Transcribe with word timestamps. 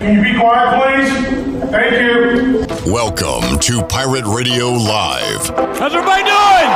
Can 0.00 0.16
you 0.16 0.22
be 0.32 0.38
quiet, 0.38 0.80
please? 0.80 1.70
Thank 1.70 2.00
you. 2.00 2.66
Welcome 2.90 3.58
to 3.60 3.82
Pirate 3.84 4.24
Radio 4.24 4.68
Live. 4.70 5.48
How's 5.78 5.94
everybody 5.94 6.22
doing? 6.22 6.70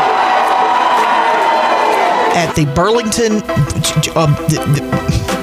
At 2.37 2.53
the 2.55 2.67
Burlington. 2.75 3.37
Um, 4.17 4.37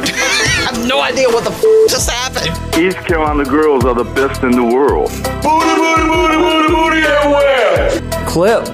I 0.06 0.70
have 0.72 0.88
no 0.88 1.02
idea 1.02 1.28
what 1.30 1.44
the 1.44 1.50
f- 1.52 1.90
just 1.90 2.08
happened. 2.10 2.52
East 2.80 2.98
Carolina 3.08 3.44
girls 3.46 3.84
are 3.86 3.96
the 3.96 4.04
best 4.04 4.44
in 4.44 4.52
the 4.52 4.64
world. 4.64 5.10
Booty, 5.42 5.76
booty, 5.82 6.04
booty, 6.08 6.38
booty, 6.38 6.68
booty 6.74 7.02
everywhere. 7.02 8.26
Clip. 8.28 8.68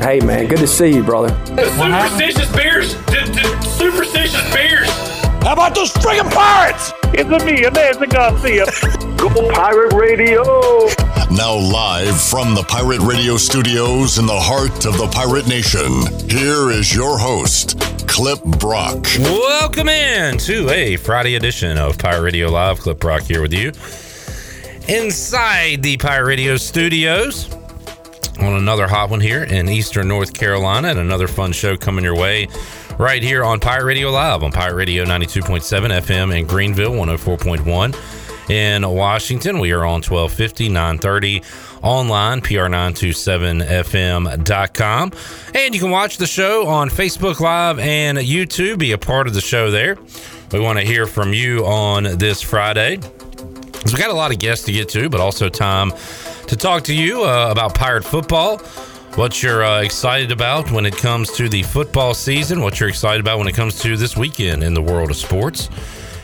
Hey 0.00 0.20
man, 0.20 0.46
good 0.46 0.58
to 0.58 0.68
see 0.68 0.94
you, 0.94 1.02
brother. 1.02 1.30
Superstitious 1.46 2.54
beers. 2.54 2.94
D- 3.06 3.24
d- 3.32 3.66
superstitious 3.66 4.54
beers. 4.54 4.88
How 5.42 5.52
about 5.54 5.74
those 5.74 5.92
friggin' 5.92 6.30
pirates? 6.32 6.92
It's 7.12 7.30
a 7.30 7.44
me, 7.46 7.60
Nancy 7.62 8.06
Garcia. 8.06 8.66
Go 9.16 9.28
Pirate 9.52 9.92
Radio! 9.94 10.42
Now, 11.30 11.54
live 11.54 12.20
from 12.20 12.54
the 12.54 12.64
Pirate 12.68 13.00
Radio 13.00 13.36
studios 13.36 14.18
in 14.18 14.26
the 14.26 14.38
heart 14.38 14.84
of 14.86 14.96
the 14.98 15.06
Pirate 15.08 15.46
Nation, 15.46 15.90
here 16.28 16.70
is 16.70 16.94
your 16.94 17.18
host, 17.18 17.78
Clip 18.06 18.42
Brock. 18.42 19.06
Welcome 19.18 19.88
in 19.88 20.38
to 20.38 20.68
a 20.70 20.96
Friday 20.96 21.34
edition 21.36 21.78
of 21.78 21.98
Pirate 21.98 22.22
Radio 22.22 22.48
Live. 22.48 22.80
Clip 22.80 22.98
Brock 22.98 23.22
here 23.22 23.42
with 23.42 23.52
you 23.52 23.72
inside 24.88 25.82
the 25.82 25.96
Pirate 25.96 26.26
Radio 26.26 26.56
studios 26.56 27.52
on 28.38 28.52
another 28.54 28.86
hot 28.86 29.10
one 29.10 29.20
here 29.20 29.44
in 29.44 29.68
Eastern 29.68 30.08
North 30.08 30.32
Carolina 30.34 30.88
and 30.88 30.98
another 30.98 31.26
fun 31.26 31.52
show 31.52 31.76
coming 31.76 32.04
your 32.04 32.16
way 32.16 32.46
right 32.98 33.22
here 33.22 33.44
on 33.44 33.60
Pirate 33.60 33.84
Radio 33.84 34.10
Live 34.10 34.42
on 34.42 34.52
Pirate 34.52 34.74
Radio 34.74 35.04
92.7 35.04 35.60
FM 36.00 36.38
in 36.38 36.46
Greenville, 36.46 36.92
104.1 36.92 38.50
in 38.50 38.88
Washington. 38.88 39.58
We 39.58 39.72
are 39.72 39.84
on 39.84 40.02
1250, 40.02 40.68
930 40.68 41.42
online, 41.82 42.40
pr927fm.com. 42.40 45.12
And 45.54 45.74
you 45.74 45.80
can 45.80 45.90
watch 45.90 46.18
the 46.18 46.26
show 46.26 46.66
on 46.66 46.88
Facebook 46.88 47.40
Live 47.40 47.78
and 47.78 48.18
YouTube. 48.18 48.78
Be 48.78 48.92
a 48.92 48.98
part 48.98 49.26
of 49.26 49.34
the 49.34 49.40
show 49.40 49.70
there. 49.70 49.96
We 50.52 50.60
want 50.60 50.78
to 50.78 50.84
hear 50.84 51.06
from 51.06 51.32
you 51.32 51.66
on 51.66 52.04
this 52.18 52.40
Friday. 52.40 53.00
So 53.00 53.92
we 53.92 53.98
got 53.98 54.10
a 54.10 54.14
lot 54.14 54.32
of 54.32 54.38
guests 54.38 54.64
to 54.66 54.72
get 54.72 54.88
to, 54.90 55.08
but 55.08 55.20
also 55.20 55.48
time 55.48 55.92
to 56.46 56.56
talk 56.56 56.84
to 56.84 56.94
you 56.94 57.24
uh, 57.24 57.48
about 57.50 57.74
Pirate 57.74 58.04
football. 58.04 58.60
What 59.16 59.42
you're 59.42 59.64
uh, 59.64 59.80
excited 59.80 60.30
about 60.30 60.70
when 60.70 60.84
it 60.84 60.94
comes 60.94 61.32
to 61.38 61.48
the 61.48 61.62
football 61.62 62.12
season, 62.12 62.60
what 62.60 62.78
you're 62.78 62.90
excited 62.90 63.18
about 63.18 63.38
when 63.38 63.48
it 63.48 63.54
comes 63.54 63.80
to 63.80 63.96
this 63.96 64.14
weekend 64.14 64.62
in 64.62 64.74
the 64.74 64.82
world 64.82 65.10
of 65.10 65.16
sports, 65.16 65.70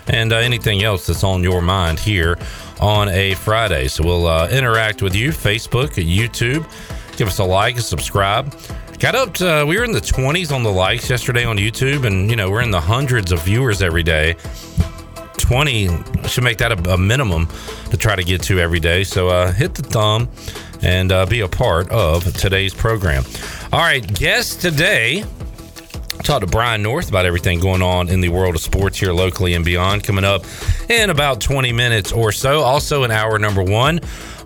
and 0.08 0.30
uh, 0.30 0.36
anything 0.36 0.82
else 0.82 1.06
that's 1.06 1.24
on 1.24 1.42
your 1.42 1.62
mind 1.62 1.98
here 1.98 2.36
on 2.80 3.08
a 3.08 3.32
Friday. 3.32 3.88
So 3.88 4.04
we'll 4.04 4.26
uh, 4.26 4.46
interact 4.50 5.00
with 5.00 5.14
you, 5.14 5.30
Facebook, 5.30 5.92
YouTube. 5.94 6.70
Give 7.16 7.28
us 7.28 7.38
a 7.38 7.44
like, 7.44 7.78
a 7.78 7.80
subscribe. 7.80 8.54
Got 8.98 9.14
up 9.14 9.32
to, 9.36 9.64
we 9.66 9.78
were 9.78 9.84
in 9.84 9.92
the 9.92 10.00
20s 10.00 10.54
on 10.54 10.62
the 10.62 10.70
likes 10.70 11.08
yesterday 11.08 11.46
on 11.46 11.56
YouTube, 11.56 12.04
and, 12.06 12.28
you 12.28 12.36
know, 12.36 12.50
we're 12.50 12.60
in 12.60 12.70
the 12.70 12.80
hundreds 12.80 13.32
of 13.32 13.42
viewers 13.42 13.80
every 13.80 14.02
day. 14.02 14.36
20 15.38 15.88
should 16.28 16.44
make 16.44 16.58
that 16.58 16.72
a, 16.72 16.92
a 16.92 16.98
minimum 16.98 17.48
to 17.90 17.96
try 17.96 18.14
to 18.16 18.22
get 18.22 18.42
to 18.42 18.60
every 18.60 18.80
day. 18.80 19.02
So 19.02 19.28
uh, 19.28 19.50
hit 19.50 19.74
the 19.74 19.82
thumb 19.82 20.28
and 20.82 21.12
uh, 21.12 21.26
be 21.26 21.40
a 21.40 21.48
part 21.48 21.88
of 21.90 22.24
today's 22.36 22.74
program. 22.74 23.24
All 23.72 23.80
right, 23.80 24.06
guest 24.14 24.60
today. 24.60 25.24
Talk 26.22 26.40
to 26.42 26.46
Brian 26.46 26.82
North 26.82 27.08
about 27.08 27.26
everything 27.26 27.58
going 27.58 27.82
on 27.82 28.08
in 28.08 28.20
the 28.20 28.28
world 28.28 28.54
of 28.54 28.60
sports 28.60 28.98
here 28.98 29.12
locally 29.12 29.54
and 29.54 29.64
beyond. 29.64 30.04
Coming 30.04 30.24
up 30.24 30.44
in 30.88 31.10
about 31.10 31.40
20 31.40 31.72
minutes 31.72 32.12
or 32.12 32.30
so. 32.30 32.60
Also, 32.60 33.02
in 33.02 33.10
hour 33.10 33.40
number 33.40 33.62
one, 33.62 33.98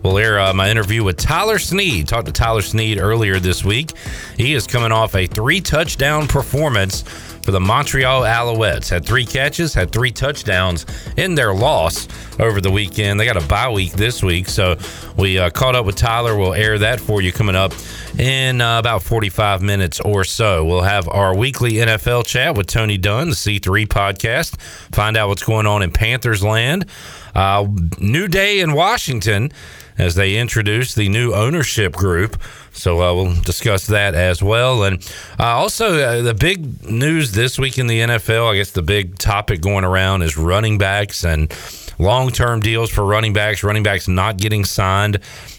we'll 0.03 0.17
air 0.17 0.41
uh, 0.41 0.55
my 0.55 0.71
interview 0.71 1.05
with 1.05 1.19
Tyler 1.19 1.59
Snead. 1.59 2.09
Talked 2.09 2.27
to 2.27 2.33
Tyler 2.33 2.63
Snead 2.63 2.99
earlier 2.99 3.39
this 3.39 3.63
week. 3.63 3.93
He 4.39 4.55
is 4.55 4.67
coming 4.67 4.91
off 4.91 5.15
a 5.15 5.27
three 5.27 5.61
touchdown 5.61 6.29
performance 6.29 7.05
for 7.47 7.53
the 7.53 7.61
Montreal 7.61 8.23
Alouettes. 8.23 8.91
Had 8.91 9.07
three 9.07 9.25
catches, 9.25 9.73
had 9.73 9.93
three 9.93 10.11
touchdowns 10.11 10.85
in 11.17 11.37
their 11.37 11.55
loss 11.55 12.09
over 12.41 12.61
the 12.61 12.73
weekend. 12.73 13.21
They 13.21 13.25
got 13.25 13.41
a 13.41 13.47
bye 13.47 13.71
week 13.71 13.93
this 13.93 14.21
week, 14.21 14.49
so 14.49 14.77
we 15.17 15.39
uh, 15.39 15.51
caught 15.51 15.77
up 15.77 15.87
with 15.87 15.95
Tyler. 15.95 16.37
We'll 16.37 16.55
air 16.55 16.77
that 16.81 16.99
for 16.99 17.23
you 17.23 17.33
coming 17.33 17.55
up 17.55 17.73
in 18.19 18.61
uh, 18.61 18.81
about 18.81 19.05
45 19.05 19.63
minutes 19.63 20.01
or 20.01 20.25
so. 20.25 20.65
We'll 20.65 20.83
have 20.83 21.09
our 21.09 21.37
weekly 21.37 21.75
NFL 21.75 22.27
chat 22.27 22.57
with 22.57 22.67
Tony 22.67 22.99
Dunn, 22.99 23.29
the 23.29 23.37
C3 23.37 23.87
podcast. 23.87 24.61
Find 24.93 25.17
out 25.17 25.29
what's 25.29 25.45
going 25.45 25.67
on 25.67 25.83
in 25.83 25.93
Panthers 25.93 26.43
land. 26.43 26.87
Uh, 27.33 27.69
new 28.01 28.27
day 28.27 28.59
in 28.59 28.73
Washington 28.73 29.53
as 29.99 30.15
they 30.15 30.37
introduce 30.37 30.95
the 30.95 31.09
new 31.09 31.33
ownership 31.33 31.95
group. 31.95 32.41
So 32.73 33.01
uh, 33.01 33.15
we'll 33.15 33.41
discuss 33.43 33.87
that 33.87 34.15
as 34.15 34.43
well. 34.43 34.85
And 34.85 35.03
uh, 35.39 35.45
also, 35.45 35.99
uh, 35.99 36.23
the 36.23 36.35
big 36.35 36.89
news 36.89 37.33
this 37.33 37.59
week 37.59 37.79
in 37.79 37.87
the 37.87 38.01
NFL, 38.01 38.53
I 38.53 38.57
guess 38.57 38.71
the 38.71 38.83
big 38.83 39.19
topic 39.19 39.61
going 39.61 39.85
around 39.85 40.23
is 40.23 40.37
running 40.37 40.79
backs 40.79 41.25
and 41.25 41.53
long 41.99 42.31
term 42.31 42.61
deals 42.61 42.91
for 42.91 43.05
running 43.05 43.33
backs, 43.33 43.63
running 43.63 43.83
backs 43.83 44.09
not 44.09 44.37
getting 44.37 44.65
signed 44.65 45.19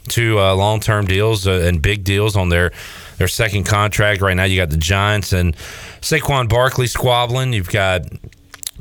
to 0.10 0.40
uh, 0.40 0.54
long 0.56 0.80
term 0.80 1.06
deals 1.06 1.48
uh, 1.48 1.64
and 1.66 1.82
big 1.82 2.04
deals 2.04 2.36
on 2.36 2.50
their. 2.50 2.72
Their 3.18 3.28
second 3.28 3.64
contract 3.64 4.22
right 4.22 4.36
now, 4.36 4.44
you 4.44 4.58
got 4.58 4.70
the 4.70 4.78
Giants 4.78 5.34
and 5.34 5.56
Saquon 6.02 6.48
Barkley 6.48 6.86
squabbling. 6.86 7.52
You've 7.52 7.68
got 7.68 8.04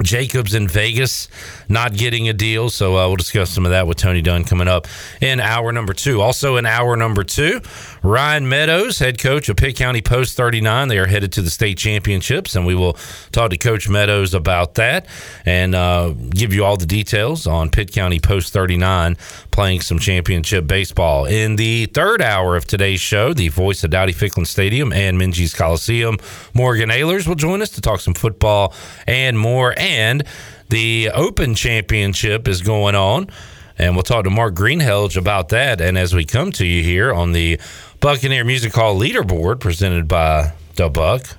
Jacobs 0.03 0.55
in 0.55 0.69
Vegas 0.69 1.29
not 1.69 1.95
getting 1.95 2.29
a 2.29 2.33
deal. 2.33 2.71
So 2.71 2.97
uh, 2.97 3.07
we'll 3.07 3.17
discuss 3.17 3.51
some 3.51 3.65
of 3.65 3.71
that 3.71 3.87
with 3.87 3.97
Tony 3.97 4.23
Dunn 4.23 4.45
coming 4.45 4.69
up 4.69 4.87
in 5.21 5.41
hour 5.41 5.73
number 5.73 5.93
two. 5.93 6.21
Also 6.21 6.57
in 6.57 6.67
hour 6.67 6.97
number 6.97 7.25
two, 7.25 7.61
Ryan 8.07 8.49
Meadows, 8.49 9.01
head 9.01 9.19
coach 9.19 9.49
of 9.49 9.57
Pitt 9.57 9.75
County 9.75 10.01
Post 10.01 10.37
39. 10.37 10.87
They 10.87 10.99
are 10.99 11.07
headed 11.07 11.33
to 11.33 11.43
the 11.43 11.51
state 11.51 11.77
championships, 11.77 12.55
and 12.55 12.65
we 12.65 12.77
will 12.77 12.93
talk 13.33 13.51
to 13.51 13.59
Coach 13.59 13.89
Meadows 13.89 14.33
about 14.33 14.77
that 14.77 15.09
and 15.45 15.75
uh, 15.75 16.11
give 16.31 16.55
you 16.55 16.65
all 16.65 16.77
the 16.77 16.87
details 16.87 17.49
on 17.49 17.69
Pitt 17.69 17.93
County 17.93 18.21
Post 18.21 18.53
39 18.53 19.17
playing 19.51 19.81
some 19.81 19.99
championship 19.99 20.69
baseball. 20.69 21.25
In 21.25 21.57
the 21.57 21.87
third 21.87 22.23
hour 22.23 22.55
of 22.55 22.65
today's 22.65 23.01
show, 23.01 23.35
the 23.35 23.49
voice 23.49 23.83
of 23.83 23.91
Dowdy 23.91 24.13
Ficklen 24.13 24.47
Stadium 24.47 24.93
and 24.93 25.21
Minges 25.21 25.57
Coliseum, 25.57 26.19
Morgan 26.55 26.91
Ahlers 26.91 27.27
will 27.27 27.35
join 27.35 27.61
us 27.61 27.71
to 27.71 27.81
talk 27.81 27.99
some 27.99 28.15
football 28.15 28.73
and 29.09 29.37
more. 29.37 29.75
And 29.77 30.23
the 30.69 31.11
Open 31.13 31.57
Championship 31.57 32.47
is 32.47 32.63
going 32.63 32.95
on. 32.95 33.31
And 33.79 33.95
we'll 33.95 34.05
talk 34.05 34.25
to 34.25 34.31
Mark 34.31 34.55
Greenhelge 34.55 35.17
about 35.17 35.51
that. 35.51 35.81
And 35.81 35.99
as 35.99 36.15
we 36.15 36.25
come 36.25 36.51
to 36.53 36.65
you 36.65 36.83
here 36.83 37.13
on 37.13 37.33
the 37.33 37.61
Buccaneer 38.01 38.45
Music 38.45 38.73
Hall 38.75 38.99
leaderboard 38.99 39.61
presented 39.61 40.07
by 40.07 40.53
the 40.77 40.89
Buck, 40.89 41.37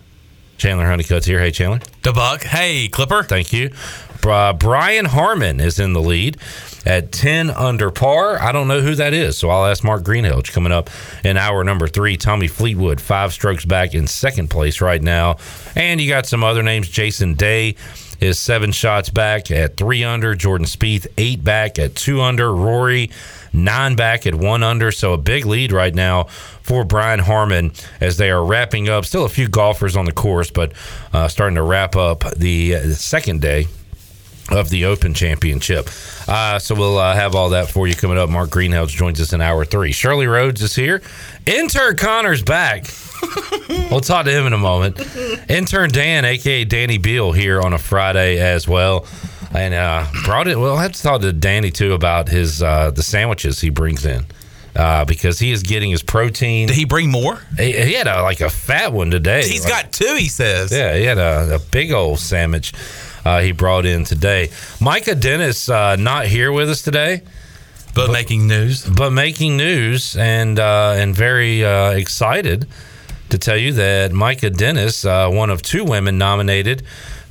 Chandler 0.58 0.86
Honeycutt's 0.88 1.26
here. 1.26 1.40
Hey, 1.40 1.52
Chandler. 1.52 1.80
The 2.04 2.12
Buck. 2.12 2.44
Hey, 2.44 2.88
Clipper. 2.88 3.24
Thank 3.24 3.54
you. 3.54 3.72
Uh, 4.26 4.52
Brian 4.52 5.06
Harman 5.06 5.60
is 5.62 5.80
in 5.80 5.94
the 5.94 6.02
lead 6.02 6.38
at 6.86 7.12
10 7.12 7.50
under 7.52 7.92
par. 7.92 8.42
I 8.42 8.52
don't 8.52 8.68
know 8.68 8.82
who 8.82 8.96
that 8.96 9.14
is, 9.14 9.38
so 9.38 9.50
I'll 9.50 9.66
ask 9.66 9.84
Mark 9.84 10.04
Greenhelge 10.04 10.52
coming 10.52 10.72
up 10.74 10.90
in 11.24 11.38
hour 11.38 11.64
number 11.64 11.88
three. 11.88 12.18
Tommy 12.18 12.48
Fleetwood, 12.48 13.00
five 13.00 13.32
strokes 13.32 13.64
back 13.64 13.94
in 13.94 14.08
second 14.08 14.50
place 14.50 14.82
right 14.82 15.02
now. 15.02 15.38
And 15.76 16.02
you 16.02 16.10
got 16.10 16.26
some 16.26 16.44
other 16.44 16.64
names. 16.64 16.90
Jason 16.90 17.36
Day 17.36 17.76
is 18.20 18.40
seven 18.40 18.72
shots 18.72 19.10
back 19.10 19.52
at 19.52 19.78
three 19.78 20.04
under. 20.04 20.36
Jordan 20.36 20.68
Spieth, 20.68 21.08
eight 21.18 21.44
back 21.44 21.80
at 21.80 21.96
two 21.96 22.22
under. 22.22 22.54
Rory, 22.54 23.12
nine 23.54 23.96
back 23.96 24.26
at 24.26 24.36
one 24.36 24.64
under. 24.64 24.92
So 24.92 25.14
a 25.14 25.18
big 25.18 25.46
lead 25.46 25.72
right 25.72 25.94
now 25.94 26.26
for 26.62 26.84
Brian 26.84 27.20
Harman 27.20 27.72
as 28.02 28.18
they 28.18 28.30
are 28.30 28.44
wrapping 28.44 28.90
up. 28.90 29.06
Still 29.06 29.26
a 29.26 29.30
few 29.30 29.48
golfers 29.48 29.96
on 29.96 30.06
the 30.06 30.12
course, 30.12 30.52
but 30.52 30.74
uh, 31.14 31.28
starting 31.28 31.56
to 31.56 31.64
wrap 31.64 31.96
up 31.96 32.24
the, 32.36 32.76
uh, 32.76 32.90
second 32.94 33.42
day 33.42 33.68
of 34.50 34.70
the 34.70 34.86
Open 34.86 35.14
Championship. 35.14 35.90
Uh, 36.28 36.60
so 36.60 36.76
we'll 36.76 36.98
uh, 36.98 37.14
have 37.14 37.36
all 37.36 37.50
that 37.50 37.70
for 37.70 37.88
you 37.88 37.96
coming 37.96 38.18
up. 38.18 38.30
Mark 38.30 38.50
Greenhouse 38.50 38.92
joins 38.92 39.20
us 39.20 39.34
in 39.34 39.42
hour 39.42 39.66
three. 39.66 39.92
Shirley 39.92 40.28
Rhodes 40.28 40.62
is 40.62 40.76
here. 40.76 41.02
Intern 41.46 41.98
Connor's 41.98 42.44
back. 42.44 42.86
we'll 43.92 44.02
talk 44.02 44.26
to 44.26 44.32
him 44.32 44.48
in 44.48 44.54
a 44.54 44.58
moment. 44.58 45.00
Intern 45.50 45.90
Dan, 45.90 46.26
aka 46.26 46.64
Danny 46.66 46.98
Beal, 46.98 47.32
here 47.32 47.62
on 47.62 47.74
a 47.74 47.78
Friday 47.78 48.40
as 48.40 48.68
well. 48.68 49.06
And 49.54 49.74
uh, 49.74 50.06
brought 50.26 50.48
it. 50.48 50.58
Well, 50.60 50.76
I 50.78 50.84
have 50.84 50.92
to 50.94 51.02
talk 51.02 51.22
to 51.22 51.32
Danny 51.34 51.72
too 51.72 51.94
about 51.94 52.28
his 52.30 52.62
uh, 52.62 52.92
the 52.92 53.04
sandwiches 53.04 53.60
he 53.62 53.70
brings 53.70 54.06
in. 54.06 54.26
Uh, 54.76 55.06
because 55.06 55.40
he 55.40 55.52
is 55.52 55.64
getting 55.64 55.90
his 55.90 56.04
protein. 56.04 56.68
Did 56.68 56.76
he 56.76 56.86
bring 56.86 57.10
more? 57.10 57.40
He, 57.58 57.72
he 57.72 57.94
had 57.94 58.06
a, 58.06 58.22
like 58.22 58.42
a 58.42 58.50
fat 58.50 58.94
one 58.94 59.10
today. 59.10 59.48
He's 59.48 59.64
Like- 59.64 59.86
got 59.86 59.92
two, 59.94 60.16
he 60.20 60.28
says. 60.28 60.72
yeah, 60.72 60.96
he 60.96 61.04
had 61.04 61.18
a, 61.18 61.56
a 61.56 61.60
big 61.60 61.92
old 61.92 62.20
sandwich 62.20 62.74
uh, 63.26 63.42
he 63.42 63.54
brought 63.54 63.88
in 63.88 64.04
today. 64.04 64.52
Micah 64.80 65.16
Dennis 65.16 65.68
uh, 65.68 65.96
not 65.96 66.28
here 66.28 66.52
with 66.52 66.70
us 66.70 66.84
today, 66.84 67.24
But 67.96 68.12
making 68.12 68.48
news. 68.48 68.86
but 68.88 69.10
making 69.10 69.58
news 69.58 70.16
and 70.16 70.60
uh, 70.60 70.94
and 70.96 71.16
very 71.16 71.66
uh, 71.66 71.92
excited 71.94 72.68
to 73.30 73.38
tell 73.38 73.58
you 73.58 73.74
that 73.74 74.12
Micah 74.12 74.50
Dennis, 74.50 75.06
uh, 75.06 75.30
one 75.30 75.50
of 75.50 75.62
two 75.62 75.84
women 75.84 76.18
nominated 76.18 76.84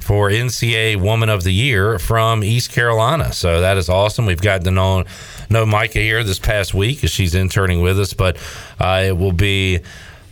for 0.06 0.30
NCAA 0.30 1.00
Woman 1.00 1.28
of 1.28 1.42
the 1.42 1.52
Year 1.52 1.98
from 1.98 2.44
East 2.44 2.70
Carolina. 2.70 3.32
So 3.32 3.60
that 3.60 3.76
is 3.76 3.88
awesome. 3.88 4.24
We've 4.24 4.40
gotten 4.40 4.64
to 4.64 4.70
know, 4.70 5.04
know 5.50 5.66
Micah 5.66 5.98
here 5.98 6.22
this 6.22 6.38
past 6.38 6.74
week 6.74 7.02
as 7.02 7.10
she's 7.10 7.34
interning 7.34 7.80
with 7.80 7.98
us, 7.98 8.12
but 8.12 8.36
uh, 8.78 9.02
it 9.06 9.18
will 9.18 9.32
be 9.32 9.80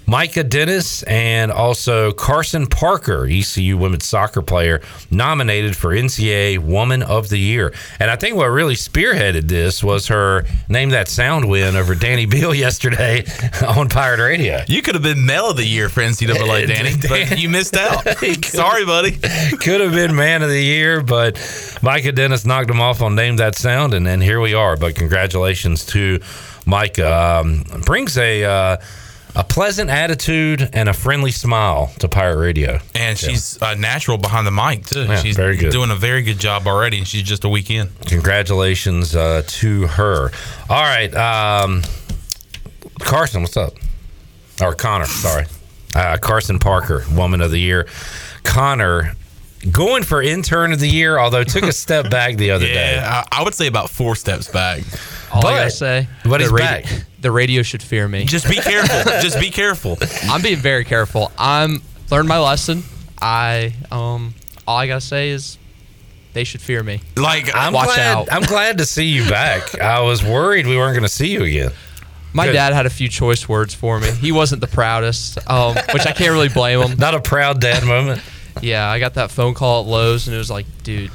Micah 0.07 0.45
Dennis 0.45 1.03
and 1.05 1.51
also 1.51 2.13
Carson 2.13 2.67
Parker, 2.67 3.27
ECU 3.27 3.79
women's 3.79 4.05
soccer 4.05 4.43
player, 4.43 4.83
nominated 5.11 5.77
for 5.77 5.91
NCAA 5.91 6.59
Woman 6.59 7.03
of 7.03 7.31
the 7.31 7.39
Year. 7.39 7.73
And 7.99 8.11
I 8.11 8.17
think 8.17 8.37
what 8.37 8.47
really 8.47 8.75
spearheaded 8.75 9.49
this 9.49 9.83
was 9.83 10.09
her 10.09 10.45
name 10.69 10.91
that 10.91 11.09
sound 11.09 11.49
win 11.49 11.75
over 11.75 11.95
Danny 11.95 12.27
Beal 12.35 12.55
yesterday 12.55 13.25
on 13.67 13.89
Pirate 13.89 14.21
Radio. 14.21 14.61
You 14.69 14.83
could 14.83 14.95
have 14.95 15.03
been 15.03 15.25
Male 15.25 15.51
of 15.51 15.57
the 15.57 15.65
Year 15.65 15.89
for 15.89 16.03
NCAA, 16.03 16.67
Danny, 16.69 16.95
but 17.09 17.39
you 17.39 17.49
missed 17.49 17.77
out. 17.77 18.07
Sorry, 18.45 18.85
buddy. 18.85 19.13
Could 19.13 19.81
have 19.81 19.93
been 19.93 20.15
Man 20.15 20.43
of 20.43 20.51
the 20.51 20.63
Year, 20.63 21.03
but 21.03 21.39
Micah 21.83 22.13
Dennis 22.13 22.45
knocked 22.45 22.69
him 22.71 22.81
off 22.81 23.01
on 23.01 23.15
Name 23.15 23.37
That 23.37 23.57
Sound, 23.57 23.95
and 23.95 24.07
then 24.07 24.21
here 24.21 24.41
we 24.41 24.53
are. 24.53 24.77
But 24.77 24.97
congratulations 24.97 25.87
to 25.87 26.21
Micah. 26.67 27.41
Um, 27.41 27.65
brings 27.85 28.19
a. 28.19 28.45
Uh, 28.45 28.77
a 29.37 29.43
pleasant 29.45 29.91
attitude 29.91 30.69
and 30.73 30.89
a 30.89 30.93
friendly 30.93 31.31
smile 31.33 31.93
to 31.99 32.09
Pirate 32.09 32.39
Radio. 32.39 32.79
And 32.95 33.19
she's 33.19 33.61
uh, 33.61 33.75
natural 33.75 34.17
behind 34.19 34.47
the 34.47 34.51
mic, 34.53 34.87
too. 34.87 35.05
Yeah, 35.05 35.17
she's 35.17 35.37
very 35.37 35.57
good. 35.57 35.73
doing 35.73 35.91
a 35.91 35.97
very 35.97 36.23
good 36.23 36.39
job 36.39 36.67
already, 36.67 36.99
and 36.99 37.07
she's 37.09 37.23
just 37.25 37.45
a 37.45 37.49
week 37.49 37.71
in. 37.71 37.89
Congratulations 38.07 39.17
uh, 39.17 39.43
to 39.47 39.87
her. 39.89 40.31
All 40.71 40.83
right. 40.83 41.13
Um, 41.15 41.83
Carson, 43.01 43.43
what's 43.43 43.57
up? 43.57 43.75
Or 44.63 44.75
Connor, 44.75 45.07
sorry. 45.07 45.47
Uh, 45.95 46.17
Carson 46.21 46.59
Parker, 46.59 47.05
Woman 47.13 47.41
of 47.41 47.51
the 47.51 47.59
Year. 47.59 47.89
Connor, 48.45 49.15
going 49.71 50.03
for 50.05 50.23
Intern 50.23 50.73
of 50.73 50.79
the 50.81 50.89
Year, 50.89 51.19
although 51.19 51.43
took 51.45 51.65
a 51.65 51.73
step 51.73 52.09
back 52.11 52.37
the 52.37 52.51
other 52.53 52.67
day. 52.73 52.99
I, 53.03 53.27
I 53.33 53.43
would 53.43 53.55
say 53.55 53.67
about 53.67 53.91
four 53.91 54.15
steps 54.15 54.49
back. 54.49 54.83
All 55.33 55.43
But- 55.43 55.55
I 55.55 55.59
gotta 55.59 55.71
say, 55.71 56.09
but 56.25 56.41
he's 56.41 56.51
radio, 56.51 56.67
back. 56.67 56.85
The 57.25 57.33
radio 57.33 57.63
should 57.63 57.83
fear 57.83 58.07
me. 58.07 58.27
Just 58.27 58.47
be 58.47 58.57
careful. 58.57 59.13
just 59.23 59.41
be 59.41 59.51
careful. 59.51 59.97
I'm 60.25 60.43
being 60.43 60.59
very 60.59 60.85
careful. 60.85 61.33
I'm 61.39 61.81
learned 62.11 62.29
my 62.29 62.39
lesson. 62.39 62.83
I 63.19 63.73
um, 63.91 64.35
all 64.67 64.77
I 64.77 64.87
gotta 64.87 65.01
say 65.01 65.31
is 65.31 65.57
they 66.35 66.45
should 66.45 66.61
fear 66.61 66.83
me. 66.83 67.01
Like, 67.17 67.49
I'm 67.57 67.73
Watch 67.73 67.95
glad, 67.95 68.15
out. 68.15 68.29
I'm 68.31 68.43
glad 68.43 68.77
to 68.77 68.85
see 68.85 69.07
you 69.07 69.27
back. 69.27 69.81
I 69.81 70.03
was 70.03 70.23
worried 70.23 70.67
we 70.67 70.77
weren't 70.77 70.93
going 70.93 71.05
to 71.05 71.09
see 71.09 71.29
you 71.29 71.45
again. 71.45 71.73
My 72.35 72.45
Good. 72.45 72.53
dad 72.53 72.75
had 72.75 72.85
a 72.85 72.91
few 72.91 73.09
choice 73.09 73.49
words 73.49 73.73
for 73.73 73.99
me. 73.99 74.11
He 74.11 74.31
wasn't 74.31 74.61
the 74.61 74.67
proudest, 74.67 75.39
um, 75.49 75.77
which 75.95 76.05
I 76.07 76.13
can't 76.13 76.33
really 76.33 76.51
blame 76.51 76.81
him. 76.81 76.97
Not 76.99 77.15
a 77.15 77.21
proud 77.21 77.59
dad 77.59 77.85
moment. 77.85 78.21
Yeah, 78.61 78.87
I 78.87 78.99
got 78.99 79.15
that 79.15 79.31
phone 79.31 79.55
call 79.55 79.83
at 79.83 79.89
Lowe's 79.89 80.27
and 80.27 80.35
it 80.35 80.39
was 80.39 80.51
like, 80.51 80.67
dude, 80.83 81.11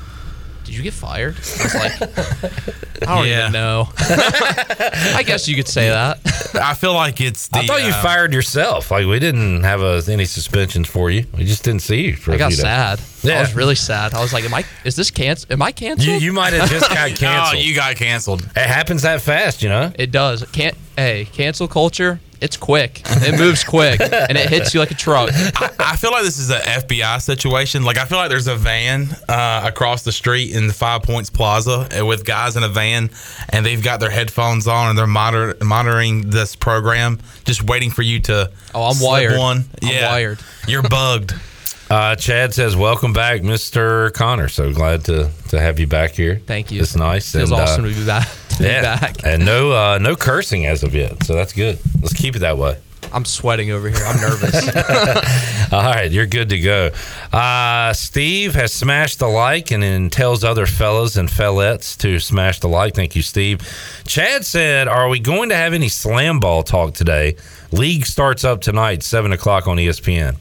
did 0.70 0.78
you 0.78 0.84
get 0.84 0.94
fired? 0.94 1.36
I 1.36 1.40
was 1.40 1.76
like, 1.76 2.02
I 3.08 3.16
don't 3.16 3.28
Yeah. 3.28 3.40
even 3.42 3.52
know. 3.54 3.90
I 4.00 5.24
guess 5.26 5.48
you 5.48 5.56
could 5.56 5.68
say 5.68 5.90
that. 5.90 6.20
I 6.56 6.74
feel 6.74 6.94
like 6.94 7.22
it's 7.22 7.48
the. 7.48 7.60
I 7.60 7.66
thought 7.66 7.82
you 7.82 7.90
uh, 7.90 8.02
fired 8.02 8.34
yourself. 8.34 8.92
Like 8.92 9.06
we 9.08 9.20
didn't 9.20 9.64
have 9.64 9.82
uh 9.82 10.02
any 10.08 10.26
suspensions 10.26 10.88
for 10.88 11.10
you. 11.10 11.26
We 11.38 11.46
just 11.46 11.64
didn't 11.64 11.82
see 11.82 12.08
you 12.08 12.16
for 12.16 12.32
a 12.32 12.36
I 12.36 12.38
got 12.38 12.48
few 12.50 12.58
days. 12.58 12.62
sad. 12.66 13.02
Yeah. 13.24 13.38
I 13.38 13.42
was 13.42 13.54
really 13.56 13.76
sad. 13.76 14.14
I 14.14 14.22
was 14.22 14.32
like, 14.34 14.44
am 14.46 14.54
I? 14.54 14.64
Is 14.86 14.96
this 14.96 15.12
canceled? 15.12 15.52
Am 15.52 15.62
I 15.62 15.72
canceled? 15.72 16.08
You, 16.08 16.14
you 16.16 16.34
might 16.34 16.54
have 16.54 16.70
just 16.70 16.88
got 16.90 17.10
canceled. 17.10 17.20
Oh, 17.30 17.36
canceled. 17.52 17.64
you 17.64 17.76
got 17.76 17.96
canceled. 17.96 18.42
it 18.44 18.68
happens 18.68 19.02
that 19.04 19.22
fast, 19.22 19.62
you 19.64 19.70
know. 19.70 19.92
It 19.96 20.12
does. 20.12 20.44
Can't. 20.52 20.76
Hey, 20.96 21.26
cancel 21.26 21.68
culture. 21.68 22.20
It's 22.42 22.58
quick. 22.58 23.02
It 23.06 23.38
moves 23.38 23.64
quick, 23.64 24.00
and 24.00 24.38
it 24.38 24.50
hits 24.50 24.74
you 24.74 24.80
like 24.80 24.92
a 24.92 24.96
truck. 24.96 25.30
I, 25.34 25.72
I 25.80 25.96
feel 25.96 26.12
like 26.12 26.24
this 26.24 26.38
is 26.38 26.50
an 26.50 26.62
FBI 26.62 27.22
situation. 27.22 27.84
Like 27.84 27.98
I 27.98 28.06
feel 28.06 28.18
like 28.18 28.30
there's 28.30 28.48
a 28.48 28.56
van 28.56 29.08
uh, 29.28 29.64
across 29.66 30.04
the 30.04 30.12
street 30.12 30.56
in 30.56 30.68
the 30.68 30.74
Five 30.74 31.04
Points 31.04 31.30
Plaza 31.30 31.88
uh, 32.00 32.06
with 32.06 32.26
guys 32.26 32.56
in 32.56 32.64
a 32.64 32.70
van, 32.70 33.10
and 33.50 33.66
they've 33.66 33.84
got 33.84 34.00
their 34.00 34.10
headphones 34.10 34.68
on 34.68 34.90
and 34.90 34.98
they're 34.98 35.08
monitor- 35.08 35.64
monitoring 35.64 36.30
this 36.30 36.56
program, 36.56 37.20
just 37.44 37.64
waiting 37.64 37.92
for 37.92 38.02
you 38.04 38.20
to. 38.22 38.52
Oh, 38.74 38.84
I'm 38.84 38.94
slip 38.94 39.10
wired. 39.10 39.38
One, 39.38 39.66
I'm 39.82 39.88
yeah, 39.88 40.12
wired. 40.12 40.40
You're 40.68 40.84
bugged. 40.84 41.34
Uh, 41.90 42.16
Chad 42.16 42.54
says, 42.54 42.76
"Welcome 42.76 43.14
back, 43.14 43.42
Mister 43.42 44.12
Connor. 44.12 44.48
So 44.48 44.72
glad 44.72 45.06
to 45.06 45.32
to 45.48 45.60
have 45.60 45.80
you 45.80 45.88
back 45.88 46.12
here. 46.12 46.40
Thank 46.46 46.72
you. 46.72 46.82
It's 46.82 46.96
nice. 46.96 47.32
Feels 47.32 47.50
and, 47.50 47.60
uh, 47.60 47.64
awesome 47.64 47.84
to 47.84 47.90
be 47.90 48.06
back. 48.06 48.28
To 48.60 48.66
yeah, 48.66 49.00
back. 49.00 49.24
and 49.26 49.46
no 49.46 49.72
uh, 49.72 49.98
no 50.00 50.16
cursing 50.16 50.66
as 50.66 50.84
of 50.84 50.94
yet. 50.94 51.24
So 51.24 51.34
that's 51.34 51.54
good. 51.54 51.80
Let's 52.02 52.14
keep 52.14 52.36
it 52.36 52.40
that 52.40 52.58
way. 52.58 52.78
I'm 53.12 53.26
sweating 53.26 53.72
over 53.72 53.90
here. 53.90 54.06
I'm 54.06 54.22
nervous. 54.22 54.68
All 55.74 55.82
right, 55.82 56.12
you're 56.12 56.28
good 56.28 56.50
to 56.50 56.60
go. 56.60 56.92
Uh, 57.34 57.92
Steve 57.94 58.54
has 58.54 58.72
smashed 58.72 59.20
the 59.20 59.28
like 59.28 59.72
and 59.72 59.82
then 59.82 60.10
tells 60.10 60.44
other 60.44 60.66
fellas 60.66 61.16
and 61.16 61.28
fellettes 61.28 61.98
to 62.00 62.20
smash 62.20 62.60
the 62.60 62.68
like. 62.68 62.94
Thank 62.94 63.16
you, 63.16 63.22
Steve. 63.24 63.62
Chad 64.06 64.46
said, 64.46 64.88
Are 64.88 65.10
we 65.10 65.20
going 65.20 65.50
to 65.50 65.56
have 65.56 65.74
any 65.74 65.90
slam 65.90 66.40
ball 66.40 66.62
talk 66.62 66.94
today? 66.94 67.36
League 67.72 68.06
starts 68.06 68.44
up 68.44 68.62
tonight, 68.62 69.02
7 69.02 69.32
o'clock 69.32 69.68
on 69.68 69.78
ESPN. 69.78 70.36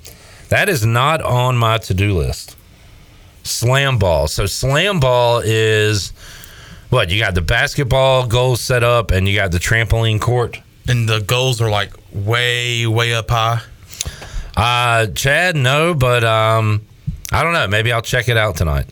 That 0.49 0.69
is 0.69 0.85
not 0.85 1.23
on 1.23 1.57
my 1.57 1.79
to 1.79 1.95
do 1.95 2.15
list. 2.15 2.57
Slam 3.45 3.99
ball. 3.99 4.29
So, 4.29 4.45
slam 4.45 5.01
ball 5.01 5.41
is 5.43 6.13
what? 6.91 7.11
You 7.11 7.21
got 7.21 7.35
the 7.35 7.43
basketball 7.43 8.27
goals 8.27 8.61
set 8.61 8.83
up 8.83 9.11
and 9.11 9.29
you 9.29 9.35
got 9.37 9.53
the 9.53 9.59
trampoline 9.59 10.21
court. 10.21 10.61
And 10.89 11.09
the 11.09 11.21
goals 11.21 11.61
are 11.61 11.69
like 11.71 11.93
way, 12.13 12.87
way 12.87 13.15
up 13.15 13.31
high. 13.31 13.61
Uh, 14.57 15.07
Chad, 15.09 15.55
no, 15.55 15.95
but 15.95 16.25
um, 16.25 16.85
I 17.31 17.45
don't 17.45 17.53
know. 17.53 17.69
Maybe 17.69 17.93
I'll 17.93 18.03
check 18.03 18.29
it 18.29 18.37
out 18.37 18.57
tonight. 18.57 18.87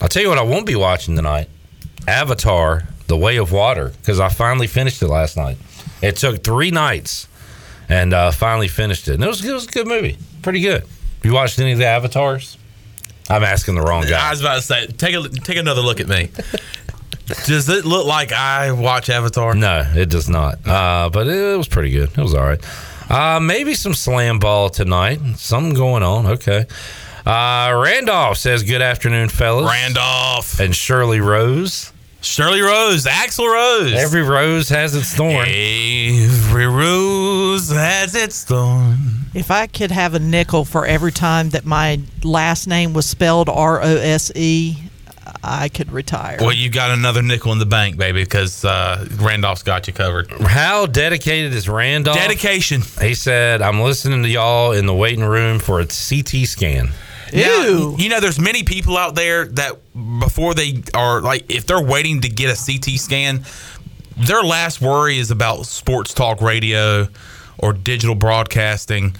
I'll 0.00 0.08
tell 0.08 0.22
you 0.22 0.28
what 0.28 0.38
I 0.38 0.42
won't 0.42 0.66
be 0.66 0.76
watching 0.76 1.16
tonight: 1.16 1.48
Avatar: 2.06 2.86
The 3.08 3.16
Way 3.16 3.38
of 3.38 3.50
Water, 3.50 3.88
because 3.88 4.20
I 4.20 4.28
finally 4.28 4.68
finished 4.68 5.02
it 5.02 5.08
last 5.08 5.36
night. 5.36 5.58
It 6.00 6.16
took 6.16 6.44
three 6.44 6.70
nights, 6.70 7.26
and 7.88 8.12
uh, 8.12 8.30
finally 8.30 8.68
finished 8.68 9.08
it. 9.08 9.14
And 9.14 9.24
it 9.24 9.26
was, 9.26 9.44
it 9.44 9.52
was 9.52 9.66
a 9.66 9.70
good 9.70 9.88
movie, 9.88 10.16
pretty 10.42 10.60
good. 10.60 10.84
You 11.24 11.32
watched 11.32 11.58
any 11.58 11.72
of 11.72 11.78
the 11.78 11.86
Avatars? 11.86 12.56
I'm 13.28 13.44
asking 13.44 13.76
the 13.76 13.82
wrong 13.82 14.04
guy. 14.06 14.28
I 14.28 14.30
was 14.30 14.40
about 14.40 14.56
to 14.56 14.62
say, 14.62 14.86
take 14.86 15.14
a 15.14 15.28
take 15.28 15.56
another 15.56 15.80
look 15.80 16.00
at 16.00 16.08
me. 16.08 16.30
Does 17.46 17.68
it 17.68 17.84
look 17.84 18.06
like 18.06 18.32
I 18.32 18.72
watch 18.72 19.10
Avatar? 19.10 19.54
No, 19.54 19.84
it 19.94 20.08
does 20.08 20.28
not. 20.28 20.66
Uh, 20.66 21.10
but 21.12 21.26
it, 21.26 21.56
was 21.56 21.68
pretty 21.68 21.90
good. 21.90 22.10
It 22.10 22.22
was 22.22 22.34
all 22.34 22.44
right. 22.44 22.60
Uh, 23.10 23.40
maybe 23.40 23.74
some 23.74 23.94
slam 23.94 24.38
ball 24.38 24.70
tonight. 24.70 25.20
Something 25.36 25.74
going 25.74 26.02
on. 26.02 26.26
Okay. 26.26 26.66
Uh, 27.26 27.82
Randolph 27.84 28.38
says, 28.38 28.62
"Good 28.62 28.82
afternoon, 28.82 29.28
fellas." 29.28 29.70
Randolph, 29.70 30.58
and 30.58 30.74
Shirley 30.74 31.20
Rose. 31.20 31.92
Shirley 32.22 32.60
Rose, 32.60 33.04
Axl 33.04 33.52
Rose. 33.52 33.92
Every 33.94 34.22
rose 34.22 34.68
has 34.68 34.94
its 34.94 35.12
thorn. 35.12 35.48
Every 35.48 36.68
rose 36.68 37.68
has 37.70 38.14
its 38.14 38.44
thorn. 38.44 38.96
If 39.34 39.50
I 39.50 39.66
could 39.66 39.90
have 39.90 40.14
a 40.14 40.20
nickel 40.20 40.64
for 40.64 40.86
every 40.86 41.10
time 41.10 41.50
that 41.50 41.64
my 41.64 42.00
last 42.22 42.68
name 42.68 42.92
was 42.92 43.06
spelled 43.06 43.48
R 43.48 43.82
O 43.82 43.96
S 43.96 44.30
E, 44.36 44.76
I 45.42 45.68
could 45.68 45.90
retire. 45.90 46.38
Well, 46.40 46.52
you 46.52 46.70
got 46.70 46.90
another 46.90 47.22
nickel 47.22 47.52
in 47.52 47.58
the 47.58 47.66
bank, 47.66 47.96
baby, 47.96 48.22
because 48.22 48.64
uh, 48.64 49.06
Randolph's 49.16 49.62
got 49.62 49.86
you 49.86 49.92
covered. 49.92 50.30
How 50.30 50.86
dedicated 50.86 51.52
is 51.52 51.68
Randolph? 51.68 52.16
Dedication. 52.16 52.82
He 53.00 53.14
said, 53.14 53.60
"I'm 53.62 53.80
listening 53.80 54.22
to 54.22 54.28
y'all 54.28 54.72
in 54.72 54.86
the 54.86 54.94
waiting 54.94 55.24
room 55.24 55.58
for 55.58 55.80
a 55.80 55.86
CT 55.86 56.46
scan." 56.46 56.90
Now, 57.32 57.96
you 57.96 58.08
know, 58.10 58.20
there's 58.20 58.38
many 58.38 58.62
people 58.62 58.96
out 58.98 59.14
there 59.14 59.46
that 59.46 59.80
before 60.20 60.54
they 60.54 60.82
are 60.94 61.22
like, 61.22 61.50
if 61.50 61.66
they're 61.66 61.82
waiting 61.82 62.20
to 62.20 62.28
get 62.28 62.50
a 62.50 62.62
CT 62.62 62.98
scan, 63.00 63.44
their 64.18 64.42
last 64.42 64.80
worry 64.80 65.18
is 65.18 65.30
about 65.30 65.64
sports 65.66 66.12
talk 66.12 66.40
radio 66.42 67.08
or 67.58 67.72
digital 67.72 68.14
broadcasting. 68.14 69.16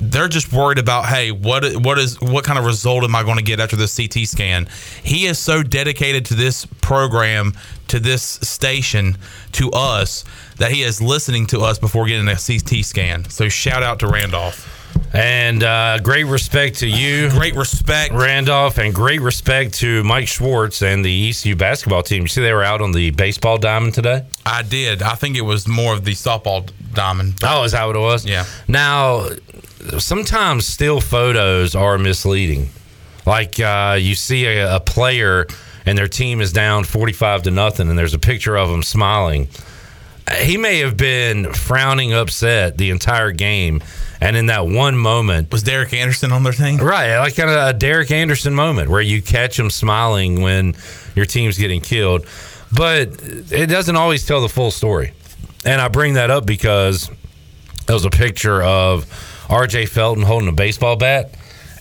They're 0.00 0.28
just 0.28 0.52
worried 0.52 0.78
about, 0.78 1.06
hey, 1.06 1.30
what 1.30 1.76
what 1.76 1.98
is 1.98 2.20
what 2.20 2.44
kind 2.44 2.58
of 2.58 2.64
result 2.64 3.04
am 3.04 3.14
I 3.14 3.22
going 3.22 3.38
to 3.38 3.44
get 3.44 3.60
after 3.60 3.76
this 3.76 3.96
CT 3.96 4.26
scan? 4.26 4.68
He 5.02 5.26
is 5.26 5.38
so 5.38 5.62
dedicated 5.62 6.24
to 6.26 6.34
this 6.34 6.66
program, 6.80 7.54
to 7.88 8.00
this 8.00 8.22
station, 8.22 9.18
to 9.52 9.70
us 9.72 10.24
that 10.56 10.70
he 10.72 10.82
is 10.82 11.00
listening 11.00 11.46
to 11.48 11.60
us 11.60 11.78
before 11.78 12.06
getting 12.06 12.28
a 12.28 12.36
CT 12.36 12.84
scan. 12.84 13.28
So 13.30 13.48
shout 13.48 13.82
out 13.82 14.00
to 14.00 14.06
Randolph. 14.06 14.76
And 15.12 15.64
uh, 15.64 15.98
great 15.98 16.24
respect 16.24 16.78
to 16.78 16.86
you. 16.86 17.30
Great 17.30 17.56
respect. 17.56 18.12
Randolph, 18.14 18.78
and 18.78 18.94
great 18.94 19.20
respect 19.20 19.74
to 19.74 20.04
Mike 20.04 20.28
Schwartz 20.28 20.82
and 20.82 21.04
the 21.04 21.30
ECU 21.30 21.56
basketball 21.56 22.02
team. 22.02 22.22
You 22.22 22.28
see, 22.28 22.42
they 22.42 22.52
were 22.52 22.62
out 22.62 22.80
on 22.80 22.92
the 22.92 23.10
baseball 23.10 23.58
diamond 23.58 23.94
today? 23.94 24.24
I 24.46 24.62
did. 24.62 25.02
I 25.02 25.14
think 25.16 25.36
it 25.36 25.42
was 25.42 25.66
more 25.66 25.94
of 25.94 26.04
the 26.04 26.12
softball 26.12 26.70
diamond. 26.94 27.34
Oh, 27.42 27.64
is 27.64 27.72
that 27.72 27.84
what 27.86 27.96
it 27.96 28.00
was? 28.00 28.24
Yeah. 28.24 28.44
Now, 28.68 29.28
sometimes 29.98 30.66
still 30.66 31.00
photos 31.00 31.74
are 31.74 31.98
misleading. 31.98 32.68
Like 33.26 33.60
uh, 33.60 33.96
you 34.00 34.14
see 34.14 34.46
a, 34.46 34.76
a 34.76 34.80
player 34.80 35.46
and 35.86 35.96
their 35.96 36.08
team 36.08 36.40
is 36.40 36.52
down 36.52 36.84
45 36.84 37.44
to 37.44 37.50
nothing, 37.50 37.88
and 37.88 37.98
there's 37.98 38.14
a 38.14 38.18
picture 38.18 38.56
of 38.56 38.68
him 38.70 38.82
smiling. 38.82 39.48
He 40.42 40.56
may 40.56 40.78
have 40.80 40.96
been 40.96 41.52
frowning 41.52 42.12
upset 42.12 42.78
the 42.78 42.90
entire 42.90 43.32
game, 43.32 43.82
And 44.20 44.36
in 44.36 44.46
that 44.46 44.66
one 44.66 44.96
moment, 44.96 45.50
Was 45.50 45.62
Derek 45.64 45.92
Anderson 45.92 46.30
on 46.30 46.44
their 46.44 46.52
team? 46.52 46.76
right, 46.78 47.18
like 47.18 47.34
kind 47.34 47.50
of 47.50 47.56
a 47.56 47.72
Derek 47.72 48.10
Anderson 48.12 48.54
moment 48.54 48.90
where 48.90 49.00
you 49.00 49.22
catch 49.22 49.58
him 49.58 49.70
smiling 49.70 50.42
when 50.42 50.76
your 51.16 51.24
team's 51.26 51.58
getting 51.58 51.80
killed. 51.80 52.26
But 52.70 53.08
it 53.50 53.68
doesn't 53.68 53.96
always 53.96 54.24
tell 54.24 54.40
the 54.42 54.48
full 54.48 54.70
story. 54.70 55.12
And 55.64 55.80
I 55.80 55.88
bring 55.88 56.14
that 56.14 56.30
up 56.30 56.46
because 56.46 57.10
there 57.86 57.94
was 57.94 58.04
a 58.04 58.10
picture 58.10 58.62
of 58.62 59.06
RJ 59.50 59.88
Felton 59.88 60.22
holding 60.22 60.48
a 60.48 60.52
baseball 60.52 60.96
bat, 60.96 61.34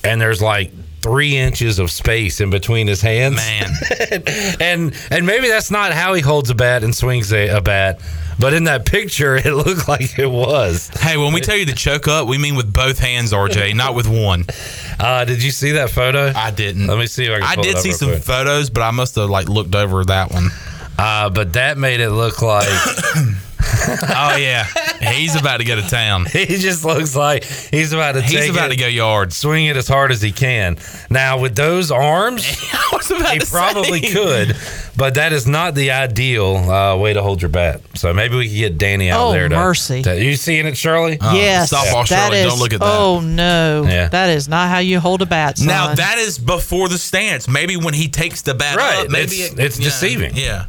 and 0.04 0.20
there's 0.20 0.42
like 0.42 0.72
three 1.02 1.38
inches 1.38 1.80
of 1.80 1.92
space 1.92 2.42
in 2.42 2.50
between 2.50 2.88
his 2.88 3.02
hands. 3.02 3.36
Man, 3.36 3.72
and 4.60 4.96
and 5.12 5.26
maybe 5.26 5.48
that's 5.48 5.72
not 5.72 5.94
how 5.94 6.14
he 6.14 6.22
holds 6.22 6.50
a 6.50 6.56
bat 6.56 6.84
and 6.84 6.94
swings 6.96 7.32
a, 7.32 7.48
a 7.50 7.62
bat, 7.62 8.02
but 8.40 8.54
in 8.54 8.64
that 8.64 8.86
picture, 8.86 9.36
it 9.36 9.46
looked 9.54 9.88
like 9.88 10.18
it 10.18 10.30
was. 10.30 10.90
hey, 11.00 11.18
when 11.18 11.32
we 11.32 11.42
tell 11.42 11.56
you 11.56 11.68
to 11.68 11.76
choke 11.76 12.08
up, 12.08 12.28
we 12.28 12.38
mean 12.38 12.56
with 12.56 12.74
both 12.74 12.98
hands, 12.98 13.34
RJ, 13.34 13.76
not 13.76 13.96
with 13.96 14.08
one. 14.08 14.46
Uh, 15.02 15.24
did 15.24 15.42
you 15.42 15.50
see 15.50 15.72
that 15.72 15.90
photo? 15.90 16.30
I 16.36 16.52
didn't. 16.52 16.88
Let 16.88 16.98
me 16.98 17.08
see 17.08 17.24
if 17.24 17.32
I 17.32 17.40
can. 17.40 17.60
I 17.60 17.62
did 17.62 17.78
see 17.78 17.94
some 17.94 18.10
quick. 18.10 18.22
photos, 18.22 18.70
but 18.70 18.82
I 18.82 18.92
must 18.92 19.16
have 19.16 19.30
like 19.30 19.48
looked 19.48 19.74
over 19.74 20.04
that 20.04 20.30
one. 20.30 20.50
Uh, 20.98 21.30
but 21.30 21.54
that 21.54 21.78
made 21.78 22.02
it 22.02 22.10
look 22.10 22.42
like 22.42 22.68
Oh 24.12 24.36
yeah, 24.38 24.66
he's 25.13 25.36
about 25.36 25.58
to 25.58 25.63
go 25.63 25.75
to 25.75 25.82
town. 25.88 26.25
he 26.32 26.46
just 26.46 26.84
looks 26.86 27.16
like 27.16 27.44
he's 27.44 27.92
about 27.94 28.13
to. 28.13 28.22
He's 28.22 28.32
take 28.39 28.51
about 28.51 28.68
it, 28.72 28.75
to 28.75 28.80
go 28.80 28.88
yards. 28.88 29.36
swing 29.36 29.66
it 29.66 29.75
as 29.78 29.88
hard 29.88 30.12
as 30.12 30.22
he 30.22 30.32
can. 30.32 30.78
Now 31.10 31.39
with 31.39 31.56
those 31.56 31.92
arms, 31.92 32.46
I 32.74 32.89
was 32.94 33.10
about 33.12 33.34
he 33.34 33.39
probably 33.39 34.01
say. 34.01 34.13
could, 34.13 34.58
but 34.96 35.16
that 35.16 35.34
is 35.34 35.48
not 35.48 35.75
the 35.75 35.92
ideal 35.92 36.56
uh, 36.58 36.98
way 36.98 37.13
to 37.13 37.22
hold 37.22 37.42
your 37.42 37.50
bat. 37.50 37.82
So 37.96 38.13
maybe 38.13 38.36
we 38.38 38.48
could 38.48 38.56
get 38.58 38.78
Danny 38.78 39.10
out 39.10 39.28
Oh, 39.30 39.32
there. 39.32 39.50
To, 39.50 39.56
mercy. 39.56 40.01
to- 40.04 40.24
you 40.24 40.36
seeing 40.36 40.66
it, 40.68 40.78
Shirley? 40.78 41.18
yes, 41.22 41.72
softball 41.74 42.08
that 42.10 42.28
Shirley, 42.28 42.39
is- 42.39 42.48
don't 42.51 42.60
look 42.60 42.74
at 42.74 42.80
that. 42.80 42.86
Oh 43.00 43.20
no, 43.22 43.84
Yeah. 43.88 44.08
that 44.10 44.30
is 44.30 44.48
not 44.48 44.70
how 44.70 44.80
you 44.80 45.00
hold 45.00 45.22
a 45.22 45.25
bat. 45.25 45.58
Son. 45.58 45.68
Now 45.68 45.94
that 45.96 46.18
is 46.18 46.38
before 46.38 46.88
the 46.89 46.98
stance. 46.98 47.48
Maybe 47.48 47.75
when 47.78 47.94
he 47.94 48.08
takes 48.10 48.42
the 48.42 48.54
bat 48.54 48.78
Right, 48.78 49.06
up, 49.06 49.10
maybe 49.10 49.42
it's- 49.42 49.54
it- 49.54 49.60
it's 49.60 49.80
yeah, 49.80 49.86
deceiving. 49.86 50.36
Yeah. 50.36 50.66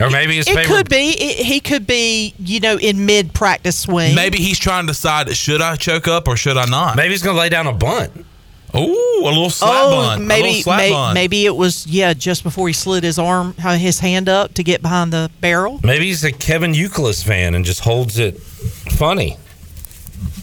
Or 0.00 0.08
maybe 0.10 0.36
his 0.36 0.48
it 0.48 0.54
favorite. 0.54 0.74
could 0.74 0.88
be. 0.88 1.10
It, 1.10 1.44
he 1.46 1.60
could 1.60 1.86
be, 1.86 2.34
you 2.38 2.60
know, 2.60 2.78
in 2.78 3.04
mid 3.04 3.34
practice 3.34 3.78
swing. 3.78 4.14
Maybe 4.14 4.38
he's 4.38 4.58
trying 4.58 4.86
to 4.86 4.92
decide 4.92 5.34
should 5.36 5.60
I 5.60 5.76
choke 5.76 6.08
up 6.08 6.28
or 6.28 6.36
should 6.36 6.56
I 6.56 6.64
not? 6.66 6.96
Maybe 6.96 7.10
he's 7.10 7.22
gonna 7.22 7.38
lay 7.38 7.48
down 7.50 7.66
a 7.66 7.72
bunt. 7.72 8.10
Ooh, 8.74 8.78
a 8.78 9.24
little 9.24 9.44
oh, 9.44 9.48
slap 9.50 9.70
Oh, 9.74 9.90
bunt. 9.90 10.22
a 10.22 10.24
maybe 10.24 10.48
little 10.48 10.62
slap 10.62 10.78
may, 10.78 10.90
bunt. 10.90 11.14
maybe 11.14 11.44
it 11.44 11.54
was 11.54 11.86
yeah, 11.86 12.14
just 12.14 12.42
before 12.42 12.68
he 12.68 12.72
slid 12.72 13.04
his 13.04 13.18
arm, 13.18 13.54
uh, 13.62 13.76
his 13.76 13.98
hand 14.00 14.30
up 14.30 14.54
to 14.54 14.62
get 14.62 14.80
behind 14.80 15.12
the 15.12 15.30
barrel. 15.42 15.78
Maybe 15.82 16.06
he's 16.06 16.24
a 16.24 16.32
Kevin 16.32 16.72
Youkilis 16.72 17.22
fan 17.22 17.54
and 17.54 17.66
just 17.66 17.80
holds 17.80 18.18
it 18.18 18.40
funny. 18.40 19.36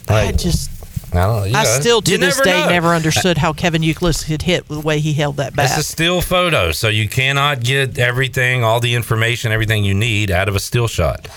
I 0.08 0.30
just, 0.32 0.70
I 1.12 1.26
don't 1.26 1.36
know. 1.40 1.44
you 1.44 1.56
I 1.56 1.64
know, 1.64 1.80
still 1.80 2.00
to 2.02 2.10
you 2.12 2.18
this 2.18 2.36
never 2.38 2.44
day 2.44 2.60
know. 2.64 2.68
never 2.70 2.88
understood 2.88 3.38
how 3.38 3.52
Kevin 3.52 3.82
Youkilis 3.82 4.24
could 4.26 4.42
hit 4.42 4.68
the 4.68 4.80
way 4.80 5.00
he 5.00 5.12
held 5.12 5.36
that 5.38 5.56
bat. 5.56 5.70
It's 5.70 5.78
a 5.78 5.82
still 5.92 6.20
photo, 6.20 6.70
so 6.72 6.88
you 6.88 7.08
cannot 7.08 7.62
get 7.64 7.98
everything, 7.98 8.62
all 8.62 8.80
the 8.80 8.94
information, 8.94 9.50
everything 9.52 9.84
you 9.84 9.94
need 9.94 10.30
out 10.30 10.48
of 10.48 10.54
a 10.56 10.60
still 10.60 10.86
shot. 10.88 11.28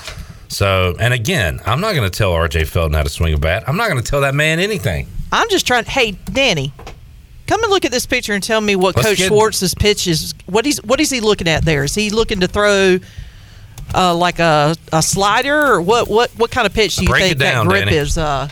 So, 0.49 0.95
and 0.99 1.13
again, 1.13 1.59
I'm 1.65 1.81
not 1.81 1.95
going 1.95 2.09
to 2.09 2.15
tell 2.15 2.31
RJ 2.33 2.67
Felton 2.67 2.93
how 2.93 3.01
to 3.01 3.09
swing 3.09 3.33
a 3.33 3.37
bat. 3.39 3.63
I'm 3.67 3.75
not 3.75 3.89
going 3.89 4.01
to 4.01 4.07
tell 4.07 4.21
that 4.21 4.35
man 4.35 4.59
anything. 4.59 5.07
I'm 5.31 5.49
just 5.49 5.65
trying. 5.65 5.85
Hey, 5.85 6.11
Danny, 6.11 6.71
come 7.47 7.63
and 7.63 7.71
look 7.71 7.85
at 7.85 7.91
this 7.91 8.05
picture 8.05 8.33
and 8.33 8.43
tell 8.43 8.61
me 8.61 8.75
what 8.75 8.95
Let's 8.95 9.07
Coach 9.07 9.17
get- 9.17 9.31
Schwartz's 9.31 9.73
pitch 9.73 10.05
is. 10.05 10.35
What 10.45 10.65
he's 10.65 10.83
what 10.83 10.99
is 10.99 11.09
he 11.09 11.21
looking 11.21 11.47
at 11.47 11.65
there? 11.65 11.83
Is 11.83 11.95
he 11.95 12.11
looking 12.11 12.41
to 12.41 12.47
throw? 12.47 12.99
Uh, 13.95 14.15
like 14.15 14.39
a, 14.39 14.75
a 14.91 15.03
slider 15.03 15.73
or 15.73 15.81
what 15.81 16.07
what 16.07 16.31
what 16.31 16.49
kind 16.49 16.65
of 16.65 16.73
pitch 16.73 16.95
do 16.95 17.03
you 17.05 17.13
think 17.13 17.37
that 17.39 17.63
grip 17.67 17.85
Danny. 17.85 17.97
is 17.97 18.17
uh 18.17 18.47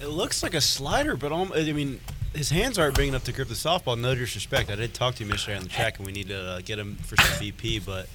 It 0.00 0.08
looks 0.08 0.42
like 0.42 0.54
a 0.54 0.60
slider, 0.60 1.16
but 1.16 1.32
I 1.32 1.72
mean, 1.72 2.00
his 2.34 2.50
hands 2.50 2.78
aren't 2.78 2.96
big 2.96 3.08
enough 3.08 3.24
to 3.24 3.32
grip 3.32 3.48
the 3.48 3.54
softball. 3.54 3.98
No 3.98 4.14
disrespect. 4.14 4.70
I 4.70 4.76
did 4.76 4.94
talk 4.94 5.14
to 5.16 5.24
him 5.24 5.30
yesterday 5.30 5.58
on 5.58 5.64
the 5.64 5.68
track, 5.68 5.98
and 5.98 6.06
we 6.06 6.12
need 6.12 6.28
to 6.28 6.40
uh, 6.40 6.60
get 6.64 6.78
him 6.78 6.96
for 6.96 7.16
some 7.16 7.26
BP, 7.44 7.84
but 7.84 8.08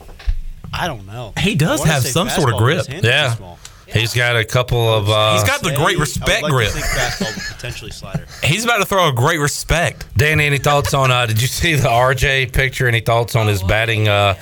I 0.74 0.88
don't 0.88 1.06
know. 1.06 1.34
He 1.38 1.56
does 1.56 1.84
have 1.84 2.04
some 2.04 2.30
sort 2.30 2.50
of 2.50 2.56
fastball, 2.56 2.60
but 2.60 2.76
his 2.76 2.88
grip. 2.88 3.02
too 3.02 3.08
Yeah. 3.08 3.56
He's 3.88 4.16
got 4.16 4.36
a 4.36 4.44
couple 4.44 4.80
of. 4.92 5.10
Uh, 5.10 5.34
He's 5.34 5.44
got 5.44 5.62
the 5.62 5.76
great 5.76 6.00
respect 6.00 6.42
like 6.42 6.52
grip. 6.52 6.70
Fastball, 6.72 7.56
potentially 7.56 7.92
slider. 7.92 8.26
He's 8.44 8.64
about 8.64 8.78
to 8.78 8.86
throw 8.86 9.08
a 9.10 9.14
great 9.14 9.40
respect. 9.40 10.08
Danny, 10.18 10.46
any 10.46 10.58
thoughts 10.58 10.94
on? 10.96 11.12
Uh, 11.12 11.28
did 11.28 11.40
you 11.40 11.48
see 11.48 11.76
the 11.76 11.88
RJ 11.88 12.52
picture? 12.52 12.88
Any 12.88 13.02
thoughts 13.02 13.36
on 13.36 13.48
his 13.48 13.62
batting? 13.62 14.08
Uh, 14.08 14.36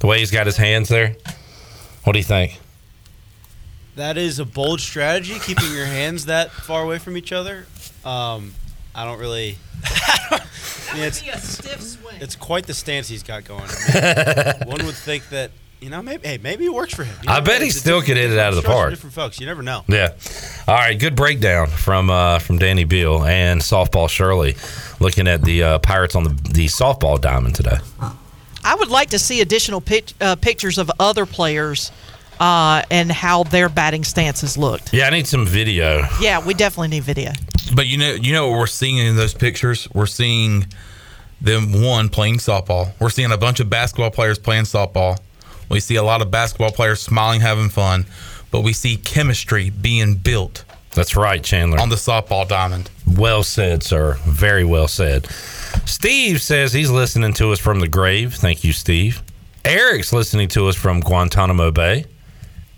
the 0.00 0.06
way 0.06 0.18
he's 0.20 0.30
got 0.30 0.46
his 0.46 0.56
hands 0.56 0.88
there. 0.88 1.14
What 2.04 2.12
do 2.14 2.18
you 2.18 2.24
think? 2.24 2.58
That 3.96 4.16
is 4.18 4.38
a 4.38 4.44
bold 4.44 4.80
strategy, 4.80 5.38
keeping 5.38 5.72
your 5.72 5.86
hands 5.86 6.26
that 6.26 6.50
far 6.50 6.82
away 6.82 6.98
from 6.98 7.16
each 7.16 7.32
other. 7.32 7.66
Um, 8.04 8.52
I 8.94 9.04
don't 9.04 9.18
really. 9.18 9.56
I 9.84 10.40
mean, 10.94 11.02
it's, 11.04 11.22
it's 12.20 12.36
quite 12.36 12.66
the 12.66 12.74
stance 12.74 13.08
he's 13.08 13.22
got 13.22 13.44
going. 13.44 13.64
I 13.68 14.54
mean, 14.60 14.68
one 14.70 14.86
would 14.86 14.94
think 14.94 15.28
that 15.30 15.50
you 15.80 15.90
know 15.90 16.00
maybe 16.00 16.26
hey 16.26 16.38
maybe 16.38 16.64
it 16.64 16.72
works 16.72 16.94
for 16.94 17.04
him. 17.04 17.14
You 17.22 17.28
I 17.30 17.34
never 17.34 17.46
bet 17.46 17.62
he 17.62 17.70
still 17.70 18.00
different- 18.00 18.06
could 18.06 18.16
hit 18.16 18.32
it 18.32 18.38
out 18.38 18.50
of 18.54 18.56
the 18.62 18.68
park. 18.68 18.90
Different 18.90 19.14
folks, 19.14 19.40
you 19.40 19.46
never 19.46 19.62
know. 19.62 19.82
Yeah. 19.88 20.12
All 20.68 20.74
right. 20.74 20.98
Good 20.98 21.16
breakdown 21.16 21.66
from 21.68 22.10
uh, 22.10 22.38
from 22.38 22.58
Danny 22.58 22.84
Beal 22.84 23.24
and 23.24 23.60
softball 23.60 24.08
Shirley, 24.08 24.56
looking 25.00 25.26
at 25.26 25.42
the 25.42 25.62
uh, 25.62 25.78
Pirates 25.78 26.14
on 26.14 26.24
the 26.24 26.30
the 26.30 26.66
softball 26.66 27.20
diamond 27.20 27.54
today. 27.54 27.78
I 28.64 28.74
would 28.74 28.88
like 28.88 29.10
to 29.10 29.18
see 29.18 29.40
additional 29.40 29.80
pic- 29.80 30.12
uh, 30.20 30.36
pictures 30.36 30.76
of 30.78 30.90
other 30.98 31.24
players 31.26 31.92
uh, 32.40 32.82
and 32.90 33.10
how 33.10 33.42
their 33.44 33.68
batting 33.68 34.04
stances 34.04 34.56
looked. 34.58 34.92
Yeah, 34.92 35.06
I 35.06 35.10
need 35.10 35.26
some 35.26 35.46
video. 35.46 36.06
Yeah, 36.20 36.44
we 36.44 36.54
definitely 36.54 36.88
need 36.88 37.02
video. 37.04 37.32
But 37.74 37.86
you 37.86 37.98
know, 37.98 38.12
you 38.14 38.32
know 38.32 38.48
what 38.48 38.58
we're 38.58 38.66
seeing 38.66 38.98
in 38.98 39.16
those 39.16 39.34
pictures? 39.34 39.88
We're 39.92 40.06
seeing 40.06 40.66
them 41.40 41.82
one 41.82 42.08
playing 42.08 42.38
softball. 42.38 42.92
We're 43.00 43.10
seeing 43.10 43.32
a 43.32 43.36
bunch 43.38 43.60
of 43.60 43.68
basketball 43.68 44.10
players 44.10 44.38
playing 44.38 44.64
softball. 44.64 45.18
We 45.68 45.80
see 45.80 45.96
a 45.96 46.02
lot 46.02 46.22
of 46.22 46.30
basketball 46.30 46.70
players 46.70 47.00
smiling, 47.00 47.40
having 47.40 47.68
fun, 47.68 48.06
but 48.50 48.60
we 48.60 48.72
see 48.72 48.96
chemistry 48.96 49.70
being 49.70 50.14
built 50.14 50.64
That's 50.92 51.16
right, 51.16 51.42
Chandler. 51.42 51.80
on 51.80 51.88
the 51.88 51.96
softball 51.96 52.46
diamond. 52.46 52.88
Well 53.06 53.42
said, 53.42 53.82
sir. 53.82 54.16
Very 54.24 54.64
well 54.64 54.86
said. 54.88 55.26
Steve 55.84 56.40
says 56.40 56.72
he's 56.72 56.90
listening 56.90 57.32
to 57.34 57.50
us 57.52 57.58
from 57.58 57.80
the 57.80 57.88
grave. 57.88 58.34
Thank 58.34 58.62
you, 58.64 58.72
Steve. 58.72 59.22
Eric's 59.64 60.12
listening 60.12 60.46
to 60.50 60.68
us 60.68 60.76
from 60.76 61.00
Guantanamo 61.00 61.72
Bay. 61.72 62.04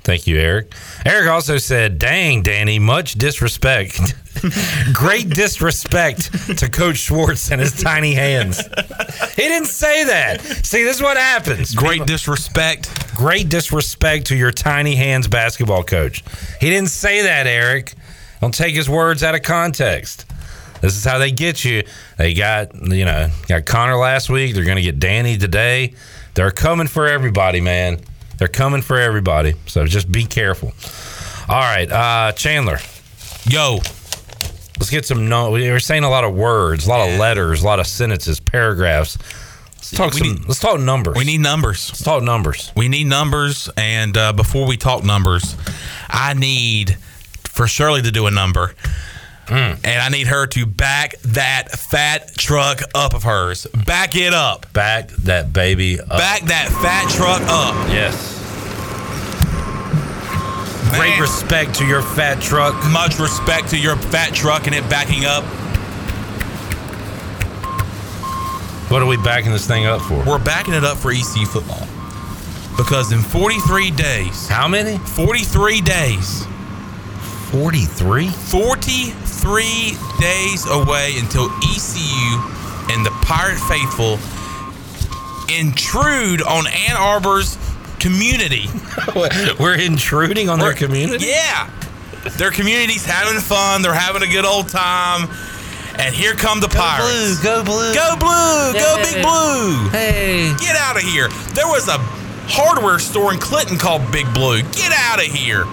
Thank 0.08 0.26
you, 0.26 0.38
Eric. 0.38 0.72
Eric 1.04 1.28
also 1.28 1.58
said, 1.58 1.98
Dang, 1.98 2.40
Danny, 2.42 2.78
much 2.78 3.16
disrespect. 3.16 4.00
Great 4.94 5.28
disrespect 5.28 6.32
to 6.60 6.70
Coach 6.70 6.96
Schwartz 6.96 7.52
and 7.52 7.60
his 7.60 7.78
tiny 7.78 8.14
hands. 8.14 8.56
He 9.36 9.42
didn't 9.42 9.68
say 9.68 10.04
that. 10.04 10.40
See, 10.40 10.82
this 10.82 10.96
is 10.96 11.02
what 11.02 11.18
happens. 11.18 11.74
Great 11.74 12.06
disrespect. 12.06 13.14
Great 13.16 13.50
disrespect 13.50 14.28
to 14.28 14.34
your 14.34 14.50
tiny 14.50 14.94
hands 14.94 15.28
basketball 15.28 15.84
coach. 15.84 16.24
He 16.58 16.70
didn't 16.70 16.88
say 16.88 17.24
that, 17.24 17.46
Eric. 17.46 17.92
Don't 18.40 18.54
take 18.54 18.74
his 18.74 18.88
words 18.88 19.22
out 19.22 19.34
of 19.34 19.42
context. 19.42 20.24
This 20.80 20.96
is 20.96 21.04
how 21.04 21.18
they 21.18 21.32
get 21.32 21.66
you. 21.66 21.82
They 22.16 22.32
got, 22.32 22.74
you 22.74 23.04
know, 23.04 23.28
got 23.46 23.66
Connor 23.66 23.96
last 23.96 24.30
week. 24.30 24.54
They're 24.54 24.64
going 24.64 24.76
to 24.76 24.82
get 24.82 25.00
Danny 25.00 25.36
today. 25.36 25.92
They're 26.32 26.50
coming 26.50 26.86
for 26.86 27.06
everybody, 27.06 27.60
man. 27.60 28.00
They're 28.38 28.48
coming 28.48 28.82
for 28.82 28.98
everybody. 28.98 29.54
So 29.66 29.84
just 29.86 30.10
be 30.10 30.24
careful. 30.24 30.72
All 31.48 31.60
right, 31.60 31.90
uh, 31.90 32.32
Chandler. 32.32 32.78
Yo, 33.48 33.76
let's 34.78 34.90
get 34.90 35.06
some. 35.06 35.28
No, 35.28 35.50
we 35.50 35.70
were 35.70 35.80
saying 35.80 36.04
a 36.04 36.10
lot 36.10 36.24
of 36.24 36.34
words, 36.34 36.86
a 36.86 36.90
lot 36.90 37.08
of 37.08 37.18
letters, 37.18 37.62
a 37.62 37.66
lot 37.66 37.80
of 37.80 37.86
sentences, 37.86 38.38
paragraphs. 38.40 39.18
Let's 39.76 39.90
talk 39.92 40.12
some. 40.12 40.28
need- 40.28 40.44
let's 40.46 40.60
talk 40.60 40.78
numbers. 40.80 41.16
We 41.16 41.24
need 41.24 41.40
numbers. 41.40 41.88
Let's 41.90 42.02
talk 42.02 42.22
numbers. 42.22 42.70
We 42.76 42.88
need 42.88 43.06
numbers, 43.06 43.70
and 43.76 44.16
uh, 44.16 44.32
before 44.34 44.66
we 44.66 44.76
talk 44.76 45.04
numbers, 45.04 45.56
I 46.10 46.34
need 46.34 46.98
for 47.44 47.66
Shirley 47.66 48.02
to 48.02 48.10
do 48.12 48.26
a 48.26 48.30
number, 48.30 48.74
Mm. 49.48 49.80
and 49.82 50.02
I 50.02 50.08
need 50.10 50.26
her 50.26 50.46
to 50.46 50.66
back 50.66 51.18
that 51.20 51.70
fat 51.72 52.34
truck 52.36 52.82
up 52.94 53.14
of 53.14 53.22
hers. 53.22 53.66
Back 53.86 54.14
it 54.14 54.34
up. 54.34 54.72
Back 54.72 55.08
that 55.24 55.52
baby 55.52 55.98
up. 56.00 56.08
Back 56.08 56.42
that 56.42 56.68
fat 56.68 57.10
truck 57.10 57.40
up. 57.48 57.74
Yes. 57.88 58.36
Great 60.96 61.18
respect 61.20 61.74
to 61.76 61.86
your 61.86 62.02
fat 62.02 62.40
truck. 62.42 62.74
Much 62.90 63.18
respect 63.18 63.68
to 63.70 63.78
your 63.78 63.96
fat 63.96 64.34
truck 64.34 64.66
and 64.66 64.74
it 64.74 64.88
backing 64.88 65.24
up. 65.24 65.44
What 68.90 69.02
are 69.02 69.06
we 69.06 69.18
backing 69.18 69.52
this 69.52 69.66
thing 69.66 69.84
up 69.86 70.00
for? 70.02 70.24
We're 70.24 70.42
backing 70.42 70.72
it 70.74 70.82
up 70.84 70.96
for 70.96 71.10
EC 71.10 71.46
football 71.46 71.86
because 72.76 73.12
in 73.12 73.20
43 73.20 73.90
days, 73.90 74.48
How 74.48 74.66
many? 74.66 74.96
43 74.98 75.80
days, 75.82 76.46
43? 77.50 78.28
43 78.28 79.96
days 80.20 80.66
away 80.70 81.14
until 81.18 81.46
ECU 81.64 82.38
and 82.90 83.04
the 83.04 83.10
Pirate 83.22 83.58
Faithful 83.58 84.18
intrude 85.54 86.42
on 86.42 86.66
Ann 86.66 86.96
Arbor's 86.96 87.56
community. 88.00 88.66
We're 89.60 89.78
intruding 89.78 90.48
on 90.48 90.58
their 90.58 90.68
We're- 90.68 90.78
community? 90.78 91.26
Yeah. 91.26 91.70
Their 92.36 92.50
community's 92.50 93.04
having 93.06 93.40
fun. 93.40 93.80
They're 93.82 93.94
having 93.94 94.22
a 94.22 94.26
good 94.30 94.44
old 94.44 94.68
time. 94.68 95.28
And 95.98 96.14
here 96.14 96.34
come 96.34 96.60
the 96.60 96.68
Pirates. 96.68 97.42
Go 97.42 97.64
blue. 97.64 97.94
Go 97.94 98.14
blue. 98.18 98.72
Go 98.74 98.96
big 99.02 99.22
blue. 99.22 99.88
Hey. 99.90 100.52
Get 100.60 100.76
out 100.76 100.96
of 100.96 101.02
here. 101.02 101.28
There 101.54 101.66
was 101.66 101.88
a 101.88 101.96
hardware 102.50 102.98
store 102.98 103.32
in 103.32 103.38
Clinton 103.40 103.78
called 103.78 104.12
Big 104.12 104.32
Blue. 104.34 104.62
Get 104.62 104.92
out 104.92 105.18
of 105.18 105.24
here. 105.26 105.64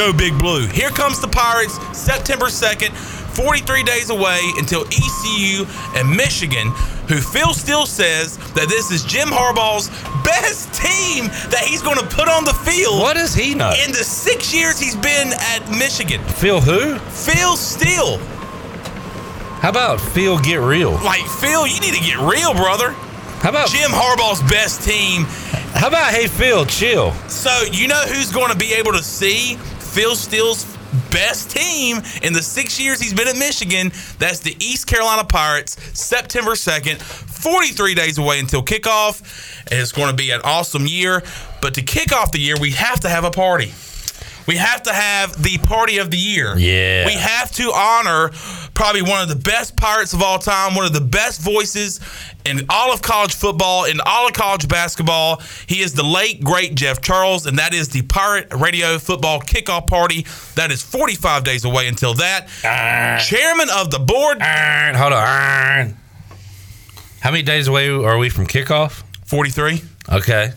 Go 0.00 0.14
Big 0.14 0.38
Blue. 0.38 0.66
Here 0.66 0.88
comes 0.88 1.20
the 1.20 1.28
Pirates, 1.28 1.76
September 1.94 2.46
2nd, 2.46 2.88
43 3.36 3.82
days 3.82 4.08
away 4.08 4.40
until 4.56 4.86
ECU 4.86 5.66
and 5.94 6.08
Michigan, 6.16 6.68
who 7.06 7.20
Phil 7.20 7.52
Steele 7.52 7.84
says 7.84 8.38
that 8.54 8.70
this 8.70 8.90
is 8.90 9.04
Jim 9.04 9.28
Harbaugh's 9.28 9.90
best 10.24 10.72
team 10.72 11.26
that 11.52 11.64
he's 11.66 11.82
going 11.82 11.98
to 11.98 12.06
put 12.06 12.30
on 12.30 12.46
the 12.46 12.54
field. 12.54 12.98
What 12.98 13.12
does 13.12 13.34
he 13.34 13.54
know? 13.54 13.74
In 13.84 13.92
the 13.92 14.02
six 14.02 14.54
years 14.54 14.80
he's 14.80 14.96
been 14.96 15.34
at 15.34 15.68
Michigan. 15.68 16.24
Phil 16.24 16.62
who? 16.62 16.98
Phil 16.98 17.54
Steele. 17.54 18.16
How 19.60 19.68
about 19.68 20.00
Phil 20.00 20.38
get 20.38 20.62
real? 20.62 20.92
Like, 20.92 21.26
Phil, 21.26 21.66
you 21.66 21.78
need 21.78 21.92
to 21.92 22.02
get 22.02 22.16
real, 22.16 22.54
brother. 22.54 22.94
How 23.44 23.50
about 23.50 23.68
Jim 23.68 23.90
Harbaugh's 23.90 24.40
best 24.50 24.82
team 24.82 25.24
How 25.72 25.88
about 25.88 26.12
hey 26.12 26.26
Phil, 26.26 26.64
chill? 26.66 27.12
So 27.28 27.50
you 27.70 27.86
know 27.86 28.00
who's 28.08 28.32
going 28.32 28.50
to 28.50 28.56
be 28.56 28.72
able 28.72 28.92
to 28.92 29.02
see 29.02 29.58
Phil 29.90 30.14
Steele's 30.14 30.64
best 31.10 31.50
team 31.50 32.00
in 32.22 32.32
the 32.32 32.42
six 32.42 32.78
years 32.78 33.00
he's 33.00 33.12
been 33.12 33.26
at 33.26 33.36
Michigan? 33.36 33.90
That's 34.18 34.38
the 34.38 34.56
East 34.60 34.86
Carolina 34.86 35.24
Pirates, 35.24 35.76
September 35.98 36.52
2nd, 36.52 37.00
43 37.02 37.94
days 37.94 38.18
away 38.18 38.38
until 38.38 38.62
kickoff. 38.62 39.20
And 39.70 39.80
it's 39.80 39.92
going 39.92 40.10
to 40.10 40.16
be 40.16 40.30
an 40.30 40.40
awesome 40.44 40.86
year. 40.86 41.22
But 41.60 41.74
to 41.74 41.82
kick 41.82 42.12
off 42.12 42.30
the 42.30 42.40
year, 42.40 42.54
we 42.60 42.70
have 42.70 43.00
to 43.00 43.08
have 43.08 43.24
a 43.24 43.30
party. 43.30 43.72
We 44.46 44.56
have 44.56 44.82
to 44.84 44.92
have 44.92 45.42
the 45.42 45.58
party 45.58 45.98
of 45.98 46.10
the 46.10 46.16
year. 46.16 46.56
Yeah. 46.56 47.06
We 47.06 47.12
have 47.12 47.50
to 47.52 47.72
honor 47.72 48.30
probably 48.74 49.02
one 49.02 49.22
of 49.22 49.28
the 49.28 49.36
best 49.36 49.76
Pirates 49.76 50.12
of 50.12 50.22
all 50.22 50.38
time, 50.38 50.74
one 50.74 50.86
of 50.86 50.92
the 50.92 51.00
best 51.00 51.40
voices 51.40 52.00
in 52.44 52.64
all 52.68 52.92
of 52.92 53.02
college 53.02 53.34
football, 53.34 53.84
in 53.84 54.00
all 54.06 54.26
of 54.26 54.32
college 54.32 54.66
basketball. 54.68 55.42
He 55.66 55.80
is 55.80 55.92
the 55.94 56.02
late, 56.02 56.42
great 56.42 56.74
Jeff 56.74 57.00
Charles, 57.00 57.46
and 57.46 57.58
that 57.58 57.74
is 57.74 57.88
the 57.88 58.02
Pirate 58.02 58.48
Radio 58.54 58.98
Football 58.98 59.40
Kickoff 59.40 59.86
Party. 59.86 60.26
That 60.56 60.70
is 60.70 60.82
45 60.82 61.44
days 61.44 61.64
away 61.64 61.88
until 61.88 62.14
that. 62.14 62.48
Chairman 63.24 63.68
of 63.74 63.90
the 63.90 63.98
board. 63.98 64.40
Hold 64.42 65.12
on. 65.12 65.96
How 67.20 67.30
many 67.30 67.42
days 67.42 67.68
away 67.68 67.88
are 67.88 68.16
we 68.18 68.30
from 68.30 68.46
kickoff? 68.46 69.02
43. 69.26 69.82
Okay. 70.10 70.52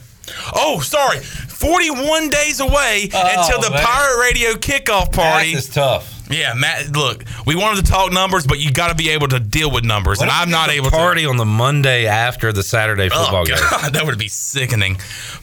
Oh, 0.55 0.79
sorry. 0.79 1.19
41 1.19 2.29
days 2.29 2.61
away 2.61 3.09
Oh, 3.13 3.33
until 3.37 3.59
the 3.61 3.69
man. 3.71 3.83
Pirate 3.85 4.19
Radio 4.21 4.53
Kickoff 4.53 5.11
Party. 5.11 5.53
This 5.53 5.67
is 5.67 5.73
tough. 5.75 6.22
Yeah, 6.33 6.53
Matt. 6.55 6.91
Look, 6.95 7.23
we 7.45 7.55
wanted 7.55 7.85
to 7.85 7.91
talk 7.91 8.11
numbers, 8.11 8.47
but 8.47 8.59
you 8.59 8.71
got 8.71 8.89
to 8.89 8.95
be 8.95 9.09
able 9.09 9.27
to 9.29 9.39
deal 9.39 9.71
with 9.71 9.83
numbers, 9.85 10.21
and 10.21 10.29
I'm 10.29 10.49
not 10.49 10.69
able 10.69 10.89
to. 10.89 10.95
Party 10.95 11.25
on 11.25 11.37
the 11.37 11.45
Monday 11.45 12.05
after 12.07 12.51
the 12.51 12.63
Saturday 12.63 13.09
football 13.09 13.41
Oh 13.41 13.45
game. 13.45 13.57
God, 13.57 13.93
that 13.93 14.05
would 14.05 14.17
be 14.17 14.27
sickening. 14.27 14.97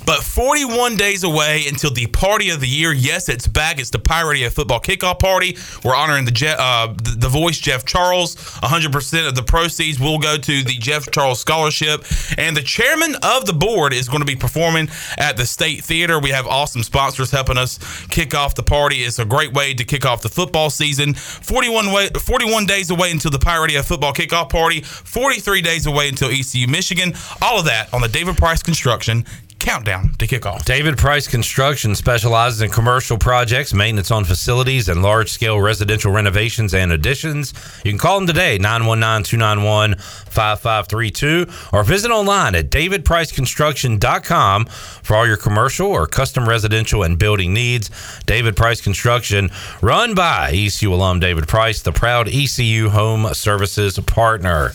But 0.06 0.20
41 0.20 0.96
days 0.96 1.22
away 1.24 1.64
until 1.68 1.90
the 1.92 2.06
party 2.06 2.50
of 2.50 2.60
the 2.60 2.66
year. 2.68 2.92
Yes, 2.92 3.28
it's 3.28 3.46
back. 3.46 3.78
It's 3.78 3.90
the 3.90 3.98
Pirate 3.98 4.30
Radio 4.30 4.48
Football 4.50 4.80
Kickoff 4.80 5.18
Party. 5.18 5.56
We're 5.84 5.94
honoring 5.94 6.24
the 6.24 6.30
Je- 6.30 6.56
uh, 6.58 6.88
the, 6.88 7.16
the 7.18 7.28
voice 7.28 7.58
Jeff 7.58 7.84
Charles. 7.84 8.36
100% 8.36 9.28
of 9.28 9.34
the 9.34 9.42
proceeds 9.42 10.00
will 10.00 10.18
go 10.18 10.36
to 10.36 10.62
the 10.62 10.74
Jeff 10.74 11.10
Charles 11.10 11.40
Scholarship, 11.40 12.04
and 12.38 12.56
the 12.56 12.62
chairman 12.62 13.14
of 13.22 13.46
the 13.46 13.52
board 13.52 13.92
is 13.92 14.08
going 14.08 14.20
to 14.20 14.26
be 14.26 14.36
performing 14.36 14.88
at 15.18 15.36
the 15.36 15.46
State 15.46 15.84
Theater. 15.84 16.18
We 16.18 16.30
have 16.30 16.46
awesome 16.46 16.82
sponsors 16.82 17.30
helping 17.30 17.58
us 17.58 17.78
kick 18.06 18.34
off 18.34 18.54
the 18.54 18.62
party. 18.62 18.96
It's 19.04 19.18
a 19.18 19.24
great 19.24 19.52
way 19.52 19.74
to 19.74 19.84
kick 19.84 20.04
off 20.06 20.22
the 20.22 20.28
football 20.28 20.70
season. 20.80 21.12
41 21.14 21.92
way, 21.92 22.08
41 22.08 22.64
days 22.64 22.90
away 22.90 23.10
until 23.10 23.30
the 23.30 23.38
Pirate 23.38 23.66
Radio 23.66 23.82
Football 23.82 24.14
Kickoff 24.14 24.48
Party. 24.48 24.80
43 24.80 25.60
days 25.60 25.86
away 25.86 26.08
until 26.08 26.30
ECU 26.30 26.66
Michigan. 26.66 27.12
All 27.42 27.58
of 27.58 27.66
that 27.66 27.92
on 27.92 28.00
the 28.00 28.08
David 28.08 28.36
Price 28.38 28.62
Construction 28.62 29.26
countdown 29.60 30.12
to 30.18 30.26
kickoff. 30.26 30.64
David 30.64 30.98
Price 30.98 31.28
Construction 31.28 31.94
specializes 31.94 32.62
in 32.62 32.70
commercial 32.70 33.18
projects, 33.18 33.72
maintenance 33.72 34.10
on 34.10 34.24
facilities, 34.24 34.88
and 34.88 35.02
large 35.02 35.30
scale 35.30 35.60
residential 35.60 36.10
renovations 36.10 36.74
and 36.74 36.90
additions. 36.90 37.52
You 37.84 37.92
can 37.92 37.98
call 37.98 38.18
them 38.18 38.26
today, 38.26 38.58
919 38.58 39.22
291 39.24 39.96
5532, 39.98 41.46
or 41.72 41.84
visit 41.84 42.10
online 42.10 42.54
at 42.54 42.70
davidpriceconstruction.com 42.70 44.64
for 44.66 45.16
all 45.16 45.26
your 45.26 45.36
commercial 45.36 45.88
or 45.88 46.06
custom 46.06 46.48
residential 46.48 47.02
and 47.02 47.18
building 47.18 47.52
needs. 47.52 47.90
David 48.26 48.56
Price 48.56 48.80
Construction, 48.80 49.50
run 49.82 50.14
by 50.14 50.50
ECU 50.52 50.92
alum 50.92 51.20
David 51.20 51.46
Price, 51.46 51.82
the 51.82 51.92
proud 51.92 52.28
ECU 52.28 52.88
home 52.88 53.32
services 53.34 53.98
partner. 54.00 54.72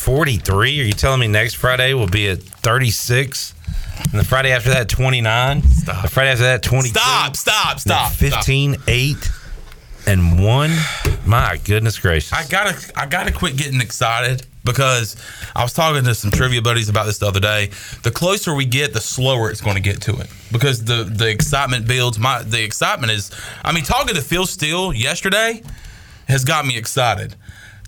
43? 0.00 0.80
Are 0.80 0.84
you 0.84 0.92
telling 0.92 1.20
me 1.20 1.28
next 1.28 1.54
Friday 1.54 1.92
will 1.92 2.06
be 2.06 2.28
at 2.28 2.42
36? 2.42 3.54
And 4.10 4.20
the 4.20 4.24
Friday 4.24 4.52
after 4.52 4.70
that, 4.70 4.88
29? 4.88 5.62
Stop. 5.62 6.02
The 6.02 6.08
Friday 6.08 6.30
after 6.30 6.44
that, 6.44 6.62
20. 6.62 6.88
Stop, 6.88 7.36
stop, 7.36 7.78
stop. 7.78 8.12
then 8.14 8.32
15, 8.32 8.76
8, 8.86 9.30
and 10.06 10.44
1? 10.44 10.70
My 11.26 11.60
goodness 11.64 11.98
gracious. 11.98 12.32
I 12.32 12.46
gotta 12.48 12.92
I 12.96 13.06
gotta 13.06 13.30
quit 13.30 13.56
getting 13.56 13.80
excited 13.80 14.46
because 14.64 15.16
I 15.54 15.62
was 15.62 15.72
talking 15.72 16.04
to 16.04 16.14
some 16.14 16.30
trivia 16.30 16.62
buddies 16.62 16.88
about 16.88 17.06
this 17.06 17.18
the 17.18 17.26
other 17.26 17.40
day. 17.40 17.70
The 18.02 18.10
closer 18.10 18.54
we 18.54 18.64
get, 18.64 18.92
the 18.92 19.00
slower 19.00 19.50
it's 19.50 19.60
going 19.60 19.76
to 19.76 19.82
get 19.82 20.00
to 20.02 20.16
it 20.20 20.28
because 20.52 20.84
the 20.84 21.04
the 21.04 21.28
excitement 21.28 21.86
builds. 21.86 22.18
My 22.18 22.42
the 22.42 22.62
excitement 22.62 23.12
is. 23.12 23.30
I 23.64 23.72
mean, 23.72 23.84
talking 23.84 24.14
to 24.14 24.22
Phil 24.22 24.46
Steele 24.46 24.92
yesterday 24.92 25.62
has 26.28 26.44
got 26.44 26.66
me 26.66 26.76
excited. 26.76 27.34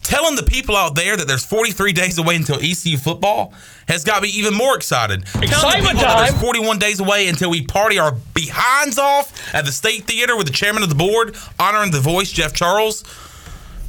Telling 0.03 0.37
the 0.37 0.43
people 0.43 0.77
out 0.77 0.95
there 0.95 1.17
that 1.17 1.29
there's 1.29 1.45
43 1.45 1.93
days 1.93 2.19
away 2.19 2.35
until 2.37 2.57
ECU 2.57 2.97
football 2.99 3.55
has 3.89 4.05
got 4.05 4.23
me 4.23 4.29
even 4.31 4.53
more 4.53 4.77
excited. 4.77 5.25
Telling 5.25 5.49
the 5.49 5.55
Excitement 5.57 5.99
people 5.99 6.03
that 6.15 6.29
there's 6.31 6.41
41 6.43 6.79
days 6.79 7.01
away 7.01 7.29
until 7.29 7.51
we 7.51 7.63
party 7.65 7.99
our 7.99 8.13
behinds 8.35 8.99
off 8.99 9.55
at 9.55 9.65
the 9.65 9.73
State 9.73 10.05
Theater 10.05 10.37
with 10.37 10.47
the 10.47 10.53
chairman 10.53 10.83
of 10.83 10.89
the 10.89 10.95
board 10.95 11.37
honoring 11.59 11.93
the 11.93 12.01
voice 12.01 12.31
Jeff 12.33 12.53
Charles. 12.53 13.05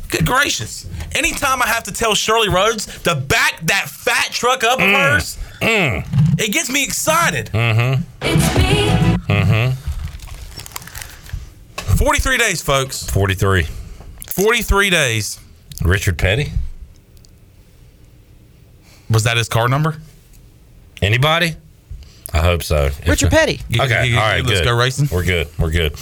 Good 0.10 0.26
gracious. 0.28 0.86
Anytime 1.16 1.62
I 1.64 1.68
have 1.68 1.84
to 1.86 1.92
tell 1.92 2.14
Shirley 2.14 2.50
Rhodes 2.50 2.86
to 3.02 3.16
back 3.16 3.60
that 3.64 3.90
fat 3.90 4.32
truck 4.32 4.64
up 4.64 4.80
of 4.80 4.86
hers, 4.88 5.40
it 5.62 6.52
gets 6.54 6.70
me 6.70 6.84
excited. 6.84 7.48
Mm-hmm. 7.48 8.04
Mm-hmm. 9.32 9.72
43 11.96 12.38
days, 12.38 12.62
folks. 12.62 13.10
43. 13.10 13.64
43 14.28 14.90
days. 14.92 15.40
Richard 15.84 16.18
Petty? 16.18 16.52
Was 19.10 19.24
that 19.24 19.38
his 19.38 19.50
car 19.50 19.68
number? 19.68 19.98
Anybody? 21.02 21.56
I 22.32 22.40
hope 22.40 22.64
so. 22.64 22.90
Richard 23.06 23.32
not- 23.32 23.40
Petty. 23.40 23.60
Okay. 23.80 24.14
All 24.16 24.20
right. 24.22 24.44
Let's 24.44 24.60
good. 24.60 24.66
go 24.66 24.76
racing. 24.78 25.08
We're 25.12 25.24
good. 25.24 25.48
We're 25.60 25.70
good. 25.72 25.94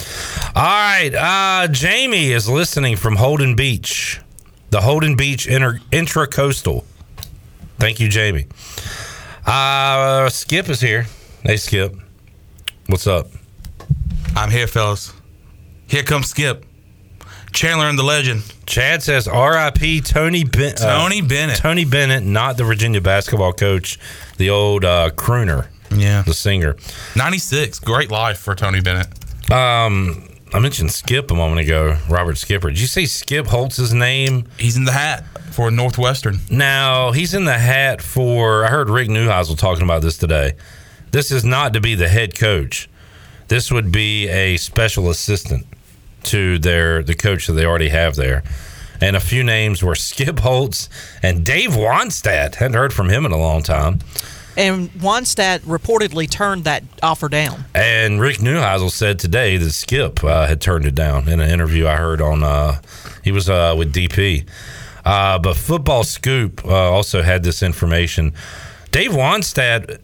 All 0.56 0.64
right. 0.64 1.12
Uh, 1.14 1.68
Jamie 1.68 2.32
is 2.32 2.48
listening 2.48 2.96
from 2.96 3.18
Holden 3.18 3.56
Beach, 3.56 4.22
the 4.70 4.82
Holden 4.82 5.16
Beach 5.16 5.46
Inter- 5.48 5.80
Intracoastal. 5.92 6.86
Thank 7.80 8.00
you, 8.00 8.08
Jamie. 8.08 8.46
Uh, 9.46 10.30
Skip 10.30 10.70
is 10.70 10.80
here. 10.80 11.08
Hey, 11.44 11.58
Skip. 11.58 11.96
What's 12.88 13.08
up? 13.08 13.28
I'm 14.36 14.52
here, 14.52 14.68
fellas. 14.68 15.12
Here 15.88 16.04
comes 16.04 16.28
Skip. 16.28 16.66
Chandler 17.54 17.86
and 17.88 18.00
the 18.00 18.04
legend. 18.04 18.44
Chad 18.66 19.04
says 19.04 19.28
R.I.P. 19.28 20.02
Tony 20.02 20.44
ben- 20.44 20.76
uh, 20.76 21.00
Tony 21.00 21.22
Bennett. 21.22 21.58
Tony 21.58 21.86
Bennett, 21.86 22.24
not 22.24 22.58
the 22.58 22.64
Virginia 22.64 23.02
basketball 23.02 23.54
coach, 23.54 24.00
the 24.38 24.50
old 24.50 24.86
uh, 24.86 25.12
crooner. 25.16 25.68
Yeah. 25.94 26.22
The 26.22 26.34
singer. 26.34 26.78
96. 27.16 27.80
Great 27.80 28.10
life 28.10 28.38
for 28.40 28.56
Tony 28.56 28.80
Bennett. 28.80 29.08
Um, 29.52 30.28
I 30.54 30.60
mentioned 30.60 30.92
Skip 30.92 31.32
a 31.32 31.36
moment 31.36 31.60
ago, 31.62 31.98
Robert 32.10 32.38
Skipper. 32.38 32.70
Did 32.70 32.80
you 32.80 32.88
say 32.88 33.06
Skip 33.06 33.48
Holtz's 33.48 33.94
name? 33.94 34.48
He's 34.58 34.78
in 34.78 34.86
the 34.86 34.94
hat 34.94 35.26
for 35.52 35.70
Northwestern. 35.70 36.40
Now, 36.50 37.12
he's 37.12 37.34
in 37.34 37.44
the 37.44 37.58
hat 37.58 38.02
for, 38.02 38.64
I 38.64 38.70
heard 38.70 38.90
Rick 38.90 39.10
Neuheisel 39.10 39.58
talking 39.58 39.84
about 39.84 40.02
this 40.02 40.18
today. 40.18 40.54
This 41.12 41.32
is 41.32 41.44
not 41.44 41.74
to 41.74 41.82
be 41.82 41.96
the 41.96 42.08
head 42.08 42.38
coach. 42.38 42.90
This 43.50 43.70
would 43.70 43.92
be 43.92 44.30
a 44.30 44.56
special 44.56 45.10
assistant 45.10 45.66
to 46.24 46.60
their 46.60 47.04
the 47.04 47.16
coach 47.16 47.48
that 47.48 47.54
they 47.54 47.66
already 47.66 47.90
have 47.90 48.16
there. 48.16 48.44
And 49.00 49.16
a 49.16 49.20
few 49.20 49.44
names 49.44 49.84
were 49.84 49.96
Skip 50.10 50.40
Holtz 50.40 50.90
and 51.24 51.46
Dave 51.46 51.72
Wannstedt. 51.72 52.56
Hadn't 52.56 52.78
heard 52.78 52.94
from 52.94 53.10
him 53.10 53.26
in 53.26 53.32
a 53.32 53.38
long 53.38 53.64
time. 53.64 54.00
And 54.58 54.92
Wannstedt 54.94 55.60
reportedly 55.60 56.30
turned 56.30 56.66
that 56.66 56.84
offer 57.02 57.30
down. 57.30 57.66
And 57.74 58.20
Rick 58.20 58.38
Neuheisel 58.38 58.92
said 58.92 59.18
today 59.18 59.58
that 59.58 59.72
Skip 59.72 60.24
uh, 60.24 60.46
had 60.46 60.60
turned 60.60 60.86
it 60.86 60.94
down 60.94 61.30
in 61.30 61.40
an 61.40 61.50
interview 61.50 61.88
I 61.88 61.96
heard 61.96 62.22
on. 62.22 62.44
Uh, 62.44 62.82
he 63.24 63.32
was 63.32 63.50
uh, 63.50 63.76
with 63.78 63.94
DP, 63.94 64.46
uh, 65.06 65.40
but 65.40 65.56
Football 65.56 66.04
Scoop 66.04 66.66
uh, 66.66 66.92
also 66.92 67.22
had 67.22 67.44
this 67.44 67.64
information. 67.64 68.34
Dave 68.92 69.12
Wannstedt, 69.12 70.00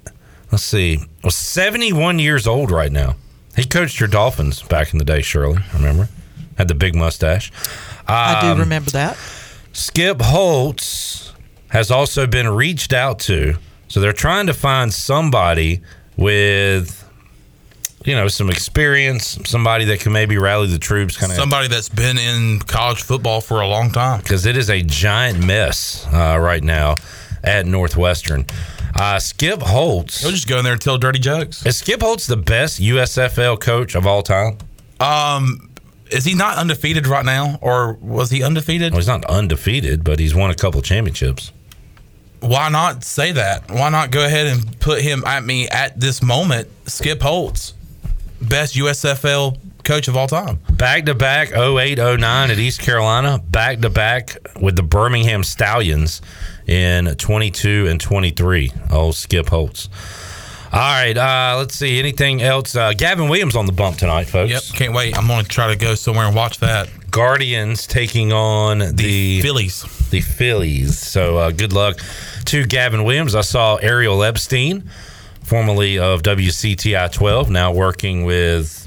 let's 0.52 0.64
see, 0.64 1.00
was 1.24 1.36
71 1.36 2.20
years 2.20 2.48
old 2.48 2.72
right 2.72 2.92
now. 2.92 3.16
He 3.58 3.66
coached 3.66 4.00
your 4.00 4.08
Dolphins 4.08 4.62
back 4.62 4.94
in 4.94 5.00
the 5.00 5.06
day, 5.06 5.22
Shirley. 5.22 5.58
I 5.74 5.76
remember? 5.78 6.08
Had 6.58 6.70
the 6.70 6.76
big 6.76 6.96
mustache. 6.96 7.52
I 8.08 8.40
do 8.42 8.48
Um, 8.48 8.60
remember 8.60 8.92
that. 8.92 9.18
Skip 9.74 10.22
Holtz 10.22 11.34
has 11.70 11.92
also 11.92 12.26
been 12.26 12.48
reached 12.48 12.94
out 12.94 13.20
to. 13.20 13.58
So 13.90 14.00
they're 14.00 14.14
trying 14.14 14.48
to 14.48 14.54
find 14.54 14.94
somebody 14.94 15.82
with, 16.16 17.04
you 18.06 18.16
know, 18.16 18.28
some 18.28 18.50
experience, 18.50 19.38
somebody 19.46 19.86
that 19.86 20.00
can 20.00 20.12
maybe 20.14 20.38
rally 20.38 20.68
the 20.68 20.80
troops, 20.80 21.18
kind 21.18 21.32
of 21.32 21.38
Somebody 21.38 21.68
that's 21.68 21.90
been 21.90 22.18
in 22.18 22.60
college 22.60 23.02
football 23.04 23.42
for 23.42 23.62
a 23.62 23.68
long 23.68 23.92
time. 23.92 24.22
because 24.22 24.46
it 24.46 24.56
is 24.56 24.70
a 24.70 24.82
giant 24.82 25.44
mess 25.46 26.06
uh, 26.14 26.38
right 26.40 26.64
now 26.64 26.96
at 27.44 27.66
Northwestern. 27.66 28.46
Uh, 28.96 29.20
Skip 29.20 29.62
Holtz. 29.62 30.22
He'll 30.22 30.32
just 30.32 30.48
go 30.48 30.58
in 30.58 30.64
there 30.64 30.74
and 30.74 30.82
tell 30.82 30.98
dirty 30.98 31.20
jokes. 31.20 31.66
Is 31.66 31.78
Skip 31.78 32.02
Holtz 32.02 32.28
the 32.28 32.38
best 32.38 32.80
USFL 32.80 33.60
coach 33.60 33.96
of 33.96 34.08
all 34.08 34.24
time? 34.24 34.58
Um, 35.00 35.70
is 36.12 36.26
he 36.26 36.34
not 36.34 36.58
undefeated 36.58 37.08
right 37.08 37.26
now, 37.26 37.60
or 37.62 37.94
was 37.94 38.30
he 38.32 38.44
undefeated? 38.44 38.94
Well, 38.94 39.00
he's 39.00 39.08
not 39.08 39.26
undefeated, 39.26 40.04
but 40.04 40.20
he's 40.20 40.34
won 40.34 40.50
a 40.52 40.56
couple 40.56 40.82
championships. 40.82 41.52
Why 42.40 42.70
not 42.70 43.04
say 43.04 43.32
that? 43.32 43.70
Why 43.70 43.90
not 43.90 44.12
go 44.12 44.24
ahead 44.24 44.48
and 44.48 44.80
put 44.80 45.02
him 45.02 45.24
at 45.26 45.44
me 45.44 45.68
at 45.68 46.00
this 46.00 46.22
moment? 46.22 46.68
Skip 46.86 47.22
Holtz, 47.22 47.74
best 48.42 48.76
USFL 48.76 49.58
coach 49.84 50.08
of 50.08 50.16
all 50.16 50.28
time. 50.28 50.60
Back 50.72 51.06
to 51.06 51.16
back 51.16 51.52
08 51.52 51.98
09 51.98 52.52
at 52.52 52.60
East 52.60 52.82
Carolina, 52.82 53.40
back 53.40 53.80
to 53.80 53.90
back 53.90 54.38
with 54.62 54.76
the 54.76 54.84
Birmingham 54.84 55.44
Stallions 55.44 56.22
in 56.68 57.16
22 57.16 57.88
and 57.88 58.00
23. 58.00 58.72
Oh, 58.92 59.12
Skip 59.12 59.50
Holtz. 59.50 59.90
All 60.72 60.80
right, 60.80 61.18
uh, 61.18 61.56
let's 61.58 61.76
see. 61.76 61.98
Anything 61.98 62.42
else? 62.42 62.76
Uh, 62.76 62.92
Gavin 62.92 63.30
Williams 63.30 63.56
on 63.56 63.66
the 63.66 63.72
bump 63.72 63.98
tonight, 63.98 64.26
folks. 64.26 64.52
Yep, 64.52 64.64
can't 64.78 64.94
wait. 64.94 65.18
I'm 65.18 65.26
going 65.26 65.44
to 65.44 65.50
try 65.50 65.68
to 65.68 65.78
go 65.78 65.96
somewhere 65.96 66.26
and 66.26 66.36
watch 66.36 66.60
that. 66.60 66.90
Guardians 67.10 67.88
taking 67.88 68.34
on 68.34 68.80
the, 68.80 69.42
Phillies. 69.42 69.84
The 70.10 70.20
Phillies. 70.20 71.00
So 71.00 71.38
uh, 71.38 71.52
good 71.52 71.72
luck 71.72 72.00
to 72.46 72.66
Gavin 72.66 73.06
Williams. 73.06 73.34
I 73.34 73.42
saw 73.42 73.78
Ariel 73.78 74.24
Epstein, 74.24 74.90
formerly 75.42 76.00
of 76.00 76.22
WCTI 76.22 77.14
12, 77.14 77.50
now 77.50 77.72
working 77.72 78.26
with 78.26 78.84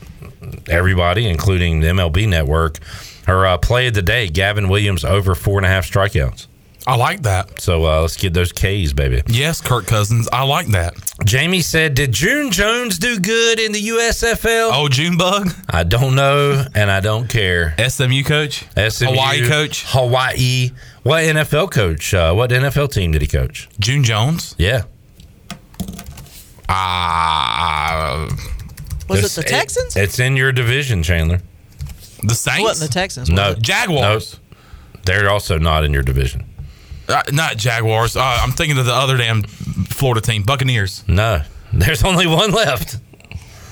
everybody, 0.69 1.27
including 1.27 1.81
the 1.81 1.89
MLB 1.89 2.29
network. 2.29 2.79
Her 3.27 3.47
uh, 3.47 3.57
play 3.59 3.87
of 3.87 3.95
the 3.95 4.03
day, 4.03 4.29
Gavin 4.29 4.69
Williams 4.69 5.05
over 5.05 5.35
four 5.35 5.59
and 5.59 5.65
a 5.65 5.69
half 5.71 5.91
strikeouts. 5.91 6.47
I 6.87 6.97
like 6.97 7.23
that. 7.23 7.61
So 7.61 7.85
uh, 7.85 8.01
let's 8.01 8.17
get 8.17 8.33
those 8.33 8.53
K's, 8.53 8.93
baby. 8.93 9.23
Yes, 9.29 9.61
Kirk 9.61 9.87
Cousins. 9.87 10.29
I 10.33 10.43
like 10.45 10.67
that. 10.69 10.95
Jamie 11.25 11.61
said, 11.61 11.95
Did 11.95 12.11
June 12.13 12.51
Jones 12.51 12.99
do 12.99 13.21
good 13.21 13.61
in 13.61 13.73
the 13.73 13.89
USFL? 13.89 14.71
Oh, 14.73 14.89
Junebug? 14.89 15.53
I 15.69 15.85
don't 15.85 16.15
know, 16.15 16.65
and 16.75 16.91
I 16.91 17.01
don't 17.01 17.29
care. 17.29 17.75
SMU 17.87 18.23
coach? 18.25 18.65
SMU, 18.77 19.09
Hawaii 19.11 19.47
coach? 19.47 19.85
Hawaii. 19.89 20.71
What 21.03 21.23
NFL 21.25 21.71
coach? 21.71 22.15
Uh, 22.15 22.33
what 22.33 22.51
NFL 22.51 22.93
team 22.93 23.13
did 23.13 23.21
he 23.23 23.29
coach? 23.29 23.69
June 23.79 24.03
Jones? 24.03 24.55
Yeah. 24.59 24.83
Ah. 26.69 28.27
Was 29.09 29.19
It's- 29.19 29.39
it 29.39 29.43
the 29.45 29.49
Texans? 29.51 29.97
it's 29.97 30.19
in 30.19 30.37
your 30.37 30.53
division, 30.53 31.03
Chandler. 31.03 31.41
the 32.23 32.35
Saints? 32.35 32.63
Wasn't 32.63 32.91
the 32.91 32.95
Texans? 32.95 33.29
No. 33.31 33.55
Jaguars. 33.55 34.35
No. 34.35 34.59
They're 35.05 35.31
also 35.31 35.59
not 35.59 35.85
in 35.85 35.93
your 35.93 36.03
division. 36.03 36.45
Uh, 37.11 37.23
not 37.33 37.57
Jaguars. 37.57 38.17
Uh, 38.17 38.23
I'm 38.23 38.53
thinking 38.53 38.79
of 38.79 38.87
the 38.87 38.95
other 38.95 39.17
damn 39.17 39.43
Florida 39.43 40.21
team, 40.21 40.43
Buccaneers. 40.43 41.05
No. 41.09 41.43
There's 41.73 42.03
only 42.05 42.27
one 42.27 42.53
left. 42.53 42.99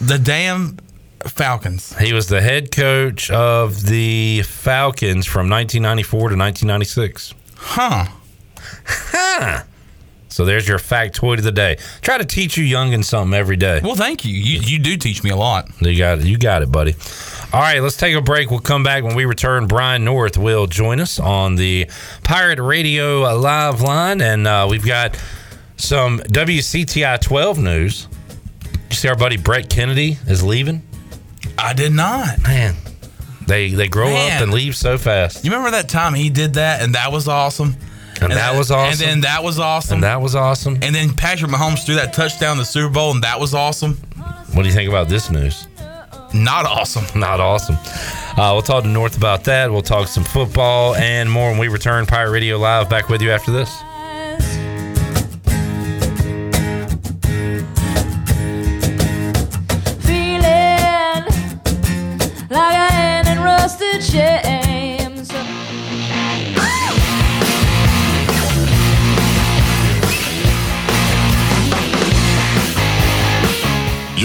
The 0.01 0.19
damn 0.19 0.79
Falcons. 1.25 1.97
He 1.99 2.13
was 2.13 2.29
the 2.29 2.41
head 2.41 2.71
coach 2.71 3.31
of 3.31 3.85
the 3.87 4.43
Falcons 4.43 5.27
from 5.27 5.49
1994 5.51 6.19
to 6.19 6.37
1996. 6.37 7.35
Huh. 7.57 8.07
Huh. 8.87 9.63
So 10.39 10.45
there's 10.45 10.69
your 10.69 10.79
factoid 10.79 11.39
of 11.39 11.43
the 11.43 11.51
day. 11.51 11.79
Try 12.01 12.17
to 12.17 12.25
teach 12.25 12.57
you 12.57 12.65
youngin 12.65 13.05
something 13.05 13.37
every 13.37 13.57
day. 13.57 13.81
Well, 13.83 13.97
thank 13.97 14.25
you. 14.25 14.33
You 14.33 14.61
you 14.61 14.79
do 14.79 14.97
teach 14.97 15.25
me 15.25 15.31
a 15.31 15.37
lot. 15.37 15.69
You 15.81 15.99
got 15.99 16.21
it. 16.21 16.27
You 16.27 16.39
got 16.39 16.63
it, 16.63 16.71
buddy. 16.71 16.95
All 17.53 17.61
right, 17.61 17.83
let's 17.83 17.97
take 17.97 18.15
a 18.15 18.21
break. 18.21 18.49
We'll 18.49 18.61
come 18.61 18.85
back 18.85 19.03
when 19.03 19.17
we 19.17 19.25
return. 19.25 19.67
Brian 19.67 20.05
North 20.05 20.39
will 20.39 20.69
join 20.69 21.01
us 21.01 21.19
on 21.19 21.57
the 21.57 21.91
Pirate 22.23 22.61
Radio 22.61 23.23
live 23.35 23.81
line, 23.81 24.21
and 24.21 24.47
uh, 24.47 24.69
we've 24.71 24.87
got 24.87 25.21
some 25.77 26.21
WCTI 26.21 27.21
12 27.21 27.59
news. 27.59 28.07
You 28.91 28.95
see, 28.95 29.09
our 29.09 29.17
buddy 29.17 29.39
Brett 29.39 29.69
Kennedy 29.69 30.19
is 30.29 30.45
leaving. 30.45 30.87
I 31.59 31.73
did 31.73 31.93
not. 31.93 32.41
Man, 32.45 32.77
they 33.49 33.71
they 33.71 33.89
grow 33.89 34.11
Man. 34.11 34.37
up 34.37 34.43
and 34.45 34.53
leave 34.53 34.77
so 34.77 34.99
fast, 34.99 35.45
You 35.45 35.51
remember 35.51 35.73
that 35.73 35.89
time 35.89 36.15
he 36.15 36.31
did 36.31 36.55
that 36.55 36.81
and 36.81 36.95
that 36.95 37.11
was 37.11 37.27
awesome? 37.27 37.75
And, 38.21 38.33
that 38.33 38.57
was 38.57 38.71
awesome. 38.71 38.91
And 38.91 38.99
then 38.99 39.21
that 39.23 39.43
was 39.43 39.59
awesome. 39.59 39.95
And 39.95 40.05
that 40.05 40.21
was 40.21 40.35
awesome. 40.35 40.79
And 40.83 40.95
then 40.95 41.15
Patrick 41.15 41.51
Mahomes 41.51 41.85
threw 41.85 41.95
that 41.97 42.13
touchdown 42.13 42.53
in 42.53 42.59
the 42.59 42.65
Super 42.65 42.93
Bowl, 42.93 43.13
and 43.13 43.23
that 43.23 43.39
was 43.39 43.55
awesome. 43.55 43.95
What 44.53 44.63
do 44.63 44.69
you 44.69 44.75
think 44.75 44.89
about 44.89 45.09
this 45.09 45.31
news? 45.31 45.67
Not 46.35 46.67
awesome. 46.67 47.05
Not 47.21 47.41
awesome. 47.41 47.77
Uh, 48.37 48.53
we'll 48.53 48.63
talk 48.63 48.85
to 48.85 48.89
North 48.89 49.17
about 49.17 49.45
that. 49.45 49.71
We'll 49.71 49.83
talk 49.83 50.09
some 50.09 50.25
football 50.25 50.95
and 50.97 51.31
more 51.31 51.51
when 51.51 51.59
we 51.59 51.69
return. 51.69 52.07
Pirate 52.07 52.31
Radio 52.31 52.59
Live 52.59 52.89
back 52.89 53.09
with 53.09 53.23
you 53.23 53.31
after 53.31 53.51
this. 53.51 53.75
feeling 60.05 61.25
like 62.51 62.75
a 62.75 62.93
hand 62.93 63.29
in 63.29 63.39
rusted 63.41 64.03
chains. 64.03 64.48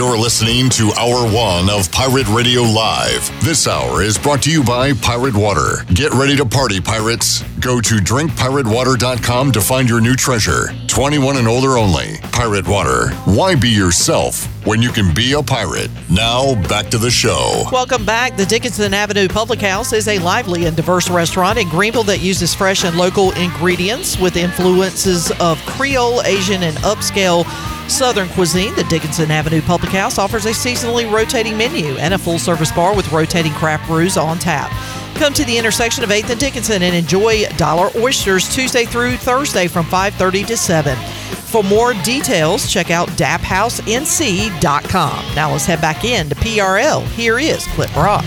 You're 0.04 0.18
listening 0.18 0.70
to 0.72 0.92
Hour 1.00 1.32
One 1.34 1.70
of 1.70 1.90
Pirate 1.90 2.28
Radio 2.28 2.62
Live. 2.62 3.32
This 3.42 3.70
hour 3.70 4.02
is 4.02 4.18
brought 4.18 4.42
to 4.44 4.52
you 4.52 4.62
by 4.62 4.92
Pirate 4.92 5.34
Water. 5.34 5.86
Get 5.94 6.12
ready 6.12 6.36
to 6.36 6.46
party, 6.46 6.82
pirates. 6.82 7.42
Go 7.64 7.80
to 7.80 7.96
drinkpiratewater.com 7.96 9.54
to 9.54 9.62
find 9.62 9.88
your 9.88 10.02
new 10.02 10.16
treasure. 10.16 10.66
21 10.88 11.38
and 11.38 11.48
older 11.48 11.78
only. 11.78 12.18
Pirate 12.34 12.68
Water. 12.68 13.12
Why 13.24 13.56
be 13.56 13.70
yourself 13.70 14.44
when 14.66 14.82
you 14.82 14.90
can 14.90 15.14
be 15.14 15.32
a 15.32 15.42
pirate? 15.42 15.90
Now, 16.12 16.56
back 16.68 16.90
to 16.90 16.98
the 16.98 17.10
show. 17.10 17.64
Welcome 17.72 18.06
back. 18.06 18.36
The 18.36 18.46
Dickinson 18.46 18.94
Avenue 18.94 19.30
Public 19.30 19.62
House 19.62 19.94
is 19.94 20.10
a 20.10 20.20
lively 20.20 20.66
and 20.66 20.76
diverse 20.76 21.10
restaurant 21.10 21.58
in 21.58 21.70
Greenville 21.70 22.04
that 22.04 22.20
uses 22.20 22.54
fresh 22.54 22.84
and 22.84 22.98
local 22.98 23.32
ingredients 23.32 24.20
with 24.20 24.36
influences 24.36 25.32
of 25.40 25.58
Creole, 25.66 26.22
Asian, 26.24 26.64
and 26.64 26.76
upscale 26.80 27.46
Southern 27.90 28.28
cuisine. 28.30 28.76
The 28.76 28.84
Dickinson 28.86 29.32
Avenue 29.32 29.62
Public 29.62 29.94
House 29.94 30.18
offers 30.18 30.46
a 30.46 30.50
seasonally 30.50 31.10
rotating 31.10 31.58
menu 31.58 31.96
and 31.96 32.14
a 32.14 32.18
full 32.18 32.40
service 32.40 32.74
bar 32.74 32.94
with 32.94 33.10
rotating 33.14 33.54
craft 33.54 33.88
brews 33.88 34.18
on 34.18 34.38
tap. 34.38 34.70
Come 35.16 35.34
to 35.34 35.44
the 35.46 35.58
intersection 35.58 36.04
of 36.04 36.10
8th 36.10 36.30
and 36.32 36.40
Dickinson 36.40 36.82
and 36.84 36.94
enjoy 36.96 37.46
dollar 37.58 37.90
oysters 37.96 38.54
Tuesday 38.54 38.86
through 38.86 39.16
Thursday 39.18 39.68
from 39.68 39.86
5:30 39.86 40.44
to 40.48 40.58
7. 40.58 40.98
For 40.98 41.64
more 41.64 41.94
details, 42.04 42.70
check 42.72 42.90
out 42.92 43.08
dapphousenc.com. 43.10 45.36
Now 45.36 45.52
let's 45.52 45.66
head 45.66 45.82
back 45.82 46.04
in 46.04 46.30
to 46.30 46.36
PRL. 46.36 47.02
Here 47.12 47.38
is 47.40 47.66
Clip 47.68 47.92
Brock. 47.94 48.26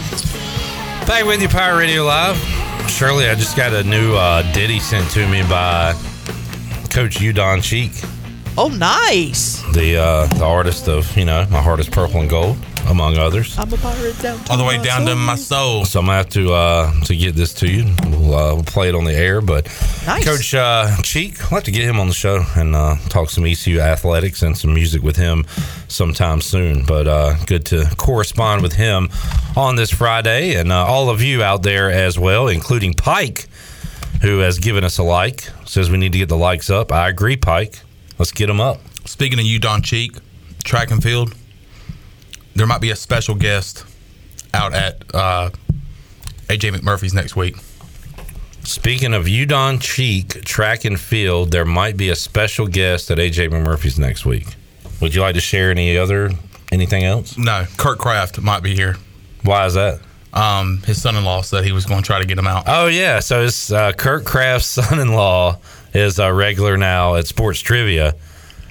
Back 1.06 1.24
with 1.26 1.42
you, 1.42 1.48
Pirate 1.48 1.78
Radio 1.78 2.04
Live. 2.04 2.36
Shirley, 2.88 3.28
I 3.28 3.34
just 3.34 3.56
got 3.56 3.72
a 3.72 3.82
new 3.82 4.14
uh, 4.14 4.42
ditty 4.52 4.78
sent 4.78 5.10
to 5.10 5.26
me 5.28 5.42
by 5.42 5.92
Coach 6.90 7.16
Udon 7.18 7.60
Cheek, 7.62 7.90
Oh, 8.56 8.68
nice. 8.68 9.60
the 9.74 9.96
uh, 9.98 10.26
the 10.38 10.44
artist 10.44 10.88
of 10.88 11.14
you 11.16 11.24
know 11.24 11.44
my 11.50 11.60
heart 11.60 11.80
is 11.80 11.88
purple 11.88 12.20
and 12.20 12.30
gold, 12.30 12.56
among 12.88 13.18
others. 13.18 13.58
I'm 13.58 13.72
a 13.72 13.76
pirate 13.76 14.18
down 14.20 14.38
to 14.38 14.50
All 14.52 14.58
the 14.58 14.64
way 14.64 14.78
my 14.78 14.84
down 14.84 15.06
to 15.06 15.14
my 15.16 15.34
soul. 15.36 15.84
So 15.84 16.00
I'm 16.00 16.06
gonna 16.06 16.18
have 16.18 16.28
to 16.30 16.52
uh, 16.52 16.92
to 17.04 17.16
get 17.16 17.34
this 17.34 17.52
to 17.54 17.68
you. 17.68 17.92
We'll, 18.04 18.34
uh, 18.34 18.54
we'll 18.54 18.64
play 18.64 18.88
it 18.88 18.94
on 18.94 19.04
the 19.04 19.14
air, 19.14 19.40
but 19.40 19.66
Nice. 20.06 20.24
Coach 20.24 20.54
uh, 20.54 20.96
Cheek, 21.02 21.42
I'll 21.44 21.50
have 21.50 21.64
to 21.64 21.70
get 21.70 21.84
him 21.84 21.98
on 21.98 22.08
the 22.08 22.14
show 22.14 22.44
and 22.56 22.74
uh, 22.76 22.96
talk 23.08 23.30
some 23.30 23.44
ECU 23.44 23.80
athletics 23.80 24.42
and 24.42 24.56
some 24.56 24.72
music 24.74 25.02
with 25.02 25.16
him 25.16 25.44
sometime 25.88 26.40
soon. 26.40 26.84
But 26.84 27.06
uh, 27.08 27.34
good 27.46 27.66
to 27.66 27.86
correspond 27.96 28.62
with 28.62 28.74
him 28.74 29.08
on 29.56 29.76
this 29.76 29.90
Friday, 29.90 30.54
and 30.54 30.70
uh, 30.72 30.84
all 30.86 31.10
of 31.10 31.22
you 31.22 31.42
out 31.42 31.62
there 31.62 31.90
as 31.90 32.18
well, 32.18 32.48
including 32.48 32.94
Pike, 32.94 33.46
who 34.22 34.38
has 34.38 34.58
given 34.58 34.84
us 34.84 34.98
a 34.98 35.02
like. 35.02 35.48
Says 35.64 35.90
we 35.90 35.98
need 35.98 36.12
to 36.12 36.18
get 36.18 36.28
the 36.28 36.36
likes 36.36 36.70
up. 36.70 36.92
I 36.92 37.08
agree, 37.08 37.36
Pike. 37.36 37.80
Let's 38.18 38.30
get 38.32 38.46
them 38.46 38.60
up. 38.60 38.80
Speaking 39.04 39.38
of 39.38 39.44
you, 39.44 39.58
Don 39.58 39.82
Cheek, 39.82 40.16
track 40.64 40.90
and 40.90 41.02
field, 41.02 41.34
there 42.56 42.66
might 42.66 42.80
be 42.80 42.90
a 42.90 42.96
special 42.96 43.34
guest 43.34 43.84
out 44.52 44.72
at 44.74 45.02
uh, 45.14 45.50
AJ 46.48 46.74
McMurphy's 46.76 47.14
next 47.14 47.36
week. 47.36 47.56
Speaking 48.64 49.14
of 49.14 49.26
Udon 49.26 49.80
Cheek 49.80 50.44
track 50.44 50.84
and 50.84 50.98
field, 50.98 51.52
there 51.52 51.64
might 51.64 51.96
be 51.96 52.10
a 52.10 52.16
special 52.16 52.66
guest 52.66 53.10
at 53.10 53.18
AJ 53.18 53.50
McMurphy's 53.50 53.98
next 53.98 54.26
week. 54.26 54.46
Would 55.00 55.14
you 55.14 55.20
like 55.20 55.34
to 55.34 55.40
share 55.40 55.70
any 55.70 55.96
other 55.96 56.30
Anything 56.72 57.04
else? 57.04 57.38
No, 57.38 57.64
Kurt 57.76 57.98
Kraft 57.98 58.40
might 58.40 58.62
be 58.62 58.74
here. 58.74 58.96
Why 59.42 59.66
is 59.66 59.74
that? 59.74 60.00
Um, 60.32 60.82
his 60.84 61.00
son-in-law 61.00 61.42
said 61.42 61.64
he 61.64 61.72
was 61.72 61.86
going 61.86 62.02
to 62.02 62.06
try 62.06 62.18
to 62.18 62.26
get 62.26 62.36
him 62.38 62.46
out. 62.46 62.64
Oh 62.66 62.88
yeah, 62.88 63.20
so 63.20 63.44
it's 63.44 63.70
uh, 63.70 63.92
Kurt 63.92 64.24
Kraft's 64.24 64.66
son-in-law 64.68 65.58
is 65.94 66.18
a 66.18 66.32
regular 66.32 66.76
now 66.76 67.14
at 67.14 67.26
Sports 67.26 67.60
Trivia. 67.60 68.14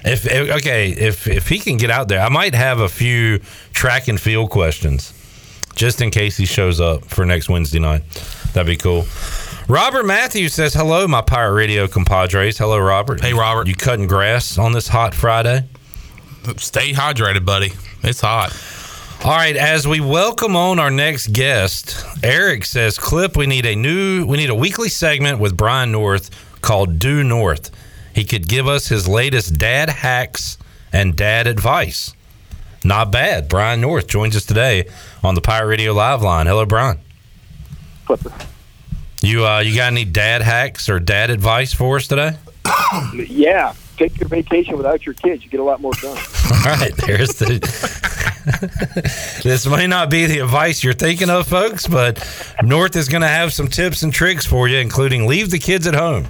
If, 0.06 0.24
if 0.24 0.50
okay, 0.58 0.90
if 0.90 1.26
if 1.26 1.48
he 1.48 1.58
can 1.58 1.76
get 1.76 1.90
out 1.90 2.06
there, 2.08 2.20
I 2.20 2.28
might 2.28 2.54
have 2.54 2.78
a 2.78 2.88
few 2.88 3.40
track 3.72 4.06
and 4.06 4.20
field 4.20 4.50
questions, 4.50 5.12
just 5.74 6.00
in 6.00 6.10
case 6.10 6.36
he 6.36 6.46
shows 6.46 6.80
up 6.80 7.04
for 7.04 7.26
next 7.26 7.48
Wednesday 7.48 7.80
night. 7.80 8.02
That'd 8.54 8.68
be 8.68 8.76
cool. 8.76 9.04
Robert 9.68 10.06
Matthews 10.06 10.54
says, 10.54 10.74
"Hello, 10.74 11.08
my 11.08 11.22
Pirate 11.22 11.54
Radio 11.54 11.88
compadres. 11.88 12.56
Hello, 12.56 12.78
Robert. 12.78 13.20
Hey, 13.20 13.34
Robert. 13.34 13.66
You 13.66 13.74
cutting 13.74 14.06
grass 14.06 14.58
on 14.58 14.70
this 14.72 14.86
hot 14.86 15.12
Friday? 15.12 15.64
Stay 16.56 16.92
hydrated, 16.92 17.44
buddy. 17.44 17.72
It's 18.04 18.20
hot. 18.20 18.56
All 19.24 19.32
right, 19.32 19.56
as 19.56 19.88
we 19.88 19.98
welcome 19.98 20.54
on 20.54 20.78
our 20.78 20.90
next 20.90 21.32
guest, 21.32 22.04
Eric 22.22 22.64
says, 22.64 22.96
"Clip, 22.96 23.36
we 23.36 23.46
need 23.46 23.66
a 23.66 23.74
new, 23.74 24.24
we 24.24 24.36
need 24.36 24.50
a 24.50 24.54
weekly 24.54 24.88
segment 24.88 25.40
with 25.40 25.56
Brian 25.56 25.90
North 25.90 26.30
called 26.60 27.00
Due 27.00 27.24
North. 27.24 27.70
He 28.16 28.24
could 28.24 28.48
give 28.48 28.66
us 28.66 28.88
his 28.88 29.06
latest 29.06 29.58
dad 29.58 29.90
hacks 29.90 30.56
and 30.90 31.14
dad 31.14 31.46
advice. 31.46 32.14
Not 32.82 33.12
bad. 33.12 33.46
Brian 33.46 33.82
North 33.82 34.06
joins 34.06 34.34
us 34.34 34.46
today 34.46 34.88
on 35.22 35.34
the 35.34 35.42
Pirate 35.42 35.66
Radio 35.66 35.92
Live 35.92 36.22
line. 36.22 36.46
Hello, 36.46 36.64
Brian. 36.64 36.98
You 39.20 39.44
uh, 39.44 39.58
you 39.60 39.76
got 39.76 39.92
any 39.92 40.06
dad 40.06 40.40
hacks 40.40 40.88
or 40.88 40.98
dad 40.98 41.28
advice 41.28 41.74
for 41.74 41.96
us 41.96 42.08
today? 42.08 42.32
Yeah, 43.12 43.74
take 43.98 44.18
your 44.18 44.28
vacation 44.28 44.78
without 44.78 45.04
your 45.04 45.14
kids. 45.14 45.44
You 45.44 45.50
get 45.50 45.60
a 45.60 45.64
lot 45.64 45.82
more 45.82 45.92
done. 46.00 46.16
All 46.50 46.62
right, 46.64 46.96
there's 46.96 47.34
the. 47.34 47.58
this 49.44 49.66
may 49.66 49.86
not 49.86 50.08
be 50.08 50.24
the 50.24 50.38
advice 50.38 50.82
you're 50.82 50.94
thinking 50.94 51.28
of, 51.28 51.46
folks, 51.46 51.86
but 51.86 52.26
North 52.62 52.96
is 52.96 53.08
going 53.08 53.20
to 53.22 53.28
have 53.28 53.52
some 53.52 53.68
tips 53.68 54.02
and 54.02 54.12
tricks 54.12 54.46
for 54.46 54.68
you, 54.68 54.78
including 54.78 55.26
leave 55.26 55.50
the 55.50 55.58
kids 55.58 55.86
at 55.86 55.94
home. 55.94 56.26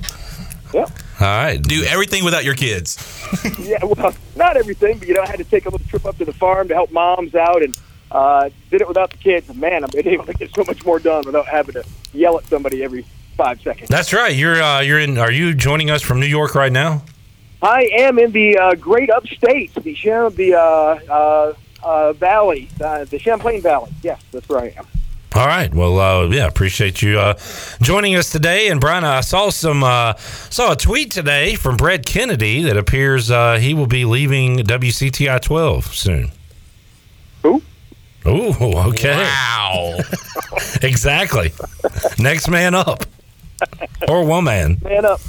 Yep. 0.75 0.91
All 1.21 1.27
right. 1.27 1.63
Do 1.63 1.85
everything 1.85 2.25
without 2.25 2.45
your 2.45 2.55
kids. 2.55 2.99
yeah, 3.59 3.85
well, 3.85 4.15
not 4.35 4.57
everything, 4.57 4.99
but 4.99 5.09
you 5.09 5.15
know, 5.15 5.23
I 5.23 5.27
had 5.27 5.39
to 5.39 5.45
take 5.45 5.67
a 5.67 5.71
little 5.71 5.87
trip 5.87 6.05
up 6.05 6.19
to 6.19 6.25
the 6.25 6.33
farm 6.33 6.69
to 6.69 6.75
help 6.75 6.93
moms 6.93 7.35
out, 7.35 7.63
and 7.63 7.77
uh, 8.11 8.51
did 8.71 8.81
it 8.81 8.89
without 8.89 9.11
the 9.11 9.17
kids. 9.17 9.53
Man, 9.55 9.85
I've 9.85 9.91
been 9.91 10.09
able 10.09 10.27
to 10.27 10.35
get 10.35 10.55
so 10.55 10.65
much 10.65 10.85
more 10.85 10.99
done 10.99 11.25
without 11.25 11.47
having 11.47 11.75
to 11.75 11.85
yell 12.13 12.39
at 12.39 12.45
somebody 12.47 12.83
every 12.83 13.07
five 13.37 13.61
seconds. 13.61 13.89
That's 13.89 14.13
right. 14.13 14.35
You're 14.35 14.63
uh, 14.63 14.81
you're 14.81 14.99
in. 15.01 15.19
Are 15.19 15.33
you 15.33 15.55
joining 15.55 15.91
us 15.91 16.03
from 16.03 16.21
New 16.21 16.27
York 16.27 16.55
right 16.55 16.73
now? 16.73 17.03
I 17.63 17.89
am 17.93 18.19
in 18.19 18.33
the 18.33 18.59
uh, 18.59 18.75
great 18.75 19.11
upstate, 19.11 19.75
the 19.75 19.95
Cham- 19.95 20.35
the 20.35 20.55
uh, 20.55 20.61
uh, 20.61 21.55
uh, 21.83 22.13
Valley, 22.13 22.69
uh, 22.83 23.05
the 23.05 23.19
Champlain 23.19 23.63
Valley. 23.63 23.91
Yes, 24.03 24.21
that's 24.31 24.49
where 24.49 24.61
I 24.61 24.75
am. 24.77 24.87
All 25.35 25.47
right. 25.47 25.73
Well, 25.75 25.99
uh, 25.99 26.29
yeah, 26.29 26.47
appreciate 26.47 27.03
you 27.03 27.19
uh, 27.19 27.39
joining 27.83 28.17
us 28.17 28.31
today. 28.31 28.69
And 28.69 28.81
Brian, 28.81 29.05
I 29.05 29.21
saw 29.21 29.51
some 29.51 29.85
uh, 29.85 30.15
saw 30.15 30.73
a 30.73 30.77
tweet 30.77 31.11
today 31.11 31.57
from 31.57 31.77
Brett 31.77 32.07
Kennedy 32.07 32.63
that 32.63 32.77
appears 32.77 33.31
uh, 33.31 33.59
he 33.59 33.75
will 33.75 33.87
be 33.87 34.05
leaving 34.05 34.59
WCTI 34.59 35.43
12 35.43 35.95
soon. 35.95 36.31
Who? 37.43 37.63
Oh, 38.25 38.89
okay. 38.89 39.17
Wow. 39.17 39.99
exactly. 40.83 41.53
Next 42.19 42.49
man 42.49 42.75
up, 42.75 43.05
or 44.09 44.27
woman. 44.27 44.79
Man 44.83 45.05
up. 45.05 45.21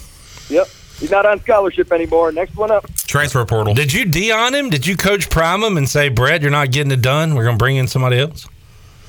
Yep. 0.50 0.68
He's 1.00 1.12
not 1.12 1.28
on 1.28 1.40
scholarship 1.42 1.92
anymore. 1.92 2.32
Next 2.32 2.56
one 2.56 2.72
up. 2.72 2.92
Transfer 2.96 3.46
portal. 3.46 3.76
Did 3.76 3.94
you 3.94 4.06
D 4.06 4.32
on 4.32 4.56
him? 4.56 4.72
Did 4.72 4.88
you 4.88 4.98
coach 4.98 5.30
prime 5.30 5.62
him 5.62 5.78
and 5.78 5.88
say, 5.88 6.10
Brett, 6.10 6.42
you're 6.42 6.50
not 6.50 6.72
getting 6.72 6.92
it 6.92 7.04
done? 7.04 7.36
We're 7.36 7.44
going 7.44 7.58
to 7.58 7.64
bring 7.64 7.76
in 7.76 7.88
somebody 7.88 8.18
else? 8.18 8.48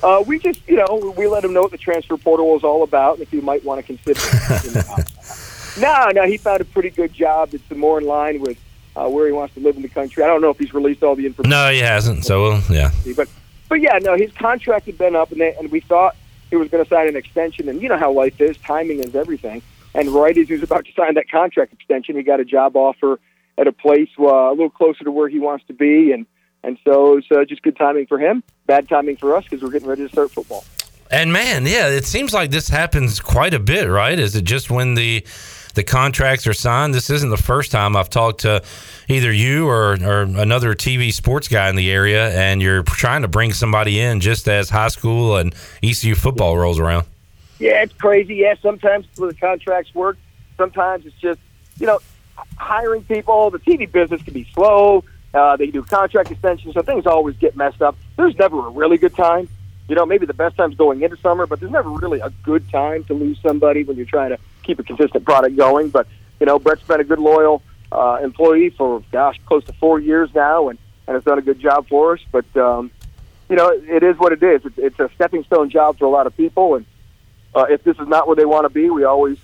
Uh, 0.01 0.23
we 0.25 0.39
just, 0.39 0.65
you 0.67 0.77
know, 0.77 1.13
we 1.17 1.27
let 1.27 1.43
him 1.43 1.53
know 1.53 1.61
what 1.61 1.71
the 1.71 1.77
transfer 1.77 2.17
portal 2.17 2.53
was 2.53 2.63
all 2.63 2.83
about, 2.83 3.15
and 3.15 3.23
if 3.23 3.31
he 3.31 3.41
might 3.41 3.63
want 3.65 3.79
to 3.79 3.83
consider. 3.85 4.19
it. 4.21 5.77
no, 5.79 6.09
no, 6.13 6.25
he 6.25 6.37
found 6.37 6.61
a 6.61 6.65
pretty 6.65 6.89
good 6.89 7.13
job 7.13 7.53
It's 7.53 7.69
more 7.71 7.99
in 7.99 8.05
line 8.05 8.39
with 8.39 8.57
uh, 8.95 9.09
where 9.09 9.27
he 9.27 9.33
wants 9.33 9.53
to 9.55 9.59
live 9.59 9.75
in 9.75 9.81
the 9.81 9.89
country. 9.89 10.23
I 10.23 10.27
don't 10.27 10.41
know 10.41 10.49
if 10.49 10.57
he's 10.57 10.73
released 10.73 11.03
all 11.03 11.15
the 11.15 11.25
information. 11.25 11.49
No, 11.49 11.69
he 11.69 11.79
hasn't. 11.79 12.25
So, 12.25 12.43
well, 12.43 12.63
yeah. 12.69 12.91
But, 13.15 13.27
but 13.67 13.81
yeah, 13.81 13.99
no, 14.01 14.15
his 14.15 14.31
contract 14.31 14.85
had 14.85 14.97
been 14.97 15.15
up, 15.15 15.31
and, 15.31 15.41
they, 15.41 15.53
and 15.55 15.69
we 15.69 15.81
thought 15.81 16.15
he 16.49 16.55
was 16.55 16.69
going 16.69 16.83
to 16.83 16.89
sign 16.89 17.07
an 17.07 17.15
extension. 17.15 17.67
And 17.67 17.81
you 17.81 17.89
know 17.89 17.97
how 17.97 18.11
life 18.11 18.39
is; 18.39 18.57
timing 18.57 18.99
is 18.99 19.15
everything. 19.15 19.61
And 19.93 20.09
right 20.09 20.37
as 20.37 20.47
he 20.47 20.53
was 20.53 20.63
about 20.63 20.85
to 20.85 20.93
sign 20.93 21.15
that 21.15 21.29
contract 21.29 21.73
extension, 21.73 22.15
he 22.15 22.23
got 22.23 22.39
a 22.39 22.45
job 22.45 22.75
offer 22.75 23.19
at 23.57 23.67
a 23.67 23.71
place 23.71 24.09
uh, 24.17 24.23
a 24.23 24.51
little 24.51 24.69
closer 24.69 25.03
to 25.03 25.11
where 25.11 25.27
he 25.27 25.39
wants 25.39 25.65
to 25.67 25.73
be, 25.73 26.11
and 26.11 26.25
and 26.63 26.77
so 26.83 27.17
it's 27.17 27.31
uh, 27.31 27.45
just 27.45 27.61
good 27.61 27.77
timing 27.77 28.07
for 28.07 28.19
him, 28.19 28.43
bad 28.65 28.89
timing 28.89 29.17
for 29.17 29.35
us 29.35 29.43
because 29.43 29.63
we're 29.63 29.71
getting 29.71 29.87
ready 29.87 30.03
to 30.03 30.09
start 30.09 30.31
football. 30.31 30.63
And 31.11 31.33
man, 31.33 31.65
yeah, 31.65 31.87
it 31.87 32.05
seems 32.05 32.33
like 32.33 32.51
this 32.51 32.69
happens 32.69 33.19
quite 33.19 33.53
a 33.53 33.59
bit, 33.59 33.89
right? 33.89 34.17
Is 34.17 34.35
it 34.35 34.43
just 34.43 34.69
when 34.69 34.93
the 34.93 35.25
the 35.73 35.83
contracts 35.83 36.45
are 36.45 36.53
signed? 36.53 36.93
This 36.93 37.09
isn't 37.09 37.29
the 37.29 37.37
first 37.37 37.71
time 37.71 37.95
I've 37.95 38.09
talked 38.09 38.41
to 38.41 38.61
either 39.07 39.31
you 39.31 39.67
or, 39.67 39.93
or 40.03 40.21
another 40.21 40.75
TV 40.75 41.11
sports 41.11 41.47
guy 41.47 41.69
in 41.69 41.75
the 41.75 41.91
area, 41.91 42.29
and 42.31 42.61
you're 42.61 42.83
trying 42.83 43.23
to 43.23 43.27
bring 43.27 43.53
somebody 43.53 43.99
in 43.99 44.19
just 44.19 44.47
as 44.47 44.69
high 44.69 44.89
school 44.89 45.37
and 45.37 45.55
ECU 45.81 46.15
football 46.15 46.57
rolls 46.57 46.79
around. 46.79 47.07
Yeah, 47.59 47.83
it's 47.83 47.93
crazy. 47.93 48.35
Yeah, 48.35 48.55
sometimes 48.61 49.07
when 49.17 49.29
the 49.29 49.35
contracts 49.35 49.93
work. 49.93 50.17
Sometimes 50.57 51.05
it's 51.05 51.15
just, 51.15 51.39
you 51.79 51.87
know, 51.87 51.99
hiring 52.57 53.03
people. 53.03 53.49
The 53.49 53.59
TV 53.59 53.89
business 53.89 54.21
can 54.21 54.33
be 54.33 54.47
slow. 54.53 55.05
Uh, 55.33 55.55
they 55.57 55.67
do 55.67 55.83
contract 55.83 56.31
extensions, 56.31 56.73
so 56.73 56.81
things 56.81 57.05
always 57.05 57.35
get 57.37 57.55
messed 57.55 57.81
up. 57.81 57.95
There's 58.17 58.35
never 58.37 58.67
a 58.67 58.69
really 58.71 58.97
good 58.97 59.15
time. 59.15 59.47
You 59.87 59.95
know, 59.95 60.05
maybe 60.05 60.25
the 60.25 60.33
best 60.33 60.55
time's 60.55 60.75
going 60.75 61.01
into 61.01 61.17
summer, 61.17 61.45
but 61.45 61.59
there's 61.59 61.71
never 61.71 61.89
really 61.89 62.19
a 62.19 62.29
good 62.43 62.69
time 62.69 63.03
to 63.05 63.13
lose 63.13 63.39
somebody 63.41 63.83
when 63.83 63.97
you're 63.97 64.05
trying 64.05 64.29
to 64.29 64.37
keep 64.63 64.79
a 64.79 64.83
consistent 64.83 65.25
product 65.25 65.55
going. 65.55 65.89
But, 65.89 66.07
you 66.39 66.45
know, 66.45 66.59
Brett's 66.59 66.83
been 66.83 66.99
a 66.99 67.03
good, 67.03 67.19
loyal 67.19 67.61
uh, 67.91 68.19
employee 68.23 68.69
for, 68.69 69.03
gosh, 69.11 69.39
close 69.45 69.63
to 69.65 69.73
four 69.73 69.99
years 69.99 70.29
now 70.33 70.69
and, 70.69 70.77
and 71.07 71.15
has 71.15 71.23
done 71.23 71.39
a 71.39 71.41
good 71.41 71.59
job 71.59 71.87
for 71.87 72.13
us. 72.13 72.19
But, 72.31 72.45
um, 72.55 72.91
you 73.49 73.55
know, 73.55 73.69
it 73.69 74.03
is 74.03 74.17
what 74.17 74.31
it 74.31 74.43
is. 74.43 74.63
It's, 74.65 74.77
it's 74.77 74.99
a 74.99 75.09
stepping 75.15 75.43
stone 75.43 75.71
job 75.71 75.97
for 75.97 76.05
a 76.05 76.09
lot 76.09 76.27
of 76.27 76.37
people. 76.37 76.75
And 76.75 76.85
uh, 77.55 77.65
if 77.69 77.83
this 77.83 77.97
is 77.97 78.07
not 78.07 78.27
where 78.27 78.35
they 78.35 78.45
want 78.45 78.65
to 78.65 78.69
be, 78.69 78.91
we 78.91 79.05
always 79.05 79.39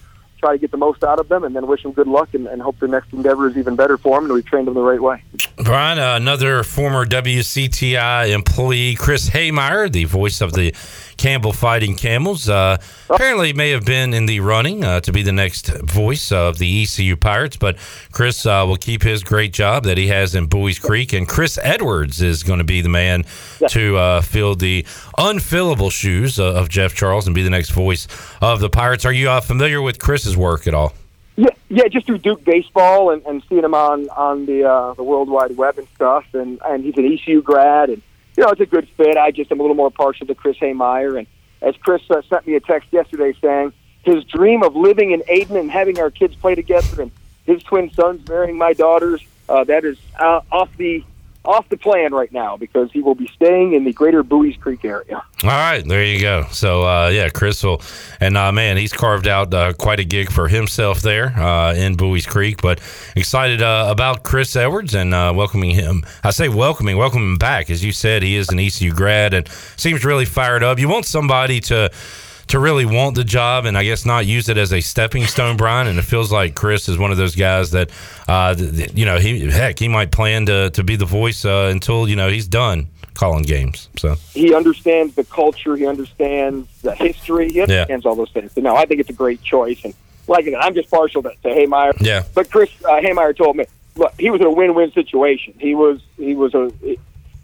try 0.45 0.53
to 0.53 0.59
get 0.59 0.69
the 0.69 0.77
most 0.77 1.03
out 1.03 1.19
of 1.19 1.27
them 1.27 1.43
and 1.43 1.55
then 1.55 1.65
wish 1.65 1.81
them 1.81 1.91
good 1.91 2.07
luck 2.07 2.33
and, 2.33 2.45
and 2.47 2.61
hope 2.61 2.77
their 2.79 2.89
next 2.89 3.11
endeavor 3.13 3.47
is 3.47 3.57
even 3.57 3.75
better 3.75 3.97
for 3.97 4.17
them 4.17 4.25
and 4.25 4.33
we've 4.33 4.45
trained 4.45 4.67
them 4.67 4.75
the 4.75 4.81
right 4.81 5.01
way. 5.01 5.23
Brian, 5.57 5.97
uh, 5.97 6.15
another 6.15 6.61
former 6.63 7.05
WCTI 7.05 8.29
employee, 8.29 8.93
Chris 8.95 9.31
Hemeyer, 9.31 9.91
the 9.91 10.03
voice 10.03 10.41
of 10.41 10.53
the 10.53 10.71
Campbell 11.17 11.53
Fighting 11.53 11.95
Camels, 11.95 12.49
uh, 12.49 12.77
apparently 13.09 13.53
may 13.53 13.71
have 13.71 13.85
been 13.85 14.13
in 14.13 14.25
the 14.25 14.39
running 14.39 14.83
uh, 14.83 14.99
to 15.01 15.11
be 15.11 15.21
the 15.21 15.31
next 15.31 15.67
voice 15.67 16.31
of 16.31 16.57
the 16.57 16.83
ECU 16.83 17.15
Pirates. 17.15 17.57
But 17.57 17.77
Chris 18.11 18.45
uh, 18.45 18.63
will 18.67 18.77
keep 18.77 19.03
his 19.03 19.23
great 19.23 19.53
job 19.53 19.83
that 19.83 19.97
he 19.97 20.07
has 20.07 20.35
in 20.35 20.47
Buies 20.47 20.79
Creek, 20.79 21.13
and 21.13 21.27
Chris 21.27 21.57
Edwards 21.61 22.21
is 22.21 22.43
going 22.43 22.59
to 22.59 22.65
be 22.65 22.81
the 22.81 22.89
man 22.89 23.25
to 23.69 23.97
uh, 23.97 24.21
fill 24.21 24.55
the 24.55 24.83
unfillable 25.17 25.91
shoes 25.91 26.39
uh, 26.39 26.53
of 26.53 26.69
Jeff 26.69 26.93
Charles 26.93 27.27
and 27.27 27.35
be 27.35 27.43
the 27.43 27.49
next 27.49 27.71
voice 27.71 28.07
of 28.41 28.59
the 28.59 28.69
Pirates. 28.69 29.05
Are 29.05 29.13
you 29.13 29.29
uh, 29.29 29.41
familiar 29.41 29.81
with 29.81 29.99
Chris's 29.99 30.37
work 30.37 30.67
at 30.67 30.73
all? 30.73 30.93
Yeah, 31.37 31.49
yeah, 31.69 31.87
just 31.89 32.05
through 32.05 32.19
Duke 32.19 32.43
baseball 32.45 33.09
and, 33.09 33.25
and 33.25 33.43
seeing 33.49 33.63
him 33.63 33.73
on 33.73 34.07
on 34.09 34.45
the 34.45 34.63
uh, 34.63 34.93
the 34.93 35.03
World 35.03 35.29
Wide 35.29 35.57
Web 35.57 35.77
and 35.77 35.87
stuff, 35.95 36.25
and 36.33 36.59
and 36.65 36.83
he's 36.83 36.97
an 36.97 37.11
ECU 37.11 37.41
grad, 37.41 37.89
and 37.89 38.01
you 38.37 38.43
know 38.43 38.49
it's 38.49 38.61
a 38.61 38.65
good 38.65 38.87
fit. 38.97 39.17
I 39.17 39.31
just 39.31 39.51
am 39.51 39.59
a 39.59 39.63
little 39.63 39.75
more 39.75 39.91
partial 39.91 40.27
to 40.27 40.35
Chris 40.35 40.57
Hemeyer, 40.57 41.17
and 41.17 41.27
as 41.61 41.75
Chris 41.77 42.01
uh, 42.09 42.21
sent 42.29 42.45
me 42.47 42.55
a 42.55 42.59
text 42.59 42.89
yesterday 42.91 43.33
saying 43.41 43.73
his 44.03 44.23
dream 44.25 44.63
of 44.63 44.75
living 44.75 45.11
in 45.11 45.21
Ayden 45.21 45.59
and 45.59 45.71
having 45.71 45.99
our 45.99 46.11
kids 46.11 46.35
play 46.35 46.55
together, 46.55 47.03
and 47.03 47.11
his 47.45 47.63
twin 47.63 47.91
sons 47.91 48.27
marrying 48.27 48.57
my 48.57 48.73
daughters, 48.73 49.21
uh, 49.49 49.63
that 49.63 49.85
is 49.85 49.97
uh, 50.19 50.41
off 50.51 50.69
the 50.77 51.03
off 51.45 51.69
the 51.69 51.77
plan 51.77 52.13
right 52.13 52.31
now 52.31 52.57
because 52.57 52.91
he 52.91 53.01
will 53.01 53.15
be 53.15 53.27
staying 53.35 53.73
in 53.73 53.83
the 53.83 53.93
greater 53.93 54.23
Buies 54.23 54.59
Creek 54.59 54.83
area. 54.83 55.23
All 55.43 55.49
right, 55.49 55.85
there 55.85 56.03
you 56.03 56.19
go. 56.19 56.45
So 56.51 56.83
uh, 56.83 57.09
yeah, 57.09 57.29
Chris 57.29 57.63
will, 57.63 57.81
and 58.19 58.37
uh, 58.37 58.51
man, 58.51 58.77
he's 58.77 58.93
carved 58.93 59.27
out 59.27 59.53
uh, 59.53 59.73
quite 59.73 59.99
a 59.99 60.03
gig 60.03 60.31
for 60.31 60.47
himself 60.47 61.01
there 61.01 61.27
uh, 61.37 61.73
in 61.73 61.95
Buies 61.95 62.27
Creek. 62.27 62.61
But 62.61 62.79
excited 63.15 63.61
uh, 63.61 63.87
about 63.89 64.23
Chris 64.23 64.55
Edwards 64.55 64.95
and 64.95 65.13
uh, 65.13 65.33
welcoming 65.35 65.71
him. 65.71 66.05
I 66.23 66.31
say 66.31 66.49
welcoming, 66.49 66.97
welcome 66.97 67.21
him 67.21 67.37
back. 67.37 67.69
As 67.69 67.83
you 67.83 67.91
said, 67.91 68.23
he 68.23 68.35
is 68.35 68.49
an 68.49 68.59
ECU 68.59 68.91
grad 68.91 69.33
and 69.33 69.47
seems 69.77 70.03
really 70.03 70.25
fired 70.25 70.63
up. 70.63 70.79
You 70.79 70.89
want 70.89 71.05
somebody 71.05 71.59
to 71.61 71.91
to 72.47 72.59
really 72.59 72.85
want 72.85 73.15
the 73.15 73.23
job 73.23 73.65
and 73.65 73.77
I 73.77 73.83
guess 73.83 74.05
not 74.05 74.25
use 74.25 74.49
it 74.49 74.57
as 74.57 74.71
a 74.71 74.81
stepping 74.81 75.25
stone, 75.25 75.57
Brian. 75.57 75.87
And 75.87 75.97
it 75.97 76.03
feels 76.03 76.31
like 76.31 76.55
Chris 76.55 76.87
is 76.87 76.97
one 76.97 77.11
of 77.11 77.17
those 77.17 77.35
guys 77.35 77.71
that, 77.71 77.89
uh, 78.27 78.55
you 78.93 79.05
know, 79.05 79.17
he 79.17 79.49
heck, 79.49 79.79
he 79.79 79.87
might 79.87 80.11
plan 80.11 80.45
to, 80.47 80.69
to 80.71 80.83
be 80.83 80.95
the 80.95 81.05
voice 81.05 81.45
uh, 81.45 81.69
until, 81.71 82.07
you 82.07 82.15
know, 82.15 82.29
he's 82.29 82.47
done 82.47 82.87
calling 83.13 83.43
games. 83.43 83.89
So 83.97 84.15
He 84.33 84.53
understands 84.53 85.15
the 85.15 85.23
culture. 85.23 85.75
He 85.75 85.87
understands 85.87 86.67
the 86.81 86.93
history. 86.93 87.51
He 87.51 87.61
understands 87.61 88.05
all 88.05 88.15
those 88.15 88.31
things. 88.31 88.51
So 88.53 88.61
no, 88.61 88.75
I 88.75 88.85
think 88.85 88.99
it's 88.99 89.09
a 89.09 89.13
great 89.13 89.41
choice. 89.41 89.83
And 89.83 89.93
like 90.27 90.45
I 90.45 90.51
said, 90.51 90.59
I'm 90.59 90.73
just 90.75 90.89
partial 90.91 91.23
to, 91.23 91.29
to 91.29 91.49
Hemeyer. 91.49 91.93
Yeah. 91.99 92.23
But 92.33 92.51
Chris 92.51 92.69
uh, 92.83 92.99
Hemeyer 92.99 93.35
told 93.35 93.55
me, 93.55 93.65
look, 93.95 94.13
he 94.19 94.29
was 94.29 94.41
in 94.41 94.47
a 94.47 94.51
win-win 94.51 94.91
situation. 94.91 95.55
He 95.59 95.73
was 95.75 96.01
he 96.17 96.35
was 96.35 96.53
a 96.53 96.71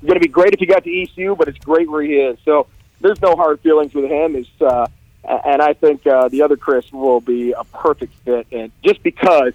going 0.01 0.15
to 0.15 0.19
be 0.19 0.27
great 0.27 0.53
if 0.53 0.59
he 0.59 0.65
got 0.65 0.83
to 0.83 1.01
ECU, 1.01 1.35
but 1.35 1.47
it's 1.47 1.59
great 1.59 1.89
where 1.89 2.01
he 2.01 2.15
is. 2.15 2.37
So 2.43 2.67
there's 3.01 3.21
no 3.21 3.35
hard 3.35 3.59
feelings 3.61 3.93
with 3.93 4.05
him. 4.05 4.35
Is 4.35 4.47
uh, 4.61 4.87
and 5.23 5.61
I 5.61 5.73
think 5.73 6.05
uh, 6.07 6.29
the 6.29 6.41
other 6.41 6.57
Chris 6.57 6.91
will 6.91 7.21
be 7.21 7.51
a 7.51 7.63
perfect 7.63 8.13
fit, 8.25 8.47
and 8.51 8.71
just 8.83 9.03
because 9.03 9.53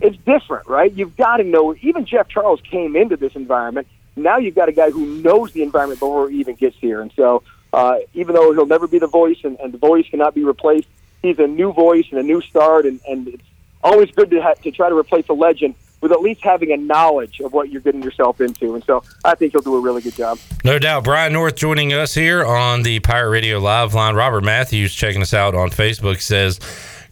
it's 0.00 0.16
different, 0.24 0.66
right? 0.68 0.92
You've 0.92 1.16
got 1.16 1.38
to 1.38 1.44
know. 1.44 1.74
Even 1.80 2.04
Jeff 2.04 2.28
Charles 2.28 2.60
came 2.60 2.96
into 2.96 3.16
this 3.16 3.34
environment. 3.34 3.86
Now 4.16 4.38
you've 4.38 4.54
got 4.54 4.68
a 4.68 4.72
guy 4.72 4.90
who 4.90 5.06
knows 5.06 5.52
the 5.52 5.62
environment 5.62 6.00
before 6.00 6.28
he 6.28 6.40
even 6.40 6.56
gets 6.56 6.76
here, 6.76 7.00
and 7.00 7.12
so 7.16 7.42
uh, 7.72 7.98
even 8.14 8.34
though 8.34 8.52
he'll 8.52 8.66
never 8.66 8.86
be 8.86 8.98
the 8.98 9.06
voice, 9.06 9.38
and, 9.44 9.58
and 9.60 9.72
the 9.72 9.78
voice 9.78 10.06
cannot 10.10 10.34
be 10.34 10.44
replaced, 10.44 10.88
he's 11.22 11.38
a 11.38 11.46
new 11.46 11.72
voice 11.72 12.06
and 12.10 12.18
a 12.18 12.22
new 12.22 12.40
start, 12.42 12.84
and, 12.84 13.00
and 13.08 13.28
it's 13.28 13.42
always 13.82 14.10
good 14.10 14.30
to 14.30 14.42
ha- 14.42 14.54
to 14.62 14.70
try 14.70 14.88
to 14.88 14.96
replace 14.96 15.28
a 15.28 15.32
legend 15.32 15.74
with 16.02 16.12
at 16.12 16.20
least 16.20 16.42
having 16.42 16.72
a 16.72 16.76
knowledge 16.76 17.40
of 17.40 17.52
what 17.54 17.70
you're 17.70 17.80
getting 17.80 18.02
yourself 18.02 18.40
into. 18.40 18.74
And 18.74 18.84
so 18.84 19.02
I 19.24 19.34
think 19.34 19.52
he'll 19.52 19.62
do 19.62 19.76
a 19.76 19.80
really 19.80 20.02
good 20.02 20.14
job. 20.14 20.38
No 20.64 20.78
doubt. 20.78 21.04
Brian 21.04 21.32
North 21.32 21.56
joining 21.56 21.94
us 21.94 22.12
here 22.12 22.44
on 22.44 22.82
the 22.82 23.00
Pirate 23.00 23.30
Radio 23.30 23.58
Live 23.58 23.94
line. 23.94 24.14
Robert 24.14 24.44
Matthews 24.44 24.92
checking 24.92 25.22
us 25.22 25.32
out 25.32 25.54
on 25.54 25.70
Facebook 25.70 26.20
says, 26.20 26.58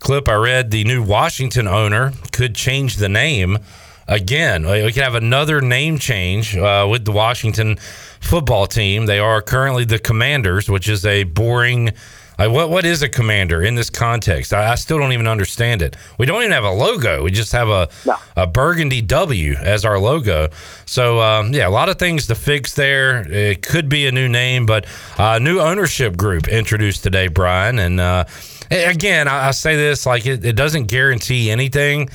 Clip, 0.00 0.28
I 0.28 0.34
read 0.34 0.70
the 0.70 0.84
new 0.84 1.02
Washington 1.02 1.68
owner 1.68 2.12
could 2.32 2.54
change 2.54 2.96
the 2.96 3.08
name 3.08 3.58
again. 4.08 4.66
We 4.66 4.92
could 4.92 5.02
have 5.02 5.14
another 5.14 5.60
name 5.60 5.98
change 5.98 6.56
uh, 6.56 6.86
with 6.90 7.04
the 7.04 7.12
Washington 7.12 7.76
football 8.20 8.66
team. 8.66 9.06
They 9.06 9.20
are 9.20 9.40
currently 9.40 9.84
the 9.84 9.98
Commanders, 9.98 10.68
which 10.68 10.88
is 10.88 11.06
a 11.06 11.24
boring 11.24 11.92
like 12.40 12.50
what 12.50 12.70
what 12.70 12.86
is 12.86 13.02
a 13.02 13.08
commander 13.08 13.62
in 13.62 13.74
this 13.74 13.90
context? 13.90 14.54
I, 14.54 14.72
I, 14.72 14.74
still 14.76 14.98
don't 14.98 15.12
even 15.12 15.28
understand 15.28 15.82
it. 15.82 15.94
We 16.16 16.24
don't 16.24 16.40
even 16.40 16.52
have 16.52 16.64
a 16.64 16.70
logo. 16.70 17.22
We 17.22 17.30
just 17.30 17.52
have 17.52 17.68
a 17.68 17.90
no. 18.06 18.16
a 18.34 18.46
burgundy 18.46 19.02
W 19.02 19.52
as 19.56 19.84
our 19.84 19.98
logo. 19.98 20.48
So 20.86 21.20
um, 21.20 21.52
yeah, 21.52 21.68
a 21.68 21.70
lot 21.70 21.90
of 21.90 21.98
things 21.98 22.26
to 22.28 22.34
fix 22.34 22.74
there. 22.74 23.30
It 23.30 23.60
could 23.60 23.90
be 23.90 24.06
a 24.06 24.12
new 24.12 24.26
name, 24.26 24.64
but 24.64 24.86
a 25.18 25.22
uh, 25.22 25.38
new 25.38 25.60
ownership 25.60 26.16
group 26.16 26.48
introduced 26.48 27.02
today, 27.02 27.28
Brian. 27.28 27.78
And 27.78 28.00
uh, 28.00 28.24
again, 28.70 29.28
I, 29.28 29.48
I, 29.48 29.50
say 29.50 29.76
this 29.76 30.06
like 30.06 30.24
it, 30.24 30.42
it 30.42 30.56
doesn't 30.56 30.86
guarantee 30.86 31.50
anything 31.50 32.08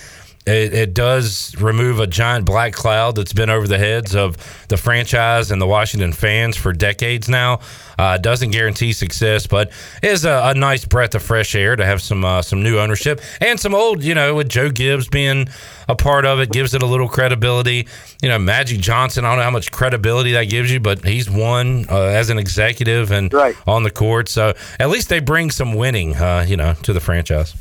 it, 0.45 0.73
it, 0.73 0.93
does 0.93 1.55
remove 1.59 1.99
a 1.99 2.05
giant 2.05 2.45
black 2.45 2.73
cloud 2.73 3.15
that's 3.15 3.33
been 3.33 3.49
over 3.49 3.67
the 3.67 3.79
heads 3.79 4.15
of 4.15 4.37
the 4.67 4.77
franchise 4.77 5.49
and 5.49 5.59
the 5.59 5.65
Washington 5.65 6.13
fans 6.13 6.55
for 6.55 6.71
decades 6.71 7.27
now. 7.27 7.59
Uh, 7.97 8.17
doesn't 8.17 8.51
guarantee 8.51 8.93
success, 8.93 9.47
but 9.47 9.71
is 10.03 10.23
a, 10.25 10.41
a, 10.45 10.53
nice 10.53 10.85
breath 10.85 11.15
of 11.15 11.23
fresh 11.23 11.55
air 11.55 11.75
to 11.75 11.85
have 11.85 12.01
some 12.01 12.23
uh, 12.25 12.41
some 12.41 12.61
new 12.61 12.77
ownership 12.77 13.21
and 13.41 13.59
some 13.59 13.73
old, 13.73 14.03
you 14.03 14.13
know, 14.13 14.35
with 14.35 14.49
Joe 14.49 14.69
Gibbs 14.69 15.07
being 15.07 15.47
a 15.87 15.95
part 15.95 16.25
of 16.25 16.39
it, 16.39 16.51
gives 16.51 16.73
it 16.73 16.83
a 16.83 16.85
little 16.85 17.07
credibility. 17.07 17.87
You 18.21 18.29
know, 18.29 18.37
Magic 18.37 18.79
Johnson, 18.81 19.25
I 19.25 19.29
don't 19.29 19.37
know 19.37 19.43
how 19.45 19.51
much 19.51 19.71
credibility 19.71 20.33
that 20.33 20.43
gives 20.43 20.71
you, 20.71 20.79
but 20.79 21.03
he's 21.05 21.29
won 21.29 21.85
uh, 21.89 22.01
as 22.01 22.29
an 22.29 22.37
executive 22.37 23.11
and 23.11 23.33
right. 23.33 23.55
on 23.65 23.83
the 23.83 23.91
court. 23.91 24.29
So 24.29 24.53
at 24.79 24.89
least 24.89 25.09
they 25.09 25.19
bring 25.19 25.49
some 25.49 25.73
winning, 25.73 26.15
uh, 26.15 26.45
you 26.47 26.57
know, 26.57 26.73
to 26.83 26.93
the 26.93 26.99
franchise 26.99 27.55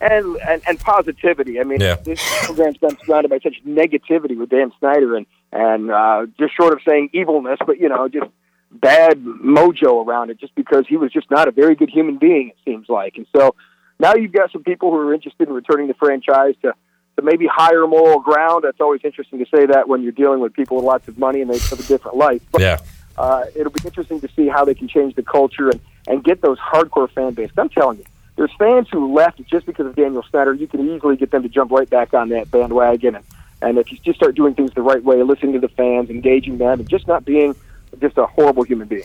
and, 0.00 0.36
and 0.36 0.62
and 0.66 0.80
positivity. 0.80 1.60
I 1.60 1.64
mean, 1.64 1.80
yeah. 1.80 1.96
this 1.96 2.22
program's 2.44 2.78
been 2.78 2.96
surrounded 3.04 3.28
by 3.30 3.38
such 3.38 3.56
negativity 3.66 4.36
with 4.36 4.50
Dan 4.50 4.72
Snyder 4.78 5.16
and 5.16 5.26
and 5.52 5.90
uh, 5.90 6.26
just 6.38 6.54
short 6.54 6.72
of 6.72 6.80
saying 6.86 7.10
evilness, 7.12 7.58
but 7.66 7.78
you 7.78 7.88
know, 7.88 8.08
just 8.08 8.30
bad 8.70 9.24
mojo 9.24 10.06
around 10.06 10.30
it, 10.30 10.38
just 10.38 10.54
because 10.54 10.86
he 10.86 10.96
was 10.96 11.10
just 11.12 11.30
not 11.30 11.48
a 11.48 11.50
very 11.50 11.74
good 11.74 11.90
human 11.90 12.18
being. 12.18 12.48
It 12.48 12.56
seems 12.64 12.88
like, 12.88 13.16
and 13.16 13.26
so 13.34 13.54
now 13.98 14.14
you've 14.14 14.32
got 14.32 14.52
some 14.52 14.62
people 14.62 14.90
who 14.90 14.98
are 14.98 15.14
interested 15.14 15.48
in 15.48 15.54
returning 15.54 15.88
the 15.88 15.94
franchise 15.94 16.54
to 16.62 16.74
to 17.16 17.22
maybe 17.22 17.46
higher 17.46 17.86
moral 17.86 18.20
ground. 18.20 18.64
That's 18.64 18.80
always 18.80 19.00
interesting 19.02 19.40
to 19.40 19.46
say 19.52 19.66
that 19.66 19.88
when 19.88 20.02
you're 20.02 20.12
dealing 20.12 20.40
with 20.40 20.52
people 20.54 20.76
with 20.76 20.84
lots 20.84 21.08
of 21.08 21.18
money 21.18 21.40
and 21.40 21.50
they 21.50 21.54
live 21.54 21.80
a 21.80 21.82
different 21.82 22.16
life. 22.16 22.42
But, 22.52 22.60
yeah. 22.60 22.78
Uh, 23.16 23.46
it'll 23.56 23.72
be 23.72 23.80
interesting 23.84 24.20
to 24.20 24.28
see 24.36 24.46
how 24.46 24.64
they 24.64 24.74
can 24.74 24.86
change 24.86 25.16
the 25.16 25.24
culture 25.24 25.68
and, 25.68 25.80
and 26.06 26.22
get 26.22 26.40
those 26.40 26.56
hardcore 26.58 27.10
fan 27.10 27.34
base. 27.34 27.50
I'm 27.58 27.68
telling 27.68 27.98
you, 27.98 28.04
there's 28.38 28.54
fans 28.56 28.86
who 28.90 29.12
left 29.12 29.44
just 29.46 29.66
because 29.66 29.86
of 29.86 29.96
Daniel 29.96 30.22
Snyder. 30.30 30.54
You 30.54 30.68
can 30.68 30.88
easily 30.88 31.16
get 31.16 31.32
them 31.32 31.42
to 31.42 31.48
jump 31.48 31.72
right 31.72 31.90
back 31.90 32.14
on 32.14 32.28
that 32.28 32.50
bandwagon. 32.52 33.16
And, 33.16 33.24
and 33.60 33.78
if 33.78 33.90
you 33.90 33.98
just 33.98 34.16
start 34.16 34.36
doing 34.36 34.54
things 34.54 34.70
the 34.74 34.80
right 34.80 35.02
way, 35.02 35.20
listening 35.24 35.54
to 35.54 35.58
the 35.58 35.68
fans, 35.68 36.08
engaging 36.08 36.58
them, 36.58 36.78
and 36.78 36.88
just 36.88 37.08
not 37.08 37.24
being 37.24 37.56
just 38.00 38.16
a 38.16 38.26
horrible 38.26 38.62
human 38.62 38.86
being. 38.86 39.02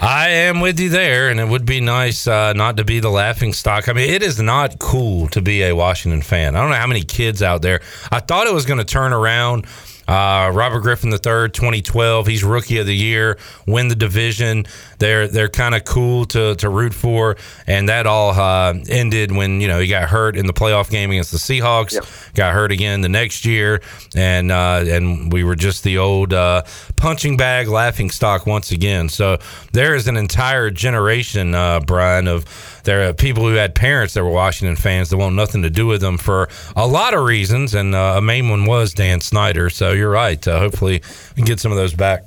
I 0.00 0.28
am 0.28 0.60
with 0.60 0.80
you 0.80 0.88
there, 0.88 1.28
and 1.28 1.38
it 1.38 1.48
would 1.48 1.66
be 1.66 1.82
nice 1.82 2.26
uh, 2.26 2.54
not 2.54 2.78
to 2.78 2.84
be 2.84 2.98
the 2.98 3.10
laughing 3.10 3.52
stock. 3.52 3.90
I 3.90 3.92
mean, 3.92 4.08
it 4.08 4.22
is 4.22 4.40
not 4.40 4.78
cool 4.78 5.28
to 5.28 5.42
be 5.42 5.62
a 5.62 5.74
Washington 5.74 6.22
fan. 6.22 6.56
I 6.56 6.60
don't 6.60 6.70
know 6.70 6.76
how 6.76 6.86
many 6.86 7.02
kids 7.02 7.42
out 7.42 7.60
there. 7.60 7.82
I 8.10 8.20
thought 8.20 8.46
it 8.46 8.54
was 8.54 8.64
going 8.64 8.78
to 8.78 8.84
turn 8.84 9.12
around 9.12 9.66
uh, 10.08 10.50
Robert 10.54 10.80
Griffin 10.80 11.10
III, 11.10 11.50
2012. 11.50 12.26
He's 12.26 12.44
rookie 12.44 12.78
of 12.78 12.86
the 12.86 12.94
year. 12.94 13.38
Win 13.66 13.88
the 13.88 13.94
division. 13.94 14.66
They're 14.98 15.28
they're 15.28 15.48
kind 15.48 15.74
of 15.74 15.84
cool 15.84 16.24
to, 16.26 16.54
to 16.56 16.68
root 16.68 16.94
for, 16.94 17.36
and 17.66 17.88
that 17.88 18.06
all 18.06 18.30
uh, 18.30 18.74
ended 18.88 19.32
when 19.32 19.60
you 19.60 19.68
know 19.68 19.80
he 19.80 19.88
got 19.88 20.08
hurt 20.08 20.36
in 20.36 20.46
the 20.46 20.52
playoff 20.52 20.90
game 20.90 21.10
against 21.10 21.32
the 21.32 21.38
Seahawks. 21.38 21.94
Yep. 21.94 22.06
Got 22.34 22.54
hurt 22.54 22.72
again 22.72 23.00
the 23.00 23.08
next 23.08 23.44
year, 23.44 23.82
and 24.14 24.52
uh, 24.52 24.84
and 24.86 25.32
we 25.32 25.44
were 25.44 25.56
just 25.56 25.82
the 25.82 25.98
old 25.98 26.32
uh, 26.32 26.62
punching 26.96 27.36
bag, 27.36 27.68
laughing 27.68 28.10
stock 28.10 28.46
once 28.46 28.70
again. 28.70 29.08
So 29.08 29.38
there 29.72 29.94
is 29.94 30.08
an 30.08 30.16
entire 30.16 30.70
generation, 30.70 31.54
uh, 31.54 31.80
Brian, 31.80 32.28
of 32.28 32.44
there 32.86 33.08
are 33.08 33.12
people 33.12 33.46
who 33.46 33.54
had 33.54 33.74
parents 33.74 34.14
that 34.14 34.24
were 34.24 34.30
Washington 34.30 34.76
fans 34.76 35.10
that 35.10 35.18
want 35.18 35.34
nothing 35.34 35.62
to 35.62 35.70
do 35.70 35.86
with 35.86 36.00
them 36.00 36.16
for 36.16 36.48
a 36.74 36.86
lot 36.86 37.12
of 37.12 37.24
reasons, 37.24 37.74
and 37.74 37.94
uh, 37.94 38.14
a 38.16 38.22
main 38.22 38.48
one 38.48 38.64
was 38.64 38.94
Dan 38.94 39.20
Snyder. 39.20 39.68
So 39.68 39.92
you're 39.92 40.10
right. 40.10 40.46
Uh, 40.46 40.58
hopefully, 40.58 41.02
we 41.30 41.34
can 41.34 41.44
get 41.44 41.60
some 41.60 41.70
of 41.72 41.76
those 41.76 41.92
back. 41.92 42.24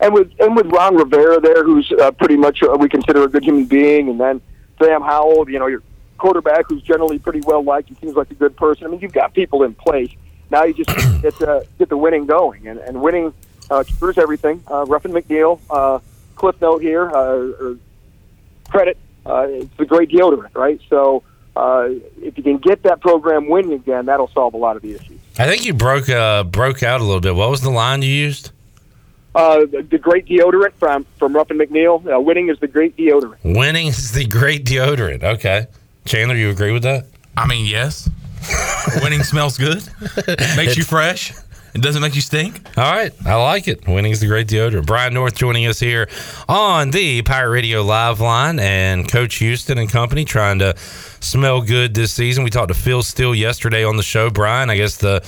And 0.00 0.12
with 0.12 0.32
and 0.40 0.54
with 0.54 0.66
Ron 0.66 0.96
Rivera 0.96 1.40
there, 1.40 1.64
who's 1.64 1.90
uh, 1.92 2.10
pretty 2.10 2.36
much 2.36 2.62
uh, 2.62 2.76
we 2.78 2.90
consider 2.90 3.24
a 3.24 3.28
good 3.28 3.44
human 3.44 3.64
being, 3.64 4.10
and 4.10 4.20
then 4.20 4.42
Sam 4.78 5.00
Howell, 5.00 5.48
you 5.48 5.58
know, 5.58 5.66
your 5.66 5.82
quarterback 6.18 6.66
who's 6.68 6.82
generally 6.82 7.18
pretty 7.18 7.40
well 7.40 7.62
liked 7.62 7.88
and 7.88 7.98
seems 7.98 8.14
like 8.14 8.30
a 8.30 8.34
good 8.34 8.56
person. 8.56 8.86
I 8.86 8.90
mean, 8.90 9.00
you've 9.00 9.12
got 9.12 9.34
people 9.34 9.62
in 9.62 9.74
place. 9.74 10.10
Now 10.50 10.64
you 10.64 10.74
just 10.74 10.90
get 11.22 11.36
to, 11.36 11.66
get 11.78 11.88
the 11.88 11.96
winning 11.96 12.26
going, 12.26 12.66
and, 12.68 12.78
and 12.80 13.00
winning 13.00 13.32
uh, 13.70 13.84
cures 13.84 14.18
everything. 14.18 14.62
Uh, 14.70 14.84
Ruffin 14.86 15.12
McNeill, 15.12 15.60
uh, 15.70 16.00
cliff 16.34 16.60
note 16.60 16.82
here, 16.82 17.10
uh, 17.10 17.74
credit. 18.68 18.98
Uh, 19.26 19.46
it's 19.48 19.80
a 19.80 19.84
great 19.84 20.10
deodorant, 20.10 20.54
right? 20.54 20.80
So 20.90 21.22
uh, 21.56 21.88
if 22.20 22.36
you 22.36 22.42
can 22.42 22.58
get 22.58 22.82
that 22.82 23.00
program 23.00 23.48
winning 23.48 23.72
again, 23.72 24.06
that'll 24.06 24.28
solve 24.28 24.54
a 24.54 24.58
lot 24.58 24.76
of 24.76 24.82
the 24.82 24.94
issues. 24.94 25.18
I 25.38 25.46
think 25.46 25.64
you 25.64 25.74
broke 25.74 26.08
uh, 26.08 26.44
broke 26.44 26.82
out 26.82 27.00
a 27.00 27.04
little 27.04 27.20
bit. 27.20 27.34
What 27.34 27.50
was 27.50 27.60
the 27.62 27.70
line 27.70 28.02
you 28.02 28.12
used? 28.12 28.50
Uh, 29.34 29.60
the, 29.60 29.84
the 29.90 29.98
great 29.98 30.26
deodorant 30.26 30.74
from 30.74 31.06
from 31.18 31.34
Ruffin 31.34 31.58
McNeill. 31.58 32.06
Uh, 32.06 32.20
winning 32.20 32.48
is 32.48 32.58
the 32.60 32.68
great 32.68 32.96
deodorant. 32.96 33.36
Winning 33.42 33.88
is 33.88 34.12
the 34.12 34.26
great 34.26 34.64
deodorant. 34.64 35.24
Okay, 35.24 35.66
Chandler, 36.04 36.36
you 36.36 36.50
agree 36.50 36.72
with 36.72 36.82
that? 36.84 37.06
I 37.36 37.46
mean, 37.46 37.66
yes. 37.66 38.08
Winning 39.02 39.22
smells 39.22 39.56
good. 39.56 39.82
Makes 40.56 40.76
you 40.76 40.84
fresh. 40.84 41.32
It 41.74 41.82
doesn't 41.82 42.00
make 42.00 42.14
you 42.14 42.20
stink. 42.20 42.60
All 42.78 42.92
right. 42.92 43.12
I 43.26 43.34
like 43.34 43.66
it. 43.66 43.86
Winning 43.88 44.12
is 44.12 44.20
the 44.20 44.28
great 44.28 44.46
deodorant. 44.46 44.86
Brian 44.86 45.12
North 45.12 45.34
joining 45.34 45.66
us 45.66 45.80
here 45.80 46.08
on 46.48 46.92
the 46.92 47.22
Pirate 47.22 47.50
Radio 47.50 47.82
Live 47.82 48.20
line 48.20 48.60
and 48.60 49.10
Coach 49.10 49.36
Houston 49.36 49.78
and 49.78 49.90
company 49.90 50.24
trying 50.24 50.60
to 50.60 50.76
smell 50.78 51.60
good 51.60 51.94
this 51.94 52.12
season. 52.12 52.44
We 52.44 52.50
talked 52.50 52.68
to 52.68 52.74
Phil 52.74 53.02
Steele 53.02 53.34
yesterday 53.34 53.84
on 53.84 53.96
the 53.96 54.04
show. 54.04 54.30
Brian, 54.30 54.70
I 54.70 54.76
guess 54.76 54.98
the 54.98 55.24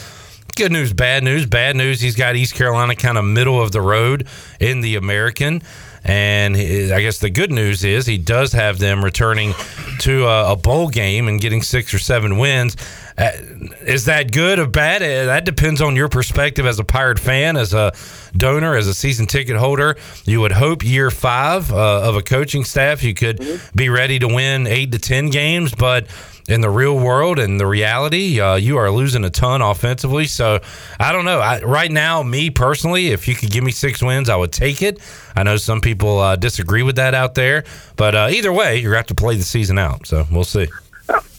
good 0.54 0.70
news, 0.70 0.92
bad 0.92 1.24
news. 1.24 1.46
Bad 1.46 1.74
news, 1.74 2.00
he's 2.00 2.14
got 2.14 2.36
East 2.36 2.54
Carolina 2.54 2.94
kind 2.94 3.18
of 3.18 3.24
middle 3.24 3.60
of 3.60 3.72
the 3.72 3.80
road 3.80 4.28
in 4.60 4.82
the 4.82 4.94
American. 4.94 5.62
And 6.06 6.56
I 6.56 7.00
guess 7.00 7.18
the 7.18 7.30
good 7.30 7.50
news 7.50 7.82
is 7.82 8.06
he 8.06 8.16
does 8.16 8.52
have 8.52 8.78
them 8.78 9.04
returning 9.04 9.54
to 10.00 10.26
a, 10.26 10.52
a 10.52 10.56
bowl 10.56 10.88
game 10.88 11.26
and 11.26 11.40
getting 11.40 11.62
six 11.62 11.92
or 11.92 11.98
seven 11.98 12.38
wins. 12.38 12.76
Uh, 13.18 13.32
is 13.80 14.04
that 14.04 14.30
good 14.30 14.60
or 14.60 14.68
bad? 14.68 15.02
Uh, 15.02 15.26
that 15.26 15.44
depends 15.44 15.80
on 15.80 15.96
your 15.96 16.08
perspective 16.08 16.64
as 16.64 16.78
a 16.78 16.84
Pirate 16.84 17.18
fan, 17.18 17.56
as 17.56 17.74
a 17.74 17.92
donor, 18.36 18.76
as 18.76 18.86
a 18.86 18.94
season 18.94 19.26
ticket 19.26 19.56
holder. 19.56 19.96
You 20.24 20.40
would 20.42 20.52
hope 20.52 20.84
year 20.84 21.10
five 21.10 21.72
uh, 21.72 22.02
of 22.02 22.14
a 22.14 22.22
coaching 22.22 22.62
staff 22.62 23.02
you 23.02 23.14
could 23.14 23.38
mm-hmm. 23.38 23.76
be 23.76 23.88
ready 23.88 24.20
to 24.20 24.28
win 24.28 24.68
eight 24.68 24.92
to 24.92 25.00
ten 25.00 25.30
games, 25.30 25.74
but 25.74 26.06
in 26.48 26.60
the 26.60 26.70
real 26.70 26.98
world 26.98 27.38
and 27.38 27.58
the 27.58 27.66
reality, 27.66 28.40
uh, 28.40 28.54
you 28.54 28.76
are 28.76 28.90
losing 28.90 29.24
a 29.24 29.30
ton 29.30 29.62
offensively. 29.62 30.26
So 30.26 30.60
I 31.00 31.12
don't 31.12 31.24
know. 31.24 31.40
I, 31.40 31.60
right 31.62 31.90
now, 31.90 32.22
me 32.22 32.50
personally, 32.50 33.08
if 33.08 33.26
you 33.26 33.34
could 33.34 33.50
give 33.50 33.64
me 33.64 33.72
six 33.72 34.02
wins, 34.02 34.28
I 34.28 34.36
would 34.36 34.52
take 34.52 34.82
it. 34.82 35.00
I 35.34 35.42
know 35.42 35.56
some 35.56 35.80
people 35.80 36.18
uh, 36.20 36.36
disagree 36.36 36.82
with 36.82 36.96
that 36.96 37.14
out 37.14 37.34
there, 37.34 37.64
but 37.96 38.14
uh, 38.14 38.28
either 38.30 38.52
way, 38.52 38.76
you're 38.76 38.92
going 38.92 38.94
to 38.94 38.98
have 38.98 39.06
to 39.08 39.14
play 39.14 39.36
the 39.36 39.42
season 39.42 39.78
out. 39.78 40.06
So 40.06 40.26
we'll 40.30 40.44
see. 40.44 40.68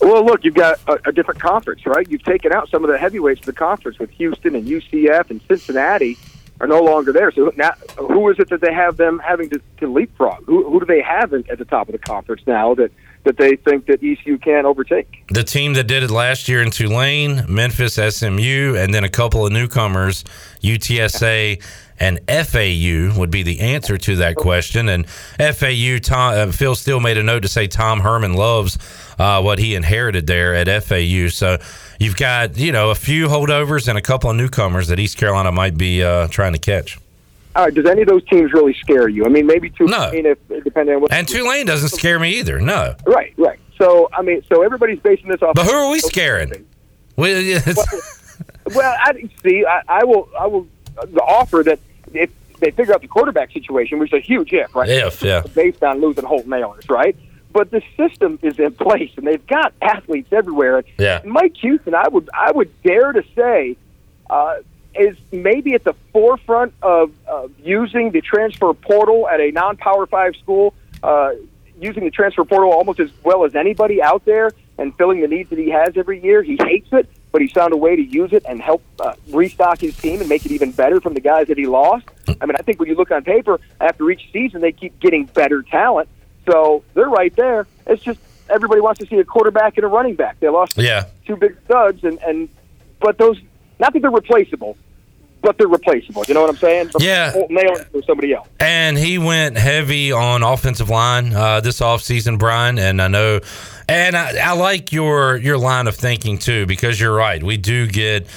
Well, 0.01 0.25
look, 0.25 0.45
you've 0.45 0.55
got 0.55 0.79
a, 0.87 1.09
a, 1.09 1.11
different 1.11 1.41
conference, 1.41 1.85
right? 1.85 2.09
You've 2.09 2.23
taken 2.23 2.53
out 2.53 2.69
some 2.69 2.85
of 2.85 2.89
the 2.89 2.97
heavyweights 2.97 3.41
of 3.41 3.45
the 3.47 3.53
conference 3.53 3.99
with 3.99 4.09
Houston 4.11 4.55
and 4.55 4.65
UCF 4.65 5.29
and 5.29 5.41
Cincinnati 5.47 6.17
are 6.61 6.67
no 6.67 6.81
longer 6.81 7.11
there. 7.11 7.31
So 7.31 7.51
now, 7.57 7.71
who 7.97 8.29
is 8.29 8.39
it 8.39 8.49
that 8.49 8.61
they 8.61 8.73
have 8.73 8.97
them 8.97 9.19
having 9.19 9.49
to, 9.49 9.61
to 9.79 9.91
leapfrog? 9.91 10.45
Who, 10.45 10.69
who 10.69 10.79
do 10.79 10.85
they 10.85 11.01
have 11.01 11.33
in, 11.33 11.43
at 11.49 11.57
the 11.57 11.65
top 11.65 11.89
of 11.89 11.91
the 11.91 11.99
conference 11.99 12.41
now 12.47 12.75
that 12.75 12.91
that 13.27 13.37
they 13.37 13.57
think 13.57 13.85
that 13.87 14.01
ECU 14.01 14.37
can 14.37 14.65
overtake. 14.65 15.25
The 15.29 15.43
team 15.43 15.73
that 15.73 15.83
did 15.83 16.01
it 16.01 16.09
last 16.09 16.47
year 16.47 16.63
in 16.63 16.71
Tulane, 16.71 17.43
Memphis, 17.47 17.95
SMU, 17.95 18.75
and 18.77 18.93
then 18.93 19.03
a 19.03 19.09
couple 19.09 19.45
of 19.45 19.51
newcomers, 19.51 20.23
UTSA 20.61 21.61
and 21.99 22.19
FAU 22.29 23.19
would 23.19 23.29
be 23.29 23.43
the 23.43 23.59
answer 23.59 23.97
to 23.97 24.15
that 24.17 24.35
question. 24.35 24.87
And 24.87 25.07
FAU, 25.09 25.97
Tom, 26.01 26.49
uh, 26.49 26.51
Phil 26.51 26.75
Steele 26.75 26.99
made 26.99 27.17
a 27.17 27.23
note 27.23 27.41
to 27.41 27.47
say 27.47 27.67
Tom 27.67 27.99
Herman 27.99 28.33
loves 28.33 28.77
uh, 29.19 29.41
what 29.41 29.59
he 29.59 29.75
inherited 29.75 30.27
there 30.27 30.55
at 30.55 30.83
FAU. 30.83 31.27
So 31.27 31.57
you've 31.99 32.15
got 32.15 32.57
you 32.57 32.71
know 32.71 32.91
a 32.91 32.95
few 32.95 33.27
holdovers 33.27 33.87
and 33.87 33.97
a 33.97 34.01
couple 34.01 34.29
of 34.29 34.35
newcomers 34.35 34.87
that 34.87 34.99
East 34.99 35.17
Carolina 35.17 35.51
might 35.51 35.77
be 35.77 36.03
uh, 36.03 36.27
trying 36.27 36.53
to 36.53 36.59
catch. 36.59 36.97
All 37.57 37.65
right, 37.65 37.73
does 37.73 37.85
any 37.87 38.03
of 38.03 38.07
those 38.07 38.23
teams 38.25 38.53
really 38.53 38.73
scare 38.75 39.09
you? 39.09 39.25
I 39.25 39.29
mean, 39.29 39.47
maybe 39.47 39.69
Tulane, 39.71 40.23
No. 40.23 40.29
if 40.31 40.63
depending 40.63 40.95
on 40.95 41.01
what. 41.01 41.11
And 41.11 41.27
Tulane 41.27 41.65
doesn't 41.65 41.89
scare 41.89 42.19
me 42.19 42.37
either. 42.39 42.59
No, 42.61 42.95
Right, 43.05 43.33
right. 43.37 43.59
So 43.77 44.09
I 44.13 44.21
mean, 44.21 44.43
so 44.51 44.61
everybody's 44.63 44.99
basing 44.99 45.27
this 45.29 45.41
off. 45.41 45.55
but 45.55 45.65
who 45.65 45.73
are 45.73 45.91
we 45.91 45.99
scaring? 45.99 46.65
Well, 47.17 47.61
Well, 48.75 48.95
I 48.99 49.27
see. 49.43 49.65
I, 49.65 49.81
I 49.87 50.03
will. 50.05 50.29
I 50.39 50.45
will 50.45 50.67
offer 51.21 51.63
that 51.63 51.79
if 52.13 52.29
they 52.59 52.69
figure 52.71 52.93
out 52.93 53.01
the 53.01 53.07
quarterback 53.07 53.51
situation, 53.51 53.97
which 53.97 54.13
is 54.13 54.17
a 54.19 54.21
huge 54.21 54.53
if, 54.53 54.75
right? 54.75 54.87
If, 54.89 55.23
yeah. 55.23 55.41
Based 55.55 55.83
on 55.83 55.99
losing 56.01 56.25
Holton 56.25 56.51
Ahlers, 56.51 56.87
right? 56.89 57.15
But 57.53 57.71
the 57.71 57.81
system 57.95 58.37
is 58.43 58.59
in 58.59 58.73
place, 58.73 59.11
and 59.17 59.25
they've 59.25 59.45
got 59.47 59.73
athletes 59.81 60.31
everywhere. 60.31 60.83
Yeah. 60.99 61.21
Mike 61.25 61.55
Houston, 61.57 61.95
I 61.95 62.07
would, 62.07 62.29
I 62.33 62.51
would 62.51 62.69
dare 62.83 63.13
to 63.13 63.23
say, 63.35 63.77
uh, 64.29 64.57
is 64.99 65.17
maybe 65.31 65.73
at 65.73 65.83
the 65.83 65.93
forefront 66.13 66.73
of, 66.81 67.11
of 67.27 67.51
using 67.59 68.11
the 68.11 68.21
transfer 68.21 68.73
portal 68.73 69.27
at 69.27 69.39
a 69.39 69.51
non-power 69.51 70.07
five 70.07 70.35
school, 70.35 70.73
uh, 71.03 71.31
using 71.79 72.03
the 72.03 72.11
transfer 72.11 72.43
portal 72.43 72.71
almost 72.71 72.99
as 72.99 73.11
well 73.23 73.45
as 73.45 73.55
anybody 73.55 74.01
out 74.01 74.25
there, 74.25 74.51
and 74.77 74.95
filling 74.97 75.21
the 75.21 75.27
needs 75.27 75.49
that 75.49 75.59
he 75.59 75.69
has 75.69 75.97
every 75.97 76.21
year. 76.23 76.43
He 76.43 76.57
hates 76.59 76.89
it, 76.91 77.09
but 77.31 77.41
he's 77.41 77.51
found 77.51 77.73
a 77.73 77.77
way 77.77 77.95
to 77.95 78.01
use 78.01 78.33
it 78.33 78.43
and 78.47 78.61
help 78.61 78.83
uh, 78.99 79.13
restock 79.29 79.79
his 79.79 79.95
team 79.97 80.19
and 80.19 80.29
make 80.29 80.45
it 80.45 80.51
even 80.51 80.71
better 80.71 81.01
from 81.01 81.13
the 81.13 81.21
guys 81.21 81.47
that 81.47 81.57
he 81.57 81.65
lost. 81.65 82.05
I 82.41 82.45
mean, 82.45 82.55
I 82.57 82.61
think 82.61 82.79
when 82.79 82.89
you 82.89 82.95
look 82.95 83.11
on 83.11 83.23
paper, 83.23 83.59
after 83.79 84.09
each 84.09 84.29
season, 84.31 84.61
they 84.61 84.71
keep 84.71 84.99
getting 84.99 85.25
better 85.25 85.61
talent. 85.63 86.09
So 86.49 86.83
they're 86.93 87.09
right 87.09 87.35
there. 87.35 87.67
It's 87.85 88.03
just 88.03 88.19
everybody 88.49 88.81
wants 88.81 88.99
to 88.99 89.07
see 89.07 89.17
a 89.17 89.23
quarterback 89.23 89.77
and 89.77 89.83
a 89.83 89.87
running 89.87 90.15
back. 90.15 90.39
They 90.39 90.49
lost 90.49 90.77
yeah. 90.77 91.05
two 91.25 91.35
big 91.35 91.57
studs, 91.65 92.03
and 92.03 92.19
and 92.23 92.49
but 92.99 93.17
those 93.17 93.39
not 93.79 93.93
that 93.93 94.01
they're 94.01 94.11
replaceable, 94.11 94.77
but 95.47 95.57
they're 95.57 95.67
replaceable. 95.69 96.25
You 96.27 96.33
know 96.33 96.41
what 96.41 96.49
I'm 96.49 96.57
saying? 96.57 96.89
But 96.91 97.01
Yeah. 97.01 97.31
Holton 97.31 97.55
Ahlers 97.55 97.85
or 97.93 98.03
somebody 98.03 98.33
else. 98.33 98.49
And 98.59 98.97
he 98.97 99.17
went 99.17 99.57
heavy 99.57 100.11
on 100.11 100.43
offensive 100.43 100.89
line 100.89 101.33
uh, 101.33 101.61
this 101.61 101.79
offseason, 101.79 102.37
Brian. 102.37 102.77
And 102.77 103.01
I 103.01 103.07
know, 103.07 103.39
and 103.87 104.17
I, 104.17 104.37
I 104.43 104.51
like 104.51 104.91
your 104.91 105.37
your 105.37 105.57
line 105.57 105.87
of 105.87 105.95
thinking 105.95 106.37
too, 106.37 106.65
because 106.65 106.99
you're 106.99 107.15
right. 107.15 107.41
We 107.41 107.55
do 107.55 107.87
get, 107.87 108.27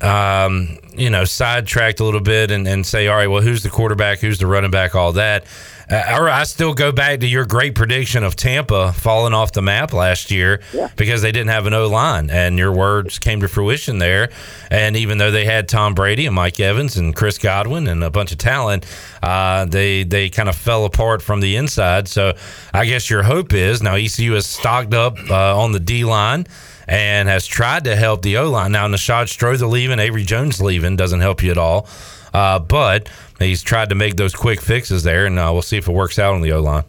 um, 0.00 0.78
you 0.96 1.10
know, 1.10 1.24
sidetracked 1.24 1.98
a 1.98 2.04
little 2.04 2.20
bit 2.20 2.52
and, 2.52 2.68
and 2.68 2.86
say, 2.86 3.08
all 3.08 3.16
right, 3.16 3.26
well, 3.26 3.42
who's 3.42 3.64
the 3.64 3.70
quarterback? 3.70 4.20
Who's 4.20 4.38
the 4.38 4.46
running 4.46 4.70
back? 4.70 4.94
All 4.94 5.10
that. 5.14 5.46
Uh, 5.90 6.16
or 6.18 6.28
I 6.28 6.44
still 6.44 6.74
go 6.74 6.92
back 6.92 7.20
to 7.20 7.26
your 7.26 7.44
great 7.44 7.74
prediction 7.74 8.24
of 8.24 8.36
Tampa 8.36 8.92
falling 8.92 9.34
off 9.34 9.52
the 9.52 9.62
map 9.62 9.92
last 9.92 10.30
year 10.30 10.60
because 10.96 11.22
they 11.22 11.32
didn't 11.32 11.50
have 11.50 11.66
an 11.66 11.74
O 11.74 11.88
line, 11.88 12.30
and 12.30 12.58
your 12.58 12.72
words 12.72 13.18
came 13.18 13.40
to 13.40 13.48
fruition 13.48 13.98
there. 13.98 14.30
And 14.70 14.96
even 14.96 15.18
though 15.18 15.30
they 15.30 15.44
had 15.44 15.68
Tom 15.68 15.94
Brady 15.94 16.26
and 16.26 16.34
Mike 16.34 16.58
Evans 16.58 16.96
and 16.96 17.14
Chris 17.14 17.38
Godwin 17.38 17.86
and 17.86 18.02
a 18.02 18.10
bunch 18.10 18.32
of 18.32 18.38
talent, 18.38 18.86
uh, 19.22 19.66
they 19.66 20.04
they 20.04 20.30
kind 20.30 20.48
of 20.48 20.56
fell 20.56 20.84
apart 20.84 21.22
from 21.22 21.40
the 21.40 21.56
inside. 21.56 22.08
So 22.08 22.34
I 22.72 22.86
guess 22.86 23.10
your 23.10 23.22
hope 23.22 23.52
is 23.52 23.82
now 23.82 23.94
ECU 23.94 24.34
is 24.36 24.46
stocked 24.46 24.94
up 24.94 25.18
uh, 25.30 25.58
on 25.58 25.72
the 25.72 25.80
D 25.80 26.04
line 26.04 26.46
and 26.88 27.28
has 27.28 27.46
tried 27.46 27.84
to 27.84 27.96
help 27.96 28.22
the 28.22 28.38
O 28.38 28.50
line. 28.50 28.72
Now 28.72 28.86
Nishad 28.86 29.28
Strother 29.28 29.66
leaving, 29.66 29.98
Avery 29.98 30.24
Jones 30.24 30.60
leaving 30.60 30.96
doesn't 30.96 31.20
help 31.20 31.42
you 31.42 31.50
at 31.50 31.58
all. 31.58 31.88
Uh, 32.32 32.58
but 32.58 33.08
he's 33.38 33.62
tried 33.62 33.88
to 33.90 33.94
make 33.94 34.16
those 34.16 34.34
quick 34.34 34.60
fixes 34.60 35.02
there, 35.02 35.26
and 35.26 35.38
uh, 35.38 35.50
we'll 35.52 35.62
see 35.62 35.76
if 35.76 35.88
it 35.88 35.92
works 35.92 36.18
out 36.18 36.34
on 36.34 36.40
the 36.40 36.52
O 36.52 36.60
line. 36.60 36.84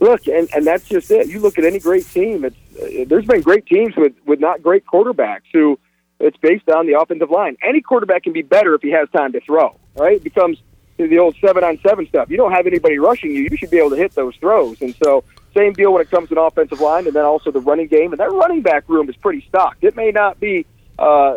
Look, 0.00 0.26
and 0.26 0.48
and 0.52 0.66
that's 0.66 0.84
just 0.88 1.10
it. 1.10 1.28
You 1.28 1.38
look 1.38 1.58
at 1.58 1.64
any 1.64 1.78
great 1.78 2.06
team. 2.06 2.44
It's 2.44 2.56
uh, 2.80 3.04
there's 3.06 3.26
been 3.26 3.40
great 3.40 3.66
teams 3.66 3.94
with 3.96 4.14
with 4.26 4.40
not 4.40 4.62
great 4.62 4.84
quarterbacks 4.84 5.42
who 5.52 5.78
it's 6.18 6.36
based 6.38 6.68
on 6.68 6.86
the 6.86 6.98
offensive 6.98 7.30
line. 7.30 7.56
Any 7.62 7.80
quarterback 7.80 8.24
can 8.24 8.32
be 8.32 8.42
better 8.42 8.74
if 8.74 8.82
he 8.82 8.90
has 8.90 9.08
time 9.10 9.32
to 9.32 9.40
throw. 9.40 9.76
Right? 9.96 10.16
It 10.16 10.24
becomes 10.24 10.58
the 10.96 11.18
old 11.18 11.36
seven 11.40 11.64
on 11.64 11.78
seven 11.86 12.06
stuff. 12.08 12.30
You 12.30 12.36
don't 12.36 12.52
have 12.52 12.66
anybody 12.66 12.98
rushing 12.98 13.30
you. 13.32 13.48
You 13.50 13.56
should 13.56 13.70
be 13.70 13.78
able 13.78 13.90
to 13.90 13.96
hit 13.96 14.14
those 14.14 14.36
throws. 14.36 14.80
And 14.82 14.94
so 15.02 15.24
same 15.54 15.72
deal 15.72 15.92
when 15.92 16.02
it 16.02 16.10
comes 16.10 16.28
to 16.30 16.34
an 16.34 16.46
offensive 16.46 16.80
line, 16.80 17.06
and 17.06 17.14
then 17.14 17.24
also 17.24 17.50
the 17.50 17.60
running 17.60 17.88
game. 17.88 18.12
And 18.12 18.20
that 18.20 18.30
running 18.30 18.62
back 18.62 18.88
room 18.88 19.08
is 19.08 19.16
pretty 19.16 19.44
stocked. 19.48 19.84
It 19.84 19.96
may 19.96 20.10
not 20.10 20.40
be 20.40 20.66
uh, 20.98 21.34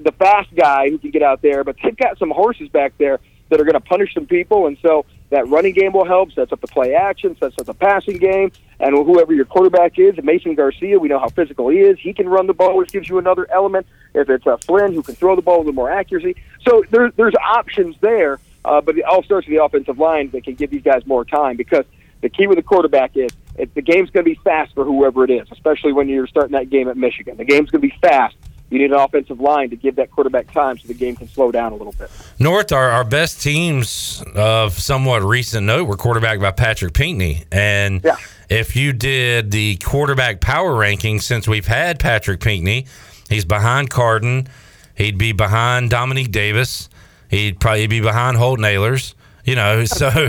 the 0.00 0.12
fast 0.18 0.54
guy 0.54 0.90
who 0.90 0.98
can 0.98 1.10
get 1.10 1.22
out 1.22 1.42
there, 1.42 1.64
but 1.64 1.76
they've 1.82 1.96
got 1.96 2.18
some 2.18 2.30
horses 2.30 2.68
back 2.68 2.92
there 2.98 3.18
that 3.50 3.60
are 3.60 3.64
going 3.64 3.74
to 3.74 3.80
punish 3.80 4.14
some 4.14 4.26
people, 4.26 4.66
and 4.66 4.78
so 4.80 5.04
that 5.28 5.46
running 5.48 5.74
game 5.74 5.92
will 5.92 6.06
help. 6.06 6.32
Sets 6.32 6.52
up 6.52 6.60
the 6.60 6.66
play 6.66 6.94
action, 6.94 7.36
sets 7.38 7.56
up 7.58 7.66
the 7.66 7.74
passing 7.74 8.16
game, 8.16 8.50
and 8.78 8.94
whoever 8.94 9.34
your 9.34 9.44
quarterback 9.44 9.98
is, 9.98 10.14
Mason 10.22 10.54
Garcia, 10.54 10.98
we 10.98 11.08
know 11.08 11.18
how 11.18 11.28
physical 11.28 11.68
he 11.68 11.78
is. 11.78 11.98
He 11.98 12.12
can 12.12 12.28
run 12.28 12.46
the 12.46 12.54
ball, 12.54 12.76
which 12.76 12.92
gives 12.92 13.08
you 13.08 13.18
another 13.18 13.46
element. 13.50 13.86
If 14.14 14.30
it's 14.30 14.46
a 14.46 14.58
Flynn 14.58 14.94
who 14.94 15.02
can 15.02 15.14
throw 15.14 15.36
the 15.36 15.42
ball 15.42 15.62
with 15.62 15.74
more 15.74 15.90
accuracy, 15.90 16.36
so 16.66 16.82
there, 16.90 17.10
there's 17.10 17.34
options 17.34 17.96
there. 18.00 18.40
Uh, 18.62 18.78
but 18.80 18.98
it 18.98 19.04
all 19.04 19.22
starts 19.22 19.46
with 19.46 19.56
the 19.56 19.64
offensive 19.64 19.98
line 19.98 20.28
that 20.30 20.44
can 20.44 20.54
give 20.54 20.70
these 20.70 20.82
guys 20.82 21.06
more 21.06 21.24
time 21.24 21.56
because 21.56 21.86
the 22.20 22.28
key 22.28 22.46
with 22.46 22.56
the 22.56 22.62
quarterback 22.62 23.16
is 23.16 23.30
if 23.56 23.72
the 23.74 23.82
game's 23.82 24.10
going 24.10 24.24
to 24.24 24.30
be 24.30 24.38
fast 24.44 24.74
for 24.74 24.84
whoever 24.84 25.24
it 25.24 25.30
is, 25.30 25.48
especially 25.50 25.92
when 25.92 26.08
you're 26.08 26.26
starting 26.26 26.52
that 26.52 26.70
game 26.70 26.88
at 26.88 26.96
Michigan. 26.96 27.36
The 27.36 27.44
game's 27.44 27.70
going 27.70 27.82
to 27.82 27.88
be 27.88 27.94
fast. 28.00 28.36
You 28.70 28.78
need 28.78 28.92
an 28.92 28.98
offensive 28.98 29.40
line 29.40 29.70
to 29.70 29.76
give 29.76 29.96
that 29.96 30.12
quarterback 30.12 30.52
time 30.52 30.78
so 30.78 30.86
the 30.86 30.94
game 30.94 31.16
can 31.16 31.28
slow 31.28 31.50
down 31.50 31.72
a 31.72 31.74
little 31.74 31.92
bit. 31.92 32.08
North, 32.38 32.70
our, 32.70 32.88
our 32.90 33.04
best 33.04 33.42
teams 33.42 34.22
of 34.36 34.78
somewhat 34.78 35.22
recent 35.22 35.66
note 35.66 35.88
were 35.88 35.96
quarterbacked 35.96 36.40
by 36.40 36.52
Patrick 36.52 36.94
Pinkney. 36.94 37.44
And 37.50 38.06
if 38.48 38.76
you 38.76 38.92
did 38.92 39.50
the 39.50 39.76
quarterback 39.76 40.40
power 40.40 40.74
ranking 40.74 41.18
since 41.20 41.48
we've 41.48 41.66
had 41.66 41.98
Patrick 41.98 42.40
Pinkney, 42.40 42.86
he's 43.28 43.44
behind 43.44 43.90
Carden. 43.90 44.46
He'd 44.94 45.18
be 45.18 45.32
behind 45.32 45.90
Dominique 45.90 46.30
Davis. 46.30 46.88
He'd 47.28 47.58
probably 47.58 47.88
be 47.88 48.00
behind 48.00 48.36
Holton 48.36 48.64
Ahlers. 48.64 49.14
You 49.44 49.56
know, 49.56 49.84
so 49.86 50.28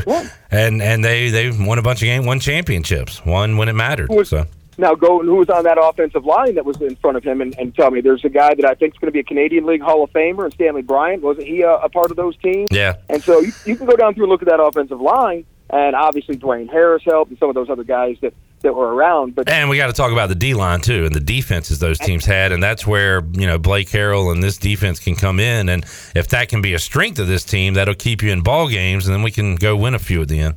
and 0.50 0.82
and 0.82 1.06
they 1.06 1.30
they 1.30 1.52
won 1.52 1.78
a 1.78 1.82
bunch 1.84 2.02
of 2.02 2.06
games, 2.06 2.26
won 2.26 2.40
championships, 2.40 3.24
won 3.24 3.58
when 3.58 3.70
it 3.70 3.74
mattered. 3.74 4.10
So 4.26 4.46
Now, 4.78 4.96
go 4.96 5.20
and 5.20 5.28
who 5.28 5.36
was 5.36 5.50
on 5.50 5.64
that 5.66 5.78
offensive 5.82 6.26
line 6.26 6.56
that 6.56 6.66
was 6.66 6.82
in 6.82 6.96
front 6.96 7.18
of 7.18 7.24
him, 7.24 7.42
and, 7.42 7.56
and 7.58 7.76
tell 7.76 7.92
me. 7.92 8.02
There's 8.02 8.24
a 8.24 8.30
guy 8.30 8.56
that 8.56 8.66
I 8.66 8.74
think 8.74 8.94
is 8.94 9.00
going 9.00 9.10
to 9.10 9.12
be 9.12 9.20
a 9.20 9.24
Canadian 9.24 9.66
League 9.66 9.82
Hall 9.82 10.04
of 10.04 10.12
Famer, 10.12 10.46
and 10.46 10.54
Stanley 10.54 10.82
Bryant. 10.82 11.22
Wasn't 11.22 11.46
he 11.46 11.62
a, 11.62 11.74
a 11.74 11.90
part 11.90 12.10
of 12.10 12.18
those 12.18 12.38
teams? 12.38 12.70
yeah, 12.72 12.96
And 13.10 13.22
so 13.22 13.40
you, 13.42 13.52
you 13.66 13.76
can 13.76 13.86
go 13.86 13.96
down 13.96 14.14
through 14.14 14.24
and 14.26 14.32
look 14.32 14.42
at 14.42 14.48
that 14.48 14.62
offensive 14.62 15.02
line, 15.02 15.46
and 15.70 15.96
obviously 15.96 16.38
Dwayne 16.38 16.70
Harris 16.70 17.04
helped, 17.06 17.32
and 17.32 17.40
some 17.40 17.50
of 17.50 17.56
those 17.56 17.70
other 17.70 17.84
guys 17.84 18.18
that, 18.22 18.34
that 18.62 18.74
were 18.74 18.94
around. 18.94 19.36
But 19.36 19.50
And 19.50 19.70
we 19.70 19.78
got 19.78 19.88
to 19.88 19.94
talk 19.94 20.12
about 20.12 20.30
the 20.30 20.36
D 20.36 20.54
line 20.54 20.82
too, 20.82 21.06
and 21.06 21.14
the 21.14 21.20
defenses 21.20 21.80
those 21.80 22.00
teams 22.00 22.26
had, 22.26 22.52
and 22.52 22.64
that's 22.64 22.88
where 22.88 23.24
you 23.34 23.48
know 23.48 23.58
Blake 23.58 23.90
Harrell 23.90 24.32
and 24.32 24.42
this 24.42 24.58
defense 24.58 25.00
can 25.00 25.16
come 25.16 25.40
in, 25.40 25.70
and 25.70 25.84
if 26.16 26.30
that 26.30 26.50
can 26.50 26.62
be 26.62 26.74
a 26.74 26.80
strength 26.80 27.20
of 27.20 27.28
this 27.28 27.44
team, 27.44 27.74
that'll 27.74 27.94
keep 27.96 28.24
you 28.24 28.32
in 28.32 28.42
ball 28.42 28.70
games, 28.70 29.06
and 29.06 29.14
then 29.14 29.22
we 29.22 29.32
can 29.32 29.56
go 29.56 29.76
win 29.76 29.94
a 29.94 30.00
few 30.00 30.22
at 30.22 30.30
the 30.30 30.40
end. 30.40 30.56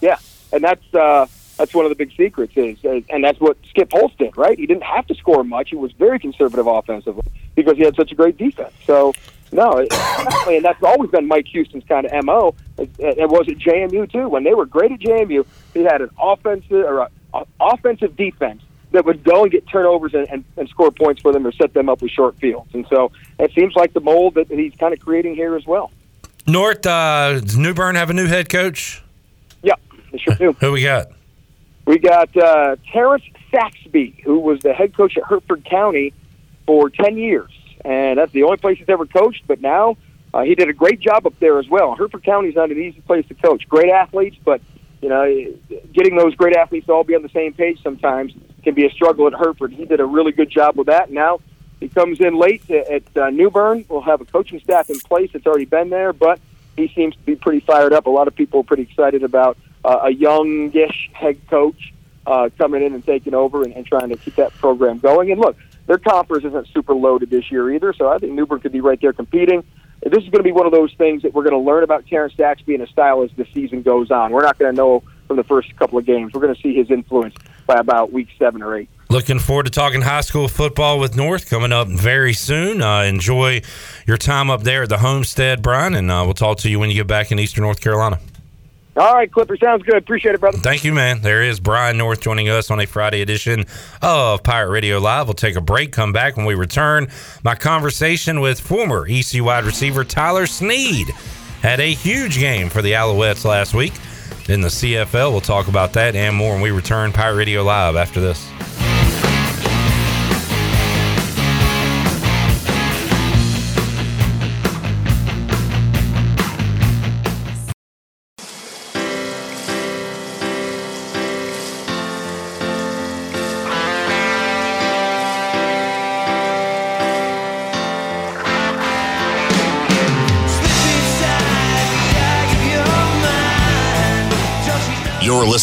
Yeah, 0.00 0.18
and 0.52 0.64
that's 0.64 0.94
uh, 0.94 1.26
that's 1.56 1.74
one 1.74 1.84
of 1.84 1.90
the 1.90 1.94
big 1.94 2.14
secrets 2.16 2.52
is, 2.56 2.78
and 2.84 3.24
that's 3.24 3.40
what 3.40 3.56
Skip 3.68 3.90
Holtz 3.92 4.14
did, 4.16 4.36
right? 4.36 4.58
He 4.58 4.66
didn't 4.66 4.84
have 4.84 5.06
to 5.06 5.14
score 5.14 5.42
much. 5.44 5.70
He 5.70 5.76
was 5.76 5.92
very 5.92 6.18
conservative 6.18 6.66
offensively 6.66 7.24
because 7.54 7.76
he 7.76 7.84
had 7.84 7.96
such 7.96 8.12
a 8.12 8.14
great 8.14 8.36
defense. 8.36 8.72
So 8.84 9.12
no, 9.52 9.78
and 10.48 10.64
that's 10.64 10.82
always 10.82 11.10
been 11.10 11.26
Mike 11.26 11.46
Houston's 11.48 11.84
kind 11.84 12.06
of 12.06 12.24
mo. 12.24 12.54
It, 12.78 12.90
it 12.98 13.28
was 13.28 13.48
at 13.48 13.58
JMU 13.58 14.10
too. 14.10 14.28
When 14.28 14.44
they 14.44 14.54
were 14.54 14.66
great 14.66 14.92
at 14.92 15.00
JMU, 15.00 15.46
he 15.74 15.82
had 15.82 16.02
an 16.02 16.10
offensive 16.20 16.72
or 16.72 16.98
a, 16.98 17.10
a 17.34 17.46
offensive 17.60 18.16
defense 18.16 18.62
that 18.92 19.04
would 19.04 19.24
go 19.24 19.42
and 19.42 19.52
get 19.52 19.66
turnovers 19.68 20.14
and, 20.14 20.28
and, 20.30 20.44
and 20.56 20.68
score 20.68 20.90
points 20.90 21.20
for 21.20 21.32
them 21.32 21.46
or 21.46 21.52
set 21.52 21.74
them 21.74 21.88
up 21.88 22.02
with 22.02 22.10
short 22.10 22.36
fields. 22.38 22.70
And 22.74 22.86
so 22.88 23.12
it 23.38 23.52
seems 23.52 23.74
like 23.74 23.92
the 23.92 24.00
mold 24.00 24.34
that 24.34 24.50
he's 24.50 24.74
kind 24.76 24.92
of 24.92 25.00
creating 25.00 25.34
here 25.34 25.56
as 25.56 25.66
well. 25.66 25.90
North, 26.46 26.86
uh, 26.86 27.40
does 27.40 27.56
New 27.56 27.74
Bern 27.74 27.96
have 27.96 28.10
a 28.10 28.14
new 28.14 28.26
head 28.26 28.48
coach? 28.48 29.02
Yeah, 29.62 29.74
they 30.12 30.18
sure 30.18 30.34
do. 30.36 30.52
Who 30.60 30.72
we 30.72 30.82
got? 30.82 31.08
We 31.86 31.98
got 31.98 32.36
uh, 32.36 32.76
Terrence 32.92 33.24
Saxby, 33.50 34.20
who 34.24 34.40
was 34.40 34.60
the 34.60 34.74
head 34.74 34.94
coach 34.96 35.16
at 35.16 35.22
Hertford 35.22 35.64
County 35.64 36.12
for 36.66 36.90
10 36.90 37.16
years. 37.16 37.50
And 37.84 38.18
that's 38.18 38.32
the 38.32 38.42
only 38.42 38.56
place 38.56 38.78
he's 38.78 38.88
ever 38.88 39.06
coached, 39.06 39.44
but 39.46 39.60
now 39.60 39.96
uh, 40.34 40.42
he 40.42 40.56
did 40.56 40.68
a 40.68 40.72
great 40.72 40.98
job 40.98 41.26
up 41.26 41.38
there 41.38 41.58
as 41.60 41.68
well. 41.68 41.94
Hertford 41.94 42.24
County's 42.24 42.56
not 42.56 42.72
an 42.72 42.78
easy 42.78 43.00
place 43.00 43.26
to 43.28 43.34
coach. 43.34 43.68
Great 43.68 43.90
athletes, 43.90 44.36
but 44.44 44.60
you 45.00 45.08
know, 45.08 45.54
getting 45.92 46.16
those 46.16 46.34
great 46.34 46.56
athletes 46.56 46.86
to 46.86 46.92
all 46.92 47.04
be 47.04 47.14
on 47.14 47.22
the 47.22 47.28
same 47.28 47.52
page 47.52 47.80
sometimes 47.82 48.32
can 48.64 48.74
be 48.74 48.84
a 48.84 48.90
struggle 48.90 49.28
at 49.28 49.34
Hertford. 49.34 49.72
He 49.72 49.84
did 49.84 50.00
a 50.00 50.04
really 50.04 50.32
good 50.32 50.50
job 50.50 50.76
with 50.76 50.88
that. 50.88 51.12
Now 51.12 51.38
he 51.78 51.88
comes 51.88 52.20
in 52.20 52.34
late 52.36 52.68
at 52.68 53.16
uh, 53.16 53.30
New 53.30 53.50
Bern. 53.50 53.84
We'll 53.88 54.00
have 54.00 54.20
a 54.20 54.24
coaching 54.24 54.58
staff 54.58 54.90
in 54.90 54.98
place 54.98 55.30
that's 55.32 55.46
already 55.46 55.66
been 55.66 55.90
there, 55.90 56.12
but 56.12 56.40
he 56.76 56.92
seems 56.94 57.14
to 57.14 57.22
be 57.22 57.36
pretty 57.36 57.60
fired 57.60 57.92
up. 57.92 58.06
A 58.06 58.10
lot 58.10 58.28
of 58.28 58.34
people 58.34 58.60
are 58.60 58.64
pretty 58.64 58.84
excited 58.84 59.22
about 59.22 59.56
uh, 59.84 60.00
a 60.04 60.10
youngish 60.10 61.10
head 61.12 61.38
coach 61.48 61.92
uh, 62.26 62.50
coming 62.58 62.82
in 62.82 62.94
and 62.94 63.04
taking 63.04 63.34
over 63.34 63.62
and, 63.62 63.74
and 63.74 63.86
trying 63.86 64.08
to 64.10 64.16
keep 64.16 64.34
that 64.36 64.52
program 64.54 64.98
going. 64.98 65.30
And 65.30 65.40
look, 65.40 65.56
their 65.86 65.98
conference 65.98 66.44
isn't 66.44 66.68
super 66.68 66.94
loaded 66.94 67.30
this 67.30 67.50
year 67.50 67.72
either, 67.72 67.92
so 67.92 68.08
I 68.08 68.18
think 68.18 68.32
New 68.32 68.46
Bern 68.46 68.60
could 68.60 68.72
be 68.72 68.80
right 68.80 69.00
there 69.00 69.12
competing. 69.12 69.64
This 70.02 70.22
is 70.22 70.30
going 70.30 70.38
to 70.38 70.42
be 70.42 70.52
one 70.52 70.66
of 70.66 70.72
those 70.72 70.92
things 70.94 71.22
that 71.22 71.32
we're 71.32 71.42
going 71.42 71.54
to 71.54 71.70
learn 71.70 71.82
about 71.82 72.06
Terrence 72.06 72.34
Daxby 72.34 72.74
and 72.74 72.80
his 72.80 72.90
style 72.90 73.22
as 73.22 73.30
the 73.36 73.46
season 73.54 73.82
goes 73.82 74.10
on. 74.10 74.32
We're 74.32 74.42
not 74.42 74.58
going 74.58 74.72
to 74.72 74.76
know 74.76 75.02
from 75.26 75.36
the 75.36 75.44
first 75.44 75.74
couple 75.76 75.98
of 75.98 76.04
games. 76.04 76.32
We're 76.34 76.42
going 76.42 76.54
to 76.54 76.60
see 76.60 76.74
his 76.74 76.90
influence 76.90 77.34
by 77.66 77.74
about 77.74 78.12
week 78.12 78.28
seven 78.38 78.62
or 78.62 78.76
eight. 78.76 78.88
Looking 79.08 79.38
forward 79.38 79.66
to 79.66 79.70
talking 79.70 80.02
high 80.02 80.22
school 80.22 80.48
football 80.48 80.98
with 80.98 81.16
North 81.16 81.48
coming 81.48 81.72
up 81.72 81.86
very 81.86 82.32
soon. 82.32 82.82
Uh, 82.82 83.02
enjoy 83.02 83.62
your 84.06 84.16
time 84.16 84.50
up 84.50 84.62
there 84.62 84.82
at 84.82 84.88
the 84.88 84.98
homestead, 84.98 85.62
Brian, 85.62 85.94
and 85.94 86.10
uh, 86.10 86.22
we'll 86.24 86.34
talk 86.34 86.58
to 86.58 86.70
you 86.70 86.80
when 86.80 86.90
you 86.90 86.96
get 86.96 87.06
back 87.06 87.30
in 87.30 87.38
Eastern 87.38 87.62
North 87.62 87.80
Carolina. 87.80 88.18
All 88.96 89.14
right, 89.14 89.30
Clipper, 89.30 89.58
sounds 89.58 89.82
good. 89.82 89.96
Appreciate 89.96 90.34
it, 90.34 90.40
brother. 90.40 90.56
Thank 90.56 90.82
you, 90.82 90.92
man. 90.92 91.20
There 91.20 91.42
is 91.42 91.60
Brian 91.60 91.98
North 91.98 92.20
joining 92.20 92.48
us 92.48 92.70
on 92.70 92.80
a 92.80 92.86
Friday 92.86 93.20
edition 93.20 93.66
of 94.00 94.42
Pirate 94.42 94.70
Radio 94.70 94.98
Live. 94.98 95.26
We'll 95.26 95.34
take 95.34 95.54
a 95.54 95.60
break, 95.60 95.92
come 95.92 96.14
back 96.14 96.38
when 96.38 96.46
we 96.46 96.54
return. 96.54 97.08
My 97.44 97.54
conversation 97.54 98.40
with 98.40 98.58
former 98.58 99.06
EC 99.06 99.42
wide 99.42 99.64
receiver 99.64 100.02
Tyler 100.02 100.46
Snead 100.46 101.08
had 101.60 101.78
a 101.78 101.92
huge 101.92 102.38
game 102.38 102.70
for 102.70 102.80
the 102.80 102.92
Alouettes 102.92 103.44
last 103.44 103.74
week 103.74 103.92
in 104.48 104.60
the 104.60 104.68
CFL. 104.68 105.32
We'll 105.32 105.40
talk 105.40 105.68
about 105.68 105.92
that 105.94 106.14
and 106.14 106.36
more 106.36 106.52
when 106.52 106.62
we 106.62 106.70
return 106.70 107.12
Pirate 107.12 107.36
Radio 107.36 107.62
Live 107.62 107.96
after 107.96 108.20
this. 108.20 108.48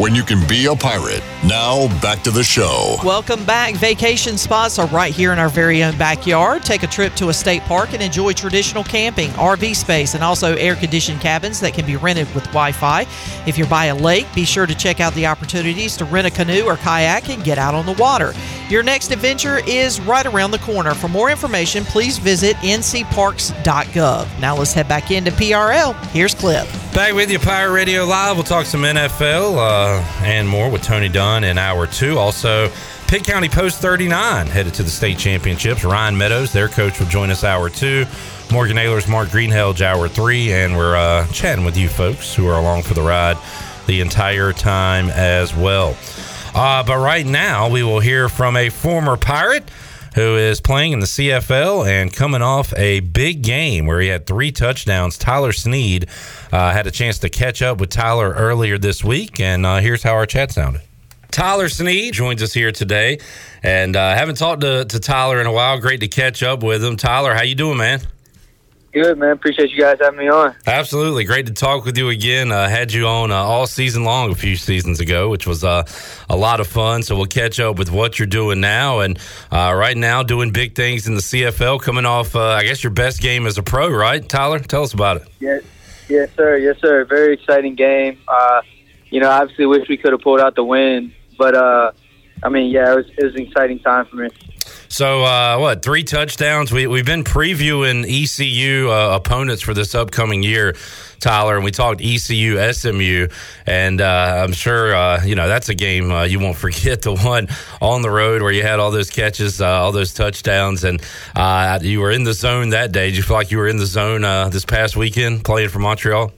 when 0.00 0.14
you 0.14 0.22
can 0.22 0.40
be 0.48 0.64
a 0.64 0.74
pirate? 0.74 1.22
Now, 1.44 1.86
back 2.00 2.22
to 2.22 2.30
the 2.30 2.42
show. 2.42 2.96
Welcome 3.04 3.44
back. 3.44 3.74
Vacation 3.74 4.38
spots 4.38 4.78
are 4.78 4.86
right 4.86 5.12
here 5.12 5.30
in 5.30 5.38
our 5.38 5.50
very 5.50 5.82
own 5.84 5.96
backyard. 5.98 6.62
Take 6.62 6.82
a 6.82 6.86
trip 6.86 7.12
to 7.16 7.28
a 7.28 7.34
state 7.34 7.60
park 7.64 7.92
and 7.92 8.02
enjoy 8.02 8.32
traditional 8.32 8.82
camping, 8.82 9.28
RV 9.32 9.76
space, 9.76 10.14
and 10.14 10.24
also 10.24 10.54
air 10.54 10.74
conditioned 10.74 11.20
cabins 11.20 11.60
that 11.60 11.74
can 11.74 11.84
be 11.84 11.96
rented 11.96 12.34
with 12.34 12.44
Wi 12.44 12.72
Fi. 12.72 13.02
If 13.46 13.58
you're 13.58 13.68
by 13.68 13.86
a 13.86 13.94
lake, 13.94 14.26
be 14.34 14.46
sure 14.46 14.64
to 14.64 14.74
check 14.74 15.00
out 15.00 15.12
the 15.12 15.26
opportunities 15.26 15.98
to 15.98 16.06
rent 16.06 16.26
a 16.26 16.30
canoe 16.30 16.62
or 16.62 16.76
kayak 16.76 17.28
and 17.28 17.44
get 17.44 17.58
out 17.58 17.74
on 17.74 17.84
the 17.84 17.92
water. 17.92 18.32
Your 18.70 18.82
next 18.82 19.12
adventure 19.12 19.60
is 19.66 20.00
right 20.00 20.24
around 20.24 20.52
the 20.52 20.60
corner. 20.60 20.94
For 20.94 21.08
more 21.08 21.28
information, 21.28 21.84
please 21.84 22.16
visit 22.16 22.56
ncparks.gov. 22.56 24.40
Now 24.40 24.56
let's 24.56 24.72
head 24.72 24.88
back 24.88 25.10
into 25.10 25.30
PRL. 25.32 25.94
Here's 26.06 26.34
Clip. 26.34 26.66
Back 26.94 27.14
with 27.14 27.30
you, 27.30 27.38
Pirate 27.38 27.72
Radio 27.72 28.04
Live. 28.04 28.36
We'll 28.36 28.44
talk 28.44 28.66
some 28.66 28.82
NFL 28.82 29.56
uh, 29.56 30.02
and 30.24 30.48
more 30.48 30.68
with 30.68 30.82
Tony 30.82 31.08
Dunn 31.08 31.44
in 31.44 31.56
hour 31.56 31.86
two. 31.86 32.18
Also, 32.18 32.68
Pitt 33.06 33.24
County 33.24 33.48
Post 33.48 33.80
39 33.80 34.48
headed 34.48 34.74
to 34.74 34.82
the 34.82 34.90
state 34.90 35.16
championships. 35.16 35.84
Ryan 35.84 36.18
Meadows, 36.18 36.52
their 36.52 36.68
coach, 36.68 36.98
will 36.98 37.06
join 37.06 37.30
us 37.30 37.44
hour 37.44 37.70
two. 37.70 38.06
Morgan 38.52 38.76
Ayler's 38.76 39.06
Mark 39.06 39.28
Greenhelge, 39.28 39.80
hour 39.80 40.08
three. 40.08 40.52
And 40.52 40.76
we're 40.76 40.96
uh, 40.96 41.26
chatting 41.28 41.64
with 41.64 41.76
you 41.76 41.88
folks 41.88 42.34
who 42.34 42.48
are 42.48 42.58
along 42.58 42.82
for 42.82 42.94
the 42.94 43.02
ride 43.02 43.38
the 43.86 44.00
entire 44.00 44.52
time 44.52 45.10
as 45.10 45.54
well. 45.54 45.96
Uh, 46.54 46.82
but 46.82 46.98
right 46.98 47.24
now, 47.24 47.70
we 47.70 47.84
will 47.84 48.00
hear 48.00 48.28
from 48.28 48.56
a 48.56 48.68
former 48.68 49.16
Pirate 49.16 49.70
who 50.14 50.36
is 50.36 50.60
playing 50.60 50.92
in 50.92 51.00
the 51.00 51.06
CFL 51.06 51.86
and 51.86 52.12
coming 52.12 52.42
off 52.42 52.76
a 52.76 53.00
big 53.00 53.42
game 53.42 53.86
where 53.86 54.00
he 54.00 54.08
had 54.08 54.26
three 54.26 54.50
touchdowns. 54.50 55.16
Tyler 55.16 55.52
Snead 55.52 56.08
uh, 56.52 56.72
had 56.72 56.86
a 56.86 56.90
chance 56.90 57.18
to 57.20 57.28
catch 57.28 57.62
up 57.62 57.78
with 57.78 57.90
Tyler 57.90 58.32
earlier 58.32 58.78
this 58.78 59.04
week, 59.04 59.40
and 59.40 59.64
uh, 59.64 59.78
here's 59.78 60.02
how 60.02 60.12
our 60.12 60.26
chat 60.26 60.52
sounded. 60.52 60.82
Tyler 61.30 61.68
Snead 61.68 62.12
joins 62.12 62.42
us 62.42 62.52
here 62.52 62.72
today, 62.72 63.18
and 63.62 63.94
uh, 63.94 64.14
haven't 64.14 64.36
talked 64.36 64.62
to, 64.62 64.84
to 64.84 65.00
Tyler 65.00 65.40
in 65.40 65.46
a 65.46 65.52
while. 65.52 65.78
Great 65.80 66.00
to 66.00 66.08
catch 66.08 66.42
up 66.42 66.62
with 66.62 66.84
him. 66.84 66.96
Tyler, 66.96 67.34
how 67.34 67.42
you 67.42 67.54
doing, 67.54 67.78
man? 67.78 68.00
Good, 68.92 69.18
man. 69.18 69.30
Appreciate 69.30 69.70
you 69.70 69.78
guys 69.78 69.98
having 70.00 70.18
me 70.18 70.28
on. 70.28 70.56
Absolutely. 70.66 71.22
Great 71.22 71.46
to 71.46 71.52
talk 71.52 71.84
with 71.84 71.96
you 71.96 72.08
again. 72.08 72.50
Uh, 72.50 72.68
had 72.68 72.92
you 72.92 73.06
on 73.06 73.30
uh, 73.30 73.36
all 73.36 73.68
season 73.68 74.02
long 74.02 74.32
a 74.32 74.34
few 74.34 74.56
seasons 74.56 74.98
ago, 74.98 75.28
which 75.28 75.46
was 75.46 75.62
uh, 75.62 75.84
a 76.28 76.36
lot 76.36 76.58
of 76.58 76.66
fun. 76.66 77.04
So 77.04 77.16
we'll 77.16 77.26
catch 77.26 77.60
up 77.60 77.78
with 77.78 77.92
what 77.92 78.18
you're 78.18 78.26
doing 78.26 78.60
now. 78.60 78.98
And 78.98 79.16
uh, 79.52 79.72
right 79.76 79.96
now, 79.96 80.24
doing 80.24 80.50
big 80.50 80.74
things 80.74 81.06
in 81.06 81.14
the 81.14 81.20
CFL, 81.20 81.80
coming 81.80 82.04
off, 82.04 82.34
uh, 82.34 82.42
I 82.42 82.64
guess, 82.64 82.82
your 82.82 82.90
best 82.90 83.20
game 83.20 83.46
as 83.46 83.58
a 83.58 83.62
pro, 83.62 83.88
right? 83.90 84.28
Tyler, 84.28 84.58
tell 84.58 84.82
us 84.82 84.92
about 84.92 85.18
it. 85.18 85.28
Yes, 85.38 85.62
yes, 86.10 86.30
sir. 86.36 86.56
Yes, 86.58 86.78
sir. 86.80 87.04
Very 87.04 87.34
exciting 87.34 87.74
game. 87.74 88.18
Uh, 88.28 88.62
you 89.10 89.20
know, 89.20 89.30
obviously, 89.30 89.66
wish 89.66 89.88
we 89.88 89.96
could 89.96 90.12
have 90.12 90.20
pulled 90.20 90.40
out 90.40 90.54
the 90.54 90.64
win. 90.64 91.12
But, 91.38 91.54
uh, 91.54 91.92
I 92.42 92.48
mean, 92.48 92.70
yeah, 92.70 92.92
it 92.92 92.96
was, 92.96 93.06
it 93.16 93.24
was 93.24 93.34
an 93.34 93.42
exciting 93.42 93.78
time 93.78 94.06
for 94.06 94.16
me. 94.16 94.28
So 94.92 95.22
uh, 95.22 95.56
what? 95.58 95.82
Three 95.82 96.02
touchdowns. 96.02 96.72
We 96.72 96.88
we've 96.88 97.06
been 97.06 97.22
previewing 97.22 98.04
ECU 98.04 98.90
uh, 98.90 99.14
opponents 99.14 99.62
for 99.62 99.72
this 99.72 99.94
upcoming 99.94 100.42
year, 100.42 100.74
Tyler, 101.20 101.54
and 101.54 101.64
we 101.64 101.70
talked 101.70 102.00
ECU 102.00 102.72
SMU, 102.72 103.28
and 103.66 104.00
uh, 104.00 104.42
I'm 104.44 104.52
sure 104.52 104.92
uh, 104.92 105.24
you 105.24 105.36
know 105.36 105.46
that's 105.46 105.68
a 105.68 105.76
game 105.76 106.10
uh, 106.10 106.24
you 106.24 106.40
won't 106.40 106.56
forget. 106.66 107.02
The 107.02 107.14
one 107.14 107.46
on 107.80 108.02
the 108.02 108.10
road 108.10 108.42
where 108.42 108.50
you 108.50 108.64
had 108.64 108.80
all 108.80 108.90
those 108.90 109.10
catches, 109.10 109.60
uh, 109.60 109.68
all 109.68 109.92
those 109.92 110.12
touchdowns, 110.12 110.82
and 110.82 111.00
you 111.82 112.00
were 112.00 112.10
in 112.10 112.24
the 112.24 112.34
zone 112.34 112.70
that 112.70 112.90
day. 112.90 113.10
Did 113.10 113.16
you 113.16 113.22
feel 113.22 113.36
like 113.36 113.52
you 113.52 113.58
were 113.58 113.68
in 113.68 113.76
the 113.76 113.86
zone 113.86 114.22
this 114.50 114.64
past 114.64 114.96
weekend 114.96 115.44
playing 115.44 115.68
for 115.68 115.78
Montreal? 115.78 116.32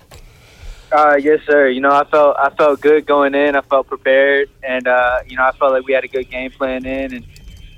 Uh, 0.93 1.17
yes, 1.19 1.41
sir. 1.47 1.69
You 1.69 1.81
know, 1.81 1.91
I 1.91 2.05
felt 2.05 2.37
I 2.39 2.51
felt 2.51 2.83
good 2.83 3.07
going 3.07 3.35
in. 3.35 3.57
I 3.57 3.63
felt 3.63 3.87
prepared, 3.87 4.51
and 4.63 4.87
uh, 4.87 5.21
you 5.27 5.39
know, 5.39 5.45
I 5.45 5.53
felt 5.53 5.73
like 5.73 5.87
we 5.87 5.95
had 5.95 6.05
a 6.05 6.09
good 6.09 6.29
game 6.29 6.51
plan 6.51 6.85
in. 6.85 7.15
And 7.15 7.27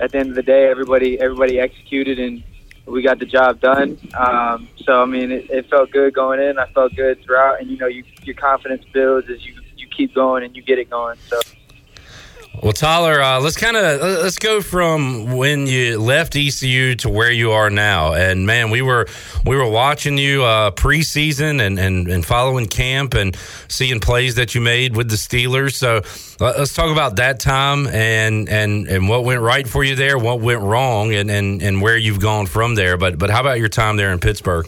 at 0.05 0.13
the 0.13 0.19
end 0.19 0.29
of 0.29 0.37
the 0.37 0.43
day, 0.43 0.69
everybody 0.69 1.19
everybody 1.19 1.59
executed, 1.59 2.19
and 2.19 2.43
we 2.87 3.03
got 3.03 3.19
the 3.19 3.25
job 3.25 3.61
done. 3.61 3.99
Um, 4.15 4.69
so, 4.77 5.03
I 5.03 5.07
mean, 5.07 5.33
it, 5.33 5.51
it 5.51 5.71
felt 5.71 5.91
good 5.91 6.13
going 6.13 6.41
in. 6.41 6.59
I 6.59 6.67
felt 6.67 6.95
good 6.95 7.23
throughout, 7.23 7.61
and 7.61 7.71
you 7.71 7.79
know, 7.79 7.87
you, 7.87 8.05
your 8.23 8.37
confidence 8.37 8.85
builds 8.93 9.31
as 9.31 9.45
you 9.45 9.55
you 9.77 9.89
keep 9.89 10.15
going 10.15 10.45
and 10.45 10.55
you 10.55 10.63
get 10.63 10.79
it 10.79 10.91
going. 10.91 11.19
So. 11.27 11.41
Well, 12.63 12.73
Tyler, 12.73 13.21
uh, 13.21 13.41
let's 13.41 13.57
kind 13.57 13.77
of 13.77 14.01
let's 14.01 14.39
go 14.39 14.63
from 14.63 15.37
when 15.37 15.67
you 15.67 15.99
left 15.99 16.35
ECU 16.35 16.95
to 16.97 17.11
where 17.11 17.31
you 17.31 17.51
are 17.51 17.69
now. 17.69 18.15
And 18.15 18.47
man, 18.47 18.71
we 18.71 18.81
were 18.81 19.07
we 19.45 19.57
were 19.57 19.69
watching 19.69 20.17
you 20.17 20.45
uh, 20.45 20.71
preseason 20.71 21.61
and, 21.61 21.79
and 21.79 22.09
and 22.09 22.25
following 22.25 22.67
camp 22.67 23.15
and 23.15 23.37
seeing 23.69 24.01
plays 24.01 24.37
that 24.37 24.55
you 24.55 24.61
made 24.61 24.97
with 24.97 25.11
the 25.11 25.17
Steelers. 25.17 25.75
So 25.75 26.03
let's 26.41 26.73
talk 26.73 26.91
about 26.91 27.17
that 27.17 27.41
time 27.41 27.87
and 27.89 28.49
and 28.49 28.87
and 28.87 29.09
what 29.09 29.25
went 29.25 29.43
right 29.43 29.69
for 29.69 29.85
you 29.85 29.95
there, 29.95 30.17
what 30.17 30.41
went 30.41 30.63
wrong, 30.63 31.13
and 31.13 31.31
and 31.31 31.61
and 31.61 31.83
where 31.83 31.99
you've 31.99 32.21
gone 32.21 32.47
from 32.47 32.77
there. 32.77 32.97
But 32.97 33.19
but 33.19 33.31
how 33.31 33.41
about 33.41 33.59
your 33.59 33.69
time 33.69 33.97
there 33.97 34.11
in 34.11 34.21
Pittsburgh? 34.21 34.67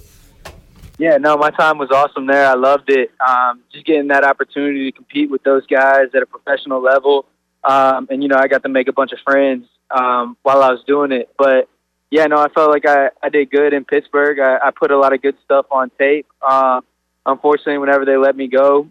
Yeah, 0.98 1.18
no, 1.18 1.36
my 1.36 1.50
time 1.50 1.78
was 1.78 1.90
awesome 1.90 2.26
there. 2.26 2.46
I 2.46 2.54
loved 2.54 2.90
it. 2.90 3.10
Um, 3.26 3.60
just 3.70 3.84
getting 3.84 4.08
that 4.08 4.24
opportunity 4.24 4.90
to 4.90 4.96
compete 4.96 5.30
with 5.30 5.42
those 5.44 5.66
guys 5.66 6.06
at 6.14 6.22
a 6.22 6.26
professional 6.26 6.82
level. 6.82 7.26
Um, 7.66 8.06
and 8.10 8.22
you 8.22 8.28
know, 8.28 8.36
I 8.38 8.46
got 8.46 8.62
to 8.62 8.68
make 8.68 8.88
a 8.88 8.92
bunch 8.92 9.12
of 9.12 9.18
friends 9.20 9.66
um, 9.90 10.36
while 10.42 10.62
I 10.62 10.70
was 10.70 10.82
doing 10.86 11.12
it. 11.12 11.28
But 11.36 11.68
yeah, 12.10 12.26
no, 12.26 12.38
I 12.38 12.48
felt 12.48 12.70
like 12.70 12.86
I, 12.86 13.10
I 13.22 13.28
did 13.28 13.50
good 13.50 13.72
in 13.72 13.84
Pittsburgh. 13.84 14.38
I, 14.38 14.68
I 14.68 14.70
put 14.70 14.90
a 14.90 14.98
lot 14.98 15.12
of 15.12 15.20
good 15.20 15.36
stuff 15.44 15.66
on 15.70 15.90
tape. 15.98 16.26
Uh, 16.40 16.80
unfortunately, 17.24 17.78
whenever 17.78 18.04
they 18.04 18.16
let 18.16 18.36
me 18.36 18.46
go, 18.46 18.88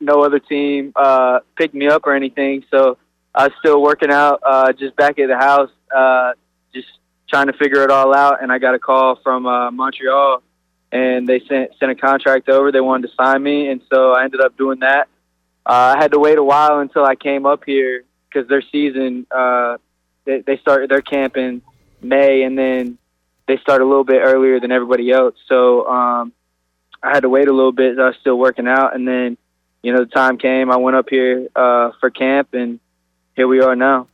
no 0.00 0.24
other 0.24 0.38
team 0.38 0.92
uh, 0.96 1.40
picked 1.56 1.74
me 1.74 1.88
up 1.88 2.06
or 2.06 2.14
anything. 2.14 2.64
So 2.70 2.96
I 3.34 3.44
was 3.44 3.52
still 3.60 3.82
working 3.82 4.10
out, 4.10 4.40
uh, 4.44 4.72
just 4.72 4.96
back 4.96 5.18
at 5.18 5.28
the 5.28 5.36
house, 5.36 5.70
uh, 5.94 6.32
just 6.74 6.88
trying 7.28 7.48
to 7.48 7.52
figure 7.52 7.82
it 7.82 7.90
all 7.90 8.14
out. 8.14 8.42
And 8.42 8.50
I 8.50 8.58
got 8.58 8.74
a 8.74 8.78
call 8.78 9.16
from 9.22 9.46
uh, 9.46 9.70
Montreal, 9.70 10.42
and 10.90 11.28
they 11.28 11.40
sent 11.40 11.72
sent 11.78 11.92
a 11.92 11.94
contract 11.94 12.48
over. 12.48 12.72
They 12.72 12.80
wanted 12.80 13.08
to 13.08 13.14
sign 13.14 13.42
me, 13.42 13.68
and 13.68 13.82
so 13.92 14.12
I 14.12 14.24
ended 14.24 14.40
up 14.40 14.56
doing 14.56 14.80
that. 14.80 15.08
Uh, 15.66 15.94
I 15.96 15.98
had 15.98 16.12
to 16.12 16.18
wait 16.18 16.38
a 16.38 16.42
while 16.42 16.78
until 16.78 17.04
I 17.04 17.14
came 17.14 17.46
up 17.46 17.64
here 17.64 18.04
because 18.28 18.48
their 18.48 18.62
season 18.62 19.26
uh, 19.30 19.76
they, 20.24 20.40
they 20.40 20.58
started 20.58 20.90
their 20.90 21.02
camp 21.02 21.36
in 21.36 21.62
May, 22.02 22.42
and 22.42 22.56
then 22.56 22.98
they 23.46 23.58
start 23.58 23.82
a 23.82 23.84
little 23.84 24.04
bit 24.04 24.20
earlier 24.22 24.60
than 24.60 24.72
everybody 24.72 25.10
else. 25.10 25.34
So 25.46 25.86
um, 25.86 26.32
I 27.02 27.10
had 27.10 27.20
to 27.20 27.28
wait 27.28 27.48
a 27.48 27.52
little 27.52 27.72
bit. 27.72 27.98
I 27.98 28.08
was 28.08 28.16
still 28.20 28.38
working 28.38 28.68
out, 28.68 28.94
and 28.94 29.06
then 29.06 29.36
you 29.82 29.92
know 29.92 30.00
the 30.00 30.10
time 30.10 30.38
came. 30.38 30.70
I 30.70 30.76
went 30.76 30.96
up 30.96 31.08
here 31.08 31.48
uh, 31.54 31.90
for 32.00 32.10
camp, 32.10 32.54
and 32.54 32.80
here 33.36 33.48
we 33.48 33.60
are 33.60 33.76
now. 33.76 34.06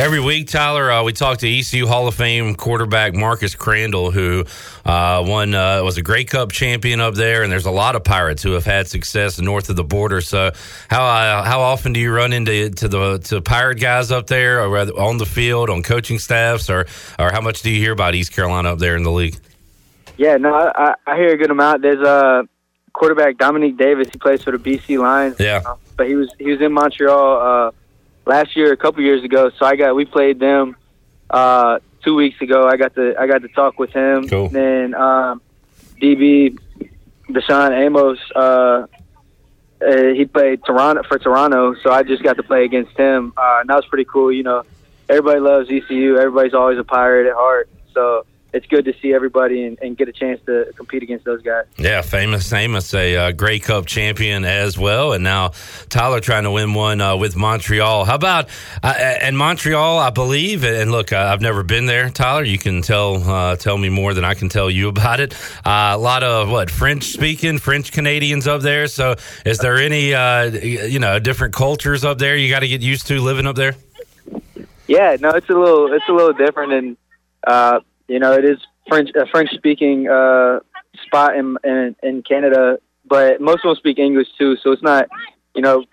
Every 0.00 0.18
week, 0.18 0.48
Tyler, 0.48 0.90
uh, 0.90 1.02
we 1.02 1.12
talk 1.12 1.36
to 1.40 1.46
ECU 1.46 1.86
Hall 1.86 2.08
of 2.08 2.14
Fame 2.14 2.54
quarterback 2.54 3.12
Marcus 3.12 3.54
Crandall, 3.54 4.10
who 4.10 4.46
uh, 4.86 5.22
won 5.26 5.54
uh, 5.54 5.82
was 5.84 5.98
a 5.98 6.02
Grey 6.02 6.24
Cup 6.24 6.52
champion 6.52 7.00
up 7.00 7.16
there, 7.16 7.42
and 7.42 7.52
there's 7.52 7.66
a 7.66 7.70
lot 7.70 7.94
of 7.96 8.02
Pirates 8.02 8.42
who 8.42 8.52
have 8.52 8.64
had 8.64 8.88
success 8.88 9.38
north 9.38 9.68
of 9.68 9.76
the 9.76 9.84
border. 9.84 10.22
So, 10.22 10.52
how 10.88 11.04
uh, 11.04 11.44
how 11.44 11.60
often 11.60 11.92
do 11.92 12.00
you 12.00 12.10
run 12.14 12.32
into 12.32 12.70
to 12.70 12.88
the 12.88 13.18
to 13.24 13.42
Pirate 13.42 13.78
guys 13.78 14.10
up 14.10 14.26
there, 14.26 14.62
or 14.62 14.70
rather 14.70 14.92
on 14.92 15.18
the 15.18 15.26
field, 15.26 15.68
on 15.68 15.82
coaching 15.82 16.18
staffs, 16.18 16.70
or 16.70 16.86
or 17.18 17.30
how 17.30 17.42
much 17.42 17.60
do 17.60 17.68
you 17.68 17.78
hear 17.78 17.92
about 17.92 18.14
East 18.14 18.32
Carolina 18.32 18.72
up 18.72 18.78
there 18.78 18.96
in 18.96 19.02
the 19.02 19.12
league? 19.12 19.36
Yeah, 20.16 20.38
no, 20.38 20.54
I, 20.54 20.94
I 21.06 21.16
hear 21.16 21.34
a 21.34 21.36
good 21.36 21.50
amount. 21.50 21.82
There's 21.82 22.00
a 22.00 22.48
quarterback 22.94 23.36
Dominique 23.36 23.76
Davis. 23.76 24.08
He 24.10 24.16
plays 24.16 24.42
for 24.42 24.56
the 24.56 24.58
BC 24.58 24.98
Lions. 24.98 25.36
Yeah, 25.38 25.60
uh, 25.66 25.74
but 25.98 26.08
he 26.08 26.16
was 26.16 26.32
he 26.38 26.50
was 26.50 26.62
in 26.62 26.72
Montreal 26.72 27.68
uh, 27.68 27.70
last 28.30 28.56
year, 28.56 28.72
a 28.72 28.76
couple 28.76 29.02
years 29.02 29.24
ago. 29.24 29.50
So 29.58 29.66
I 29.66 29.74
got 29.76 29.94
we 29.94 30.04
played 30.04 30.38
them 30.38 30.76
uh, 31.28 31.80
two 32.04 32.14
weeks 32.14 32.40
ago. 32.40 32.68
I 32.68 32.76
got 32.76 32.94
to 32.94 33.14
I 33.18 33.26
got 33.26 33.42
to 33.42 33.48
talk 33.48 33.78
with 33.78 33.90
him. 33.90 34.28
Cool. 34.28 34.48
Then 34.48 34.94
um, 34.94 35.42
DB 36.00 36.56
DaShaun 37.28 37.72
Amos. 37.72 38.18
Uh, 38.34 38.86
uh, 39.82 40.12
he 40.14 40.26
played 40.26 40.62
Toronto 40.64 41.02
for 41.08 41.18
Toronto, 41.18 41.74
so 41.82 41.90
I 41.90 42.02
just 42.02 42.22
got 42.22 42.36
to 42.36 42.42
play 42.42 42.64
against 42.64 42.96
him. 42.96 43.32
Uh, 43.36 43.58
and 43.60 43.70
that 43.70 43.76
was 43.76 43.86
pretty 43.86 44.04
cool. 44.04 44.30
You 44.30 44.42
know, 44.42 44.62
everybody 45.08 45.40
loves 45.40 45.70
ECU. 45.70 46.16
Everybody's 46.16 46.54
always 46.54 46.78
a 46.78 46.84
pirate 46.84 47.26
at 47.28 47.34
heart. 47.34 47.68
So 47.94 48.26
it's 48.52 48.66
good 48.66 48.84
to 48.86 48.94
see 49.00 49.12
everybody 49.14 49.64
and, 49.64 49.78
and, 49.80 49.96
get 49.96 50.08
a 50.08 50.12
chance 50.12 50.40
to 50.46 50.72
compete 50.76 51.02
against 51.02 51.24
those 51.24 51.42
guys. 51.42 51.66
Yeah, 51.76 52.02
famous 52.02 52.52
Amos, 52.52 52.94
a 52.94 53.16
uh, 53.16 53.32
Grey 53.32 53.58
Cup 53.58 53.86
champion 53.86 54.44
as 54.44 54.78
well, 54.78 55.12
and 55.12 55.22
now 55.22 55.52
Tyler 55.88 56.20
trying 56.20 56.44
to 56.44 56.50
win 56.50 56.74
one 56.74 57.00
uh, 57.00 57.16
with 57.16 57.36
Montreal. 57.36 58.04
How 58.04 58.14
about 58.14 58.48
uh, 58.82 58.94
and 58.96 59.36
Montreal? 59.36 59.98
I 59.98 60.10
believe, 60.10 60.64
and 60.64 60.90
look, 60.90 61.12
I've 61.12 61.40
never 61.40 61.62
been 61.62 61.86
there, 61.86 62.10
Tyler. 62.10 62.44
You 62.44 62.58
can 62.58 62.82
tell 62.82 63.22
uh, 63.22 63.56
tell 63.56 63.76
me 63.76 63.88
more 63.88 64.14
than 64.14 64.24
I 64.24 64.34
can 64.34 64.48
tell 64.48 64.70
you 64.70 64.88
about 65.00 65.20
it. 65.20 65.34
Uh, 65.64 65.92
a 65.94 65.98
lot 65.98 66.22
of 66.22 66.50
what 66.50 66.70
French 66.70 67.04
speaking, 67.04 67.58
French 67.58 67.92
Canadians 67.92 68.46
up 68.46 68.62
there. 68.62 68.86
So, 68.86 69.16
is 69.44 69.58
there 69.58 69.76
any 69.76 70.14
uh, 70.14 70.44
you 70.44 70.98
know 70.98 71.18
different 71.18 71.54
cultures 71.54 72.04
up 72.04 72.18
there? 72.18 72.36
You 72.36 72.48
got 72.48 72.60
to 72.60 72.68
get 72.68 72.80
used 72.80 73.06
to 73.08 73.20
living 73.20 73.46
up 73.46 73.56
there. 73.56 73.74
Yeah, 74.86 75.16
no, 75.20 75.30
it's 75.30 75.48
a 75.48 75.54
little 75.54 75.92
it's 75.92 76.08
a 76.08 76.12
little 76.12 76.32
different 76.32 76.72
and 76.72 76.96
you 78.10 78.18
know, 78.18 78.32
it 78.32 78.44
is 78.44 78.58
French 78.88 79.10
a 79.14 79.24
French 79.26 79.50
speaking 79.52 80.08
uh, 80.08 80.58
spot 81.06 81.36
in, 81.36 81.56
in 81.64 81.96
in 82.02 82.22
Canada, 82.22 82.78
but 83.06 83.40
most 83.40 83.64
of 83.64 83.70
them 83.70 83.76
speak 83.76 83.98
English 83.98 84.26
too. 84.36 84.56
So 84.62 84.72
it's 84.72 84.82
not, 84.82 85.08
you 85.54 85.62
know, 85.62 85.84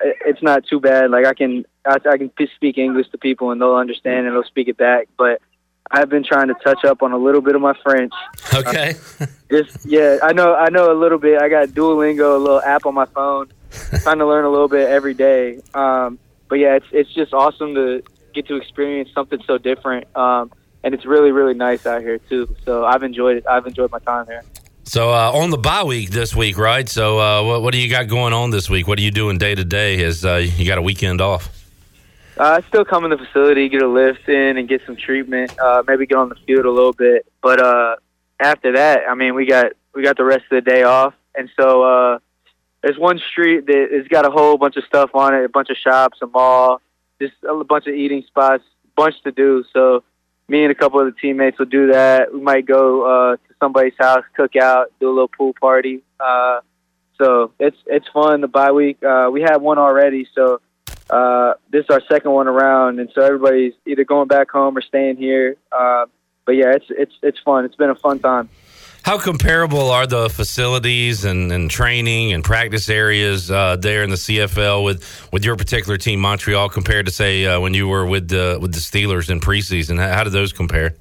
it's 0.00 0.42
not 0.42 0.64
too 0.66 0.78
bad. 0.78 1.10
Like 1.10 1.26
I 1.26 1.34
can 1.34 1.64
I, 1.84 1.96
I 2.08 2.16
can 2.16 2.30
speak 2.54 2.78
English 2.78 3.10
to 3.10 3.18
people 3.18 3.50
and 3.50 3.60
they'll 3.60 3.74
understand 3.74 4.26
and 4.26 4.34
they'll 4.34 4.44
speak 4.44 4.68
it 4.68 4.76
back. 4.76 5.08
But 5.18 5.42
I've 5.90 6.08
been 6.08 6.24
trying 6.24 6.48
to 6.48 6.54
touch 6.64 6.84
up 6.84 7.02
on 7.02 7.10
a 7.10 7.18
little 7.18 7.40
bit 7.40 7.56
of 7.56 7.60
my 7.60 7.74
French. 7.82 8.12
Okay. 8.54 8.94
Uh, 9.20 9.26
just 9.50 9.84
yeah, 9.84 10.18
I 10.22 10.32
know 10.32 10.54
I 10.54 10.70
know 10.70 10.92
a 10.92 10.98
little 10.98 11.18
bit. 11.18 11.42
I 11.42 11.48
got 11.48 11.68
Duolingo, 11.68 12.36
a 12.36 12.38
little 12.38 12.62
app 12.62 12.86
on 12.86 12.94
my 12.94 13.06
phone. 13.06 13.52
trying 14.02 14.18
to 14.18 14.26
learn 14.26 14.44
a 14.44 14.50
little 14.50 14.68
bit 14.68 14.88
every 14.88 15.14
day. 15.14 15.60
Um, 15.74 16.20
but 16.48 16.60
yeah, 16.60 16.76
it's 16.76 16.86
it's 16.92 17.12
just 17.12 17.32
awesome 17.32 17.74
to 17.74 18.02
get 18.32 18.46
to 18.46 18.56
experience 18.56 19.10
something 19.12 19.40
so 19.44 19.58
different. 19.58 20.06
Um, 20.16 20.52
and 20.84 20.94
it's 20.94 21.04
really 21.04 21.32
really 21.32 21.54
nice 21.54 21.86
out 21.86 22.02
here 22.02 22.18
too. 22.18 22.54
So 22.64 22.84
I've 22.84 23.02
enjoyed 23.02 23.38
it. 23.38 23.46
I've 23.48 23.66
enjoyed 23.66 23.90
my 23.90 23.98
time 23.98 24.26
here. 24.26 24.42
So 24.84 25.10
uh, 25.10 25.32
on 25.32 25.50
the 25.50 25.58
bye 25.58 25.82
week 25.82 26.10
this 26.10 26.36
week, 26.36 26.58
right? 26.58 26.88
So 26.88 27.18
uh, 27.18 27.42
what, 27.42 27.62
what 27.62 27.72
do 27.72 27.78
you 27.78 27.90
got 27.90 28.06
going 28.06 28.34
on 28.34 28.50
this 28.50 28.68
week? 28.68 28.86
What 28.86 28.98
are 28.98 29.02
you 29.02 29.10
doing 29.10 29.38
day 29.38 29.54
to 29.54 29.64
day? 29.64 30.04
As 30.04 30.24
uh, 30.24 30.36
you 30.36 30.66
got 30.66 30.78
a 30.78 30.82
weekend 30.82 31.20
off? 31.22 31.48
Uh, 32.38 32.60
I 32.60 32.68
still 32.68 32.84
come 32.84 33.04
in 33.04 33.10
the 33.10 33.16
facility, 33.16 33.68
get 33.68 33.82
a 33.82 33.88
lift 33.88 34.28
in, 34.28 34.58
and 34.58 34.68
get 34.68 34.82
some 34.84 34.96
treatment. 34.96 35.58
Uh, 35.58 35.82
maybe 35.86 36.04
get 36.04 36.18
on 36.18 36.28
the 36.28 36.34
field 36.46 36.66
a 36.66 36.70
little 36.70 36.92
bit. 36.92 37.26
But 37.42 37.62
uh, 37.62 37.96
after 38.40 38.72
that, 38.72 39.02
I 39.08 39.14
mean, 39.14 39.34
we 39.34 39.46
got 39.46 39.72
we 39.94 40.02
got 40.02 40.16
the 40.16 40.24
rest 40.24 40.44
of 40.50 40.64
the 40.64 40.70
day 40.70 40.82
off, 40.82 41.14
and 41.34 41.48
so 41.58 41.82
uh, 41.82 42.18
there's 42.82 42.98
one 42.98 43.18
street 43.30 43.66
that 43.66 43.88
has 43.92 44.06
got 44.08 44.26
a 44.26 44.30
whole 44.30 44.58
bunch 44.58 44.76
of 44.76 44.84
stuff 44.84 45.10
on 45.14 45.34
it, 45.34 45.44
a 45.44 45.48
bunch 45.48 45.70
of 45.70 45.76
shops, 45.76 46.18
a 46.22 46.26
mall, 46.26 46.82
just 47.20 47.34
a 47.48 47.64
bunch 47.64 47.86
of 47.86 47.94
eating 47.94 48.22
spots, 48.26 48.64
bunch 48.96 49.14
to 49.22 49.32
do. 49.32 49.64
So 49.72 50.02
me 50.48 50.62
and 50.62 50.70
a 50.70 50.74
couple 50.74 51.00
of 51.00 51.06
the 51.06 51.20
teammates 51.20 51.58
will 51.58 51.66
do 51.66 51.92
that. 51.92 52.32
We 52.32 52.40
might 52.40 52.66
go 52.66 53.02
uh, 53.02 53.36
to 53.36 53.54
somebody's 53.60 53.94
house, 53.98 54.24
cook 54.36 54.56
out, 54.56 54.92
do 55.00 55.08
a 55.08 55.12
little 55.12 55.28
pool 55.28 55.54
party. 55.58 56.02
Uh, 56.20 56.60
so 57.18 57.52
it's 57.58 57.76
it's 57.86 58.06
fun. 58.12 58.40
The 58.40 58.48
bye 58.48 58.72
week, 58.72 59.02
uh, 59.02 59.28
we 59.32 59.40
had 59.40 59.58
one 59.58 59.78
already, 59.78 60.26
so 60.34 60.60
uh, 61.08 61.54
this 61.70 61.84
is 61.84 61.90
our 61.90 62.02
second 62.10 62.32
one 62.32 62.48
around, 62.48 62.98
and 62.98 63.10
so 63.14 63.22
everybody's 63.22 63.74
either 63.86 64.04
going 64.04 64.28
back 64.28 64.50
home 64.50 64.76
or 64.76 64.82
staying 64.82 65.16
here. 65.16 65.56
Uh, 65.70 66.06
but 66.44 66.52
yeah, 66.52 66.72
it's 66.74 66.86
it's 66.90 67.14
it's 67.22 67.38
fun. 67.44 67.64
It's 67.64 67.76
been 67.76 67.90
a 67.90 67.94
fun 67.94 68.18
time. 68.18 68.48
How 69.04 69.18
comparable 69.18 69.90
are 69.90 70.06
the 70.06 70.30
facilities 70.30 71.26
and, 71.26 71.52
and 71.52 71.70
training 71.70 72.32
and 72.32 72.42
practice 72.42 72.88
areas 72.88 73.50
uh, 73.50 73.76
there 73.76 74.02
in 74.02 74.08
the 74.08 74.16
CFL 74.16 74.82
with, 74.82 75.28
with 75.30 75.44
your 75.44 75.56
particular 75.56 75.98
team, 75.98 76.20
Montreal, 76.20 76.70
compared 76.70 77.04
to 77.04 77.12
say 77.12 77.44
uh, 77.44 77.60
when 77.60 77.74
you 77.74 77.86
were 77.86 78.06
with 78.06 78.28
the 78.28 78.58
with 78.58 78.72
the 78.72 78.80
Steelers 78.80 79.28
in 79.28 79.40
preseason? 79.40 79.98
How, 79.98 80.10
how 80.10 80.24
do 80.24 80.30
those 80.30 80.54
compare? 80.54 80.94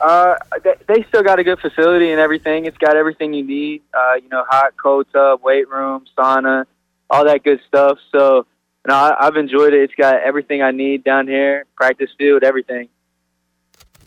Uh, 0.00 0.36
they, 0.62 0.74
they 0.86 1.02
still 1.08 1.24
got 1.24 1.40
a 1.40 1.42
good 1.42 1.58
facility 1.58 2.12
and 2.12 2.20
everything. 2.20 2.64
It's 2.64 2.78
got 2.78 2.96
everything 2.96 3.34
you 3.34 3.44
need. 3.44 3.82
Uh, 3.92 4.14
you 4.22 4.28
know, 4.28 4.44
hot 4.48 4.76
cold 4.76 5.06
tub, 5.12 5.42
weight 5.42 5.68
room, 5.68 6.04
sauna, 6.16 6.64
all 7.10 7.24
that 7.24 7.42
good 7.42 7.60
stuff. 7.66 7.98
So, 8.12 8.36
you 8.36 8.90
know, 8.90 8.94
I, 8.94 9.16
I've 9.18 9.36
enjoyed 9.36 9.74
it. 9.74 9.82
It's 9.82 9.94
got 9.96 10.22
everything 10.22 10.62
I 10.62 10.70
need 10.70 11.02
down 11.02 11.26
here, 11.26 11.64
practice 11.74 12.10
field, 12.16 12.44
everything. 12.44 12.88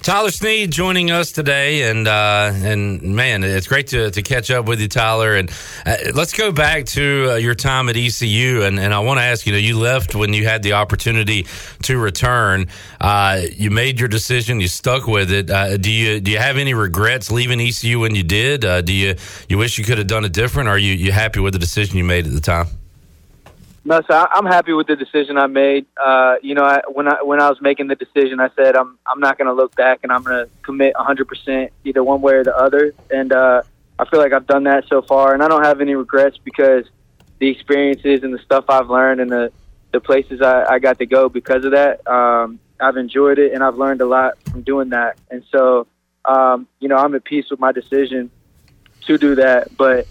Tyler 0.01 0.31
Snead 0.31 0.71
joining 0.71 1.11
us 1.11 1.31
today, 1.31 1.89
and 1.89 2.07
uh, 2.07 2.51
and 2.53 3.01
man, 3.01 3.43
it's 3.43 3.67
great 3.67 3.87
to, 3.87 4.09
to 4.11 4.21
catch 4.21 4.49
up 4.51 4.65
with 4.65 4.79
you, 4.79 4.87
Tyler. 4.87 5.35
And 5.35 5.51
uh, 5.85 5.97
let's 6.13 6.33
go 6.33 6.51
back 6.51 6.85
to 6.87 7.31
uh, 7.31 7.35
your 7.35 7.55
time 7.55 7.89
at 7.89 7.97
ECU, 7.97 8.63
and, 8.63 8.79
and 8.79 8.93
I 8.93 8.99
want 8.99 9.19
to 9.19 9.23
ask 9.23 9.45
you 9.45 9.51
know 9.51 9.57
you 9.57 9.77
left 9.77 10.15
when 10.15 10.33
you 10.33 10.45
had 10.45 10.63
the 10.63 10.73
opportunity 10.73 11.45
to 11.83 11.97
return. 11.97 12.67
Uh, 13.01 13.41
you 13.51 13.69
made 13.69 13.99
your 13.99 14.07
decision, 14.07 14.61
you 14.61 14.67
stuck 14.67 15.07
with 15.07 15.31
it. 15.31 15.49
Uh, 15.49 15.77
do 15.77 15.91
you 15.91 16.19
do 16.21 16.31
you 16.31 16.37
have 16.37 16.57
any 16.57 16.73
regrets 16.73 17.29
leaving 17.29 17.59
ECU 17.59 17.99
when 17.99 18.15
you 18.15 18.23
did? 18.23 18.63
Uh, 18.63 18.81
do 18.81 18.93
you 18.93 19.15
you 19.49 19.57
wish 19.57 19.77
you 19.77 19.83
could 19.83 19.97
have 19.97 20.07
done 20.07 20.23
it 20.23 20.31
different? 20.31 20.69
Or 20.69 20.73
are 20.73 20.77
you 20.77 20.93
you 20.93 21.11
happy 21.11 21.39
with 21.39 21.53
the 21.53 21.59
decision 21.59 21.97
you 21.97 22.05
made 22.05 22.25
at 22.25 22.33
the 22.33 22.41
time? 22.41 22.67
No, 23.87 24.01
so 24.05 24.13
I, 24.13 24.27
I'm 24.33 24.45
happy 24.45 24.73
with 24.73 24.87
the 24.87 24.97
decision 24.97 25.37
I 25.37 25.47
made. 25.47 25.85
Uh, 25.95 26.35
you 26.41 26.55
know, 26.55 26.65
I, 26.65 26.81
when 26.91 27.07
I 27.07 27.23
when 27.23 27.41
I 27.41 27.47
was 27.47 27.61
making 27.61 27.87
the 27.87 27.95
decision, 27.95 28.41
I 28.41 28.49
said 28.53 28.75
I'm 28.75 28.99
I'm 29.07 29.21
not 29.21 29.37
going 29.37 29.47
to 29.47 29.53
look 29.53 29.77
back, 29.77 30.01
and 30.03 30.11
I'm 30.11 30.23
going 30.23 30.45
to 30.45 30.51
commit 30.61 30.93
100% 30.95 31.69
either 31.85 32.03
one 32.03 32.21
way 32.21 32.33
or 32.33 32.43
the 32.43 32.53
other. 32.53 32.93
And 33.09 33.31
uh, 33.31 33.61
I 33.97 34.03
feel 34.09 34.19
like 34.19 34.33
I've 34.33 34.45
done 34.45 34.65
that 34.65 34.89
so 34.89 35.01
far, 35.01 35.33
and 35.33 35.41
I 35.41 35.47
don't 35.47 35.63
have 35.63 35.79
any 35.79 35.95
regrets 35.95 36.37
because 36.37 36.83
the 37.39 37.47
experiences 37.47 38.23
and 38.23 38.33
the 38.33 38.39
stuff 38.39 38.65
I've 38.67 38.89
learned 38.89 39.21
and 39.21 39.31
the 39.31 39.53
the 39.93 40.01
places 40.01 40.41
I, 40.41 40.65
I 40.65 40.79
got 40.79 40.99
to 40.99 41.05
go 41.05 41.29
because 41.29 41.63
of 41.63 41.71
that. 41.71 42.05
Um, 42.05 42.59
I've 42.81 42.97
enjoyed 42.97 43.39
it, 43.39 43.53
and 43.53 43.63
I've 43.63 43.77
learned 43.77 44.01
a 44.01 44.05
lot 44.05 44.33
from 44.51 44.63
doing 44.63 44.89
that. 44.89 45.17
And 45.31 45.45
so, 45.49 45.87
um, 46.25 46.67
you 46.81 46.89
know, 46.89 46.97
I'm 46.97 47.15
at 47.15 47.23
peace 47.23 47.49
with 47.49 47.61
my 47.61 47.71
decision 47.71 48.31
to 49.05 49.17
do 49.17 49.35
that, 49.35 49.77
but 49.77 50.07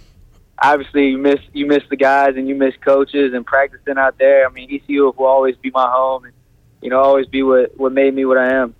obviously 0.59 1.09
you 1.09 1.19
miss 1.19 1.41
you 1.53 1.67
miss 1.67 1.83
the 1.91 1.97
guys 1.97 2.37
and 2.37 2.49
you 2.49 2.55
miss 2.55 2.75
coaches 2.85 3.35
and 3.35 3.45
practicing 3.45 3.99
out 3.99 4.19
there. 4.19 4.47
I 4.47 4.51
mean, 4.51 4.73
ECU 4.73 5.13
will 5.17 5.27
always 5.27 5.57
be 5.57 5.71
my 5.71 5.91
home 5.91 6.25
and 6.25 6.35
you 6.83 6.91
know 6.91 7.01
always 7.01 7.27
be 7.27 7.43
what 7.43 7.77
what 7.77 7.93
made 7.93 8.15
me 8.15 8.25
what 8.25 8.39
I 8.39 8.53
am. 8.53 8.75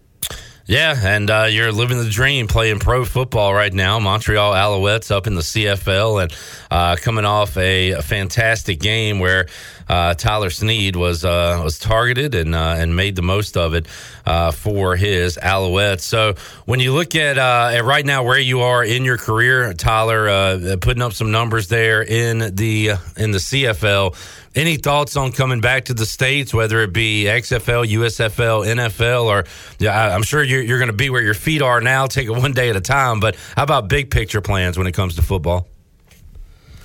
Yeah, 0.69 0.97
and 1.01 1.31
uh, 1.31 1.47
you're 1.49 1.71
living 1.71 1.99
the 1.99 2.11
dream 2.11 2.49
playing 2.49 2.81
pro 2.81 3.05
football 3.05 3.55
right 3.55 3.73
now. 3.73 4.01
Montreal 4.01 4.53
Alouettes 4.53 5.13
up 5.13 5.29
in 5.29 5.37
the 5.37 5.41
CFL 5.41 6.25
and 6.25 6.37
uh, 6.73 6.97
coming 6.97 7.25
off 7.25 7.57
a, 7.57 7.93
a, 7.93 8.03
fantastic 8.03 8.81
game 8.81 9.21
where 9.21 9.47
uh, 9.89 10.15
Tyler 10.15 10.51
Snead 10.51 10.97
was 10.97 11.25
uh, 11.25 11.61
was 11.63 11.79
targeted 11.79 12.35
and 12.35 12.53
uh, 12.53 12.75
and 12.79 12.97
made 12.97 13.15
the 13.15 13.23
most 13.23 13.57
of 13.57 13.75
it 13.75 13.87
uh, 14.27 14.51
for 14.51 14.97
his 14.97 15.39
Alouettes. 15.41 16.01
So 16.01 16.35
when 16.65 16.81
you 16.81 16.93
look 16.93 17.15
at, 17.15 17.39
at 17.39 17.85
right 17.85 18.05
now 18.05 18.25
where 18.25 18.41
you 18.41 18.63
are 18.63 18.83
in 18.83 19.05
your 19.05 19.19
career, 19.19 19.73
Tyler, 19.73 20.77
putting 20.79 21.03
up 21.03 21.13
some 21.13 21.31
numbers 21.31 21.69
there 21.69 22.03
in 22.03 22.57
the 22.57 22.95
in 23.17 23.31
the 23.31 23.39
CFL 23.39 24.17
any 24.57 24.77
thoughts 24.77 25.17
on 25.17 25.33
coming 25.33 25.61
back 25.61 25.85
to 25.85 25.95
the 25.95 26.07
states, 26.07 26.53
whether 26.53 26.81
it 26.81 26.93
be 26.93 27.25
XFL, 27.25 27.87
USFL, 27.87 28.67
NFL, 28.67 29.25
or 29.25 29.45
yeah, 29.79 30.15
I'm 30.15 30.23
sure 30.23 30.43
you're, 30.43 30.63
you're 30.63 30.79
going 30.79 30.91
to 30.91 30.97
be 30.97 31.11
where 31.11 31.23
your 31.23 31.35
feet 31.35 31.63
are 31.63 31.81
now. 31.81 32.07
Take 32.17 32.27
it 32.27 32.33
one 32.33 32.53
day 32.53 32.71
at 32.71 32.77
a 32.77 32.81
time. 32.81 33.21
But 33.21 33.37
how 33.55 33.63
about 33.63 33.89
big 33.89 34.11
picture 34.11 34.41
plans 34.41 34.79
when 34.79 34.87
it 34.87 34.93
comes 34.93 35.15
to 35.17 35.23
football? 35.23 35.69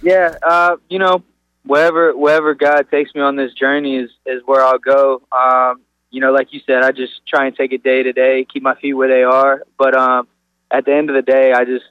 Yeah, 0.03 0.36
uh, 0.43 0.76
you 0.89 0.99
know, 0.99 1.24
wherever 1.65 2.15
wherever 2.15 2.53
God 2.55 2.89
takes 2.91 3.13
me 3.15 3.22
on 3.22 3.36
this 3.36 3.53
journey 3.53 3.97
is 3.97 4.09
is 4.26 4.41
where 4.45 4.63
I'll 4.63 4.80
go. 4.80 5.22
Um, 5.32 5.82
you 6.09 6.19
know, 6.19 6.34
like 6.34 6.51
you 6.51 6.59
said, 6.65 6.84
I 6.84 6.91
just 6.91 7.26
try 7.26 7.45
and 7.45 7.55
take 7.55 7.72
it 7.72 7.84
day 7.84 8.03
to 8.03 8.11
day, 8.11 8.45
keep 8.51 8.63
my 8.63 8.76
feet 8.76 8.93
where 8.93 9.07
they 9.07 9.24
are. 9.24 9.63
But 9.78 9.95
um, 9.95 10.28
at 10.69 10.86
the 10.86 10.93
end 10.93 11.09
of 11.09 11.15
the 11.15 11.22
day, 11.22 11.53
I 11.53 11.63
just 11.63 11.86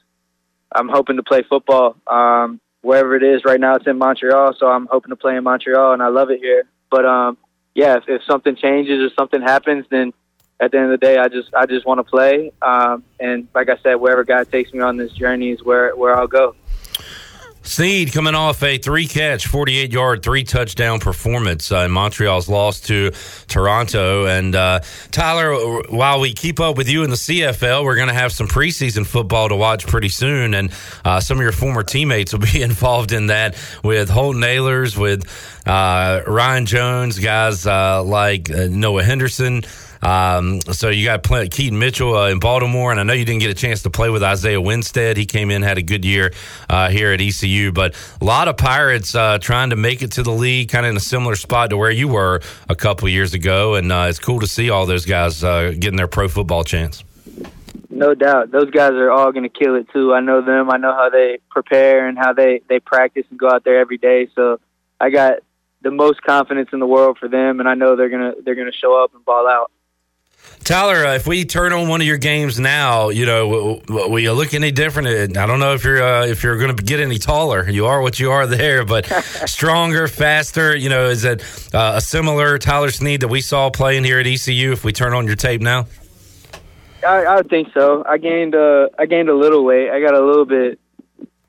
I'm 0.72 0.88
hoping 0.88 1.16
to 1.16 1.22
play 1.22 1.42
football. 1.48 1.96
Um, 2.06 2.60
wherever 2.82 3.14
it 3.14 3.22
is 3.22 3.44
right 3.44 3.60
now. 3.60 3.76
It's 3.76 3.86
in 3.86 3.98
Montreal, 3.98 4.54
so 4.58 4.66
I'm 4.66 4.86
hoping 4.86 5.10
to 5.10 5.16
play 5.16 5.36
in 5.36 5.44
Montreal, 5.44 5.92
and 5.92 6.02
I 6.02 6.08
love 6.08 6.30
it 6.30 6.40
here. 6.40 6.64
But 6.90 7.04
um, 7.04 7.38
yeah, 7.74 7.96
if, 7.96 8.04
if 8.08 8.22
something 8.24 8.56
changes 8.56 9.00
or 9.00 9.14
something 9.18 9.42
happens, 9.42 9.86
then 9.90 10.12
at 10.60 10.72
the 10.72 10.78
end 10.78 10.92
of 10.92 11.00
the 11.00 11.06
day, 11.06 11.18
I 11.18 11.28
just 11.28 11.52
I 11.54 11.66
just 11.66 11.86
want 11.86 11.98
to 11.98 12.04
play. 12.04 12.52
Um, 12.62 13.04
and 13.18 13.48
like 13.54 13.68
I 13.70 13.76
said, 13.82 13.94
wherever 13.94 14.24
God 14.24 14.50
takes 14.50 14.72
me 14.72 14.80
on 14.80 14.96
this 14.96 15.12
journey 15.12 15.50
is 15.50 15.62
where 15.62 15.96
where 15.96 16.16
I'll 16.16 16.26
go. 16.26 16.54
Snead 17.62 18.12
coming 18.12 18.34
off 18.34 18.62
a 18.62 18.78
three 18.78 19.06
catch, 19.06 19.46
48 19.46 19.92
yard, 19.92 20.22
three 20.22 20.44
touchdown 20.44 20.98
performance 20.98 21.70
uh, 21.70 21.80
in 21.80 21.90
Montreal's 21.90 22.48
loss 22.48 22.80
to 22.82 23.12
Toronto. 23.48 24.24
And 24.24 24.56
uh, 24.56 24.80
Tyler, 25.10 25.82
while 25.90 26.20
we 26.20 26.32
keep 26.32 26.58
up 26.58 26.78
with 26.78 26.88
you 26.88 27.04
in 27.04 27.10
the 27.10 27.16
CFL, 27.16 27.84
we're 27.84 27.96
going 27.96 28.08
to 28.08 28.14
have 28.14 28.32
some 28.32 28.48
preseason 28.48 29.06
football 29.06 29.50
to 29.50 29.56
watch 29.56 29.86
pretty 29.86 30.08
soon. 30.08 30.54
And 30.54 30.72
uh, 31.04 31.20
some 31.20 31.36
of 31.36 31.42
your 31.42 31.52
former 31.52 31.82
teammates 31.82 32.32
will 32.32 32.40
be 32.40 32.62
involved 32.62 33.12
in 33.12 33.26
that 33.26 33.56
with 33.84 34.08
Holton 34.08 34.42
Ahlers, 34.42 34.96
with 34.96 35.26
uh, 35.66 36.22
Ryan 36.26 36.64
Jones, 36.64 37.18
guys 37.18 37.66
uh, 37.66 38.02
like 38.02 38.50
uh, 38.50 38.68
Noah 38.70 39.04
Henderson. 39.04 39.62
Um, 40.02 40.60
so 40.62 40.88
you 40.88 41.04
got 41.04 41.22
play, 41.22 41.48
Keaton 41.48 41.78
Mitchell 41.78 42.16
uh, 42.16 42.28
in 42.28 42.38
Baltimore, 42.38 42.90
and 42.90 43.00
I 43.00 43.02
know 43.02 43.12
you 43.12 43.24
didn't 43.24 43.40
get 43.40 43.50
a 43.50 43.54
chance 43.54 43.82
to 43.82 43.90
play 43.90 44.10
with 44.10 44.22
Isaiah 44.22 44.60
Winstead. 44.60 45.16
He 45.16 45.26
came 45.26 45.50
in, 45.50 45.62
had 45.62 45.78
a 45.78 45.82
good 45.82 46.04
year 46.04 46.32
uh, 46.68 46.88
here 46.90 47.12
at 47.12 47.20
ECU, 47.20 47.72
but 47.72 47.94
a 48.20 48.24
lot 48.24 48.48
of 48.48 48.56
Pirates 48.56 49.14
uh, 49.14 49.38
trying 49.38 49.70
to 49.70 49.76
make 49.76 50.02
it 50.02 50.12
to 50.12 50.22
the 50.22 50.32
league, 50.32 50.70
kind 50.70 50.86
of 50.86 50.90
in 50.90 50.96
a 50.96 51.00
similar 51.00 51.36
spot 51.36 51.70
to 51.70 51.76
where 51.76 51.90
you 51.90 52.08
were 52.08 52.40
a 52.68 52.74
couple 52.74 53.08
years 53.08 53.34
ago, 53.34 53.74
and 53.74 53.92
uh, 53.92 54.06
it's 54.08 54.18
cool 54.18 54.40
to 54.40 54.46
see 54.46 54.70
all 54.70 54.86
those 54.86 55.04
guys 55.04 55.44
uh, 55.44 55.72
getting 55.78 55.96
their 55.96 56.08
pro 56.08 56.28
football 56.28 56.64
chance. 56.64 57.04
No 57.90 58.14
doubt, 58.14 58.50
those 58.50 58.70
guys 58.70 58.92
are 58.92 59.10
all 59.10 59.32
going 59.32 59.42
to 59.42 59.50
kill 59.50 59.74
it 59.74 59.88
too. 59.92 60.14
I 60.14 60.20
know 60.20 60.40
them. 60.40 60.70
I 60.70 60.78
know 60.78 60.94
how 60.94 61.10
they 61.10 61.38
prepare 61.50 62.08
and 62.08 62.16
how 62.16 62.32
they 62.32 62.62
they 62.68 62.80
practice 62.80 63.26
and 63.30 63.38
go 63.38 63.50
out 63.50 63.64
there 63.64 63.78
every 63.78 63.98
day. 63.98 64.28
So 64.34 64.58
I 64.98 65.10
got 65.10 65.40
the 65.82 65.90
most 65.90 66.22
confidence 66.22 66.70
in 66.72 66.78
the 66.78 66.86
world 66.86 67.18
for 67.18 67.28
them, 67.28 67.60
and 67.60 67.68
I 67.68 67.74
know 67.74 67.96
they're 67.96 68.08
gonna 68.08 68.34
they're 68.42 68.54
gonna 68.54 68.72
show 68.72 69.02
up 69.02 69.14
and 69.14 69.24
ball 69.24 69.46
out. 69.46 69.70
Tyler, 70.70 71.04
uh, 71.04 71.14
if 71.16 71.26
we 71.26 71.44
turn 71.44 71.72
on 71.72 71.88
one 71.88 72.00
of 72.00 72.06
your 72.06 72.16
games 72.16 72.60
now, 72.60 73.08
you 73.08 73.26
know, 73.26 73.80
will 73.88 74.20
you 74.20 74.32
look 74.32 74.54
any 74.54 74.70
different? 74.70 75.36
I 75.36 75.44
don't 75.44 75.58
know 75.58 75.74
if 75.74 75.82
you're 75.82 76.00
uh, 76.00 76.26
if 76.26 76.44
you're 76.44 76.58
going 76.58 76.76
to 76.76 76.80
get 76.80 77.00
any 77.00 77.18
taller. 77.18 77.68
You 77.68 77.86
are 77.86 78.00
what 78.00 78.20
you 78.20 78.30
are 78.30 78.46
there, 78.46 78.84
but 78.84 79.04
stronger, 79.46 80.06
faster. 80.06 80.76
You 80.76 80.88
know, 80.88 81.08
is 81.08 81.24
it 81.24 81.42
uh, 81.74 81.94
a 81.96 82.00
similar 82.00 82.56
Tyler 82.56 82.92
Snead 82.92 83.22
that 83.22 83.26
we 83.26 83.40
saw 83.40 83.68
playing 83.70 84.04
here 84.04 84.20
at 84.20 84.28
ECU? 84.28 84.70
If 84.70 84.84
we 84.84 84.92
turn 84.92 85.12
on 85.12 85.26
your 85.26 85.34
tape 85.34 85.60
now, 85.60 85.88
I, 87.04 87.26
I 87.26 87.42
think 87.42 87.72
so. 87.74 88.04
I 88.08 88.18
gained 88.18 88.54
uh, 88.54 88.90
I 88.96 89.06
gained 89.06 89.28
a 89.28 89.34
little 89.34 89.64
weight. 89.64 89.90
I 89.90 90.00
got 90.00 90.14
a 90.14 90.24
little 90.24 90.44
bit 90.44 90.78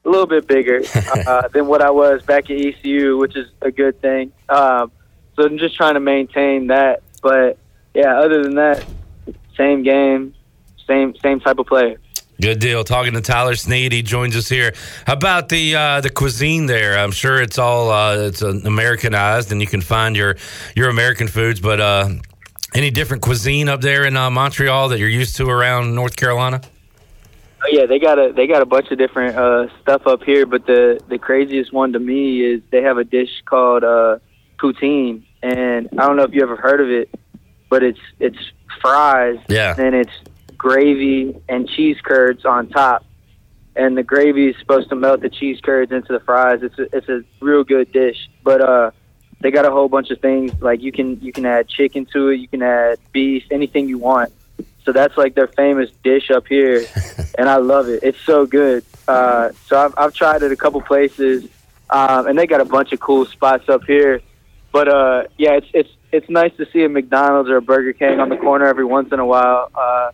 a 0.03 0.09
little 0.09 0.26
bit 0.26 0.47
bigger 0.47 0.82
uh, 1.28 1.47
than 1.49 1.67
what 1.67 1.84
I 1.84 1.91
was 1.91 2.24
back 2.24 2.49
at 2.49 2.59
ECU, 2.59 3.19
which 3.19 3.38
is 3.38 3.51
a 3.61 3.69
good 3.69 4.01
thing. 4.01 4.32
Um, 4.49 4.91
so 5.36 5.43
I'm 5.45 5.59
just 5.59 5.76
trying 5.76 5.93
to 5.93 5.99
maintain 5.99 6.65
that. 6.67 7.03
But 7.22 7.59
yeah, 7.93 8.17
other 8.19 8.41
than 8.41 8.55
that, 8.55 8.84
same 9.58 9.84
game, 9.84 10.34
same 10.88 11.16
same 11.22 11.39
type 11.39 11.60
of 11.60 11.68
player. 11.68 11.99
Good 12.41 12.60
deal. 12.60 12.84
Talking 12.84 13.14
to 13.14 13.22
Tyler 13.22 13.56
Snead, 13.56 13.91
he 13.91 14.02
joins 14.02 14.36
us 14.36 14.49
here. 14.49 14.74
How 15.06 15.14
about 15.14 15.49
the 15.49 15.76
uh, 15.76 16.02
the 16.02 16.10
cuisine 16.10 16.66
there? 16.66 16.97
I'm 16.97 17.12
sure 17.12 17.39
it's 17.39 17.60
all 17.60 17.91
uh, 17.91 18.18
it's 18.18 18.41
Americanized, 18.41 19.52
and 19.52 19.62
you 19.62 19.68
can 19.68 19.82
find 19.82 20.16
your 20.16 20.38
your 20.76 20.89
American 20.89 21.28
foods. 21.28 21.60
But 21.60 21.80
uh, 21.80 22.10
any 22.74 22.89
different 22.89 23.22
cuisine 23.22 23.70
up 23.70 23.82
there 23.82 24.06
in 24.06 24.18
uh, 24.18 24.32
Montreal 24.32 24.89
that 24.89 24.99
you're 24.99 25.10
used 25.10 25.36
to 25.38 25.49
around 25.49 25.93
North 25.93 26.16
Carolina? 26.16 26.62
Oh, 27.64 27.68
yeah, 27.70 27.86
they 27.86 27.99
got 27.99 28.18
a 28.18 28.34
they 28.34 28.47
got 28.47 28.64
a 28.64 28.66
bunch 28.66 28.89
of 28.89 28.97
different 28.97 29.38
uh, 29.38 29.68
stuff 29.82 30.08
up 30.08 30.24
here, 30.24 30.47
but 30.47 30.66
the 30.66 30.99
the 31.10 31.20
craziest 31.20 31.72
one 31.72 31.93
to 31.93 31.99
me 31.99 32.43
is 32.43 32.62
they 32.72 32.82
have 32.82 32.97
a 32.97 33.04
dish 33.04 33.43
called 33.45 33.84
uh, 33.84 34.18
poutine, 34.58 35.24
and 35.43 35.89
I 35.91 36.08
don't 36.08 36.16
know 36.16 36.24
if 36.24 36.34
you 36.34 36.41
ever 36.41 36.56
heard 36.56 36.82
of 36.82 36.89
it, 36.89 37.14
but 37.70 37.84
it's 37.84 37.99
it's 38.20 38.39
fries, 38.82 39.39
yeah, 39.47 39.75
and 39.77 39.95
it's 39.95 40.11
gravy 40.57 41.41
and 41.49 41.67
cheese 41.67 41.97
curds 42.03 42.45
on 42.45 42.67
top, 42.67 43.05
and 43.75 43.97
the 43.97 44.03
gravy 44.03 44.49
is 44.49 44.55
supposed 44.59 44.89
to 44.89 44.95
melt 44.95 45.21
the 45.21 45.29
cheese 45.29 45.59
curds 45.61 45.91
into 45.91 46.13
the 46.13 46.19
fries. 46.19 46.61
It's 46.61 46.77
a, 46.77 46.95
it's 46.95 47.09
a 47.09 47.23
real 47.39 47.63
good 47.63 47.91
dish, 47.91 48.29
but 48.43 48.61
uh, 48.61 48.91
they 49.41 49.51
got 49.51 49.65
a 49.65 49.71
whole 49.71 49.89
bunch 49.89 50.11
of 50.11 50.19
things 50.19 50.53
like 50.61 50.82
you 50.82 50.91
can 50.91 51.19
you 51.21 51.32
can 51.32 51.45
add 51.45 51.67
chicken 51.67 52.05
to 52.13 52.29
it, 52.29 52.38
you 52.38 52.47
can 52.47 52.61
add 52.61 52.99
beef, 53.11 53.43
anything 53.51 53.88
you 53.88 53.97
want. 53.97 54.32
So 54.84 54.91
that's 54.91 55.15
like 55.17 55.36
their 55.36 55.47
famous 55.47 55.91
dish 56.03 56.32
up 56.32 56.47
here, 56.47 56.86
and 57.38 57.49
I 57.49 57.57
love 57.57 57.88
it. 57.88 58.01
It's 58.03 58.19
so 58.21 58.45
good. 58.45 58.84
Uh, 59.07 59.49
so 59.67 59.77
I've, 59.77 59.93
I've 59.97 60.13
tried 60.13 60.43
it 60.43 60.51
a 60.51 60.55
couple 60.55 60.82
places, 60.82 61.45
um, 61.89 62.27
and 62.27 62.38
they 62.38 62.47
got 62.47 62.61
a 62.61 62.65
bunch 62.65 62.93
of 62.93 62.99
cool 62.99 63.25
spots 63.25 63.69
up 63.69 63.84
here. 63.84 64.21
But 64.71 64.88
uh, 64.88 65.23
yeah, 65.38 65.53
it's 65.53 65.67
it's 65.73 65.89
it's 66.12 66.30
nice 66.30 66.55
to 66.57 66.66
see 66.72 66.84
a 66.84 66.89
McDonald's 66.89 67.49
or 67.49 67.57
a 67.57 67.62
Burger 67.62 67.93
King 67.93 68.20
on 68.20 68.30
the 68.30 68.38
corner 68.38 68.66
every 68.66 68.86
once 68.86 69.12
in 69.12 69.20
a 69.20 69.26
while, 69.26 69.70
uh, 69.74 70.12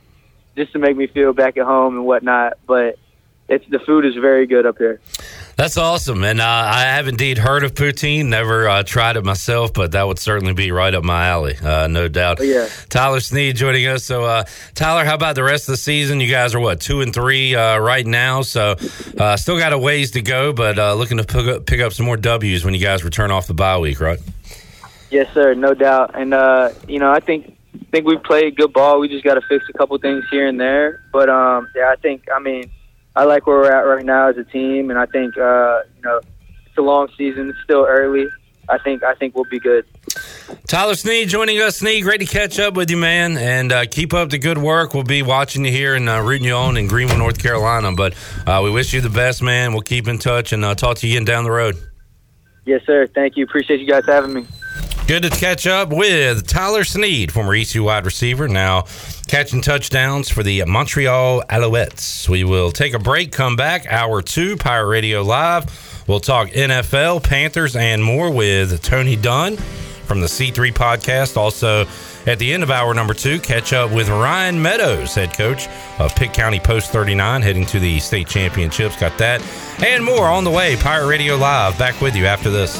just 0.56 0.74
to 0.74 0.80
make 0.80 0.95
me 0.95 1.08
feel 1.08 1.34
back 1.34 1.58
at 1.58 1.66
home 1.66 1.95
and 1.98 2.06
whatnot. 2.06 2.54
But 2.66 3.00
it's 3.48 3.66
the 3.70 3.80
food 3.80 4.06
is 4.06 4.16
very 4.16 4.45
good 4.45 4.66
up 4.66 4.78
here. 4.78 5.00
That's 5.56 5.76
awesome, 5.76 6.24
and 6.24 6.39
uh, 6.39 6.45
I 6.45 6.82
have 6.82 7.08
indeed 7.08 7.39
heard 7.39 7.64
of 7.64 7.74
poutine. 7.74 8.28
Never 8.28 8.70
uh, 8.70 8.84
tried 8.84 9.18
it 9.18 9.26
myself, 9.26 9.74
but 9.74 9.93
that 9.93 10.06
would 10.06 10.20
certainly 10.20 10.54
be 10.54 10.72
right 10.72 10.93
up 10.93 11.04
my 11.04 11.30
alley, 11.30 11.58
uh, 11.58 11.88
no 11.88 12.08
doubt. 12.08 12.39
Oh, 12.39 12.43
yeah. 12.43 12.70
Tyler 12.89 13.20
Snead 13.20 13.56
joining 13.56 13.88
us. 13.88 14.04
So, 14.04 14.24
uh, 14.24 14.43
Tyler, 14.76 15.04
how 15.04 15.16
about 15.16 15.34
the 15.34 15.41
rest 15.43 15.68
of 15.68 15.74
the 15.74 15.78
season? 15.78 16.20
You 16.20 16.30
guys 16.30 16.54
are 16.54 16.60
what 16.60 16.80
two 16.80 17.02
and 17.02 17.12
three 17.12 17.56
uh, 17.56 17.80
right 17.80 18.06
now, 18.06 18.43
so 18.43 18.76
uh, 19.18 19.36
still 19.36 19.58
got 19.58 19.74
a 19.74 19.80
ways 19.80 20.12
to 20.12 20.22
go, 20.22 20.54
but 20.54 20.78
looking 20.95 21.18
to 21.18 21.24
pick 21.24 21.48
up, 21.48 21.66
pick 21.66 21.82
up 21.82 21.91
some 21.91 22.06
more 22.06 22.18
Ws 22.18 22.64
when 22.64 22.76
you 22.76 22.80
guys 22.80 23.04
return 23.04 23.32
off 23.32 23.48
the 23.48 23.56
bye 23.56 23.80
week, 23.80 24.00
right? 24.00 24.20
Yes, 25.10 25.34
sir, 25.34 25.53
no 25.53 25.74
doubt. 25.74 26.20
And 26.20 26.34
uh, 26.34 26.72
you 26.88 26.99
know, 26.99 27.12
I 27.12 27.20
think 27.20 27.58
think 27.91 28.05
we 28.05 28.18
played 28.18 28.55
good 28.55 28.74
ball. 28.74 28.99
We 28.99 29.08
just 29.08 29.24
got 29.24 29.36
to 29.36 29.41
fix 29.47 29.66
a 29.70 29.78
couple 29.78 29.97
things 29.97 30.26
here 30.30 30.47
and 30.47 30.60
there. 30.60 31.03
But 31.12 31.30
um, 31.30 31.70
yeah, 31.76 31.89
I 31.91 31.95
think 31.95 32.26
I 32.34 32.39
mean 32.39 32.70
I 33.16 33.24
like 33.24 33.47
where 33.47 33.58
we're 33.58 33.72
at 33.72 33.82
right 33.82 34.05
now 34.05 34.30
as 34.30 34.38
a 34.38 34.43
team, 34.43 34.89
and 34.89 34.99
I 34.99 35.05
think 35.05 35.38
uh, 35.38 35.82
you 35.95 36.01
know 36.03 36.20
it's 36.66 36.78
a 36.78 36.82
long 36.82 37.08
season. 37.18 37.49
It's 37.49 37.60
still 37.64 37.86
early. 37.88 38.28
I 38.70 38.78
think 38.78 39.03
I 39.03 39.16
think 39.16 39.36
we'll 39.36 39.45
be 39.49 39.60
good. 39.60 39.86
Tyler 40.68 40.95
Snead 40.95 41.30
joining 41.30 41.60
us. 41.60 41.78
Snead, 41.78 42.03
great 42.03 42.20
to 42.20 42.26
catch 42.26 42.60
up 42.60 42.76
with 42.76 42.89
you, 42.89 42.97
man, 42.97 43.38
and 43.38 43.72
uh, 43.72 43.86
keep 43.89 44.14
up 44.14 44.30
the 44.30 44.38
good 44.38 44.58
work. 44.58 44.93
We'll 44.93 45.03
be 45.03 45.22
watching 45.22 45.64
you 45.64 45.72
here 45.72 45.95
and 45.95 46.10
uh, 46.10 46.22
rooting 46.22 46.47
you 46.47 46.53
on 46.53 46.78
in 46.78 46.88
Greenville, 46.88 47.18
North 47.18 47.41
Carolina. 47.41 47.93
But 47.93 48.14
uh, 48.45 48.62
we 48.64 48.72
wish 48.72 48.93
you 48.93 49.01
the 49.01 49.10
best, 49.10 49.41
man. 49.41 49.72
We'll 49.72 49.82
keep 49.82 50.08
in 50.08 50.18
touch 50.18 50.51
and 50.53 50.66
uh, 50.66 50.76
talk 50.76 50.97
to 50.97 51.08
you 51.08 51.14
again 51.14 51.26
down 51.26 51.43
the 51.43 51.51
road. 51.51 51.78
Yes, 52.68 52.86
sir. 52.86 53.07
Thank 53.07 53.38
you. 53.38 53.45
Appreciate 53.45 53.80
you 53.80 53.88
guys 53.88 54.05
having 54.05 54.34
me. 54.34 54.45
Good 55.07 55.24
to 55.24 55.30
catch 55.30 55.65
up 55.65 55.88
with 55.88 56.45
Tyler 56.47 56.84
Snead, 56.84 57.32
former 57.32 57.55
ECU 57.55 57.84
wide 57.84 58.03
receiver, 58.03 58.49
now 58.49 58.84
catching 59.28 59.61
touchdowns 59.61 60.28
for 60.28 60.43
the 60.43 60.65
Montreal 60.65 61.43
Alouettes. 61.49 62.28
We 62.28 62.43
will 62.43 62.72
take 62.72 62.93
a 62.93 62.99
break, 62.99 63.32
come 63.32 63.55
back, 63.55 63.86
hour 63.88 64.22
two, 64.22 64.57
Pirate 64.57 64.88
Radio 64.88 65.24
Live. 65.24 66.03
We'll 66.07 66.20
talk 66.20 66.49
NFL, 66.49 67.24
Panthers, 67.24 67.78
and 67.78 68.03
more 68.03 68.30
with 68.30 68.82
Tony 68.82 69.15
Dunn 69.15 69.55
from 69.55 70.20
the 70.20 70.28
C3 70.28 70.74
podcast. 70.74 71.38
Also, 71.38 71.86
at 72.28 72.39
the 72.39 72.53
end 72.53 72.61
of 72.61 72.69
hour 72.69 72.93
number 72.93 73.13
two, 73.13 73.39
catch 73.39 73.73
up 73.73 73.89
with 73.91 74.09
Ryan 74.09 74.61
Meadows, 74.61 75.15
head 75.15 75.34
coach 75.34 75.67
of 75.97 76.13
Pitt 76.15 76.34
County 76.34 76.59
Post 76.59 76.91
39, 76.91 77.41
heading 77.41 77.65
to 77.67 77.80
the 77.80 77.99
state 77.99 78.28
championships. 78.28 78.99
Got 78.99 79.17
that 79.17 79.41
and 79.84 80.03
more 80.03 80.28
on 80.28 80.43
the 80.43 80.51
way. 80.51 80.75
Pirate 80.75 81.07
Radio 81.07 81.36
Live, 81.38 81.80
back 81.80 81.99
with 82.01 82.15
you 82.15 82.25
after 82.25 82.49
this. 82.49 82.78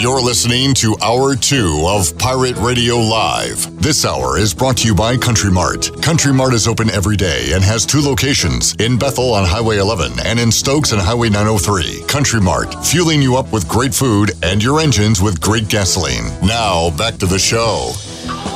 You're 0.00 0.22
listening 0.22 0.72
to 0.76 0.96
Hour 1.02 1.36
2 1.36 1.84
of 1.86 2.16
Pirate 2.16 2.56
Radio 2.56 2.96
Live. 2.96 3.82
This 3.82 4.06
hour 4.06 4.38
is 4.38 4.54
brought 4.54 4.78
to 4.78 4.88
you 4.88 4.94
by 4.94 5.18
Country 5.18 5.50
Mart. 5.50 5.90
Country 6.00 6.32
Mart 6.32 6.54
is 6.54 6.66
open 6.66 6.88
every 6.88 7.18
day 7.18 7.52
and 7.52 7.62
has 7.62 7.84
two 7.84 8.00
locations 8.00 8.74
in 8.76 8.98
Bethel 8.98 9.34
on 9.34 9.46
Highway 9.46 9.76
11 9.76 10.12
and 10.24 10.40
in 10.40 10.50
Stokes 10.50 10.94
on 10.94 11.00
Highway 11.00 11.28
903. 11.28 12.04
Country 12.08 12.40
Mart, 12.40 12.74
fueling 12.82 13.20
you 13.20 13.36
up 13.36 13.52
with 13.52 13.68
great 13.68 13.92
food 13.92 14.30
and 14.42 14.64
your 14.64 14.80
engines 14.80 15.20
with 15.20 15.38
great 15.38 15.68
gasoline. 15.68 16.24
Now, 16.42 16.96
back 16.96 17.16
to 17.16 17.26
the 17.26 17.38
show. 17.38 17.92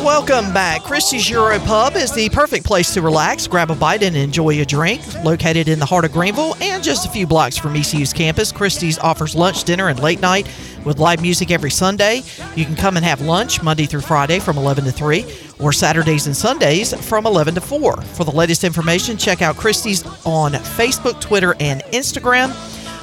Welcome 0.04 0.52
back. 0.52 0.82
Christie's 0.82 1.30
Euro 1.30 1.58
Pub 1.60 1.96
is 1.96 2.12
the 2.12 2.28
perfect 2.28 2.66
place 2.66 2.92
to 2.92 3.00
relax, 3.00 3.46
grab 3.46 3.70
a 3.70 3.74
bite, 3.74 4.02
and 4.02 4.14
enjoy 4.14 4.60
a 4.60 4.64
drink. 4.66 5.00
Located 5.24 5.66
in 5.66 5.78
the 5.78 5.86
heart 5.86 6.04
of 6.04 6.12
Greenville 6.12 6.54
and 6.60 6.84
just 6.84 7.06
a 7.06 7.10
few 7.10 7.26
blocks 7.26 7.56
from 7.56 7.74
ECU's 7.74 8.12
campus, 8.12 8.52
Christie's 8.52 8.98
offers 8.98 9.34
lunch, 9.34 9.64
dinner, 9.64 9.88
and 9.88 9.98
late 9.98 10.20
night 10.20 10.46
with 10.84 10.98
live 10.98 11.22
music 11.22 11.50
every 11.50 11.70
Sunday. 11.70 12.20
You 12.54 12.66
can 12.66 12.76
come 12.76 12.98
and 12.98 13.06
have 13.06 13.22
lunch 13.22 13.62
Monday 13.62 13.86
through 13.86 14.02
Friday 14.02 14.40
from 14.40 14.58
11 14.58 14.84
to 14.84 14.92
3 14.92 15.24
or 15.58 15.72
Saturdays 15.72 16.26
and 16.26 16.36
Sundays 16.36 16.92
from 17.08 17.24
11 17.24 17.54
to 17.54 17.62
4. 17.62 18.02
For 18.02 18.24
the 18.24 18.30
latest 18.30 18.62
information, 18.62 19.16
check 19.16 19.40
out 19.40 19.56
Christie's 19.56 20.04
on 20.26 20.52
Facebook, 20.52 21.18
Twitter, 21.18 21.56
and 21.60 21.82
Instagram. 21.94 22.52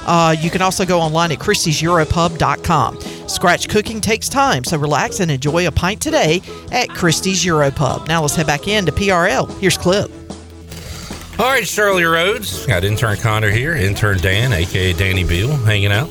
Uh, 0.06 0.34
you 0.38 0.50
can 0.50 0.62
also 0.62 0.84
go 0.84 1.00
online 1.00 1.32
at 1.32 1.38
christieseuropub.com. 1.38 3.00
Scratch 3.28 3.68
cooking 3.68 4.00
takes 4.00 4.28
time, 4.28 4.64
so 4.64 4.76
relax 4.76 5.20
and 5.20 5.30
enjoy 5.30 5.66
a 5.66 5.72
pint 5.72 6.00
today 6.00 6.42
at 6.70 6.88
Christie's 6.88 7.44
Europub. 7.44 8.08
Now 8.08 8.22
let's 8.22 8.34
head 8.34 8.46
back 8.46 8.68
into 8.68 8.92
PRL. 8.92 9.58
Here's 9.58 9.78
Clip. 9.78 10.10
All 11.38 11.46
right, 11.46 11.66
Shirley 11.66 12.04
Rhodes. 12.04 12.66
Got 12.66 12.84
intern 12.84 13.16
Connor 13.16 13.50
here, 13.50 13.74
intern 13.74 14.18
Dan, 14.18 14.52
aka 14.52 14.92
Danny 14.92 15.24
Beal, 15.24 15.48
hanging 15.56 15.90
out. 15.90 16.10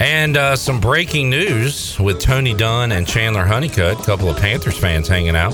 And 0.00 0.36
uh, 0.36 0.56
some 0.56 0.80
breaking 0.80 1.30
news 1.30 1.98
with 1.98 2.20
Tony 2.20 2.52
Dunn 2.52 2.92
and 2.92 3.06
Chandler 3.06 3.44
Honeycutt, 3.44 4.00
a 4.00 4.04
couple 4.04 4.28
of 4.28 4.36
Panthers 4.36 4.76
fans 4.76 5.08
hanging 5.08 5.36
out. 5.36 5.52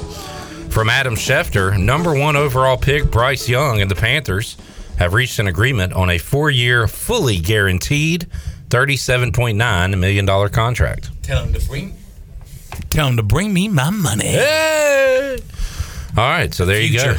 From 0.70 0.88
Adam 0.88 1.14
Schefter, 1.14 1.78
number 1.78 2.18
one 2.18 2.36
overall 2.36 2.76
pick 2.76 3.10
Bryce 3.10 3.48
Young 3.48 3.80
and 3.80 3.90
the 3.90 3.94
Panthers 3.94 4.56
have 5.00 5.14
reached 5.14 5.38
an 5.40 5.48
agreement 5.48 5.92
on 5.94 6.08
a 6.10 6.18
four 6.18 6.50
year, 6.50 6.86
fully 6.86 7.38
guaranteed 7.40 8.26
$37.9 8.68 9.98
million 9.98 10.48
contract. 10.50 11.10
Tell 11.22 11.44
him 11.44 11.52
to 11.52 11.66
bring. 11.68 11.96
Tell 12.90 13.08
him 13.08 13.16
to 13.16 13.22
bring 13.22 13.52
me 13.52 13.68
my 13.68 13.90
money. 13.90 14.26
Hey! 14.28 15.38
All 16.16 16.24
right, 16.28 16.52
so 16.54 16.64
there 16.66 16.80
you 16.80 16.96
go. 16.98 17.14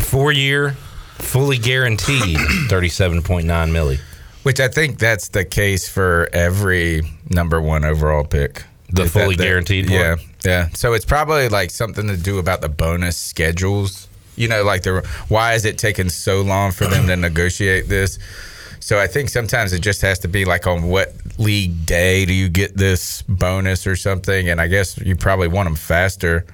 Four 0.00 0.32
year, 0.32 0.72
fully 1.18 1.58
guaranteed 1.58 2.36
$37.9 2.68 3.44
milli. 3.44 3.98
Which 4.42 4.60
I 4.60 4.68
think 4.68 4.98
that's 4.98 5.28
the 5.28 5.44
case 5.44 5.88
for 5.88 6.28
every 6.32 7.02
number 7.28 7.60
one 7.60 7.84
overall 7.84 8.24
pick. 8.24 8.64
The 8.90 9.02
Is 9.02 9.12
fully 9.12 9.36
that 9.36 9.42
guaranteed 9.44 9.90
Yeah, 9.90 10.14
one? 10.14 10.24
yeah. 10.44 10.68
So 10.70 10.94
it's 10.94 11.04
probably 11.04 11.48
like 11.50 11.70
something 11.70 12.06
to 12.06 12.16
do 12.16 12.38
about 12.38 12.62
the 12.62 12.68
bonus 12.70 13.16
schedules. 13.18 14.07
You 14.38 14.48
know, 14.48 14.62
like 14.64 14.82
the 14.82 15.06
why 15.28 15.54
is 15.54 15.64
it 15.64 15.78
taking 15.78 16.08
so 16.08 16.42
long 16.42 16.72
for 16.72 16.86
them 16.86 17.06
to 17.06 17.16
negotiate 17.16 17.88
this? 17.88 18.18
So 18.80 18.98
I 18.98 19.06
think 19.06 19.28
sometimes 19.28 19.72
it 19.72 19.80
just 19.80 20.00
has 20.02 20.18
to 20.20 20.28
be 20.28 20.44
like 20.44 20.66
on 20.66 20.84
what 20.84 21.12
league 21.38 21.84
day 21.84 22.24
do 22.24 22.32
you 22.32 22.48
get 22.48 22.76
this 22.76 23.22
bonus 23.22 23.86
or 23.86 23.96
something, 23.96 24.48
and 24.48 24.60
I 24.60 24.66
guess 24.66 24.96
you 24.98 25.16
probably 25.16 25.48
want 25.48 25.66
them 25.66 25.74
faster 25.74 26.46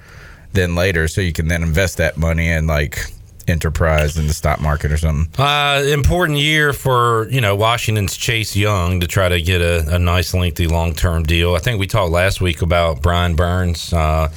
than 0.53 0.75
later, 0.75 1.07
so 1.07 1.21
you 1.21 1.33
can 1.33 1.47
then 1.47 1.63
invest 1.63 1.97
that 1.97 2.17
money 2.17 2.49
in 2.49 2.67
like 2.67 3.05
enterprise 3.47 4.17
in 4.17 4.27
the 4.27 4.33
stock 4.33 4.59
market 4.59 4.91
or 4.91 4.97
something. 4.97 5.31
Uh, 5.41 5.83
important 5.87 6.39
year 6.39 6.73
for 6.73 7.27
you 7.29 7.41
know 7.41 7.55
Washington's 7.55 8.17
Chase 8.17 8.55
Young 8.55 8.99
to 8.99 9.07
try 9.07 9.29
to 9.29 9.41
get 9.41 9.61
a, 9.61 9.95
a 9.95 9.99
nice 9.99 10.33
lengthy 10.33 10.67
long 10.67 10.93
term 10.93 11.23
deal. 11.23 11.55
I 11.55 11.59
think 11.59 11.79
we 11.79 11.87
talked 11.87 12.11
last 12.11 12.41
week 12.41 12.61
about 12.61 13.01
Brian 13.01 13.35
Burns 13.35 13.93
uh, 13.93 14.29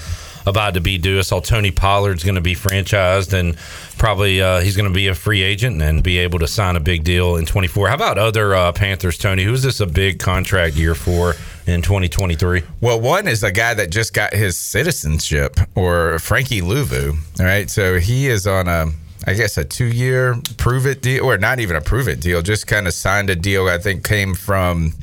about 0.49 0.74
to 0.74 0.80
be 0.80 0.99
due. 0.99 1.18
I 1.18 1.22
saw 1.22 1.40
Tony 1.40 1.70
Pollard's 1.70 2.24
going 2.24 2.34
to 2.34 2.40
be 2.40 2.55
franchised 2.55 3.32
and 3.32 3.57
probably 3.99 4.40
uh, 4.40 4.61
he's 4.61 4.76
going 4.76 4.88
to 4.88 4.94
be 4.94 5.09
a 5.09 5.14
free 5.14 5.42
agent 5.42 5.80
and 5.82 6.03
be 6.03 6.18
able 6.18 6.38
to 6.38 6.46
sign 6.46 6.76
a 6.76 6.80
big 6.80 7.05
deal 7.05 7.36
in 7.36 7.46
24. 7.46 7.88
How 7.88 7.94
about 7.94 8.18
other 8.18 8.55
uh, 8.55 8.72
Panthers, 8.72 9.18
Tony? 9.18 9.44
Who 9.44 9.53
is 9.53 9.62
this 9.62 9.80
a 9.80 9.86
big 9.86 10.18
contract 10.18 10.76
year 10.76 10.94
for 10.94 11.34
in 11.66 11.82
2023? 11.82 12.62
Well, 12.80 13.01
one 13.01 13.28
is 13.28 13.42
a 13.42 13.53
guy 13.53 13.74
that 13.74 13.90
just 13.90 14.14
got 14.14 14.32
his 14.32 14.57
citizenship, 14.57 15.59
or 15.74 16.18
Frankie 16.18 16.62
Luvu. 16.62 17.16
All 17.38 17.46
right, 17.46 17.68
so 17.68 17.99
he 17.99 18.28
is 18.28 18.46
on 18.46 18.68
a, 18.68 18.86
I 19.26 19.34
guess, 19.34 19.59
a 19.59 19.64
two-year 19.64 20.36
prove 20.57 20.86
it 20.86 21.03
deal, 21.03 21.24
or 21.24 21.36
not 21.36 21.61
even 21.61 21.76
a 21.76 21.80
prove 21.80 22.09
it 22.09 22.20
deal. 22.20 22.42
Just 22.42 22.66
kind 22.66 22.86
of 22.86 22.94
signed 22.94 23.30
a 23.30 23.36
deal. 23.36 23.68
I 23.68 23.78
think 23.78 24.05
came 24.05 24.34
from 24.34 24.94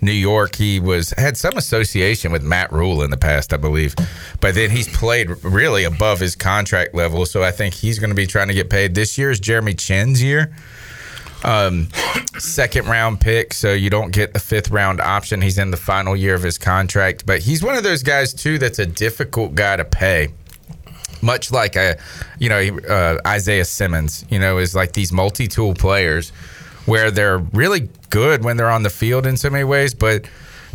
New 0.00 0.12
York. 0.12 0.56
He 0.56 0.80
was 0.80 1.10
had 1.16 1.36
some 1.36 1.56
association 1.56 2.32
with 2.32 2.42
Matt 2.42 2.72
Rhule 2.72 3.02
in 3.02 3.10
the 3.10 3.16
past, 3.16 3.52
I 3.52 3.56
believe, 3.56 3.94
but 4.40 4.54
then 4.54 4.70
he's 4.70 4.88
played 4.88 5.30
really 5.44 5.84
above 5.84 6.20
his 6.20 6.34
contract 6.36 6.94
level. 6.94 7.26
So 7.26 7.42
I 7.42 7.50
think 7.50 7.74
he's 7.74 7.98
going 7.98 8.10
to 8.10 8.16
be 8.16 8.26
trying 8.26 8.48
to 8.48 8.54
get 8.54 8.70
paid. 8.70 8.94
This 8.94 9.18
year 9.18 9.30
is 9.30 9.40
Jeremy 9.40 9.74
Chinn's 9.74 10.22
year 10.22 10.54
um, 11.44 11.88
second 12.38 12.86
round 12.86 13.20
pick, 13.20 13.54
so 13.54 13.72
you 13.72 13.90
don't 13.90 14.10
get 14.10 14.32
the 14.32 14.38
fifth 14.38 14.70
round 14.70 15.00
option. 15.00 15.40
He's 15.40 15.58
in 15.58 15.70
the 15.70 15.76
final 15.76 16.16
year 16.16 16.34
of 16.34 16.42
his 16.42 16.58
contract, 16.58 17.26
but 17.26 17.40
he's 17.40 17.62
one 17.62 17.76
of 17.76 17.82
those 17.82 18.02
guys 18.02 18.34
too 18.34 18.58
that's 18.58 18.78
a 18.78 18.86
difficult 18.86 19.54
guy 19.54 19.76
to 19.76 19.84
pay. 19.84 20.28
Much 21.22 21.52
like 21.52 21.76
a, 21.76 21.98
you 22.38 22.48
know, 22.48 22.78
uh, 22.88 23.18
Isaiah 23.26 23.64
Simmons, 23.66 24.24
you 24.30 24.38
know, 24.38 24.56
is 24.56 24.74
like 24.74 24.92
these 24.92 25.12
multi-tool 25.12 25.74
players 25.74 26.30
where 26.86 27.10
they're 27.10 27.38
really 27.38 27.90
good 28.10 28.44
when 28.44 28.56
they're 28.56 28.70
on 28.70 28.82
the 28.82 28.90
field 28.90 29.26
in 29.26 29.36
so 29.36 29.50
many 29.50 29.64
ways, 29.64 29.94
but 29.94 30.26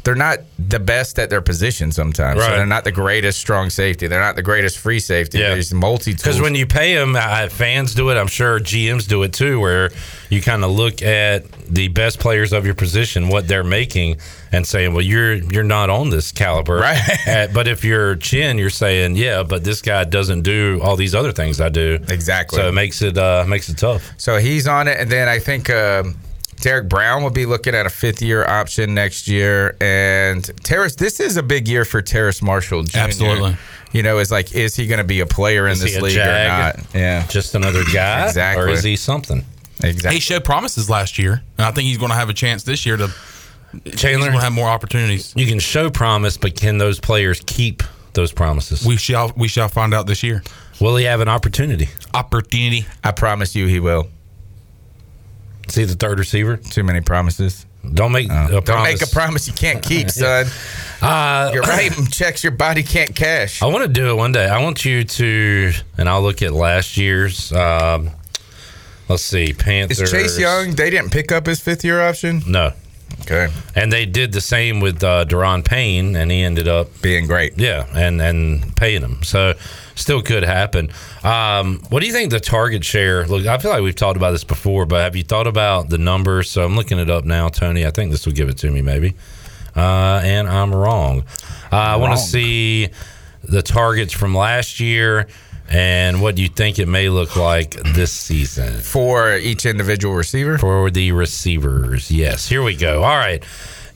they're 0.06 0.14
not 0.16 0.38
the 0.60 0.80
best 0.80 1.18
at 1.18 1.32
their 1.32 1.42
position 1.42 1.92
sometimes. 1.92 2.40
So 2.40 2.48
they're 2.52 2.66
not 2.68 2.84
the 2.84 2.92
greatest 2.92 3.40
strong 3.40 3.72
safety. 3.72 4.06
They're 4.06 4.22
not 4.22 4.36
the 4.36 4.44
greatest 4.44 4.78
free 4.78 5.00
safety. 5.00 5.40
Yeah. 5.40 5.50
There's 5.50 5.74
multi 5.74 6.14
Because 6.14 6.40
when 6.40 6.54
you 6.54 6.68
pay 6.68 6.94
them, 6.94 7.16
uh, 7.16 7.50
fans 7.50 7.96
do 7.96 8.12
it. 8.12 8.16
I'm 8.16 8.28
sure 8.28 8.60
GMs 8.60 9.08
do 9.08 9.24
it 9.24 9.34
too, 9.34 9.60
where 9.60 9.90
you 10.30 10.44
kind 10.44 10.64
of 10.64 10.70
look 10.70 11.02
at 11.02 11.52
the 11.68 11.88
best 11.88 12.20
players 12.20 12.54
of 12.54 12.66
your 12.68 12.76
position, 12.76 13.30
what 13.30 13.48
they're 13.48 13.64
making, 13.64 14.18
and 14.52 14.66
saying, 14.68 14.94
"Well, 14.94 15.02
you're 15.02 15.34
you're 15.34 15.64
not 15.64 15.90
on 15.90 16.12
this 16.12 16.32
caliber." 16.32 16.78
Right. 16.78 17.02
Uh, 17.26 17.48
but 17.48 17.68
if 17.68 17.84
you're 17.84 18.16
Chinn, 18.18 18.60
you're 18.60 18.70
saying, 18.70 19.16
"Yeah, 19.16 19.42
but 19.42 19.64
this 19.64 19.82
guy 19.82 20.04
doesn't 20.04 20.44
do 20.44 20.80
all 20.84 20.96
these 20.96 21.16
other 21.16 21.32
things 21.32 21.60
I 21.60 21.70
do." 21.70 21.98
Exactly. 22.08 22.58
So 22.60 22.68
it 22.68 22.74
makes 22.74 23.02
it 23.02 23.18
uh, 23.18 23.46
makes 23.48 23.68
it 23.68 23.80
tough. 23.80 24.14
So 24.18 24.38
he's 24.38 24.68
on 24.68 24.88
it, 24.88 25.00
and 25.00 25.10
then 25.10 25.28
I 25.28 25.40
think 25.40 25.72
um 25.72 26.16
Derrick 26.62 26.90
Brown 26.90 27.24
will 27.24 27.30
be 27.30 27.46
looking 27.46 27.76
at 27.76 27.86
a 27.86 27.90
fifth 27.90 28.22
year 28.22 28.46
option 28.46 28.94
next 28.94 29.28
year. 29.28 29.76
And 29.82 30.44
Terrace, 30.64 30.96
this 30.96 31.20
is 31.20 31.38
a 31.38 31.44
big 31.44 31.68
year 31.68 31.86
for 31.86 32.02
Terrace 32.02 32.42
Marshall 32.42 32.84
Jr. 32.84 32.98
Absolutely. 33.00 33.58
You 33.92 34.04
know, 34.04 34.18
it's 34.18 34.32
like, 34.32 34.54
is 34.54 34.76
he 34.76 34.88
going 34.88 34.98
to 34.98 35.04
be 35.06 35.20
a 35.22 35.26
player 35.26 35.68
in 35.68 35.74
Is 35.74 35.82
this 35.82 36.02
league 36.02 36.18
or 36.18 36.26
not? 36.26 36.80
Yeah, 36.94 37.26
Just 37.28 37.56
another 37.56 37.84
guy, 37.94 38.28
Exactly. 38.28 38.64
or 38.66 38.70
is 38.70 38.84
he 38.84 38.96
something? 38.96 39.46
exactly. 39.84 40.16
He 40.16 40.20
showed 40.22 40.44
promises 40.44 40.90
last 40.90 41.18
year, 41.20 41.42
and 41.58 41.66
I 41.66 41.72
think 41.72 41.88
he's 41.88 41.98
going 41.98 42.12
to 42.12 42.16
have 42.18 42.30
a 42.30 42.34
chance 42.34 42.64
this 42.64 42.86
year 42.86 42.98
to. 42.98 43.10
Chandler? 43.98 44.10
he's 44.10 44.18
going 44.32 44.40
have 44.40 44.54
more 44.54 44.70
opportunities. 44.70 45.34
You 45.36 45.46
can 45.46 45.60
show 45.60 45.90
promise, 45.90 46.38
but 46.38 46.56
can 46.56 46.78
those 46.78 47.00
players 47.00 47.42
keep 47.46 47.84
those 48.14 48.32
promises? 48.32 48.86
We 48.86 48.96
shall 48.98 49.34
we 49.36 49.48
shall 49.50 49.68
find 49.68 49.94
out 49.94 50.08
this 50.08 50.24
year. 50.24 50.44
Will 50.80 50.96
he 50.96 51.06
have 51.06 51.20
an 51.22 51.28
opportunity? 51.28 51.90
Opportunity. 52.14 52.86
I 53.04 53.12
promise 53.12 53.56
you, 53.56 53.68
he 53.68 53.80
will. 53.80 54.08
See 55.68 55.84
the 55.86 55.96
third 55.96 56.20
receiver. 56.20 56.58
Too 56.58 56.84
many 56.84 57.02
promises. 57.02 57.66
Don't 57.94 58.12
make 58.12 58.28
a 58.32 58.48
Don't 58.50 58.66
promise. 58.66 59.00
make 59.00 59.10
a 59.10 59.12
promise 59.12 59.48
you 59.48 59.54
can't 59.54 59.84
keep, 59.84 60.10
son. 60.12 60.46
Uh, 61.02 61.52
You're 61.54 61.62
right. 61.64 61.92
Checks 62.12 62.44
your 62.44 62.52
body 62.52 62.82
can't 62.84 63.16
cash. 63.16 63.62
I 63.62 63.68
want 63.68 63.84
to 63.84 63.88
do 63.88 64.10
it 64.10 64.16
one 64.16 64.32
day. 64.32 64.48
I 64.48 64.64
want 64.64 64.86
you 64.86 65.04
to, 65.04 65.72
and 65.98 66.10
I'll 66.10 66.22
look 66.24 66.42
at 66.42 66.52
last 66.54 66.98
year's. 66.98 67.52
Um, 67.52 68.10
let's 69.08 69.22
see, 69.24 69.54
Panthers. 69.54 70.02
Is 70.02 70.12
Chase 70.12 70.40
Young? 70.40 70.72
They 70.72 70.90
didn't 70.90 71.12
pick 71.12 71.32
up 71.32 71.46
his 71.46 71.60
fifth 71.60 71.84
year 71.84 72.02
option. 72.02 72.42
No, 72.48 72.74
Okay, 73.22 73.48
and 73.74 73.92
they 73.92 74.06
did 74.06 74.34
the 74.34 74.42
same 74.42 74.80
with 74.82 75.04
uh, 75.04 75.26
Daron 75.26 75.66
Payne, 75.66 76.16
and 76.16 76.30
he 76.30 76.44
ended 76.44 76.68
up 76.68 77.02
being 77.02 77.26
great. 77.26 77.58
yeah, 77.58 77.88
and 77.96 78.22
and 78.22 78.76
paying 78.76 79.02
him. 79.02 79.24
So 79.24 79.56
still 79.96 80.22
could 80.22 80.44
happen. 80.44 80.92
Um, 81.24 81.82
what 81.90 82.02
do 82.02 82.08
you 82.08 82.14
think 82.14 82.32
the 82.32 82.40
target 82.40 82.84
share? 82.84 83.26
Look, 83.26 83.48
I 83.48 83.58
feel 83.58 83.72
like 83.72 83.82
we've 83.82 83.96
talked 83.96 84.18
about 84.18 84.32
this 84.32 84.44
before, 84.44 84.86
but 84.86 85.02
have 85.02 85.16
you 85.16 85.24
thought 85.24 85.48
about 85.48 85.90
the 85.90 85.98
numbers? 85.98 86.52
So 86.52 86.64
I'm 86.64 86.76
looking 86.76 87.00
it 87.00 87.10
up 87.10 87.26
now, 87.26 87.50
Tony. 87.50 87.86
I 87.86 87.92
think 87.92 88.12
this 88.12 88.26
will 88.26 88.34
give 88.34 88.50
it 88.50 88.58
to 88.60 88.70
me, 88.70 88.82
maybe. 88.82 89.16
Uh, 89.76 90.22
and 90.24 90.48
I'm 90.48 90.74
wrong. 90.74 91.24
Uh, 91.72 91.78
I 91.78 91.96
want 91.98 92.18
to 92.18 92.24
see 92.24 92.90
the 93.44 93.62
targets 93.62 94.14
from 94.14 94.36
last 94.36 94.80
year 94.80 95.28
and 95.70 96.22
what 96.22 96.36
do 96.36 96.42
you 96.42 96.50
think 96.50 96.78
it 96.80 96.88
may 96.88 97.10
look 97.10 97.36
like 97.36 97.72
this 97.94 98.12
season 98.12 98.80
For 98.82 99.36
each 99.38 99.66
individual 99.66 100.14
receiver. 100.16 100.58
for 100.58 100.90
the 100.92 101.12
receivers. 101.12 102.12
Yes, 102.12 102.48
here 102.48 102.64
we 102.64 102.76
go. 102.76 103.04
All 103.04 103.18
right. 103.18 103.44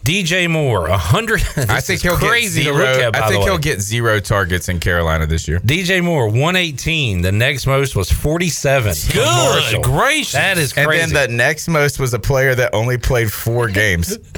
DJ 0.03 0.49
Moore, 0.49 0.88
100. 0.89 1.41
I 1.70 1.82
think 1.82 2.01
he'll 2.01 2.15
crazy 2.15 2.63
get 2.63 2.74
zero. 2.74 2.86
at. 2.86 3.15
I 3.17 3.28
think 3.28 3.43
he'll 3.43 3.57
get 3.57 3.82
zero 3.82 4.22
targets 4.22 4.70
in 4.70 4.80
Carolina 4.80 5.28
this 5.28 5.45
year. 5.45 5.59
DJ 5.59 6.01
Moore, 6.01 6.28
118. 6.30 7.22
The 7.22 7.34
next 7.34 7.67
most 7.67 7.97
was 7.97 8.09
47. 8.09 8.93
Good 9.11 9.17
Marshall. 9.26 9.82
gracious. 9.84 10.32
That 10.34 10.57
is 10.57 10.72
And 10.78 10.88
crazy. 10.88 11.11
then 11.13 11.30
the 11.32 11.36
next 11.36 11.67
most 11.67 11.99
was 11.99 12.13
a 12.13 12.20
player 12.20 12.55
that 12.55 12.74
only 12.74 12.97
played 12.97 13.32
four 13.32 13.67
games. 13.67 14.17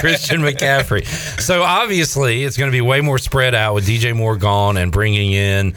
Christian 0.00 0.40
McCaffrey. 0.40 1.04
So 1.40 1.62
obviously, 1.62 2.42
it's 2.44 2.56
going 2.56 2.70
to 2.70 2.74
be 2.76 2.80
way 2.80 3.02
more 3.02 3.18
spread 3.18 3.54
out 3.54 3.74
with 3.74 3.86
DJ 3.86 4.16
Moore 4.16 4.36
gone 4.36 4.76
and 4.78 4.90
bringing 4.90 5.32
in 5.32 5.74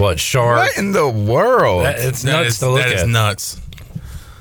what 0.00 0.18
Sharp. 0.18 0.58
what 0.58 0.76
in 0.78 0.92
the 0.92 1.08
world? 1.08 1.84
That- 1.84 1.98
it's 2.00 2.22
That 2.22 2.32
nuts 2.32 2.48
is- 2.48 2.58
to 2.60 2.68
look 2.70 2.82
that 2.82 2.92
is 2.92 3.02
at. 3.02 3.08
nuts. 3.08 3.56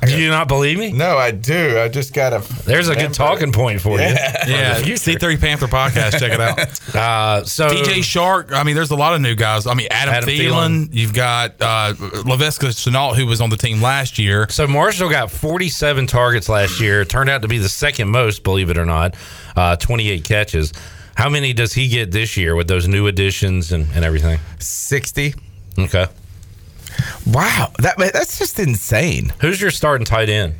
Do 0.01 0.17
you 0.17 0.29
not 0.29 0.47
believe 0.47 0.79
me? 0.79 0.93
no, 0.93 1.17
I 1.17 1.31
do. 1.31 1.77
I 1.77 1.89
just 1.89 2.13
gotta. 2.13 2.41
There's 2.63 2.87
a 2.87 2.95
good 2.95 3.13
talking 3.13 3.51
point 3.51 3.81
for 3.81 3.97
you. 3.99 4.05
Yeah. 4.05 4.47
Yeah, 4.47 4.75
C3 4.79 5.37
Panther 5.41 5.67
podcast. 5.67 6.17
Check 6.19 6.31
it 6.31 6.39
out. 6.39 6.57
Uh, 6.95 7.43
so 7.43 7.67
DJ 7.69 7.99
Chark. 7.99 8.53
I 8.53 8.63
mean, 8.63 8.75
there's 8.75 8.91
a 8.91 8.95
lot 8.95 9.13
of 9.13 9.19
new 9.21 9.35
guys. 9.35 9.67
I 9.67 9.73
mean, 9.73 9.87
Adam, 9.91 10.13
Adam 10.15 10.29
Thielen. 10.29 10.87
You've 10.93 11.13
got 11.13 11.55
uh, 11.61 11.93
Laviska 12.23 12.69
Shenault, 12.69 13.15
who 13.17 13.27
was 13.27 13.41
on 13.41 13.49
the 13.49 13.57
team 13.57 13.81
last 13.81 14.17
year. 14.17 14.47
So 14.49 14.65
Marshall 14.67 15.09
got 15.09 15.29
47 15.31 16.07
targets 16.07 16.47
last 16.49 16.79
year. 16.79 17.03
Turned 17.03 17.29
out 17.29 17.41
to 17.41 17.47
be 17.49 17.57
the 17.57 17.69
second 17.69 18.07
most, 18.09 18.43
believe 18.43 18.69
it 18.69 18.77
or 18.77 18.85
not. 18.85 19.15
Uh, 19.55 19.75
28 19.75 20.23
catches. 20.23 20.71
How 21.15 21.27
many 21.29 21.51
does 21.53 21.73
he 21.73 21.89
get 21.89 22.11
this 22.11 22.37
year 22.37 22.55
with 22.55 22.67
those 22.69 22.87
new 22.87 23.07
additions 23.07 23.71
and, 23.73 23.85
and 23.93 24.05
everything? 24.05 24.39
Sixty. 24.59 25.35
Okay. 25.77 26.07
Wow, 27.27 27.71
that 27.79 27.97
that's 27.97 28.39
just 28.39 28.59
insane. 28.59 29.33
Who's 29.41 29.61
your 29.61 29.71
starting 29.71 30.05
tight 30.05 30.29
end? 30.29 30.55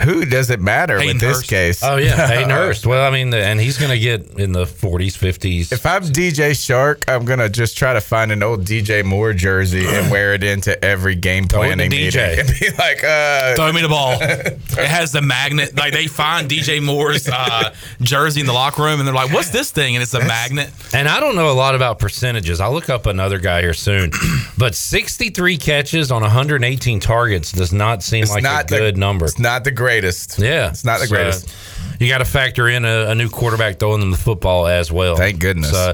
Who 0.00 0.24
does 0.24 0.50
it 0.50 0.60
matter 0.60 0.96
with 0.98 1.20
this 1.20 1.42
case? 1.42 1.82
Oh 1.84 1.96
yeah, 1.96 2.26
Hayden 2.28 2.50
Hurst. 2.50 2.86
Well, 2.86 3.06
I 3.06 3.10
mean, 3.10 3.32
and 3.34 3.60
he's 3.60 3.78
going 3.78 3.90
to 3.92 3.98
get 3.98 4.38
in 4.38 4.52
the 4.52 4.64
40s, 4.64 5.16
50s. 5.16 5.72
If 5.72 5.86
I'm 5.86 6.02
DJ 6.02 6.50
Chark, 6.52 7.04
I'm 7.08 7.24
gonna 7.24 7.48
just 7.48 7.76
try 7.76 7.92
to 7.92 8.00
find 8.00 8.32
an 8.32 8.42
old 8.42 8.64
DJ 8.64 9.04
Moore 9.04 9.32
jersey 9.32 9.86
and 9.86 10.10
wear 10.10 10.34
it 10.34 10.42
into 10.42 10.82
every 10.84 11.14
game 11.14 11.44
Throw 11.44 11.62
it 11.62 11.66
planning 11.76 11.90
DJ. 11.90 12.36
meeting. 12.36 12.38
And 12.40 12.48
be 12.60 12.70
like, 12.78 13.04
uh, 13.04 13.54
Throw 13.54 13.72
me 13.72 13.82
the 13.82 13.88
ball. 13.88 14.16
it 14.20 14.58
has 14.88 15.12
the 15.12 15.22
magnet. 15.22 15.76
Like 15.76 15.92
they 15.92 16.06
find 16.06 16.48
DJ 16.50 16.82
Moore's 16.82 17.28
uh, 17.28 17.74
jersey 18.00 18.40
in 18.40 18.46
the 18.46 18.52
locker 18.52 18.82
room, 18.82 18.98
and 19.00 19.06
they're 19.06 19.14
like, 19.14 19.32
"What's 19.32 19.50
this 19.50 19.70
thing?" 19.70 19.94
And 19.96 20.02
it's 20.02 20.14
a 20.14 20.20
magnet. 20.20 20.70
And 20.94 21.08
I 21.08 21.20
don't 21.20 21.34
know 21.36 21.50
a 21.50 21.54
lot 21.54 21.74
about 21.74 21.98
percentages. 21.98 22.60
I'll 22.60 22.72
look 22.72 22.90
up 22.90 23.06
another 23.06 23.38
guy 23.38 23.60
here 23.60 23.74
soon. 23.74 24.10
But 24.58 24.74
63 24.76 25.56
catches 25.58 26.12
on 26.12 26.22
118 26.22 27.00
targets 27.00 27.50
does 27.52 27.72
not 27.72 28.02
seem 28.02 28.26
like 28.26 28.42
not 28.44 28.64
a 28.64 28.74
the- 28.74 28.78
good 28.78 28.96
number. 28.96 29.24
It's 29.26 29.38
not 29.38 29.64
the 29.64 29.70
greatest. 29.92 30.38
Yeah, 30.38 30.70
It's 30.70 30.84
not 30.84 31.00
the 31.00 31.06
So, 31.06 31.14
greatest. 31.14 31.54
You 32.00 32.08
got 32.08 32.18
to 32.18 32.24
factor 32.24 32.68
in 32.68 32.84
a, 32.84 33.06
a 33.08 33.14
new 33.14 33.28
quarterback 33.28 33.78
throwing 33.78 34.00
them 34.00 34.10
the 34.10 34.16
football 34.16 34.66
as 34.66 34.90
well. 34.90 35.16
Thank 35.16 35.38
goodness. 35.40 35.70
So, 35.70 35.92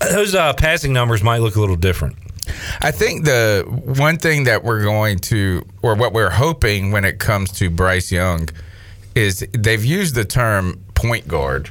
those 0.00 0.34
uh, 0.34 0.52
passing 0.54 0.92
numbers 0.92 1.22
might 1.22 1.38
look 1.38 1.56
a 1.56 1.60
little 1.60 1.76
different. 1.76 2.16
I 2.80 2.90
think 2.90 3.24
the 3.24 3.64
one 3.66 4.18
thing 4.18 4.44
that 4.44 4.62
we're 4.62 4.82
going 4.82 5.18
to, 5.20 5.64
or 5.82 5.94
what 5.94 6.12
we're 6.12 6.30
hoping 6.30 6.92
when 6.92 7.04
it 7.04 7.18
comes 7.18 7.50
to 7.52 7.70
Bryce 7.70 8.12
Young, 8.12 8.48
is 9.14 9.46
they've 9.52 9.84
used 9.84 10.14
the 10.14 10.24
term 10.24 10.84
point 10.94 11.26
guard, 11.26 11.70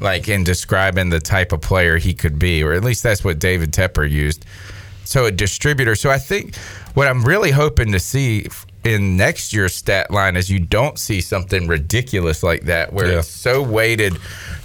like 0.00 0.28
in 0.28 0.44
describing 0.44 1.10
the 1.10 1.20
type 1.20 1.52
of 1.52 1.60
player 1.60 1.98
he 1.98 2.14
could 2.14 2.38
be, 2.38 2.62
or 2.62 2.72
at 2.72 2.84
least 2.84 3.02
that's 3.02 3.24
what 3.24 3.38
David 3.38 3.72
Tepper 3.72 4.08
used. 4.08 4.44
So 5.04 5.26
a 5.26 5.30
distributor. 5.30 5.94
So 5.94 6.10
I 6.10 6.18
think 6.18 6.56
what 6.94 7.08
I'm 7.08 7.24
really 7.24 7.50
hoping 7.50 7.92
to 7.92 7.98
see 8.00 8.46
in 8.84 9.16
next 9.16 9.52
year's 9.52 9.74
stat 9.74 10.10
line 10.10 10.36
is 10.36 10.50
you 10.50 10.60
don't 10.60 10.98
see 10.98 11.20
something 11.20 11.66
ridiculous 11.66 12.42
like 12.42 12.62
that, 12.62 12.92
where 12.92 13.10
Yeah. 13.12 13.18
it's 13.20 13.28
so 13.28 13.62
weighted 13.62 14.16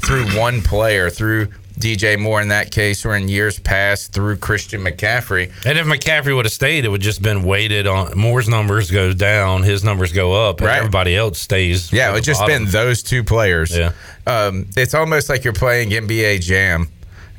through 0.06 0.26
one 0.38 0.62
player, 0.62 1.10
through 1.10 1.48
DJ 1.80 2.18
Moore 2.18 2.42
in 2.42 2.50
that 2.50 2.72
case, 2.72 3.06
or 3.06 3.16
in 3.16 3.30
years 3.30 3.58
past 3.58 4.12
through 4.12 4.36
Christian 4.36 4.84
McCaffrey. 4.84 5.50
And 5.66 5.78
if 5.78 5.86
McCaffrey 5.86 6.36
would 6.36 6.44
have 6.44 6.52
stayed, 6.52 6.84
it 6.84 6.90
would 6.90 7.00
just 7.00 7.22
been 7.22 7.44
weighted 7.44 7.88
on 7.88 8.12
Moore's 8.18 8.50
numbers 8.50 8.92
go 8.92 9.14
down, 9.14 9.64
his 9.64 9.82
numbers 9.82 10.12
go 10.12 10.34
up, 10.50 10.60
and 10.60 10.68
Right. 10.68 10.78
everybody 10.80 11.16
else 11.16 11.40
stays. 11.40 11.94
Yeah, 11.94 12.12
the 12.12 12.18
it's 12.18 12.26
just 12.28 12.42
bottom. 12.42 12.64
been 12.66 12.72
those 12.74 13.02
two 13.02 13.24
players. 13.24 13.72
Yeah. 13.76 13.92
Um, 14.28 14.66
it's 14.76 14.94
almost 14.94 15.30
like 15.30 15.46
you're 15.46 15.54
playing 15.54 15.92
NBA 15.94 16.40
Jam, 16.40 16.90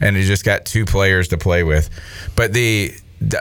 and 0.00 0.16
you 0.16 0.24
just 0.24 0.44
got 0.46 0.64
two 0.64 0.86
players 0.86 1.28
to 1.28 1.36
play 1.36 1.62
with. 1.62 1.90
But 2.34 2.54
the 2.54 2.94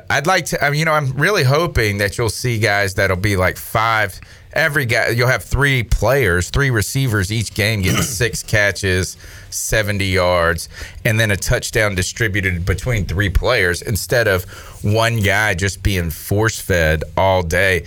I'd 0.10 0.28
like 0.28 0.46
to. 0.46 0.64
I 0.64 0.70
mean, 0.70 0.80
you 0.80 0.86
know, 0.86 0.94
I'm 0.94 1.14
really 1.14 1.44
hoping 1.44 2.00
that 2.00 2.18
you'll 2.18 2.30
see 2.30 2.60
guys 2.60 2.96
that'll 2.96 3.18
be 3.18 3.38
like 3.38 3.58
five. 3.58 4.20
Every 4.52 4.86
guy, 4.86 5.10
you'll 5.10 5.28
have 5.28 5.44
three 5.44 5.84
players, 5.84 6.50
three 6.50 6.70
receivers 6.70 7.32
each 7.32 7.54
game 7.54 7.82
getting 7.82 8.02
six 8.02 8.44
catches, 8.44 9.16
70 9.52 10.06
yards, 10.06 10.70
and 11.06 11.20
then 11.20 11.32
a 11.32 11.38
touchdown 11.38 11.96
distributed 11.96 12.66
between 12.66 13.06
three 13.06 13.30
players 13.30 13.82
instead 13.82 14.28
of 14.28 14.46
one 14.84 15.18
guy 15.22 15.54
just 15.54 15.84
being 15.84 16.10
force 16.10 16.60
fed 16.60 17.04
all 17.16 17.44
day. 17.44 17.86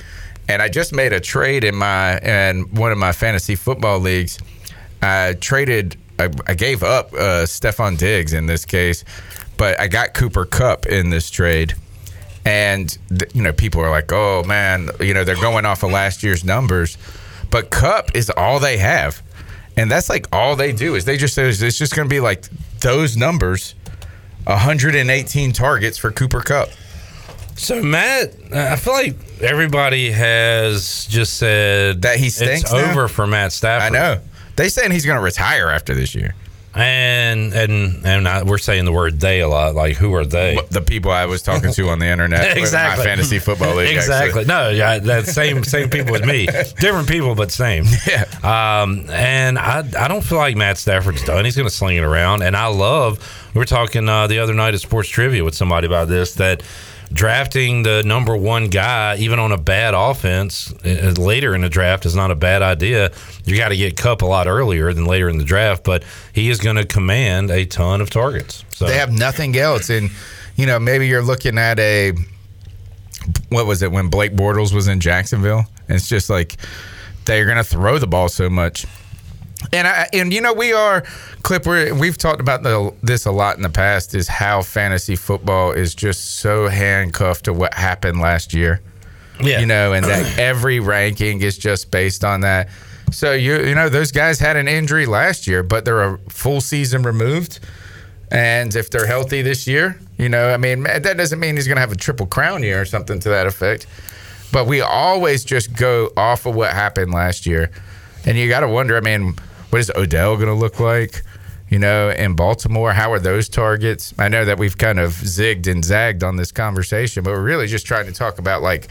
And 0.49 0.63
I 0.63 0.69
just 0.69 0.95
made 0.95 1.13
a 1.13 1.21
trade 1.21 1.65
in 1.65 1.75
my 1.75 2.19
in 2.19 2.63
one 2.75 2.93
of 2.93 2.99
my 2.99 3.13
fantasy 3.13 3.55
football 3.55 3.99
leagues. 3.99 4.39
I 5.03 5.35
traded. 5.41 5.97
I, 6.19 6.31
I 6.47 6.55
gave 6.55 6.83
up 6.83 7.13
uh, 7.13 7.45
Stefon 7.47 7.99
Diggs 7.99 8.33
in 8.33 8.47
this 8.47 8.65
case, 8.65 9.05
but 9.63 9.79
I 9.79 9.87
got 9.87 10.13
Cooper 10.13 10.45
Kupp 10.45 10.87
in 10.87 11.11
this 11.11 11.31
trade. 11.31 11.75
And 12.45 12.99
th- 13.17 13.33
you 13.33 13.43
know, 13.43 13.53
people 13.53 13.81
are 13.81 13.91
like, 13.91 14.11
"Oh 14.13 14.43
man, 14.43 14.91
you 14.99 15.15
know, 15.15 15.23
they're 15.23 15.37
going 15.37 15.65
off 15.65 15.85
of 15.85 15.93
last 15.93 16.25
year's 16.25 16.43
numbers," 16.43 16.99
but 17.49 17.71
Kupp 17.71 18.17
is 18.17 18.29
all 18.29 18.59
they 18.59 18.79
have, 18.79 19.23
and 19.77 19.89
that's 19.89 20.11
like 20.11 20.27
all 20.33 20.57
they 20.57 20.73
do 20.73 20.97
is 20.97 21.05
they 21.05 21.17
just 21.17 21.35
say 21.35 21.49
it's 21.49 21.61
just 21.79 21.95
going 21.95 22.09
to 22.09 22.13
be 22.13 22.19
like 22.19 22.43
those 22.81 23.17
numbers, 23.17 23.77
118 24.49 25.53
targets 25.53 25.97
for 25.97 26.11
Cooper 26.11 26.41
Kupp. 26.41 26.71
So 27.55 27.81
Matt, 27.81 28.35
I 28.53 28.75
feel 28.75 28.95
like 28.95 29.15
everybody 29.41 30.11
has 30.11 31.07
just 31.09 31.35
said 31.35 32.03
that 32.03 32.17
he 32.17 32.31
stinks 32.31 32.63
It's 32.63 32.73
now? 32.73 32.91
over 32.91 33.07
for 33.07 33.29
Matt 33.29 33.53
Stafford. 33.53 33.95
I 33.95 33.97
know 33.97 34.21
they 34.57 34.69
saying 34.69 34.91
he's 34.91 35.07
going 35.07 35.19
to 35.19 35.25
retire 35.25 35.69
after 35.69 35.95
this 35.95 36.17
year. 36.17 36.35
And 36.75 37.53
and 37.53 38.07
and 38.07 38.29
I, 38.29 38.43
we're 38.45 38.59
saying 38.59 38.85
the 38.85 38.93
word 38.93 39.21
"they" 39.21 39.41
a 39.41 39.49
lot. 39.49 39.75
Like, 39.75 39.97
who 39.97 40.15
are 40.15 40.25
they? 40.25 40.59
The 40.71 40.81
people 40.81 41.11
I 41.11 41.27
was 41.27 41.43
talking 41.43 41.73
to 41.73 41.89
on 41.89 41.99
the 41.99 42.07
internet, 42.07 42.57
exactly. 42.57 43.05
my 43.05 43.11
fantasy 43.11 43.39
football 43.39 43.77
league. 43.77 43.95
Exactly. 43.95 44.43
actually. 44.43 44.45
No, 44.47 44.71
yeah, 44.71 44.99
that 44.99 45.27
same 45.27 45.65
same 45.65 45.91
people 45.91 46.15
as 46.17 46.23
me. 46.23 46.47
Different 46.47 47.09
people, 47.09 47.35
but 47.35 47.51
same. 47.51 47.85
Yeah. 48.07 48.25
Um, 48.43 49.09
and 49.11 49.59
I 49.59 49.85
I 49.99 50.09
don't 50.09 50.23
feel 50.23 50.39
like 50.39 50.57
Matt 50.57 50.77
Stafford's 50.77 51.25
done. 51.25 51.45
He's 51.45 51.57
going 51.57 51.69
to 51.69 51.75
sling 51.75 51.97
it 51.99 52.03
around. 52.05 52.43
And 52.43 52.57
I 52.57 52.67
love. 52.67 53.19
We 53.55 53.59
were 53.59 53.65
talking 53.65 54.09
uh, 54.09 54.27
the 54.27 54.39
other 54.41 54.55
night 54.55 54.75
at 54.75 54.81
Sports 54.81 55.09
Trivia 55.09 55.45
with 55.45 55.55
somebody 55.55 55.87
about 55.87 56.09
this 56.09 56.35
that. 56.35 56.63
Drafting 57.13 57.83
the 57.83 58.03
number 58.05 58.37
one 58.37 58.69
guy, 58.69 59.17
even 59.17 59.39
on 59.39 59.53
a 59.53 59.59
bad 59.59 59.95
offense, 59.95 60.73
uh, 60.85 61.13
later 61.19 61.55
in 61.55 61.61
the 61.61 61.69
draft 61.69 62.07
is 62.07 62.17
not 62.17 62.31
a 62.31 62.35
bad 62.35 62.63
idea. 62.63 63.13
You 63.45 63.57
got 63.57 63.69
to 63.69 63.77
get 63.77 63.97
Kupp 63.97 64.23
a 64.23 64.27
lot 64.27 64.47
earlier 64.47 64.93
than 64.93 65.05
later 65.05 65.29
in 65.29 65.39
the 65.39 65.45
draft, 65.45 65.85
but 65.85 66.05
he 66.33 66.49
is 66.49 66.59
going 66.59 66.77
to 66.77 66.87
command 66.87 67.51
a 67.51 67.65
ton 67.67 68.01
of 68.01 68.09
targets. 68.11 68.65
So 68.71 68.87
They 68.87 68.97
have 68.97 69.13
nothing 69.13 69.57
else, 69.57 69.91
and 69.91 70.11
you 70.57 70.67
know 70.67 70.79
maybe 70.79 71.07
you're 71.07 71.23
looking 71.23 71.59
at 71.59 71.79
a 71.79 72.13
what 73.51 73.67
was 73.67 73.83
it 73.83 73.93
when 73.93 74.09
Blake 74.09 74.33
Bortles 74.33 74.73
was 74.73 74.89
in 74.89 75.01
Jacksonville? 75.01 75.67
And 75.89 75.97
it's 75.97 76.09
just 76.09 76.31
like 76.31 76.57
they're 77.25 77.45
going 77.45 77.57
to 77.59 77.65
throw 77.65 77.99
the 77.99 78.07
ball 78.07 78.29
so 78.29 78.49
much. 78.51 78.87
And 79.73 79.87
I, 79.87 80.09
and 80.13 80.33
you 80.33 80.41
know 80.41 80.53
we 80.53 80.73
are 80.73 81.03
clip 81.43 81.67
we're, 81.67 81.95
we've 81.95 82.19
talked 82.19 82.41
about 82.41 82.63
the, 82.63 82.93
this 83.03 83.27
a 83.27 83.33
lot 83.33 83.57
in 83.57 83.63
the 83.63 83.71
past 83.71 84.15
is 84.15 84.29
how 84.29 84.63
fantasy 84.63 85.17
football 85.17 85.73
is 85.73 85.95
just 85.95 86.37
so 86.37 86.69
handcuffed 86.69 87.45
to 87.47 87.53
what 87.53 87.75
happened 87.75 88.21
last 88.21 88.53
year. 88.53 88.81
Yeah. 89.41 89.61
You 89.61 89.67
know, 89.67 89.93
and 89.93 90.05
that 90.05 90.39
every 90.39 90.81
ranking 90.81 91.41
is 91.43 91.57
just 91.59 91.91
based 91.91 92.25
on 92.25 92.43
that. 92.43 92.69
So 93.11 93.33
you 93.33 93.63
you 93.65 93.75
know 93.75 93.89
those 93.89 94.13
guys 94.13 94.39
had 94.39 94.57
an 94.57 94.69
injury 94.69 95.07
last 95.07 95.47
year, 95.47 95.63
but 95.63 95.85
they're 95.85 96.03
a 96.03 96.19
full 96.29 96.61
season 96.61 97.03
removed. 97.03 97.61
And 98.31 98.75
if 98.75 98.89
they're 98.91 99.07
healthy 99.07 99.43
this 99.43 99.67
year, 99.67 100.01
you 100.17 100.31
know, 100.31 100.55
I 100.55 100.57
mean, 100.57 100.85
that 100.85 101.17
doesn't 101.19 101.39
mean 101.39 101.57
he's 101.57 101.67
going 101.67 101.77
to 101.77 101.83
have 101.83 101.93
a 101.93 101.97
triple 101.97 102.27
crown 102.27 102.63
year 102.63 102.81
or 102.81 102.87
something 102.87 103.21
to 103.21 103.29
that 103.29 103.47
effect. 103.47 103.87
But 104.53 104.67
we 104.67 104.81
always 104.81 105.45
just 105.45 105.75
go 105.75 106.11
off 106.17 106.47
of 106.47 106.55
what 106.55 106.73
happened 106.73 107.13
last 107.13 107.45
year. 107.45 107.71
And 108.25 108.39
you 108.39 108.49
got 108.49 108.61
to 108.61 108.69
wonder, 108.69 108.97
I 108.97 109.01
mean, 109.01 109.35
what 109.73 109.81
is 109.81 109.91
Odell 109.97 110.37
going 110.37 110.49
to 110.49 110.55
look 110.55 110.81
like? 110.81 111.23
You 111.71 111.79
know, 111.79 112.11
in 112.11 112.37
Baltimore, 112.37 112.93
how 112.93 113.11
are 113.11 113.19
those 113.19 113.49
targets? 113.49 114.13
I 114.19 114.29
know 114.29 114.45
that 114.45 114.59
we've 114.59 114.77
kind 114.77 115.01
of 115.01 115.13
zigged 115.13 115.67
and 115.67 115.83
zagged 115.83 116.23
on 116.23 116.37
this 116.37 116.53
conversation, 116.53 117.25
but 117.25 117.31
we're 117.31 117.43
really 117.43 117.67
just 117.67 117.87
trying 117.87 118.05
to 118.05 118.13
talk 118.13 118.39
about 118.39 118.61
like 118.61 118.89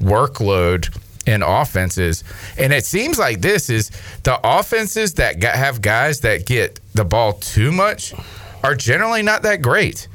workload 0.00 0.92
in 1.24 1.44
offenses. 1.44 2.24
And 2.58 2.72
it 2.72 2.84
seems 2.84 3.16
like 3.16 3.42
this 3.42 3.70
is 3.70 3.92
the 4.24 4.40
offenses 4.42 5.14
that 5.14 5.40
have 5.40 5.80
guys 5.80 6.18
that 6.22 6.46
get 6.46 6.80
the 6.94 7.04
ball 7.04 7.34
too 7.34 7.70
much 7.70 8.12
are 8.64 8.74
generally 8.74 9.22
not 9.22 9.42
that 9.42 9.62
great. 9.62 10.08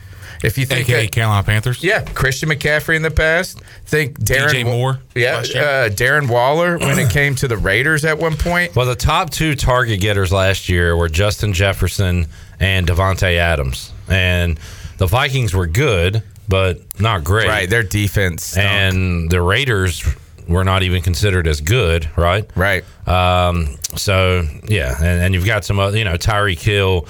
If 0.43 0.57
you 0.57 0.65
think 0.65 0.89
AKA 0.89 1.07
Carolina 1.07 1.43
Panthers. 1.43 1.83
yeah, 1.83 2.01
Christian 2.01 2.49
McCaffrey 2.49 2.95
in 2.95 3.01
the 3.01 3.11
past. 3.11 3.61
Think 3.85 4.19
Darren 4.19 4.49
DJ 4.49 4.63
Moore 4.65 4.99
Yeah, 5.15 5.37
uh, 5.39 5.89
Darren 5.89 6.29
Waller 6.29 6.77
when 6.77 6.97
it 6.97 7.09
came 7.11 7.35
to 7.35 7.47
the 7.47 7.57
Raiders 7.57 8.05
at 8.05 8.17
one 8.17 8.37
point. 8.37 8.75
Well, 8.75 8.85
the 8.85 8.95
top 8.95 9.29
two 9.31 9.55
target 9.55 9.99
getters 9.99 10.31
last 10.31 10.69
year 10.69 10.95
were 10.95 11.09
Justin 11.09 11.53
Jefferson 11.53 12.27
and 12.59 12.87
Davante 12.87 13.37
Adams, 13.37 13.91
and 14.07 14.59
the 14.97 15.07
Vikings 15.07 15.53
were 15.53 15.67
good, 15.67 16.23
but 16.47 16.81
not 16.99 17.23
great. 17.23 17.47
Right, 17.47 17.69
their 17.69 17.83
defense, 17.83 18.43
stunk. 18.43 18.65
and 18.65 19.29
the 19.29 19.41
Raiders 19.41 20.03
were 20.47 20.63
not 20.63 20.83
even 20.83 21.01
considered 21.01 21.47
as 21.47 21.61
good. 21.61 22.09
Right, 22.17 22.49
right. 22.55 22.83
Um, 23.07 23.77
so 23.95 24.47
yeah, 24.67 24.95
and, 24.97 25.21
and 25.21 25.33
you've 25.33 25.45
got 25.45 25.65
some 25.65 25.79
other, 25.79 25.97
you 25.97 26.05
know, 26.05 26.15
Tyreek 26.15 26.59
Hill 26.59 27.07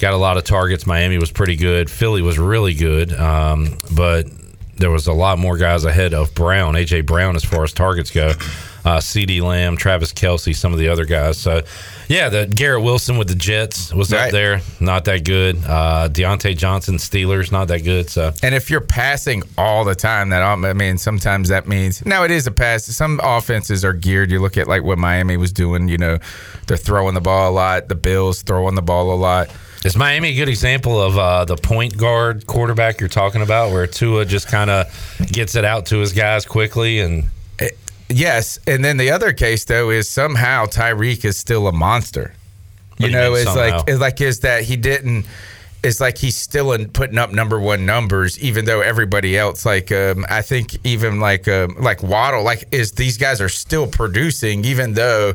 got 0.00 0.14
a 0.14 0.16
lot 0.16 0.36
of 0.36 0.44
targets. 0.44 0.86
Miami 0.86 1.18
was 1.18 1.30
pretty 1.30 1.56
good. 1.56 1.90
Philly 1.90 2.22
was 2.22 2.38
really 2.38 2.74
good, 2.74 3.12
um, 3.12 3.78
but 3.94 4.26
there 4.76 4.90
was 4.90 5.06
a 5.06 5.12
lot 5.12 5.38
more 5.38 5.56
guys 5.58 5.84
ahead 5.84 6.14
of 6.14 6.34
Brown, 6.34 6.74
AJ 6.74 7.06
Brown, 7.06 7.36
as 7.36 7.44
far 7.44 7.62
as 7.62 7.72
targets 7.72 8.10
go. 8.10 8.32
Uh, 8.82 8.96
CeeDee 8.96 9.42
Lamb, 9.42 9.76
Travis 9.76 10.10
Kelce, 10.14 10.56
some 10.56 10.72
of 10.72 10.78
the 10.78 10.88
other 10.88 11.04
guys. 11.04 11.36
So, 11.36 11.60
yeah, 12.08 12.30
the 12.30 12.46
Garrett 12.46 12.82
Wilson 12.82 13.18
with 13.18 13.28
the 13.28 13.34
Jets 13.34 13.92
was 13.92 14.10
up 14.10 14.30
there, 14.30 14.62
not 14.80 15.04
that 15.04 15.22
good. 15.22 15.56
Uh, 15.66 16.08
Diontae 16.10 16.56
Johnson, 16.56 16.96
Steelers, 16.96 17.52
not 17.52 17.68
that 17.68 17.84
good. 17.84 18.08
So, 18.08 18.32
And 18.42 18.54
if 18.54 18.70
you're 18.70 18.80
passing 18.80 19.42
all 19.58 19.84
the 19.84 19.94
time, 19.94 20.30
that 20.30 20.42
I 20.42 20.72
mean, 20.72 20.96
sometimes 20.96 21.50
that 21.50 21.68
means 21.68 22.04
now 22.06 22.24
it 22.24 22.30
is 22.30 22.46
a 22.46 22.50
pass. 22.50 22.86
Some 22.86 23.20
offenses 23.22 23.84
are 23.84 23.92
geared. 23.92 24.30
You 24.30 24.40
look 24.40 24.56
at 24.56 24.66
like 24.66 24.82
what 24.82 24.96
Miami 24.96 25.36
was 25.36 25.52
doing. 25.52 25.88
You 25.88 25.98
know, 25.98 26.18
they're 26.66 26.78
throwing 26.78 27.12
the 27.12 27.20
ball 27.20 27.50
a 27.50 27.52
lot. 27.52 27.88
The 27.88 27.94
Bills 27.94 28.40
throwing 28.40 28.76
the 28.76 28.82
ball 28.82 29.12
a 29.12 29.14
lot. 29.14 29.50
Is 29.84 29.96
Miami 29.96 30.30
a 30.30 30.34
good 30.34 30.48
example 30.48 31.00
of 31.00 31.16
uh, 31.16 31.44
the 31.46 31.56
point 31.56 31.96
guard 31.96 32.46
quarterback 32.46 33.00
you're 33.00 33.08
talking 33.08 33.40
about, 33.40 33.72
where 33.72 33.86
Tua 33.86 34.26
just 34.26 34.48
kind 34.48 34.68
of 34.68 34.86
gets 35.32 35.54
it 35.54 35.64
out 35.64 35.86
to 35.86 35.98
his 35.98 36.12
guys 36.12 36.44
quickly 36.44 37.00
and 37.00 37.30
Yes, 38.10 38.58
and 38.66 38.84
then 38.84 38.96
the 38.96 39.10
other 39.12 39.32
case 39.32 39.64
though 39.64 39.90
is 39.90 40.08
somehow 40.08 40.66
Tyreek 40.66 41.24
is 41.24 41.36
still 41.36 41.68
a 41.68 41.72
monster. 41.72 42.34
You 42.98 43.10
know, 43.10 43.34
it's 43.34 43.44
somehow? 43.44 43.78
like 43.78 43.88
it's 43.88 44.00
like 44.00 44.20
is 44.20 44.40
that 44.40 44.64
he 44.64 44.76
didn't. 44.76 45.26
It's 45.82 46.00
like 46.00 46.18
he's 46.18 46.36
still 46.36 46.72
in 46.72 46.90
putting 46.90 47.16
up 47.16 47.32
number 47.32 47.58
one 47.58 47.86
numbers, 47.86 48.38
even 48.40 48.64
though 48.66 48.80
everybody 48.80 49.38
else, 49.38 49.64
like 49.64 49.90
um, 49.92 50.26
I 50.28 50.42
think, 50.42 50.76
even 50.84 51.20
like 51.20 51.48
um, 51.48 51.76
like 51.78 52.02
Waddle, 52.02 52.42
like 52.42 52.64
is 52.72 52.92
these 52.92 53.16
guys 53.16 53.40
are 53.40 53.48
still 53.48 53.86
producing, 53.86 54.64
even 54.64 54.94
though 54.94 55.34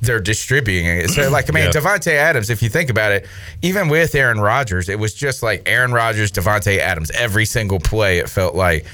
they're 0.00 0.20
distributing 0.20 0.86
it. 0.86 1.10
So, 1.10 1.30
like 1.30 1.48
I 1.50 1.52
mean, 1.52 1.64
Yeah. 1.64 1.70
Davante 1.70 2.12
Adams, 2.12 2.50
if 2.50 2.62
you 2.62 2.68
think 2.68 2.90
about 2.90 3.12
it, 3.12 3.26
even 3.62 3.88
with 3.88 4.14
Aaron 4.14 4.40
Rodgers, 4.40 4.88
it 4.88 4.98
was 4.98 5.14
just 5.14 5.42
like 5.42 5.62
Aaron 5.66 5.92
Rodgers, 5.92 6.30
Davante 6.30 6.78
Adams 6.78 7.10
every 7.12 7.46
single 7.46 7.80
play. 7.80 8.18
It 8.18 8.28
felt 8.28 8.54
like. 8.54 8.84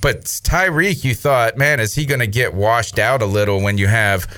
But 0.00 0.22
Tyreek, 0.24 1.02
you 1.04 1.14
thought, 1.14 1.56
man, 1.56 1.80
is 1.80 1.94
he 1.94 2.06
going 2.06 2.20
to 2.20 2.26
get 2.28 2.54
washed 2.54 2.98
out 3.00 3.20
a 3.20 3.26
little 3.26 3.60
when 3.60 3.78
you 3.78 3.88
have 3.88 4.28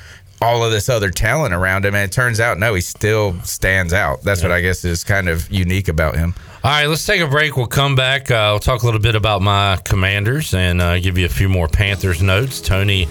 all 0.40 0.64
of 0.64 0.72
this 0.72 0.88
other 0.88 1.10
talent 1.10 1.52
around 1.52 1.84
him? 1.84 1.94
And 1.94 2.10
it 2.10 2.14
turns 2.14 2.40
out, 2.40 2.58
no, 2.58 2.72
he 2.74 2.80
still 2.80 3.38
stands 3.42 3.92
out. 3.92 4.22
That's 4.22 4.42
what 4.42 4.52
I 4.52 4.62
guess 4.62 4.86
is 4.86 5.04
kind 5.04 5.28
of 5.28 5.50
unique 5.50 5.88
about 5.88 6.16
him. 6.16 6.34
All 6.64 6.70
right, 6.70 6.86
let's 6.86 7.04
take 7.04 7.20
a 7.20 7.26
break. 7.26 7.56
We'll 7.58 7.66
come 7.66 7.94
back. 7.94 8.30
Uh, 8.30 8.34
I'll 8.36 8.58
talk 8.58 8.82
a 8.82 8.86
little 8.86 9.00
bit 9.02 9.14
about 9.14 9.42
my 9.42 9.78
commanders 9.84 10.54
and 10.54 10.80
uh, 10.80 10.98
give 10.98 11.18
you 11.18 11.26
a 11.26 11.30
few 11.30 11.48
more 11.50 11.68
Panthers 11.68 12.22
notes. 12.22 12.60
Tony 12.62 13.06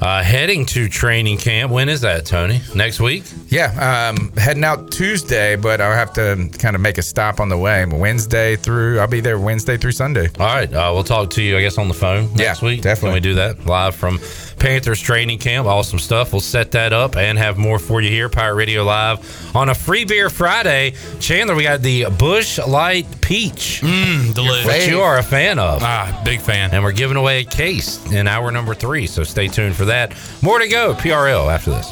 uh, 0.00 0.22
heading 0.22 0.64
to 0.66 0.88
training 0.88 1.38
camp. 1.38 1.70
When 1.70 1.88
is 1.88 2.00
that, 2.00 2.24
Tony? 2.26 2.60
Next 2.74 3.00
week? 3.00 3.24
Yeah, 3.48 4.10
um, 4.10 4.32
heading 4.36 4.64
out 4.64 4.90
Tuesday, 4.90 5.56
but 5.56 5.80
I'll 5.80 5.94
have 5.94 6.12
to 6.14 6.48
kind 6.58 6.74
of 6.74 6.82
make 6.82 6.98
a 6.98 7.02
stop 7.02 7.40
on 7.40 7.48
the 7.48 7.58
way. 7.58 7.84
Wednesday 7.84 8.56
through, 8.56 9.00
I'll 9.00 9.06
be 9.08 9.20
there 9.20 9.38
Wednesday 9.38 9.76
through 9.76 9.92
Sunday. 9.92 10.28
All 10.38 10.46
right, 10.46 10.72
uh, 10.72 10.90
we'll 10.94 11.04
talk 11.04 11.30
to 11.30 11.42
you, 11.42 11.56
I 11.56 11.60
guess, 11.60 11.78
on 11.78 11.88
the 11.88 11.94
phone 11.94 12.32
next 12.34 12.62
week. 12.62 12.82
Definitely. 12.82 13.08
Can 13.08 13.14
we 13.14 13.20
do 13.20 13.34
that 13.34 13.66
live 13.66 13.94
from 13.94 14.18
Panthers 14.58 15.00
training 15.00 15.38
camp? 15.38 15.66
Awesome 15.66 15.98
stuff. 15.98 16.32
We'll 16.32 16.40
set 16.40 16.70
that 16.72 16.92
up 16.92 17.16
and 17.16 17.36
have 17.38 17.58
more 17.58 17.78
for 17.78 18.00
you 18.00 18.08
here. 18.08 18.28
Pirate 18.28 18.54
Radio 18.54 18.84
Live 18.84 19.56
on 19.56 19.68
a 19.68 19.74
free 19.74 20.04
beer 20.04 20.30
Friday. 20.30 20.94
Chandler, 21.18 21.54
we 21.54 21.64
got 21.64 21.82
the 21.82 22.06
Busch 22.18 22.58
Light 22.58 23.06
Peach. 23.20 23.80
Mmm, 23.82 24.34
delicious. 24.34 24.66
Which 24.66 24.88
you 24.88 25.00
are 25.00 25.18
a 25.18 25.22
fan 25.22 25.58
of. 25.58 25.82
Ah, 25.82 26.22
big 26.24 26.40
fan. 26.40 26.70
And 26.72 26.82
we're 26.82 26.92
giving 26.92 27.16
away 27.16 27.40
a 27.40 27.44
case 27.44 28.04
in 28.12 28.26
hour 28.28 28.50
number 28.50 28.74
three. 28.74 29.06
So 29.06 29.24
stay 29.24 29.48
tuned 29.48 29.76
for 29.76 29.84
that. 29.86 29.89
More 30.40 30.60
to 30.60 30.68
go. 30.68 30.94
PRL 30.94 31.52
after 31.52 31.70
this. 31.72 31.90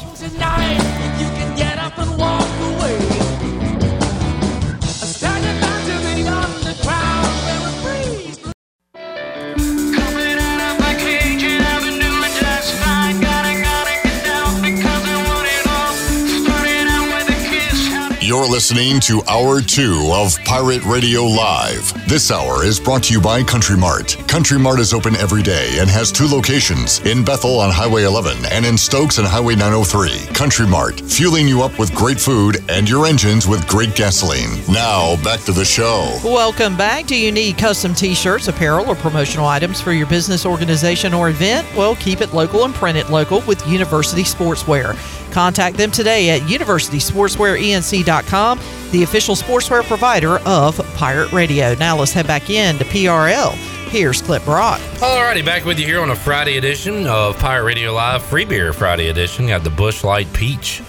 You're 18.29 18.47
listening 18.47 18.99
to 18.99 19.23
Hour 19.27 19.59
2 19.59 20.11
of 20.13 20.37
Pirate 20.45 20.85
Radio 20.85 21.23
Live. 21.23 22.07
This 22.07 22.29
hour 22.29 22.63
is 22.63 22.79
brought 22.79 23.01
to 23.05 23.13
you 23.13 23.19
by 23.19 23.41
Country 23.41 23.75
Mart. 23.75 24.15
Country 24.27 24.59
Mart 24.59 24.79
is 24.79 24.93
open 24.93 25.15
every 25.15 25.41
day 25.41 25.79
and 25.79 25.89
has 25.89 26.11
two 26.11 26.27
locations 26.27 26.99
in 27.07 27.25
Bethel 27.25 27.59
on 27.59 27.71
Highway 27.71 28.03
11 28.03 28.45
and 28.51 28.67
in 28.67 28.77
Stokes 28.77 29.17
on 29.17 29.25
Highway 29.25 29.55
903. 29.55 30.31
Country 30.35 30.67
Mart, 30.67 31.01
fueling 31.01 31.47
you 31.47 31.63
up 31.63 31.79
with 31.79 31.91
great 31.95 32.19
food 32.19 32.63
and 32.69 32.87
your 32.87 33.07
engines 33.07 33.47
with 33.47 33.67
great 33.67 33.95
gasoline. 33.95 34.61
Now, 34.69 35.15
back 35.23 35.39
to 35.45 35.51
the 35.51 35.65
show. 35.65 36.15
Welcome 36.23 36.77
back. 36.77 37.07
Do 37.07 37.15
you 37.15 37.31
need 37.31 37.57
custom 37.57 37.95
t 37.95 38.13
shirts, 38.13 38.47
apparel, 38.47 38.87
or 38.87 38.95
promotional 38.95 39.47
items 39.47 39.81
for 39.81 39.91
your 39.91 40.05
business, 40.05 40.45
organization, 40.45 41.15
or 41.15 41.31
event? 41.31 41.67
Well, 41.75 41.95
keep 41.95 42.21
it 42.21 42.31
local 42.31 42.63
and 42.65 42.75
print 42.75 42.95
it 42.95 43.09
local 43.09 43.41
with 43.47 43.67
University 43.67 44.21
Sportswear. 44.21 44.95
Contact 45.31 45.77
them 45.77 45.91
today 45.91 46.31
at 46.31 46.41
universitysportswearenc.com, 46.41 48.59
the 48.91 49.03
official 49.03 49.35
sportswear 49.35 49.83
provider 49.83 50.39
of 50.39 50.77
Pirate 50.95 51.31
Radio. 51.31 51.75
Now 51.75 51.97
let's 51.97 52.11
head 52.11 52.27
back 52.27 52.49
in 52.49 52.77
to 52.77 52.83
PRL. 52.85 53.53
Here's 53.89 54.21
Clip 54.21 54.43
Brock. 54.45 54.79
Alrighty, 54.99 55.43
back 55.43 55.65
with 55.65 55.79
you 55.79 55.85
here 55.85 56.01
on 56.01 56.11
a 56.11 56.15
Friday 56.15 56.57
edition 56.57 57.07
of 57.07 57.37
Pirate 57.39 57.63
Radio 57.63 57.91
Live 57.91 58.23
Free 58.23 58.45
Beer 58.45 58.71
Friday 58.71 59.09
edition. 59.09 59.47
Got 59.47 59.63
the 59.63 59.71
Busch 59.71 60.03
Light 60.03 60.31
Peach 60.33 60.83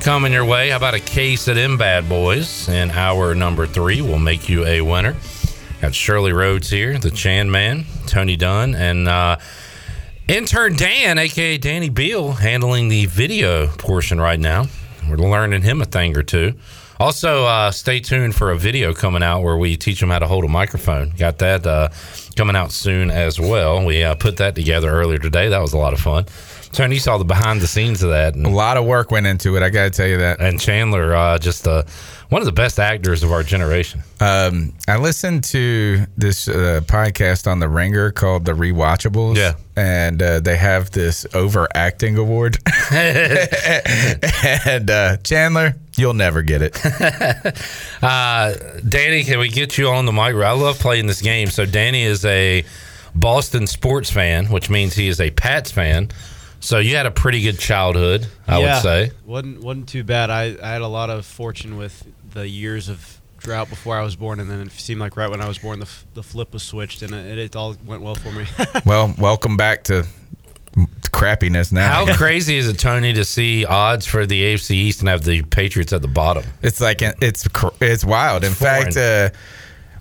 coming 0.00 0.32
your 0.32 0.44
way. 0.44 0.70
How 0.70 0.76
about 0.76 0.94
a 0.94 1.00
case 1.00 1.48
of 1.48 1.56
them 1.56 1.78
bad 1.78 2.08
boys? 2.08 2.68
In 2.68 2.90
hour 2.90 3.34
number 3.34 3.66
three, 3.66 4.02
we'll 4.02 4.18
make 4.18 4.48
you 4.48 4.64
a 4.66 4.80
winner. 4.82 5.16
Got 5.80 5.94
Shirley 5.94 6.32
Rhodes 6.32 6.70
here, 6.70 6.98
the 6.98 7.10
Chan 7.10 7.50
Man, 7.50 7.86
Tony 8.06 8.36
Dunn, 8.36 8.74
and 8.74 9.08
uh, 9.08 9.38
intern 10.28 10.76
Dan, 10.76 11.18
aka 11.18 11.58
Danny 11.58 11.88
Beal, 11.88 12.32
handling 12.32 12.88
the 12.88 13.06
video 13.06 13.66
portion 13.66 14.20
right 14.20 14.38
now. 14.38 14.66
We're 15.08 15.16
learning 15.16 15.62
him 15.62 15.80
a 15.80 15.84
thing 15.86 16.16
or 16.16 16.22
two. 16.22 16.54
Also, 17.00 17.44
uh, 17.44 17.70
stay 17.70 18.00
tuned 18.00 18.34
for 18.34 18.50
a 18.50 18.58
video 18.58 18.92
coming 18.92 19.22
out 19.22 19.42
where 19.42 19.56
we 19.56 19.76
teach 19.76 20.00
them 20.00 20.10
how 20.10 20.18
to 20.18 20.26
hold 20.26 20.44
a 20.44 20.48
microphone. 20.48 21.10
Got 21.16 21.38
that 21.38 21.64
uh, 21.64 21.88
coming 22.36 22.56
out 22.56 22.72
soon 22.72 23.10
as 23.10 23.38
well. 23.38 23.84
We 23.84 24.02
uh, 24.02 24.16
put 24.16 24.36
that 24.38 24.56
together 24.56 24.90
earlier 24.90 25.18
today. 25.18 25.48
That 25.48 25.60
was 25.60 25.72
a 25.72 25.78
lot 25.78 25.92
of 25.92 26.00
fun. 26.00 26.26
Tony, 26.72 26.96
you 26.96 27.00
saw 27.00 27.16
the 27.16 27.24
behind 27.24 27.60
the 27.60 27.66
scenes 27.68 28.02
of 28.02 28.10
that. 28.10 28.34
And, 28.34 28.44
A 28.44 28.50
lot 28.50 28.76
of 28.76 28.84
work 28.84 29.10
went 29.12 29.26
into 29.26 29.56
it. 29.56 29.62
I 29.62 29.70
got 29.70 29.84
to 29.84 29.90
tell 29.90 30.08
you 30.08 30.18
that. 30.18 30.40
and 30.40 30.60
Chandler, 30.60 31.14
uh, 31.14 31.38
just 31.38 31.66
uh, 31.68 31.84
one 32.30 32.42
of 32.42 32.46
the 32.46 32.52
best 32.52 32.78
actors 32.80 33.22
of 33.22 33.32
our 33.32 33.42
generation. 33.44 34.02
Um, 34.20 34.74
I 34.86 34.96
listened 34.98 35.44
to 35.44 36.04
this 36.16 36.48
uh, 36.48 36.80
podcast 36.84 37.50
on 37.50 37.60
the 37.60 37.68
Ringer 37.68 38.10
called 38.10 38.44
The 38.44 38.52
Rewatchables. 38.52 39.36
Yeah. 39.36 39.54
And 39.78 40.20
uh, 40.20 40.40
they 40.40 40.56
have 40.56 40.90
this 40.90 41.24
overacting 41.34 42.16
award. 42.18 42.58
and 42.92 44.90
uh, 44.90 45.16
Chandler, 45.18 45.76
you'll 45.96 46.14
never 46.14 46.42
get 46.42 46.62
it. 46.62 46.78
Uh, 48.00 48.54
Danny, 48.88 49.24
can 49.24 49.40
we 49.40 49.48
get 49.48 49.76
you 49.76 49.88
on 49.88 50.06
the 50.06 50.12
mic? 50.12 50.34
I 50.36 50.52
love 50.52 50.78
playing 50.78 51.08
this 51.08 51.20
game. 51.20 51.48
So 51.48 51.66
Danny 51.66 52.04
is 52.04 52.24
a 52.24 52.64
Boston 53.12 53.66
sports 53.66 54.08
fan, 54.08 54.46
which 54.46 54.70
means 54.70 54.94
he 54.94 55.08
is 55.08 55.20
a 55.20 55.30
Pats 55.32 55.72
fan. 55.72 56.08
So 56.60 56.78
you 56.78 56.94
had 56.94 57.06
a 57.06 57.10
pretty 57.10 57.42
good 57.42 57.58
childhood, 57.58 58.28
I 58.46 58.60
Yeah. 58.60 58.74
would 58.74 58.82
say. 58.82 59.10
wasn't 59.26 59.62
wasn't 59.64 59.88
too 59.88 60.04
bad. 60.04 60.30
I, 60.30 60.56
I 60.62 60.68
had 60.70 60.82
a 60.82 60.86
lot 60.86 61.10
of 61.10 61.26
fortune 61.26 61.76
with 61.76 62.04
the 62.32 62.48
years 62.48 62.88
of 62.88 63.17
drought 63.48 63.70
before 63.70 63.96
I 63.98 64.02
was 64.02 64.14
born, 64.14 64.40
and 64.40 64.50
then 64.50 64.60
it 64.60 64.70
seemed 64.72 65.00
like 65.00 65.16
right 65.16 65.30
when 65.30 65.40
I 65.40 65.48
was 65.48 65.56
born, 65.56 65.78
the, 65.78 65.86
f- 65.86 66.04
the 66.12 66.22
flip 66.22 66.52
was 66.52 66.62
switched, 66.62 67.00
and 67.00 67.14
it, 67.14 67.38
it 67.38 67.56
all 67.56 67.74
went 67.86 68.02
well 68.02 68.14
for 68.14 68.30
me. 68.30 68.44
well, 68.86 69.14
welcome 69.16 69.56
back 69.56 69.84
to 69.84 70.06
crappiness 71.04 71.72
now. 71.72 72.04
How 72.04 72.14
crazy 72.14 72.58
is 72.58 72.68
it, 72.68 72.78
Tony, 72.78 73.14
to 73.14 73.24
see 73.24 73.64
odds 73.64 74.06
for 74.06 74.26
the 74.26 74.42
AFC 74.42 74.72
East 74.72 75.00
and 75.00 75.08
have 75.08 75.24
the 75.24 75.40
Patriots 75.44 75.94
at 75.94 76.02
the 76.02 76.08
bottom? 76.08 76.44
It's 76.60 76.78
like 76.78 77.00
it's 77.00 77.48
it's 77.80 78.04
wild. 78.04 78.44
In 78.44 78.52
Foreign. 78.52 78.92
fact, 78.92 78.96
uh, 78.98 79.30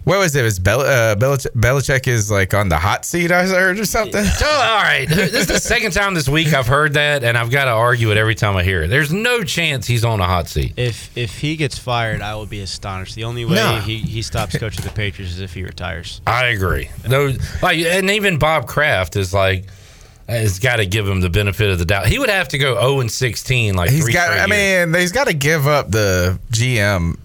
what 0.07 0.19
was 0.19 0.33
it? 0.37 0.39
It 0.39 0.43
was 0.43 0.57
Bel- 0.57 0.79
uh, 0.81 1.15
Belich- 1.17 1.51
Belichick 1.53 2.07
is 2.07 2.31
like 2.31 2.53
on 2.53 2.69
the 2.69 2.77
hot 2.77 3.03
seat. 3.05 3.29
I 3.29 3.45
heard 3.45 3.77
or 3.77 3.85
something. 3.85 4.23
So, 4.23 4.45
all 4.49 4.81
right. 4.81 5.05
This 5.07 5.33
is 5.33 5.47
the 5.47 5.59
second 5.59 5.91
time 5.91 6.13
this 6.13 6.29
week 6.29 6.53
I've 6.53 6.65
heard 6.67 6.93
that, 6.93 7.25
and 7.25 7.37
I've 7.37 7.51
got 7.51 7.65
to 7.65 7.71
argue 7.71 8.09
it 8.11 8.17
every 8.17 8.33
time 8.35 8.55
I 8.55 8.63
hear 8.63 8.83
it. 8.83 8.87
There's 8.87 9.11
no 9.11 9.43
chance 9.43 9.85
he's 9.85 10.05
on 10.05 10.21
a 10.21 10.25
hot 10.25 10.47
seat. 10.47 10.73
if 10.77 11.15
if 11.17 11.39
he 11.39 11.57
gets 11.57 11.77
fired, 11.77 12.21
I 12.21 12.35
will 12.35 12.45
be 12.45 12.61
astonished. 12.61 13.15
The 13.15 13.25
only 13.25 13.43
way 13.43 13.55
No. 13.55 13.79
he, 13.81 13.97
he 13.97 14.21
stops 14.21 14.57
coaching 14.57 14.85
the 14.85 14.91
Patriots 14.91 15.33
is 15.33 15.41
if 15.41 15.53
he 15.53 15.63
retires. 15.63 16.21
I 16.25 16.45
agree. 16.45 16.89
No, 17.05 17.33
like, 17.61 17.77
and 17.79 18.09
even 18.09 18.39
Bob 18.39 18.65
Kraft 18.65 19.17
is 19.17 19.33
like, 19.33 19.65
has 20.29 20.59
got 20.59 20.77
to 20.77 20.85
give 20.85 21.05
him 21.07 21.19
the 21.19 21.29
benefit 21.29 21.69
of 21.69 21.79
the 21.79 21.85
doubt. 21.85 22.07
He 22.07 22.17
would 22.17 22.29
have 22.29 22.47
to 22.49 22.57
go 22.57 22.75
0 22.79 23.01
and 23.01 23.11
16, 23.11 23.75
like 23.75 23.89
He's 23.89 24.03
three 24.03 24.13
got. 24.13 24.27
straight 24.27 24.39
I 24.39 24.45
years. 24.55 24.87
mean, 24.87 25.01
he's 25.01 25.11
got 25.11 25.27
to 25.27 25.33
give 25.33 25.67
up 25.67 25.91
the 25.91 26.39
GM 26.53 27.17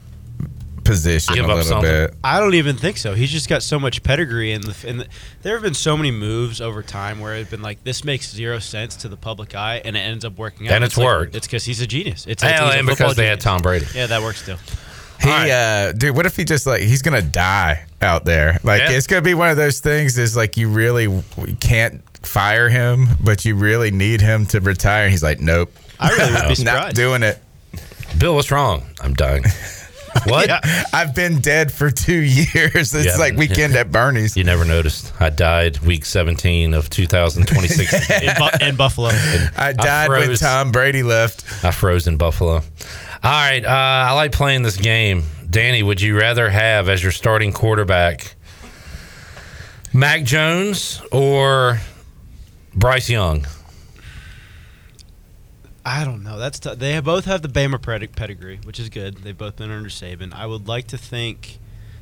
position 0.85 1.35
Give 1.35 1.45
a 1.45 1.49
up 1.49 1.57
little 1.57 1.71
something. 1.71 1.91
bit. 1.91 2.15
I 2.25 2.41
don't 2.41 2.55
even 2.55 2.77
think 2.77 2.97
so. 2.97 3.15
He's 3.15 3.31
just 3.31 3.49
got 3.49 3.63
so 3.63 3.79
much 3.79 4.03
pedigree, 4.03 4.53
and 4.53 4.65
the, 4.65 4.89
and 4.89 5.01
the, 5.01 5.07
there 5.43 5.55
have 5.55 5.63
been 5.63 5.75
so 5.75 5.97
many 5.97 6.11
moves 6.11 6.61
over 6.61 6.83
time 6.83 7.21
where 7.21 7.35
it's 7.37 7.51
been 7.51 7.63
like 7.63 7.83
this 7.85 8.05
makes 8.05 8.31
zero 8.33 8.59
sense 8.59 8.97
to 8.97 9.09
the 9.09 9.17
public 9.17 9.55
eye, 9.55 9.81
and 9.85 9.97
it 9.97 10.01
ends 10.01 10.25
up 10.25 10.37
working 10.39 10.69
out. 10.69 10.75
And 10.75 10.85
it's 10.85 10.97
like- 10.97 11.05
worked. 11.07 11.35
It's 11.37 11.47
because 11.47 11.65
he's 11.65 11.81
a 11.81 11.87
genius. 11.87 12.27
It's, 12.27 12.43
Hell, 12.43 12.53
it's 12.53 12.61
he's 12.65 12.75
a 12.75 12.79
and 12.79 12.87
because 12.87 12.99
football 12.99 13.15
they 13.15 13.27
had. 13.29 13.41
Tom 13.41 13.63
Brady. 13.63 13.87
Yeah, 13.95 14.07
that 14.07 14.23
works 14.23 14.45
too. 14.45 14.57
He, 15.21 15.31
uh, 15.31 15.93
dude, 15.93 16.17
what 16.17 16.27
if 16.27 16.35
he 16.35 16.45
just 16.45 16.67
like 16.67 16.83
he's 16.83 17.01
gonna 17.01 17.23
die 17.23 17.85
out 18.01 18.25
there? 18.25 18.59
Like 18.65 18.81
Yeah. 18.81 18.91
it's 18.91 19.07
gonna 19.07 19.23
be 19.23 19.35
one 19.35 19.51
of 19.51 19.57
those 19.57 19.79
things. 19.79 20.19
Is 20.19 20.37
like 20.37 20.57
you 20.57 20.69
really 20.69 21.23
can't 21.61 22.03
fire 22.27 22.69
him, 22.69 23.07
but 23.21 23.45
you 23.45 23.55
really 23.55 23.93
need 23.93 24.21
him 24.21 24.47
to 24.47 24.61
retire. 24.61 25.09
He's 25.09 25.23
like, 25.23 25.39
nope, 25.39 25.73
I 26.01 26.09
really 26.11 26.33
would 26.49 26.57
be 26.59 26.65
not 26.65 26.95
doing 26.95 27.23
it. 27.23 27.39
Bill, 28.19 28.35
what's 28.35 28.51
wrong? 28.51 28.83
I'm 29.01 29.15
dying. 29.15 29.45
What? 30.27 30.51
I've 30.95 31.15
been 31.15 31.41
dead 31.41 31.73
for 31.73 31.91
two 31.91 32.21
years. 32.21 32.95
It's 32.95 33.07
Yeah. 33.07 33.17
like 33.17 33.37
weekend 33.37 33.75
at 33.75 33.91
Bernie's. 33.91 34.37
You 34.37 34.45
never 34.45 34.65
noticed. 34.65 35.13
I 35.21 35.31
died 35.31 35.79
week 35.81 36.05
17 36.05 36.75
of 36.75 36.89
2026. 36.91 38.11
in, 38.23 38.35
Bu- 38.39 38.65
in 38.65 38.77
Buffalo. 38.77 39.09
I 39.57 39.73
died 39.73 40.11
when 40.11 40.27
froze. 40.27 40.41
Tom 40.41 40.71
Brady 40.71 41.03
left. 41.03 41.65
I 41.65 41.71
froze 41.71 42.07
in 42.07 42.19
Buffalo. 42.19 42.57
All 42.57 42.63
right. 43.23 43.65
Uh, 43.65 43.69
I 43.69 44.13
like 44.13 44.33
playing 44.33 44.63
this 44.63 44.77
game. 44.77 45.25
Danny, 45.49 45.83
would 45.83 46.01
you 46.01 46.19
rather 46.19 46.49
have 46.51 46.89
as 46.89 47.03
your 47.03 47.13
starting 47.13 47.53
quarterback 47.53 48.35
Mac 49.93 50.25
Jones 50.25 51.01
or 51.11 51.81
Bryce 52.75 53.09
Young? 53.11 53.47
I 55.85 56.05
don't 56.05 56.23
know. 56.23 56.39
That's 56.39 56.59
t- 56.61 56.75
they 56.75 56.99
both 57.01 57.25
have 57.25 57.43
the 57.43 57.49
Bama 57.49 57.81
pedig- 57.83 58.15
pedigree, 58.15 58.61
which 58.65 58.79
is 58.79 58.89
good. 58.89 59.19
They've 59.19 59.37
both 59.37 59.57
been 59.57 59.71
under 59.71 59.89
Saban. 59.89 60.33
I 60.33 60.47
would 60.47 60.69
like 60.69 60.87
to 60.89 60.99
think 60.99 61.59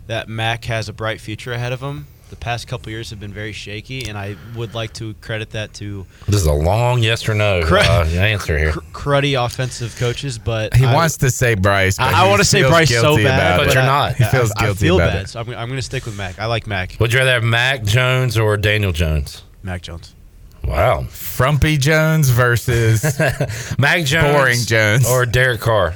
that 0.06 0.28
Mac 0.28 0.64
has 0.66 0.88
a 0.88 0.92
bright 0.92 1.20
future 1.20 1.52
ahead 1.52 1.72
of 1.72 1.80
him. 1.80 2.06
The 2.28 2.36
past 2.36 2.68
couple 2.68 2.90
years 2.92 3.10
have 3.10 3.18
been 3.18 3.32
very 3.32 3.50
shaky, 3.52 4.08
and 4.08 4.16
I 4.16 4.36
would 4.54 4.72
like 4.72 4.92
to 4.94 5.14
credit 5.14 5.50
that 5.50 5.74
to 5.74 6.06
This 6.26 6.36
is 6.36 6.46
a 6.46 6.52
long 6.52 7.02
yes 7.02 7.28
or 7.28 7.34
no 7.34 7.62
Cra- 7.64 7.80
uh, 7.82 8.04
answer 8.12 8.56
here. 8.56 8.70
cr- 8.72 8.80
cruddy 8.92 9.42
offensive 9.44 9.96
coaches. 9.96 10.38
But 10.38 10.74
He 10.76 10.84
I- 10.84 10.94
wants 10.94 11.16
to 11.18 11.30
say 11.30 11.54
Bryce. 11.54 11.96
but 11.96 12.14
I, 12.14 12.24
I 12.26 12.28
want 12.28 12.40
to 12.40 12.44
say 12.44 12.62
Bryce 12.62 12.88
so 12.94 13.16
bad, 13.16 13.56
but 13.58 13.66
it. 13.68 13.74
you're 13.74 13.82
I- 13.82 13.86
not. 13.86 14.14
He 14.14 14.24
feels 14.26 14.52
I, 14.56 14.68
I 14.70 14.74
feel 14.74 14.98
bad, 14.98 15.22
it. 15.24 15.28
so 15.28 15.40
I'm, 15.40 15.48
I'm 15.48 15.68
going 15.68 15.78
to 15.78 15.82
stick 15.82 16.04
with 16.04 16.16
Mac. 16.16 16.38
I 16.38 16.46
like 16.46 16.66
Mac. 16.68 16.96
Would 17.00 17.12
you 17.12 17.18
rather 17.18 17.32
have 17.32 17.42
Mac 17.42 17.82
Jones 17.82 18.36
or 18.38 18.56
Daniel 18.56 18.92
Jones? 18.92 19.42
Mac 19.64 19.82
Jones. 19.82 20.14
Wow. 20.64 21.04
Frumpy 21.04 21.76
Jones 21.78 22.28
versus 22.30 23.02
Mac 23.78 24.04
Jones. 24.04 24.34
Boring 24.36 24.60
Jones. 24.64 25.08
Or 25.08 25.26
Derek 25.26 25.60
Carr. 25.60 25.94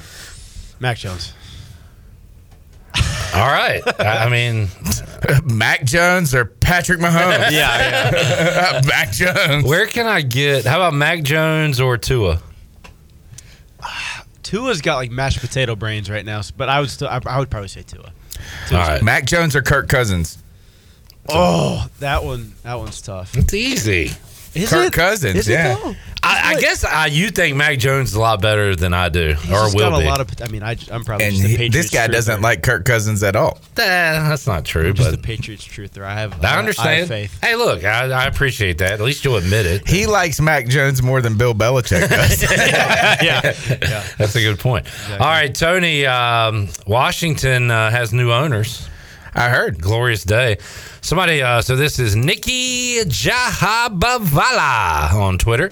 Mac 0.81 0.99
Jones. 0.99 1.33
All 3.35 3.49
right. 3.49 3.83
I 4.01 4.27
I 4.27 4.29
mean, 4.29 4.69
Mac 5.45 5.85
Jones 5.85 6.35
or 6.35 6.45
Patrick 6.45 7.01
Mahomes. 7.01 7.51
Yeah, 7.53 8.81
Mac 8.87 9.11
Jones. 9.13 9.65
where 9.65 9.87
can 9.87 10.07
I 10.07 10.23
get? 10.23 10.65
How 10.65 10.77
about 10.77 10.95
Mac 10.95 11.23
Jones 11.25 11.81
or 11.81 11.99
Tua? 11.99 12.41
Tua's 14.45 14.81
got 14.83 14.97
like 14.97 15.11
mashed 15.11 15.41
potato 15.41 15.75
brains 15.75 16.09
right 16.09 16.25
now, 16.25 16.43
but 16.57 16.69
I 16.69 16.79
would 16.81 16.91
still, 16.91 17.09
I, 17.09 17.21
I 17.27 17.39
would 17.39 17.51
probably 17.51 17.69
say 17.69 17.83
Tua. 17.83 18.13
All 18.71 18.79
right. 18.79 19.03
Mac 19.03 19.25
Jones 19.25 19.57
or 19.57 19.63
Kirk 19.63 19.89
Cousins. 19.89 20.39
Oh, 21.29 21.89
that 22.01 22.23
one, 22.23 22.53
that 22.63 22.75
one's 22.75 23.01
tough. 23.01 23.37
It's 23.37 23.55
easy. 23.55 24.13
Is 24.55 24.71
Kirk 24.71 24.87
it? 24.89 24.93
Cousins, 24.93 25.37
Is 25.37 25.49
yeah. 25.49 25.75
though? 25.75 25.95
I, 26.27 26.55
I 26.55 26.61
guess 26.61 26.85
I, 26.85 27.07
you 27.07 27.29
think 27.29 27.55
Mac 27.55 27.79
Jones 27.79 28.09
is 28.11 28.15
a 28.15 28.21
lot 28.21 28.41
better 28.41 28.75
than 28.75 28.95
I 28.95 29.11
do, 29.11 29.35
He's 29.35 29.51
or 29.53 29.65
will 29.75 29.91
got 29.91 29.99
be. 29.99 30.07
a 30.07 30.09
lot 30.09 30.21
of. 30.23 30.31
I 30.41 30.49
mean, 30.51 30.63
I, 30.63 30.75
am 30.91 31.05
probably 31.05 31.27
And 31.27 31.35
just 31.37 31.45
a 31.45 31.49
he- 31.49 31.69
this 31.69 31.91
guy 31.91 32.07
doesn't 32.07 32.41
like 32.41 32.63
Kirk 32.63 32.87
Cousins 32.87 33.23
at 33.23 33.37
all. 33.37 33.59
Eh, 33.77 33.81
that's 33.83 34.47
not 34.47 34.65
true, 34.65 34.95
just 34.95 35.11
but 35.11 35.19
a 35.19 35.23
Patriots 35.23 35.67
truther. 35.67 36.03
I 36.03 36.15
have. 36.19 36.43
I 36.43 36.55
I 36.55 36.59
understand. 36.59 37.01
have 37.01 37.09
faith. 37.09 37.39
Hey, 37.43 37.57
look, 37.57 37.85
I, 37.85 38.11
I 38.11 38.25
appreciate 38.25 38.79
that. 38.79 38.93
At 38.93 39.01
least 39.03 39.23
you'll 39.23 39.37
admit 39.37 39.67
it. 39.67 39.87
He 39.87 40.07
likes 40.07 40.41
Mac 40.41 40.67
Jones 40.69 41.03
more 41.03 41.21
than 41.21 41.37
Bill 41.37 41.53
Belichick 41.55 42.09
does. 42.09 42.43
yeah, 42.51 43.55
yeah. 43.83 44.05
That's 44.17 44.35
a 44.35 44.41
good 44.41 44.59
point. 44.59 44.87
All 45.13 45.19
right, 45.19 45.55
Tony. 45.55 46.07
Um, 46.07 46.69
Washington 46.87 47.71
uh, 47.71 47.91
has 47.91 48.15
new 48.15 48.33
owners. 48.33 48.89
I 49.35 49.49
heard. 49.49 49.81
Glorious 49.81 50.25
day. 50.25 50.59
Somebody. 51.01 51.43
Uh, 51.43 51.61
so 51.61 51.77
this 51.77 51.99
is 51.99 52.15
Nicki 52.15 52.99
Jhabvala 53.05 54.33
on 55.13 55.39
Twitter. 55.39 55.71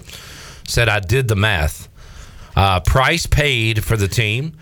Said 0.66 0.88
I 0.88 1.00
did 1.00 1.28
the 1.28 1.36
math. 1.36 1.88
Uh, 2.56 2.80
price 2.80 3.26
paid 3.26 3.84
for 3.84 3.96
the 3.96 4.08
team. 4.08 4.56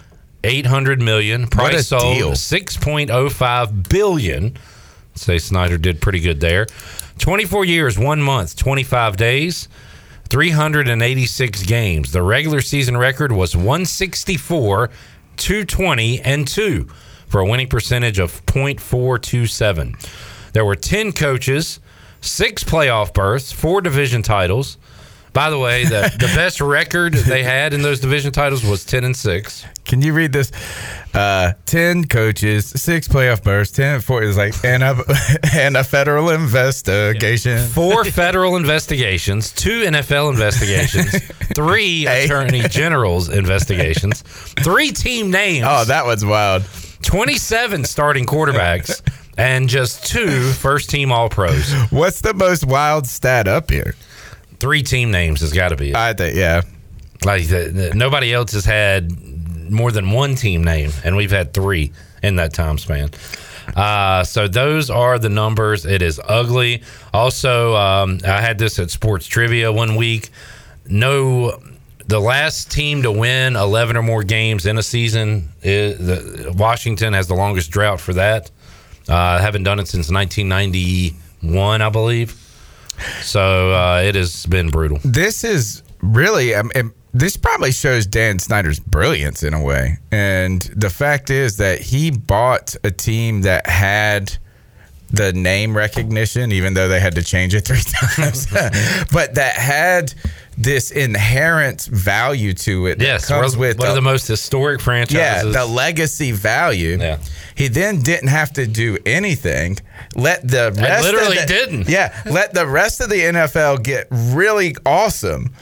800 0.45 1.01
million 1.01 1.47
price 1.47 1.89
sold 1.89 2.17
deal. 2.17 2.31
6.05 2.31 3.89
billion 3.89 4.57
say 5.15 5.39
snyder 5.39 5.77
did 5.77 6.01
pretty 6.01 6.21
good 6.21 6.41
there 6.41 6.67
24 7.19 7.65
years 7.67 7.99
one 7.99 8.23
month 8.23 8.57
25 8.57 9.17
days 9.19 9.69
386 10.31 11.63
games 11.65 12.13
the 12.13 12.23
regular 12.23 12.63
season 12.63 12.97
record 12.97 13.33
was 13.33 13.55
164 13.55 14.89
220 15.37 16.21
and 16.23 16.49
2 16.49 16.89
for 17.31 17.41
a 17.41 17.47
winning 17.47 17.69
percentage 17.69 18.19
of 18.19 18.45
.427 18.47 20.53
there 20.53 20.65
were 20.65 20.77
10 20.77 21.13
coaches 21.13 21.81
six 22.21 22.65
playoff 22.65 23.15
berths 23.15 23.53
four 23.53 23.81
division 23.81 24.23
titles 24.23 24.77
by 25.33 25.49
the 25.49 25.59
way 25.59 25.85
the, 25.85 26.13
the 26.19 26.27
best 26.35 26.61
record 26.61 27.15
they 27.15 27.45
had 27.45 27.73
in 27.73 27.83
those 27.83 28.01
division 28.01 28.33
titles 28.33 28.65
was 28.65 28.85
10 28.85 29.05
and 29.05 29.17
6 29.17 29.65
Can 29.85 30.03
you 30.03 30.13
read 30.13 30.33
this? 30.33 30.51
Uh, 31.13 31.55
ten 31.67 32.05
coaches, 32.07 32.67
six 32.67 33.09
playoff 33.09 33.43
berths, 33.43 33.73
ten 33.73 34.01
four 34.01 34.23
is 34.23 34.37
like 34.37 34.55
and 34.65 34.85
a 34.85 34.97
and 35.53 35.77
a 35.77 35.83
federal 35.83 36.31
investigation. 36.31 37.67
four 37.67 38.05
federal 38.05 38.55
investigations, 38.55 39.51
two 39.53 39.83
NFL 39.83 40.31
investigations, 40.33 41.21
three 41.57 42.07
attorney 42.07 42.61
general's 42.69 43.29
investigations, 43.29 44.23
three 44.63 44.93
team 44.93 45.33
names, 45.33 45.67
Oh, 45.69 45.85
that 45.87 46.07
one's 46.07 46.25
wild. 46.25 46.63
27 47.03 47.85
starting 47.85 48.27
quarterbacks, 48.27 49.01
and 49.39 49.69
just 49.69 50.07
two 50.07 50.51
first 50.53 50.91
team 50.91 51.13
All 51.13 51.29
Pros. 51.29 51.73
What's 51.91 52.21
the 52.21 52.35
most 52.35 52.67
wild 52.67 53.07
stat 53.07 53.49
up 53.49 53.71
here? 53.71 53.95
Three 54.59 54.83
team 54.83 55.11
names 55.11 55.41
has 55.41 55.53
got 55.53 55.71
to 55.71 55.77
be 55.77 55.91
it. 55.91 55.97
I 55.97 56.13
think 56.13 56.37
yeah. 56.37 56.63
Like 57.25 57.47
the, 57.49 57.71
the- 57.73 57.95
nobody 57.95 58.33
else 58.33 58.53
has 58.53 58.65
had 58.65 59.11
more 59.71 59.93
than 59.93 60.11
one 60.11 60.35
team 60.35 60.63
name, 60.65 60.91
and 61.05 61.17
we've 61.17 61.31
had 61.31 61.55
three 61.55 61.93
in 62.23 62.37
that 62.37 62.53
time 62.53 62.77
span. 62.79 63.11
Uh, 63.77 64.25
so 64.25 64.49
those 64.49 64.91
are 64.91 65.19
the 65.19 65.29
numbers. 65.29 65.87
It 65.87 66.03
is 66.03 66.21
ugly. 66.25 66.83
Also, 67.15 67.75
um, 67.77 68.19
I 68.27 68.41
had 68.41 68.59
this 68.59 68.79
at 68.79 68.91
Sports 68.91 69.27
Trivia 69.27 69.71
one 69.73 69.95
week. 69.97 70.31
No, 70.87 71.63
the 72.11 72.21
last 72.21 72.73
team 72.73 73.03
to 73.05 73.13
win 73.13 73.55
eleven 73.55 73.97
or 73.97 74.03
more 74.03 74.25
games 74.25 74.67
in 74.67 74.77
a 74.77 74.83
season 74.83 75.49
is 75.63 75.97
the, 75.99 76.53
Washington 76.57 77.13
has 77.15 77.29
the 77.29 77.35
longest 77.35 77.71
drought 77.71 78.01
for 78.01 78.13
that. 78.15 78.51
Uh, 79.09 79.39
haven't 79.39 79.63
done 79.63 79.79
it 79.79 79.89
since 79.89 80.11
1991, 80.11 81.83
I 81.83 81.89
believe. 81.89 82.33
So 83.23 83.73
uh, 83.73 84.03
it 84.05 84.15
has 84.15 84.45
been 84.47 84.71
brutal. 84.71 84.99
This 85.05 85.43
is 85.43 85.83
really, 86.01 86.55
um, 86.55 86.71
um, 86.75 86.93
this 87.13 87.37
probably 87.37 87.73
shows 87.73 88.07
Dan 88.07 88.39
Snyder's 88.39 88.79
brilliance 88.79 89.43
in 89.43 89.55
a 89.55 89.63
way. 89.63 89.99
And 90.13 90.63
the 90.77 90.91
fact 90.91 91.31
is 91.31 91.57
that 91.57 91.81
he 91.81 92.11
bought 92.11 92.77
a 92.85 92.91
team 92.91 93.43
that 93.43 93.67
had 93.67 94.37
the 95.13 95.33
name 95.33 95.77
recognition, 95.77 96.53
even 96.53 96.75
though 96.75 96.89
they 96.89 97.01
had 97.01 97.15
to 97.17 97.23
change 97.23 97.55
it 97.55 97.63
three 97.67 97.81
times, 98.17 98.47
but 99.13 99.35
that 99.35 99.55
had 99.55 100.15
this 100.57 100.91
inherent 100.91 101.83
value 101.87 102.53
to 102.53 102.87
it. 102.87 102.99
that 102.99 103.05
Yes, 103.05 103.27
comes 103.29 103.57
one, 103.57 103.61
with 103.69 103.79
one 103.79 103.89
of 103.89 103.95
the 103.95 104.03
most 104.03 104.27
historic 104.29 104.81
franchises. 104.81 105.19
yeah, 105.55 105.61
the 105.61 105.65
legacy 105.67 106.33
value. 106.33 106.99
Yeah. 107.01 107.19
He 107.55 107.69
then 107.69 108.03
didn't 108.03 108.29
have 108.29 108.53
to 108.55 108.67
do 108.67 108.99
anything. 109.07 109.79
Let 110.15 110.47
the 110.47 110.73
rest 110.77 111.05
literally 111.05 111.39
of 111.39 111.47
the, 111.49 111.55
didn't. 111.55 111.89
Yeah, 111.89 112.15
let 112.27 112.53
the 112.55 112.67
rest 112.67 113.01
of 113.01 113.09
the 113.09 113.21
NFL 113.21 113.83
get 113.83 114.07
really 114.11 114.75
awesome, 114.87 115.53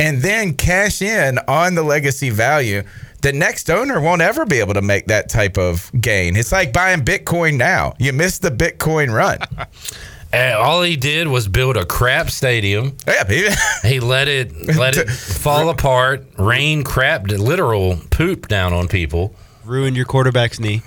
and 0.00 0.22
then 0.22 0.54
cash 0.54 1.02
in 1.02 1.38
on 1.46 1.74
the 1.74 1.82
legacy 1.82 2.30
value. 2.30 2.82
The 3.20 3.32
next 3.32 3.68
owner 3.68 4.00
won't 4.00 4.22
ever 4.22 4.46
be 4.46 4.60
able 4.60 4.74
to 4.74 4.82
make 4.82 5.06
that 5.06 5.28
type 5.28 5.58
of 5.58 5.90
gain. 6.00 6.36
It's 6.36 6.52
like 6.52 6.72
buying 6.72 7.00
Bitcoin 7.04 7.56
now. 7.56 7.94
You 7.98 8.12
missed 8.12 8.42
the 8.42 8.50
Bitcoin 8.50 9.12
run. 9.12 9.38
And 9.58 9.66
eh, 10.32 10.52
all 10.52 10.82
he 10.82 10.96
did 10.96 11.26
was 11.26 11.48
build 11.48 11.76
a 11.76 11.84
crap 11.84 12.30
stadium. 12.30 12.96
Yeah, 13.06 13.26
he, 13.26 13.48
He 13.88 13.98
let 14.00 14.28
it 14.28 14.76
let 14.76 14.96
it 14.96 15.08
fall 15.42 15.68
apart, 15.68 16.26
rain 16.38 16.84
crap, 16.84 17.26
literal 17.26 17.98
poop 18.10 18.46
down 18.46 18.72
on 18.72 18.86
people. 18.88 19.34
Ruined 19.64 19.96
your 19.96 20.06
quarterback's 20.06 20.60
knee. 20.60 20.82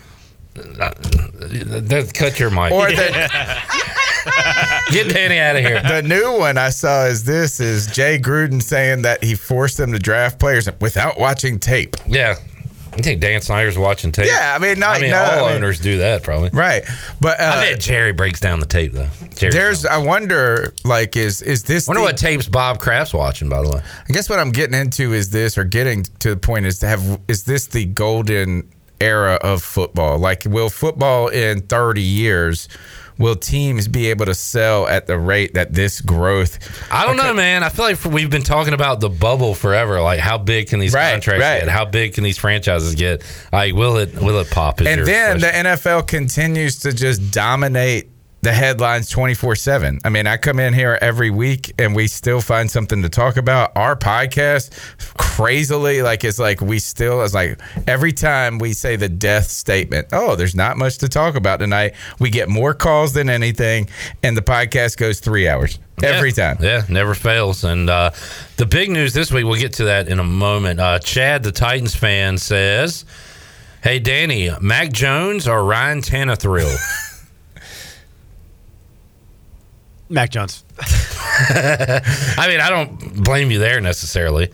Uh, 0.55 0.91
that- 0.95 2.11
Cut 2.13 2.39
your 2.39 2.49
mic. 2.49 2.71
or 2.71 2.87
the, 2.91 3.29
Get 4.91 5.09
Danny 5.13 5.39
out 5.39 5.55
of 5.55 5.61
here. 5.63 5.81
the 5.81 6.01
new 6.05 6.37
one 6.37 6.57
I 6.57 6.69
saw 6.69 7.05
is 7.05 7.23
this 7.23 7.59
is 7.59 7.87
Jay 7.87 8.19
Gruden 8.19 8.61
saying 8.61 9.03
that 9.03 9.23
he 9.23 9.35
forced 9.35 9.77
them 9.77 9.91
to 9.93 9.99
draft 9.99 10.39
players 10.39 10.67
without 10.79 11.19
watching 11.19 11.59
tape. 11.59 11.95
Yeah. 12.07 12.35
I 12.93 12.97
think 12.97 13.21
Dan 13.21 13.39
Snyder's 13.39 13.77
watching 13.77 14.11
tape. 14.11 14.25
Yeah, 14.27 14.53
I 14.53 14.59
mean, 14.61 14.77
not- 14.77 14.97
I 14.97 14.99
mean, 15.01 15.11
no, 15.11 15.17
all 15.23 15.45
I 15.45 15.47
mean- 15.53 15.55
owners 15.63 15.79
do 15.79 15.99
that 15.99 16.23
probably. 16.23 16.49
Right, 16.51 16.83
but 17.21 17.39
uh, 17.39 17.43
I 17.55 17.71
bet 17.71 17.79
Jerry 17.79 18.11
breaks 18.11 18.41
down 18.41 18.59
the 18.59 18.65
tape 18.65 18.91
though. 18.91 19.07
Jerry 19.33 19.53
There's, 19.53 19.85
I 19.85 19.97
wonder, 19.97 20.73
like, 20.83 21.15
is 21.15 21.41
is 21.41 21.63
this? 21.63 21.87
wonder 21.87 22.01
the- 22.01 22.07
what 22.07 22.17
tapes 22.17 22.49
Bob 22.49 22.79
Kraft's 22.79 23.13
watching. 23.13 23.47
By 23.47 23.61
the 23.63 23.69
way, 23.69 23.81
I 24.09 24.11
guess 24.11 24.29
what 24.29 24.39
I'm 24.39 24.51
getting 24.51 24.77
into 24.77 25.13
is 25.13 25.29
this, 25.29 25.57
or 25.57 25.63
getting 25.63 26.03
to 26.19 26.31
the 26.31 26.37
point 26.37 26.65
is 26.65 26.79
to 26.79 26.87
have, 26.87 27.21
is 27.29 27.45
this 27.45 27.67
the 27.67 27.85
golden 27.85 28.69
era 28.99 29.35
of 29.41 29.63
football? 29.63 30.17
Like, 30.19 30.43
will 30.45 30.69
football 30.69 31.29
in 31.29 31.61
30 31.61 32.01
years, 32.01 32.67
will 33.21 33.35
teams 33.35 33.87
be 33.87 34.07
able 34.09 34.25
to 34.25 34.35
sell 34.35 34.87
at 34.87 35.07
the 35.07 35.17
rate 35.17 35.53
that 35.53 35.73
this 35.73 36.01
growth? 36.01 36.59
I 36.91 37.05
don't 37.05 37.17
know, 37.17 37.33
man. 37.33 37.63
I 37.63 37.69
feel 37.69 37.85
like 37.85 38.03
we've 38.05 38.29
been 38.29 38.43
talking 38.43 38.73
about 38.73 38.99
the 38.99 39.09
bubble 39.09 39.53
forever. 39.55 40.01
Like, 40.01 40.19
how 40.19 40.37
big 40.37 40.67
can 40.67 40.79
these 40.79 40.93
Right, 40.93 41.11
contracts 41.11 41.41
right. 41.41 41.59
get? 41.61 41.69
How 41.69 41.85
big 41.85 42.13
can 42.15 42.23
these 42.23 42.37
franchises 42.37 42.95
get? 42.95 43.23
Like, 43.53 43.73
will 43.73 43.97
it 43.97 44.13
will 44.15 44.39
it 44.39 44.49
pop? 44.51 44.81
is 44.81 44.87
And 44.87 45.05
then 45.05 45.39
question. 45.39 45.63
the 45.63 45.69
NFL 45.69 46.07
continues 46.07 46.79
to 46.79 46.91
just 46.93 47.31
dominate 47.31 48.10
the 48.41 48.51
headlines 48.51 49.09
24 49.09 49.55
7. 49.55 49.99
I 50.03 50.09
mean, 50.09 50.25
I 50.27 50.37
come 50.37 50.59
in 50.59 50.73
here 50.73 50.97
every 51.01 51.29
week 51.29 51.73
and 51.79 51.95
we 51.95 52.07
still 52.07 52.41
find 52.41 52.69
something 52.71 53.01
to 53.03 53.09
talk 53.09 53.37
about. 53.37 53.71
Our 53.75 53.95
podcast, 53.95 54.71
crazily, 55.17 56.01
like, 56.01 56.23
it's 56.23 56.39
like 56.39 56.59
we 56.61 56.79
still, 56.79 57.21
it's 57.23 57.33
like 57.33 57.59
every 57.87 58.11
time 58.11 58.57
we 58.57 58.73
say 58.73 58.95
the 58.95 59.09
death 59.09 59.47
statement, 59.47 60.07
oh, 60.11 60.35
there's 60.35 60.55
not 60.55 60.77
much 60.77 60.97
to 60.99 61.07
talk 61.09 61.35
about 61.35 61.59
tonight, 61.59 61.93
we 62.19 62.29
get 62.29 62.49
more 62.49 62.73
calls 62.73 63.13
than 63.13 63.29
anything, 63.29 63.87
and 64.23 64.35
the 64.35 64.41
podcast 64.41 64.97
goes 64.97 65.19
three 65.19 65.47
hours. 65.47 65.77
every 66.03 66.29
Yeah. 66.31 66.53
time. 66.53 66.57
Yeah, 66.61 66.81
never 66.89 67.13
fails. 67.13 67.63
And 67.63 67.87
uh, 67.89 68.09
the 68.57 68.65
big 68.65 68.89
news 68.89 69.13
this 69.13 69.31
week, 69.31 69.45
we'll 69.45 69.59
get 69.59 69.73
to 69.73 69.83
that 69.85 70.07
in 70.07 70.17
a 70.19 70.23
moment. 70.23 70.79
Uh, 70.79 70.97
Chad, 70.97 71.43
the 71.43 71.51
Titans 71.51 71.93
fan, 71.93 72.39
says, 72.39 73.05
"Hey 73.83 73.99
Danny, 73.99 74.49
Mac 74.61 74.91
Jones 74.91 75.47
or 75.47 75.63
Ryan 75.63 76.01
Tannehill?" 76.01 76.75
Mac 80.11 80.29
Jones. 80.29 80.63
I 80.79 82.45
mean, 82.47 82.59
I 82.59 82.69
don't 82.69 83.23
blame 83.23 83.51
you 83.51 83.59
there 83.59 83.81
necessarily. 83.81 84.51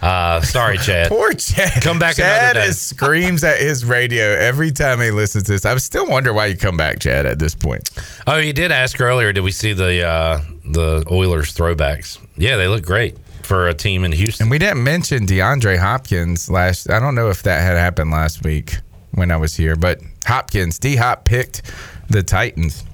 Uh, 0.00 0.40
sorry, 0.40 0.78
Chad. 0.82 1.08
Poor 1.08 1.32
Chad. 1.34 1.82
Come 1.82 1.98
back 1.98 2.16
Chad 2.16 2.56
another 2.56 2.68
day. 2.68 2.72
screams 2.72 3.44
at 3.44 3.58
his 3.58 3.84
radio 3.84 4.24
every 4.24 4.70
time 4.70 5.00
he 5.00 5.10
listens 5.10 5.44
to 5.44 5.52
this. 5.52 5.66
I 5.66 5.76
still 5.76 6.06
wonder 6.06 6.32
why 6.32 6.46
you 6.46 6.56
come 6.56 6.76
back, 6.76 7.00
Chad, 7.00 7.26
at 7.26 7.38
this 7.38 7.54
point. 7.54 7.90
Oh, 8.26 8.38
you 8.38 8.52
did 8.52 8.72
ask 8.72 9.00
earlier. 9.00 9.32
Did 9.32 9.42
we 9.42 9.52
see 9.52 9.72
the 9.72 10.02
uh, 10.06 10.40
the 10.64 11.04
Oilers 11.10 11.52
throwbacks? 11.54 12.18
Yeah, 12.36 12.56
they 12.56 12.68
look 12.68 12.84
great 12.84 13.18
for 13.42 13.68
a 13.68 13.74
team 13.74 14.04
in 14.04 14.12
Houston. 14.12 14.44
And 14.44 14.50
we 14.50 14.58
didn't 14.58 14.82
mention 14.82 15.26
DeAndre 15.26 15.76
Hopkins 15.78 16.48
last. 16.48 16.88
I 16.90 17.00
don't 17.00 17.14
know 17.14 17.28
if 17.28 17.42
that 17.42 17.60
had 17.60 17.76
happened 17.76 18.10
last 18.10 18.44
week 18.44 18.76
when 19.12 19.30
I 19.30 19.36
was 19.36 19.54
here, 19.56 19.76
but 19.76 20.00
Hopkins, 20.24 20.78
D 20.78 20.96
Hop 20.96 21.24
picked 21.24 21.62
the 22.08 22.22
Titans 22.22 22.84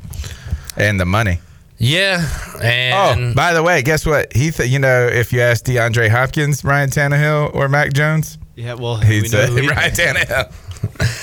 and 0.76 0.98
the 0.98 1.05
money. 1.05 1.38
Yeah, 1.78 2.27
and 2.62 3.32
oh, 3.32 3.35
by 3.35 3.53
the 3.53 3.62
way, 3.62 3.82
guess 3.82 4.07
what? 4.07 4.32
He, 4.35 4.51
th- 4.51 4.69
you 4.70 4.78
know, 4.78 5.07
if 5.07 5.32
you 5.32 5.40
ask 5.43 5.65
DeAndre 5.65 6.09
Hopkins, 6.09 6.65
Ryan 6.65 6.89
Tannehill, 6.90 7.55
or 7.55 7.69
Mac 7.69 7.93
Jones, 7.93 8.39
Yeah, 8.55 8.74
well, 8.74 8.97
he'd 8.97 9.23
we 9.24 9.28
know 9.28 9.44
say 9.44 9.47
who 9.48 9.57
he 9.57 9.69
Ryan 9.69 9.90
picked. 9.90 9.98
Tannehill. 9.98 10.53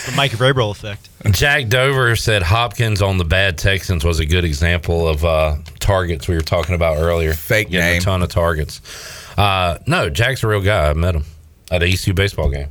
The 0.06 0.14
Mike 0.16 0.32
Vrabel 0.32 0.72
effect. 0.72 1.10
Jack 1.32 1.70
Dover 1.70 2.16
said 2.16 2.44
Hopkins 2.44 3.02
on 3.02 3.18
the 3.18 3.24
bad 3.24 3.58
Texans 3.58 4.04
was 4.04 4.20
a 4.20 4.26
good 4.26 4.44
example 4.46 5.08
of 5.08 5.24
uh, 5.26 5.56
targets 5.80 6.28
we 6.28 6.36
were 6.36 6.42
talking 6.42 6.76
about 6.76 6.98
earlier. 6.98 7.34
Fake 7.34 7.70
Getting 7.70 7.88
name. 7.94 7.98
a 8.02 8.04
ton 8.04 8.22
of 8.22 8.30
targets. 8.30 8.82
Uh, 9.38 9.80
no, 9.88 10.10
Jack's 10.10 10.44
a 10.44 10.48
real 10.48 10.62
guy. 10.62 10.90
I 10.90 10.94
met 10.94 11.16
him 11.16 11.24
at 11.72 11.82
a 11.82 11.88
ECU 11.88 12.14
baseball 12.14 12.50
game. 12.50 12.68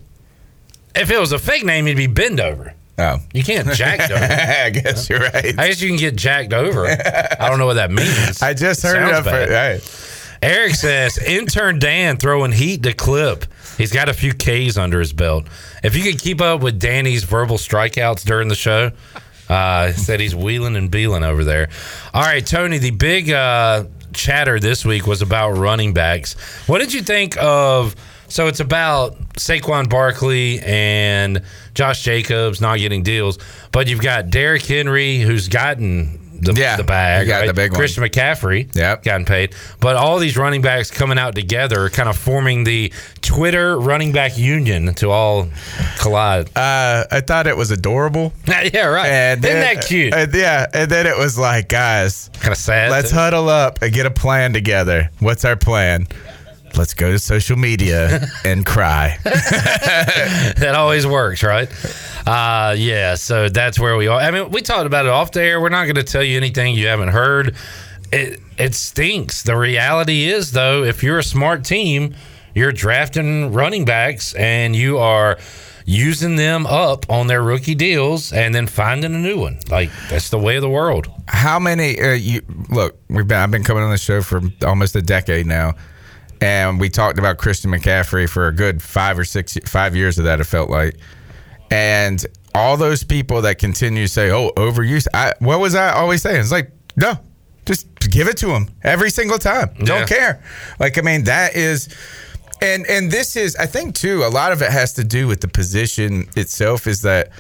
If 0.95 1.11
it 1.11 1.19
was 1.19 1.33
a 1.33 1.39
fake 1.39 1.65
name, 1.65 1.87
he'd 1.87 1.97
be 1.97 2.07
bend 2.07 2.39
over. 2.41 2.75
Oh, 2.98 3.19
You 3.32 3.43
can't 3.43 3.69
jack 3.73 4.09
Dover. 4.09 4.23
I 4.24 4.70
guess 4.70 5.09
you're 5.09 5.20
right. 5.20 5.59
I 5.59 5.69
guess 5.69 5.81
you 5.81 5.89
can 5.89 5.97
get 5.98 6.14
jacked 6.16 6.52
over. 6.52 6.86
I 6.86 7.48
don't 7.48 7.59
know 7.59 7.66
what 7.66 7.74
that 7.74 7.90
means. 7.90 8.43
I 8.43 8.55
just 8.55 8.82
heard 8.82 8.97
it 9.09 9.14
up. 9.14 9.24
For, 9.24 9.31
right. 9.31 9.81
Eric 10.43 10.74
says 10.74 11.19
intern 11.19 11.78
Dan 11.78 12.16
throwing 12.16 12.52
heat 12.52 12.82
to 12.82 12.93
clip. 12.93 13.47
He's 13.78 13.93
got 13.93 14.09
a 14.09 14.12
few 14.12 14.35
K's 14.35 14.77
under 14.77 14.98
his 14.98 15.12
belt. 15.12 15.47
If 15.82 15.97
you 15.97 16.02
could 16.02 16.20
keep 16.20 16.40
up 16.40 16.60
with 16.60 16.78
Danny's 16.78 17.24
verbal 17.24 17.56
strikeouts 17.56 18.24
during 18.24 18.48
the 18.48 18.55
show, 18.55 18.90
uh, 19.48 19.93
said 19.93 20.20
he's 20.20 20.35
wheeling 20.35 20.77
and 20.77 20.90
beeling 20.90 21.23
over 21.24 21.44
there. 21.44 21.69
All 22.12 22.23
right, 22.23 22.44
Tony, 22.44 22.78
the 22.78 22.90
big 22.90 23.31
uh, 23.31 23.85
chatter 24.12 24.59
this 24.60 24.85
week 24.85 25.06
was 25.06 25.23
about 25.23 25.52
running 25.52 25.94
backs. 25.94 26.35
What 26.69 26.78
did 26.81 26.93
you 26.93 27.02
think 27.02 27.36
of? 27.40 27.94
So 28.33 28.47
it's 28.47 28.61
about 28.61 29.19
Saquon 29.35 29.91
Barkley 29.91 30.59
and 30.61 31.43
Josh 31.75 32.03
Jacobs 32.03 32.63
not 32.63 32.79
getting 32.79 33.03
deals, 33.03 33.39
but 33.73 33.89
you've 33.89 34.01
got 34.01 34.31
Derrick 34.31 34.65
Henry 34.65 35.19
who's 35.19 35.49
gotten 35.49 36.19
the, 36.41 36.55
Yeah, 36.55 36.77
the 36.77 36.83
bag. 36.83 37.27
got 37.29 37.41
right? 37.41 37.47
the 37.47 37.53
big 37.53 37.73
one. 37.73 37.79
Christian 37.79 38.03
McCaffrey 38.03 38.75
Yep. 38.75 39.03
gotten 39.05 39.27
paid. 39.27 39.55
But 39.81 39.97
all 39.97 40.19
these 40.19 40.39
running 40.39 40.63
backs 40.63 40.91
coming 40.91 41.19
out 41.19 41.35
together, 41.35 41.91
kind 41.91 42.09
of 42.09 42.17
forming 42.17 42.65
the 42.65 42.91
Twitter 43.21 43.79
running 43.79 44.13
back 44.13 44.39
union 44.39 44.95
to 44.95 45.11
all 45.11 45.49
collide. 46.01 46.47
Uh, 46.57 47.05
I 47.13 47.21
thought 47.21 47.47
it 47.47 47.57
was 47.59 47.71
adorable. 47.71 48.33
yeah, 48.49 48.87
right. 48.87 49.07
And 49.09 49.45
Isn't 49.45 49.61
then- 49.61 49.77
that 49.77 49.87
cute? 49.87 50.15
yeah, 50.35 50.67
and 50.73 50.91
then 50.91 51.07
it 51.07 51.19
was 51.19 51.39
like, 51.39 51.69
guys, 51.69 52.31
kind 52.41 52.53
of 52.53 52.59
sad. 52.59 52.91
let's 52.91 53.11
too. 53.11 53.17
huddle 53.17 53.51
up 53.51 53.83
and 53.83 53.93
get 53.93 54.07
a 54.07 54.11
plan 54.11 54.55
together. 54.55 55.11
What's 55.21 55.45
our 55.45 55.55
plan? 55.57 56.09
Let's 56.77 56.94
go 56.94 57.11
to 57.11 57.19
social 57.19 57.57
media 57.57 58.28
and 58.44 58.65
cry. 58.65 59.19
that 59.24 60.73
always 60.77 61.07
works, 61.07 61.43
right? 61.43 61.69
Uh, 62.27 62.74
yeah, 62.77 63.15
so 63.15 63.49
that's 63.49 63.78
where 63.78 63.97
we 63.97 64.07
are. 64.09 64.20
I 64.20 64.31
mean, 64.31 64.51
we 64.51 64.62
talked 64.62 64.86
about 64.86 65.07
it 65.07 65.11
off 65.11 65.32
the 65.32 65.43
air. 65.43 65.61
We're 65.61 65.69
not 65.69 65.85
going 65.85 65.97
to 65.97 66.05
tell 66.05 66.23
you 66.23 66.36
anything 66.36 66.74
you 66.74 66.86
haven't 66.86 67.09
heard. 67.09 67.57
It 68.12 68.40
it 68.59 68.74
stinks. 68.74 69.43
The 69.43 69.57
reality 69.57 70.27
is, 70.27 70.53
though, 70.53 70.85
if 70.85 71.03
you're 71.03 71.19
a 71.19 71.24
smart 71.24 71.65
team, 71.65 72.15
you're 72.55 72.73
drafting 72.73 73.53
running 73.53 73.85
backs 73.85 74.35
and 74.35 74.77
you 74.77 74.99
are 74.99 75.39
using 75.85 76.36
them 76.36 76.66
up 76.66 77.09
on 77.11 77.27
their 77.27 77.43
rookie 77.43 77.74
deals 77.74 78.32
and 78.32 78.55
then 78.55 78.66
finding 78.66 79.15
a 79.15 79.19
new 79.19 79.39
one. 79.39 79.59
Like 79.70 79.90
that's 80.09 80.31
the 80.31 80.39
way 80.39 80.57
of 80.57 80.62
the 80.62 80.69
world. 80.70 81.09
How 81.27 81.59
many? 81.59 82.01
Uh, 82.01 82.12
you 82.12 82.43
look. 82.70 82.99
We've 83.09 83.27
been. 83.27 83.39
I've 83.39 83.51
been 83.51 83.65
coming 83.65 83.82
on 83.82 83.90
the 83.90 83.99
show 83.99 84.23
for 84.23 84.43
almost 84.65 84.94
a 84.97 85.03
decade 85.03 85.47
now, 85.47 85.74
and 86.43 86.81
we 86.81 86.90
talked 86.90 87.19
about 87.19 87.39
Christian 87.39 87.70
McCaffrey 87.70 88.28
for 88.28 88.48
a 88.48 88.52
good 88.52 88.82
five 88.82 89.19
or 89.19 89.24
six, 89.24 89.56
five 89.64 89.94
years 89.94 90.19
of 90.19 90.24
that. 90.24 90.40
It 90.40 90.44
felt 90.44 90.69
like, 90.69 90.97
and 91.70 92.24
all 92.55 92.77
those 92.77 93.05
people 93.05 93.43
that 93.43 93.59
continue 93.59 94.05
to 94.06 94.12
say, 94.12 94.31
"Oh, 94.31 94.51
overuse." 94.56 95.06
I, 95.14 95.35
what 95.39 95.60
was 95.60 95.74
I 95.74 95.93
always 95.93 96.23
saying? 96.23 96.40
It's 96.40 96.52
like, 96.52 96.70
no, 96.97 97.14
just 97.64 97.86
give 98.10 98.28
it 98.28 98.36
to 98.39 98.51
him 98.51 98.69
every 98.82 99.10
single 99.10 99.39
time. 99.39 99.70
Yeah. 99.78 99.85
Don't 99.85 100.09
care. 100.09 100.43
Like, 100.78 100.98
I 100.98 101.02
mean, 101.02 101.24
that 101.24 101.55
is. 101.56 101.89
And 102.60 102.86
and 102.86 103.10
this 103.10 103.35
is, 103.35 103.56
I 103.56 103.66
think, 103.66 103.94
too. 103.94 104.23
A 104.24 104.28
lot 104.28 104.52
of 104.52 104.62
it 104.62 104.70
has 104.70 104.93
to 104.94 105.05
do 105.05 105.27
with 105.27 105.40
the 105.40 105.48
position 105.48 106.28
itself. 106.36 106.86
Is 106.86 107.02
that 107.02 107.31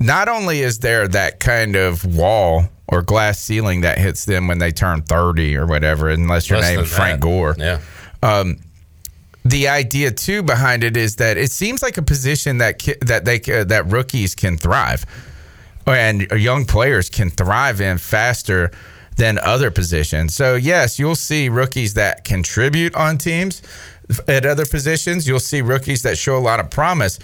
not 0.00 0.28
only 0.28 0.60
is 0.60 0.78
there 0.78 1.06
that 1.08 1.40
kind 1.40 1.76
of 1.76 2.04
wall 2.04 2.64
or 2.88 3.02
glass 3.02 3.38
ceiling 3.38 3.82
that 3.82 3.98
hits 3.98 4.24
them 4.24 4.48
when 4.48 4.58
they 4.58 4.72
turn 4.72 5.02
30 5.02 5.56
or 5.56 5.66
whatever, 5.66 6.08
unless 6.08 6.48
you're 6.48 6.58
Less 6.58 6.70
named 6.70 6.80
than 6.80 6.86
Frank 6.86 7.20
that. 7.20 7.26
Gore. 7.26 7.54
Yeah. 7.58 7.80
Um, 8.22 8.58
the 9.44 9.68
idea 9.68 10.10
too 10.10 10.42
behind 10.42 10.84
it 10.84 10.96
is 10.96 11.16
that 11.16 11.36
it 11.36 11.50
seems 11.52 11.82
like 11.82 11.96
a 11.96 12.02
position 12.02 12.58
that 12.58 12.78
ki- 12.78 12.96
that 13.00 13.24
they 13.24 13.38
ca- 13.38 13.64
that 13.64 13.86
rookies 13.86 14.34
can 14.34 14.58
thrive, 14.58 15.06
and 15.86 16.22
young 16.32 16.64
players 16.66 17.08
can 17.08 17.30
thrive 17.30 17.80
in 17.80 17.98
faster 17.98 18.70
than 19.16 19.38
other 19.38 19.70
positions. 19.70 20.34
So 20.34 20.54
yes, 20.54 20.98
you'll 20.98 21.14
see 21.16 21.48
rookies 21.48 21.94
that 21.94 22.24
contribute 22.24 22.94
on 22.94 23.18
teams 23.18 23.62
at 24.26 24.44
other 24.44 24.66
positions. 24.66 25.26
You'll 25.26 25.40
see 25.40 25.62
rookies 25.62 26.02
that 26.02 26.18
show 26.18 26.36
a 26.36 26.40
lot 26.40 26.60
of 26.60 26.70
promise, 26.70 27.18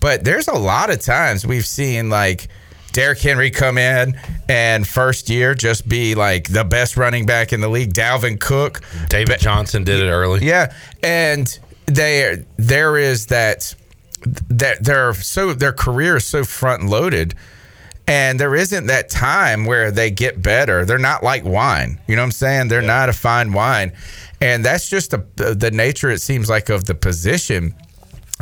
but 0.00 0.24
there's 0.24 0.48
a 0.48 0.58
lot 0.58 0.90
of 0.90 1.00
times 1.00 1.46
we've 1.46 1.66
seen 1.66 2.10
like. 2.10 2.48
Derrick 2.92 3.20
Henry 3.20 3.50
come 3.50 3.78
in 3.78 4.18
and 4.48 4.86
first 4.86 5.28
year 5.30 5.54
just 5.54 5.88
be 5.88 6.14
like 6.14 6.48
the 6.48 6.64
best 6.64 6.96
running 6.96 7.26
back 7.26 7.52
in 7.52 7.60
the 7.60 7.68
league. 7.68 7.92
Dalvin 7.92 8.40
Cook, 8.40 8.80
David 9.08 9.38
Johnson 9.40 9.84
did 9.84 10.00
it 10.00 10.08
early. 10.10 10.44
yeah, 10.44 10.74
and 11.02 11.58
there 11.86 12.44
there 12.56 12.96
is 12.96 13.26
that 13.26 13.74
that 14.48 14.84
they're 14.84 15.14
so 15.14 15.52
their 15.52 15.72
career 15.72 16.16
is 16.16 16.24
so 16.24 16.44
front 16.44 16.84
loaded. 16.84 17.34
And 18.06 18.40
there 18.40 18.56
isn't 18.56 18.86
that 18.86 19.08
time 19.08 19.66
where 19.66 19.92
they 19.92 20.10
get 20.10 20.42
better. 20.42 20.84
They're 20.84 20.98
not 20.98 21.22
like 21.22 21.44
wine. 21.44 22.00
You 22.08 22.16
know 22.16 22.22
what 22.22 22.26
I'm 22.26 22.32
saying? 22.32 22.66
They're 22.66 22.82
not 22.82 23.08
a 23.08 23.12
fine 23.12 23.52
wine. 23.52 23.92
And 24.40 24.64
that's 24.64 24.88
just 24.88 25.12
the 25.12 25.54
the 25.54 25.70
nature 25.70 26.10
it 26.10 26.20
seems 26.20 26.50
like 26.50 26.70
of 26.70 26.86
the 26.86 26.94
position. 26.94 27.74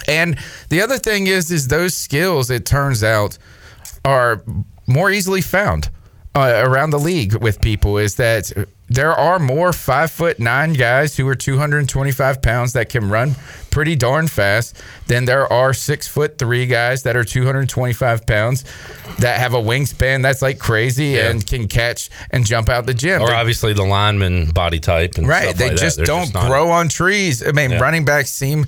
And 0.07 0.39
the 0.71 0.81
other 0.81 0.97
thing 0.97 1.27
is 1.27 1.51
is 1.51 1.69
those 1.69 1.95
skills 1.95 2.51
it 2.51 2.65
turns 2.65 3.05
out 3.05 3.37
are 4.05 4.43
more 4.87 5.11
easily 5.11 5.41
found 5.41 5.91
uh, 6.35 6.63
around 6.67 6.91
the 6.91 6.99
league 6.99 7.35
with 7.37 7.61
people 7.61 7.99
is 7.99 8.15
that 8.17 8.53
there 8.91 9.13
are 9.13 9.39
more 9.39 9.73
five 9.73 10.11
foot 10.11 10.39
nine 10.39 10.73
guys 10.73 11.17
who 11.17 11.27
are 11.29 11.35
225 11.35 12.41
pounds 12.41 12.73
that 12.73 12.89
can 12.89 13.11
run 13.11 13.35
pretty 13.71 13.95
darn 13.97 14.27
fast 14.27 14.81
than 15.09 15.25
there 15.27 15.51
are 15.53 15.75
six 15.75 16.09
foot 16.09 16.39
three 16.39 16.65
guys 16.67 17.03
that 17.03 17.15
are 17.17 17.25
225 17.25 18.27
pounds 18.27 18.65
that 19.19 19.39
have 19.39 19.53
a 19.53 19.59
wingspan 19.59 20.23
that's 20.23 20.41
like 20.41 20.59
crazy 20.59 21.19
and 21.19 21.47
can 21.47 21.69
catch 21.69 22.09
and 22.31 22.47
jump 22.47 22.69
out 22.71 22.87
the 22.87 22.95
gym. 22.95 23.21
Or 23.21 23.35
obviously 23.35 23.73
the 23.75 23.85
lineman 23.85 24.51
body 24.53 24.81
type 24.81 25.19
and 25.19 25.29
right 25.29 25.55
they 25.57 25.69
like 25.71 25.77
just 25.79 26.03
don't 26.05 26.33
not- 26.33 26.47
grow 26.49 26.71
on 26.71 26.89
trees 26.89 27.47
i 27.47 27.53
mean 27.53 27.73
Yeah. 27.73 27.81
running 27.81 28.05
backs 28.07 28.31
seem 28.31 28.65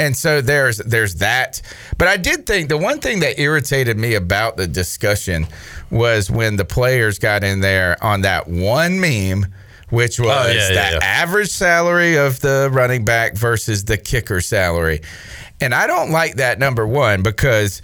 and 0.00 0.16
so 0.16 0.40
there's 0.40 0.78
there's 0.78 1.16
that 1.16 1.60
but 1.98 2.08
i 2.08 2.16
did 2.16 2.46
think 2.46 2.68
the 2.68 2.78
one 2.78 2.98
thing 2.98 3.20
that 3.20 3.38
irritated 3.38 3.98
me 3.98 4.14
about 4.14 4.56
the 4.56 4.66
discussion 4.66 5.46
was 5.90 6.30
when 6.30 6.56
the 6.56 6.64
players 6.64 7.18
got 7.18 7.44
in 7.44 7.60
there 7.60 8.02
on 8.02 8.22
that 8.22 8.48
one 8.48 8.98
meme 8.98 9.46
which 9.90 10.18
oh, 10.18 10.24
was 10.24 10.46
Oh, 10.46 10.50
yeah, 10.50 10.54
yeah, 10.54 10.68
the 10.68 10.96
yeah. 10.96 10.98
average 11.02 11.50
salary 11.50 12.16
of 12.16 12.40
the 12.40 12.70
running 12.72 13.04
back 13.04 13.34
versus 13.34 13.84
the 13.84 13.98
kicker 13.98 14.40
salary 14.40 15.02
and 15.60 15.74
i 15.74 15.86
don't 15.86 16.10
like 16.10 16.36
that 16.36 16.58
number 16.58 16.86
one 16.86 17.22
because 17.22 17.82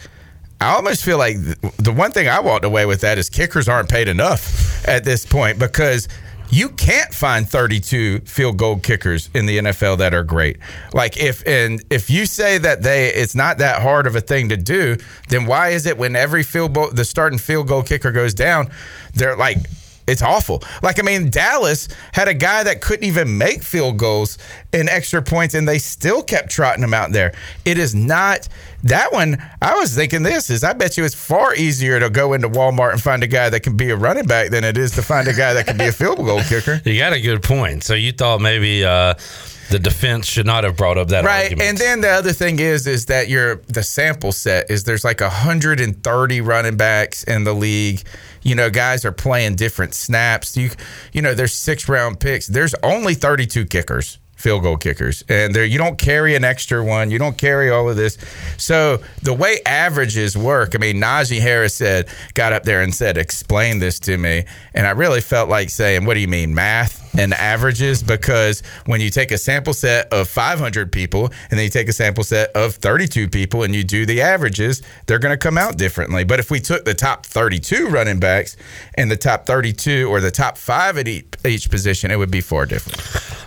I 0.58 0.74
almost 0.74 1.04
feel 1.04 1.18
like 1.18 1.36
the 1.76 1.92
one 1.92 2.12
thing 2.12 2.28
I 2.28 2.40
walked 2.40 2.64
away 2.64 2.86
with 2.86 3.02
that 3.02 3.18
is 3.18 3.28
kickers 3.28 3.68
aren't 3.68 3.90
paid 3.90 4.08
enough 4.08 4.88
at 4.88 5.04
this 5.04 5.26
point 5.26 5.58
because 5.58 6.08
you 6.50 6.68
can't 6.70 7.12
find 7.12 7.48
32 7.48 8.20
field 8.20 8.56
goal 8.56 8.78
kickers 8.78 9.28
in 9.34 9.46
the 9.46 9.58
NFL 9.58 9.98
that 9.98 10.14
are 10.14 10.24
great. 10.24 10.58
Like 10.92 11.16
if 11.16 11.46
and 11.46 11.82
if 11.90 12.08
you 12.10 12.26
say 12.26 12.58
that 12.58 12.82
they 12.82 13.08
it's 13.08 13.34
not 13.34 13.58
that 13.58 13.82
hard 13.82 14.06
of 14.06 14.14
a 14.16 14.20
thing 14.20 14.48
to 14.50 14.56
do, 14.56 14.96
then 15.28 15.46
why 15.46 15.70
is 15.70 15.86
it 15.86 15.98
when 15.98 16.14
every 16.16 16.42
field 16.42 16.74
goal 16.74 16.90
the 16.90 17.04
starting 17.04 17.38
field 17.38 17.68
goal 17.68 17.82
kicker 17.82 18.12
goes 18.12 18.34
down, 18.34 18.70
they're 19.14 19.36
like 19.36 19.58
It's 20.06 20.22
awful. 20.22 20.62
Like 20.82 21.00
I 21.00 21.02
mean, 21.02 21.30
Dallas 21.30 21.88
had 22.12 22.28
a 22.28 22.34
guy 22.34 22.62
that 22.62 22.80
couldn't 22.80 23.04
even 23.04 23.38
make 23.38 23.62
field 23.62 23.98
goals 23.98 24.38
in 24.72 24.88
extra 24.88 25.20
points, 25.20 25.54
and 25.54 25.66
they 25.66 25.78
still 25.78 26.22
kept 26.22 26.48
trotting 26.48 26.84
him 26.84 26.94
out 26.94 27.10
there. 27.10 27.32
It 27.64 27.76
is 27.76 27.92
not 27.94 28.48
that 28.88 29.12
one. 29.12 29.42
I 29.62 29.74
was 29.74 29.94
thinking 29.94 30.22
this 30.22 30.50
is. 30.50 30.64
I 30.64 30.72
bet 30.72 30.96
you 30.96 31.04
it's 31.04 31.14
far 31.14 31.54
easier 31.54 32.00
to 32.00 32.10
go 32.10 32.32
into 32.32 32.48
Walmart 32.48 32.92
and 32.92 33.02
find 33.02 33.22
a 33.22 33.26
guy 33.26 33.48
that 33.50 33.60
can 33.60 33.76
be 33.76 33.90
a 33.90 33.96
running 33.96 34.26
back 34.26 34.50
than 34.50 34.64
it 34.64 34.76
is 34.78 34.92
to 34.92 35.02
find 35.02 35.28
a 35.28 35.32
guy 35.34 35.52
that 35.54 35.66
can 35.66 35.76
be 35.76 35.86
a 35.86 35.92
field 35.92 36.18
goal 36.18 36.42
kicker. 36.42 36.80
You 36.86 36.98
got 36.98 37.12
a 37.12 37.20
good 37.20 37.42
point. 37.42 37.82
So 37.84 37.94
you 37.94 38.12
thought 38.12 38.40
maybe 38.40 38.84
uh, 38.84 39.14
the 39.70 39.78
defense 39.78 40.26
should 40.26 40.46
not 40.46 40.64
have 40.64 40.76
brought 40.76 40.96
up 40.98 41.08
that 41.08 41.24
right 41.24 41.44
argument. 41.44 41.68
and 41.68 41.78
then 41.78 42.00
the 42.00 42.10
other 42.10 42.32
thing 42.32 42.58
is 42.60 42.86
is 42.86 43.06
that 43.06 43.28
your 43.28 43.56
the 43.66 43.82
sample 43.82 44.30
set 44.32 44.70
is 44.70 44.84
there's 44.84 45.04
like 45.04 45.20
130 45.20 46.40
running 46.40 46.76
backs 46.76 47.24
in 47.24 47.42
the 47.44 47.52
league 47.52 48.02
you 48.42 48.54
know 48.54 48.70
guys 48.70 49.04
are 49.04 49.10
playing 49.12 49.56
different 49.56 49.92
snaps 49.94 50.56
you 50.56 50.70
you 51.12 51.20
know 51.20 51.34
there's 51.34 51.52
six 51.52 51.88
round 51.88 52.20
picks 52.20 52.46
there's 52.46 52.74
only 52.84 53.14
32 53.14 53.64
kickers 53.66 54.18
field 54.46 54.62
goal 54.62 54.76
kickers. 54.76 55.24
And 55.28 55.52
there 55.52 55.64
you 55.64 55.76
don't 55.76 55.98
carry 55.98 56.36
an 56.36 56.44
extra 56.44 56.84
one. 56.84 57.10
You 57.10 57.18
don't 57.18 57.36
carry 57.36 57.68
all 57.68 57.90
of 57.90 57.96
this. 57.96 58.16
So 58.58 59.02
the 59.22 59.34
way 59.34 59.58
averages 59.66 60.36
work 60.36 60.76
i 60.76 60.78
mean 60.78 60.98
najee 60.98 61.40
harris 61.40 61.74
said 61.74 62.06
got 62.34 62.52
up 62.52 62.62
there 62.62 62.80
and 62.80 62.94
said 62.94 63.18
explain 63.18 63.80
this 63.80 63.98
to 64.00 64.16
me. 64.16 64.44
And 64.72 64.86
i 64.86 64.90
really 64.90 65.20
felt 65.20 65.48
like 65.48 65.68
saying 65.68 66.04
what 66.04 66.14
do 66.14 66.20
you 66.20 66.28
mean 66.28 66.54
math 66.54 67.05
and 67.18 67.34
averages 67.34 68.02
because 68.02 68.62
when 68.86 69.00
you 69.00 69.10
take 69.10 69.30
a 69.30 69.38
sample 69.38 69.74
set 69.74 70.12
of 70.12 70.28
500 70.28 70.92
people 70.92 71.26
and 71.50 71.58
then 71.58 71.64
you 71.64 71.70
take 71.70 71.88
a 71.88 71.92
sample 71.92 72.24
set 72.24 72.50
of 72.50 72.74
32 72.74 73.28
people 73.28 73.62
and 73.62 73.74
you 73.74 73.84
do 73.84 74.06
the 74.06 74.22
averages, 74.22 74.82
they're 75.06 75.18
going 75.18 75.32
to 75.32 75.38
come 75.38 75.58
out 75.58 75.76
differently. 75.76 76.24
But 76.24 76.40
if 76.40 76.50
we 76.50 76.60
took 76.60 76.84
the 76.84 76.94
top 76.94 77.26
32 77.26 77.88
running 77.88 78.20
backs 78.20 78.56
and 78.94 79.10
the 79.10 79.16
top 79.16 79.46
32 79.46 80.08
or 80.08 80.20
the 80.20 80.30
top 80.30 80.58
five 80.58 80.98
at 80.98 81.08
each, 81.08 81.26
each 81.44 81.70
position, 81.70 82.10
it 82.10 82.16
would 82.16 82.30
be 82.30 82.40
far 82.40 82.66
different. 82.66 83.00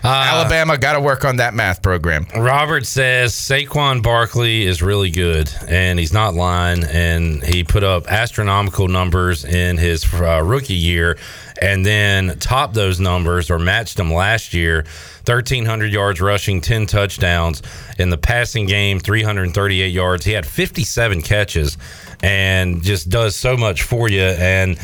Alabama 0.03 0.77
got 0.77 0.93
to 0.93 1.01
work 1.01 1.25
on 1.25 1.37
that 1.37 1.53
math 1.53 1.81
program. 1.81 2.25
Robert 2.35 2.85
says 2.85 3.33
Saquon 3.33 4.01
Barkley 4.01 4.65
is 4.65 4.81
really 4.81 5.11
good, 5.11 5.51
and 5.67 5.99
he's 5.99 6.13
not 6.13 6.33
lying. 6.33 6.83
And 6.85 7.43
he 7.43 7.63
put 7.63 7.83
up 7.83 8.07
astronomical 8.07 8.87
numbers 8.87 9.43
in 9.43 9.77
his 9.77 10.05
uh, 10.13 10.41
rookie 10.43 10.73
year, 10.73 11.17
and 11.61 11.85
then 11.85 12.37
topped 12.39 12.73
those 12.73 12.99
numbers 12.99 13.49
or 13.49 13.59
matched 13.59 13.97
them 13.97 14.11
last 14.11 14.53
year. 14.53 14.85
1,300 15.25 15.91
yards 15.91 16.21
rushing, 16.21 16.61
10 16.61 16.85
touchdowns. 16.87 17.61
In 17.99 18.09
the 18.09 18.17
passing 18.17 18.65
game, 18.65 18.99
338 18.99 19.87
yards. 19.87 20.25
He 20.25 20.31
had 20.31 20.45
57 20.45 21.21
catches 21.21 21.77
and 22.23 22.81
just 22.81 23.09
does 23.09 23.35
so 23.35 23.55
much 23.55 23.83
for 23.83 24.09
you. 24.09 24.21
And 24.21 24.79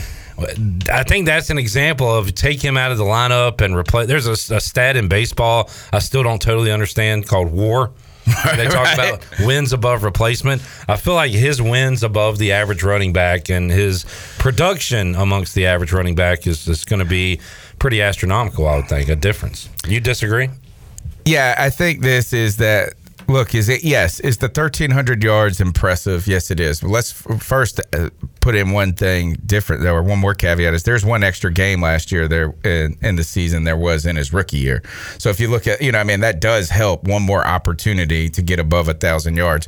I 0.91 1.03
think 1.03 1.25
that's 1.25 1.49
an 1.49 1.57
example 1.57 2.13
of 2.13 2.35
take 2.35 2.61
him 2.61 2.77
out 2.77 2.91
of 2.91 2.97
the 2.97 3.05
lineup 3.05 3.61
and 3.61 3.75
replace. 3.75 4.07
There's 4.07 4.27
a, 4.27 4.55
a 4.55 4.59
stat 4.59 4.97
in 4.97 5.07
baseball 5.07 5.69
I 5.93 5.99
still 5.99 6.23
don't 6.23 6.41
totally 6.41 6.71
understand 6.71 7.27
called 7.27 7.51
WAR. 7.51 7.91
They 8.25 8.65
talk 8.65 8.85
Right. 8.97 9.09
about 9.13 9.25
wins 9.41 9.71
above 9.73 10.03
replacement. 10.03 10.61
I 10.87 10.97
feel 10.97 11.13
like 11.13 11.31
his 11.31 11.61
wins 11.61 12.03
above 12.03 12.37
the 12.37 12.51
average 12.51 12.83
running 12.83 13.13
back 13.13 13.49
and 13.49 13.71
his 13.71 14.05
production 14.37 15.15
amongst 15.15 15.53
the 15.55 15.65
average 15.67 15.91
running 15.93 16.15
back 16.15 16.47
is, 16.47 16.67
is 16.67 16.85
going 16.85 16.99
to 16.99 17.05
be 17.05 17.39
pretty 17.79 18.01
astronomical. 18.01 18.67
I 18.67 18.77
would 18.77 18.87
think 18.87 19.09
a 19.09 19.15
difference. 19.15 19.69
You 19.87 19.99
disagree? 19.99 20.49
Yeah, 21.25 21.55
I 21.57 21.69
think 21.69 22.01
this 22.01 22.33
is 22.33 22.57
that. 22.57 22.93
Look, 23.27 23.55
is 23.55 23.69
it 23.69 23.83
yes? 23.83 24.19
Is 24.19 24.37
the 24.37 24.49
thirteen 24.49 24.91
hundred 24.91 25.23
yards 25.23 25.59
impressive? 25.59 26.27
Yes, 26.27 26.51
it 26.51 26.59
is. 26.59 26.83
Let's 26.83 27.11
first 27.11 27.79
uh, 27.91 28.09
put 28.39 28.53
in 28.53 28.69
one 28.69 28.93
thing 28.93 29.33
different, 29.45 29.81
though, 29.81 29.95
or 29.95 30.03
one 30.03 30.19
more 30.19 30.35
caveat: 30.35 30.75
is 30.75 30.83
there's 30.83 31.03
one 31.03 31.23
extra 31.23 31.51
game 31.51 31.81
last 31.81 32.11
year 32.11 32.27
there 32.27 32.53
in, 32.63 32.97
in 33.01 33.15
the 33.15 33.23
season 33.23 33.63
there 33.63 33.77
was 33.77 34.05
in 34.05 34.15
his 34.15 34.31
rookie 34.31 34.57
year. 34.57 34.83
So 35.17 35.29
if 35.29 35.39
you 35.39 35.49
look 35.49 35.65
at, 35.65 35.81
you 35.81 35.91
know, 35.91 35.99
I 35.99 36.03
mean, 36.03 36.19
that 36.19 36.39
does 36.39 36.69
help 36.69 37.05
one 37.05 37.23
more 37.23 37.45
opportunity 37.45 38.29
to 38.29 38.41
get 38.43 38.59
above 38.59 38.89
a 38.89 38.93
thousand 38.93 39.37
yards. 39.37 39.67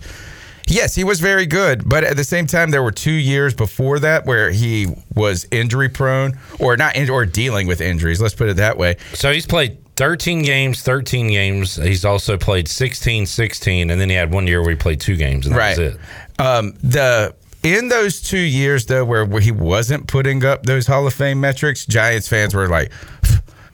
Yes, 0.68 0.94
he 0.94 1.04
was 1.04 1.20
very 1.20 1.46
good, 1.46 1.88
but 1.88 2.04
at 2.04 2.18
the 2.18 2.26
same 2.26 2.46
time, 2.46 2.72
there 2.72 2.84
were 2.84 2.92
two 2.92 3.10
years 3.10 3.54
before 3.54 4.00
that 4.00 4.26
where 4.26 4.52
he 4.52 4.88
was 5.16 5.48
injury 5.50 5.88
prone, 5.90 6.38
or 6.60 6.76
not, 6.78 6.96
or 7.10 7.26
dealing 7.26 7.68
with 7.68 7.80
injuries. 7.82 8.22
Let's 8.22 8.36
put 8.36 8.50
it 8.50 8.58
that 8.58 8.78
way. 8.78 8.98
So 9.14 9.32
he's 9.32 9.48
played 9.48 9.78
13 9.98 10.44
games, 10.44 10.82
13 10.82 11.28
games. 11.28 11.76
He's 11.76 12.06
also 12.06 12.38
played 12.38 12.68
16, 12.68 13.26
16, 13.26 13.90
and 13.90 14.00
then 14.00 14.10
he 14.10 14.16
had 14.16 14.32
one 14.32 14.48
year 14.48 14.62
where 14.62 14.70
he 14.70 14.76
played 14.76 15.02
two 15.02 15.16
games, 15.16 15.48
and 15.48 15.56
that 15.56 15.60
right. 15.60 15.78
was 15.78 15.96
it. 15.96 16.00
Um, 16.40 16.74
the 16.84 17.36
in 17.64 17.90
those 17.90 18.22
two 18.22 18.38
years 18.38 18.86
though, 18.86 19.04
where, 19.04 19.26
where 19.26 19.42
he 19.42 19.52
wasn't 19.52 20.08
putting 20.08 20.46
up 20.46 20.64
those 20.64 20.86
Hall 20.86 21.06
of 21.08 21.14
Fame 21.14 21.42
metrics, 21.42 21.86
Giants 21.86 22.28
fans 22.28 22.54
were 22.54 22.70
like, 22.70 22.92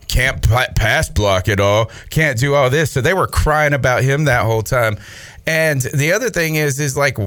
"Can't 0.08 0.42
pass 0.42 1.10
block 1.10 1.50
at 1.50 1.60
all, 1.60 1.92
can't 2.10 2.40
do 2.40 2.56
all 2.56 2.70
this." 2.70 2.92
So 2.92 3.02
they 3.02 3.14
were 3.14 3.28
crying 3.28 3.74
about 3.74 4.04
him 4.04 4.24
that 4.24 4.46
whole 4.46 4.64
time. 4.64 4.98
And 5.46 5.82
the 5.82 6.14
other 6.14 6.30
thing 6.30 6.56
is, 6.56 6.80
is 6.80 6.96
like, 6.96 7.18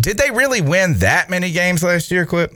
did 0.00 0.16
they 0.16 0.30
really 0.30 0.60
win 0.60 0.94
that 0.98 1.28
many 1.28 1.50
games 1.50 1.82
last 1.82 2.08
year, 2.12 2.24
Clip? 2.24 2.54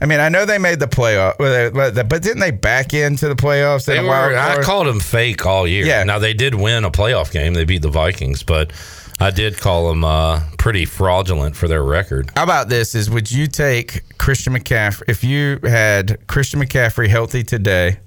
I 0.00 0.06
mean, 0.06 0.20
I 0.20 0.28
know 0.28 0.44
they 0.44 0.58
made 0.58 0.78
the 0.78 0.86
playoff, 0.86 1.38
but 1.38 2.22
didn't 2.22 2.40
they 2.40 2.50
back 2.50 2.92
into 2.92 3.28
the 3.28 3.34
playoffs? 3.34 3.86
They 3.86 4.00
were, 4.00 4.36
I 4.36 4.62
called 4.62 4.86
them 4.86 5.00
fake 5.00 5.46
all 5.46 5.66
year. 5.66 5.86
Yeah. 5.86 6.04
Now 6.04 6.18
they 6.18 6.34
did 6.34 6.54
win 6.54 6.84
a 6.84 6.90
playoff 6.90 7.32
game. 7.32 7.54
They 7.54 7.64
beat 7.64 7.82
the 7.82 7.88
Vikings, 7.88 8.42
but 8.42 8.72
I 9.18 9.30
did 9.30 9.56
call 9.58 9.88
them 9.88 10.04
uh, 10.04 10.42
pretty 10.58 10.84
fraudulent 10.84 11.56
for 11.56 11.68
their 11.68 11.82
record. 11.82 12.30
How 12.36 12.42
about 12.42 12.68
this? 12.68 12.94
Is 12.94 13.08
would 13.08 13.32
you 13.32 13.46
take 13.46 14.02
Christian 14.18 14.52
McCaffrey 14.52 15.04
if 15.08 15.24
you 15.24 15.58
had 15.62 16.26
Christian 16.26 16.60
McCaffrey 16.60 17.08
healthy 17.08 17.42
today, 17.42 17.98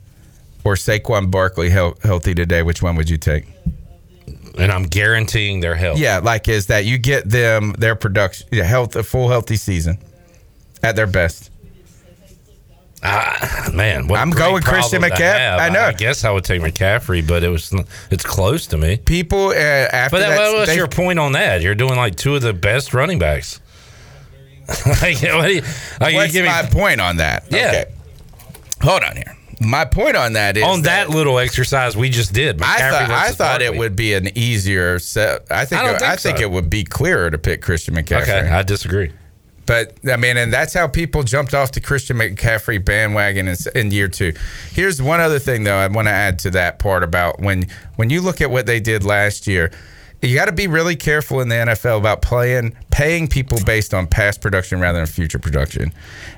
or 0.63 0.75
Saquon 0.75 1.31
Barkley 1.31 1.71
healthy 1.71 2.35
today? 2.35 2.61
Which 2.61 2.83
one 2.83 2.95
would 2.97 3.09
you 3.09 3.17
take? 3.17 3.45
And 4.59 4.71
I'm 4.71 4.83
guaranteeing 4.83 5.61
their 5.61 5.73
health. 5.73 5.97
Yeah, 5.97 6.19
like 6.19 6.47
is 6.47 6.67
that 6.67 6.85
you 6.85 6.99
get 6.99 7.27
them 7.27 7.73
their 7.79 7.95
production, 7.95 8.47
health, 8.59 8.95
a 8.95 9.01
full 9.01 9.29
healthy 9.29 9.55
season 9.55 9.97
at 10.83 10.95
their 10.95 11.07
best. 11.07 11.48
Ah, 13.01 13.69
man, 13.73 14.11
I'm 14.11 14.29
going 14.31 14.61
Christian 14.61 15.01
McCaffrey. 15.01 15.59
I 15.59 15.69
know. 15.69 15.81
I 15.81 15.93
guess 15.93 16.25
I 16.25 16.31
would 16.31 16.43
take 16.43 16.61
McCaffrey, 16.61 17.25
but 17.25 17.43
it 17.43 17.49
was 17.49 17.73
it's 18.11 18.25
close 18.25 18.67
to 18.67 18.77
me. 18.77 18.97
People 18.97 19.47
uh, 19.49 19.53
after 19.53 20.17
But 20.17 20.19
that, 20.19 20.37
that, 20.37 20.53
what's 20.53 20.69
they- 20.71 20.75
your 20.75 20.87
point 20.87 21.17
on 21.19 21.31
that? 21.33 21.61
You're 21.61 21.75
doing 21.75 21.95
like 21.95 22.15
two 22.15 22.35
of 22.35 22.41
the 22.41 22.53
best 22.53 22.93
running 22.93 23.17
backs. 23.19 23.61
like, 25.01 25.21
what 25.21 25.47
do 25.47 25.53
you, 25.53 25.61
you 25.61 26.15
What's 26.15 26.33
me- 26.33 26.43
my 26.43 26.67
point 26.71 26.99
on 27.01 27.17
that? 27.17 27.45
Yeah. 27.49 27.67
Okay. 27.67 27.85
Hold 28.81 29.03
on 29.03 29.15
here. 29.15 29.35
My 29.61 29.83
point 29.83 30.15
on 30.15 30.33
that 30.33 30.55
is 30.55 30.63
on 30.63 30.83
that, 30.83 31.09
little 31.09 31.37
exercise 31.37 31.97
we 31.97 32.09
just 32.09 32.31
did. 32.33 32.61
I 32.61 32.77
thought 32.89 33.09
I 33.11 33.31
thought 33.31 33.61
it 33.61 33.65
Barkley. 33.65 33.79
would 33.79 33.95
be 33.95 34.13
an 34.13 34.37
easier 34.37 34.99
set. 34.99 35.45
I 35.51 35.65
think 35.65 35.81
I 35.81 35.85
don't 35.85 35.95
I 36.01 36.09
think 36.11 36.19
think, 36.21 36.37
so. 36.37 36.43
it 36.43 36.51
would 36.51 36.69
be 36.69 36.83
clearer 36.85 37.29
to 37.29 37.37
pick 37.37 37.61
Christian 37.61 37.95
McCaffrey. 37.95 38.21
Okay, 38.21 38.49
I 38.49 38.61
disagree. 38.63 39.11
But 39.69 39.93
I 40.11 40.15
mean, 40.15 40.35
and 40.35 40.51
that's 40.51 40.73
how 40.73 40.87
people 40.87 41.21
jumped 41.21 41.53
off 41.53 41.73
the 41.73 41.79
Christian 41.79 42.17
McCaffrey 42.17 42.83
bandwagon 42.83 43.47
in, 43.47 43.55
in 43.75 43.91
year 43.91 44.07
two. 44.07 44.33
Here's 44.71 44.99
one 44.99 45.19
other 45.19 45.37
thing, 45.37 45.63
though, 45.63 45.75
I 45.75 45.85
want 45.85 46.07
to 46.07 46.11
add 46.11 46.39
to 46.39 46.49
that 46.49 46.79
part 46.79 47.03
about 47.03 47.39
when 47.39 47.67
when 47.95 48.09
you 48.09 48.21
look 48.21 48.41
at 48.41 48.49
what 48.49 48.65
they 48.65 48.79
did 48.79 49.03
last 49.03 49.45
year. 49.45 49.69
You 50.23 50.33
got 50.33 50.45
to 50.45 50.53
be 50.53 50.65
really 50.65 50.95
careful 50.95 51.39
in 51.39 51.49
the 51.49 51.55
NFL 51.55 51.99
about 51.99 52.23
playing, 52.23 52.75
paying 52.89 53.27
people 53.27 53.59
based 53.63 53.93
on 53.93 54.07
past 54.07 54.41
production 54.41 54.79
rather 54.79 54.97
than 54.97 55.05
future 55.05 55.37
production, 55.37 55.93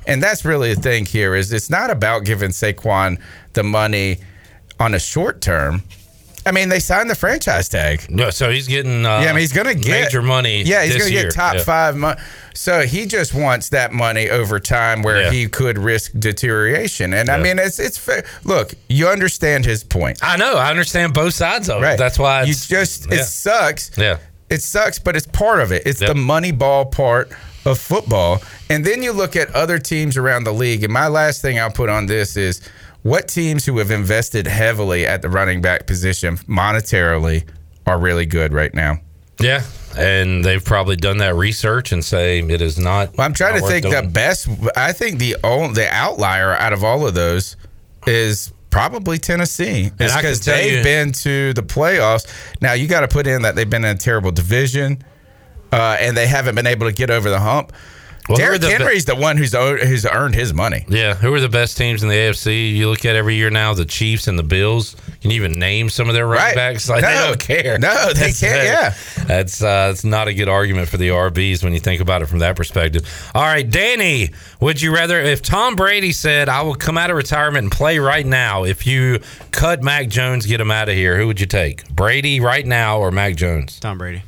and 0.06 0.22
that's 0.22 0.44
really 0.44 0.74
the 0.74 0.82
thing 0.82 1.06
here. 1.06 1.34
Is 1.34 1.54
it's 1.54 1.70
not 1.70 1.90
about 1.90 2.26
giving 2.26 2.50
Saquon 2.50 3.18
the 3.54 3.64
money 3.64 4.18
on 4.78 4.94
a 4.94 5.00
short 5.00 5.40
term. 5.40 5.84
I 6.46 6.52
mean, 6.52 6.70
they 6.70 6.80
signed 6.80 7.10
the 7.10 7.16
franchise 7.16 7.70
tag. 7.70 8.10
No, 8.10 8.30
so 8.32 8.50
he's 8.50 8.68
getting. 8.68 9.06
Uh, 9.06 9.20
yeah, 9.22 9.30
I 9.30 9.34
mean, 9.34 9.42
he's 9.42 9.54
going 9.54 9.68
to 9.68 9.76
get 9.76 10.06
major 10.06 10.22
money. 10.22 10.64
Yeah, 10.64 10.84
he's 10.84 10.98
going 10.98 11.10
to 11.12 11.22
get 11.22 11.32
top 11.34 11.56
Yeah. 11.56 11.64
five 11.64 11.96
money. 11.96 12.20
So 12.54 12.82
he 12.82 13.06
just 13.06 13.34
wants 13.34 13.70
that 13.70 13.94
money 13.94 14.30
over 14.30 14.60
time, 14.60 15.04
where 15.04 15.22
Yeah. 15.24 15.32
he 15.32 15.48
could 15.48 15.78
risk 15.78 16.12
deterioration. 16.18 17.14
And 17.14 17.30
I 17.30 17.38
mean, 17.38 17.60
it's 17.60 17.80
it's 17.80 17.98
fair. 17.98 18.26
Look, 18.44 18.74
you 18.90 19.08
understand 19.08 19.66
his 19.66 19.84
point. 19.84 20.20
I 20.22 20.36
know. 20.38 20.56
I 20.56 20.70
understand 20.70 21.14
both 21.14 21.34
sides 21.34 21.70
of 21.70 21.84
it. 21.84 21.98
That's 21.98 22.18
why 22.20 22.44
you 22.44 22.54
just 22.54 23.08
yeah. 23.10 23.20
it 23.20 23.24
sucks. 23.26 23.92
Yeah. 23.98 24.18
It 24.50 24.62
sucks, 24.62 25.00
but 25.00 25.16
it's 25.16 25.28
part 25.28 25.62
of 25.62 25.72
it. 25.72 25.84
It's 25.86 26.00
the 26.00 26.16
money 26.16 26.52
ball 26.52 26.86
part 26.86 27.32
of 27.66 27.80
football. 27.80 28.42
And 28.70 28.84
then 28.84 29.02
you 29.02 29.14
look 29.14 29.36
at 29.38 29.50
other 29.56 29.80
teams 29.80 30.18
around 30.18 30.44
the 30.44 30.52
league. 30.52 30.84
And 30.84 30.92
my 30.92 31.08
last 31.08 31.42
thing 31.42 31.58
I'll 31.58 31.72
put 31.72 31.88
on 31.90 32.08
this 32.08 32.36
is 32.36 32.60
what 33.04 33.28
teams 33.28 33.66
who 33.66 33.78
have 33.80 33.92
invested 33.92 34.48
heavily 34.48 35.06
at 35.08 35.22
the 35.22 35.30
running 35.30 35.62
back 35.62 35.88
position 35.88 36.38
monetarily 36.38 37.48
are 37.86 38.00
really 38.00 38.26
good 38.26 38.54
right 38.54 38.74
now. 38.74 38.98
Yeah, 39.40 39.64
and 39.98 40.46
they've 40.46 40.64
probably 40.64 40.96
done 40.96 41.18
that 41.18 41.36
research 41.36 41.92
and 41.92 42.06
say 42.06 42.40
it 42.40 42.62
is 42.62 42.78
not. 42.78 43.18
Well, 43.18 43.26
I'm 43.26 43.34
trying 43.34 43.56
not 43.56 43.62
to 43.62 43.68
think 43.68 43.86
doing. 43.86 43.96
the 44.06 44.10
best. 44.10 44.48
I 44.76 44.92
think 44.92 45.20
the 45.20 45.36
only 45.44 45.74
the 45.74 45.92
outlier 45.92 46.54
out 46.54 46.74
of 46.74 46.84
all 46.84 47.08
of 47.08 47.16
those 47.16 47.58
is 48.06 48.54
probably 48.70 49.18
Tennessee. 49.18 49.92
It's 50.00 50.16
because 50.16 50.46
they've 50.46 50.78
you- 50.78 50.84
been 50.84 51.12
to 51.14 51.54
the 51.54 51.64
playoffs. 51.64 52.28
Now 52.62 52.74
you 52.74 52.88
got 52.88 53.02
to 53.02 53.08
put 53.08 53.26
in 53.26 53.42
that 53.42 53.56
they've 53.56 53.70
been 53.70 53.84
in 53.84 53.96
a 53.96 54.00
terrible 54.00 54.32
division, 54.32 55.04
uh, 55.72 55.98
and 56.00 56.16
they 56.16 56.28
haven't 56.28 56.54
been 56.56 56.68
able 56.68 56.88
to 56.88 56.94
get 56.94 57.10
over 57.10 57.30
the 57.32 57.40
hump. 57.40 57.74
Well, 58.32 58.40
who 58.40 58.58
Derrick 58.60 58.62
the 58.62 58.90
be- 58.90 59.02
the 59.02 59.16
one 59.16 59.38
who's 59.38 59.54
who's 59.54 60.06
earned 60.06 60.36
his 60.36 60.54
money. 60.54 60.86
Yeah, 60.88 61.14
who 61.16 61.34
are 61.34 61.40
the 61.40 61.50
best 61.50 61.78
teams 61.78 62.04
in 62.04 62.10
the 62.10 62.16
AFC? 62.16 62.76
You 62.76 62.90
look 62.90 63.06
at 63.06 63.16
every 63.16 63.36
year 63.36 63.50
now, 63.50 63.74
the 63.74 63.86
Chiefs 63.86 64.28
and 64.28 64.38
the 64.40 64.44
Bills. 64.44 64.96
Can 65.22 65.32
you 65.32 65.36
even 65.38 65.60
name 65.60 65.90
some 65.90 66.08
of 66.08 66.16
their 66.16 66.26
running 66.26 66.44
Right. 66.46 66.56
backs? 66.56 66.90
Like 66.90 67.04
they 67.04 67.14
No. 67.14 67.28
don't 67.28 67.40
care. 67.40 67.78
No, 67.78 68.08
they 68.08 68.14
That's- 68.32 68.40
can't, 68.40 68.64
yeah. 68.64 68.94
that's 69.28 69.62
uh, 69.62 69.88
that's 69.90 70.04
not 70.04 70.28
a 70.28 70.34
good 70.34 70.50
argument 70.50 70.88
for 70.90 70.98
the 70.98 71.10
RBs 71.10 71.64
when 71.64 71.74
you 71.74 71.80
think 71.80 72.02
about 72.02 72.22
it 72.22 72.26
from 72.28 72.40
that 72.40 72.56
perspective. 72.56 73.08
All 73.36 73.44
right, 73.44 73.70
Danny, 73.70 74.30
would 74.60 74.82
you 74.82 74.94
rather 74.94 75.20
if 75.20 75.42
Tom 75.42 75.76
Brady 75.76 76.12
said, 76.12 76.50
"I 76.50 76.62
will 76.64 76.76
come 76.76 76.98
out 76.98 77.10
of 77.10 77.18
retirement 77.18 77.64
and 77.64 77.72
play 77.72 78.00
right 78.00 78.26
now," 78.26 78.64
if 78.64 78.88
you 78.88 79.20
cut 79.52 79.84
Mac 79.84 80.08
Jones, 80.10 80.46
get 80.46 80.60
him 80.62 80.72
out 80.72 80.90
of 80.90 80.96
here, 80.96 81.18
who 81.18 81.28
would 81.28 81.40
you 81.40 81.46
take? 81.48 81.88
Brady 81.90 82.40
right 82.40 82.66
now 82.66 83.00
or 83.00 83.12
Mac 83.12 83.36
Jones? 83.36 83.80
Tom 83.80 83.98
Brady. 83.98 84.24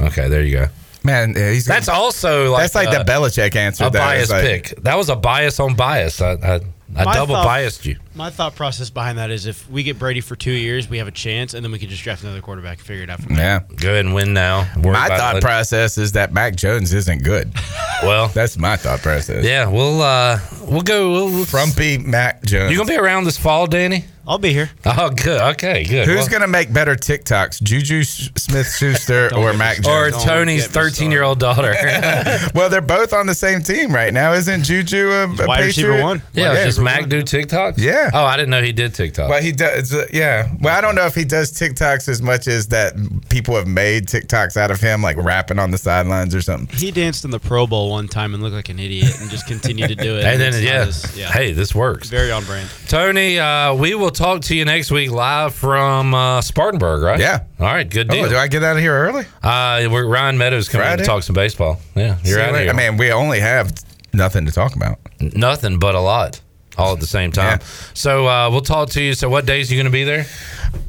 Okay, 0.00 0.28
there 0.28 0.42
you 0.42 0.52
go. 0.56 0.66
Man, 1.04 1.34
yeah, 1.36 1.50
he's 1.52 1.64
That's 1.64 1.88
also 1.88 2.50
like 2.52 2.62
that's 2.62 2.74
like 2.74 2.88
uh, 2.88 3.02
the 3.02 3.10
Belichick 3.10 3.54
answer. 3.56 3.84
a 3.84 3.90
bias 3.90 4.22
It's 4.24 4.30
like- 4.32 4.42
pick. 4.42 4.82
That 4.82 4.96
was 4.96 5.08
a 5.08 5.16
bias 5.16 5.60
on 5.60 5.74
bias. 5.76 6.20
I, 6.20 6.32
I, 6.32 6.60
I 6.96 7.04
double 7.14 7.34
thought- 7.36 7.44
biased 7.44 7.86
you. 7.86 7.96
My 8.18 8.30
thought 8.30 8.56
process 8.56 8.90
behind 8.90 9.16
that 9.18 9.30
is 9.30 9.46
if 9.46 9.70
we 9.70 9.84
get 9.84 9.96
Brady 9.96 10.20
for 10.20 10.34
two 10.34 10.50
years, 10.50 10.90
we 10.90 10.98
have 10.98 11.06
a 11.06 11.12
chance, 11.12 11.54
and 11.54 11.64
then 11.64 11.70
we 11.70 11.78
can 11.78 11.88
just 11.88 12.02
draft 12.02 12.24
another 12.24 12.40
quarterback 12.40 12.78
and 12.78 12.86
figure 12.86 13.04
it 13.04 13.10
out 13.10 13.22
from 13.22 13.36
there. 13.36 13.64
Yeah. 13.70 13.76
Go 13.76 13.90
ahead 13.92 14.06
and 14.06 14.12
win 14.12 14.34
now. 14.34 14.66
Worry 14.76 14.94
My 14.94 15.06
thought 15.06 15.36
it. 15.36 15.40
process 15.42 15.96
is 15.98 16.10
that 16.12 16.32
Mac 16.32 16.56
Jones 16.56 16.92
isn't 16.92 17.22
good. 17.22 17.52
Well, 18.00 18.28
that's 18.28 18.56
my 18.56 18.76
thought 18.76 19.00
process. 19.00 19.44
Yeah, 19.44 19.66
we'll 19.66 20.00
uh 20.02 20.38
we'll 20.62 20.82
go 20.82 21.10
we'll, 21.10 21.24
we'll- 21.32 21.44
Frumpy 21.44 21.98
Mac 21.98 22.44
Jones. 22.44 22.70
You 22.70 22.76
gonna 22.78 22.88
be 22.88 22.96
around 22.96 23.24
this 23.24 23.36
fall, 23.36 23.66
Danny? 23.66 24.04
I'll 24.24 24.38
be 24.38 24.52
here. 24.52 24.70
Oh, 24.84 25.08
good. 25.08 25.40
Okay, 25.54 25.84
good. 25.84 26.06
Who's 26.06 26.18
Well- 26.18 26.28
going 26.28 26.42
to 26.42 26.48
make 26.48 26.70
better 26.70 26.94
TikToks, 26.94 27.62
Juju 27.62 28.02
Smith 28.04 28.70
Schuster 28.76 29.30
or 29.34 29.54
Mac 29.54 29.78
or 29.86 30.10
Tony's 30.10 30.66
thirteen-year-old 30.66 31.40
daughter? 31.40 31.74
well, 32.54 32.68
they're 32.68 32.82
both 32.82 33.14
on 33.14 33.26
the 33.26 33.34
same 33.34 33.62
team 33.62 33.90
right 33.92 34.12
now. 34.12 34.34
Isn't 34.34 34.64
Juju 34.64 35.10
a, 35.10 35.24
a 35.24 35.46
wide 35.46 35.64
receiver 35.64 35.88
Patriot? 35.92 36.04
one. 36.04 36.22
yeah, 36.34 36.52
does 36.52 36.78
Mac 36.78 37.08
do 37.08 37.22
TikToks? 37.22 37.78
Yeah. 37.78 38.07
Oh, 38.12 38.24
I 38.24 38.36
didn't 38.36 38.50
know 38.50 38.62
he 38.62 38.72
did 38.72 38.94
TikTok. 38.94 39.28
Well, 39.30 39.42
he 39.42 39.52
does. 39.52 39.92
uh, 39.94 40.06
yeah. 40.12 40.50
Well, 40.60 40.76
I 40.76 40.80
don't 40.80 40.94
know 40.94 41.06
if 41.06 41.14
he 41.14 41.24
does 41.24 41.52
TikToks 41.52 42.08
as 42.08 42.22
much 42.22 42.46
as 42.48 42.68
that 42.68 42.94
people 43.28 43.54
have 43.56 43.66
made 43.66 44.06
TikToks 44.06 44.56
out 44.56 44.70
of 44.70 44.80
him, 44.80 45.02
like 45.02 45.16
rapping 45.16 45.58
on 45.58 45.70
the 45.70 45.78
sidelines 45.78 46.34
or 46.34 46.40
something. 46.42 46.74
He 46.76 46.90
danced 46.90 47.24
in 47.24 47.30
the 47.30 47.38
Pro 47.40 47.66
Bowl 47.66 47.90
one 47.90 48.08
time 48.08 48.34
and 48.34 48.42
looked 48.42 48.54
like 48.56 48.68
an 48.68 48.78
idiot, 48.78 49.20
and 49.20 49.30
just 49.30 49.46
continued 49.46 49.88
to 49.88 49.94
do 49.94 50.16
it. 50.16 50.24
and 50.26 50.40
then 50.40 50.52
yeah, 50.62 50.84
as- 50.86 51.16
yeah, 51.16 51.30
hey, 51.30 51.52
this 51.52 51.74
works. 51.74 52.08
very 52.08 52.30
on 52.30 52.44
brand. 52.44 52.68
Tony, 52.88 53.38
uh, 53.38 53.74
we 53.74 53.94
will 53.94 54.10
talk 54.10 54.42
to 54.42 54.54
you 54.56 54.64
next 54.64 54.90
week 54.90 55.10
live 55.10 55.54
from 55.54 56.14
uh, 56.14 56.40
Spartanburg, 56.40 57.02
right? 57.02 57.20
Yeah. 57.20 57.44
All 57.60 57.66
right, 57.66 57.88
good 57.88 58.10
Oh, 58.10 58.14
deal. 58.14 58.28
do 58.28 58.36
I 58.36 58.48
get 58.48 58.62
out 58.62 58.76
of 58.76 58.82
here 58.82 58.94
early? 58.94 59.24
uh, 59.42 59.88
we're 59.90 60.06
Ryan 60.06 60.38
Meadows 60.38 60.68
coming 60.68 60.84
in 60.86 60.90
Friday? 60.90 61.02
to 61.02 61.06
talk 61.06 61.22
some 61.22 61.34
baseball. 61.34 61.80
Yeah, 61.94 62.16
you're 62.24 62.36
See 62.38 62.42
out 62.42 62.54
of 62.54 62.60
here. 62.60 62.70
I 62.70 62.72
mean, 62.72 62.96
we 62.96 63.10
only 63.12 63.40
have 63.40 63.72
nothing 64.12 64.46
to 64.46 64.52
talk 64.52 64.74
about. 64.76 64.98
Nothing 65.20 65.78
but 65.78 65.94
a 65.94 66.00
lot, 66.00 66.40
all 66.78 66.92
at 66.92 67.00
the 67.00 67.06
same 67.06 67.32
time. 67.32 67.60
So 67.94 68.26
uh, 68.26 68.48
we'll 68.50 68.60
talk 68.60 68.90
to 68.90 69.02
you. 69.02 69.14
So 69.14 69.28
what 69.28 69.46
days 69.46 69.70
are 69.70 69.74
you 69.74 69.78
going 69.78 69.92
to 69.92 69.96
be 69.96 70.04
there? 70.04 70.26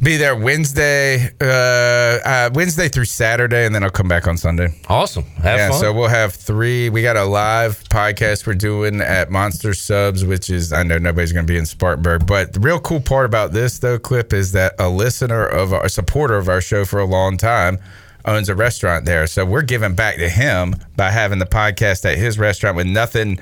Be 0.02 0.18
there 0.18 0.36
Wednesday, 0.36 1.30
uh, 1.42 1.46
uh, 1.46 2.50
Wednesday 2.54 2.90
through 2.90 3.06
Saturday, 3.06 3.66
and 3.66 3.74
then 3.74 3.84
I'll 3.84 3.90
come 3.90 4.08
back 4.08 4.28
on 4.28 4.38
Sunday. 4.38 4.74
Awesome. 4.88 5.24
Have 5.24 5.58
yeah, 5.58 5.70
fun. 5.70 5.80
so 5.80 5.94
we'll 5.94 6.10
have 6.10 6.34
three. 6.34 6.90
We 6.90 7.02
got 7.02 7.18
a 7.18 7.24
live 7.24 7.84
podcast 7.86 8.46
we're 8.46 8.56
doing 8.56 9.02
at 9.02 9.32
Monster 9.32 9.74
Subs, 9.74 10.24
which 10.24 10.50
is 10.50 10.72
I 10.72 10.84
know 10.84 10.98
nobody's 10.98 11.32
going 11.32 11.46
to 11.46 11.52
be 11.52 11.58
in 11.58 11.66
Spartanburg, 11.66 12.28
but 12.28 12.54
the 12.54 12.60
real 12.60 12.80
cool 12.80 13.02
part 13.02 13.26
about 13.26 13.52
this 13.52 13.80
though, 13.80 13.98
clip, 13.98 14.34
is 14.34 14.52
that 14.52 14.76
a 14.80 14.90
listener 14.90 15.46
of 15.46 15.74
our 15.74 15.86
a 15.86 15.90
supporter 15.90 16.36
of 16.36 16.50
our 16.50 16.62
show 16.62 16.86
for 16.86 17.00
a 17.00 17.06
long 17.06 17.38
time 17.38 17.80
owns 18.26 18.50
a 18.50 18.56
restaurant 18.56 19.06
there. 19.06 19.28
So 19.28 19.46
we're 19.46 19.62
giving 19.62 19.96
back 19.96 20.18
to 20.18 20.30
him 20.30 20.76
by 20.96 21.10
having 21.10 21.40
the 21.40 21.46
podcast 21.46 22.10
at 22.10 22.18
his 22.18 22.38
restaurant 22.38 22.76
with 22.76 22.88
nothing 22.88 23.40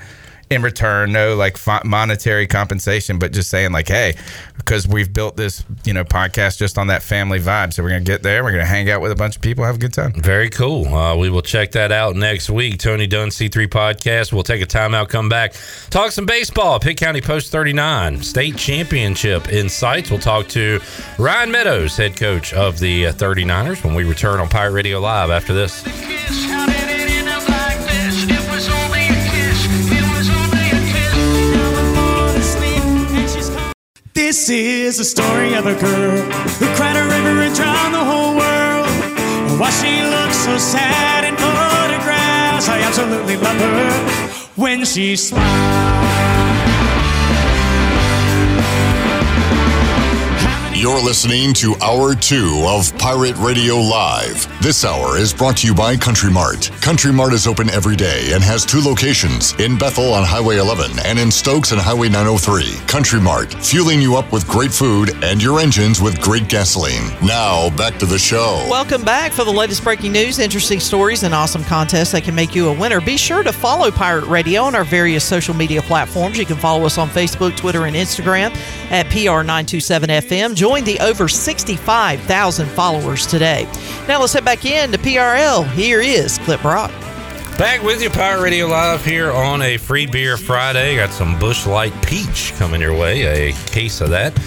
in 0.50 0.62
return, 0.62 1.12
no 1.12 1.36
like 1.36 1.58
monetary 1.84 2.46
compensation, 2.46 3.18
but 3.18 3.32
just 3.32 3.50
saying 3.50 3.72
like, 3.72 3.88
hey, 3.88 4.14
because 4.56 4.88
we've 4.88 5.12
built 5.12 5.36
this, 5.36 5.64
you 5.84 5.92
know, 5.92 6.04
podcast 6.04 6.58
just 6.58 6.78
on 6.78 6.86
that 6.86 7.02
family 7.02 7.38
vibe. 7.38 7.72
So 7.72 7.82
we're 7.82 7.90
gonna 7.90 8.00
get 8.00 8.22
there, 8.22 8.42
we're 8.42 8.52
gonna 8.52 8.64
hang 8.64 8.90
out 8.90 9.00
with 9.00 9.12
a 9.12 9.16
bunch 9.16 9.36
of 9.36 9.42
people, 9.42 9.64
have 9.64 9.76
a 9.76 9.78
good 9.78 9.92
time. 9.92 10.12
Very 10.14 10.50
cool. 10.50 10.86
Uh, 10.86 11.16
we 11.16 11.30
will 11.30 11.42
check 11.42 11.72
that 11.72 11.92
out 11.92 12.16
next 12.16 12.48
week. 12.50 12.78
Tony 12.78 13.06
Dunn 13.06 13.28
C3 13.28 13.66
podcast. 13.68 14.32
We'll 14.32 14.42
take 14.42 14.62
a 14.62 14.66
timeout, 14.66 15.08
come 15.08 15.28
back, 15.28 15.54
talk 15.90 16.12
some 16.12 16.26
baseball. 16.26 16.80
Pitt 16.80 16.96
County 16.96 17.20
Post 17.20 17.52
39 17.52 18.22
state 18.22 18.56
championship 18.56 19.52
in 19.52 19.68
sights. 19.68 20.10
We'll 20.10 20.20
talk 20.20 20.48
to 20.48 20.80
Ryan 21.18 21.50
Meadows, 21.50 21.96
head 21.96 22.16
coach 22.16 22.52
of 22.54 22.78
the 22.78 23.08
uh, 23.08 23.12
39ers, 23.12 23.84
when 23.84 23.94
we 23.94 24.04
return 24.04 24.40
on 24.40 24.48
Pirate 24.48 24.72
Radio 24.72 25.00
Live 25.00 25.30
after 25.30 25.52
this? 25.52 25.84
This 34.18 34.50
is 34.50 34.98
the 34.98 35.04
story 35.04 35.54
of 35.54 35.64
a 35.66 35.76
girl 35.78 36.20
who 36.58 36.66
cried 36.74 36.96
a 36.96 37.04
river 37.04 37.40
and 37.40 37.54
drowned 37.54 37.94
the 37.94 38.04
whole 38.04 38.34
world. 38.34 39.60
Why 39.60 39.70
she 39.70 40.02
looks 40.02 40.38
so 40.38 40.58
sad 40.58 41.22
in 41.22 41.36
photographs. 41.36 42.68
I 42.68 42.80
absolutely 42.80 43.36
love 43.36 43.60
her 43.60 43.92
when 44.56 44.84
she 44.84 45.14
smiles. 45.14 46.27
You're 50.78 51.02
listening 51.02 51.54
to 51.54 51.74
Hour 51.82 52.14
2 52.14 52.62
of 52.64 52.96
Pirate 52.98 53.36
Radio 53.38 53.78
Live. 53.78 54.46
This 54.62 54.84
hour 54.84 55.18
is 55.18 55.34
brought 55.34 55.56
to 55.56 55.66
you 55.66 55.74
by 55.74 55.96
Country 55.96 56.30
Mart. 56.30 56.70
Country 56.80 57.12
Mart 57.12 57.32
is 57.32 57.48
open 57.48 57.68
every 57.70 57.96
day 57.96 58.30
and 58.32 58.44
has 58.44 58.64
two 58.64 58.80
locations 58.80 59.54
in 59.54 59.76
Bethel 59.76 60.14
on 60.14 60.22
Highway 60.22 60.58
11 60.58 61.00
and 61.04 61.18
in 61.18 61.32
Stokes 61.32 61.72
on 61.72 61.78
Highway 61.78 62.08
903. 62.08 62.86
Country 62.86 63.20
Mart, 63.20 63.52
fueling 63.54 64.00
you 64.00 64.14
up 64.14 64.30
with 64.32 64.46
great 64.46 64.70
food 64.70 65.10
and 65.24 65.42
your 65.42 65.58
engines 65.58 66.00
with 66.00 66.20
great 66.20 66.48
gasoline. 66.48 67.10
Now, 67.26 67.76
back 67.76 67.98
to 67.98 68.06
the 68.06 68.18
show. 68.18 68.64
Welcome 68.70 69.02
back 69.02 69.32
for 69.32 69.42
the 69.42 69.50
latest 69.50 69.82
breaking 69.82 70.12
news, 70.12 70.38
interesting 70.38 70.78
stories, 70.78 71.24
and 71.24 71.34
awesome 71.34 71.64
contests 71.64 72.12
that 72.12 72.22
can 72.22 72.36
make 72.36 72.54
you 72.54 72.68
a 72.68 72.72
winner. 72.72 73.00
Be 73.00 73.16
sure 73.16 73.42
to 73.42 73.52
follow 73.52 73.90
Pirate 73.90 74.26
Radio 74.26 74.62
on 74.62 74.76
our 74.76 74.84
various 74.84 75.24
social 75.24 75.54
media 75.54 75.82
platforms. 75.82 76.38
You 76.38 76.46
can 76.46 76.56
follow 76.56 76.86
us 76.86 76.98
on 76.98 77.08
Facebook, 77.08 77.56
Twitter, 77.56 77.86
and 77.86 77.96
Instagram 77.96 78.54
at 78.92 79.06
PR927FM. 79.06 80.54
Join 80.54 80.67
the 80.76 81.00
over 81.00 81.28
65,000 81.28 82.66
followers 82.68 83.26
today. 83.26 83.66
Now 84.06 84.20
let's 84.20 84.34
head 84.34 84.44
back 84.44 84.64
in 84.64 84.92
to 84.92 84.98
PRL. 84.98 85.68
Here 85.72 86.00
is 86.00 86.38
Clip 86.38 86.60
Brock. 86.60 86.90
Back 87.56 87.82
with 87.82 88.02
you, 88.02 88.10
Pirate 88.10 88.42
Radio 88.42 88.66
Live 88.66 89.04
here 89.04 89.32
on 89.32 89.62
a 89.62 89.78
free 89.78 90.06
beer 90.06 90.36
Friday. 90.36 90.96
Got 90.96 91.10
some 91.10 91.38
Busch 91.38 91.66
Light 91.66 91.92
Peach 92.06 92.52
coming 92.56 92.80
your 92.80 92.96
way, 92.96 93.50
a 93.50 93.52
case 93.70 94.00
of 94.00 94.10
that. 94.10 94.38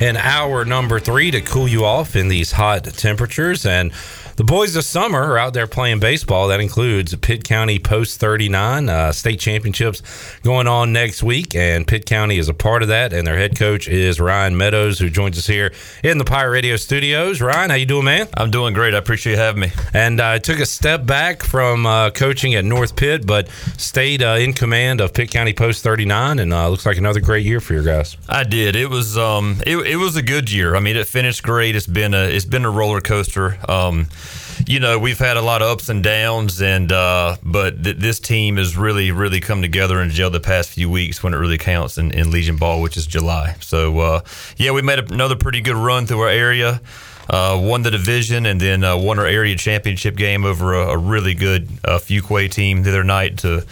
And 0.00 0.16
hour 0.16 0.64
number 0.64 1.00
three 1.00 1.30
to 1.30 1.40
cool 1.40 1.66
you 1.66 1.84
off 1.84 2.14
in 2.14 2.28
these 2.28 2.52
hot 2.52 2.84
temperatures. 2.84 3.66
And 3.66 3.92
the 4.40 4.44
boys 4.44 4.74
of 4.74 4.82
summer 4.82 5.20
are 5.32 5.36
out 5.36 5.52
there 5.52 5.66
playing 5.66 6.00
baseball. 6.00 6.48
That 6.48 6.60
includes 6.60 7.14
Pitt 7.16 7.44
County 7.44 7.78
Post 7.78 8.18
39 8.20 8.88
uh, 8.88 9.12
state 9.12 9.38
championships 9.38 10.00
going 10.40 10.66
on 10.66 10.94
next 10.94 11.22
week. 11.22 11.54
And 11.54 11.86
Pitt 11.86 12.06
County 12.06 12.38
is 12.38 12.48
a 12.48 12.54
part 12.54 12.80
of 12.80 12.88
that. 12.88 13.12
And 13.12 13.26
their 13.26 13.36
head 13.36 13.58
coach 13.58 13.86
is 13.86 14.18
Ryan 14.18 14.56
Meadows, 14.56 14.98
who 14.98 15.10
joins 15.10 15.36
us 15.36 15.46
here 15.46 15.74
in 16.02 16.16
the 16.16 16.24
Pirate 16.24 16.52
Radio 16.52 16.76
studios. 16.76 17.42
Ryan, 17.42 17.68
how 17.68 17.76
you 17.76 17.84
doing, 17.84 18.06
man? 18.06 18.28
I'm 18.34 18.50
doing 18.50 18.72
great. 18.72 18.94
I 18.94 18.96
appreciate 18.96 19.34
you 19.34 19.38
having 19.38 19.60
me. 19.60 19.72
And 19.92 20.22
I 20.22 20.38
took 20.38 20.58
a 20.58 20.64
step 20.64 21.04
back 21.04 21.42
from 21.42 21.84
uh, 21.84 22.08
coaching 22.08 22.54
at 22.54 22.64
North 22.64 22.96
Pitt, 22.96 23.26
but 23.26 23.50
stayed 23.76 24.22
uh, 24.22 24.38
in 24.40 24.54
command 24.54 25.02
of 25.02 25.12
Pitt 25.12 25.30
County 25.30 25.52
Post 25.52 25.84
39, 25.84 26.38
and 26.38 26.54
uh, 26.54 26.66
looks 26.70 26.86
like 26.86 26.96
another 26.96 27.20
great 27.20 27.44
year 27.44 27.60
for 27.60 27.74
your 27.74 27.84
guys. 27.84 28.16
I 28.26 28.44
did. 28.44 28.74
It 28.74 28.88
was 28.88 29.18
um 29.18 29.60
it, 29.66 29.76
it 29.86 29.96
was 29.96 30.16
a 30.16 30.22
good 30.22 30.50
year. 30.50 30.76
I 30.76 30.80
mean, 30.80 30.96
it 30.96 31.06
finished 31.06 31.42
great. 31.42 31.76
It's 31.76 31.86
been 31.86 32.14
a 32.14 32.22
it's 32.22 32.46
been 32.46 32.64
a 32.64 32.70
roller 32.70 33.02
coaster. 33.02 33.58
Um 33.68 34.08
you 34.66 34.80
know, 34.80 34.98
we've 34.98 35.18
had 35.18 35.36
a 35.36 35.42
lot 35.42 35.62
of 35.62 35.68
ups 35.68 35.88
and 35.88 36.02
downs 36.02 36.60
and 36.60 36.92
uh 36.92 37.36
but 37.42 37.82
th- 37.82 37.96
this 37.96 38.20
team 38.20 38.56
has 38.56 38.76
really 38.76 39.10
really 39.10 39.40
come 39.40 39.62
together 39.62 40.00
and 40.00 40.10
gelled 40.10 40.32
the 40.32 40.40
past 40.40 40.70
few 40.70 40.90
weeks 40.90 41.22
when 41.22 41.34
it 41.34 41.38
really 41.38 41.58
counts 41.58 41.98
in, 41.98 42.12
in 42.12 42.30
Legion 42.30 42.56
Ball, 42.56 42.80
which 42.80 42.96
is 42.96 43.06
July. 43.06 43.56
So 43.60 43.98
uh 43.98 44.20
yeah, 44.56 44.72
we 44.72 44.82
made 44.82 44.98
another 44.98 45.36
pretty 45.36 45.60
good 45.60 45.76
run 45.76 46.06
through 46.06 46.20
our 46.20 46.28
area. 46.28 46.80
Uh, 47.28 47.56
won 47.62 47.82
the 47.82 47.92
division 47.92 48.44
and 48.44 48.60
then 48.60 48.82
uh, 48.82 48.96
won 48.96 49.16
our 49.20 49.26
area 49.26 49.54
championship 49.54 50.16
game 50.16 50.44
over 50.44 50.74
a, 50.74 50.88
a 50.88 50.98
really 50.98 51.32
good 51.32 51.68
uh, 51.84 51.96
Fuquay 51.96 52.50
team 52.50 52.82
the 52.82 52.90
other 52.90 53.04
night 53.04 53.38
to 53.38 53.64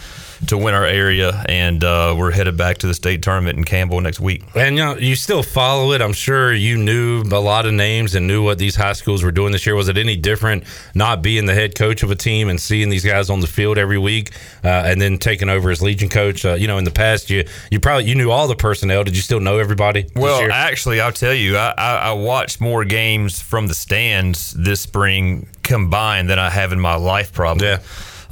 to 0.47 0.57
win 0.57 0.73
our 0.73 0.85
area, 0.85 1.43
and 1.49 1.83
uh, 1.83 2.15
we're 2.17 2.31
headed 2.31 2.55
back 2.57 2.77
to 2.79 2.87
the 2.87 2.93
state 2.93 3.21
tournament 3.21 3.57
in 3.57 3.63
Campbell 3.65 3.99
next 4.01 4.19
week. 4.19 4.43
And 4.55 4.77
you 4.77 4.83
know, 4.83 4.95
you 4.97 5.15
still 5.15 5.43
follow 5.43 5.91
it. 5.91 6.01
I'm 6.01 6.13
sure 6.13 6.53
you 6.53 6.77
knew 6.77 7.21
a 7.23 7.39
lot 7.39 7.65
of 7.65 7.73
names 7.73 8.15
and 8.15 8.25
knew 8.27 8.43
what 8.43 8.57
these 8.57 8.75
high 8.75 8.93
schools 8.93 9.23
were 9.23 9.31
doing 9.31 9.51
this 9.51 9.65
year. 9.65 9.75
Was 9.75 9.89
it 9.89 9.97
any 9.97 10.15
different 10.15 10.63
not 10.95 11.21
being 11.21 11.45
the 11.45 11.53
head 11.53 11.75
coach 11.75 12.03
of 12.03 12.11
a 12.11 12.15
team 12.15 12.49
and 12.49 12.59
seeing 12.59 12.89
these 12.89 13.03
guys 13.03 13.29
on 13.29 13.41
the 13.41 13.47
field 13.47 13.77
every 13.77 13.97
week, 13.97 14.31
uh, 14.63 14.67
and 14.67 15.01
then 15.01 15.17
taking 15.17 15.49
over 15.49 15.69
as 15.71 15.81
Legion 15.81 16.09
coach? 16.09 16.45
Uh, 16.45 16.53
you 16.53 16.67
know, 16.67 16.77
in 16.77 16.83
the 16.85 16.91
past, 16.91 17.29
you 17.29 17.43
you 17.69 17.79
probably 17.79 18.05
you 18.05 18.15
knew 18.15 18.31
all 18.31 18.47
the 18.47 18.55
personnel. 18.55 19.03
Did 19.03 19.15
you 19.15 19.21
still 19.21 19.39
know 19.39 19.59
everybody? 19.59 20.03
this 20.03 20.11
Well, 20.15 20.39
year? 20.41 20.51
actually, 20.51 21.01
I'll 21.01 21.11
tell 21.11 21.33
you, 21.33 21.57
I, 21.57 21.73
I, 21.77 21.95
I 21.95 22.11
watched 22.13 22.61
more 22.61 22.85
games 22.85 23.41
from 23.41 23.67
the 23.67 23.75
stands 23.75 24.51
this 24.51 24.81
spring 24.81 25.47
combined 25.63 26.29
than 26.29 26.39
I 26.39 26.49
have 26.49 26.71
in 26.71 26.79
my 26.79 26.95
life, 26.95 27.33
probably. 27.33 27.67
Yeah. 27.67 27.79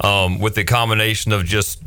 Um, 0.00 0.38
with 0.38 0.54
the 0.54 0.64
combination 0.64 1.32
of 1.32 1.44
just 1.44 1.82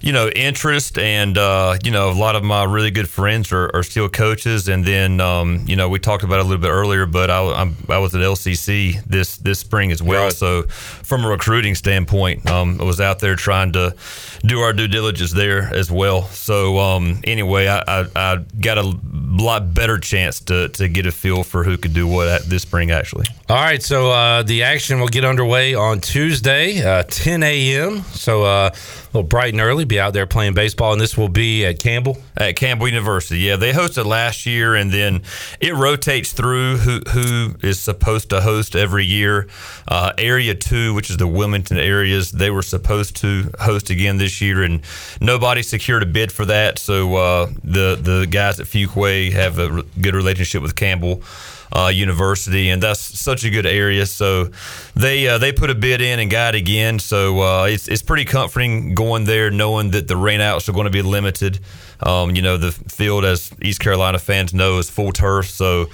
you 0.00 0.12
know, 0.12 0.28
interest, 0.28 0.98
and 0.98 1.36
uh, 1.38 1.76
you 1.82 1.90
know, 1.90 2.10
a 2.10 2.12
lot 2.12 2.36
of 2.36 2.44
my 2.44 2.64
really 2.64 2.90
good 2.90 3.08
friends 3.08 3.52
are, 3.52 3.70
are 3.74 3.82
still 3.82 4.08
coaches. 4.08 4.68
And 4.68 4.84
then, 4.84 5.20
um, 5.20 5.64
you 5.66 5.76
know, 5.76 5.88
we 5.88 5.98
talked 5.98 6.22
about 6.22 6.38
it 6.38 6.40
a 6.40 6.44
little 6.44 6.60
bit 6.60 6.70
earlier, 6.70 7.06
but 7.06 7.30
I, 7.30 7.40
I'm, 7.52 7.76
I 7.88 7.98
was 7.98 8.14
at 8.14 8.20
LCC 8.20 9.02
this 9.04 9.36
this 9.38 9.58
spring 9.58 9.92
as 9.92 10.02
well. 10.02 10.30
So, 10.30 10.62
from 10.62 11.24
a 11.24 11.28
recruiting 11.28 11.74
standpoint, 11.74 12.48
um, 12.48 12.80
I 12.80 12.84
was 12.84 13.00
out 13.00 13.18
there 13.18 13.36
trying 13.36 13.72
to 13.72 13.94
do 14.42 14.60
our 14.60 14.72
due 14.72 14.88
diligence 14.88 15.32
there 15.32 15.74
as 15.74 15.90
well. 15.90 16.22
So, 16.24 16.78
um, 16.78 17.20
anyway, 17.24 17.66
I, 17.66 17.82
I, 17.86 18.06
I 18.14 18.44
got 18.60 18.78
a 18.78 18.96
lot 19.42 19.74
better 19.74 19.98
chance 19.98 20.40
to 20.40 20.68
to 20.70 20.88
get 20.88 21.06
a 21.06 21.12
feel 21.12 21.44
for 21.44 21.64
who 21.64 21.76
could 21.76 21.94
do 21.94 22.06
what 22.06 22.28
at 22.28 22.42
this 22.42 22.62
spring 22.62 22.90
actually. 22.90 23.26
All 23.48 23.56
right, 23.56 23.82
so 23.82 24.10
uh, 24.10 24.42
the 24.42 24.64
action 24.64 24.98
will 25.00 25.08
get 25.08 25.24
underway 25.24 25.74
on 25.74 26.00
Tuesday, 26.00 26.82
uh, 26.82 27.04
10 27.04 27.42
a.m. 27.42 28.02
So 28.02 28.42
uh, 28.42 28.70
little 29.16 29.28
bright 29.28 29.54
and 29.54 29.62
early, 29.62 29.84
be 29.84 29.98
out 29.98 30.12
there 30.12 30.26
playing 30.26 30.52
baseball, 30.54 30.92
and 30.92 31.00
this 31.00 31.16
will 31.16 31.28
be 31.28 31.64
at 31.64 31.78
Campbell. 31.78 32.18
At 32.36 32.56
Campbell 32.56 32.86
University, 32.86 33.40
yeah, 33.40 33.56
they 33.56 33.72
hosted 33.72 34.04
last 34.04 34.44
year, 34.44 34.74
and 34.74 34.92
then 34.92 35.22
it 35.58 35.74
rotates 35.74 36.32
through 36.32 36.76
who 36.78 37.00
who 37.10 37.56
is 37.62 37.80
supposed 37.80 38.30
to 38.30 38.42
host 38.42 38.76
every 38.76 39.06
year. 39.06 39.48
Uh, 39.88 40.12
area 40.18 40.54
two, 40.54 40.92
which 40.92 41.08
is 41.08 41.16
the 41.16 41.26
Wilmington 41.26 41.78
areas, 41.78 42.30
they 42.30 42.50
were 42.50 42.62
supposed 42.62 43.16
to 43.16 43.50
host 43.58 43.88
again 43.88 44.18
this 44.18 44.40
year, 44.40 44.62
and 44.62 44.82
nobody 45.20 45.62
secured 45.62 46.02
a 46.02 46.06
bid 46.06 46.30
for 46.30 46.44
that. 46.44 46.78
So 46.78 47.14
uh, 47.16 47.46
the 47.64 47.96
the 47.96 48.26
guys 48.30 48.60
at 48.60 48.66
Fuquay 48.66 49.32
have 49.32 49.58
a 49.58 49.82
good 50.00 50.14
relationship 50.14 50.62
with 50.62 50.76
Campbell 50.76 51.22
uh, 51.72 51.88
University, 51.88 52.70
and 52.70 52.82
that's 52.82 53.00
such 53.00 53.44
a 53.44 53.50
good 53.50 53.66
area. 53.66 54.06
So 54.06 54.50
they 54.94 55.28
uh, 55.28 55.38
they 55.38 55.52
put 55.52 55.70
a 55.70 55.74
bid 55.74 56.00
in 56.00 56.18
and 56.18 56.30
got 56.30 56.54
it 56.54 56.58
again. 56.58 56.98
So 56.98 57.40
uh, 57.40 57.64
it's 57.64 57.88
it's 57.88 58.02
pretty 58.02 58.24
comforting 58.24 58.94
going 58.94 59.24
there, 59.24 59.50
knowing 59.50 59.90
that 59.90 60.08
the 60.08 60.14
rainouts 60.14 60.68
are 60.68 60.72
going 60.72 60.86
to 60.86 60.90
be 60.90 61.02
limited. 61.02 61.60
Um, 62.00 62.36
you 62.36 62.42
know, 62.42 62.58
the 62.58 62.72
field, 62.72 63.24
as 63.24 63.50
East 63.62 63.80
Carolina 63.80 64.18
fans 64.18 64.52
know, 64.52 64.78
is 64.78 64.90
full 64.90 65.12
turf, 65.12 65.48
so 65.48 65.86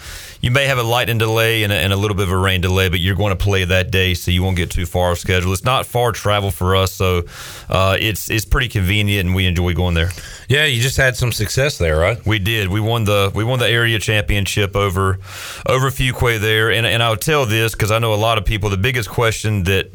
you 0.43 0.51
may 0.51 0.67
have 0.67 0.77
a 0.77 0.83
lightning 0.83 1.19
delay 1.19 1.63
and 1.63 1.73
a, 1.73 1.77
and 1.77 1.93
a 1.93 1.97
little 1.97 2.17
bit 2.17 2.25
of 2.25 2.33
a 2.33 2.37
rain 2.37 2.61
delay, 2.61 2.89
but 2.89 2.99
you're 2.99 3.15
going 3.15 3.31
to 3.31 3.43
play 3.43 3.65
that 3.65 3.93
day, 3.93 4.13
so 4.13 4.33
you 4.33 4.43
won't 4.43 4.57
get 4.57 4.73
too 4.73 4.85
far 4.85 5.13
off 5.13 5.19
schedule. 5.19 5.53
It's 5.53 5.65
not 5.65 5.87
far 5.87 6.11
travel 6.11 6.51
for 6.51 6.75
us, 6.75 6.93
so 6.93 7.23
uh, 7.71 7.97
it's 7.99 8.29
it's 8.29 8.45
pretty 8.45 8.69
convenient, 8.69 9.27
and 9.27 9.37
we 9.37 9.47
enjoy 9.47 9.73
going 9.73 9.95
there. 9.95 10.11
Yeah, 10.49 10.65
you 10.65 10.83
just 10.83 10.97
had 10.97 11.17
some 11.17 11.31
success 11.31 11.79
there, 11.79 11.97
right? 11.97 12.25
We 12.27 12.41
did. 12.41 12.69
We 12.69 12.81
won 12.81 13.05
the 13.05 13.31
we 13.33 13.45
won 13.45 13.61
the 13.61 13.69
area 13.69 14.01
championship 14.01 14.75
over 14.75 15.21
over 15.67 15.91
Fuquay 15.91 16.41
there, 16.41 16.73
and 16.73 16.87
and 16.87 17.03
I'll 17.03 17.17
tell 17.17 17.47
this 17.47 17.73
because 17.73 17.93
I 17.93 18.01
know 18.01 18.13
a 18.13 18.17
lot 18.17 18.37
of 18.37 18.45
people. 18.45 18.69
The 18.69 18.77
biggest 18.77 19.09
question 19.09 19.63
that 19.63 19.93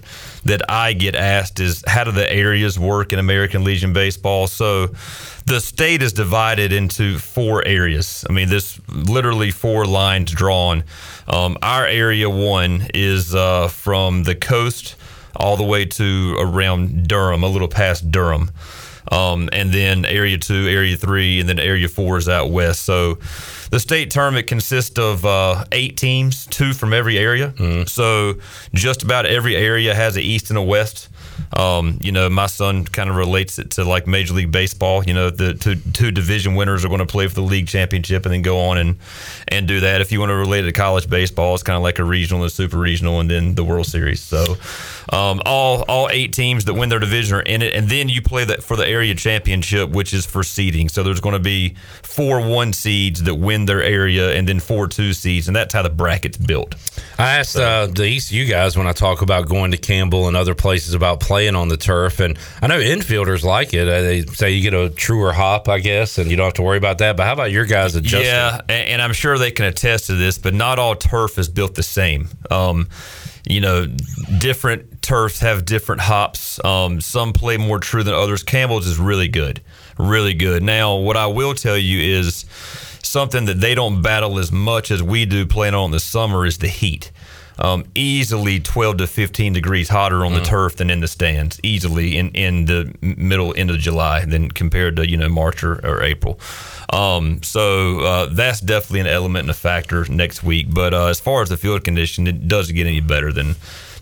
that 0.47 0.61
I 0.69 0.93
get 0.93 1.15
asked 1.15 1.59
is 1.59 1.83
how 1.87 2.03
do 2.03 2.11
the 2.11 2.29
areas 2.31 2.77
work 2.77 3.13
in 3.13 3.19
American 3.19 3.63
Legion 3.63 3.93
baseball? 3.93 4.47
So 4.47 4.87
the 5.45 5.61
state 5.61 6.01
is 6.01 6.13
divided 6.13 6.73
into 6.73 7.19
four 7.19 7.65
areas. 7.65 8.25
I 8.29 8.33
mean, 8.33 8.49
there's 8.49 8.79
literally 8.89 9.51
four 9.51 9.85
lines 9.85 10.31
drawn. 10.31 10.83
Um, 11.27 11.57
our 11.61 11.85
area 11.85 12.29
one 12.29 12.87
is 12.93 13.33
uh, 13.33 13.67
from 13.67 14.23
the 14.23 14.35
coast 14.35 14.95
all 15.35 15.55
the 15.55 15.63
way 15.63 15.85
to 15.85 16.35
around 16.39 17.07
Durham, 17.07 17.43
a 17.43 17.47
little 17.47 17.67
past 17.67 18.11
Durham. 18.11 18.51
Um, 19.09 19.49
and 19.53 19.71
then 19.71 20.03
area 20.03 20.37
two, 20.37 20.67
area 20.67 20.97
three, 20.97 21.39
and 21.39 21.47
then 21.47 21.59
area 21.59 21.87
four 21.87 22.17
is 22.17 22.27
out 22.27 22.49
west. 22.51 22.83
So 22.83 23.19
the 23.69 23.79
state 23.79 24.11
tournament 24.11 24.47
consists 24.47 24.97
of 24.97 25.25
uh, 25.25 25.65
eight 25.71 25.97
teams, 25.97 26.45
two 26.47 26.73
from 26.73 26.93
every 26.93 27.17
area. 27.17 27.53
So 27.87 28.35
just 28.73 29.03
about 29.03 29.25
every 29.25 29.55
area 29.55 29.93
has 29.93 30.15
an 30.15 30.23
east 30.23 30.49
and 30.49 30.57
a 30.57 30.61
west. 30.61 31.09
Um, 31.53 31.97
you 32.01 32.11
know, 32.11 32.29
my 32.29 32.47
son 32.47 32.85
kind 32.85 33.09
of 33.09 33.15
relates 33.15 33.59
it 33.59 33.71
to 33.71 33.83
like 33.83 34.07
Major 34.07 34.33
League 34.33 34.51
Baseball. 34.51 35.03
You 35.03 35.13
know, 35.13 35.29
the 35.29 35.53
two, 35.53 35.75
two 35.75 36.11
division 36.11 36.55
winners 36.55 36.83
are 36.83 36.87
going 36.87 36.99
to 36.99 37.05
play 37.05 37.27
for 37.27 37.35
the 37.35 37.41
league 37.41 37.67
championship 37.67 38.25
and 38.25 38.33
then 38.33 38.41
go 38.41 38.59
on 38.59 38.77
and 38.77 38.97
and 39.47 39.67
do 39.67 39.81
that. 39.81 40.01
If 40.01 40.11
you 40.11 40.19
want 40.19 40.29
to 40.31 40.35
relate 40.35 40.63
it 40.63 40.67
to 40.67 40.73
college 40.73 41.09
baseball, 41.09 41.53
it's 41.53 41.63
kind 41.63 41.77
of 41.77 41.83
like 41.83 41.99
a 41.99 42.03
regional 42.03 42.43
and 42.43 42.51
super 42.51 42.77
regional, 42.77 43.19
and 43.19 43.29
then 43.29 43.55
the 43.55 43.63
World 43.63 43.85
Series. 43.85 44.21
So, 44.21 44.57
um, 45.11 45.41
all 45.45 45.83
all 45.87 46.09
eight 46.11 46.33
teams 46.33 46.65
that 46.65 46.73
win 46.73 46.89
their 46.89 46.99
division 46.99 47.37
are 47.37 47.41
in 47.41 47.61
it, 47.61 47.73
and 47.73 47.87
then 47.89 48.09
you 48.09 48.21
play 48.21 48.45
that 48.45 48.63
for 48.63 48.75
the 48.75 48.87
area 48.87 49.15
championship, 49.15 49.89
which 49.89 50.13
is 50.13 50.25
for 50.25 50.43
seeding. 50.43 50.89
So 50.89 51.03
there's 51.03 51.21
going 51.21 51.33
to 51.33 51.39
be 51.39 51.75
four 52.03 52.41
one 52.47 52.73
seeds 52.73 53.23
that 53.23 53.35
win 53.35 53.65
their 53.65 53.81
area, 53.81 54.33
and 54.33 54.47
then 54.47 54.59
four 54.59 54.87
two 54.87 55.13
seeds, 55.13 55.47
and 55.47 55.55
that's 55.55 55.73
how 55.73 55.81
the 55.81 55.89
bracket's 55.89 56.37
built. 56.37 56.75
I 57.17 57.37
asked 57.37 57.55
uh, 57.55 57.87
the 57.87 58.05
ECU 58.05 58.45
guys 58.45 58.77
when 58.77 58.87
I 58.87 58.91
talk 58.91 59.21
about 59.21 59.47
going 59.47 59.71
to 59.71 59.77
Campbell 59.77 60.27
and 60.27 60.37
other 60.37 60.55
places 60.55 60.93
about 60.93 61.19
playing 61.27 61.55
on 61.55 61.67
the 61.67 61.77
turf, 61.77 62.19
and 62.21 62.37
I 62.61 62.67
know 62.67 62.79
infielders 62.79 63.43
like 63.43 63.73
it. 63.73 63.87
Uh, 63.87 64.01
They 64.01 64.21
say 64.25 64.51
you 64.51 64.61
get 64.61 64.73
a 64.73 64.89
truer 64.89 65.33
hop, 65.33 65.67
I 65.67 65.79
guess, 65.79 66.17
and 66.17 66.31
you 66.31 66.37
don't 66.37 66.45
have 66.45 66.53
to 66.55 66.63
worry 66.63 66.77
about 66.77 66.99
that. 66.99 67.17
But 67.17 67.25
how 67.25 67.33
about 67.33 67.51
your 67.51 67.65
guys 67.65 67.95
adjusting? 67.95 68.23
Yeah, 68.25 68.61
and 68.69 69.01
I'm 69.01 69.13
sure 69.13 69.37
they 69.37 69.51
can 69.51 69.65
attest 69.65 70.07
to 70.07 70.13
this, 70.15 70.37
but 70.37 70.53
not 70.53 70.79
all 70.79 70.95
turf 70.95 71.37
is 71.37 71.49
built 71.49 71.75
the 71.75 71.83
same. 71.83 72.29
Um, 72.49 72.87
you 73.45 73.61
know, 73.61 73.87
different 74.39 75.01
turfs 75.01 75.39
have 75.41 75.65
different 75.65 76.01
hops. 76.01 76.63
Um, 76.65 77.01
some 77.01 77.33
play 77.33 77.57
more 77.57 77.79
true 77.79 78.03
than 78.03 78.13
others. 78.13 78.43
Campbell's 78.43 78.87
is 78.87 78.97
really 78.97 79.27
good, 79.27 79.61
really 79.97 80.33
good. 80.33 80.63
Now, 80.63 80.95
what 80.95 81.17
I 81.17 81.27
will 81.27 81.53
tell 81.53 81.77
you 81.77 81.99
is 81.99 82.45
something 83.03 83.45
that 83.45 83.59
they 83.59 83.75
don't 83.75 84.01
battle 84.01 84.39
as 84.39 84.51
much 84.51 84.91
as 84.91 85.01
we 85.01 85.25
do 85.25 85.45
playing 85.45 85.75
on 85.75 85.91
the 85.91 85.99
summer 85.99 86.45
is 86.45 86.57
the 86.57 86.67
heat. 86.67 87.11
Um, 87.59 87.85
easily 87.95 88.59
12 88.59 88.97
to 88.97 89.07
15 89.07 89.53
degrees 89.53 89.89
hotter 89.89 90.23
on 90.25 90.33
the 90.33 90.41
turf 90.41 90.75
than 90.75 90.89
in 90.89 90.99
the 90.99 91.07
stands. 91.07 91.59
Easily 91.63 92.17
in, 92.17 92.29
in 92.31 92.65
the 92.65 92.93
middle 93.01 93.53
end 93.57 93.71
of 93.71 93.79
July 93.79 94.25
than 94.25 94.51
compared 94.51 94.95
to 94.97 95.09
you 95.09 95.17
know 95.17 95.29
March 95.29 95.63
or, 95.63 95.83
or 95.85 96.03
April. 96.03 96.39
Um, 96.91 97.41
so 97.43 97.99
uh, 98.01 98.25
that's 98.27 98.61
definitely 98.61 99.01
an 99.01 99.07
element 99.07 99.43
and 99.43 99.49
a 99.49 99.55
factor 99.55 100.05
next 100.05 100.43
week. 100.43 100.67
But 100.69 100.93
uh, 100.93 101.07
as 101.07 101.19
far 101.19 101.41
as 101.41 101.49
the 101.49 101.57
field 101.57 101.83
condition, 101.83 102.27
it 102.27 102.47
doesn't 102.47 102.75
get 102.75 102.87
any 102.87 103.01
better 103.01 103.33
than 103.33 103.55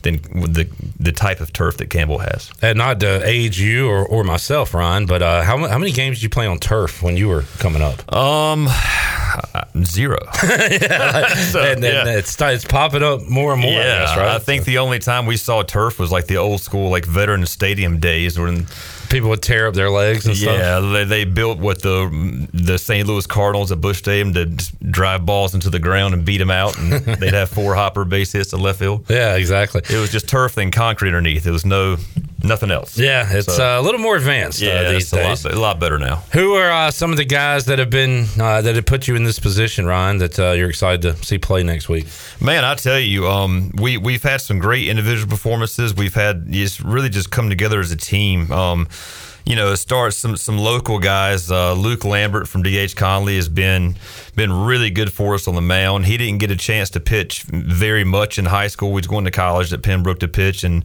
than 0.05 0.21
the 0.53 0.67
the 0.99 1.11
type 1.11 1.41
of 1.41 1.51
turf 1.51 1.77
that 1.77 1.89
Campbell 1.89 2.19
has. 2.19 2.49
And 2.61 2.77
not 2.77 3.01
to 3.01 3.27
age 3.27 3.59
you 3.59 3.89
or, 3.89 4.05
or 4.05 4.23
myself, 4.23 4.73
Ryan, 4.73 5.05
but 5.05 5.21
uh, 5.21 5.41
how, 5.43 5.57
how 5.67 5.77
many 5.77 5.91
games 5.91 6.17
did 6.17 6.23
you 6.23 6.29
play 6.29 6.47
on 6.47 6.59
turf 6.59 7.03
when 7.03 7.17
you 7.17 7.27
were 7.27 7.43
coming 7.59 7.81
up? 7.81 8.13
Um, 8.15 8.69
zero. 9.83 10.19
So, 11.45 11.61
and 11.61 11.81
then 11.83 12.05
yeah. 12.05 12.17
it's, 12.17 12.39
it's 12.39 12.65
popping 12.65 13.03
up 13.03 13.21
more 13.27 13.53
and 13.53 13.61
more, 13.61 13.71
I 13.71 13.75
yeah, 13.75 13.99
guess, 13.99 14.17
right? 14.17 14.35
I 14.35 14.39
think 14.39 14.65
the 14.65 14.77
only 14.79 14.99
time 14.99 15.25
we 15.25 15.37
saw 15.37 15.63
turf 15.63 15.99
was 15.99 16.11
like 16.11 16.27
the 16.27 16.37
old 16.37 16.61
school, 16.61 16.89
like 16.89 17.05
veteran 17.05 17.45
stadium 17.45 17.99
days 17.99 18.37
when 18.39 18.67
people 19.09 19.29
would 19.29 19.41
tear 19.41 19.67
up 19.67 19.73
their 19.73 19.89
legs 19.89 20.25
and 20.25 20.35
stuff. 20.35 20.57
Yeah, 20.57 20.79
they, 20.79 21.03
they 21.03 21.25
built 21.25 21.59
what 21.59 21.81
the 21.81 22.47
the 22.53 22.77
St. 22.77 23.07
Louis 23.07 23.25
Cardinals 23.25 23.71
at 23.71 23.81
Busch 23.81 23.97
Stadium 23.97 24.33
to 24.33 24.45
drive 24.45 25.25
balls 25.25 25.53
into 25.53 25.69
the 25.69 25.79
ground 25.79 26.13
and 26.13 26.25
beat 26.25 26.37
them 26.37 26.51
out, 26.51 26.77
and 26.77 26.91
they'd 27.19 27.33
have 27.33 27.49
four 27.49 27.75
hopper 27.75 28.05
base 28.05 28.31
hits 28.31 28.51
to 28.51 28.57
left 28.57 28.79
field. 28.79 29.05
Yeah, 29.09 29.35
exactly. 29.35 29.81
It 29.89 29.99
was 29.99 30.11
just 30.11 30.27
turf 30.27 30.57
and 30.57 30.71
concrete 30.71 31.09
underneath. 31.09 31.43
There 31.43 31.53
was 31.53 31.65
no 31.65 31.97
nothing 32.47 32.71
else. 32.71 32.97
Yeah, 32.97 33.27
it's 33.31 33.53
So- 33.55 33.77
uh, 33.77 33.79
a 33.79 33.83
little 33.83 33.99
more 33.99 34.15
advanced 34.15 34.61
yeah, 34.61 34.73
uh, 34.73 34.91
these 34.91 35.13
it's 35.13 35.43
a 35.45 35.47
lot, 35.49 35.53
a 35.55 35.59
lot 35.59 35.79
better 35.79 35.97
now. 35.99 36.23
Who 36.33 36.53
are 36.55 36.71
uh, 36.71 36.91
some 36.91 37.11
of 37.11 37.17
the 37.17 37.25
guys 37.25 37.65
that 37.65 37.79
have 37.79 37.89
been 37.89 38.27
uh, 38.39 38.61
that 38.61 38.75
have 38.75 38.85
put 38.85 39.07
you 39.07 39.15
in 39.15 39.23
this 39.23 39.39
position, 39.39 39.85
Ryan? 39.85 40.17
That 40.19 40.39
uh, 40.39 40.51
you're 40.51 40.69
excited 40.69 41.01
to 41.03 41.25
see 41.25 41.37
play 41.37 41.63
next 41.63 41.89
week? 41.89 42.07
Man, 42.39 42.63
I 42.63 42.75
tell 42.75 42.99
you, 42.99 43.27
um, 43.27 43.71
we 43.75 43.97
we've 43.97 44.23
had 44.23 44.41
some 44.41 44.59
great 44.59 44.87
individual 44.87 45.29
performances. 45.29 45.93
We've 45.93 46.13
had 46.13 46.45
it's 46.49 46.81
really 46.81 47.09
just 47.09 47.31
come 47.31 47.49
together 47.49 47.79
as 47.79 47.91
a 47.91 47.97
team. 47.97 48.51
Um, 48.51 48.87
you 49.45 49.55
know, 49.55 49.71
it 49.71 49.77
starts 49.77 50.17
some 50.17 50.37
some 50.37 50.57
local 50.57 50.97
guys. 50.97 51.51
Uh, 51.51 51.73
Luke 51.73 52.03
Lambert 52.03 52.47
from 52.47 52.63
DH 52.63 52.95
Conley 52.95 53.35
has 53.35 53.47
been 53.47 53.95
been 54.35 54.51
really 54.51 54.89
good 54.89 55.13
for 55.13 55.35
us 55.35 55.47
on 55.47 55.53
the 55.53 55.61
mound. 55.61 56.05
He 56.05 56.17
didn't 56.17 56.39
get 56.39 56.49
a 56.49 56.55
chance 56.55 56.89
to 56.91 56.99
pitch 56.99 57.43
very 57.43 58.03
much 58.03 58.39
in 58.39 58.45
high 58.45 58.67
school. 58.67 58.89
He 58.89 58.95
was 58.95 59.07
going 59.07 59.25
to 59.25 59.31
college 59.31 59.71
at 59.71 59.83
Pembroke 59.83 60.19
to 60.21 60.27
pitch 60.27 60.63
and 60.63 60.83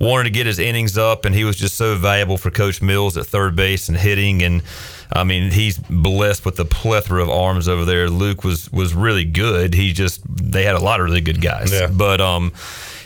wanted 0.00 0.24
to 0.24 0.30
get 0.30 0.46
his 0.46 0.58
innings 0.58 0.98
up. 0.98 1.24
And 1.24 1.34
he 1.34 1.44
was 1.44 1.56
just 1.56 1.76
so 1.76 1.94
valuable 1.94 2.36
for 2.36 2.50
Coach 2.50 2.82
Mills 2.82 3.16
at 3.16 3.26
third 3.26 3.54
base 3.54 3.88
and 3.88 3.96
hitting. 3.96 4.42
And 4.42 4.62
I 5.12 5.22
mean, 5.22 5.52
he's 5.52 5.78
blessed 5.78 6.44
with 6.44 6.58
a 6.58 6.64
plethora 6.64 7.22
of 7.22 7.30
arms 7.30 7.68
over 7.68 7.84
there. 7.84 8.10
Luke 8.10 8.42
was 8.42 8.72
was 8.72 8.92
really 8.92 9.24
good. 9.24 9.74
He 9.74 9.92
just 9.92 10.20
they 10.28 10.64
had 10.64 10.74
a 10.74 10.80
lot 10.80 10.98
of 10.98 11.06
really 11.06 11.20
good 11.20 11.40
guys. 11.40 11.72
Yeah. 11.72 11.86
But 11.86 12.20
um, 12.20 12.52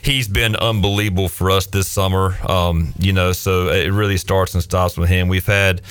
he's 0.04 0.28
been 0.28 0.54
unbelievable 0.56 1.28
for 1.28 1.50
us 1.50 1.66
this 1.66 1.88
summer. 1.88 2.36
Um, 2.48 2.92
you 2.98 3.12
know, 3.12 3.32
so 3.32 3.68
it 3.68 3.90
really 3.90 4.16
starts 4.16 4.54
and 4.54 4.62
stops 4.62 4.96
with 4.96 5.08
him. 5.08 5.28
We've 5.28 5.46
had 5.46 5.82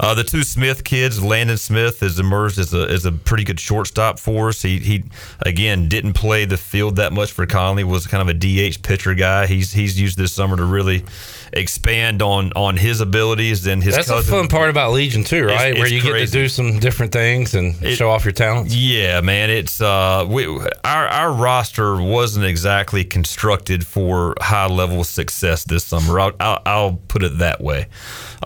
uh, 0.00 0.14
the 0.14 0.24
two 0.24 0.42
Smith 0.42 0.84
kids. 0.84 1.22
Landon 1.22 1.58
Smith 1.58 2.00
has 2.00 2.18
emerged 2.18 2.58
as 2.58 2.72
a 2.74 2.88
as 2.88 3.04
a 3.04 3.12
pretty 3.12 3.44
good 3.44 3.60
shortstop 3.60 4.18
for 4.18 4.48
us. 4.48 4.62
He 4.62 4.78
he 4.78 5.04
again 5.40 5.88
didn't 5.88 6.14
play 6.14 6.44
the 6.44 6.56
field 6.56 6.96
that 6.96 7.12
much 7.12 7.32
for 7.32 7.46
Conley. 7.46 7.84
Was 7.84 8.06
kind 8.06 8.22
of 8.22 8.28
a 8.28 8.34
DH 8.34 8.82
pitcher 8.82 9.14
guy. 9.14 9.46
He's 9.46 9.72
he's 9.72 10.00
used 10.00 10.18
this 10.18 10.32
summer 10.32 10.56
to 10.56 10.64
really 10.64 11.04
expand 11.52 12.22
on 12.22 12.52
on 12.54 12.76
his 12.76 13.00
abilities 13.00 13.66
and 13.66 13.82
his 13.82 13.94
That's 13.94 14.08
cousin. 14.08 14.30
the 14.30 14.38
fun 14.38 14.48
part 14.48 14.70
about 14.70 14.92
Legion 14.92 15.24
too, 15.24 15.44
It's- 15.44 15.60
right? 15.60 15.74
Where 15.74 15.84
it's 15.84 15.92
you 15.92 16.02
get 16.02 16.18
to 16.18 16.26
do 16.26 16.48
some 16.48 16.78
different 16.78 17.12
things 17.12 17.54
and 17.54 17.74
show 17.96 18.10
off 18.10 18.24
your 18.24 18.32
talents. 18.32 18.74
Yeah, 18.74 19.20
man, 19.20 19.50
it's 19.50 19.80
uh, 19.80 20.24
we 20.28 20.46
our 20.84 21.06
our 21.08 21.32
roster 21.32 22.00
wasn't 22.00 22.44
exactly 22.44 23.04
constructed 23.04 23.28
constructed 23.38 23.86
for 23.86 24.34
high 24.40 24.66
level 24.66 25.04
success 25.04 25.62
this 25.64 25.84
summer. 25.84 26.18
I'll, 26.18 26.32
I'll, 26.40 26.62
I'll 26.66 26.92
put 27.08 27.22
it 27.22 27.38
that 27.38 27.60
way. 27.60 27.86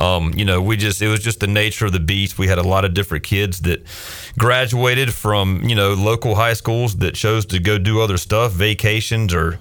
Um, 0.00 0.32
you 0.36 0.44
know, 0.44 0.60
we 0.60 0.76
just 0.76 1.00
it 1.00 1.08
was 1.08 1.20
just 1.20 1.40
the 1.40 1.46
nature 1.46 1.86
of 1.86 1.92
the 1.92 2.00
beast. 2.00 2.38
We 2.38 2.46
had 2.46 2.58
a 2.58 2.62
lot 2.62 2.84
of 2.84 2.92
different 2.94 3.24
kids 3.24 3.60
that 3.60 3.82
graduated 4.38 5.12
from 5.14 5.62
you 5.64 5.74
know 5.74 5.94
local 5.94 6.34
high 6.34 6.52
schools 6.54 6.96
that 6.96 7.14
chose 7.14 7.46
to 7.46 7.58
go 7.58 7.78
do 7.78 8.00
other 8.00 8.16
stuff, 8.16 8.52
vacations 8.52 9.32
or 9.34 9.58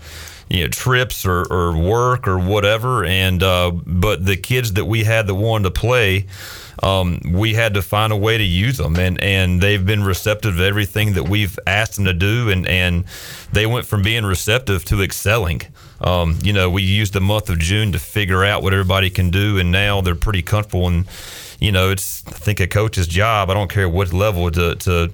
you 0.51 0.63
know 0.63 0.67
trips 0.67 1.25
or, 1.25 1.43
or 1.51 1.77
work 1.77 2.27
or 2.27 2.37
whatever. 2.37 3.05
And 3.05 3.41
uh, 3.41 3.71
but 3.71 4.25
the 4.25 4.37
kids 4.37 4.73
that 4.73 4.85
we 4.85 5.03
had 5.03 5.27
that 5.27 5.35
wanted 5.35 5.73
to 5.73 5.79
play 5.79 6.27
um, 6.83 7.19
we 7.31 7.53
had 7.53 7.75
to 7.75 7.81
find 7.81 8.11
a 8.11 8.15
way 8.15 8.37
to 8.37 8.43
use 8.43 8.77
them, 8.77 8.95
and, 8.97 9.21
and 9.21 9.61
they've 9.61 9.85
been 9.85 10.03
receptive 10.03 10.57
to 10.57 10.63
everything 10.63 11.13
that 11.13 11.29
we've 11.29 11.57
asked 11.67 11.95
them 11.95 12.05
to 12.05 12.13
do, 12.13 12.49
and, 12.49 12.67
and 12.67 13.05
they 13.51 13.67
went 13.67 13.85
from 13.85 14.01
being 14.01 14.25
receptive 14.25 14.83
to 14.85 15.01
excelling. 15.03 15.61
Um, 15.99 16.39
you 16.41 16.53
know, 16.53 16.69
we 16.69 16.81
used 16.81 17.13
the 17.13 17.21
month 17.21 17.49
of 17.49 17.59
June 17.59 17.91
to 17.91 17.99
figure 17.99 18.43
out 18.43 18.63
what 18.63 18.73
everybody 18.73 19.11
can 19.11 19.29
do, 19.29 19.59
and 19.59 19.71
now 19.71 20.01
they're 20.01 20.15
pretty 20.15 20.41
comfortable. 20.41 20.87
And 20.87 21.05
you 21.59 21.71
know, 21.71 21.91
it's 21.91 22.25
I 22.27 22.31
think 22.31 22.59
a 22.59 22.67
coach's 22.67 23.07
job. 23.07 23.51
I 23.51 23.53
don't 23.53 23.69
care 23.69 23.87
what 23.87 24.11
level 24.11 24.49
to 24.49 24.75
to 24.75 25.11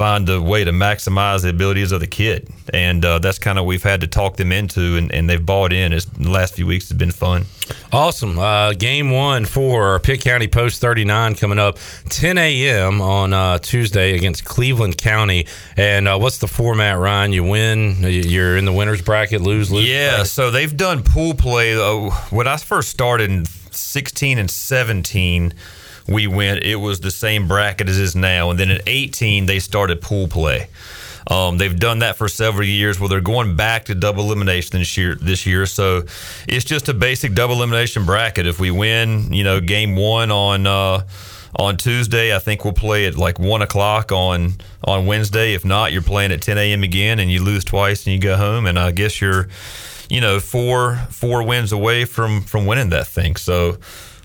find 0.00 0.30
a 0.30 0.40
way 0.40 0.64
to 0.64 0.72
maximize 0.72 1.42
the 1.42 1.50
abilities 1.50 1.92
of 1.92 2.00
the 2.00 2.06
kid, 2.06 2.48
and 2.72 3.04
uh, 3.04 3.18
that's 3.18 3.38
kind 3.38 3.58
of 3.58 3.66
we've 3.66 3.82
had 3.82 4.00
to 4.00 4.06
talk 4.06 4.38
them 4.38 4.50
into, 4.50 4.96
and, 4.96 5.12
and 5.12 5.28
they've 5.28 5.44
bought 5.44 5.74
in. 5.74 5.92
As 5.92 6.06
the 6.06 6.30
last 6.30 6.54
few 6.54 6.66
weeks 6.66 6.88
has 6.88 6.96
been 6.96 7.10
fun. 7.10 7.44
Awesome. 7.92 8.38
Uh, 8.38 8.72
game 8.72 9.10
one 9.10 9.44
for 9.44 9.98
Pitt 9.98 10.22
County 10.22 10.48
Post 10.48 10.80
39 10.80 11.34
coming 11.34 11.58
up 11.58 11.76
10 12.08 12.38
a.m. 12.38 13.02
on 13.02 13.34
uh, 13.34 13.58
Tuesday 13.58 14.16
against 14.16 14.46
Cleveland 14.46 14.96
County. 14.96 15.46
And 15.76 16.08
uh, 16.08 16.18
what's 16.18 16.38
the 16.38 16.48
format, 16.48 16.98
Ryan? 16.98 17.34
You 17.34 17.44
win, 17.44 17.96
you're 18.00 18.56
in 18.56 18.64
the 18.64 18.72
winner's 18.72 19.02
bracket, 19.02 19.42
lose, 19.42 19.70
lose. 19.70 19.86
Yeah, 19.86 20.12
bracket? 20.12 20.28
so 20.28 20.50
they've 20.50 20.74
done 20.74 21.02
pool 21.02 21.34
play. 21.34 21.76
When 22.30 22.48
I 22.48 22.56
first 22.56 22.88
started 22.88 23.28
in 23.28 23.44
16 23.44 24.38
and 24.38 24.50
17, 24.50 25.52
we 26.10 26.26
went, 26.26 26.64
it 26.64 26.76
was 26.76 27.00
the 27.00 27.10
same 27.10 27.46
bracket 27.46 27.88
as 27.88 27.96
is 27.96 28.16
now. 28.16 28.50
And 28.50 28.58
then 28.58 28.70
at 28.70 28.82
18, 28.86 29.46
they 29.46 29.60
started 29.60 30.02
pool 30.02 30.26
play. 30.26 30.68
Um, 31.30 31.58
they've 31.58 31.78
done 31.78 32.00
that 32.00 32.16
for 32.16 32.28
several 32.28 32.66
years. 32.66 32.98
Well, 32.98 33.08
they're 33.08 33.20
going 33.20 33.54
back 33.54 33.84
to 33.84 33.94
double 33.94 34.24
elimination 34.24 34.80
this 34.80 34.96
year. 34.96 35.14
This 35.14 35.46
year, 35.46 35.66
so 35.66 36.02
it's 36.48 36.64
just 36.64 36.88
a 36.88 36.94
basic 36.94 37.34
double 37.34 37.54
elimination 37.54 38.04
bracket. 38.04 38.46
If 38.46 38.58
we 38.58 38.72
win, 38.72 39.32
you 39.32 39.44
know, 39.44 39.60
game 39.60 39.94
one 39.94 40.32
on 40.32 40.66
uh, 40.66 41.06
on 41.54 41.76
Tuesday, 41.76 42.34
I 42.34 42.40
think 42.40 42.64
we'll 42.64 42.72
play 42.72 43.06
at 43.06 43.16
like 43.16 43.38
one 43.38 43.62
o'clock 43.62 44.10
on 44.10 44.54
on 44.82 45.06
Wednesday. 45.06 45.54
If 45.54 45.64
not, 45.64 45.92
you're 45.92 46.02
playing 46.02 46.32
at 46.32 46.42
10 46.42 46.58
a.m. 46.58 46.82
again, 46.82 47.20
and 47.20 47.30
you 47.30 47.44
lose 47.44 47.64
twice, 47.64 48.06
and 48.06 48.14
you 48.14 48.20
go 48.20 48.36
home. 48.36 48.66
And 48.66 48.78
I 48.78 48.90
guess 48.90 49.20
you're, 49.20 49.46
you 50.08 50.20
know, 50.20 50.40
four 50.40 50.96
four 51.10 51.44
wins 51.44 51.70
away 51.70 52.06
from 52.06 52.40
from 52.40 52.66
winning 52.66 52.88
that 52.90 53.06
thing. 53.06 53.36
So 53.36 53.76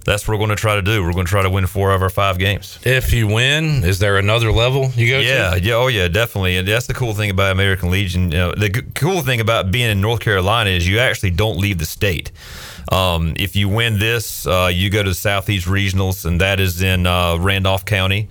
that's 0.05 0.27
what 0.27 0.35
we're 0.35 0.45
going 0.45 0.51
to 0.51 0.55
try 0.55 0.75
to 0.75 0.81
do. 0.81 1.03
We're 1.03 1.13
going 1.13 1.25
to 1.25 1.29
try 1.29 1.41
to 1.41 1.49
win 1.49 1.65
four 1.65 1.91
of 1.91 2.01
our 2.01 2.09
five 2.09 2.37
games. 2.37 2.79
If 2.83 3.11
you 3.11 3.27
win, 3.27 3.83
is 3.83 3.99
there 3.99 4.17
another 4.17 4.51
level 4.51 4.91
you 4.95 5.09
go 5.09 5.19
yeah, 5.19 5.51
to? 5.51 5.61
Yeah, 5.61 5.69
yeah, 5.69 5.73
oh 5.73 5.87
yeah, 5.87 6.07
definitely. 6.07 6.57
And 6.57 6.67
that's 6.67 6.87
the 6.87 6.93
cool 6.93 7.13
thing 7.13 7.31
about 7.31 7.51
American 7.51 7.89
Legion. 7.89 8.31
You 8.31 8.37
know, 8.37 8.51
the 8.53 8.69
g- 8.69 8.81
cool 8.93 9.21
thing 9.21 9.41
about 9.41 9.71
being 9.71 9.89
in 9.89 10.01
North 10.01 10.19
Carolina 10.19 10.69
is 10.69 10.87
you 10.87 10.99
actually 10.99 11.31
don't 11.31 11.57
leave 11.57 11.79
the 11.79 11.85
state. 11.85 12.31
Um, 12.91 13.33
if 13.37 13.55
you 13.55 13.67
win 13.67 13.97
this, 13.97 14.45
uh, 14.45 14.69
you 14.71 14.91
go 14.91 15.01
to 15.01 15.09
the 15.09 15.15
Southeast 15.15 15.65
Regionals, 15.65 16.23
and 16.23 16.39
that 16.39 16.59
is 16.59 16.81
in 16.83 17.07
uh, 17.07 17.37
Randolph 17.37 17.83
County. 17.85 18.29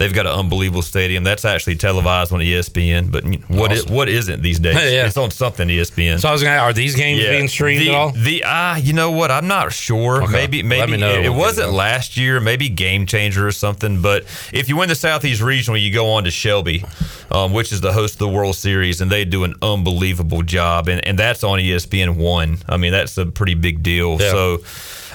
They've 0.00 0.14
got 0.14 0.24
an 0.26 0.32
unbelievable 0.32 0.80
stadium. 0.80 1.24
That's 1.24 1.44
actually 1.44 1.76
televised 1.76 2.32
on 2.32 2.40
ESPN. 2.40 3.12
But 3.12 3.22
what 3.54 3.70
Awesome. 3.70 3.84
is, 3.86 3.92
what 3.92 4.08
isn't 4.08 4.40
these 4.40 4.58
days? 4.58 4.70
Yeah. 4.90 5.06
It's 5.06 5.18
on 5.18 5.30
something 5.30 5.68
ESPN. 5.68 6.20
So 6.20 6.30
I 6.30 6.32
was 6.32 6.42
going 6.42 6.54
to 6.56 6.60
are 6.60 6.72
these 6.72 6.96
games 6.96 7.22
being 7.22 7.48
streamed 7.48 7.82
the, 7.82 7.90
at 7.90 7.94
all? 7.94 8.10
The 8.12 8.42
ah, 8.46 8.76
you 8.76 8.94
know 8.94 9.10
what? 9.10 9.30
I'm 9.30 9.46
not 9.46 9.74
sure. 9.74 10.22
Okay. 10.22 10.32
Maybe 10.32 10.62
Let 10.62 10.68
maybe 10.68 10.92
me 10.92 10.98
know. 10.98 11.10
it, 11.10 11.26
it 11.26 11.28
wasn't 11.28 11.68
it. 11.68 11.72
last 11.72 12.16
year. 12.16 12.40
Maybe 12.40 12.70
Game 12.70 13.04
Changer 13.04 13.46
or 13.46 13.52
something. 13.52 14.00
But 14.00 14.22
if 14.54 14.70
you 14.70 14.78
win 14.78 14.88
the 14.88 14.94
Southeast 14.94 15.42
Regional, 15.42 15.76
you 15.76 15.92
go 15.92 16.12
on 16.12 16.24
to 16.24 16.30
Shelby, 16.30 16.82
um, 17.30 17.52
which 17.52 17.70
is 17.70 17.82
the 17.82 17.92
host 17.92 18.14
of 18.14 18.20
the 18.20 18.28
World 18.28 18.56
Series, 18.56 19.02
and 19.02 19.12
they 19.12 19.26
do 19.26 19.44
an 19.44 19.54
unbelievable 19.60 20.42
job. 20.42 20.88
And 20.88 21.06
and 21.06 21.18
that's 21.18 21.44
on 21.44 21.58
ESPN 21.58 22.16
one. 22.16 22.56
I 22.66 22.78
mean, 22.78 22.92
that's 22.92 23.18
a 23.18 23.26
pretty 23.26 23.54
big 23.54 23.82
deal. 23.82 24.12
Yeah. 24.12 24.30
So. 24.30 24.58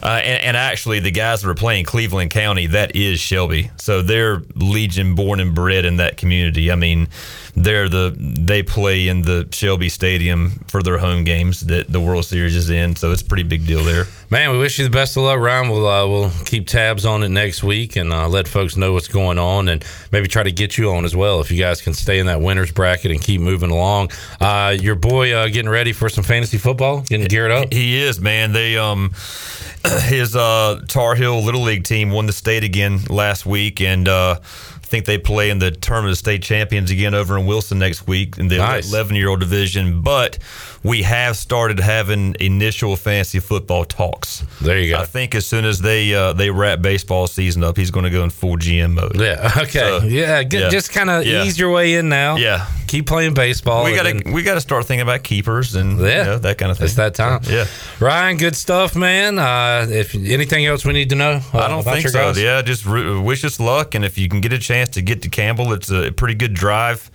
Uh, 0.05 0.21
and, 0.23 0.43
and 0.43 0.57
actually, 0.57 0.99
the 0.99 1.09
guys 1.09 1.41
that 1.41 1.49
are 1.49 1.55
playing 1.55 1.83
Cleveland 1.83 2.29
County, 2.29 2.67
that 2.67 2.95
is 2.95 3.19
Shelby. 3.19 3.71
So 3.77 4.03
they're 4.03 4.43
Legion 4.53 5.15
born 5.15 5.39
and 5.39 5.55
bred 5.55 5.83
in 5.83 5.97
that 5.97 6.17
community. 6.17 6.71
I 6.71 6.75
mean, 6.75 7.07
they're 7.55 7.89
the 7.89 8.13
they 8.15 8.61
play 8.61 9.07
in 9.07 9.23
the 9.23 9.47
Shelby 9.51 9.89
Stadium 9.89 10.51
for 10.67 10.83
their 10.83 10.99
home 10.99 11.23
games 11.23 11.61
that 11.61 11.91
the 11.91 11.99
World 11.99 12.25
Series 12.25 12.55
is 12.55 12.69
in. 12.69 12.95
So 12.95 13.11
it's 13.11 13.23
a 13.23 13.25
pretty 13.25 13.41
big 13.41 13.65
deal 13.65 13.83
there. 13.83 14.05
Man, 14.29 14.51
we 14.51 14.59
wish 14.59 14.77
you 14.77 14.83
the 14.83 14.91
best 14.91 15.17
of 15.17 15.23
luck, 15.23 15.39
Ryan. 15.39 15.69
We'll 15.69 15.87
uh, 15.87 16.07
we'll 16.07 16.31
keep 16.45 16.67
tabs 16.67 17.03
on 17.03 17.23
it 17.23 17.29
next 17.29 17.63
week 17.63 17.95
and 17.95 18.13
uh, 18.13 18.27
let 18.27 18.47
folks 18.47 18.77
know 18.77 18.93
what's 18.93 19.07
going 19.07 19.39
on, 19.39 19.69
and 19.69 19.83
maybe 20.11 20.27
try 20.27 20.43
to 20.43 20.51
get 20.51 20.77
you 20.77 20.91
on 20.91 21.05
as 21.05 21.15
well 21.15 21.41
if 21.41 21.49
you 21.49 21.57
guys 21.57 21.81
can 21.81 21.95
stay 21.95 22.19
in 22.19 22.27
that 22.27 22.41
winners 22.41 22.71
bracket 22.71 23.09
and 23.09 23.21
keep 23.21 23.41
moving 23.41 23.71
along. 23.71 24.11
Uh, 24.39 24.75
your 24.79 24.95
boy 24.95 25.33
uh, 25.33 25.47
getting 25.47 25.69
ready 25.69 25.93
for 25.93 26.09
some 26.09 26.23
fantasy 26.23 26.59
football, 26.59 27.01
getting 27.01 27.25
geared 27.25 27.49
up. 27.49 27.73
He 27.73 27.97
is, 27.97 28.21
man. 28.21 28.51
They 28.51 28.77
um 28.77 29.11
his 30.03 30.35
uh 30.35 30.81
Tar 30.87 31.15
Heel 31.15 31.41
Little 31.43 31.61
League 31.61 31.83
team 31.83 32.11
won 32.11 32.25
the 32.25 32.33
state 32.33 32.63
again 32.63 32.99
last 33.09 33.45
week 33.45 33.81
and 33.81 34.07
uh 34.07 34.39
I 34.41 34.87
think 34.87 35.05
they 35.05 35.17
play 35.17 35.49
in 35.49 35.57
the 35.57 35.71
tournament 35.71 36.11
of 36.11 36.17
state 36.19 36.43
champions 36.43 36.91
again 36.91 37.15
over 37.15 37.35
in 37.39 37.47
Wilson 37.47 37.79
next 37.79 38.05
week 38.05 38.37
in 38.37 38.49
the 38.49 38.57
Nice. 38.57 38.87
11 38.91 39.15
year 39.15 39.29
old 39.29 39.39
division. 39.39 40.01
But 40.03 40.37
we 40.85 41.01
have 41.01 41.35
started 41.35 41.79
having 41.79 42.35
initial 42.39 42.95
fantasy 42.95 43.39
football 43.39 43.85
talks. 43.85 44.43
There 44.61 44.79
you 44.79 44.91
go. 44.93 44.99
I 45.01 45.05
think 45.05 45.33
as 45.33 45.43
soon 45.47 45.65
as 45.65 45.79
they 45.81 46.13
uh, 46.13 46.33
they 46.33 46.51
wrap 46.51 46.81
baseball 46.81 47.25
season 47.25 47.63
up, 47.63 47.75
he's 47.75 47.89
going 47.89 48.03
to 48.03 48.11
go 48.11 48.23
in 48.23 48.29
full 48.29 48.55
GM 48.57 48.93
mode. 48.93 49.19
Yeah. 49.19 49.51
Okay. 49.65 49.79
So, 49.79 50.03
yeah. 50.03 50.43
Good. 50.43 50.61
yeah. 50.61 50.69
Just 50.69 50.91
kind 50.91 51.09
of 51.09 51.25
Yeah. 51.25 51.43
ease 51.43 51.57
your 51.57 51.71
way 51.71 51.95
in 51.95 52.07
now. 52.07 52.35
Yeah. 52.35 52.67
Keep 52.87 53.07
playing 53.07 53.33
baseball. 53.33 53.83
We 53.83 53.95
got 53.95 54.03
to 54.03 54.31
we 54.31 54.43
got 54.43 54.53
to 54.53 54.61
start 54.61 54.85
thinking 54.85 55.01
about 55.01 55.23
keepers 55.23 55.73
and 55.75 55.99
Yeah. 55.99 56.05
you 56.19 56.23
know, 56.25 56.37
that 56.39 56.57
kind 56.59 56.71
of 56.71 56.77
thing. 56.77 56.85
It's 56.85 56.95
that 56.95 57.15
time. 57.15 57.41
Yeah. 57.49 57.65
Ryan, 57.99 58.37
good 58.37 58.55
stuff, 58.55 58.95
man. 58.95 59.39
Uh, 59.39 59.87
if 59.89 60.13
anything 60.13 60.65
else 60.67 60.85
we 60.85 60.93
need 60.93 61.09
to 61.09 61.15
know, 61.15 61.41
uh, 61.53 61.57
I 61.57 61.67
don't 61.67 61.83
think 61.83 62.07
so. 62.07 62.19
guys? 62.19 62.39
Yeah, 62.39 62.61
just 62.61 62.85
ru- 62.85 63.21
wish 63.21 63.43
us 63.43 63.59
luck, 63.59 63.95
and 63.95 64.05
if 64.05 64.17
you 64.19 64.29
can 64.29 64.39
get 64.41 64.53
a 64.53 64.59
chance 64.59 64.89
to 64.89 65.01
get 65.01 65.23
to 65.23 65.29
Campbell, 65.29 65.73
it's 65.73 65.89
a 65.89 66.11
pretty 66.11 66.35
good 66.35 66.53
drive. 66.53 67.09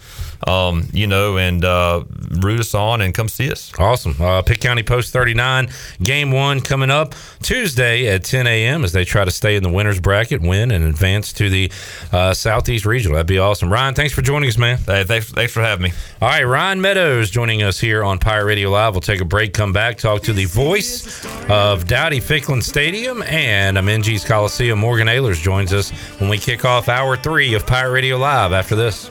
Um, 0.46 0.88
you 0.92 1.06
know, 1.06 1.36
and 1.36 1.64
uh, 1.64 2.04
root 2.40 2.60
us 2.60 2.74
on 2.74 3.00
and 3.02 3.12
come 3.12 3.28
see 3.28 3.50
us. 3.50 3.72
Awesome. 3.78 4.16
Uh, 4.20 4.42
Pitt 4.42 4.60
County 4.60 4.82
Post 4.82 5.12
39, 5.12 5.68
game 6.02 6.30
one 6.30 6.60
coming 6.60 6.90
up 6.90 7.14
Tuesday 7.42 8.08
at 8.08 8.24
10 8.24 8.46
a.m. 8.46 8.84
as 8.84 8.92
they 8.92 9.04
try 9.04 9.24
to 9.24 9.30
stay 9.30 9.56
in 9.56 9.62
the 9.62 9.68
winner's 9.68 10.00
bracket, 10.00 10.40
win, 10.40 10.70
and 10.70 10.84
advance 10.84 11.32
to 11.34 11.50
the 11.50 11.70
uh, 12.12 12.32
Southeast 12.32 12.86
Regional. 12.86 13.16
That'd 13.16 13.26
be 13.26 13.38
awesome. 13.38 13.70
Ryan, 13.70 13.94
thanks 13.94 14.14
for 14.14 14.22
joining 14.22 14.48
us, 14.48 14.56
man. 14.56 14.78
Hey, 14.78 15.04
thanks, 15.04 15.30
thanks 15.30 15.52
for 15.52 15.60
having 15.60 15.84
me. 15.84 15.92
All 16.22 16.28
right, 16.28 16.42
Ryan 16.42 16.80
Meadows 16.80 17.30
joining 17.30 17.62
us 17.62 17.78
here 17.78 18.02
on 18.02 18.18
Pirate 18.18 18.46
Radio 18.46 18.70
Live. 18.70 18.94
We'll 18.94 19.00
take 19.02 19.20
a 19.20 19.24
break, 19.26 19.52
come 19.52 19.72
back, 19.72 19.98
talk 19.98 20.22
to 20.22 20.32
the 20.32 20.46
voice 20.46 21.24
of 21.50 21.86
Dowdy 21.86 22.20
Ficklen 22.20 22.62
Stadium 22.62 23.22
and 23.24 23.76
Minges 23.76 24.24
Coliseum. 24.26 24.78
Morgan 24.78 25.08
Ahlers 25.08 25.42
joins 25.42 25.72
us 25.72 25.90
when 26.18 26.30
we 26.30 26.38
kick 26.38 26.64
off 26.64 26.88
hour 26.88 27.16
three 27.16 27.54
of 27.54 27.66
Pirate 27.66 27.92
Radio 27.92 28.16
Live 28.16 28.52
after 28.52 28.74
this. 28.74 29.10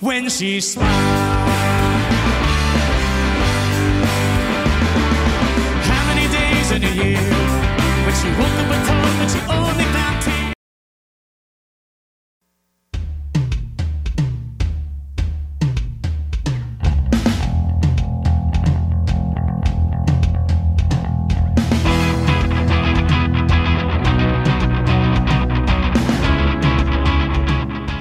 When 0.00 0.28
she 0.28 0.60
smiles. 0.60 0.88
How 5.90 6.02
many 6.06 6.26
days 6.32 6.70
in 6.72 6.82
a 6.84 6.92
year 7.02 7.18
when 8.04 8.14
she 8.20 8.28
woke 8.40 8.58
up 8.62 8.67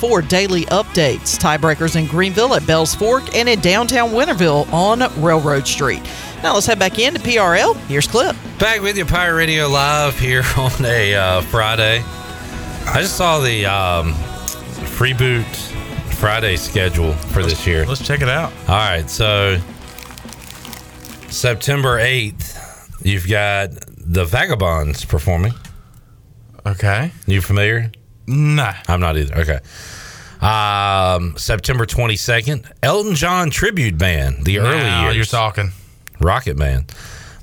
for 0.00 0.22
daily 0.22 0.64
updates. 0.66 1.38
Tiebreakers 1.38 1.94
in 1.96 2.06
Greenville 2.06 2.54
at 2.54 2.66
Bells 2.66 2.94
Fork 2.94 3.36
and 3.36 3.48
in 3.48 3.60
downtown 3.60 4.10
Winterville 4.10 4.72
on 4.72 5.00
Railroad 5.22 5.66
Street. 5.66 6.02
Now 6.42 6.54
let's 6.54 6.66
head 6.66 6.78
back 6.78 6.98
into 6.98 7.20
PRL. 7.20 7.76
Here's 7.86 8.06
Clip. 8.06 8.34
Back 8.58 8.80
with 8.80 8.96
you, 8.96 9.04
Pirate 9.04 9.36
Radio 9.36 9.68
Live 9.68 10.18
here 10.18 10.42
on 10.56 10.72
a 10.84 11.14
uh, 11.14 11.40
Friday. 11.42 12.02
I 12.86 13.02
just 13.02 13.16
saw 13.16 13.40
the 13.40 13.66
um, 13.66 14.14
Freeboot 14.96 15.44
Friday 16.14 16.56
schedule 16.56 17.12
for 17.12 17.42
this 17.42 17.66
year. 17.66 17.84
Let's 17.84 18.04
check 18.04 18.22
it 18.22 18.28
out. 18.28 18.52
All 18.68 18.76
right, 18.76 19.08
so 19.08 19.58
September 21.28 21.98
8th, 21.98 23.04
you've 23.04 23.28
got 23.28 23.70
the 23.98 24.24
Vagabonds 24.24 25.04
performing. 25.04 25.52
Okay. 26.66 27.12
You 27.26 27.40
familiar? 27.40 27.92
Nah. 28.30 28.74
I'm 28.88 29.00
not 29.00 29.16
either. 29.16 29.34
Okay. 29.38 29.58
Um, 30.40 31.36
September 31.36 31.84
22nd, 31.84 32.64
Elton 32.82 33.14
John 33.14 33.50
tribute 33.50 33.98
band, 33.98 34.44
the 34.46 34.58
early 34.60 34.78
Now 34.78 35.04
years. 35.04 35.16
you're 35.16 35.24
talking. 35.26 35.72
Rocket 36.18 36.56
Man. 36.56 36.86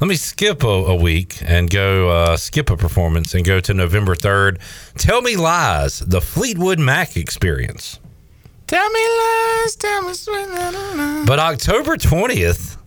Let 0.02 0.08
me 0.08 0.16
skip 0.16 0.64
a, 0.64 0.68
a 0.68 0.96
week 0.96 1.38
and 1.44 1.70
go 1.70 2.10
uh, 2.10 2.38
skip 2.38 2.70
a 2.70 2.78
performance 2.78 3.34
and 3.34 3.44
go 3.46 3.60
to 3.60 3.74
November 3.74 4.16
3rd. 4.16 4.60
Tell 4.96 5.22
Me 5.22 5.36
Lies, 5.36 6.00
the 6.00 6.22
Fleetwood 6.22 6.80
Mac 6.80 7.18
experience. 7.18 8.00
Tell 8.68 8.90
me 8.92 9.00
lies, 9.00 9.76
tell 9.78 10.02
me 10.02 10.14
sweet. 10.14 10.46
But 11.26 11.40
October 11.40 11.96
20th, 11.96 12.78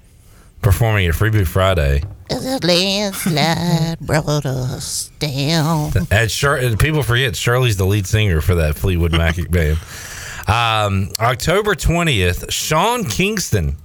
performing 0.60 1.06
at 1.06 1.14
Freeboot 1.14 1.46
Friday. 1.46 2.02
The 2.30 2.60
landslide 2.62 3.98
brought 4.00 4.46
us 4.46 5.10
down. 5.18 5.92
At 6.12 6.30
Shir- 6.30 6.76
people 6.76 7.02
forget 7.02 7.34
Shirley's 7.34 7.76
the 7.76 7.84
lead 7.86 8.06
singer 8.06 8.40
for 8.40 8.54
that 8.54 8.76
Fleetwood 8.76 9.12
Mac 9.12 9.36
band. 9.50 9.78
Um, 10.46 11.10
October 11.18 11.74
20th, 11.74 12.50
Sean 12.52 13.04
Kingston. 13.04 13.76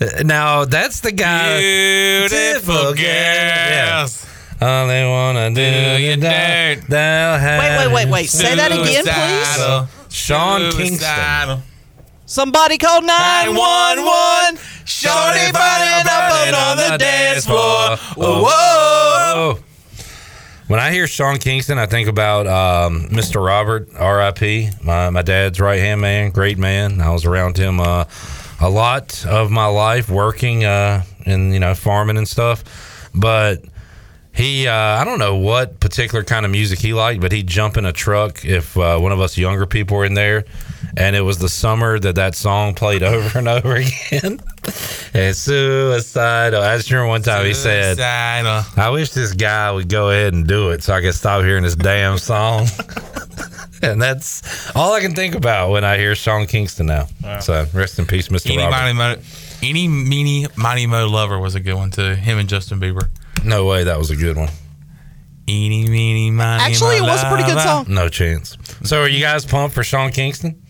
Uh, 0.00 0.22
Now, 0.24 0.64
that's 0.64 1.00
the 1.00 1.12
guy. 1.12 1.60
Beautiful 1.60 2.96
Yeah. 2.96 4.00
girls. 4.00 4.26
All 4.60 4.86
they 4.88 5.04
wanna 5.04 5.50
do 5.54 5.60
you 5.62 6.16
dirt. 6.16 6.82
They'll 6.88 7.58
Wait, 7.58 7.78
wait, 7.86 7.92
wait, 7.92 8.08
wait. 8.08 8.30
Say 8.30 8.54
that 8.56 8.72
again, 8.72 9.04
please. 9.04 10.16
Sean 10.16 10.70
Kingston. 10.72 11.62
Somebody 12.32 12.78
called 12.78 13.04
911. 13.04 14.58
Shorty 14.86 15.52
burning 15.52 16.06
up 16.08 16.32
on 16.54 16.76
the 16.78 16.96
dance 16.98 17.44
floor. 17.44 17.98
Whoa, 18.16 18.42
whoa. 18.48 19.58
When 20.66 20.80
I 20.80 20.90
hear 20.92 21.06
Sean 21.06 21.36
Kingston, 21.36 21.76
I 21.76 21.84
think 21.84 22.08
about 22.08 22.46
um, 22.46 23.08
Mr. 23.10 23.44
Robert, 23.44 23.90
R.I.P. 23.94 24.70
My 24.82 25.10
my 25.10 25.20
dad's 25.20 25.60
right 25.60 25.78
hand 25.78 26.00
man, 26.00 26.30
great 26.30 26.56
man. 26.56 27.02
I 27.02 27.10
was 27.10 27.26
around 27.26 27.58
him 27.58 27.80
uh, 27.80 28.06
a 28.62 28.70
lot 28.70 29.26
of 29.26 29.50
my 29.50 29.66
life, 29.66 30.08
working 30.08 30.64
uh, 30.64 31.02
in 31.26 31.52
you 31.52 31.60
know 31.60 31.74
farming 31.74 32.16
and 32.16 32.26
stuff. 32.26 33.10
But 33.14 33.62
he, 34.34 34.66
uh, 34.66 34.74
I 34.74 35.04
don't 35.04 35.18
know 35.18 35.36
what 35.36 35.80
particular 35.80 36.24
kind 36.24 36.46
of 36.46 36.50
music 36.50 36.78
he 36.78 36.94
liked, 36.94 37.20
but 37.20 37.30
he'd 37.30 37.46
jump 37.46 37.76
in 37.76 37.84
a 37.84 37.92
truck 37.92 38.42
if 38.42 38.74
uh, 38.78 38.98
one 38.98 39.12
of 39.12 39.20
us 39.20 39.36
younger 39.36 39.66
people 39.66 39.98
were 39.98 40.06
in 40.06 40.14
there, 40.14 40.46
and 40.96 41.16
it 41.16 41.22
was 41.22 41.38
the 41.38 41.48
summer 41.48 41.98
that 41.98 42.14
that 42.16 42.34
song 42.34 42.74
played 42.74 43.02
over 43.02 43.38
and 43.38 43.48
over 43.48 43.74
again. 43.76 44.40
and 45.14 45.36
suicidal. 45.36 46.62
I 46.62 46.76
just 46.76 46.90
remember 46.90 47.08
one 47.08 47.22
time 47.22 47.44
he 47.46 47.54
said, 47.54 47.98
"I 48.00 48.90
wish 48.90 49.10
this 49.10 49.32
guy 49.32 49.70
would 49.72 49.88
go 49.88 50.10
ahead 50.10 50.32
and 50.34 50.46
do 50.46 50.70
it, 50.70 50.82
so 50.82 50.94
I 50.94 51.00
could 51.00 51.14
stop 51.14 51.42
hearing 51.42 51.62
this 51.62 51.76
damn 51.76 52.18
song." 52.18 52.66
and 53.82 54.00
that's 54.00 54.74
all 54.76 54.92
I 54.92 55.00
can 55.00 55.14
think 55.14 55.34
about 55.34 55.70
when 55.70 55.84
I 55.84 55.96
hear 55.98 56.14
Sean 56.14 56.46
Kingston 56.46 56.86
now. 56.86 57.08
Wow. 57.22 57.40
So 57.40 57.66
rest 57.74 57.98
in 57.98 58.06
peace, 58.06 58.28
Mr. 58.28 58.50
Any 58.52 58.58
Robert. 58.62 58.94
mo, 58.94 59.16
any 59.62 59.88
meeny 59.88 60.46
mighty 60.56 60.86
mo 60.86 61.08
lover 61.08 61.38
was 61.38 61.54
a 61.54 61.60
good 61.60 61.74
one 61.74 61.90
too. 61.90 62.14
Him 62.14 62.38
and 62.38 62.48
Justin 62.48 62.80
Bieber. 62.80 63.08
No 63.44 63.66
way, 63.66 63.84
that 63.84 63.98
was 63.98 64.10
a 64.10 64.16
good 64.16 64.36
one. 64.36 64.50
Eeny 65.48 65.88
meeny 65.88 66.30
miny 66.30 66.62
Actually, 66.62 66.98
it 66.98 67.02
was 67.02 67.20
a 67.20 67.26
pretty 67.28 67.42
good 67.44 67.60
song. 67.60 67.86
No 67.88 68.08
chance. 68.08 68.56
So 68.84 69.02
are 69.02 69.08
you 69.08 69.20
guys 69.20 69.44
pumped 69.44 69.74
for 69.74 69.82
Sean 69.82 70.12
Kingston? 70.12 70.62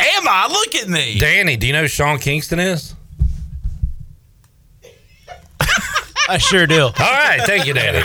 Am 0.00 0.28
I? 0.28 0.48
Look 0.50 0.74
at 0.76 0.88
me. 0.88 1.18
Danny, 1.18 1.56
do 1.56 1.66
you 1.66 1.72
know 1.72 1.82
who 1.82 1.88
Sean 1.88 2.18
Kingston 2.18 2.58
is? 2.58 2.94
I 6.28 6.38
sure 6.38 6.66
do. 6.66 6.82
All 6.84 6.90
right, 6.98 7.40
thank 7.42 7.66
you, 7.66 7.74
Danny. 7.74 7.98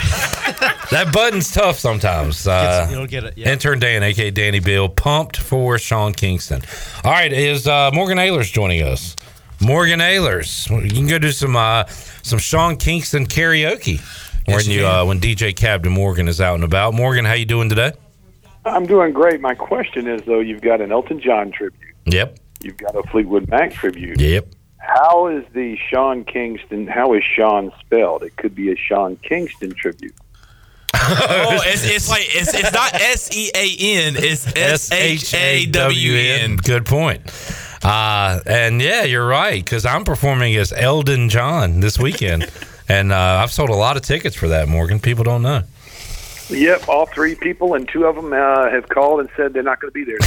that 0.90 1.10
button's 1.12 1.52
tough 1.52 1.78
sometimes. 1.78 2.44
Uh, 2.46 2.80
Gets- 2.80 2.92
you'll 2.92 3.06
get 3.06 3.24
it, 3.24 3.38
yeah. 3.38 3.50
Intern 3.52 3.78
Dan, 3.78 4.02
aka 4.02 4.30
Danny 4.32 4.58
Bill, 4.58 4.88
pumped 4.88 5.36
for 5.36 5.78
Sean 5.78 6.12
Kingston. 6.12 6.60
All 7.04 7.12
right, 7.12 7.32
is 7.32 7.68
uh, 7.68 7.90
Morgan 7.94 8.18
Ahlers 8.18 8.52
joining 8.52 8.82
us? 8.82 9.14
Morgan 9.60 10.00
Ahlers. 10.00 10.68
You 10.84 10.90
can 10.90 11.06
go 11.06 11.18
do 11.18 11.30
some 11.30 11.54
uh, 11.56 11.84
some 11.86 12.38
Sean 12.40 12.76
Kingston 12.76 13.26
karaoke 13.26 14.00
when 14.46 14.64
you 14.64 14.80
you 14.80 14.86
uh, 14.86 15.04
when 15.04 15.20
DJ 15.20 15.54
Captain 15.54 15.92
Morgan 15.92 16.26
is 16.26 16.40
out 16.40 16.56
and 16.56 16.64
about. 16.64 16.94
Morgan, 16.94 17.24
how 17.24 17.34
you 17.34 17.46
doing 17.46 17.68
today? 17.68 17.92
I'm 18.64 18.86
doing 18.86 19.12
great. 19.12 19.40
My 19.40 19.54
question 19.54 20.08
is 20.08 20.22
though, 20.26 20.40
you've 20.40 20.62
got 20.62 20.80
an 20.80 20.90
Elton 20.90 21.20
John 21.20 21.52
tribute, 21.52 21.85
Yep. 22.06 22.38
you've 22.62 22.76
got 22.76 22.94
a 22.94 23.02
Fleetwood 23.10 23.48
Mac 23.48 23.72
tribute. 23.72 24.20
Yep. 24.20 24.54
How 24.78 25.26
is 25.26 25.44
the 25.52 25.76
Sean 25.76 26.24
Kingston? 26.24 26.86
How 26.86 27.12
is 27.14 27.24
Sean 27.24 27.72
spelled? 27.80 28.22
It 28.22 28.36
could 28.36 28.54
be 28.54 28.70
a 28.70 28.76
Sean 28.76 29.16
Kingston 29.16 29.72
tribute. 29.74 30.14
oh, 30.94 31.60
it's, 31.66 31.84
it's 31.84 32.08
like 32.08 32.22
it's, 32.28 32.54
it's 32.54 32.72
not 32.72 32.94
S 32.94 33.34
E 33.36 33.50
A 33.54 34.06
N. 34.06 34.14
It's 34.16 34.46
S 34.56 34.92
H 34.92 35.34
A 35.34 35.66
W 35.66 36.14
N. 36.14 36.56
Good 36.56 36.86
point. 36.86 37.22
Uh, 37.82 38.40
and 38.46 38.80
yeah, 38.80 39.02
you're 39.02 39.26
right 39.26 39.62
because 39.64 39.84
I'm 39.84 40.04
performing 40.04 40.54
as 40.56 40.72
Eldon 40.72 41.28
John 41.28 41.80
this 41.80 41.98
weekend, 41.98 42.50
and 42.88 43.12
uh, 43.12 43.40
I've 43.42 43.52
sold 43.52 43.70
a 43.70 43.74
lot 43.74 43.96
of 43.96 44.02
tickets 44.02 44.36
for 44.36 44.48
that. 44.48 44.68
Morgan, 44.68 45.00
people 45.00 45.24
don't 45.24 45.42
know. 45.42 45.62
Yep, 46.48 46.88
all 46.88 47.06
three 47.06 47.34
people, 47.34 47.74
and 47.74 47.88
two 47.88 48.04
of 48.04 48.14
them 48.14 48.32
uh, 48.32 48.70
have 48.70 48.88
called 48.88 49.18
and 49.18 49.28
said 49.36 49.52
they're 49.52 49.64
not 49.64 49.80
going 49.80 49.90
to 49.90 49.94
be 49.94 50.04
there. 50.04 50.18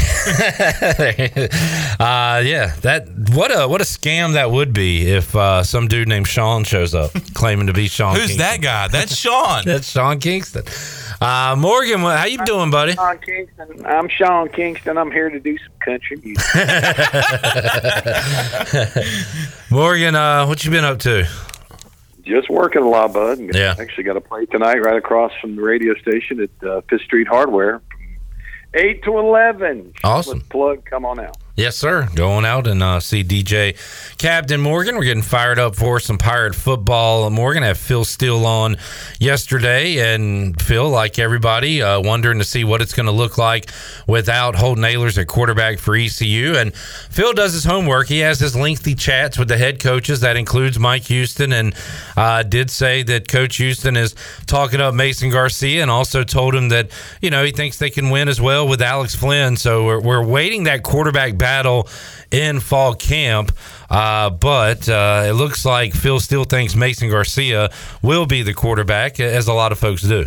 uh, 2.00 2.40
yeah, 2.40 2.76
that 2.82 3.08
what 3.32 3.58
a 3.58 3.70
what 3.70 3.80
a 3.80 3.86
scam 3.86 4.34
that 4.34 4.52
would 4.52 4.74
be 4.74 5.10
if 5.10 5.34
uh, 5.34 5.64
some 5.64 5.88
dude 5.88 6.10
named 6.10 6.28
Sean 6.28 6.66
shows 6.66 6.94
up 6.94 7.12
claiming 7.34 7.68
to 7.68 7.74
be 7.74 7.88
Sean. 7.88 8.16
Who's 8.16 8.28
Kingston. 8.28 8.40
that 8.40 8.62
guy? 8.62 8.90
That's 8.90 9.16
Sean. 9.16 9.64
That's 9.66 9.90
Sean 9.90 10.20
Kingston. 10.20 10.64
Uh, 11.22 11.56
Morgan, 11.58 12.00
how 12.00 12.26
you 12.26 12.44
doing, 12.46 12.70
buddy? 12.70 12.94
Sean 12.94 13.18
Kingston. 13.20 13.86
I'm 13.86 14.10
Sean 14.10 14.50
Kingston. 14.50 14.98
I'm 14.98 15.12
here 15.12 15.30
to 15.30 15.40
do 15.40 15.58
some 15.58 15.72
country 15.80 16.18
music. 16.22 16.44
Morgan, 19.70 20.16
uh, 20.16 20.46
what 20.48 20.66
you 20.66 20.72
been 20.72 20.84
up 20.84 21.00
to? 21.00 21.26
Just 22.24 22.50
working 22.50 22.82
a 22.82 22.88
lot, 22.90 23.14
bud. 23.14 23.40
Yeah. 23.54 23.76
Actually, 23.80 24.04
got 24.04 24.18
a 24.18 24.22
play 24.22 24.46
tonight 24.46 24.80
right 24.80 24.98
across 24.98 25.32
from 25.42 25.56
the 25.56 25.62
radio 25.62 25.94
station 25.96 26.42
at 26.42 26.68
uh, 26.68 26.82
Fifth 26.90 27.02
Street 27.02 27.28
Hardware, 27.28 27.82
eight 28.74 29.04
to 29.04 29.18
eleven. 29.18 29.94
Awesome. 30.04 30.40
Let's 30.40 30.50
plug. 30.50 30.86
Come 30.86 31.06
on 31.06 31.20
out. 31.20 31.38
Yes, 31.60 31.76
sir. 31.76 32.08
Going 32.16 32.46
out 32.46 32.68
and 32.68 32.82
uh, 32.82 33.02
see 33.02 33.22
DJ 33.22 33.76
Captain 34.18 34.62
Morgan. 34.62 34.96
We're 34.96 35.04
getting 35.04 35.22
fired 35.22 35.60
up 35.60 35.76
for 35.76 36.00
some 36.00 36.18
Pirate 36.18 36.56
football. 36.56 37.30
Morgan 37.30 37.64
had 37.64 37.78
Phil 37.78 38.06
Steele 38.06 38.46
on 38.46 38.78
yesterday, 39.20 40.14
and 40.14 40.60
Phil, 40.62 40.90
like 40.90 41.20
everybody, 41.20 41.82
uh, 41.82 42.00
wondering 42.00 42.40
to 42.40 42.46
see 42.46 42.64
what 42.64 42.82
it's 42.82 42.94
going 42.94 43.08
to 43.08 43.12
look 43.12 43.38
like 43.38 43.72
without 44.08 44.56
Holton 44.56 44.86
Ahlers 44.86 45.18
at 45.18 45.28
quarterback 45.28 45.80
for 45.80 45.98
ECU. 45.98 46.56
And 46.56 46.74
Phil 46.74 47.34
does 47.34 47.52
his 47.52 47.66
homework. 47.66 48.08
He 48.08 48.20
has 48.20 48.40
his 48.40 48.56
lengthy 48.56 48.96
chats 48.96 49.38
with 49.38 49.50
the 49.50 49.58
head 49.58 49.82
coaches. 49.82 50.22
That 50.22 50.38
includes 50.38 50.80
Mike 50.80 51.04
Houston, 51.08 51.52
and 51.52 51.76
uh, 52.16 52.44
did 52.44 52.72
say 52.72 53.04
that 53.04 53.28
Coach 53.28 53.58
Houston 53.58 53.98
is 53.98 54.16
talking 54.46 54.80
up 54.80 54.94
Mason 54.94 55.30
Garcia, 55.30 55.82
and 55.82 55.92
also 55.92 56.24
told 56.24 56.56
him 56.56 56.70
that 56.70 56.90
you 57.22 57.30
know 57.30 57.44
he 57.44 57.52
thinks 57.52 57.78
they 57.80 57.90
can 57.90 58.12
win 58.12 58.30
as 58.30 58.40
well 58.40 58.66
with 58.66 58.82
Alex 58.82 59.14
Flynn. 59.14 59.58
So 59.58 59.84
we're, 59.84 60.00
we're 60.00 60.26
waiting 60.26 60.64
that 60.64 60.84
quarterback 60.84 61.38
battle 61.50 61.88
in 62.32 62.60
fall 62.60 62.94
camp. 62.94 63.52
Uh, 63.90 64.30
but 64.30 64.88
uh, 64.88 65.24
it 65.26 65.34
looks 65.34 65.66
like 65.66 65.94
Phil 65.94 66.20
still 66.20 66.44
thinks 66.44 66.76
Mason 66.76 67.10
Garcia 67.10 67.72
will 68.04 68.28
be 68.28 68.44
the 68.44 68.54
quarterback, 68.54 69.20
as 69.20 69.48
a 69.48 69.54
lot 69.54 69.72
of 69.72 69.80
folks 69.80 70.04
do. 70.04 70.26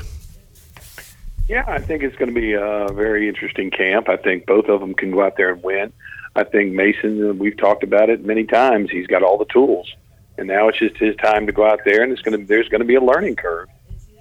Yeah, 1.48 1.64
I 1.68 1.78
think 1.78 2.02
it's 2.02 2.16
going 2.16 2.34
to 2.34 2.40
be 2.40 2.54
a 2.54 2.88
very 2.92 3.28
interesting 3.28 3.70
camp. 3.70 4.08
I 4.08 4.16
think 4.16 4.46
both 4.46 4.66
of 4.66 4.80
them 4.80 4.94
can 4.94 5.12
go 5.12 5.22
out 5.22 5.36
there 5.36 5.52
and 5.52 5.62
win. 5.62 5.92
I 6.34 6.44
think 6.44 6.72
Mason, 6.72 7.30
uh, 7.30 7.32
we've 7.34 7.56
talked 7.56 7.84
about 7.84 8.10
it 8.10 8.24
many 8.24 8.44
times. 8.44 8.90
He's 8.90 9.06
got 9.06 9.22
all 9.22 9.38
the 9.38 9.52
tools, 9.52 9.94
and 10.38 10.48
now 10.48 10.68
it's 10.68 10.78
just 10.78 10.96
his 10.96 11.14
time 11.16 11.46
to 11.46 11.52
go 11.52 11.64
out 11.64 11.80
there. 11.84 12.02
And 12.02 12.10
it's 12.10 12.22
going 12.22 12.38
to 12.38 12.44
there's 12.46 12.68
going 12.68 12.80
to 12.80 12.86
be 12.86 12.96
a 12.96 13.00
learning 13.00 13.36
curve, 13.36 13.68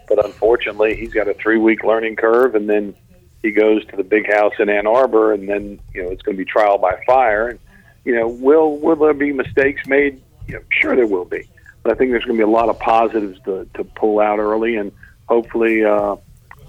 but 0.08 0.24
unfortunately, 0.24 0.96
he's 0.96 1.14
got 1.14 1.28
a 1.28 1.34
three 1.34 1.58
week 1.58 1.84
learning 1.84 2.18
curve, 2.18 2.54
and 2.54 2.70
then 2.70 2.94
he 3.42 3.52
goes 3.52 3.86
to 3.88 3.96
the 3.96 4.04
big 4.04 4.32
house 4.32 4.54
in 4.60 4.70
Ann 4.70 4.88
Arbor, 4.88 5.34
and 5.34 5.48
then 5.50 5.80
you 5.94 6.04
know 6.04 6.10
it's 6.10 6.22
going 6.22 6.38
to 6.38 6.44
be 6.44 6.50
trial 6.50 6.78
by 6.78 7.02
fire. 7.06 7.50
And 7.50 7.60
you 8.06 8.16
know, 8.16 8.28
will 8.28 8.78
will 8.78 8.96
there 8.96 9.14
be 9.14 9.32
mistakes 9.32 9.86
made? 9.88 10.22
You 10.48 10.56
know, 10.56 10.62
sure 10.70 10.96
there 10.96 11.08
will 11.08 11.26
be, 11.26 11.48
but 11.84 11.92
I 11.92 11.96
think 11.96 12.12
there's 12.12 12.26
going 12.26 12.38
to 12.38 12.46
be 12.46 12.50
a 12.50 12.54
lot 12.54 12.70
of 12.70 12.80
positives 12.80 13.40
to 13.46 13.68
to 13.76 13.84
pull 13.84 14.20
out 14.20 14.40
early, 14.40 14.76
and 14.76 14.92
hopefully, 15.28 15.84
uh, 15.84 16.16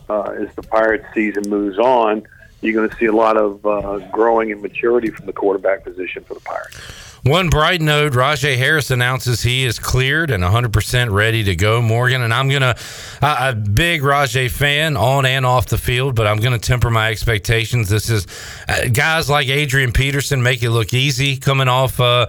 uh, 0.09 0.23
as 0.23 0.55
the 0.55 0.63
Pirates 0.63 1.07
season 1.15 1.45
moves 1.49 1.79
on, 1.79 2.23
you're 2.61 2.75
going 2.75 2.89
to 2.89 2.97
see 2.97 3.07
a 3.07 3.13
lot 3.13 3.37
of 3.37 3.65
uh, 3.67 3.99
growing 4.11 4.53
and 4.53 4.63
maturity 4.63 5.11
from 5.11 5.27
the 5.27 5.33
quarterback 5.33 5.85
position 5.85 6.25
for 6.25 6.35
the 6.35 6.41
Pirates. 6.41 6.79
One 7.25 7.51
bright 7.51 7.81
note 7.81 8.15
Rahjai 8.15 8.57
Harris 8.57 8.91
announces 8.91 9.43
he 9.43 9.65
is 9.65 9.79
cleared 9.79 10.33
and 10.33 10.43
100% 10.43 11.13
ready 11.13 11.45
to 11.45 11.55
go, 11.55 11.81
Morgan. 11.81 12.21
And 12.21 12.35
I'm 12.35 12.49
going 12.49 12.63
to, 12.63 12.77
a 13.23 13.55
big 13.55 14.03
Rajay 14.03 14.49
fan 14.49 14.97
on 14.97 15.25
and 15.25 15.47
off 15.47 15.67
the 15.67 15.79
field, 15.79 16.17
but 16.17 16.27
I'm 16.27 16.39
going 16.39 16.53
to 16.53 16.59
temper 16.59 16.91
my 16.91 17.11
expectations. 17.11 17.89
This 17.89 18.11
is 18.11 18.27
uh, 18.67 18.89
guys 18.89 19.31
like 19.31 19.47
Adrian 19.47 19.93
Peterson 19.93 20.43
make 20.43 20.65
it 20.65 20.71
look 20.71 20.93
easy 20.93 21.37
coming 21.37 21.69
off 21.69 22.01
uh, 22.01 22.27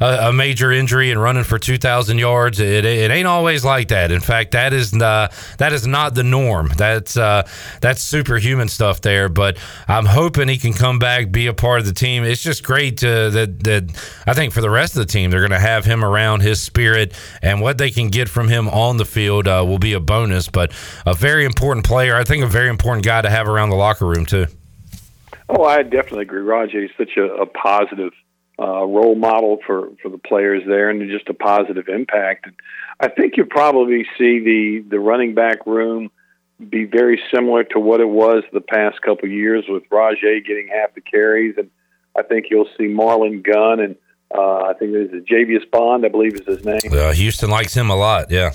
a, 0.00 0.28
a 0.28 0.32
major 0.32 0.72
injury 0.72 1.10
and 1.10 1.20
running 1.20 1.44
for 1.44 1.58
2,000 1.58 2.18
yards. 2.18 2.60
It, 2.60 2.84
it 2.84 3.10
ain't 3.10 3.26
always 3.26 3.64
like 3.64 3.88
that. 3.88 4.10
In 4.10 4.20
fact, 4.20 4.52
that 4.52 4.72
is 4.72 4.94
uh, 4.94 5.28
that 5.58 5.72
is 5.72 5.86
not 5.86 6.14
the 6.14 6.22
norm. 6.22 6.70
That's 6.76 7.16
uh, 7.16 7.48
that's 7.80 8.00
superhuman 8.02 8.68
stuff 8.68 9.00
there. 9.00 9.28
But 9.28 9.58
I'm 9.88 10.06
hoping 10.06 10.48
he 10.48 10.58
can 10.58 10.72
come 10.72 10.98
back, 10.98 11.30
be 11.30 11.46
a 11.46 11.54
part 11.54 11.80
of 11.80 11.86
the 11.86 11.92
team. 11.92 12.24
It's 12.24 12.42
just 12.42 12.62
great 12.62 12.98
to, 12.98 13.30
that 13.30 13.64
that 13.64 14.22
I 14.26 14.34
think 14.34 14.52
for 14.52 14.60
the 14.60 14.70
rest 14.70 14.96
of 14.96 15.06
the 15.06 15.12
team, 15.12 15.30
they're 15.30 15.40
going 15.40 15.50
to 15.50 15.58
have 15.58 15.84
him 15.84 16.04
around 16.04 16.40
his 16.40 16.60
spirit 16.60 17.14
and 17.42 17.60
what 17.60 17.78
they 17.78 17.90
can 17.90 18.08
get 18.08 18.28
from 18.28 18.48
him 18.48 18.68
on 18.68 18.96
the 18.96 19.04
field 19.04 19.48
uh, 19.48 19.64
will 19.66 19.78
be 19.78 19.92
a 19.92 20.00
bonus. 20.00 20.48
But 20.48 20.72
a 21.04 21.14
very 21.14 21.44
important 21.44 21.86
player. 21.86 22.16
I 22.16 22.24
think 22.24 22.44
a 22.44 22.48
very 22.48 22.68
important 22.68 23.04
guy 23.04 23.22
to 23.22 23.30
have 23.30 23.48
around 23.48 23.70
the 23.70 23.76
locker 23.76 24.06
room 24.06 24.26
too. 24.26 24.46
Oh, 25.48 25.62
I 25.62 25.82
definitely 25.82 26.22
agree. 26.22 26.42
Roger 26.42 26.84
is 26.84 26.90
such 26.98 27.16
a, 27.16 27.22
a 27.22 27.46
positive 27.46 28.12
uh, 28.58 28.84
role 28.84 29.14
model 29.14 29.58
for, 29.66 29.90
for 30.02 30.08
the 30.08 30.18
players 30.18 30.62
there 30.66 30.88
and 30.88 31.08
just 31.10 31.28
a 31.28 31.34
positive 31.34 31.88
impact. 31.88 32.46
And 32.46 32.54
I 33.00 33.08
think 33.08 33.36
you'll 33.36 33.46
probably 33.46 34.06
see 34.16 34.40
the, 34.40 34.84
the 34.88 34.98
running 34.98 35.34
back 35.34 35.66
room 35.66 36.10
be 36.70 36.84
very 36.84 37.20
similar 37.34 37.64
to 37.64 37.78
what 37.78 38.00
it 38.00 38.08
was 38.08 38.42
the 38.52 38.62
past 38.62 39.02
couple 39.02 39.26
of 39.26 39.32
years 39.32 39.64
with 39.68 39.88
Rahjai 39.90 40.46
getting 40.46 40.68
half 40.68 40.94
the 40.94 41.02
carries. 41.02 41.56
And 41.58 41.70
I 42.16 42.22
think 42.22 42.46
you'll 42.50 42.68
see 42.78 42.84
Marlon 42.84 43.42
Gunn 43.42 43.80
and 43.80 43.96
uh, 44.34 44.64
I 44.64 44.72
think 44.78 44.92
there's 44.92 45.12
a 45.12 45.20
Javious 45.24 45.70
Bond, 45.70 46.04
I 46.04 46.08
believe 46.08 46.34
is 46.34 46.46
his 46.46 46.64
name. 46.64 46.80
Uh, 46.90 47.12
Houston 47.12 47.50
likes 47.50 47.74
him 47.74 47.90
a 47.90 47.96
lot. 47.96 48.30
Yeah. 48.30 48.52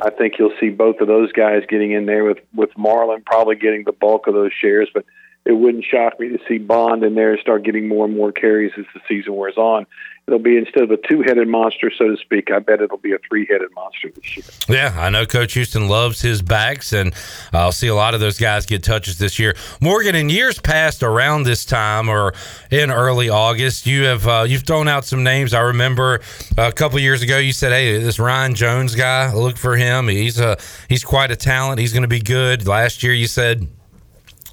I 0.00 0.10
think 0.10 0.34
you'll 0.38 0.54
see 0.58 0.70
both 0.70 1.00
of 1.00 1.06
those 1.06 1.30
guys 1.32 1.62
getting 1.68 1.92
in 1.92 2.06
there 2.06 2.24
with 2.24 2.38
with 2.54 2.70
Marlon 2.74 3.24
probably 3.24 3.54
getting 3.54 3.84
the 3.84 3.92
bulk 3.92 4.26
of 4.26 4.34
those 4.34 4.50
shares, 4.52 4.88
but 4.92 5.04
it 5.48 5.52
wouldn't 5.52 5.84
shock 5.84 6.20
me 6.20 6.28
to 6.28 6.38
see 6.46 6.58
Bond 6.58 7.02
in 7.02 7.14
there 7.14 7.38
start 7.38 7.64
getting 7.64 7.88
more 7.88 8.04
and 8.04 8.14
more 8.14 8.32
carries 8.32 8.72
as 8.78 8.84
the 8.92 9.00
season 9.08 9.34
wears 9.34 9.56
on. 9.56 9.86
It'll 10.26 10.38
be 10.38 10.58
instead 10.58 10.82
of 10.82 10.90
a 10.90 10.98
two-headed 10.98 11.48
monster, 11.48 11.90
so 11.96 12.08
to 12.08 12.16
speak. 12.18 12.50
I 12.50 12.58
bet 12.58 12.82
it'll 12.82 12.98
be 12.98 13.14
a 13.14 13.18
three-headed 13.26 13.70
monster 13.74 14.10
this 14.14 14.36
year. 14.36 14.44
Yeah, 14.68 14.94
I 15.00 15.08
know 15.08 15.24
Coach 15.24 15.54
Houston 15.54 15.88
loves 15.88 16.20
his 16.20 16.42
backs, 16.42 16.92
and 16.92 17.14
I'll 17.54 17.72
see 17.72 17.86
a 17.86 17.94
lot 17.94 18.12
of 18.12 18.20
those 18.20 18.38
guys 18.38 18.66
get 18.66 18.82
touches 18.82 19.16
this 19.16 19.38
year. 19.38 19.56
Morgan, 19.80 20.14
in 20.14 20.28
years 20.28 20.60
past, 20.60 21.02
around 21.02 21.44
this 21.44 21.64
time 21.64 22.10
or 22.10 22.34
in 22.70 22.90
early 22.90 23.30
August, 23.30 23.86
you 23.86 24.04
have 24.04 24.28
uh, 24.28 24.44
you've 24.46 24.64
thrown 24.64 24.86
out 24.86 25.06
some 25.06 25.24
names. 25.24 25.54
I 25.54 25.60
remember 25.60 26.20
a 26.58 26.72
couple 26.72 26.98
years 26.98 27.22
ago, 27.22 27.38
you 27.38 27.54
said, 27.54 27.72
"Hey, 27.72 27.96
this 27.96 28.18
Ryan 28.18 28.54
Jones 28.54 28.94
guy, 28.94 29.32
look 29.32 29.56
for 29.56 29.78
him. 29.78 30.08
He's 30.08 30.38
a 30.38 30.58
he's 30.90 31.04
quite 31.04 31.30
a 31.30 31.36
talent. 31.36 31.80
He's 31.80 31.94
going 31.94 32.02
to 32.02 32.08
be 32.08 32.20
good." 32.20 32.66
Last 32.66 33.02
year, 33.02 33.14
you 33.14 33.28
said. 33.28 33.66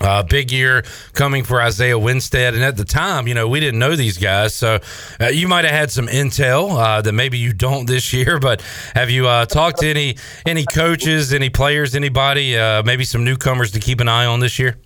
Uh, 0.01 0.21
big 0.23 0.51
year 0.51 0.83
coming 1.13 1.45
for 1.45 1.61
Isaiah 1.61 1.97
Winstead, 1.97 2.53
and 2.53 2.61
at 2.63 2.75
the 2.75 2.83
time, 2.83 3.29
you 3.29 3.33
know, 3.33 3.47
we 3.47 3.61
didn't 3.61 3.79
know 3.79 3.95
these 3.95 4.17
guys, 4.17 4.53
so 4.53 4.79
uh, 5.21 5.27
you 5.27 5.47
might 5.47 5.63
have 5.63 5.73
had 5.73 5.89
some 5.89 6.07
intel 6.07 6.77
uh, 6.77 7.01
that 7.01 7.13
maybe 7.13 7.37
you 7.37 7.53
don't 7.53 7.85
this 7.87 8.11
year. 8.11 8.37
But 8.37 8.61
have 8.93 9.09
you 9.09 9.27
uh, 9.27 9.45
talked 9.45 9.79
to 9.79 9.87
any 9.87 10.17
any 10.45 10.65
coaches, 10.65 11.33
any 11.33 11.49
players, 11.49 11.95
anybody, 11.95 12.57
uh, 12.57 12.83
maybe 12.83 13.05
some 13.05 13.23
newcomers 13.23 13.71
to 13.71 13.79
keep 13.79 14.01
an 14.01 14.09
eye 14.09 14.25
on 14.25 14.41
this 14.41 14.59
year? 14.59 14.77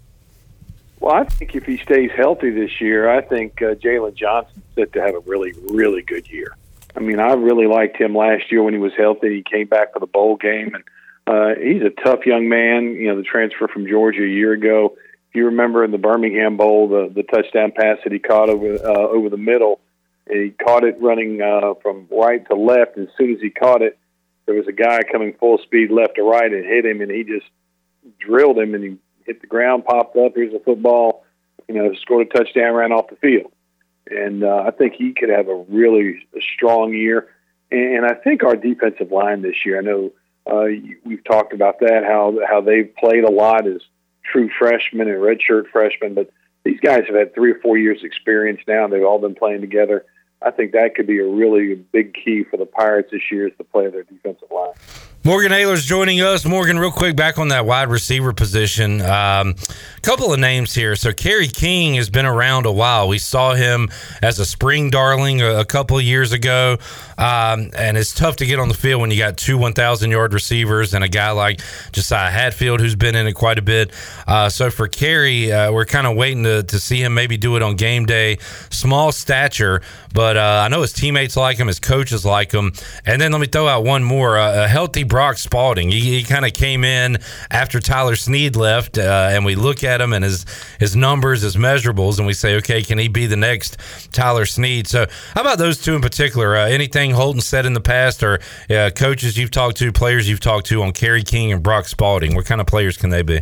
Well, 1.00 1.16
I 1.16 1.24
think 1.24 1.56
if 1.56 1.66
he 1.66 1.78
stays 1.78 2.12
healthy 2.12 2.50
this 2.52 2.82
year, 2.82 3.10
I 3.10 3.22
think 3.22 3.62
uh, 3.62 3.76
Jalen 3.76 4.16
Johnson's 4.16 4.64
set 4.76 4.94
to 4.94 5.02
have 5.02 5.16
a 5.16 5.20
really, 5.22 5.54
really 5.70 6.02
good 6.02 6.30
year. 6.30 6.56
I 6.96 7.00
mean, 7.00 7.20
I 7.20 7.34
really 7.34 7.68
liked 7.68 7.98
him 7.98 8.16
last 8.16 8.52
year 8.52 8.62
when 8.64 8.74
he 8.74 8.80
was 8.80 8.94
healthy. 8.98 9.36
He 9.36 9.44
came 9.44 9.68
back 9.68 9.94
for 9.94 10.00
the 10.00 10.08
bowl 10.08 10.36
game, 10.36 10.76
and 10.76 10.84
uh, 11.30 11.54
he's 11.62 11.84
a 11.84 11.92
tough 12.04 12.26
young 12.26 12.50
man. 12.50 12.96
You 12.96 13.10
know, 13.10 13.18
the 13.18 13.24
transfer 13.24 13.68
from 13.68 13.88
Georgia 13.88 14.24
a 14.24 14.28
year 14.28 14.54
ago. 14.54 14.96
If 15.30 15.36
you 15.36 15.46
remember 15.46 15.84
in 15.84 15.92
the 15.92 16.00
Birmingham 16.00 16.58
Bowl, 16.58 16.90
the 16.90 17.12
the 17.14 17.22
touchdown 17.22 17.72
pass 17.76 17.98
that 18.04 18.12
he 18.12 18.18
caught 18.18 18.50
over 18.50 18.74
uh, 18.84 19.08
over 19.08 19.30
the 19.30 19.38
middle, 19.38 19.80
he 20.28 20.50
caught 20.50 20.84
it 20.84 20.98
running 21.00 21.40
uh, 21.40 21.76
from 21.84 22.08
right 22.10 22.44
to 22.48 22.56
left. 22.56 22.98
And 22.98 23.08
as 23.08 23.14
soon 23.16 23.36
as 23.36 23.42
he 23.42 23.52
caught 23.52 23.84
it, 23.84 24.00
there 24.48 24.56
was 24.56 24.68
a 24.68 24.72
guy 24.72 25.02
coming 25.04 25.36
full 25.40 25.60
speed 25.60 25.92
left 25.92 26.16
to 26.16 26.24
right 26.24 26.52
and 26.52 26.66
hit 26.66 26.84
him, 26.84 27.02
and 27.02 27.12
he 27.12 27.24
just 27.24 27.46
drilled 28.20 28.58
him, 28.58 28.74
and 28.74 28.84
he 28.84 28.98
hit 29.26 29.42
the 29.42 29.48
ground, 29.48 29.86
popped 29.86 30.18
up. 30.18 30.32
Here's 30.34 30.56
a 30.56 30.60
football, 30.60 31.24
you 31.68 31.76
know, 31.76 31.94
scored 32.02 32.26
a 32.26 32.38
touchdown, 32.38 32.74
ran 32.74 32.92
off 32.92 33.12
the 33.12 33.18
field. 33.18 33.52
And 34.10 34.44
uh, 34.44 34.64
I 34.66 34.72
think 34.72 34.94
he 34.94 35.14
could 35.14 35.30
have 35.30 35.48
a 35.48 35.64
really 35.70 36.28
strong 36.56 36.92
year. 36.92 37.28
And 37.70 38.04
I 38.04 38.16
think 38.16 38.44
our 38.44 38.56
defensive 38.56 39.12
line 39.12 39.44
this 39.44 39.64
year, 39.64 39.78
I 39.78 39.82
know 39.82 40.12
uh, 40.46 40.66
we've 41.06 41.24
talked 41.24 41.54
about 41.54 41.80
that, 41.80 42.04
how 42.06 42.38
how 42.48 42.62
they've 42.62 42.94
played 42.96 43.24
a 43.24 43.32
lot 43.32 43.68
as 43.68 43.82
true 44.32 44.50
freshmen 44.58 45.08
and 45.08 45.18
redshirt 45.18 45.70
freshmen, 45.72 46.14
but 46.14 46.30
these 46.64 46.80
guys 46.80 47.04
have 47.08 47.16
had 47.16 47.34
three 47.34 47.52
or 47.52 47.60
four 47.60 47.78
years 47.78 48.00
experience 48.04 48.60
now. 48.68 48.88
They've 48.88 49.04
all 49.04 49.20
been 49.20 49.36
playing 49.36 49.62
together. 49.62 50.06
I 50.42 50.52
think 50.52 50.72
that 50.72 50.96
could 50.96 51.08
be 51.08 51.20
a 51.20 51.28
really 51.28 51.76
big 51.76 52.14
key 52.14 52.46
for 52.50 52.58
the 52.58 52.66
Pirates 52.66 53.10
this 53.12 53.22
year 53.32 53.48
is 53.48 53.54
to 53.58 53.64
play 53.64 53.90
their 53.90 54.04
defensive 54.04 54.50
line. 54.52 54.74
Morgan 55.26 55.52
Ahlers 55.52 55.86
joining 55.86 56.22
us. 56.22 56.46
Morgan, 56.46 56.80
real 56.80 56.92
quick, 56.92 57.16
back 57.18 57.38
on 57.38 57.50
that 57.50 57.66
wide 57.66 57.90
receiver 57.90 58.32
position. 58.32 59.02
Um, 59.02 59.56
couple 60.00 60.34
of 60.34 60.40
names 60.40 60.74
here. 60.74 60.96
So, 60.96 61.12
Kerry 61.12 61.48
King 61.48 61.96
has 61.96 62.10
been 62.10 62.26
around 62.26 62.66
a 62.66 62.72
while. 62.72 63.08
We 63.08 63.18
saw 63.18 63.54
him 63.54 63.90
as 64.22 64.40
a 64.40 64.46
spring 64.46 64.90
darling 64.90 65.42
a, 65.42 65.60
a 65.60 65.66
couple 65.66 66.00
years 66.02 66.32
ago. 66.32 66.78
Um, 67.18 67.72
and 67.78 67.98
it's 67.98 68.14
tough 68.14 68.38
to 68.38 68.46
get 68.46 68.60
on 68.60 68.70
the 68.70 68.74
field 68.74 69.02
when 69.02 69.12
you 69.12 69.18
got 69.18 69.36
two 69.36 69.58
1,000 69.58 70.10
yard 70.10 70.34
receivers 70.34 70.94
and 70.94 71.04
a 71.04 71.10
guy 71.10 71.32
like 71.32 71.60
Josiah 71.92 72.30
Hatfield 72.30 72.80
who's 72.80 72.96
been 72.96 73.14
in 73.14 73.28
it 73.28 73.34
quite 73.34 73.60
a 73.60 73.62
bit. 73.62 73.92
Uh, 74.26 74.48
so, 74.50 74.70
for 74.70 74.88
Kerry, 74.88 75.52
uh, 75.52 75.72
we're 75.72 75.86
kind 75.86 76.08
of 76.08 76.16
waiting 76.16 76.44
to, 76.44 76.64
to 76.64 76.80
see 76.80 77.04
him 77.04 77.14
maybe 77.14 77.36
do 77.38 77.56
it 77.56 77.62
on 77.62 77.76
game 77.76 78.06
day. 78.06 78.38
Small 78.70 79.12
stature, 79.12 79.82
but 80.14 80.38
uh, 80.38 80.64
I 80.66 80.70
know 80.70 80.82
his 80.82 80.94
teammates 80.94 81.36
like 81.36 81.58
him, 81.58 81.68
his 81.68 81.80
coaches 81.80 82.26
like 82.26 82.52
him. 82.52 82.72
And 83.06 83.22
then 83.22 83.32
let 83.32 83.42
me 83.42 83.48
throw 83.48 83.68
out 83.68 83.84
one 83.84 84.04
more 84.04 84.38
uh, 84.38 84.66
a 84.66 84.68
healthy 84.68 85.04
Brock 85.04 85.38
Spalding. 85.38 85.92
He, 85.92 86.00
he 86.00 86.24
kind 86.24 86.46
of 86.46 86.54
came 86.54 86.84
in 86.84 87.18
after 87.52 87.80
Tyler 87.80 88.16
Snead 88.16 88.56
left, 88.56 88.98
uh, 88.98 89.30
and 89.32 89.44
we 89.44 89.56
look 89.56 89.84
at 89.84 89.89
him 89.98 90.14
and 90.14 90.24
his 90.24 90.46
his 90.80 90.96
numbers, 90.96 91.42
his 91.42 91.56
measurables, 91.56 92.18
and 92.18 92.28
we 92.28 92.34
say, 92.34 92.56
okay, 92.58 92.82
can 92.82 92.98
he 92.98 93.08
be 93.08 93.26
the 93.26 93.36
next 93.36 93.78
Tyler 94.12 94.46
Snead? 94.46 94.88
So, 94.88 95.08
how 95.34 95.42
about 95.42 95.58
those 95.58 95.82
two 95.82 95.96
in 95.96 96.02
particular? 96.02 96.56
Uh, 96.56 96.68
anything 96.68 97.12
Holton 97.12 97.42
said 97.42 97.66
in 97.66 97.74
the 97.74 97.82
past, 97.82 98.24
or 98.24 98.40
uh, 98.70 98.92
coaches 98.96 99.38
you've 99.38 99.52
talked 99.52 99.78
to, 99.78 99.92
players 99.92 100.30
you've 100.30 100.40
talked 100.40 100.68
to 100.68 100.84
on 100.84 100.94
Kerry 100.94 101.24
King 101.24 101.52
and 101.52 101.64
Brock 101.64 101.86
Spalding? 101.86 102.36
What 102.36 102.46
kind 102.46 102.62
of 102.62 102.68
players 102.68 102.98
can 102.98 103.10
they 103.10 103.22
be? 103.22 103.42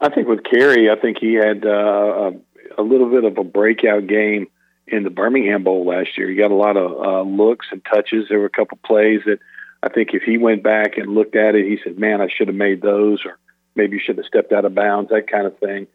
I 0.00 0.08
think 0.10 0.28
with 0.28 0.44
Kerry, 0.44 0.90
I 0.90 0.96
think 0.96 1.18
he 1.18 1.34
had 1.34 1.64
uh, 1.64 1.70
a, 1.70 2.32
a 2.78 2.82
little 2.82 3.10
bit 3.10 3.24
of 3.24 3.38
a 3.38 3.44
breakout 3.44 4.06
game 4.06 4.46
in 4.86 5.02
the 5.02 5.10
Birmingham 5.10 5.64
Bowl 5.64 5.86
last 5.86 6.16
year. 6.16 6.28
He 6.28 6.36
got 6.36 6.50
a 6.50 6.54
lot 6.54 6.76
of 6.76 6.92
uh, 6.92 7.22
looks 7.22 7.66
and 7.70 7.84
touches. 7.84 8.26
There 8.28 8.38
were 8.38 8.46
a 8.46 8.50
couple 8.50 8.78
plays 8.84 9.20
that 9.26 9.38
I 9.82 9.88
think 9.88 10.10
if 10.12 10.22
he 10.22 10.38
went 10.38 10.62
back 10.62 10.96
and 10.96 11.14
looked 11.14 11.36
at 11.36 11.54
it, 11.54 11.64
he 11.64 11.78
said, 11.82 11.98
"Man, 11.98 12.20
I 12.20 12.28
should 12.28 12.48
have 12.48 12.56
made 12.56 12.82
those," 12.82 13.24
or 13.24 13.38
maybe 13.76 13.96
you 13.96 14.02
should 14.04 14.16
have 14.16 14.26
stepped 14.26 14.52
out 14.52 14.64
of 14.64 14.74
bounds, 14.74 15.10
that 15.10 15.30
kind 15.30 15.46
of 15.46 15.58
thing. 15.58 15.86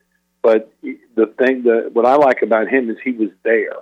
But 0.42 0.72
the 0.82 1.28
thing 1.38 1.64
that 1.64 1.92
what 1.94 2.06
I 2.06 2.16
like 2.16 2.42
about 2.42 2.68
him 2.68 2.90
is 2.90 2.98
he 3.04 3.12
was 3.12 3.30
there. 3.44 3.76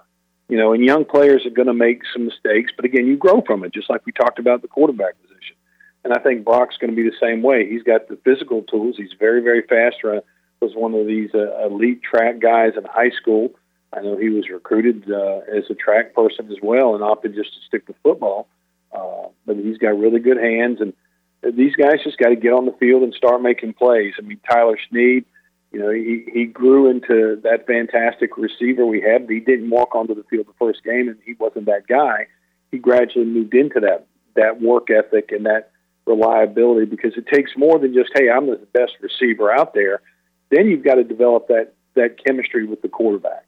You 0.49 0.57
know, 0.57 0.73
and 0.73 0.83
young 0.83 1.05
players 1.05 1.45
are 1.45 1.51
going 1.51 1.67
to 1.67 1.73
make 1.73 2.01
some 2.11 2.25
mistakes, 2.25 2.71
but 2.75 2.83
again, 2.83 3.05
you 3.05 3.17
grow 3.17 3.41
from 3.45 3.63
it, 3.63 3.73
just 3.73 3.89
like 3.89 4.05
we 4.05 4.11
talked 4.11 4.39
about 4.39 4.61
the 4.63 4.67
quarterback 4.67 5.13
position. 5.21 5.55
And 6.03 6.13
I 6.13 6.19
think 6.19 6.43
Brock's 6.43 6.77
going 6.77 6.89
to 6.89 6.95
be 6.95 7.07
the 7.07 7.15
same 7.21 7.43
way. 7.43 7.69
He's 7.69 7.83
got 7.83 8.07
the 8.07 8.17
physical 8.25 8.63
tools. 8.63 8.95
He's 8.97 9.13
very, 9.19 9.41
very 9.41 9.61
fast. 9.61 9.97
Run 10.03 10.21
was 10.61 10.75
one 10.75 10.93
of 10.93 11.07
these 11.07 11.29
uh, 11.33 11.65
elite 11.65 12.01
track 12.03 12.39
guys 12.39 12.73
in 12.75 12.83
high 12.83 13.11
school. 13.11 13.51
I 13.93 14.01
know 14.01 14.17
he 14.17 14.29
was 14.29 14.49
recruited 14.49 15.09
uh, 15.09 15.41
as 15.55 15.63
a 15.69 15.75
track 15.75 16.13
person 16.13 16.51
as 16.51 16.57
well, 16.61 16.95
and 16.95 17.03
opted 17.03 17.35
just 17.35 17.53
to 17.53 17.59
stick 17.67 17.87
with 17.87 17.97
football. 18.03 18.47
Uh, 18.91 19.27
but 19.45 19.55
he's 19.55 19.77
got 19.77 19.97
really 19.97 20.19
good 20.19 20.37
hands, 20.37 20.81
and 20.81 20.93
these 21.41 21.75
guys 21.75 22.03
just 22.03 22.17
got 22.17 22.29
to 22.29 22.35
get 22.35 22.53
on 22.53 22.65
the 22.65 22.73
field 22.73 23.03
and 23.03 23.13
start 23.13 23.41
making 23.41 23.73
plays. 23.73 24.13
I 24.17 24.21
mean, 24.21 24.39
Tyler 24.49 24.77
Snead, 24.89 25.25
you 25.71 25.79
know, 25.79 25.91
he 25.91 26.25
he 26.31 26.45
grew 26.45 26.89
into 26.89 27.39
that 27.43 27.67
fantastic 27.67 28.37
receiver 28.37 28.85
we 28.85 29.01
had. 29.01 29.29
He 29.29 29.39
didn't 29.39 29.69
walk 29.69 29.95
onto 29.95 30.15
the 30.15 30.23
field 30.23 30.47
the 30.47 30.53
first 30.59 30.83
game, 30.83 31.07
and 31.07 31.17
he 31.25 31.33
wasn't 31.33 31.65
that 31.67 31.87
guy. 31.87 32.27
He 32.71 32.77
gradually 32.77 33.25
moved 33.25 33.53
into 33.53 33.79
that 33.81 34.07
that 34.35 34.61
work 34.61 34.89
ethic 34.89 35.31
and 35.31 35.45
that 35.45 35.71
reliability 36.05 36.85
because 36.85 37.13
it 37.17 37.27
takes 37.27 37.51
more 37.55 37.77
than 37.77 37.93
just 37.93 38.09
hey, 38.15 38.29
I'm 38.29 38.47
the 38.47 38.59
best 38.73 38.93
receiver 38.99 39.51
out 39.51 39.73
there. 39.73 40.01
Then 40.49 40.67
you've 40.67 40.83
got 40.83 40.95
to 40.95 41.03
develop 41.03 41.47
that 41.47 41.73
that 41.95 42.23
chemistry 42.23 42.65
with 42.65 42.81
the 42.81 42.89
quarterback, 42.89 43.45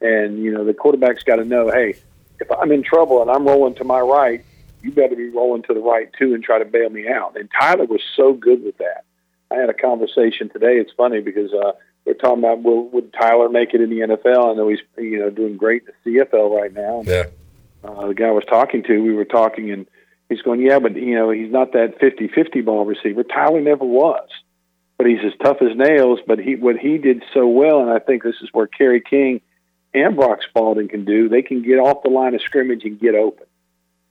and 0.00 0.42
you 0.42 0.52
know 0.52 0.64
the 0.64 0.74
quarterback's 0.74 1.24
got 1.24 1.36
to 1.36 1.44
know, 1.44 1.70
hey, 1.70 1.96
if 2.40 2.50
I'm 2.52 2.70
in 2.72 2.82
trouble 2.82 3.20
and 3.20 3.30
I'm 3.30 3.46
rolling 3.46 3.74
to 3.76 3.84
my 3.84 4.00
right, 4.00 4.44
you 4.82 4.92
better 4.92 5.16
be 5.16 5.28
rolling 5.30 5.62
to 5.64 5.74
the 5.74 5.80
right 5.80 6.10
too 6.18 6.34
and 6.34 6.42
try 6.42 6.58
to 6.58 6.64
bail 6.64 6.90
me 6.90 7.08
out. 7.08 7.36
And 7.36 7.48
Tyler 7.58 7.86
was 7.86 8.00
so 8.16 8.32
good 8.32 8.62
with 8.62 8.78
that. 8.78 9.04
I 9.50 9.56
had 9.56 9.70
a 9.70 9.74
conversation 9.74 10.50
today. 10.50 10.76
It's 10.76 10.92
funny 10.96 11.20
because 11.20 11.52
uh, 11.52 11.72
we're 12.04 12.14
talking 12.14 12.44
about 12.44 12.62
will 12.62 12.88
would 12.90 13.12
Tyler 13.12 13.48
make 13.48 13.74
it 13.74 13.80
in 13.80 13.90
the 13.90 14.00
NFL? 14.00 14.52
I 14.52 14.54
know 14.54 14.68
he's 14.68 14.80
you 14.96 15.18
know 15.18 15.30
doing 15.30 15.56
great 15.56 15.82
in 15.82 16.12
the 16.12 16.20
CFL 16.20 16.50
right 16.50 16.72
now. 16.72 17.02
Yeah. 17.04 17.24
Uh, 17.82 18.08
the 18.08 18.14
guy 18.14 18.26
I 18.26 18.32
was 18.32 18.44
talking 18.48 18.82
to, 18.84 18.98
we 18.98 19.14
were 19.14 19.24
talking, 19.24 19.70
and 19.70 19.86
he's 20.28 20.42
going, 20.42 20.60
yeah, 20.60 20.78
but 20.78 20.96
you 20.96 21.14
know 21.14 21.30
he's 21.30 21.50
not 21.50 21.72
that 21.72 22.00
50-50 22.00 22.64
ball 22.64 22.84
receiver. 22.84 23.22
Tyler 23.22 23.60
never 23.60 23.84
was, 23.84 24.28
but 24.96 25.06
he's 25.06 25.20
as 25.24 25.32
tough 25.42 25.58
as 25.62 25.76
nails. 25.76 26.20
But 26.26 26.38
he 26.38 26.56
what 26.56 26.76
he 26.76 26.98
did 26.98 27.22
so 27.34 27.46
well, 27.46 27.80
and 27.80 27.90
I 27.90 27.98
think 27.98 28.22
this 28.22 28.36
is 28.42 28.48
where 28.52 28.66
Kerry 28.66 29.00
King 29.00 29.40
and 29.94 30.16
Brock 30.16 30.40
Spalding 30.42 30.88
can 30.88 31.04
do. 31.04 31.28
They 31.28 31.42
can 31.42 31.62
get 31.62 31.78
off 31.78 32.02
the 32.02 32.10
line 32.10 32.34
of 32.34 32.42
scrimmage 32.42 32.84
and 32.84 33.00
get 33.00 33.14
open. 33.14 33.46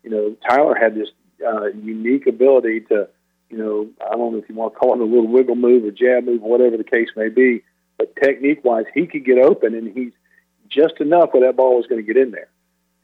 You 0.08 0.16
know, 0.16 0.36
Tyler 0.50 0.74
had 0.74 0.96
this 0.96 1.10
uh, 1.46 1.66
unique 1.66 2.28
ability 2.28 2.80
to, 2.88 3.10
you 3.50 3.58
know, 3.58 3.90
I 4.00 4.16
don't 4.16 4.32
know 4.32 4.40
if 4.40 4.48
you 4.48 4.56
want 4.56 4.74
to 4.74 4.80
call 4.80 4.94
it 4.94 5.02
a 5.02 5.04
little 5.04 5.28
wiggle 5.28 5.58
move 5.58 5.84
or 5.84 5.92
jab 5.92 6.24
move, 6.24 6.42
whatever 6.42 6.78
the 6.78 6.86
case 6.86 7.10
may 7.18 7.28
be, 7.28 7.62
but 7.98 8.16
technique 8.16 8.64
wise, 8.64 8.86
he 8.94 9.06
could 9.06 9.26
get 9.26 9.38
open 9.38 9.76
and 9.76 9.94
he's 9.94 10.14
just 10.70 11.02
enough 11.02 11.34
where 11.34 11.46
that 11.46 11.58
ball 11.58 11.76
was 11.76 11.88
going 11.88 12.00
to 12.00 12.08
get 12.08 12.16
in 12.16 12.32
there. 12.32 12.48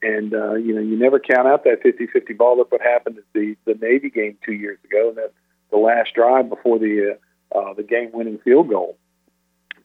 And, 0.02 0.34
uh, 0.34 0.54
you 0.54 0.74
know, 0.74 0.80
you 0.80 0.98
never 0.98 1.20
count 1.20 1.46
out 1.46 1.66
that 1.66 1.84
50 1.84 2.08
50 2.08 2.34
ball. 2.36 2.56
Look 2.56 2.72
what 2.72 2.80
happened 2.80 3.18
at 3.18 3.26
the, 3.34 3.58
the 3.66 3.74
Navy 3.74 4.10
game 4.10 4.38
two 4.46 4.54
years 4.54 4.80
ago, 4.86 5.10
and 5.10 5.18
that 5.18 5.34
the 5.72 5.78
last 5.78 6.14
drive 6.16 6.48
before 6.48 6.80
the, 6.80 7.18
uh, 7.52 7.60
uh, 7.60 7.74
the 7.74 7.84
game 7.84 8.12
winning 8.14 8.40
field 8.46 8.70
goal. 8.70 8.96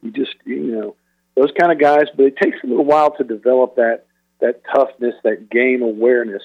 You 0.03 0.13
just, 0.13 0.37
you 0.45 0.71
know, 0.71 0.95
those 1.35 1.51
kind 1.59 1.73
of 1.73 1.81
guys, 1.81 2.07
but 2.17 2.27
it 2.27 2.37
takes 2.37 2.59
a 2.63 2.69
little 2.69 2.85
while 2.85 3.11
to 3.17 3.25
develop 3.25 3.75
that, 3.75 4.07
that 4.41 4.63
toughness, 4.73 5.15
that 5.25 5.51
game 5.51 5.83
awareness. 5.83 6.43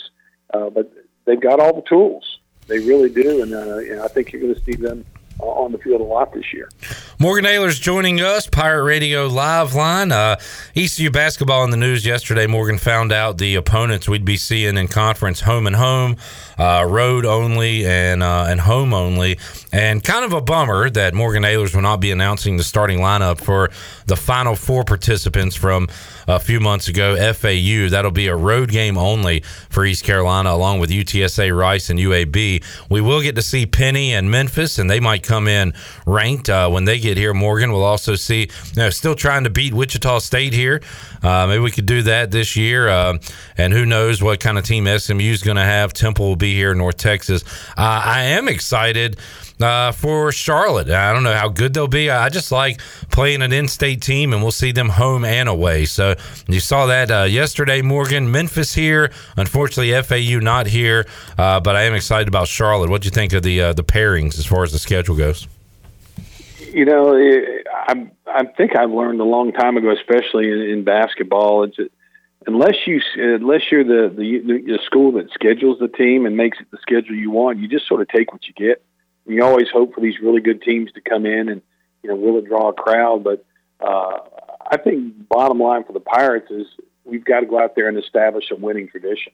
But 0.53 0.91
they've 1.25 1.41
got 1.41 1.59
all 1.59 1.73
the 1.73 1.81
tools. 1.81 2.39
They 2.67 2.79
really 2.79 3.09
do, 3.09 3.41
and, 3.41 3.53
uh, 3.53 3.77
and 3.77 3.99
I 4.01 4.07
think 4.07 4.31
you're 4.31 4.41
going 4.41 4.55
to 4.55 4.61
see 4.61 4.75
them 4.75 5.05
uh, 5.39 5.45
on 5.45 5.71
the 5.71 5.77
field 5.77 6.01
a 6.01 6.05
lot 6.05 6.33
this 6.33 6.53
year. 6.53 6.69
Morgan 7.23 7.45
Ahlers 7.45 7.79
joining 7.79 8.19
us, 8.19 8.47
Pirate 8.47 8.83
Radio 8.83 9.27
Live 9.27 9.75
Line. 9.75 10.11
Uh, 10.11 10.35
ECU 10.75 11.09
basketball 11.09 11.63
in 11.63 11.69
the 11.69 11.77
news 11.77 12.05
yesterday. 12.05 12.47
Morgan 12.47 12.77
found 12.77 13.13
out 13.13 13.37
the 13.37 13.55
opponents 13.55 14.09
we'd 14.09 14.25
be 14.25 14.35
seeing 14.35 14.75
in 14.75 14.89
conference 14.89 15.39
home 15.39 15.65
and 15.65 15.77
home, 15.77 16.17
uh, 16.59 16.85
road 16.85 17.25
only, 17.25 17.85
and 17.85 18.21
uh, 18.21 18.47
and 18.49 18.59
home 18.59 18.93
only. 18.93 19.39
And 19.71 20.03
kind 20.03 20.25
of 20.25 20.33
a 20.33 20.41
bummer 20.41 20.89
that 20.89 21.13
Morgan 21.13 21.43
Ahlers 21.43 21.73
will 21.73 21.81
not 21.81 22.01
be 22.01 22.11
announcing 22.11 22.57
the 22.57 22.63
starting 22.63 22.99
lineup 22.99 23.39
for 23.39 23.69
the 24.05 24.17
final 24.17 24.57
four 24.57 24.83
participants 24.83 25.55
from 25.55 25.87
a 26.27 26.41
few 26.41 26.59
months 26.59 26.89
ago. 26.89 27.15
FAU 27.33 27.87
that'll 27.89 28.11
be 28.11 28.27
a 28.27 28.35
road 28.35 28.69
game 28.69 28.97
only 28.97 29.39
for 29.69 29.85
East 29.85 30.03
Carolina, 30.03 30.51
along 30.51 30.81
with 30.81 30.89
UTSA, 30.89 31.57
Rice, 31.57 31.89
and 31.89 31.99
UAB. 31.99 32.63
We 32.89 32.99
will 32.99 33.21
get 33.21 33.35
to 33.35 33.41
see 33.41 33.65
Penny 33.65 34.13
and 34.13 34.29
Memphis, 34.29 34.77
and 34.77 34.89
they 34.89 34.99
might 34.99 35.23
come 35.23 35.47
in 35.47 35.73
ranked 36.05 36.49
uh, 36.49 36.69
when 36.69 36.83
they 36.83 36.99
get 36.99 37.12
here. 37.17 37.33
Morgan 37.33 37.73
We'll 37.73 37.83
also 37.83 38.15
see, 38.15 38.41
you 38.41 38.75
know, 38.75 38.89
still 38.89 39.15
trying 39.15 39.43
to 39.45 39.49
beat 39.49 39.73
Wichita 39.73 40.19
State 40.19 40.53
here. 40.53 40.81
Uh, 41.21 41.47
maybe 41.47 41.59
we 41.59 41.71
could 41.71 41.85
do 41.85 42.03
that 42.03 42.31
this 42.31 42.55
year. 42.55 42.87
Uh, 42.87 43.17
and 43.57 43.73
who 43.73 43.85
knows 43.85 44.21
what 44.21 44.39
kind 44.39 44.57
of 44.57 44.65
team 44.65 44.85
SMU 44.85 45.31
is 45.31 45.41
going 45.41 45.57
to 45.57 45.63
have. 45.63 45.91
Temple 45.93 46.27
will 46.27 46.35
be 46.35 46.53
here 46.53 46.71
in 46.71 46.77
North 46.77 46.97
Texas. 46.97 47.43
Uh, 47.77 48.01
I 48.05 48.21
am 48.23 48.47
excited 48.47 49.17
uh, 49.59 49.91
for 49.91 50.31
Charlotte. 50.31 50.89
I 50.89 51.13
don't 51.13 51.23
know 51.23 51.33
how 51.33 51.49
good 51.49 51.73
they'll 51.73 51.87
be. 51.87 52.09
I 52.09 52.29
just 52.29 52.51
like 52.51 52.79
playing 53.11 53.41
an 53.41 53.53
in-state 53.53 54.01
team, 54.01 54.33
and 54.33 54.41
we'll 54.41 54.51
see 54.51 54.71
them 54.71 54.89
home 54.89 55.25
and 55.25 55.49
away. 55.49 55.85
So 55.85 56.15
you 56.47 56.59
saw 56.59 56.85
that 56.87 57.09
uh, 57.09 57.23
yesterday, 57.23 57.81
Morgan. 57.81 58.31
Memphis 58.31 58.73
here. 58.73 59.11
Unfortunately, 59.37 59.99
FAU 60.01 60.39
not 60.39 60.67
here, 60.67 61.05
uh, 61.37 61.59
but 61.59 61.75
I 61.75 61.83
am 61.83 61.93
excited 61.93 62.27
about 62.27 62.47
Charlotte. 62.47 62.89
What 62.89 63.01
do 63.01 63.07
you 63.07 63.11
think 63.11 63.33
of 63.33 63.43
the 63.43 63.73
the 63.73 63.83
pairings 63.83 64.37
as 64.37 64.45
far 64.45 64.63
as 64.63 64.71
the 64.71 64.79
schedule 64.79 65.15
goes? 65.15 65.47
You 66.73 66.85
know, 66.85 67.15
I 67.15 68.09
I 68.25 68.45
think 68.57 68.75
I've 68.75 68.89
learned 68.89 69.21
a 69.21 69.25
long 69.25 69.51
time 69.51 69.77
ago, 69.77 69.91
especially 69.91 70.51
in, 70.51 70.59
in 70.59 70.83
basketball, 70.83 71.65
it's 71.65 71.77
unless 72.47 72.75
you 72.87 72.99
unless 73.15 73.61
you're 73.71 73.83
the, 73.83 74.09
the 74.09 74.39
the 74.39 74.79
school 74.83 75.11
that 75.13 75.29
schedules 75.31 75.77
the 75.79 75.87
team 75.87 76.25
and 76.25 76.35
makes 76.35 76.59
it 76.59 76.71
the 76.71 76.79
schedule 76.81 77.15
you 77.15 77.29
want, 77.29 77.59
you 77.59 77.67
just 77.67 77.87
sort 77.87 78.01
of 78.01 78.07
take 78.07 78.31
what 78.33 78.47
you 78.47 78.53
get. 78.53 78.83
You 79.27 79.43
always 79.43 79.67
hope 79.71 79.93
for 79.93 80.01
these 80.01 80.15
really 80.19 80.41
good 80.41 80.63
teams 80.63 80.91
to 80.93 81.01
come 81.01 81.27
in 81.27 81.47
and 81.47 81.61
you 82.01 82.09
know 82.09 82.15
will 82.15 82.39
it 82.39 82.45
draw 82.45 82.69
a 82.69 82.73
crowd, 82.73 83.23
but 83.23 83.45
uh, 83.79 84.17
I 84.65 84.77
think 84.77 85.29
bottom 85.29 85.59
line 85.59 85.83
for 85.83 85.93
the 85.93 85.99
Pirates 85.99 86.49
is 86.49 86.65
we've 87.05 87.23
got 87.23 87.41
to 87.41 87.45
go 87.45 87.59
out 87.59 87.75
there 87.75 87.87
and 87.87 87.99
establish 87.99 88.45
a 88.49 88.55
winning 88.55 88.87
tradition. 88.87 89.33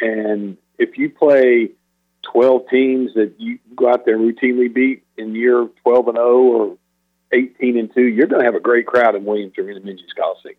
And 0.00 0.58
if 0.78 0.96
you 0.96 1.10
play 1.10 1.70
12 2.32 2.62
teams 2.70 3.14
that 3.14 3.34
you 3.38 3.58
go 3.74 3.90
out 3.90 4.04
there 4.04 4.14
and 4.14 4.32
routinely 4.32 4.72
beat 4.72 5.02
in 5.22 5.34
year 5.34 5.68
12 5.82 6.08
and 6.08 6.16
0 6.16 6.26
or 6.26 6.78
18 7.32 7.78
and 7.78 7.94
2, 7.94 8.02
you're 8.02 8.26
going 8.26 8.40
to 8.40 8.46
have 8.46 8.54
a 8.54 8.60
great 8.60 8.86
crowd 8.86 9.14
in 9.14 9.24
Williams 9.24 9.54
Arena 9.58 9.80
Minges 9.80 10.14
Coliseum. 10.16 10.56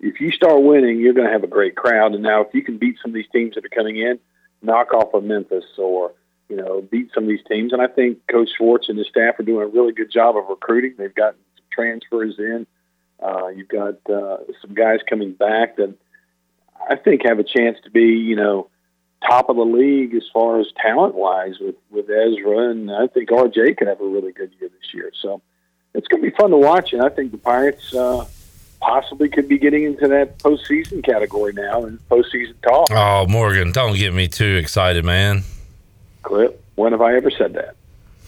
If 0.00 0.20
you 0.20 0.32
start 0.32 0.62
winning, 0.62 1.00
you're 1.00 1.14
going 1.14 1.26
to 1.26 1.32
have 1.32 1.44
a 1.44 1.48
great 1.48 1.76
crowd. 1.76 2.14
And 2.14 2.22
now, 2.22 2.42
if 2.42 2.48
you 2.52 2.62
can 2.62 2.78
beat 2.78 2.96
some 3.00 3.10
of 3.10 3.14
these 3.14 3.30
teams 3.32 3.54
that 3.54 3.64
are 3.64 3.68
coming 3.68 3.96
in, 3.96 4.18
knock 4.60 4.92
off 4.92 5.14
of 5.14 5.24
Memphis 5.24 5.64
or 5.78 6.12
you 6.48 6.56
know 6.56 6.82
beat 6.82 7.10
some 7.14 7.24
of 7.24 7.28
these 7.28 7.44
teams. 7.48 7.72
And 7.72 7.80
I 7.80 7.86
think 7.86 8.18
Coach 8.30 8.50
Schwartz 8.56 8.88
and 8.88 8.98
his 8.98 9.06
staff 9.08 9.38
are 9.38 9.44
doing 9.44 9.62
a 9.62 9.68
really 9.68 9.92
good 9.92 10.10
job 10.10 10.36
of 10.36 10.48
recruiting. 10.48 10.94
They've 10.98 11.12
some 11.16 11.34
transfers 11.72 12.34
in. 12.38 12.66
Uh, 13.22 13.48
you've 13.48 13.68
got 13.68 13.94
uh, 14.10 14.38
some 14.60 14.74
guys 14.74 14.98
coming 15.08 15.32
back 15.32 15.76
that 15.76 15.94
I 16.90 16.96
think 16.96 17.22
have 17.24 17.38
a 17.38 17.44
chance 17.44 17.78
to 17.84 17.90
be, 17.90 18.02
you 18.02 18.36
know, 18.36 18.68
top 19.26 19.48
of 19.48 19.56
the 19.56 19.64
league 19.64 20.14
as 20.14 20.24
far 20.32 20.60
as 20.60 20.66
talent 20.80 21.14
wise 21.14 21.58
with 21.60 21.76
with 21.90 22.08
Ezra, 22.10 22.70
and 22.70 22.90
I 22.90 23.06
think 23.08 23.30
RJ 23.30 23.76
could 23.76 23.88
have 23.88 24.00
a 24.00 24.06
really 24.06 24.32
good 24.32 24.52
year 24.60 24.68
this 24.68 24.94
year. 24.94 25.10
So 25.20 25.40
it's 25.94 26.08
going 26.08 26.22
to 26.22 26.30
be 26.30 26.36
fun 26.36 26.50
to 26.50 26.56
watch, 26.56 26.92
and 26.92 27.02
I 27.02 27.08
think 27.08 27.32
the 27.32 27.38
Pirates 27.38 27.94
uh, 27.94 28.26
possibly 28.80 29.28
could 29.28 29.48
be 29.48 29.58
getting 29.58 29.84
into 29.84 30.08
that 30.08 30.38
postseason 30.38 31.04
category 31.04 31.52
now 31.52 31.84
and 31.84 31.98
postseason 32.08 32.54
talk. 32.62 32.88
Oh, 32.90 33.26
Morgan, 33.28 33.72
don't 33.72 33.96
get 33.96 34.12
me 34.12 34.28
too 34.28 34.56
excited, 34.56 35.04
man. 35.04 35.42
Clip, 36.22 36.62
when 36.74 36.92
have 36.92 37.00
I 37.00 37.16
ever 37.16 37.30
said 37.30 37.54
that? 37.54 37.76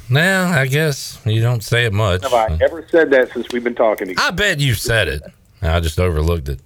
Now, 0.09 0.53
I 0.53 0.67
guess 0.67 1.21
you 1.27 1.43
don't 1.43 1.65
say 1.65 1.87
it 1.87 1.93
much. 1.93 2.23
Have 2.23 2.35
I 2.35 2.57
ever 2.63 2.87
said 2.91 3.11
that 3.11 3.33
since 3.33 3.49
we've 3.53 3.65
been 3.65 3.75
talking? 3.75 4.15
I 4.17 4.31
bet 4.31 4.61
you 4.61 4.75
said 4.75 5.09
it. 5.09 5.23
I 5.63 5.81
just 5.81 5.99
overlooked 5.99 6.49
it. 6.49 6.61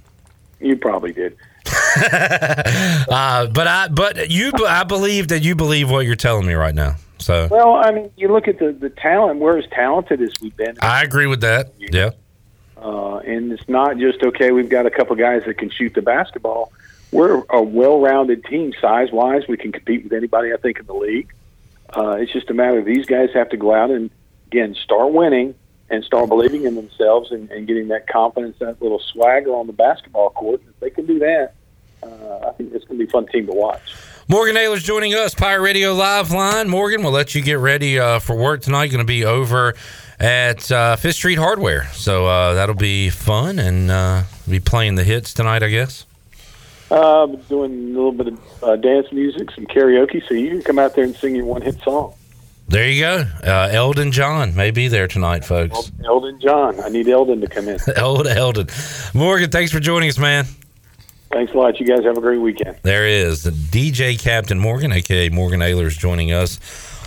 You 0.60 0.76
probably 0.76 1.12
did. 1.12 1.36
Uh, 3.10 3.46
but 3.46 3.66
I, 3.66 3.88
but 3.88 4.30
you, 4.30 4.52
I 4.66 4.84
believe 4.84 5.28
that 5.28 5.42
you 5.42 5.56
believe 5.56 5.90
what 5.90 6.06
you're 6.06 6.14
telling 6.14 6.46
me 6.46 6.54
right 6.54 6.74
now. 6.74 6.96
So 7.18 7.48
Well, 7.50 7.74
I 7.74 7.90
mean, 7.90 8.10
you 8.16 8.28
look 8.28 8.46
at 8.48 8.58
the 8.58 8.72
the 8.72 8.90
talent. 8.90 9.40
We're 9.40 9.58
as 9.58 9.66
talented 9.70 10.22
as 10.22 10.32
we've 10.40 10.56
been. 10.56 10.76
I 10.80 11.02
agree 11.02 11.26
with 11.26 11.40
that. 11.40 11.72
Yeah. 11.78 12.10
Uh, 12.76 13.16
and 13.18 13.52
it's 13.52 13.68
not 13.68 13.98
just 13.98 14.22
okay. 14.22 14.52
We've 14.52 14.68
got 14.68 14.86
a 14.86 14.90
couple 14.90 15.16
guys 15.16 15.42
that 15.46 15.58
can 15.58 15.70
shoot 15.70 15.94
the 15.94 16.02
basketball. 16.02 16.72
We're 17.12 17.42
a 17.50 17.60
well-rounded 17.60 18.44
team, 18.44 18.72
size-wise. 18.80 19.48
We 19.48 19.56
can 19.56 19.72
compete 19.72 20.04
with 20.04 20.12
anybody 20.12 20.52
I 20.52 20.56
think 20.56 20.78
in 20.78 20.86
the 20.86 20.94
league. 20.94 21.32
Uh, 21.94 22.12
it's 22.12 22.32
just 22.32 22.48
a 22.50 22.54
matter 22.54 22.78
of 22.78 22.84
these 22.84 23.06
guys 23.06 23.30
have 23.34 23.50
to 23.50 23.56
go 23.56 23.74
out 23.74 23.90
and 23.90 24.10
again 24.46 24.74
start 24.74 25.12
winning 25.12 25.54
and 25.90 26.04
start 26.04 26.28
believing 26.28 26.64
in 26.64 26.76
themselves 26.76 27.32
and, 27.32 27.50
and 27.50 27.66
getting 27.66 27.88
that 27.88 28.06
confidence, 28.06 28.56
that 28.60 28.80
little 28.80 29.00
swagger 29.00 29.50
on 29.50 29.66
the 29.66 29.72
basketball 29.72 30.30
court. 30.30 30.62
If 30.68 30.80
they 30.80 30.90
can 30.90 31.06
do 31.06 31.18
that, 31.18 31.54
uh, 32.02 32.48
I 32.48 32.52
think 32.52 32.72
it's 32.72 32.84
going 32.84 32.98
to 32.98 33.04
be 33.04 33.08
a 33.08 33.12
fun 33.12 33.26
team 33.26 33.46
to 33.46 33.52
watch. 33.52 33.94
Morgan 34.28 34.54
Ahlers 34.54 34.84
joining 34.84 35.14
us, 35.14 35.34
Pirate 35.34 35.62
Radio 35.62 35.92
Live 35.92 36.30
Line. 36.30 36.68
Morgan, 36.68 37.02
we'll 37.02 37.12
let 37.12 37.34
you 37.34 37.42
get 37.42 37.58
ready 37.58 37.98
uh, 37.98 38.20
for 38.20 38.36
work 38.36 38.62
tonight. 38.62 38.86
Going 38.86 38.98
to 38.98 39.04
be 39.04 39.24
over 39.24 39.74
at 40.20 40.70
uh, 40.70 40.94
Fifth 40.94 41.16
Street 41.16 41.38
Hardware, 41.38 41.88
so 41.92 42.26
uh, 42.26 42.54
that'll 42.54 42.76
be 42.76 43.10
fun 43.10 43.58
and 43.58 43.90
uh, 43.90 44.22
be 44.48 44.60
playing 44.60 44.94
the 44.94 45.02
hits 45.02 45.34
tonight, 45.34 45.64
I 45.64 45.68
guess. 45.68 46.06
Uh, 46.92 47.26
doing 47.26 47.72
a 47.72 47.96
little 47.96 48.12
bit 48.12 48.28
of 48.28 48.64
uh, 48.64 48.76
dance 48.76 49.10
music, 49.10 49.50
some 49.50 49.66
karaoke, 49.66 50.26
so 50.28 50.34
you 50.34 50.50
can 50.50 50.62
come 50.62 50.78
out 50.78 50.94
there 50.94 51.04
and 51.04 51.16
sing 51.16 51.34
your 51.34 51.46
one-hit 51.46 51.80
song. 51.82 52.14
There 52.70 52.88
you 52.88 53.02
go. 53.02 53.26
Uh, 53.42 53.68
Eldon 53.72 54.12
John 54.12 54.54
may 54.54 54.70
be 54.70 54.86
there 54.86 55.08
tonight, 55.08 55.44
folks. 55.44 55.90
Eldon 56.04 56.38
John, 56.38 56.78
I 56.78 56.88
need 56.88 57.08
Eldon 57.08 57.40
to 57.40 57.48
come 57.48 57.66
in. 57.66 57.80
Old 57.98 58.28
Eldon. 58.28 58.68
Morgan, 59.12 59.50
thanks 59.50 59.72
for 59.72 59.80
joining 59.80 60.08
us, 60.08 60.18
man. 60.18 60.46
Thanks 61.32 61.52
a 61.52 61.56
lot. 61.56 61.80
You 61.80 61.86
guys 61.86 62.04
have 62.04 62.16
a 62.16 62.20
great 62.20 62.38
weekend. 62.38 62.76
There 62.82 63.08
is 63.08 63.44
DJ 63.44 64.16
Captain 64.16 64.56
Morgan, 64.56 64.92
aka 64.92 65.30
Morgan 65.30 65.58
Ayler, 65.58 65.86
is 65.86 65.96
joining 65.96 66.30
us 66.30 66.60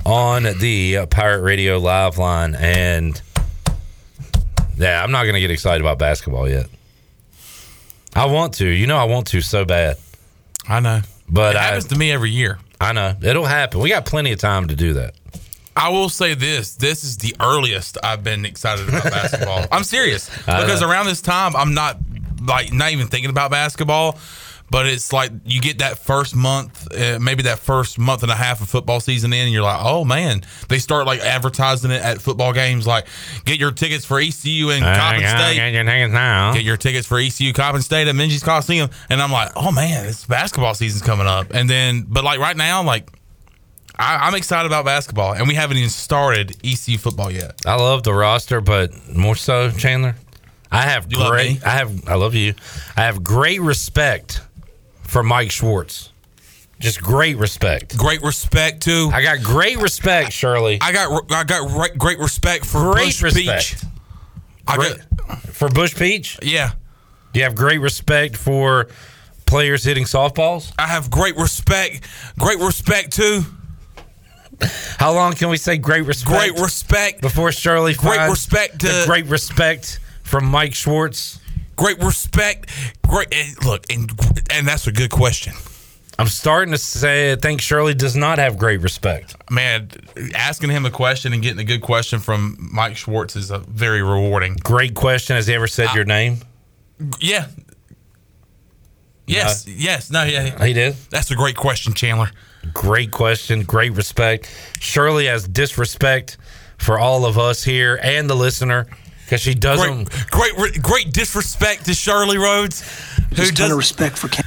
on 0.06 0.44
the 0.60 0.98
uh, 0.98 1.06
Pirate 1.06 1.44
Radio 1.44 1.80
Live 1.80 2.18
line. 2.18 2.56
And 2.56 3.22
yeah, 4.76 5.02
I'm 5.02 5.12
not 5.12 5.24
going 5.24 5.36
to 5.36 5.42
get 5.42 5.50
excited 5.50 5.80
about 5.80 5.98
basketball 5.98 6.50
yet. 6.50 6.66
I 8.14 8.26
want 8.26 8.56
to. 8.56 8.68
You 8.68 8.86
know, 8.86 8.98
I 8.98 9.06
want 9.06 9.28
to 9.28 9.40
so 9.40 9.64
bad. 9.64 9.96
I 10.68 10.82
know. 10.82 11.00
But 11.30 11.56
it 11.56 11.60
I, 11.60 11.64
happens 11.64 11.86
to 11.86 11.98
me 11.98 12.12
every 12.12 12.32
year. 12.32 12.60
I 12.82 12.92
know. 12.92 13.16
It'll 13.22 13.46
happen. 13.46 13.80
We 13.80 13.88
got 13.88 14.06
plenty 14.06 14.34
of 14.34 14.40
time 14.40 14.68
to 14.68 14.76
do 14.76 14.96
that. 14.96 15.16
I 15.76 15.90
will 15.90 16.10
say 16.10 16.34
this: 16.36 16.76
this 16.76 17.04
is 17.04 17.18
the 17.18 17.36
earliest 17.40 17.98
I've 18.04 18.24
been 18.24 18.46
excited 18.46 18.88
about 18.90 19.04
basketball. 19.06 19.66
I'm 19.72 19.84
serious 19.84 20.30
because 20.46 20.82
around 20.82 21.06
this 21.08 21.22
time 21.22 21.56
I'm 21.56 21.74
not 21.74 21.98
like 22.46 22.72
not 22.74 22.92
even 22.92 23.08
thinking 23.08 23.30
about 23.30 23.52
basketball. 23.52 24.18
but 24.72 24.88
it's 24.88 25.14
like 25.14 25.32
you 25.46 25.62
get 25.62 25.80
that 25.80 26.00
first 26.00 26.36
month, 26.36 26.88
uh, 26.96 27.20
maybe 27.20 27.44
that 27.44 27.60
first 27.60 28.00
month 28.00 28.24
and 28.24 28.32
a 28.32 28.36
half 28.36 28.60
of 28.60 28.68
football 28.68 29.00
season 29.00 29.32
in, 29.32 29.44
and 29.46 29.52
you're 29.54 29.62
like, 29.62 29.80
oh 29.84 30.04
man, 30.04 30.42
they 30.68 30.80
start 30.80 31.06
like 31.06 31.20
advertising 31.20 31.92
it 31.92 32.02
at 32.02 32.20
football 32.22 32.54
games, 32.54 32.88
like 32.88 33.06
get 33.46 33.60
your 33.60 33.72
tickets 33.72 34.04
for 34.04 34.20
ECU 34.20 34.72
and 34.72 34.84
Uh, 34.84 34.96
Coppin 34.96 35.22
yeah, 35.22 35.38
State. 35.38 35.56
get 35.56 35.74
your 35.74 35.84
tickets 35.84 36.14
now. 36.14 36.54
Get 36.54 36.64
your 36.64 36.78
tickets 36.78 37.06
for 37.06 37.20
ECU 37.20 37.54
Coppin 37.54 37.82
State 37.84 38.08
at 38.08 38.16
Minges 38.16 38.44
Coliseum, 38.44 38.90
and 39.10 39.22
I'm 39.22 39.32
like, 39.32 39.52
oh 39.56 39.72
man, 39.72 40.06
it's 40.08 40.26
basketball 40.26 40.74
season's 40.74 41.04
coming 41.04 41.28
up, 41.28 41.54
and 41.54 41.70
then 41.70 42.06
but 42.08 42.24
like 42.24 42.40
right 42.40 42.58
now, 42.58 42.82
like. 42.84 43.10
I, 43.98 44.28
I'm 44.28 44.36
excited 44.36 44.66
about 44.66 44.86
basketball, 44.86 45.34
and 45.34 45.48
we 45.48 45.54
haven't 45.54 45.78
even 45.78 45.90
started 45.90 46.58
ECU 46.64 46.98
football 46.98 47.32
yet. 47.32 47.62
I 47.66 47.76
love 47.76 48.04
the 48.04 48.14
roster, 48.14 48.60
but 48.62 48.92
more 49.16 49.36
so, 49.36 49.70
Chandler. 49.72 50.16
I 50.72 50.82
have 50.82 51.12
You 51.12 51.18
great. 51.18 51.64
I 51.64 51.70
have. 51.70 52.08
I 52.10 52.16
love 52.16 52.34
you. 52.34 52.56
I 52.98 53.02
have 53.04 53.24
great 53.24 53.62
respect 53.62 54.42
for 55.04 55.22
Mike 55.22 55.52
Schwartz. 55.52 56.10
Just 56.80 57.02
great 57.02 57.38
respect. 57.38 57.96
Great 57.98 58.22
respect 58.24 58.82
too. 58.82 59.10
I 59.14 59.22
got 59.22 59.42
great 59.44 59.78
respect, 59.78 60.34
Shirley. 60.34 60.80
I 60.82 60.92
got 60.92 61.32
I 61.32 61.44
got 61.44 61.70
re- 61.72 61.96
great 61.98 62.20
respect 62.20 62.66
for 62.66 62.92
Great 62.92 63.06
Busch 63.06 63.22
respect. 63.22 63.80
Peach. 63.80 63.90
I 64.68 64.76
Great- 64.78 64.98
for 65.52 65.70
Busch 65.70 65.96
Peach. 65.96 66.40
Yeah. 66.42 66.72
You 67.34 67.44
have 67.44 67.56
great 67.56 67.80
respect 67.80 68.36
for 68.36 68.88
players 69.46 69.84
hitting 69.84 70.06
softballs. 70.06 70.74
I 70.78 70.88
have 70.88 71.10
great 71.10 71.38
respect. 71.38 72.08
Great 72.38 72.60
respect 72.60 73.14
too. 73.14 73.46
How 74.98 75.14
long 75.14 75.34
can 75.34 75.50
we 75.50 75.58
say 75.58 75.78
great 75.78 76.06
respect? 76.06 76.38
Great 76.54 76.60
respect 76.62 77.22
before 77.22 77.52
Shirley. 77.52 77.94
Great 77.94 78.30
respect 78.30 78.80
to- 78.82 79.04
great 79.06 79.26
respect 79.26 80.00
from 80.24 80.46
Mike 80.46 80.74
Schwartz. 80.76 81.40
Great 81.76 81.98
respect. 82.00 82.70
Great 83.08 83.34
and 83.34 83.66
look 83.66 83.86
and 83.92 84.12
and 84.52 84.68
that's 84.68 84.88
a 84.88 84.92
good 84.92 85.10
question. 85.12 85.54
I'm 86.20 86.28
starting 86.28 86.72
to 86.74 86.78
say 86.78 87.32
I 87.32 87.36
think 87.36 87.60
Shirley 87.60 87.96
does 87.96 88.16
not 88.16 88.38
have 88.38 88.58
great 88.60 88.82
respect. 88.82 89.36
Man, 89.50 89.90
asking 90.36 90.70
him 90.70 90.86
a 90.86 90.92
question 90.92 91.34
and 91.34 91.42
getting 91.42 91.60
a 91.60 91.64
good 91.64 91.82
question 91.82 92.20
from 92.20 92.56
Mike 92.72 92.96
Schwartz 92.96 93.36
is 93.36 93.50
a 93.50 93.58
very 93.58 94.04
rewarding. 94.04 94.54
Great 94.64 94.94
question. 94.94 95.36
Has 95.36 95.48
he 95.48 95.56
ever 95.56 95.66
said 95.68 95.94
your 95.96 96.06
name? 96.06 96.38
Yeah. 97.20 97.48
Yes. 99.26 99.68
Uh, 99.68 99.72
yes. 99.76 100.12
No. 100.12 100.24
Yeah. 100.24 100.64
He 100.64 100.74
did. 100.74 100.96
That's 101.10 101.32
a 101.32 101.36
great 101.36 101.56
question, 101.56 101.94
Chandler. 101.94 102.30
Great 102.74 103.12
question. 103.12 103.64
Great 103.64 103.94
respect. 103.94 104.50
Shirley 104.80 105.26
has 105.26 105.48
disrespect 105.48 106.38
for 106.78 107.00
all 107.00 107.26
of 107.26 107.38
us 107.38 107.64
here 107.64 108.00
and 108.02 108.30
the 108.30 108.36
listener 108.36 108.88
because 109.26 109.42
she 109.42 109.54
doesn't. 109.54 110.10
Great, 110.30 110.56
great, 110.56 110.82
great 110.82 111.14
disrespect 111.14 111.86
to 111.86 111.94
Shirley 111.94 112.38
Rhodes. 112.38 112.82
Who 113.30 113.36
Just 113.36 113.56
ton 113.58 113.66
does 113.66 113.72
of 113.72 113.78
respect 113.78 114.18
for 114.18 114.28
Cam- 114.28 114.44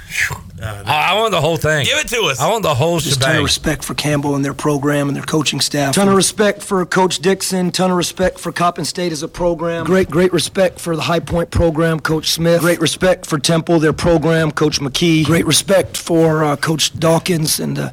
I, 0.62 1.12
I 1.12 1.14
want 1.14 1.32
the 1.32 1.40
whole 1.40 1.56
thing. 1.56 1.84
Give 1.84 1.98
it 1.98 2.08
to 2.08 2.22
us. 2.22 2.40
I 2.40 2.50
want 2.50 2.62
the 2.62 2.74
whole 2.74 2.98
Just 2.98 3.20
ton 3.20 3.36
of 3.36 3.42
respect 3.42 3.84
for 3.84 3.94
Campbell 3.94 4.34
and 4.34 4.44
their 4.44 4.54
program 4.54 5.08
and 5.08 5.16
their 5.16 5.24
coaching 5.24 5.60
staff. 5.60 5.94
Ton 5.94 6.08
of 6.08 6.16
respect 6.16 6.62
for 6.62 6.84
Coach 6.86 7.18
Dixon. 7.18 7.70
Ton 7.70 7.90
of 7.90 7.96
respect 7.96 8.38
for 8.38 8.52
Coppin 8.52 8.84
State 8.84 9.12
as 9.12 9.22
a 9.22 9.28
program. 9.28 9.84
Great, 9.84 10.10
great 10.10 10.32
respect 10.32 10.80
for 10.80 10.96
the 10.96 11.02
High 11.02 11.20
Point 11.20 11.50
program, 11.50 12.00
Coach 12.00 12.30
Smith. 12.30 12.60
Great 12.60 12.80
respect 12.80 13.26
for 13.26 13.38
Temple, 13.38 13.78
their 13.78 13.92
program, 13.92 14.50
Coach 14.50 14.80
McKie. 14.80 15.24
Great 15.24 15.46
respect 15.46 15.96
for 15.96 16.44
uh, 16.44 16.56
Coach 16.56 16.98
Dawkins 16.98 17.60
and 17.60 17.76
the 17.76 17.92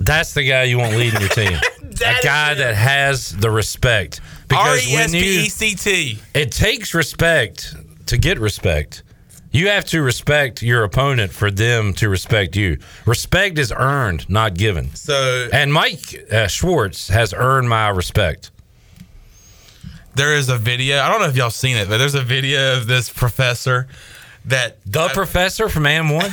That's 0.00 0.34
the 0.34 0.44
guy 0.48 0.64
you 0.64 0.78
want 0.78 0.96
leading 0.96 1.20
your 1.20 1.28
team. 1.30 1.58
that 1.98 2.20
guy 2.22 2.54
that 2.54 2.74
has 2.74 3.30
the 3.36 3.50
respect. 3.50 4.20
R 4.20 4.26
Because 4.48 4.88
E 4.88 4.94
when 4.94 5.04
S 5.04 5.12
P 5.12 5.18
you, 5.18 5.40
E 5.40 5.48
C 5.48 5.74
T. 5.74 6.18
it 6.34 6.52
takes 6.52 6.94
respect 6.94 7.74
to 8.06 8.18
get 8.18 8.38
respect. 8.38 9.02
You 9.50 9.68
have 9.68 9.86
to 9.86 10.02
respect 10.02 10.62
your 10.62 10.84
opponent 10.84 11.32
for 11.32 11.50
them 11.50 11.94
to 11.94 12.08
respect 12.10 12.56
you. 12.56 12.78
Respect 13.06 13.58
is 13.58 13.72
earned, 13.74 14.28
not 14.28 14.54
given. 14.54 14.94
So 14.94 15.48
And 15.52 15.72
Mike 15.72 16.26
uh, 16.30 16.46
Schwartz 16.46 17.08
has 17.08 17.32
earned 17.32 17.68
my 17.68 17.88
respect. 17.88 18.50
There 20.16 20.34
is 20.34 20.48
a 20.48 20.56
video. 20.56 21.00
I 21.00 21.10
don't 21.10 21.20
know 21.20 21.28
if 21.28 21.36
y'all 21.36 21.50
seen 21.50 21.76
it, 21.76 21.88
but 21.88 21.98
there's 21.98 22.14
a 22.14 22.22
video 22.22 22.78
of 22.78 22.86
this 22.86 23.10
professor 23.10 23.86
that 24.46 24.78
the 24.84 25.08
professor 25.12 25.68
from 25.68 25.86
Am 25.86 26.08
One. 26.08 26.30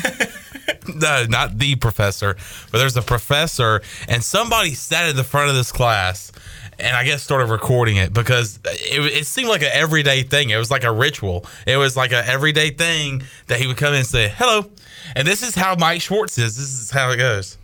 no, 0.95 1.25
not 1.27 1.57
the 1.57 1.75
professor, 1.75 2.35
but 2.71 2.77
there's 2.77 2.95
a 2.95 3.01
professor, 3.01 3.81
and 4.07 4.23
somebody 4.23 4.73
sat 4.73 5.09
at 5.09 5.15
the 5.15 5.23
front 5.23 5.49
of 5.49 5.55
this 5.55 5.71
class, 5.71 6.31
and 6.79 6.95
I 6.95 7.03
guess 7.03 7.23
started 7.23 7.49
recording 7.49 7.97
it 7.97 8.13
because 8.13 8.59
it, 8.65 9.01
it 9.01 9.25
seemed 9.25 9.49
like 9.49 9.61
an 9.61 9.71
everyday 9.73 10.23
thing. 10.23 10.49
It 10.49 10.57
was 10.57 10.71
like 10.71 10.85
a 10.85 10.91
ritual. 10.91 11.45
It 11.67 11.77
was 11.77 11.97
like 11.97 12.13
an 12.13 12.23
everyday 12.25 12.69
thing 12.69 13.23
that 13.47 13.59
he 13.59 13.67
would 13.67 13.77
come 13.77 13.89
in 13.89 13.99
and 13.99 14.07
say 14.07 14.33
hello, 14.37 14.69
and 15.15 15.27
this 15.27 15.43
is 15.43 15.55
how 15.55 15.75
Mike 15.75 16.01
Schwartz 16.01 16.37
is. 16.37 16.55
This 16.55 16.79
is 16.79 16.89
how 16.89 17.11
it 17.11 17.17
goes. 17.17 17.57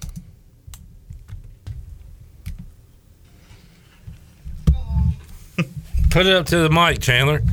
Put 6.09 6.25
it 6.25 6.33
up 6.33 6.47
to 6.47 6.57
the 6.57 6.69
mic, 6.69 6.99
Chandler. 7.01 7.43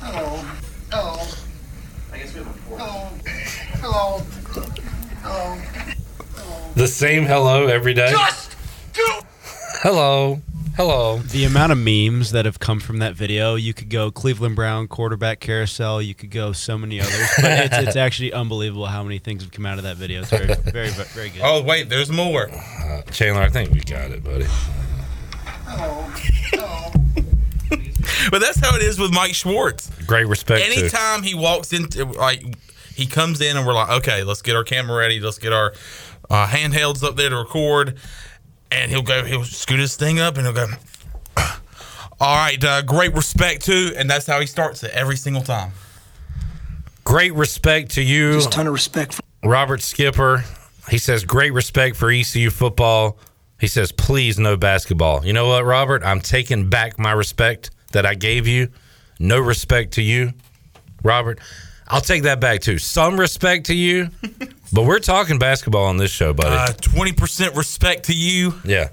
Hello. 0.00 0.42
Hello. 0.90 1.26
I 2.12 2.18
guess 2.18 2.34
we 2.34 2.40
have 2.40 2.48
a 2.48 2.52
four. 2.52 2.78
Hello. 2.78 4.18
Hello. 5.22 5.54
Hello. 6.34 6.72
The 6.74 6.88
same 6.88 7.24
hello 7.24 7.68
every 7.68 7.94
day. 7.94 8.10
Just 8.10 8.56
do. 8.92 9.20
Hello. 9.82 10.40
Hello. 10.76 11.18
The 11.18 11.44
amount 11.44 11.70
of 11.72 11.78
memes 11.78 12.32
that 12.32 12.46
have 12.46 12.58
come 12.58 12.80
from 12.80 12.98
that 12.98 13.14
video, 13.14 13.56
you 13.56 13.74
could 13.74 13.90
go 13.90 14.10
Cleveland 14.10 14.56
Brown 14.56 14.88
quarterback 14.88 15.38
carousel, 15.38 16.00
you 16.00 16.14
could 16.14 16.30
go 16.30 16.52
so 16.52 16.78
many 16.78 16.98
others, 16.98 17.30
but 17.40 17.50
it's, 17.66 17.78
it's 17.88 17.96
actually 18.06 18.32
unbelievable 18.32 18.86
how 18.86 19.02
many 19.02 19.18
things 19.18 19.42
have 19.42 19.52
come 19.52 19.66
out 19.66 19.76
of 19.76 19.84
that 19.84 19.96
video. 19.98 20.22
It's 20.22 20.30
very, 20.30 20.46
very, 20.46 20.88
very, 20.88 20.90
very 20.90 21.28
good. 21.28 21.42
Oh 21.44 21.62
wait, 21.62 21.90
there's 21.90 22.10
more. 22.10 22.48
Uh, 22.50 23.02
Chandler, 23.10 23.42
I 23.42 23.50
think 23.50 23.70
we 23.72 23.80
got 23.80 24.10
it, 24.10 24.24
buddy. 24.24 24.46
But 28.30 28.40
that's 28.40 28.58
how 28.60 28.76
it 28.76 28.82
is 28.82 28.98
with 28.98 29.12
Mike 29.12 29.34
Schwartz. 29.34 29.90
Great 30.06 30.26
respect 30.26 30.64
to 30.64 30.70
Anytime 30.70 31.22
he 31.22 31.34
walks 31.34 31.72
into 31.72 32.04
like 32.04 32.42
he 32.94 33.06
comes 33.06 33.40
in 33.40 33.56
and 33.56 33.66
we're 33.66 33.74
like, 33.74 33.90
okay, 33.90 34.22
let's 34.22 34.42
get 34.42 34.54
our 34.54 34.64
camera 34.64 34.96
ready, 34.96 35.20
let's 35.20 35.38
get 35.38 35.52
our 35.52 35.74
uh, 36.30 36.46
handhelds 36.46 37.02
up 37.02 37.16
there 37.16 37.30
to 37.30 37.36
record, 37.36 37.98
and 38.72 38.90
he'll 38.90 39.02
go, 39.02 39.24
he'll 39.24 39.44
scoot 39.44 39.80
his 39.80 39.96
thing 39.96 40.20
up 40.20 40.36
and 40.36 40.46
he'll 40.46 40.54
go. 40.54 40.66
All 42.20 42.36
right, 42.36 42.62
uh, 42.62 42.82
great 42.82 43.14
respect 43.14 43.64
too, 43.64 43.92
and 43.96 44.08
that's 44.08 44.26
how 44.26 44.40
he 44.40 44.46
starts 44.46 44.82
it 44.82 44.92
every 44.92 45.16
single 45.16 45.42
time. 45.42 45.72
Great 47.04 47.34
respect 47.34 47.92
to 47.92 48.02
you. 48.02 48.32
Just 48.34 48.48
a 48.48 48.50
ton 48.50 48.66
of 48.66 48.72
respect 48.72 49.14
for 49.14 49.22
Robert 49.44 49.82
Skipper. 49.82 50.44
He 50.88 50.98
says, 50.98 51.24
great 51.24 51.52
respect 51.52 51.96
for 51.96 52.10
ECU 52.10 52.50
football. 52.50 53.18
He 53.60 53.66
says, 53.66 53.92
please 53.92 54.38
no 54.38 54.56
basketball. 54.56 55.24
You 55.24 55.32
know 55.32 55.48
what, 55.48 55.64
Robert? 55.64 56.02
I'm 56.04 56.20
taking 56.20 56.68
back 56.68 56.98
my 56.98 57.12
respect 57.12 57.70
that 57.92 58.06
I 58.06 58.14
gave 58.14 58.46
you. 58.46 58.68
No 59.18 59.38
respect 59.38 59.94
to 59.94 60.02
you, 60.02 60.32
Robert. 61.04 61.38
I'll 61.88 62.00
take 62.00 62.24
that 62.24 62.40
back 62.40 62.60
too. 62.60 62.78
Some 62.78 63.18
respect 63.18 63.66
to 63.66 63.74
you, 63.74 64.08
but 64.72 64.84
we're 64.84 64.98
talking 64.98 65.38
basketball 65.38 65.84
on 65.84 65.96
this 65.96 66.10
show, 66.10 66.32
buddy. 66.32 66.54
Uh, 66.56 66.72
Twenty 66.80 67.12
percent 67.12 67.54
respect 67.56 68.04
to 68.06 68.14
you. 68.14 68.54
yeah. 68.64 68.88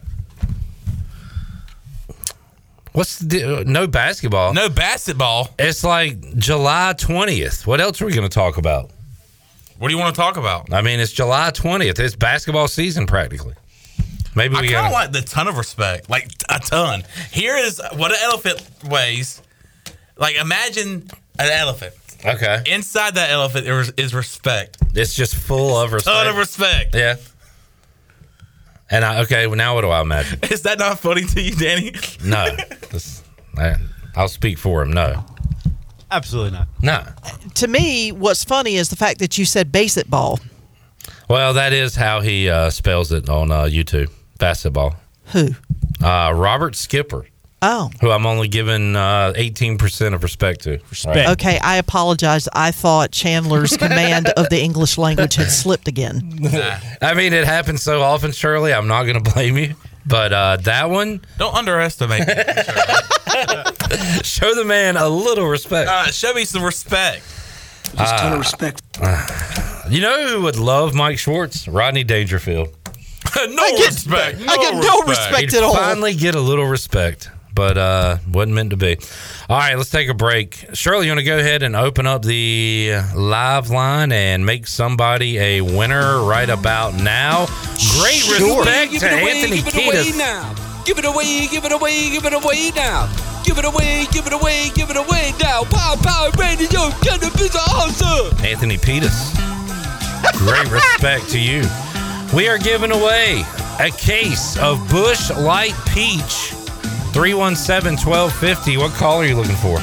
What's 2.92 3.20
the 3.20 3.60
uh, 3.60 3.64
no 3.66 3.88
basketball? 3.88 4.54
No 4.54 4.68
basketball. 4.68 5.50
It's 5.60 5.84
like 5.84 6.36
July 6.38 6.94
20th. 6.98 7.66
What 7.68 7.80
else 7.80 8.02
are 8.02 8.06
we 8.06 8.14
going 8.14 8.28
to 8.28 8.34
talk 8.34 8.58
about? 8.58 8.90
What 9.78 9.88
do 9.90 9.94
you 9.94 10.00
want 10.00 10.16
to 10.16 10.20
talk 10.20 10.38
about? 10.38 10.74
I 10.74 10.82
mean, 10.82 11.00
it's 11.00 11.12
July 11.12 11.52
20th. 11.52 12.00
It's 12.00 12.16
basketball 12.16 12.68
season 12.68 13.06
practically. 13.06 13.54
Maybe 14.36 14.56
I 14.56 14.62
we 14.62 14.68
kind 14.70 14.72
got 14.72 14.86
of 14.88 14.92
like 14.92 15.12
the 15.12 15.22
ton 15.22 15.48
of 15.48 15.58
respect, 15.58 16.10
like 16.10 16.30
a 16.50 16.60
ton. 16.60 17.04
Here 17.32 17.56
is 17.56 17.80
what 17.96 18.12
an 18.12 18.18
elephant 18.24 18.68
weighs. 18.90 19.42
Like 20.18 20.36
imagine 20.36 21.10
an 21.38 21.52
elephant. 21.52 21.94
Okay. 22.26 22.64
Inside 22.66 23.16
that 23.16 23.30
elephant 23.30 23.66
is, 23.68 23.92
is 23.98 24.14
respect. 24.14 24.78
It's 24.94 25.14
just 25.14 25.36
full 25.36 25.78
of 25.78 25.94
respect. 25.94 26.16
Ton 26.16 26.28
of 26.28 26.38
respect. 26.38 26.96
Yeah. 26.96 27.16
And 28.92 29.06
I, 29.06 29.22
okay, 29.22 29.48
well, 29.48 29.56
now 29.56 29.76
what 29.76 29.82
do 29.82 29.90
I 29.90 30.02
imagine? 30.02 30.40
Is 30.52 30.64
that 30.64 30.80
not 30.80 31.00
funny 31.00 31.24
to 31.24 31.42
you, 31.42 31.56
Danny? 31.56 31.94
No. 32.24 32.46
This- 32.90 33.24
I, 33.58 33.76
I'll 34.16 34.28
speak 34.28 34.58
for 34.58 34.82
him. 34.82 34.92
No. 34.92 35.24
Absolutely 36.12 36.52
not. 36.52 36.68
No. 36.82 37.04
To 37.56 37.68
me, 37.68 38.12
what's 38.12 38.44
funny 38.44 38.76
is 38.76 38.90
the 38.90 38.96
fact 38.96 39.20
that 39.20 39.38
you 39.38 39.46
said 39.46 39.72
baseball. 39.72 40.40
Well, 41.30 41.54
that 41.54 41.72
is 41.72 41.96
how 41.96 42.22
he 42.22 42.50
uh, 42.50 42.72
spells 42.72 43.12
it 43.12 43.30
on 43.30 43.52
uh, 43.52 43.64
YouTube. 43.64 44.10
Basketball. 44.40 44.96
Who? 45.26 45.50
Uh, 46.04 46.32
Robert 46.36 46.76
Skipper, 46.76 47.28
Oh. 47.62 47.90
who 48.00 48.10
I'm 48.10 48.26
only 48.26 48.48
giving 48.48 48.96
uh, 48.96 49.34
18% 49.36 50.14
of 50.14 50.24
respect 50.24 50.62
to. 50.62 50.80
Right. 51.06 51.28
Okay, 51.30 51.60
I 51.60 51.76
apologize. 51.76 52.48
I 52.54 52.72
thought 52.72 53.12
Chandler's 53.12 53.76
command 53.78 54.30
of 54.30 54.48
the 54.50 54.62
English 54.62 54.98
language 54.98 55.36
had 55.36 55.50
slipped 55.52 55.88
again. 55.90 56.40
I 57.02 57.14
mean, 57.16 57.34
it 57.34 57.46
happens 57.46 57.82
so 57.84 58.02
often, 58.02 58.32
Shirley. 58.32 58.74
I'm 58.74 58.88
not 58.88 59.04
going 59.04 59.22
to 59.22 59.32
blame 59.34 59.58
you. 59.58 59.76
But 60.06 60.32
uh, 60.34 60.58
that 60.64 60.90
one, 60.90 61.22
Don't 61.38 61.54
underestimate. 61.54 62.22
me. 62.28 62.34
show 64.24 64.54
the 64.56 64.64
man 64.66 64.98
a 64.98 65.08
little 65.10 65.46
respect. 65.46 65.90
uh, 65.90 66.06
show 66.08 66.34
me 66.34 66.46
some 66.46 66.64
respect. 66.64 67.22
Just 67.96 68.14
a 68.14 68.18
ton 68.18 68.32
Uh, 68.32 68.36
of 68.36 68.40
respect. 68.40 68.82
You 69.90 70.02
know 70.02 70.28
who 70.28 70.42
would 70.44 70.56
love 70.56 70.94
Mike 70.94 71.18
Schwartz? 71.18 71.68
Rodney 71.68 72.04
Dangerfield. 72.04 72.68
no 73.36 73.72
respect. 73.78 74.40
I 74.48 74.56
get 74.58 74.76
no 74.76 75.02
respect 75.08 75.52
He'd 75.52 75.56
at 75.56 75.64
all. 75.64 75.74
Finally 75.76 76.14
get 76.14 76.36
a 76.36 76.40
little 76.40 76.66
respect, 76.68 77.32
but 77.60 77.78
uh, 77.78 78.18
wasn't 78.32 78.54
meant 78.56 78.70
to 78.70 78.78
be. 78.78 78.96
All 79.50 79.58
right, 79.58 79.76
let's 79.76 79.90
take 79.90 80.08
a 80.08 80.14
break. 80.14 80.66
Shirley, 80.74 81.08
you 81.08 81.12
want 81.12 81.20
to 81.20 81.26
go 81.26 81.38
ahead 81.38 81.62
and 81.62 81.76
open 81.76 82.08
up 82.08 82.22
the 82.24 83.02
live 83.14 83.70
line 83.70 84.14
and 84.14 84.46
make 84.46 84.66
somebody 84.66 85.38
a 85.38 85.60
winner 85.60 86.24
right 86.24 86.50
about 86.50 86.94
now? 86.94 87.48
Great 88.00 88.14
Sure. 88.24 88.64
respect 88.64 88.92
Give 88.94 89.02
to 89.02 89.08
it 89.08 89.22
away, 89.22 89.32
Anthony 89.32 89.58
give 89.58 89.68
it 89.68 89.76
away 89.76 89.96
Kiedis. 90.06 90.18
now. 90.18 90.56
Give 90.86 90.98
it 91.00 91.04
away, 91.06 91.48
give 91.52 91.66
it 91.66 91.74
away, 91.74 92.10
give 92.10 92.24
it 92.26 92.32
away 92.34 92.72
now. 92.78 93.12
Give 93.44 93.58
it 93.58 93.66
away, 93.66 94.06
give 94.14 94.26
it 94.26 94.32
away, 94.32 94.70
give 94.74 94.90
it 94.90 94.96
away 94.96 95.34
now. 95.42 95.66
Pow, 95.66 95.98
pow, 96.02 96.30
radio, 96.40 96.92
cannabis 97.04 97.54
awesome. 97.58 98.38
Anthony 98.46 98.78
Pettis. 98.78 99.36
Great 100.38 100.72
respect 100.72 101.28
to 101.32 101.40
you. 101.40 101.64
We 102.34 102.48
are 102.48 102.58
giving 102.58 102.92
away 102.92 103.44
a 103.82 103.90
case 103.92 104.58
of 104.60 104.80
Busch 104.90 105.30
Light 105.32 105.76
Peach. 105.94 106.54
317 107.14 107.98
1250. 108.06 108.78
What 108.78 108.92
call 108.94 109.22
are 109.22 109.26
you 109.26 109.36
looking 109.36 109.56
for? 109.56 109.80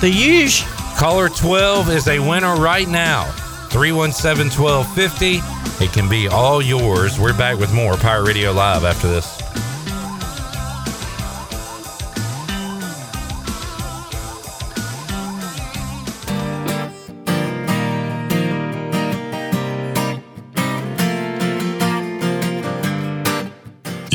The 0.00 0.10
huge. 0.10 0.64
Caller 0.96 1.28
12 1.28 1.90
is 1.90 2.08
a 2.08 2.18
winner 2.18 2.56
right 2.56 2.88
now. 2.88 3.24
317 3.70 4.50
1250. 4.58 5.84
It 5.84 5.92
can 5.92 6.08
be 6.08 6.28
all 6.28 6.60
yours. 6.60 7.18
We're 7.18 7.36
back 7.36 7.58
with 7.58 7.72
more 7.72 7.96
Pirate 7.96 8.26
Radio 8.26 8.52
Live 8.52 8.84
after 8.84 9.08
this. 9.08 9.39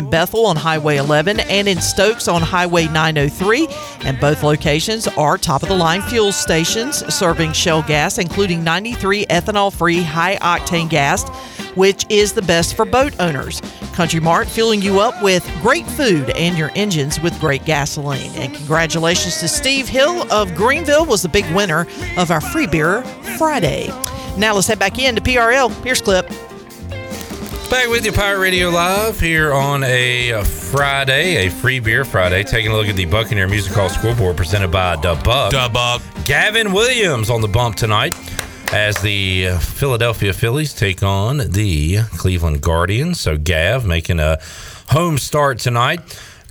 Bethel 0.09 0.45
on 0.45 0.55
Highway 0.55 0.97
11 0.97 1.39
and 1.41 1.67
in 1.67 1.81
Stokes 1.81 2.27
on 2.27 2.41
Highway 2.41 2.87
903. 2.87 3.67
And 4.05 4.19
both 4.19 4.43
locations 4.43 5.07
are 5.09 5.37
top 5.37 5.63
of 5.63 5.69
the 5.69 5.75
line 5.75 6.01
fuel 6.01 6.31
stations 6.31 6.97
serving 7.13 7.53
Shell 7.53 7.83
gas, 7.83 8.17
including 8.17 8.63
93 8.63 9.25
ethanol 9.25 9.73
free 9.73 10.01
high 10.01 10.37
octane 10.37 10.89
gas 10.89 11.23
which 11.75 12.05
is 12.09 12.33
the 12.33 12.41
best 12.41 12.75
for 12.75 12.85
boat 12.85 13.13
owners. 13.19 13.61
Country 13.93 14.19
Mart 14.19 14.47
fueling 14.47 14.81
you 14.81 14.99
up 14.99 15.21
with 15.21 15.47
great 15.61 15.85
food 15.85 16.29
and 16.31 16.57
your 16.57 16.71
engines 16.75 17.19
with 17.19 17.37
great 17.39 17.65
gasoline. 17.65 18.31
And 18.35 18.53
congratulations 18.53 19.39
to 19.39 19.47
Steve 19.47 19.87
Hill 19.87 20.31
of 20.31 20.55
Greenville 20.55 21.05
was 21.05 21.21
the 21.21 21.29
big 21.29 21.49
winner 21.53 21.87
of 22.17 22.31
our 22.31 22.41
free 22.41 22.67
beer 22.67 23.03
Friday. 23.37 23.87
Now 24.37 24.55
let's 24.55 24.67
head 24.67 24.79
back 24.79 24.99
into 24.99 25.21
PRL. 25.21 25.71
Here's 25.83 26.01
Clip. 26.01 26.29
Back 27.71 27.87
with 27.87 28.05
you, 28.05 28.11
Pirate 28.11 28.39
Radio 28.39 28.69
Live 28.69 29.17
here 29.17 29.53
on 29.53 29.85
a 29.85 30.33
uh, 30.33 30.43
Friday, 30.43 31.47
a 31.47 31.49
free 31.49 31.79
beer 31.79 32.03
Friday. 32.03 32.43
Taking 32.43 32.73
a 32.73 32.75
look 32.75 32.87
at 32.87 32.97
the 32.97 33.05
Buccaneer 33.05 33.47
Music 33.47 33.71
Hall 33.71 33.87
scoreboard 33.87 34.35
presented 34.35 34.71
by 34.71 34.97
Da 34.97 35.15
Buck. 35.23 35.53
Da 35.53 35.69
Buck. 35.69 36.01
Gavin 36.25 36.73
Williams 36.73 37.29
on 37.29 37.39
the 37.39 37.47
bump 37.47 37.77
tonight 37.77 38.13
as 38.73 39.01
the 39.01 39.47
uh, 39.47 39.59
Philadelphia 39.59 40.33
Phillies 40.33 40.73
take 40.73 41.01
on 41.01 41.37
the 41.37 41.99
Cleveland 42.17 42.59
Guardians. 42.61 43.21
So 43.21 43.37
Gav 43.37 43.85
making 43.85 44.19
a 44.19 44.39
home 44.89 45.17
start 45.17 45.59
tonight. 45.59 46.01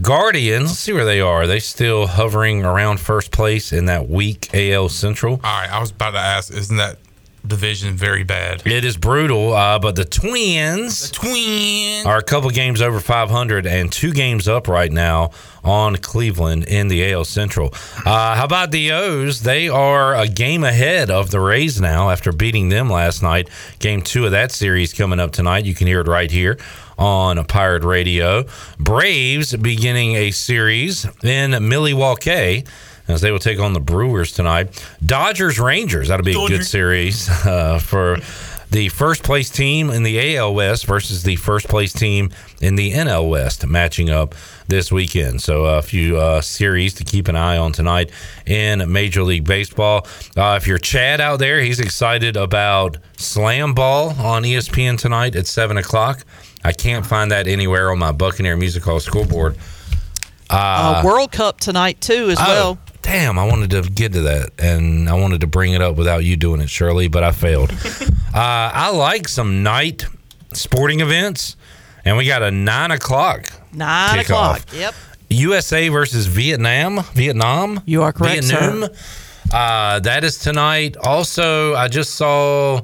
Guardians, 0.00 0.70
let's 0.70 0.78
see 0.78 0.94
where 0.94 1.04
they 1.04 1.20
are. 1.20 1.42
Are 1.42 1.46
they 1.46 1.60
still 1.60 2.06
hovering 2.06 2.64
around 2.64 2.98
first 2.98 3.30
place 3.30 3.74
in 3.74 3.84
that 3.84 4.08
weak 4.08 4.48
AL 4.54 4.88
Central? 4.88 5.34
All 5.34 5.60
right, 5.60 5.70
I 5.70 5.80
was 5.80 5.90
about 5.90 6.12
to 6.12 6.18
ask, 6.18 6.50
isn't 6.50 6.78
that 6.78 6.96
division 7.46 7.94
very 7.94 8.24
bad? 8.24 8.66
It 8.66 8.84
is 8.84 8.96
brutal, 8.96 9.52
uh, 9.52 9.78
but 9.78 9.96
the 9.96 10.04
Twins 10.04 11.10
Twin. 11.10 12.06
are 12.06 12.18
a 12.18 12.22
couple 12.22 12.50
games 12.50 12.80
over 12.80 13.00
500 13.00 13.66
and 13.66 13.90
two 13.90 14.12
games 14.12 14.48
up 14.48 14.68
right 14.68 14.90
now 14.90 15.30
on 15.64 15.96
Cleveland 15.96 16.64
in 16.64 16.88
the 16.88 17.12
AL 17.12 17.24
Central. 17.24 17.70
Uh, 18.06 18.34
how 18.36 18.44
about 18.44 18.70
the 18.70 18.92
O's? 18.92 19.42
They 19.42 19.68
are 19.68 20.14
a 20.14 20.28
game 20.28 20.64
ahead 20.64 21.10
of 21.10 21.30
the 21.30 21.40
Rays 21.40 21.80
now 21.80 22.10
after 22.10 22.32
beating 22.32 22.68
them 22.68 22.88
last 22.88 23.22
night. 23.22 23.48
Game 23.78 24.02
two 24.02 24.24
of 24.24 24.30
that 24.30 24.52
series 24.52 24.92
coming 24.94 25.20
up 25.20 25.32
tonight. 25.32 25.64
You 25.64 25.74
can 25.74 25.86
hear 25.86 26.00
it 26.00 26.08
right 26.08 26.30
here 26.30 26.58
on 26.98 27.42
Pirate 27.46 27.84
Radio. 27.84 28.44
Braves 28.78 29.56
beginning 29.56 30.16
a 30.16 30.30
series 30.30 31.06
in 31.22 31.68
Milwaukee 31.68 32.64
as 33.10 33.20
they 33.20 33.30
will 33.30 33.38
take 33.38 33.58
on 33.58 33.72
the 33.72 33.80
Brewers 33.80 34.32
tonight. 34.32 34.84
Dodgers 35.04 35.58
Rangers, 35.58 36.08
that'll 36.08 36.24
be 36.24 36.32
a 36.32 36.48
good 36.48 36.64
series 36.64 37.28
uh, 37.46 37.78
for 37.78 38.18
the 38.70 38.88
first 38.88 39.24
place 39.24 39.50
team 39.50 39.90
in 39.90 40.02
the 40.04 40.36
AL 40.36 40.54
West 40.54 40.86
versus 40.86 41.24
the 41.24 41.36
first 41.36 41.68
place 41.68 41.92
team 41.92 42.30
in 42.60 42.76
the 42.76 42.92
NL 42.92 43.28
West 43.28 43.66
matching 43.66 44.10
up 44.10 44.34
this 44.68 44.92
weekend. 44.92 45.42
So 45.42 45.64
a 45.64 45.82
few 45.82 46.16
uh, 46.16 46.40
series 46.40 46.94
to 46.94 47.04
keep 47.04 47.28
an 47.28 47.36
eye 47.36 47.56
on 47.56 47.72
tonight 47.72 48.10
in 48.46 48.90
Major 48.90 49.24
League 49.24 49.44
Baseball. 49.44 50.06
Uh, 50.36 50.58
if 50.60 50.66
you're 50.68 50.78
Chad 50.78 51.20
out 51.20 51.40
there, 51.40 51.60
he's 51.60 51.80
excited 51.80 52.36
about 52.36 52.98
Slam 53.16 53.74
Ball 53.74 54.10
on 54.10 54.44
ESPN 54.44 54.98
tonight 54.98 55.34
at 55.34 55.46
seven 55.46 55.76
o'clock. 55.76 56.24
I 56.62 56.72
can't 56.72 57.04
find 57.04 57.30
that 57.32 57.48
anywhere 57.48 57.90
on 57.90 57.98
my 57.98 58.12
Buccaneer 58.12 58.56
Music 58.56 58.84
Hall 58.84 59.00
scoreboard. 59.00 59.56
Uh, 60.48 61.02
World 61.04 61.32
Cup 61.32 61.60
tonight, 61.60 62.00
too, 62.00 62.28
as 62.30 62.38
oh, 62.40 62.44
well. 62.46 62.78
Damn, 63.02 63.38
I 63.38 63.44
wanted 63.46 63.70
to 63.70 63.82
get 63.82 64.12
to 64.12 64.22
that 64.22 64.50
and 64.58 65.08
I 65.08 65.14
wanted 65.14 65.40
to 65.40 65.46
bring 65.46 65.72
it 65.72 65.82
up 65.82 65.96
without 65.96 66.24
you 66.24 66.36
doing 66.36 66.60
it, 66.60 66.68
Shirley, 66.70 67.08
but 67.08 67.22
I 67.22 67.32
failed. 67.32 67.70
uh, 68.34 68.34
I 68.34 68.90
like 68.90 69.26
some 69.28 69.62
night 69.62 70.04
sporting 70.52 71.00
events, 71.00 71.56
and 72.04 72.16
we 72.16 72.26
got 72.26 72.42
a 72.42 72.50
nine 72.50 72.90
o'clock. 72.90 73.50
Nine 73.72 74.18
kickoff. 74.18 74.22
o'clock. 74.22 74.62
Yep. 74.74 74.94
USA 75.30 75.88
versus 75.88 76.26
Vietnam. 76.26 77.02
Vietnam. 77.14 77.80
You 77.86 78.02
are 78.02 78.12
correct, 78.12 78.44
Vietnam. 78.44 78.90
Uh, 79.52 80.00
that 80.00 80.24
is 80.24 80.38
tonight. 80.38 80.96
Also, 80.96 81.74
I 81.74 81.88
just 81.88 82.14
saw. 82.14 82.80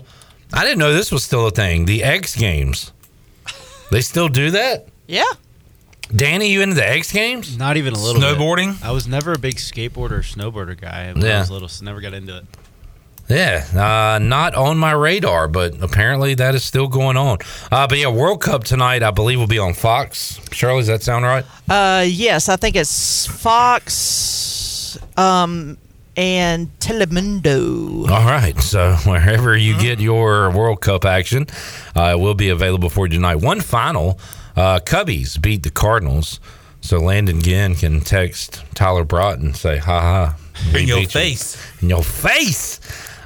I 0.53 0.63
didn't 0.63 0.79
know 0.79 0.93
this 0.93 1.11
was 1.11 1.25
still 1.25 1.47
a 1.47 1.51
thing. 1.51 1.87
The 1.87 2.03
X 2.05 2.37
Games. 2.37 2.93
They 3.91 4.01
still 4.01 4.29
do 4.29 4.53
that. 4.53 4.89
Yeah. 5.07 5.25
Danny, 6.15 6.49
you 6.51 6.63
into 6.63 6.75
the 6.77 6.89
X 6.89 7.11
Games? 7.13 7.59
Not 7.59 7.77
even 7.77 7.95
a 7.95 7.99
little. 7.99 8.21
bit. 8.21 8.37
Snowboarding? 8.37 8.83
I 8.85 8.93
was 8.93 9.09
never 9.09 9.33
a 9.33 9.39
big 9.39 9.57
skateboarder 9.57 10.13
or 10.13 10.23
snowboarder 10.23 10.81
guy 10.81 11.13
when 11.13 11.23
Yeah. 11.25 11.37
I 11.37 11.41
was 11.41 11.51
little, 11.51 11.69
so 11.69 11.85
never 11.85 12.01
got 12.01 12.15
into 12.15 12.37
it. 12.39 12.45
Yeah, 13.29 13.65
uh, 14.15 14.21
not 14.21 14.55
on 14.55 14.79
my 14.79 14.93
radar, 14.93 15.49
but 15.49 15.83
apparently 15.83 16.35
that 16.35 16.55
is 16.55 16.63
still 16.63 16.87
going 16.87 17.17
on. 17.17 17.39
Uh, 17.73 17.89
but 17.89 17.99
yeah, 17.99 18.07
World 18.07 18.41
Cup 18.41 18.63
tonight, 18.63 19.03
I 19.03 19.11
believe, 19.11 19.41
will 19.41 19.49
be 19.49 19.59
on 19.59 19.75
Fox. 19.75 20.39
Shirley, 20.53 20.79
does 20.83 20.87
that 20.87 21.03
sound 21.03 21.25
right? 21.25 21.45
Uh, 21.69 22.05
yes, 22.07 22.49
I 22.49 22.55
think 22.55 22.77
it's 22.77 23.27
Fox. 23.27 24.97
Um, 25.17 25.77
and 26.17 26.69
Telemundo. 26.79 28.09
All 28.09 28.25
right. 28.25 28.59
So 28.61 28.95
wherever 29.05 29.57
you 29.57 29.77
get 29.79 29.99
your 30.01 30.51
World 30.51 30.81
Cup 30.81 31.05
action, 31.05 31.47
uh, 31.97 32.13
it 32.17 32.21
will 32.21 32.35
be 32.35 32.49
available 32.51 32.89
for 32.91 33.07
you 33.07 33.13
tonight. 33.15 33.37
One 33.37 33.61
final: 33.61 34.19
uh, 34.57 34.81
Cubbies 34.81 35.41
beat 35.41 35.63
the 35.63 35.71
Cardinals. 35.71 36.41
So 36.81 36.99
Landon 36.99 37.43
Ginn 37.43 37.75
can 37.75 38.01
text 38.01 38.65
Tyler 38.75 39.05
Broughton 39.05 39.47
and 39.47 39.57
say, 39.57 39.79
"Ha 39.79 40.01
ha." 40.01 40.37
In 40.79 40.87
your 40.87 40.99
beat 40.99 41.15
you." 41.15 41.21
face. 41.21 41.57
In 41.83 41.89
your 41.89 42.05
face. 42.05 42.81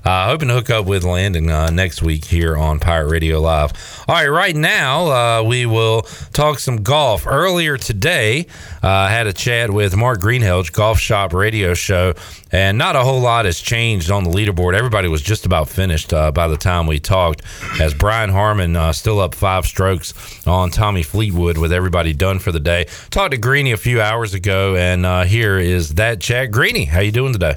Uh, 0.04 0.26
hoping 0.26 0.48
to 0.48 0.54
hook 0.54 0.70
up 0.70 0.86
with 0.86 1.04
Landon 1.04 1.50
uh, 1.50 1.70
next 1.70 2.02
week 2.02 2.24
here 2.24 2.56
on 2.56 2.80
Pirate 2.80 3.08
Radio 3.10 3.40
Live. 3.40 3.72
All 4.08 4.14
right, 4.14 4.28
right 4.28 4.56
now 4.56 5.06
uh, 5.06 5.42
we 5.42 5.66
will 5.66 6.02
talk 6.32 6.58
some 6.58 6.82
golf. 6.82 7.26
Earlier 7.26 7.76
today, 7.76 8.46
uh, 8.82 8.88
I 8.88 9.10
had 9.10 9.26
a 9.26 9.32
chat 9.32 9.70
with 9.70 9.96
Mark 9.96 10.20
Greenhelge, 10.20 10.72
Golf 10.72 10.98
Shop 10.98 11.34
Radio 11.34 11.74
Show, 11.74 12.14
and 12.50 12.78
not 12.78 12.96
a 12.96 13.00
whole 13.00 13.20
lot 13.20 13.44
has 13.44 13.60
changed 13.60 14.10
on 14.10 14.24
the 14.24 14.30
leaderboard. 14.30 14.74
Everybody 14.74 15.08
was 15.08 15.22
just 15.22 15.44
about 15.46 15.68
finished 15.68 16.14
uh, 16.14 16.32
by 16.32 16.48
the 16.48 16.56
time 16.56 16.86
we 16.86 16.98
talked, 16.98 17.42
as 17.80 17.92
Brian 17.92 18.30
Harman 18.30 18.76
uh, 18.76 18.92
still 18.92 19.20
up 19.20 19.34
five 19.34 19.66
strokes 19.66 20.14
on 20.46 20.70
Tommy 20.70 21.02
Fleetwood 21.02 21.58
with 21.58 21.72
everybody 21.72 22.14
done 22.14 22.38
for 22.38 22.52
the 22.52 22.60
day. 22.60 22.86
Talked 23.10 23.32
to 23.32 23.38
Greeny 23.38 23.72
a 23.72 23.76
few 23.76 24.00
hours 24.00 24.32
ago, 24.34 24.76
and 24.76 25.28
here 25.28 25.58
is 25.58 25.94
that 25.94 26.20
chat. 26.20 26.50
Greeny, 26.50 26.86
how 26.86 27.00
you 27.00 27.12
doing 27.12 27.32
today? 27.32 27.56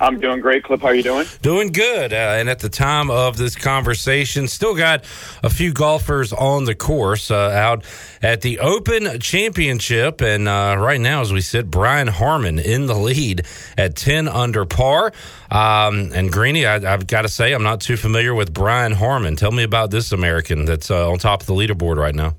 I'm 0.00 0.20
doing 0.20 0.40
great, 0.40 0.64
Clip. 0.64 0.80
How 0.80 0.88
are 0.88 0.94
you 0.94 1.02
doing? 1.02 1.26
Doing 1.42 1.72
good. 1.72 2.12
Uh, 2.12 2.16
and 2.16 2.48
at 2.48 2.58
the 2.58 2.68
time 2.68 3.10
of 3.10 3.36
this 3.36 3.56
conversation, 3.56 4.46
still 4.48 4.74
got 4.74 5.04
a 5.42 5.50
few 5.50 5.72
golfers 5.72 6.32
on 6.32 6.64
the 6.64 6.74
course 6.74 7.30
uh, 7.30 7.34
out 7.36 7.84
at 8.22 8.42
the 8.42 8.58
Open 8.58 9.18
Championship. 9.20 10.20
And 10.20 10.48
uh, 10.48 10.76
right 10.78 11.00
now, 11.00 11.22
as 11.22 11.32
we 11.32 11.40
sit, 11.40 11.70
Brian 11.70 12.08
Harman 12.08 12.58
in 12.58 12.86
the 12.86 12.94
lead 12.94 13.46
at 13.78 13.96
10 13.96 14.28
under 14.28 14.66
par. 14.66 15.12
Um, 15.50 16.10
and 16.14 16.30
Greeny, 16.30 16.66
I, 16.66 16.92
I've 16.92 17.06
got 17.06 17.22
to 17.22 17.28
say, 17.28 17.52
I'm 17.52 17.62
not 17.62 17.80
too 17.80 17.96
familiar 17.96 18.34
with 18.34 18.52
Brian 18.52 18.92
Harman. 18.92 19.36
Tell 19.36 19.52
me 19.52 19.62
about 19.62 19.90
this 19.90 20.12
American 20.12 20.66
that's 20.66 20.90
uh, 20.90 21.10
on 21.10 21.18
top 21.18 21.40
of 21.40 21.46
the 21.46 21.54
leaderboard 21.54 21.96
right 21.96 22.14
now. 22.14 22.34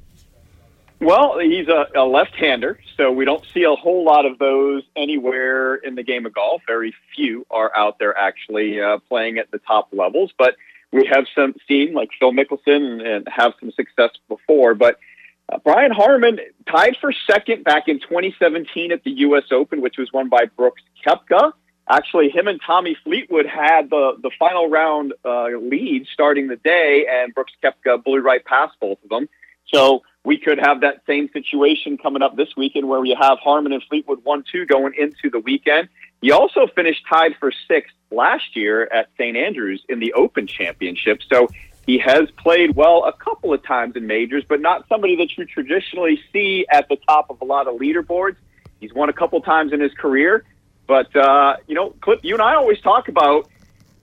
Well, 0.99 1.37
he's 1.39 1.67
a, 1.67 1.85
a 1.95 2.05
left-hander, 2.05 2.79
so 2.95 3.11
we 3.11 3.23
don't 3.23 3.43
see 3.53 3.63
a 3.63 3.75
whole 3.75 4.03
lot 4.03 4.25
of 4.25 4.39
those 4.39 4.81
anywhere 4.95 5.75
in 5.75 5.93
the 5.93 6.01
game 6.01 6.25
of 6.25 6.33
golf. 6.33 6.63
Very 6.65 6.93
few 7.15 7.45
are 7.51 7.71
out 7.77 7.99
there 7.99 8.17
actually 8.17 8.81
uh, 8.81 8.97
playing 9.07 9.37
at 9.37 9.51
the 9.51 9.59
top 9.59 9.89
levels, 9.91 10.31
but 10.39 10.55
we 10.91 11.07
have 11.11 11.25
some 11.35 11.53
seen 11.67 11.93
like 11.93 12.09
Phil 12.19 12.31
Mickelson 12.31 13.05
and, 13.05 13.27
have 13.29 13.53
some 13.59 13.71
success 13.71 14.11
before. 14.27 14.73
But 14.73 14.97
uh, 15.51 15.59
Brian 15.63 15.91
Harman 15.91 16.39
tied 16.67 16.97
for 16.99 17.13
second 17.29 17.63
back 17.63 17.87
in 17.87 17.99
2017 17.99 18.91
at 18.91 19.03
the 19.03 19.11
U.S. 19.11 19.43
Open, 19.51 19.81
which 19.81 19.97
was 19.99 20.11
won 20.11 20.29
by 20.29 20.45
Brooks 20.45 20.81
Koepka. 21.05 21.51
Actually, 21.89 22.29
him 22.29 22.47
and 22.47 22.59
Tommy 22.65 22.97
Fleetwood 23.03 23.45
had 23.45 23.91
the 23.91 24.17
the 24.21 24.31
final 24.39 24.67
round 24.67 25.13
uh, 25.23 25.47
lead 25.61 26.07
starting 26.11 26.47
the 26.47 26.57
day, 26.57 27.05
and 27.09 27.35
Brooks 27.35 27.53
Koepka 27.63 28.03
blew 28.03 28.19
right 28.19 28.43
past 28.43 28.73
both 28.81 28.97
of 29.03 29.09
them. 29.09 29.29
So 29.73 30.01
we 30.27 30.37
could 30.37 30.59
have 30.59 30.81
that 30.81 31.03
same 31.07 31.29
situation 31.31 31.97
coming 31.97 32.21
up 32.21 32.35
this 32.35 32.49
weekend 32.57 32.89
where 32.89 32.99
we 32.99 33.15
have 33.17 33.39
Harman 33.39 33.71
and 33.71 33.81
Fleetwood 33.83 34.25
1 34.25 34.43
2 34.51 34.65
going 34.65 34.93
into 34.97 35.29
the 35.31 35.39
weekend. 35.39 35.87
He 36.21 36.33
also 36.33 36.67
finished 36.75 37.01
tied 37.09 37.37
for 37.39 37.49
sixth 37.65 37.95
last 38.11 38.53
year 38.53 38.89
at 38.91 39.07
St. 39.17 39.37
Andrews 39.37 39.81
in 39.87 39.99
the 39.99 40.11
Open 40.11 40.45
Championship. 40.45 41.21
So 41.31 41.47
he 41.85 41.97
has 41.99 42.29
played 42.31 42.75
well 42.75 43.05
a 43.05 43.13
couple 43.13 43.53
of 43.53 43.63
times 43.63 43.95
in 43.95 44.05
majors, 44.05 44.43
but 44.49 44.59
not 44.59 44.85
somebody 44.89 45.15
that 45.15 45.37
you 45.37 45.45
traditionally 45.45 46.19
see 46.33 46.65
at 46.69 46.89
the 46.89 46.97
top 47.07 47.29
of 47.29 47.39
a 47.39 47.45
lot 47.45 47.69
of 47.69 47.75
leaderboards. 47.75 48.35
He's 48.81 48.93
won 48.93 49.07
a 49.07 49.13
couple 49.13 49.39
of 49.39 49.45
times 49.45 49.71
in 49.71 49.79
his 49.79 49.93
career. 49.93 50.43
But, 50.87 51.15
uh, 51.15 51.55
you 51.67 51.75
know, 51.75 51.91
Clip, 52.01 52.19
you 52.23 52.33
and 52.33 52.41
I 52.41 52.55
always 52.55 52.81
talk 52.81 53.07
about 53.07 53.49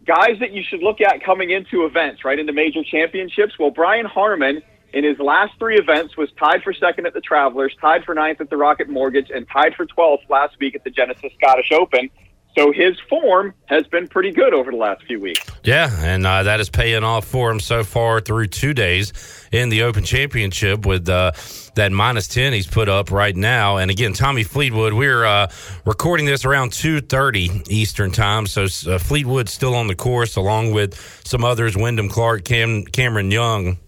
guys 0.06 0.38
that 0.40 0.52
you 0.52 0.62
should 0.62 0.82
look 0.82 1.02
at 1.02 1.22
coming 1.22 1.50
into 1.50 1.84
events, 1.84 2.24
right, 2.24 2.38
into 2.38 2.54
major 2.54 2.82
championships. 2.82 3.58
Well, 3.58 3.70
Brian 3.70 4.06
Harman 4.06 4.62
in 4.94 5.04
his 5.04 5.18
last 5.18 5.52
three 5.58 5.76
events 5.76 6.16
was 6.16 6.30
tied 6.38 6.62
for 6.62 6.72
second 6.72 7.06
at 7.06 7.14
the 7.14 7.20
Travelers, 7.20 7.74
tied 7.80 8.04
for 8.04 8.14
ninth 8.14 8.40
at 8.40 8.48
the 8.48 8.56
Rocket 8.56 8.88
Mortgage, 8.88 9.28
and 9.28 9.46
tied 9.48 9.74
for 9.74 9.86
12th 9.86 10.28
last 10.30 10.56
week 10.60 10.74
at 10.76 10.84
the 10.84 10.90
Genesis 10.90 11.32
Scottish 11.36 11.72
Open. 11.72 12.08
So 12.56 12.70
his 12.70 12.96
form 13.08 13.52
has 13.66 13.84
been 13.88 14.06
pretty 14.06 14.30
good 14.30 14.54
over 14.54 14.70
the 14.70 14.76
last 14.76 15.02
few 15.02 15.20
weeks. 15.20 15.44
Yeah, 15.64 15.90
and 16.04 16.24
uh, 16.24 16.44
that 16.44 16.60
is 16.60 16.70
paying 16.70 17.02
off 17.02 17.26
for 17.26 17.50
him 17.50 17.58
so 17.58 17.82
far 17.82 18.20
through 18.20 18.46
two 18.46 18.72
days 18.72 19.12
in 19.50 19.70
the 19.70 19.82
Open 19.82 20.04
Championship 20.04 20.86
with 20.86 21.08
uh, 21.08 21.32
that 21.74 21.90
minus 21.90 22.28
10 22.28 22.52
he's 22.52 22.68
put 22.68 22.88
up 22.88 23.10
right 23.10 23.34
now. 23.34 23.78
And 23.78 23.90
again, 23.90 24.12
Tommy 24.12 24.44
Fleetwood, 24.44 24.92
we're 24.92 25.24
uh, 25.24 25.50
recording 25.84 26.26
this 26.26 26.44
around 26.44 26.70
2.30 26.70 27.68
Eastern 27.68 28.12
time. 28.12 28.46
So 28.46 28.62
uh, 28.62 28.98
Fleetwood's 28.98 29.52
still 29.52 29.74
on 29.74 29.88
the 29.88 29.96
course 29.96 30.36
along 30.36 30.72
with 30.72 30.94
some 31.26 31.44
others, 31.44 31.76
Wyndham 31.76 32.08
Clark, 32.08 32.44
Cam- 32.44 32.84
Cameron 32.84 33.32
Young. 33.32 33.78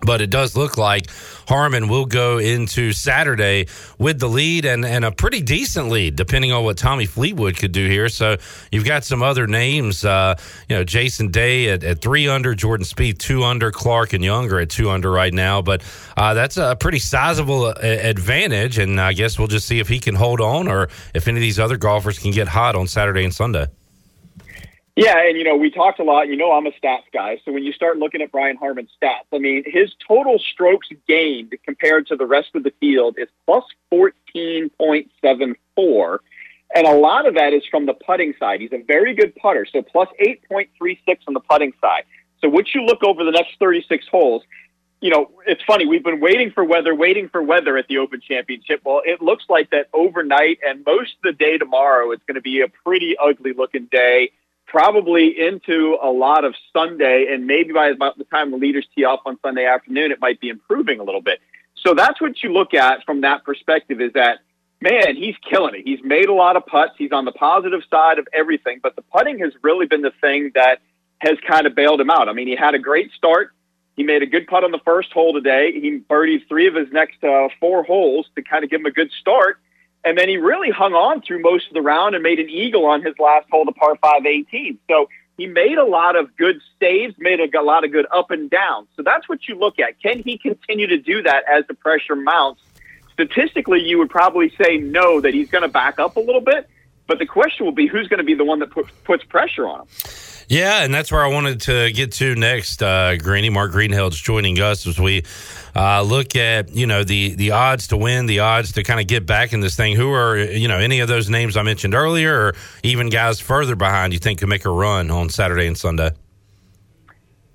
But 0.00 0.20
it 0.20 0.30
does 0.30 0.56
look 0.56 0.78
like 0.78 1.10
Harman 1.48 1.88
will 1.88 2.06
go 2.06 2.38
into 2.38 2.92
Saturday 2.92 3.66
with 3.98 4.20
the 4.20 4.28
lead 4.28 4.64
and, 4.64 4.84
and 4.84 5.04
a 5.04 5.10
pretty 5.10 5.40
decent 5.40 5.88
lead, 5.88 6.14
depending 6.14 6.52
on 6.52 6.62
what 6.62 6.78
Tommy 6.78 7.06
Fleetwood 7.06 7.56
could 7.56 7.72
do 7.72 7.88
here. 7.88 8.08
So 8.08 8.36
you've 8.70 8.84
got 8.84 9.04
some 9.04 9.22
other 9.22 9.46
names, 9.46 10.04
uh, 10.04 10.36
you 10.68 10.76
know, 10.76 10.84
Jason 10.84 11.30
Day 11.30 11.70
at, 11.70 11.82
at 11.82 12.00
three 12.00 12.28
under, 12.28 12.54
Jordan 12.54 12.86
Spieth 12.86 13.18
two 13.18 13.44
under, 13.44 13.70
Clark 13.70 14.12
and 14.12 14.24
Younger 14.24 14.60
at 14.60 14.70
two 14.70 14.90
under 14.90 15.10
right 15.10 15.34
now. 15.34 15.62
But 15.62 15.82
uh, 16.16 16.34
that's 16.34 16.56
a 16.56 16.76
pretty 16.78 17.00
sizable 17.00 17.64
uh, 17.64 17.74
advantage. 17.80 18.78
And 18.78 19.00
I 19.00 19.14
guess 19.14 19.38
we'll 19.38 19.48
just 19.48 19.66
see 19.66 19.80
if 19.80 19.88
he 19.88 19.98
can 19.98 20.14
hold 20.14 20.40
on 20.40 20.68
or 20.68 20.88
if 21.14 21.26
any 21.26 21.38
of 21.38 21.42
these 21.42 21.58
other 21.58 21.76
golfers 21.76 22.18
can 22.18 22.30
get 22.30 22.48
hot 22.48 22.76
on 22.76 22.86
Saturday 22.86 23.24
and 23.24 23.34
Sunday. 23.34 23.66
Yeah, 24.98 25.28
and 25.28 25.38
you 25.38 25.44
know, 25.44 25.54
we 25.54 25.70
talked 25.70 26.00
a 26.00 26.02
lot. 26.02 26.26
You 26.26 26.34
know, 26.34 26.50
I'm 26.50 26.66
a 26.66 26.72
stats 26.72 27.04
guy. 27.14 27.40
So 27.44 27.52
when 27.52 27.62
you 27.62 27.72
start 27.72 27.98
looking 27.98 28.20
at 28.20 28.32
Brian 28.32 28.56
Harman's 28.56 28.90
stats, 29.00 29.28
I 29.32 29.38
mean, 29.38 29.62
his 29.64 29.92
total 30.08 30.40
strokes 30.40 30.88
gained 31.06 31.54
compared 31.64 32.08
to 32.08 32.16
the 32.16 32.26
rest 32.26 32.48
of 32.56 32.64
the 32.64 32.72
field 32.80 33.14
is 33.16 33.28
plus 33.46 33.62
14.74. 33.94 36.18
And 36.74 36.86
a 36.88 36.96
lot 36.96 37.28
of 37.28 37.34
that 37.34 37.52
is 37.52 37.62
from 37.70 37.86
the 37.86 37.94
putting 37.94 38.34
side. 38.40 38.60
He's 38.60 38.72
a 38.72 38.82
very 38.82 39.14
good 39.14 39.36
putter. 39.36 39.64
So 39.72 39.82
plus 39.82 40.08
8.36 40.20 40.98
on 41.28 41.34
the 41.34 41.40
putting 41.48 41.72
side. 41.80 42.02
So 42.40 42.48
once 42.48 42.74
you 42.74 42.82
look 42.82 43.04
over 43.04 43.22
the 43.22 43.30
next 43.30 43.52
36 43.60 44.04
holes, 44.10 44.42
you 45.00 45.10
know, 45.10 45.30
it's 45.46 45.62
funny. 45.62 45.86
We've 45.86 46.02
been 46.02 46.18
waiting 46.18 46.50
for 46.50 46.64
weather, 46.64 46.92
waiting 46.92 47.28
for 47.28 47.40
weather 47.40 47.78
at 47.78 47.86
the 47.86 47.98
Open 47.98 48.20
Championship. 48.20 48.80
Well, 48.84 49.02
it 49.04 49.22
looks 49.22 49.44
like 49.48 49.70
that 49.70 49.90
overnight 49.94 50.58
and 50.66 50.84
most 50.84 51.14
of 51.18 51.22
the 51.22 51.34
day 51.34 51.56
tomorrow, 51.56 52.10
it's 52.10 52.24
going 52.26 52.34
to 52.34 52.40
be 52.40 52.62
a 52.62 52.68
pretty 52.84 53.14
ugly 53.16 53.52
looking 53.52 53.86
day 53.92 54.32
probably 54.68 55.34
into 55.38 55.96
a 56.02 56.10
lot 56.10 56.44
of 56.44 56.54
Sunday, 56.72 57.28
and 57.30 57.46
maybe 57.46 57.72
by 57.72 57.88
about 57.88 58.18
the 58.18 58.24
time 58.24 58.50
the 58.50 58.56
leaders 58.56 58.86
tee 58.94 59.04
off 59.04 59.20
on 59.26 59.38
Sunday 59.42 59.64
afternoon, 59.64 60.12
it 60.12 60.20
might 60.20 60.40
be 60.40 60.50
improving 60.50 61.00
a 61.00 61.02
little 61.02 61.22
bit. 61.22 61.40
So 61.82 61.94
that's 61.94 62.20
what 62.20 62.42
you 62.42 62.52
look 62.52 62.74
at 62.74 63.04
from 63.04 63.22
that 63.22 63.44
perspective 63.44 64.00
is 64.00 64.12
that, 64.12 64.40
man, 64.80 65.16
he's 65.16 65.36
killing 65.48 65.74
it. 65.74 65.82
He's 65.84 66.00
made 66.04 66.28
a 66.28 66.34
lot 66.34 66.56
of 66.56 66.66
putts. 66.66 66.94
He's 66.98 67.12
on 67.12 67.24
the 67.24 67.32
positive 67.32 67.80
side 67.90 68.18
of 68.18 68.28
everything, 68.32 68.80
but 68.82 68.94
the 68.94 69.02
putting 69.02 69.38
has 69.40 69.52
really 69.62 69.86
been 69.86 70.02
the 70.02 70.12
thing 70.20 70.52
that 70.54 70.80
has 71.18 71.38
kind 71.46 71.66
of 71.66 71.74
bailed 71.74 72.00
him 72.00 72.10
out. 72.10 72.28
I 72.28 72.32
mean, 72.32 72.46
he 72.46 72.54
had 72.54 72.74
a 72.74 72.78
great 72.78 73.10
start. 73.12 73.52
He 73.96 74.04
made 74.04 74.22
a 74.22 74.26
good 74.26 74.46
putt 74.46 74.62
on 74.64 74.70
the 74.70 74.80
first 74.84 75.12
hole 75.12 75.32
today. 75.32 75.72
He 75.72 75.98
birdied 75.98 76.46
three 76.48 76.68
of 76.68 76.74
his 76.74 76.92
next 76.92 77.24
uh, 77.24 77.48
four 77.58 77.82
holes 77.82 78.28
to 78.36 78.42
kind 78.42 78.62
of 78.62 78.70
give 78.70 78.80
him 78.80 78.86
a 78.86 78.92
good 78.92 79.10
start. 79.20 79.58
And 80.08 80.16
then 80.16 80.26
he 80.26 80.38
really 80.38 80.70
hung 80.70 80.94
on 80.94 81.20
through 81.20 81.42
most 81.42 81.68
of 81.68 81.74
the 81.74 81.82
round 81.82 82.14
and 82.14 82.22
made 82.22 82.38
an 82.38 82.48
eagle 82.48 82.86
on 82.86 83.02
his 83.02 83.12
last 83.18 83.46
hole, 83.50 83.66
the 83.66 83.72
par 83.72 83.94
5 84.00 84.24
18. 84.24 84.78
So 84.88 85.10
he 85.36 85.46
made 85.46 85.76
a 85.76 85.84
lot 85.84 86.16
of 86.16 86.34
good 86.34 86.62
saves, 86.80 87.14
made 87.18 87.40
a, 87.40 87.60
a 87.60 87.60
lot 87.60 87.84
of 87.84 87.92
good 87.92 88.06
up 88.10 88.30
and 88.30 88.48
down. 88.48 88.88
So 88.96 89.02
that's 89.02 89.28
what 89.28 89.46
you 89.46 89.56
look 89.56 89.78
at. 89.78 90.00
Can 90.00 90.20
he 90.20 90.38
continue 90.38 90.86
to 90.86 90.96
do 90.96 91.22
that 91.24 91.44
as 91.46 91.66
the 91.66 91.74
pressure 91.74 92.16
mounts? 92.16 92.62
Statistically, 93.12 93.80
you 93.80 93.98
would 93.98 94.08
probably 94.08 94.50
say 94.56 94.78
no, 94.78 95.20
that 95.20 95.34
he's 95.34 95.50
going 95.50 95.60
to 95.60 95.68
back 95.68 95.98
up 95.98 96.16
a 96.16 96.20
little 96.20 96.40
bit. 96.40 96.66
But 97.08 97.18
the 97.18 97.26
question 97.26 97.64
will 97.64 97.72
be 97.72 97.88
who's 97.88 98.06
going 98.06 98.18
to 98.18 98.24
be 98.24 98.34
the 98.34 98.44
one 98.44 98.60
that 98.60 98.70
put, 98.70 98.86
puts 99.02 99.24
pressure 99.24 99.66
on 99.66 99.80
him. 99.80 99.86
Yeah, 100.48 100.82
and 100.82 100.94
that's 100.94 101.10
where 101.10 101.22
I 101.22 101.28
wanted 101.28 101.60
to 101.62 101.90
get 101.92 102.12
to 102.12 102.34
next. 102.34 102.82
Uh, 102.82 103.16
Greeny 103.16 103.50
Mark 103.50 103.72
Greenhill's 103.72 104.18
joining 104.18 104.60
us 104.60 104.86
as 104.86 104.98
we 104.98 105.24
uh, 105.74 106.02
look 106.02 106.36
at 106.36 106.74
you 106.74 106.86
know 106.86 107.04
the 107.04 107.34
the 107.34 107.50
odds 107.50 107.88
to 107.88 107.98
win, 107.98 108.26
the 108.26 108.40
odds 108.40 108.72
to 108.72 108.82
kind 108.82 108.98
of 108.98 109.06
get 109.06 109.26
back 109.26 109.52
in 109.52 109.60
this 109.60 109.76
thing. 109.76 109.96
Who 109.96 110.10
are 110.12 110.38
you 110.38 110.68
know 110.68 110.78
any 110.78 111.00
of 111.00 111.08
those 111.08 111.28
names 111.28 111.56
I 111.56 111.62
mentioned 111.62 111.94
earlier, 111.94 112.34
or 112.34 112.54
even 112.82 113.10
guys 113.10 113.40
further 113.40 113.76
behind 113.76 114.14
you 114.14 114.18
think 114.18 114.38
could 114.38 114.48
make 114.48 114.64
a 114.64 114.70
run 114.70 115.10
on 115.10 115.28
Saturday 115.28 115.66
and 115.66 115.76
Sunday? 115.76 116.12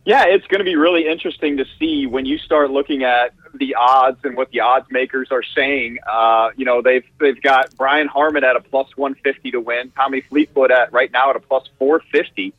Yeah, 0.05 0.25
it's 0.25 0.45
going 0.47 0.59
to 0.59 0.65
be 0.65 0.75
really 0.75 1.07
interesting 1.07 1.57
to 1.57 1.65
see 1.79 2.05
when 2.05 2.25
you 2.25 2.37
start 2.37 2.69
looking 2.69 3.03
at 3.03 3.33
the 3.53 3.75
odds 3.75 4.19
and 4.23 4.35
what 4.35 4.49
the 4.51 4.59
odds 4.61 4.87
makers 4.89 5.29
are 5.31 5.43
saying. 5.43 5.99
Uh, 6.11 6.49
you 6.55 6.65
know, 6.65 6.81
they've 6.81 7.05
they've 7.19 7.41
got 7.41 7.75
Brian 7.77 8.07
Harman 8.07 8.43
at 8.43 8.55
a 8.55 8.61
plus 8.61 8.87
150 8.97 9.51
to 9.51 9.59
win, 9.59 9.91
Tommy 9.95 10.21
Fleetwood 10.21 10.71
at 10.71 10.91
right 10.91 11.11
now 11.11 11.29
at 11.29 11.35
a 11.35 11.39
plus 11.39 11.67
450. 11.79 12.53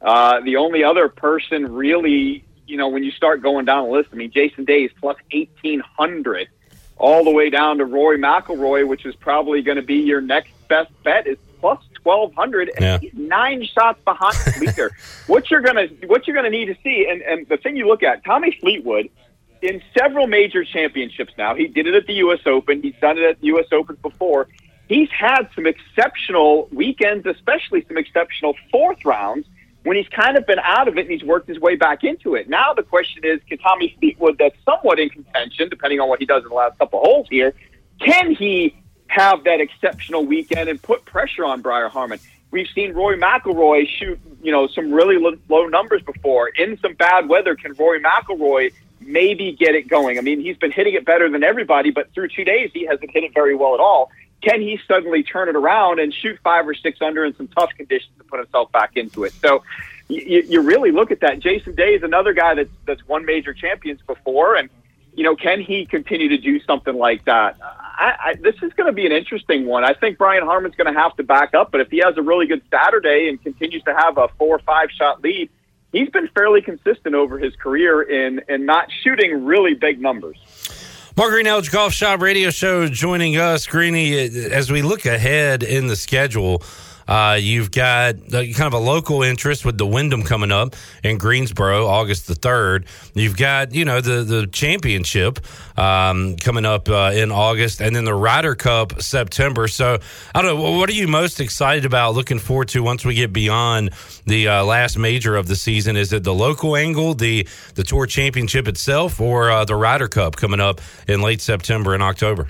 Uh, 0.00 0.40
the 0.40 0.56
only 0.56 0.84
other 0.84 1.08
person 1.08 1.72
really, 1.72 2.44
you 2.66 2.76
know, 2.76 2.88
when 2.88 3.02
you 3.02 3.10
start 3.10 3.42
going 3.42 3.64
down 3.64 3.84
the 3.86 3.90
list, 3.92 4.10
I 4.12 4.16
mean, 4.16 4.30
Jason 4.30 4.64
Day 4.64 4.84
is 4.84 4.92
plus 5.00 5.16
1800, 5.32 6.48
all 6.96 7.24
the 7.24 7.30
way 7.30 7.50
down 7.50 7.78
to 7.78 7.84
Rory 7.84 8.18
McIlroy, 8.18 8.86
which 8.86 9.04
is 9.06 9.14
probably 9.16 9.62
going 9.62 9.76
to 9.76 9.82
be 9.82 9.96
your 9.96 10.20
next 10.20 10.50
best 10.68 10.90
bet, 11.02 11.26
is 11.26 11.38
plus 11.60 11.80
twelve 11.94 12.32
hundred, 12.34 12.70
and 12.76 12.84
Yeah. 12.84 12.98
he's 12.98 13.12
nine 13.14 13.64
shots 13.66 14.00
behind 14.04 14.36
the 14.36 14.60
leader. 14.66 14.92
what 15.26 15.50
you're 15.50 15.60
gonna 15.60 15.88
what 16.06 16.26
you're 16.26 16.36
gonna 16.36 16.48
need 16.50 16.66
to 16.66 16.76
see, 16.84 17.06
and 17.10 17.20
and 17.22 17.48
the 17.48 17.56
thing 17.56 17.76
you 17.76 17.86
look 17.88 18.02
at, 18.04 18.24
Tommy 18.24 18.56
Fleetwood. 18.60 19.10
In 19.60 19.82
several 19.98 20.26
major 20.26 20.64
championships 20.64 21.32
now, 21.36 21.54
he 21.54 21.66
did 21.66 21.86
it 21.86 21.94
at 21.94 22.06
the 22.06 22.14
U.S. 22.14 22.40
Open. 22.46 22.82
He's 22.82 22.94
done 23.00 23.18
it 23.18 23.24
at 23.24 23.40
the 23.40 23.46
U.S. 23.48 23.66
Open 23.72 23.96
before. 24.02 24.48
He's 24.88 25.10
had 25.10 25.48
some 25.54 25.66
exceptional 25.66 26.68
weekends, 26.72 27.26
especially 27.26 27.84
some 27.86 27.98
exceptional 27.98 28.54
fourth 28.70 29.04
rounds 29.04 29.46
when 29.82 29.96
he's 29.96 30.08
kind 30.08 30.36
of 30.36 30.46
been 30.46 30.58
out 30.60 30.88
of 30.88 30.96
it 30.96 31.02
and 31.02 31.10
he's 31.10 31.22
worked 31.22 31.48
his 31.48 31.58
way 31.58 31.76
back 31.76 32.04
into 32.04 32.34
it. 32.34 32.48
Now 32.48 32.72
the 32.72 32.82
question 32.82 33.24
is, 33.24 33.40
can 33.48 33.58
Tommy 33.58 33.96
Fleetwood, 33.98 34.36
that's 34.38 34.56
somewhat 34.64 34.98
in 34.98 35.08
contention, 35.08 35.68
depending 35.68 36.00
on 36.00 36.08
what 36.08 36.20
he 36.20 36.26
does 36.26 36.42
in 36.42 36.48
the 36.48 36.54
last 36.54 36.78
couple 36.78 37.00
of 37.00 37.06
holes 37.06 37.26
here, 37.30 37.54
can 38.00 38.34
he 38.34 38.76
have 39.08 39.44
that 39.44 39.60
exceptional 39.60 40.24
weekend 40.24 40.68
and 40.68 40.82
put 40.82 41.04
pressure 41.04 41.44
on 41.44 41.62
Brian 41.62 41.90
Harman? 41.90 42.18
We've 42.50 42.68
seen 42.74 42.92
Rory 42.92 43.18
McIlroy 43.18 43.86
shoot, 43.86 44.18
you 44.42 44.52
know, 44.52 44.68
some 44.68 44.92
really 44.92 45.18
low 45.48 45.66
numbers 45.66 46.02
before. 46.02 46.48
In 46.48 46.78
some 46.80 46.94
bad 46.94 47.28
weather, 47.28 47.54
can 47.54 47.74
Rory 47.74 48.00
McIlroy 48.00 48.72
maybe 49.00 49.52
get 49.52 49.74
it 49.74 49.88
going? 49.88 50.18
I 50.18 50.20
mean, 50.20 50.40
he's 50.40 50.56
been 50.56 50.72
hitting 50.72 50.94
it 50.94 51.04
better 51.04 51.28
than 51.28 51.42
everybody, 51.42 51.90
but 51.90 52.12
through 52.12 52.28
two 52.28 52.44
days, 52.44 52.70
he 52.72 52.86
hasn't 52.86 53.10
hit 53.10 53.24
it 53.24 53.34
very 53.34 53.54
well 53.54 53.74
at 53.74 53.80
all. 53.80 54.10
Can 54.40 54.60
he 54.60 54.78
suddenly 54.86 55.22
turn 55.22 55.48
it 55.48 55.56
around 55.56 55.98
and 55.98 56.14
shoot 56.14 56.38
five 56.44 56.68
or 56.68 56.74
six 56.74 57.02
under 57.02 57.24
in 57.24 57.36
some 57.36 57.48
tough 57.48 57.70
conditions 57.76 58.12
to 58.18 58.24
put 58.24 58.38
himself 58.38 58.70
back 58.70 58.96
into 58.96 59.24
it? 59.24 59.32
So 59.32 59.64
you, 60.08 60.44
you 60.46 60.60
really 60.60 60.92
look 60.92 61.10
at 61.10 61.20
that. 61.20 61.40
Jason 61.40 61.74
Day 61.74 61.94
is 61.94 62.02
another 62.02 62.32
guy 62.32 62.54
that's 62.54 62.70
that's 62.86 63.06
won 63.08 63.24
major 63.24 63.52
champions 63.52 64.00
before, 64.06 64.54
and 64.54 64.70
you 65.14 65.24
know, 65.24 65.34
can 65.34 65.60
he 65.60 65.84
continue 65.84 66.28
to 66.28 66.38
do 66.38 66.60
something 66.60 66.94
like 66.94 67.24
that? 67.24 67.56
I, 67.60 68.14
I, 68.20 68.34
this 68.40 68.54
is 68.62 68.72
going 68.74 68.86
to 68.86 68.92
be 68.92 69.04
an 69.04 69.10
interesting 69.10 69.66
one. 69.66 69.82
I 69.82 69.92
think 69.92 70.16
Brian 70.16 70.44
Harman's 70.44 70.76
going 70.76 70.92
to 70.92 70.98
have 70.98 71.16
to 71.16 71.24
back 71.24 71.54
up, 71.54 71.72
but 71.72 71.80
if 71.80 71.90
he 71.90 71.98
has 71.98 72.16
a 72.16 72.22
really 72.22 72.46
good 72.46 72.62
Saturday 72.70 73.28
and 73.28 73.42
continues 73.42 73.82
to 73.82 73.94
have 73.94 74.16
a 74.16 74.28
four 74.38 74.54
or 74.56 74.58
five 74.60 74.92
shot 74.92 75.20
lead, 75.20 75.50
he's 75.92 76.08
been 76.10 76.28
fairly 76.28 76.62
consistent 76.62 77.14
over 77.14 77.38
his 77.38 77.54
career 77.56 78.02
in 78.02 78.40
in 78.48 78.66
not 78.66 78.88
shooting 79.02 79.44
really 79.44 79.74
big 79.74 80.00
numbers. 80.00 80.36
Mark 81.16 81.30
Greenhouse 81.32 81.68
Golf 81.68 81.92
Shop 81.92 82.20
Radio 82.20 82.50
Show 82.50 82.86
joining 82.86 83.36
us, 83.36 83.66
Greeny, 83.66 84.16
as 84.16 84.70
we 84.70 84.82
look 84.82 85.04
ahead 85.04 85.64
in 85.64 85.88
the 85.88 85.96
schedule. 85.96 86.62
Uh, 87.08 87.38
you've 87.40 87.70
got 87.70 88.16
uh, 88.34 88.44
kind 88.52 88.66
of 88.66 88.74
a 88.74 88.78
local 88.78 89.22
interest 89.22 89.64
with 89.64 89.78
the 89.78 89.86
Wyndham 89.86 90.22
coming 90.22 90.52
up 90.52 90.76
in 91.02 91.16
Greensboro, 91.16 91.86
August 91.86 92.28
the 92.28 92.34
third. 92.34 92.84
You've 93.14 93.36
got 93.36 93.74
you 93.74 93.86
know 93.86 94.02
the 94.02 94.22
the 94.22 94.46
championship 94.46 95.40
um, 95.78 96.36
coming 96.36 96.66
up 96.66 96.88
uh, 96.88 97.12
in 97.14 97.32
August, 97.32 97.80
and 97.80 97.96
then 97.96 98.04
the 98.04 98.14
Ryder 98.14 98.54
Cup 98.54 99.00
September. 99.00 99.68
So 99.68 99.98
I 100.34 100.42
don't 100.42 100.56
know. 100.56 100.78
What 100.78 100.90
are 100.90 100.94
you 100.94 101.08
most 101.08 101.40
excited 101.40 101.86
about? 101.86 102.14
Looking 102.14 102.38
forward 102.38 102.68
to 102.68 102.82
once 102.82 103.04
we 103.04 103.14
get 103.14 103.32
beyond 103.32 103.90
the 104.26 104.48
uh, 104.48 104.64
last 104.64 104.98
major 104.98 105.34
of 105.36 105.48
the 105.48 105.56
season. 105.56 105.96
Is 105.96 106.12
it 106.12 106.24
the 106.24 106.34
local 106.34 106.76
angle, 106.76 107.14
the 107.14 107.48
the 107.74 107.84
Tour 107.84 108.04
Championship 108.06 108.68
itself, 108.68 109.18
or 109.18 109.50
uh, 109.50 109.64
the 109.64 109.76
Ryder 109.76 110.08
Cup 110.08 110.36
coming 110.36 110.60
up 110.60 110.82
in 111.06 111.22
late 111.22 111.40
September 111.40 111.94
and 111.94 112.02
October? 112.02 112.48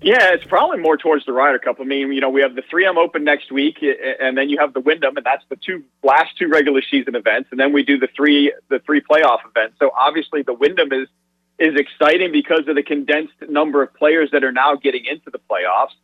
Yeah, 0.00 0.32
it's 0.32 0.44
probably 0.44 0.78
more 0.78 0.96
towards 0.96 1.26
the 1.26 1.32
Ryder 1.32 1.58
Cup. 1.58 1.80
I 1.80 1.84
mean, 1.84 2.12
you 2.12 2.20
know, 2.20 2.30
we 2.30 2.40
have 2.42 2.54
the 2.54 2.62
3M 2.62 2.96
Open 2.96 3.24
next 3.24 3.50
week, 3.50 3.78
and 4.20 4.38
then 4.38 4.48
you 4.48 4.58
have 4.58 4.72
the 4.72 4.80
Wyndham, 4.80 5.16
and 5.16 5.26
that's 5.26 5.42
the 5.48 5.56
two 5.56 5.82
last 6.04 6.38
two 6.38 6.48
regular 6.48 6.82
season 6.88 7.16
events, 7.16 7.48
and 7.50 7.58
then 7.58 7.72
we 7.72 7.82
do 7.82 7.98
the 7.98 8.08
three 8.14 8.52
the 8.68 8.78
three 8.78 9.00
playoff 9.00 9.38
events. 9.44 9.76
So 9.80 9.90
obviously, 9.98 10.42
the 10.42 10.54
Wyndham 10.54 10.92
is 10.92 11.08
is 11.58 11.74
exciting 11.74 12.30
because 12.30 12.68
of 12.68 12.76
the 12.76 12.82
condensed 12.84 13.34
number 13.48 13.82
of 13.82 13.92
players 13.94 14.30
that 14.30 14.44
are 14.44 14.52
now 14.52 14.76
getting 14.76 15.04
into 15.04 15.30
the 15.30 15.40
playoffs. 15.50 15.94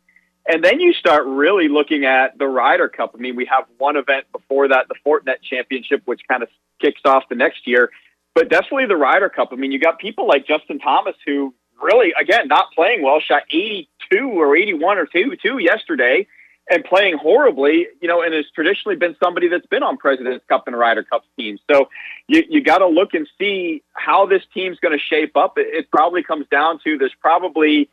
And 0.47 0.63
then 0.63 0.81
you 0.81 0.93
start 0.93 1.25
really 1.25 1.69
looking 1.69 2.03
at 2.03 2.37
the 2.37 2.47
Ryder 2.47 2.89
Cup. 2.89 3.13
I 3.15 3.17
mean, 3.17 3.35
we 3.35 3.45
have 3.45 3.63
one 3.77 3.95
event 3.95 4.25
before 4.33 4.67
that, 4.67 4.87
the 4.89 4.95
Fortinet 5.05 5.41
Championship, 5.41 6.01
which 6.05 6.21
kind 6.27 6.43
of 6.43 6.49
kicks 6.81 7.01
off 7.05 7.23
the 7.29 7.35
next 7.35 7.65
year. 7.65 7.89
But 8.35 8.49
definitely 8.49 8.87
the 8.87 8.97
Ryder 8.97 9.29
Cup. 9.29 9.49
I 9.53 9.55
mean, 9.55 9.71
you 9.71 9.79
got 9.79 9.97
people 9.97 10.27
like 10.27 10.45
Justin 10.45 10.79
Thomas 10.79 11.15
who 11.25 11.53
really, 11.81 12.13
again, 12.19 12.47
not 12.47 12.71
playing 12.73 13.03
well, 13.03 13.19
shot 13.19 13.43
82 13.51 14.29
or 14.29 14.55
81 14.55 14.97
or 14.97 15.05
2 15.05 15.35
2 15.41 15.57
yesterday 15.59 16.27
and 16.69 16.83
playing 16.83 17.17
horribly, 17.17 17.87
you 18.01 18.07
know, 18.07 18.21
and 18.21 18.33
has 18.33 18.45
traditionally 18.53 18.95
been 18.95 19.15
somebody 19.23 19.47
that's 19.47 19.65
been 19.67 19.83
on 19.83 19.97
President's 19.97 20.43
Cup 20.47 20.67
and 20.67 20.77
Ryder 20.77 21.03
Cup 21.03 21.23
teams. 21.37 21.59
So 21.69 21.89
you, 22.27 22.43
you 22.49 22.63
got 22.63 22.79
to 22.79 22.87
look 22.87 23.13
and 23.13 23.27
see 23.37 23.83
how 23.93 24.25
this 24.25 24.41
team's 24.53 24.79
going 24.79 24.97
to 24.97 25.03
shape 25.03 25.37
up. 25.37 25.57
It, 25.57 25.67
it 25.71 25.91
probably 25.91 26.23
comes 26.23 26.47
down 26.49 26.79
to 26.83 26.97
there's 26.97 27.13
probably 27.21 27.89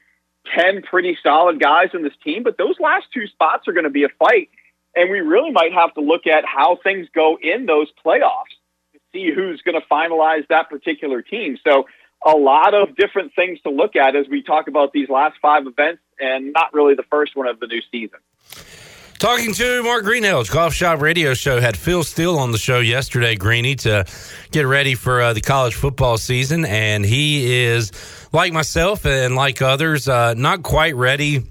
10 0.57 0.83
pretty 0.83 1.19
solid 1.23 1.61
guys 1.61 1.91
in 1.93 2.03
this 2.03 2.15
team, 2.25 2.43
but 2.43 2.57
those 2.57 2.81
last 2.81 3.07
two 3.13 3.27
spots 3.27 3.69
are 3.69 3.73
going 3.73 3.85
to 3.85 3.91
be 3.91 4.05
a 4.05 4.09
fight. 4.19 4.49
And 4.95 5.11
we 5.11 5.21
really 5.21 5.51
might 5.51 5.73
have 5.73 5.93
to 5.95 6.01
look 6.01 6.27
at 6.27 6.45
how 6.45 6.79
things 6.83 7.09
go 7.15 7.39
in 7.41 7.67
those 7.67 7.89
playoffs 8.05 8.53
to 8.93 9.01
see 9.13 9.31
who's 9.35 9.61
going 9.63 9.79
to 9.81 9.87
finalize 9.87 10.47
that 10.49 10.69
particular 10.69 11.23
team. 11.23 11.59
So 11.65 11.87
a 12.27 12.37
lot 12.37 12.75
of 12.75 12.97
different 12.97 13.35
things 13.35 13.61
to 13.63 13.71
look 13.71 13.97
at 13.97 14.15
as 14.17 14.27
we 14.29 14.43
talk 14.43 14.69
about 14.69 14.93
these 14.93 15.09
last 15.09 15.37
five 15.43 15.67
events 15.67 16.03
and 16.19 16.53
not 16.53 16.73
really 16.73 16.95
the 16.95 17.05
first 17.11 17.37
one 17.37 17.49
of 17.49 17.59
the 17.61 17.67
new 17.67 17.81
season. 17.91 18.19
Talking 19.19 19.53
to 19.55 19.85
Mark 19.85 20.05
Greenhills, 20.05 20.51
Golf 20.51 20.75
Shop 20.75 21.01
Radio 21.01 21.33
Show 21.35 21.61
had 21.61 21.77
Phil 21.77 22.03
Steele 22.03 22.39
on 22.39 22.51
the 22.51 22.59
show 22.59 22.81
yesterday, 22.81 23.37
Greeny, 23.37 23.77
to 23.77 24.05
get 24.51 24.67
ready 24.67 24.97
for 24.97 25.21
uh, 25.23 25.33
the 25.33 25.41
college 25.41 25.75
football 25.75 26.19
season, 26.19 26.65
and 26.65 27.05
he 27.05 27.63
is 27.67 27.93
like 28.33 28.53
myself 28.53 29.07
and 29.07 29.37
like 29.37 29.63
others, 29.63 30.09
uh, 30.09 30.35
not 30.35 30.65
quite 30.65 30.97
ready 30.97 31.45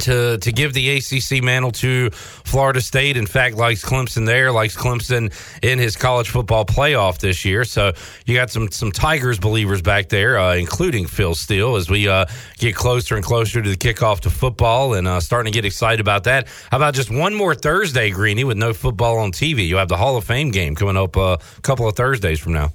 to 0.00 0.38
to 0.38 0.52
give 0.52 0.72
the 0.74 0.96
ACC 0.96 1.42
mantle 1.42 1.70
to 1.72 2.10
Florida 2.10 2.80
State. 2.80 3.16
In 3.16 3.26
fact, 3.26 3.56
likes 3.56 3.84
Clemson 3.84 4.26
there, 4.26 4.52
likes 4.52 4.76
Clemson 4.76 5.32
in 5.62 5.78
his 5.78 5.96
college 5.96 6.30
football 6.30 6.64
playoff 6.64 7.18
this 7.18 7.44
year. 7.44 7.64
So 7.64 7.92
you 8.26 8.34
got 8.34 8.50
some 8.50 8.70
some 8.70 8.92
Tigers 8.92 9.38
believers 9.38 9.82
back 9.82 10.08
there, 10.08 10.38
uh, 10.38 10.54
including 10.54 11.06
Phil 11.06 11.34
Steele, 11.34 11.76
as 11.76 11.90
we 11.90 12.08
uh, 12.08 12.26
get 12.58 12.74
closer 12.74 13.16
and 13.16 13.24
closer 13.24 13.62
to 13.62 13.68
the 13.68 13.76
kickoff 13.76 14.20
to 14.20 14.30
football 14.30 14.94
and 14.94 15.06
uh, 15.06 15.20
starting 15.20 15.52
to 15.52 15.56
get 15.56 15.64
excited 15.64 16.00
about 16.00 16.24
that. 16.24 16.48
How 16.70 16.76
about 16.78 16.94
just 16.94 17.10
one 17.10 17.34
more 17.34 17.54
Thursday, 17.54 18.10
Greeny, 18.10 18.44
with 18.44 18.56
no 18.56 18.72
football 18.72 19.18
on 19.18 19.32
TV? 19.32 19.66
You 19.66 19.76
have 19.76 19.88
the 19.88 19.96
Hall 19.96 20.16
of 20.16 20.24
Fame 20.24 20.50
game 20.50 20.74
coming 20.74 20.96
up 20.96 21.16
uh, 21.16 21.36
a 21.56 21.60
couple 21.62 21.88
of 21.88 21.96
Thursdays 21.96 22.40
from 22.40 22.52
now. 22.52 22.72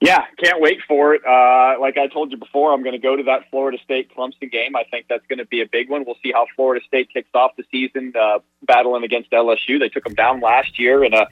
Yeah, 0.00 0.24
can't 0.42 0.62
wait 0.62 0.80
for 0.88 1.14
it. 1.14 1.22
Uh, 1.26 1.78
like 1.78 1.98
I 1.98 2.06
told 2.06 2.32
you 2.32 2.38
before, 2.38 2.72
I'm 2.72 2.82
going 2.82 2.94
to 2.94 2.98
go 2.98 3.16
to 3.16 3.22
that 3.24 3.50
Florida 3.50 3.76
State 3.84 4.10
Clemson 4.16 4.50
game. 4.50 4.74
I 4.74 4.84
think 4.84 5.06
that's 5.10 5.26
going 5.28 5.40
to 5.40 5.44
be 5.44 5.60
a 5.60 5.66
big 5.66 5.90
one. 5.90 6.04
We'll 6.06 6.16
see 6.22 6.32
how 6.32 6.46
Florida 6.56 6.82
State 6.86 7.10
kicks 7.12 7.28
off 7.34 7.54
the 7.56 7.64
season, 7.70 8.14
uh, 8.18 8.38
battling 8.62 9.04
against 9.04 9.30
LSU. 9.30 9.78
They 9.78 9.90
took 9.90 10.04
them 10.04 10.14
down 10.14 10.40
last 10.40 10.78
year 10.78 11.04
in 11.04 11.12
a 11.12 11.28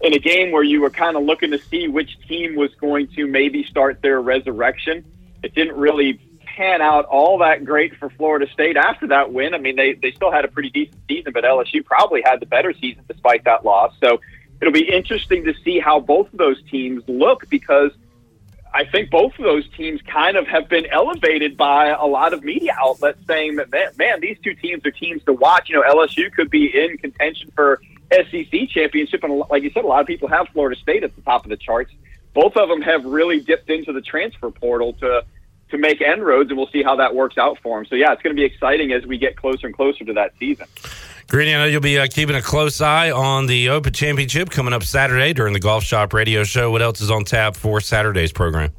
in 0.00 0.14
a 0.14 0.18
game 0.18 0.50
where 0.50 0.62
you 0.62 0.80
were 0.80 0.90
kind 0.90 1.16
of 1.16 1.24
looking 1.24 1.50
to 1.50 1.58
see 1.58 1.88
which 1.88 2.18
team 2.26 2.54
was 2.54 2.74
going 2.76 3.08
to 3.08 3.26
maybe 3.26 3.64
start 3.64 4.00
their 4.02 4.20
resurrection. 4.20 5.04
It 5.42 5.54
didn't 5.54 5.76
really 5.76 6.18
pan 6.44 6.80
out 6.80 7.04
all 7.06 7.38
that 7.38 7.66
great 7.66 7.96
for 7.96 8.08
Florida 8.08 8.46
State 8.50 8.78
after 8.78 9.06
that 9.08 9.30
win. 9.30 9.52
I 9.52 9.58
mean, 9.58 9.76
they 9.76 9.92
they 9.92 10.12
still 10.12 10.32
had 10.32 10.46
a 10.46 10.48
pretty 10.48 10.70
decent 10.70 10.98
season, 11.06 11.32
but 11.34 11.44
LSU 11.44 11.84
probably 11.84 12.22
had 12.24 12.40
the 12.40 12.46
better 12.46 12.72
season 12.72 13.04
despite 13.06 13.44
that 13.44 13.62
loss. 13.62 13.92
So 14.00 14.20
it'll 14.62 14.72
be 14.72 14.90
interesting 14.90 15.44
to 15.44 15.52
see 15.62 15.78
how 15.78 16.00
both 16.00 16.32
of 16.32 16.38
those 16.38 16.62
teams 16.70 17.02
look 17.08 17.46
because 17.50 17.90
I 18.76 18.84
think 18.84 19.08
both 19.08 19.32
of 19.38 19.44
those 19.44 19.66
teams 19.70 20.02
kind 20.02 20.36
of 20.36 20.46
have 20.48 20.68
been 20.68 20.84
elevated 20.92 21.56
by 21.56 21.86
a 21.86 22.04
lot 22.04 22.34
of 22.34 22.44
media 22.44 22.76
outlets 22.78 23.18
saying 23.26 23.56
that, 23.56 23.96
man, 23.96 24.20
these 24.20 24.36
two 24.44 24.54
teams 24.54 24.84
are 24.84 24.90
teams 24.90 25.24
to 25.24 25.32
watch. 25.32 25.70
You 25.70 25.76
know, 25.76 25.82
LSU 25.82 26.30
could 26.30 26.50
be 26.50 26.66
in 26.66 26.98
contention 26.98 27.50
for 27.54 27.80
SEC 28.12 28.68
championship. 28.68 29.24
And 29.24 29.42
like 29.48 29.62
you 29.62 29.70
said, 29.70 29.84
a 29.84 29.86
lot 29.86 30.02
of 30.02 30.06
people 30.06 30.28
have 30.28 30.48
Florida 30.52 30.78
State 30.78 31.04
at 31.04 31.16
the 31.16 31.22
top 31.22 31.46
of 31.46 31.48
the 31.48 31.56
charts. 31.56 31.90
Both 32.34 32.58
of 32.58 32.68
them 32.68 32.82
have 32.82 33.06
really 33.06 33.40
dipped 33.40 33.70
into 33.70 33.94
the 33.94 34.02
transfer 34.02 34.50
portal 34.50 34.92
to 35.00 35.24
to 35.70 35.78
make 35.78 36.00
inroads, 36.02 36.50
and 36.50 36.58
we'll 36.58 36.68
see 36.68 36.82
how 36.82 36.96
that 36.96 37.14
works 37.14 37.38
out 37.38 37.58
for 37.62 37.78
them. 37.78 37.86
So, 37.86 37.96
yeah, 37.96 38.12
it's 38.12 38.22
going 38.22 38.36
to 38.36 38.40
be 38.40 38.44
exciting 38.44 38.92
as 38.92 39.04
we 39.04 39.18
get 39.18 39.36
closer 39.36 39.66
and 39.66 39.74
closer 39.74 40.04
to 40.04 40.12
that 40.12 40.32
season. 40.38 40.66
Greeny, 41.28 41.56
I 41.56 41.58
know 41.58 41.64
you'll 41.64 41.80
be 41.80 41.98
uh, 41.98 42.06
keeping 42.08 42.36
a 42.36 42.42
close 42.42 42.80
eye 42.80 43.10
on 43.10 43.46
the 43.46 43.70
Open 43.70 43.92
Championship 43.92 44.48
coming 44.48 44.72
up 44.72 44.84
Saturday 44.84 45.32
during 45.32 45.54
the 45.54 45.60
Golf 45.60 45.82
Shop 45.82 46.12
Radio 46.12 46.44
Show. 46.44 46.70
What 46.70 46.82
else 46.82 47.00
is 47.00 47.10
on 47.10 47.24
tap 47.24 47.56
for 47.56 47.80
Saturday's 47.80 48.30
program? 48.30 48.72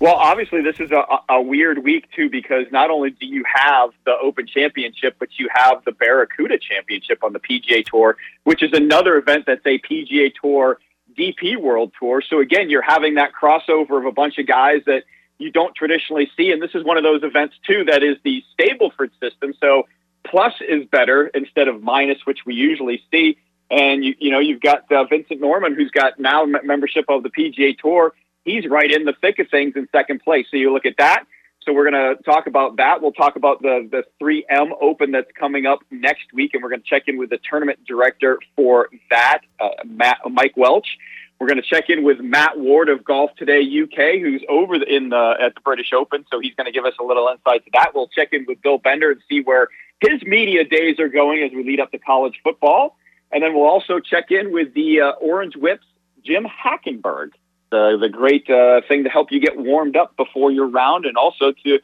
Well, 0.00 0.16
obviously, 0.16 0.62
this 0.62 0.80
is 0.80 0.90
a, 0.90 1.04
a 1.28 1.40
weird 1.40 1.84
week 1.84 2.08
too 2.16 2.28
because 2.28 2.66
not 2.72 2.90
only 2.90 3.10
do 3.10 3.26
you 3.26 3.44
have 3.46 3.90
the 4.04 4.16
Open 4.20 4.48
Championship, 4.48 5.14
but 5.20 5.28
you 5.38 5.48
have 5.54 5.84
the 5.84 5.92
Barracuda 5.92 6.58
Championship 6.58 7.22
on 7.22 7.32
the 7.32 7.38
PGA 7.38 7.86
Tour, 7.86 8.16
which 8.42 8.64
is 8.64 8.72
another 8.72 9.16
event 9.16 9.44
that's 9.46 9.64
a 9.64 9.78
PGA 9.78 10.32
Tour 10.34 10.80
DP 11.16 11.56
World 11.56 11.92
Tour. 11.96 12.24
So 12.28 12.40
again, 12.40 12.70
you're 12.70 12.82
having 12.82 13.14
that 13.14 13.30
crossover 13.40 14.00
of 14.00 14.06
a 14.06 14.12
bunch 14.12 14.36
of 14.38 14.48
guys 14.48 14.80
that 14.86 15.04
you 15.38 15.52
don't 15.52 15.76
traditionally 15.76 16.28
see, 16.36 16.50
and 16.50 16.60
this 16.60 16.72
is 16.74 16.82
one 16.82 16.96
of 16.96 17.04
those 17.04 17.22
events 17.22 17.54
too 17.64 17.84
that 17.84 18.02
is 18.02 18.16
the 18.24 18.42
Stableford 18.58 19.10
system. 19.20 19.54
So 19.60 19.84
plus 20.32 20.54
is 20.66 20.86
better 20.86 21.26
instead 21.26 21.68
of 21.68 21.82
minus, 21.82 22.18
which 22.24 22.40
we 22.46 22.54
usually 22.54 23.02
see. 23.10 23.36
And 23.70 24.02
you, 24.02 24.14
you 24.18 24.30
know, 24.30 24.40
you've 24.40 24.62
got 24.62 24.90
uh, 24.90 25.04
Vincent 25.04 25.40
Norrman, 25.40 25.76
who's 25.76 25.90
got 25.90 26.18
now 26.18 26.44
membership 26.44 27.04
of 27.08 27.22
the 27.22 27.28
PGA 27.28 27.78
Tour. 27.78 28.14
He's 28.44 28.66
right 28.66 28.90
in 28.90 29.04
the 29.04 29.12
thick 29.20 29.38
of 29.38 29.48
things 29.50 29.74
in 29.76 29.86
second 29.92 30.22
place. 30.22 30.46
So 30.50 30.56
you 30.56 30.72
look 30.72 30.86
at 30.86 30.96
that. 30.98 31.24
So 31.64 31.72
we're 31.72 31.88
going 31.88 32.16
to 32.16 32.22
talk 32.24 32.48
about 32.48 32.78
that. 32.78 33.00
We'll 33.02 33.12
talk 33.12 33.36
about 33.36 33.62
the 33.62 33.88
the 33.88 34.04
3M 34.20 34.70
Open 34.80 35.12
that's 35.12 35.30
coming 35.38 35.64
up 35.66 35.80
next 35.90 36.32
week, 36.32 36.54
and 36.54 36.62
we're 36.62 36.70
going 36.70 36.82
to 36.82 36.88
check 36.88 37.04
in 37.06 37.18
with 37.18 37.30
the 37.30 37.38
tournament 37.48 37.78
director 37.86 38.40
for 38.56 38.88
that, 39.10 39.40
uh, 39.60 39.68
Matt, 39.84 40.18
Mike 40.28 40.56
Welch. 40.56 40.98
We're 41.38 41.46
going 41.46 41.62
to 41.62 41.68
check 41.68 41.88
in 41.88 42.02
with 42.02 42.20
Matt 42.20 42.58
Ward 42.58 42.88
of 42.88 43.04
Golf 43.04 43.30
Today 43.36 43.60
UK, 43.62 44.20
who's 44.20 44.42
over 44.48 44.74
in 44.74 45.10
the 45.10 45.34
at 45.40 45.54
the 45.54 45.60
British 45.60 45.92
Open, 45.92 46.24
so 46.30 46.40
he's 46.40 46.54
going 46.54 46.66
to 46.66 46.72
give 46.72 46.84
us 46.84 46.94
a 47.00 47.04
little 47.04 47.28
insight 47.28 47.64
to 47.64 47.70
that. 47.74 47.92
We'll 47.94 48.08
check 48.08 48.28
in 48.32 48.44
with 48.46 48.60
Bill 48.60 48.78
Bender 48.78 49.12
and 49.12 49.20
see 49.28 49.40
where 49.40 49.68
his 50.02 50.22
media 50.24 50.64
days 50.64 50.98
are 50.98 51.08
going 51.08 51.42
as 51.42 51.52
we 51.52 51.64
lead 51.64 51.80
up 51.80 51.90
to 51.92 51.98
college 51.98 52.40
football, 52.42 52.96
and 53.30 53.42
then 53.42 53.54
we'll 53.54 53.68
also 53.68 54.00
check 54.00 54.30
in 54.30 54.52
with 54.52 54.74
the 54.74 55.00
uh, 55.00 55.10
Orange 55.12 55.56
Whips, 55.56 55.86
Jim 56.24 56.44
Hackenberg, 56.44 57.30
the 57.70 57.96
the 58.00 58.08
great 58.08 58.48
uh, 58.50 58.82
thing 58.88 59.04
to 59.04 59.10
help 59.10 59.32
you 59.32 59.40
get 59.40 59.56
warmed 59.56 59.96
up 59.96 60.16
before 60.16 60.50
your 60.50 60.66
round, 60.66 61.06
and 61.06 61.16
also 61.16 61.52
to 61.64 61.78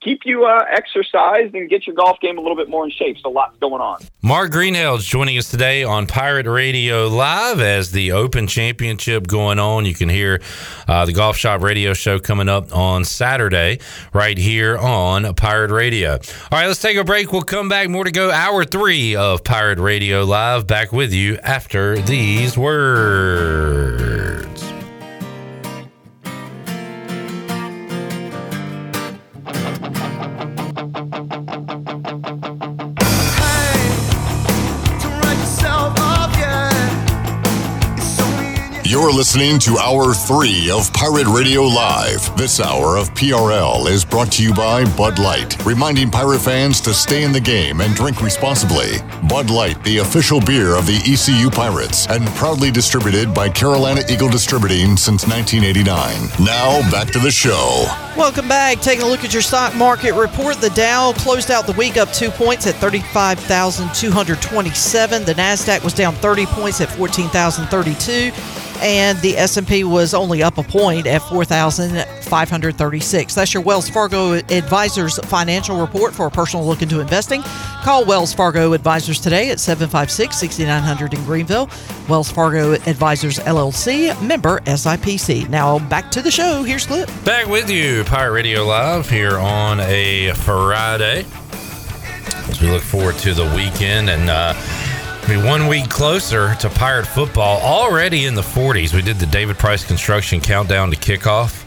keep 0.00 0.20
you 0.24 0.44
uh, 0.44 0.64
exercised 0.70 1.54
and 1.54 1.68
get 1.68 1.86
your 1.86 1.96
golf 1.96 2.18
game 2.20 2.38
a 2.38 2.40
little 2.40 2.56
bit 2.56 2.68
more 2.68 2.84
in 2.84 2.90
shape. 2.90 3.16
So 3.22 3.30
lots 3.30 3.56
going 3.58 3.80
on. 3.80 3.98
Mark 4.22 4.52
Greenhill's 4.52 5.04
joining 5.04 5.38
us 5.38 5.50
today 5.50 5.84
on 5.84 6.06
Pirate 6.06 6.46
Radio 6.46 7.08
Live 7.08 7.60
as 7.60 7.92
the 7.92 8.12
Open 8.12 8.46
Championship 8.46 9.26
going 9.26 9.58
on. 9.58 9.86
You 9.86 9.94
can 9.94 10.08
hear 10.08 10.40
uh, 10.86 11.04
the 11.04 11.12
Golf 11.12 11.36
Shop 11.36 11.62
Radio 11.62 11.94
Show 11.94 12.18
coming 12.18 12.48
up 12.48 12.74
on 12.74 13.04
Saturday 13.04 13.80
right 14.12 14.38
here 14.38 14.78
on 14.78 15.34
Pirate 15.34 15.70
Radio. 15.70 16.12
All 16.12 16.18
right, 16.52 16.66
let's 16.66 16.82
take 16.82 16.96
a 16.96 17.04
break. 17.04 17.32
We'll 17.32 17.42
come 17.42 17.68
back. 17.68 17.88
More 17.88 18.04
to 18.04 18.10
go. 18.10 18.30
Hour 18.30 18.64
three 18.64 19.16
of 19.16 19.44
Pirate 19.44 19.78
Radio 19.78 20.24
Live. 20.24 20.66
Back 20.66 20.92
with 20.92 21.12
you 21.12 21.38
after 21.38 22.00
these 22.00 22.58
words. 22.58 24.57
You're 39.08 39.16
listening 39.16 39.58
to 39.60 39.78
Hour 39.78 40.12
3 40.12 40.70
of 40.70 40.92
Pirate 40.92 41.28
Radio 41.28 41.62
Live. 41.62 42.36
This 42.36 42.60
hour 42.60 42.98
of 42.98 43.14
PRL 43.14 43.88
is 43.88 44.04
brought 44.04 44.30
to 44.32 44.42
you 44.42 44.52
by 44.52 44.84
Bud 44.98 45.18
Light, 45.18 45.56
reminding 45.64 46.10
pirate 46.10 46.40
fans 46.40 46.78
to 46.82 46.92
stay 46.92 47.22
in 47.22 47.32
the 47.32 47.40
game 47.40 47.80
and 47.80 47.94
drink 47.94 48.20
responsibly. 48.20 48.98
Bud 49.26 49.48
Light, 49.48 49.82
the 49.82 49.96
official 49.98 50.42
beer 50.42 50.74
of 50.74 50.86
the 50.86 51.00
ECU 51.10 51.48
Pirates, 51.48 52.06
and 52.08 52.26
proudly 52.36 52.70
distributed 52.70 53.32
by 53.32 53.48
Carolina 53.48 54.02
Eagle 54.10 54.28
Distributing 54.28 54.98
since 54.98 55.26
1989. 55.26 56.28
Now, 56.44 56.82
back 56.90 57.10
to 57.12 57.18
the 57.18 57.30
show. 57.30 57.86
Welcome 58.14 58.46
back. 58.46 58.80
Taking 58.80 59.04
a 59.04 59.08
look 59.08 59.24
at 59.24 59.32
your 59.32 59.40
stock 59.40 59.74
market 59.74 60.12
report. 60.12 60.60
The 60.60 60.68
Dow 60.70 61.14
closed 61.14 61.50
out 61.50 61.66
the 61.66 61.72
week 61.72 61.96
up 61.96 62.12
two 62.12 62.30
points 62.30 62.66
at 62.66 62.74
35,227. 62.74 65.24
The 65.24 65.34
Nasdaq 65.34 65.82
was 65.82 65.94
down 65.94 66.14
30 66.16 66.44
points 66.46 66.82
at 66.82 66.90
14,032, 66.90 68.32
and 68.80 69.18
the 69.18 69.36
S&P 69.36 69.84
was 69.84 70.14
only 70.14 70.42
up 70.42 70.58
a 70.58 70.62
point 70.62 71.06
at 71.06 71.22
4,536. 71.22 73.34
That's 73.34 73.54
your 73.54 73.62
Wells 73.62 73.88
Fargo 73.88 74.32
Advisors 74.32 75.18
financial 75.24 75.80
report 75.80 76.14
for 76.14 76.26
a 76.26 76.30
personal 76.30 76.66
look 76.66 76.82
into 76.82 77.00
investing. 77.00 77.42
Call 77.82 78.04
Wells 78.04 78.34
Fargo 78.34 78.72
Advisors 78.72 79.20
today 79.20 79.50
at 79.50 79.58
756-6900 79.58 81.14
in 81.14 81.24
Greenville. 81.24 81.68
Wells 82.08 82.30
Fargo 82.30 82.72
Advisors 82.72 83.38
LLC, 83.40 84.20
member 84.22 84.60
SIPC. 84.60 85.48
Now 85.48 85.78
back 85.88 86.10
to 86.12 86.22
the 86.22 86.30
show. 86.30 86.62
Here's 86.62 86.86
Clip. 86.86 87.08
Back 87.24 87.46
with 87.46 87.70
you, 87.70 88.04
Pirate 88.04 88.32
Radio 88.32 88.64
Live, 88.64 89.10
here 89.10 89.38
on 89.38 89.80
a 89.80 90.32
Friday. 90.32 91.26
As 92.48 92.60
we 92.60 92.70
look 92.70 92.82
forward 92.82 93.16
to 93.16 93.34
the 93.34 93.44
weekend 93.54 94.08
and 94.08 94.30
uh, 94.30 94.54
be 95.28 95.36
one 95.36 95.66
week 95.66 95.90
closer 95.90 96.54
to 96.54 96.70
Pirate 96.70 97.06
football, 97.06 97.60
already 97.60 98.24
in 98.24 98.34
the 98.34 98.40
40s. 98.40 98.94
We 98.94 99.02
did 99.02 99.18
the 99.18 99.26
David 99.26 99.58
Price 99.58 99.84
Construction 99.84 100.40
countdown 100.40 100.90
to 100.90 100.96
kickoff, 100.96 101.64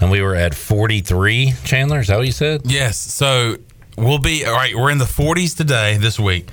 and 0.00 0.08
we 0.08 0.22
were 0.22 0.36
at 0.36 0.54
43. 0.54 1.54
Chandler, 1.64 1.98
is 1.98 2.06
that 2.06 2.18
what 2.18 2.26
you 2.26 2.32
said? 2.32 2.60
Yes. 2.64 2.96
So 2.98 3.56
we'll 3.96 4.20
be 4.20 4.46
all 4.46 4.52
right. 4.52 4.72
We're 4.76 4.90
in 4.90 4.98
the 4.98 5.04
40s 5.04 5.56
today, 5.56 5.96
this 5.96 6.20
week. 6.20 6.48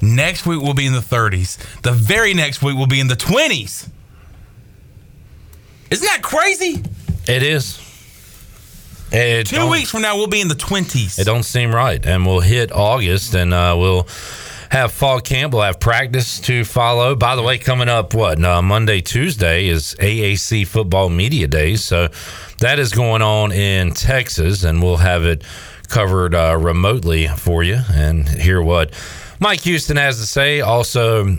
Next 0.00 0.46
week 0.46 0.62
we'll 0.62 0.74
be 0.74 0.86
in 0.86 0.92
the 0.92 1.00
30s. 1.00 1.58
The 1.82 1.90
very 1.90 2.32
next 2.32 2.62
week 2.62 2.76
we'll 2.76 2.86
be 2.86 3.00
in 3.00 3.08
the 3.08 3.16
20s. 3.16 3.88
Isn't 5.90 6.06
that 6.06 6.22
crazy? 6.22 6.80
It 7.26 7.42
is. 7.42 7.84
It 9.10 9.48
Two 9.48 9.68
weeks 9.68 9.90
from 9.90 10.02
now 10.02 10.16
we'll 10.16 10.28
be 10.28 10.40
in 10.40 10.48
the 10.48 10.54
20s. 10.54 11.18
It 11.18 11.24
don't 11.24 11.42
seem 11.42 11.74
right, 11.74 12.04
and 12.06 12.24
we'll 12.24 12.40
hit 12.40 12.70
August, 12.70 13.34
and 13.34 13.52
uh, 13.52 13.74
we'll 13.76 14.06
have 14.70 14.92
fall 14.92 15.20
camp. 15.20 15.52
We'll 15.52 15.62
have 15.62 15.80
practice 15.80 16.40
to 16.40 16.64
follow. 16.64 17.14
By 17.14 17.36
the 17.36 17.42
way, 17.42 17.58
coming 17.58 17.88
up, 17.88 18.14
what 18.14 18.42
uh, 18.42 18.62
Monday, 18.62 19.00
Tuesday 19.00 19.68
is 19.68 19.94
AAC 19.98 20.66
Football 20.66 21.08
Media 21.08 21.46
Days, 21.46 21.84
so 21.84 22.08
that 22.60 22.78
is 22.78 22.92
going 22.92 23.22
on 23.22 23.52
in 23.52 23.92
Texas, 23.92 24.64
and 24.64 24.82
we'll 24.82 24.98
have 24.98 25.24
it 25.24 25.44
covered 25.88 26.34
uh, 26.34 26.56
remotely 26.60 27.28
for 27.28 27.62
you 27.62 27.80
and 27.92 28.28
hear 28.28 28.62
what 28.62 28.92
Mike 29.40 29.60
Houston 29.62 29.96
has 29.96 30.18
to 30.20 30.26
say. 30.26 30.60
Also. 30.60 31.36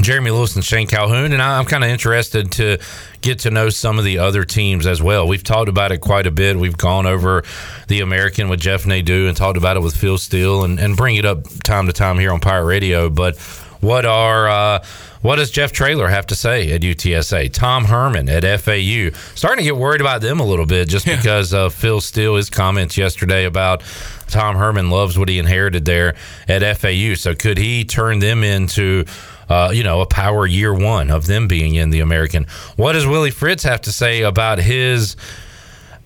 Jeremy 0.00 0.30
Lewis 0.30 0.56
and 0.56 0.64
Shane 0.64 0.86
Calhoun, 0.86 1.32
and 1.32 1.42
I- 1.42 1.58
I'm 1.58 1.66
kind 1.66 1.84
of 1.84 1.90
interested 1.90 2.50
to 2.52 2.78
get 3.20 3.40
to 3.40 3.50
know 3.50 3.68
some 3.68 3.98
of 3.98 4.04
the 4.04 4.18
other 4.18 4.44
teams 4.44 4.86
as 4.86 5.02
well. 5.02 5.28
We've 5.28 5.44
talked 5.44 5.68
about 5.68 5.92
it 5.92 5.98
quite 5.98 6.26
a 6.26 6.30
bit. 6.30 6.58
We've 6.58 6.76
gone 6.76 7.06
over 7.06 7.44
the 7.88 8.00
American 8.00 8.48
with 8.48 8.60
Jeff 8.60 8.86
Nadeau 8.86 9.26
and 9.26 9.36
talked 9.36 9.58
about 9.58 9.76
it 9.76 9.80
with 9.80 9.94
Phil 9.94 10.16
Steele 10.16 10.64
and, 10.64 10.80
and 10.80 10.96
bring 10.96 11.16
it 11.16 11.26
up 11.26 11.46
time 11.62 11.86
to 11.88 11.92
time 11.92 12.18
here 12.18 12.32
on 12.32 12.40
Pirate 12.40 12.64
Radio. 12.64 13.10
But 13.10 13.36
what 13.80 14.06
are 14.06 14.48
uh, 14.48 14.84
what 15.20 15.36
does 15.36 15.50
Jeff 15.50 15.72
Traylor 15.72 16.08
have 16.08 16.26
to 16.28 16.34
say 16.34 16.72
at 16.72 16.80
UTSA? 16.80 17.52
Tom 17.52 17.84
Herman 17.84 18.28
at 18.30 18.42
FAU 18.60 19.10
starting 19.34 19.58
to 19.58 19.64
get 19.64 19.76
worried 19.76 20.00
about 20.00 20.20
them 20.22 20.40
a 20.40 20.44
little 20.44 20.66
bit 20.66 20.88
just 20.88 21.04
because 21.04 21.52
of 21.52 21.74
Phil 21.74 22.00
Steele 22.00 22.36
his 22.36 22.48
comments 22.48 22.96
yesterday 22.96 23.44
about 23.44 23.82
Tom 24.28 24.56
Herman 24.56 24.88
loves 24.88 25.18
what 25.18 25.28
he 25.28 25.38
inherited 25.38 25.84
there 25.84 26.14
at 26.48 26.62
FAU. 26.78 27.14
So 27.14 27.34
could 27.34 27.58
he 27.58 27.84
turn 27.84 28.20
them 28.20 28.42
into 28.42 29.04
uh, 29.52 29.70
you 29.70 29.84
know, 29.84 30.00
a 30.00 30.06
power 30.06 30.46
year 30.46 30.72
one 30.72 31.10
of 31.10 31.26
them 31.26 31.46
being 31.46 31.74
in 31.74 31.90
the 31.90 32.00
American. 32.00 32.46
What 32.76 32.92
does 32.92 33.06
Willie 33.06 33.30
Fritz 33.30 33.62
have 33.64 33.82
to 33.82 33.92
say 33.92 34.22
about 34.22 34.58
his 34.58 35.16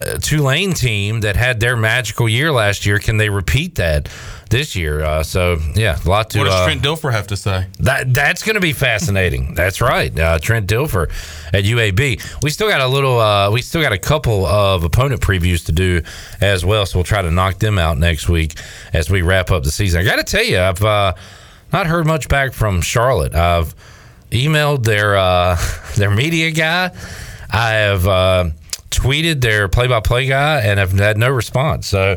uh, 0.00 0.18
Tulane 0.18 0.74
team 0.74 1.20
that 1.20 1.36
had 1.36 1.60
their 1.60 1.76
magical 1.76 2.28
year 2.28 2.50
last 2.50 2.84
year? 2.84 2.98
Can 2.98 3.18
they 3.18 3.30
repeat 3.30 3.76
that 3.76 4.08
this 4.50 4.74
year? 4.74 5.02
Uh, 5.02 5.22
so 5.22 5.58
yeah, 5.74 5.96
a 6.04 6.08
lot 6.08 6.30
to. 6.30 6.38
what 6.38 6.44
does 6.46 6.54
uh, 6.54 6.64
Trent 6.64 6.82
Dilfer 6.82 7.12
have 7.12 7.28
to 7.28 7.36
say? 7.36 7.66
that 7.78 8.12
that's 8.12 8.42
going 8.42 8.56
to 8.56 8.60
be 8.60 8.72
fascinating. 8.72 9.54
that's 9.54 9.80
right, 9.80 10.16
uh, 10.18 10.40
Trent 10.40 10.68
Dilfer 10.68 11.08
at 11.54 11.64
UAB. 11.64 12.42
We 12.42 12.50
still 12.50 12.68
got 12.68 12.80
a 12.80 12.88
little. 12.88 13.20
Uh, 13.20 13.50
we 13.52 13.62
still 13.62 13.80
got 13.80 13.92
a 13.92 13.98
couple 13.98 14.44
of 14.44 14.82
opponent 14.82 15.20
previews 15.20 15.64
to 15.66 15.72
do 15.72 16.02
as 16.40 16.64
well. 16.64 16.84
So 16.84 16.98
we'll 16.98 17.04
try 17.04 17.22
to 17.22 17.30
knock 17.30 17.60
them 17.60 17.78
out 17.78 17.96
next 17.96 18.28
week 18.28 18.58
as 18.92 19.08
we 19.08 19.22
wrap 19.22 19.52
up 19.52 19.62
the 19.62 19.70
season. 19.70 20.00
I 20.00 20.04
got 20.04 20.16
to 20.16 20.24
tell 20.24 20.44
you, 20.44 20.58
I've 20.58 20.82
uh, 20.82 21.14
not 21.72 21.86
heard 21.86 22.06
much 22.06 22.28
back 22.28 22.52
from 22.52 22.80
Charlotte. 22.80 23.34
I've 23.34 23.74
emailed 24.30 24.84
their 24.84 25.16
uh, 25.16 25.58
their 25.96 26.10
media 26.10 26.50
guy. 26.50 26.90
I 27.50 27.70
have 27.70 28.06
uh, 28.06 28.50
tweeted 28.90 29.40
their 29.40 29.68
play-by-play 29.68 30.26
guy, 30.26 30.60
and 30.60 30.78
have 30.78 30.92
had 30.92 31.16
no 31.16 31.30
response. 31.30 31.86
So 31.86 32.16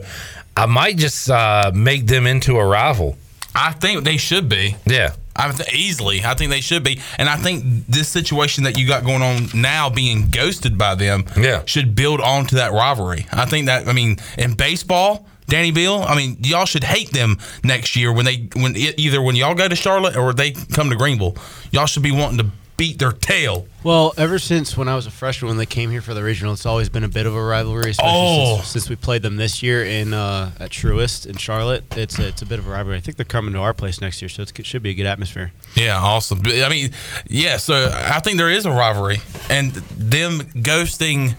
I 0.58 0.66
might 0.66 0.98
just 0.98 1.30
uh, 1.30 1.72
make 1.74 2.08
them 2.08 2.26
into 2.26 2.58
a 2.58 2.66
rival. 2.66 3.18
I 3.56 3.72
think 3.74 4.04
they 4.04 4.18
should 4.18 4.50
be. 4.50 4.76
Yeah. 4.86 5.14
I 5.36 5.52
th- 5.52 5.74
easily. 5.74 6.24
I 6.26 6.34
think 6.34 6.52
they 6.52 6.60
should 6.60 6.84
be, 6.84 7.00
and 7.18 7.30
I 7.30 7.38
think 7.38 7.64
this 7.88 8.10
situation 8.10 8.66
that 8.66 8.78
you 8.78 8.86
got 8.86 9.06
going 9.06 9.22
on 9.22 9.48
now, 9.54 9.90
being 9.90 10.30
ghosted 10.30 10.78
by 10.78 10.96
them, 10.96 11.26
yeah. 11.38 11.64
should 11.66 11.96
build 11.96 12.20
on 12.20 12.46
to 12.48 12.56
that 12.56 12.74
rivalry. 12.74 13.26
I 13.32 13.46
think 13.46 13.68
that. 13.68 13.88
I 13.88 13.94
mean, 13.94 14.18
in 14.38 14.56
baseball, 14.56 15.26
Danny 15.50 15.72
Beal. 15.72 16.04
I 16.08 16.16
mean, 16.16 16.38
y'all 16.42 16.66
should 16.66 16.84
hate 16.84 17.12
them 17.12 17.38
next 17.64 17.96
year 17.96 18.12
when 18.14 18.26
they 18.26 18.48
when 18.56 18.76
either 18.78 19.22
when 19.22 19.36
y'all 19.36 19.56
go 19.56 19.68
to 19.68 19.76
Charlotte 19.76 20.16
or 20.16 20.34
they 20.34 20.52
come 20.52 20.90
to 20.90 20.96
Greenville. 20.96 21.36
Y'all 21.72 21.86
should 21.88 22.04
be 22.04 22.12
wanting 22.12 22.38
to 22.40 22.46
beat 22.78 22.98
their 22.98 23.12
tail. 23.12 23.68
Well, 23.84 24.14
ever 24.16 24.40
since 24.40 24.78
when 24.78 24.88
I 24.88 24.96
was 24.96 25.06
a 25.06 25.12
freshman, 25.12 25.50
when 25.50 25.58
they 25.58 25.66
came 25.66 25.92
here 25.92 26.02
for 26.02 26.14
the 26.14 26.24
regional, 26.24 26.54
it's 26.54 26.66
always 26.66 26.88
been 26.88 27.04
a 27.04 27.10
bit 27.10 27.26
of 27.26 27.36
a 27.36 27.44
rivalry. 27.44 27.92
Especially 27.92 28.10
Oh. 28.16 28.56
since, 28.56 28.68
since 28.70 28.90
we 28.90 28.96
played 28.96 29.22
them 29.22 29.36
this 29.36 29.62
year 29.62 29.84
in 29.84 30.14
uh, 30.14 30.52
at 30.62 30.70
Truist 30.72 31.26
in 31.26 31.36
Charlotte, 31.36 31.84
it's 31.98 32.18
a, 32.20 32.28
it's 32.30 32.42
a 32.42 32.46
bit 32.46 32.58
of 32.58 32.68
a 32.68 32.72
rivalry. 32.72 32.96
I 32.96 33.02
think 33.02 33.18
they're 33.18 33.26
coming 33.26 33.54
to 33.54 33.60
our 33.60 33.74
place 33.74 34.00
next 34.00 34.22
year, 34.22 34.30
so 34.30 34.44
it's, 34.44 34.54
it 34.58 34.66
should 34.66 34.82
be 34.82 34.92
a 34.92 34.94
good 34.94 35.08
atmosphere. 35.08 35.52
Yeah, 35.76 35.98
awesome. 36.00 36.42
I 36.46 36.70
mean, 36.70 36.92
yeah. 37.28 37.58
So 37.58 37.92
I 37.94 38.22
think 38.22 38.38
there 38.38 38.50
is 38.50 38.66
a 38.66 38.72
rivalry, 38.72 39.18
and 39.50 39.74
them 39.74 40.40
ghosting 40.40 41.36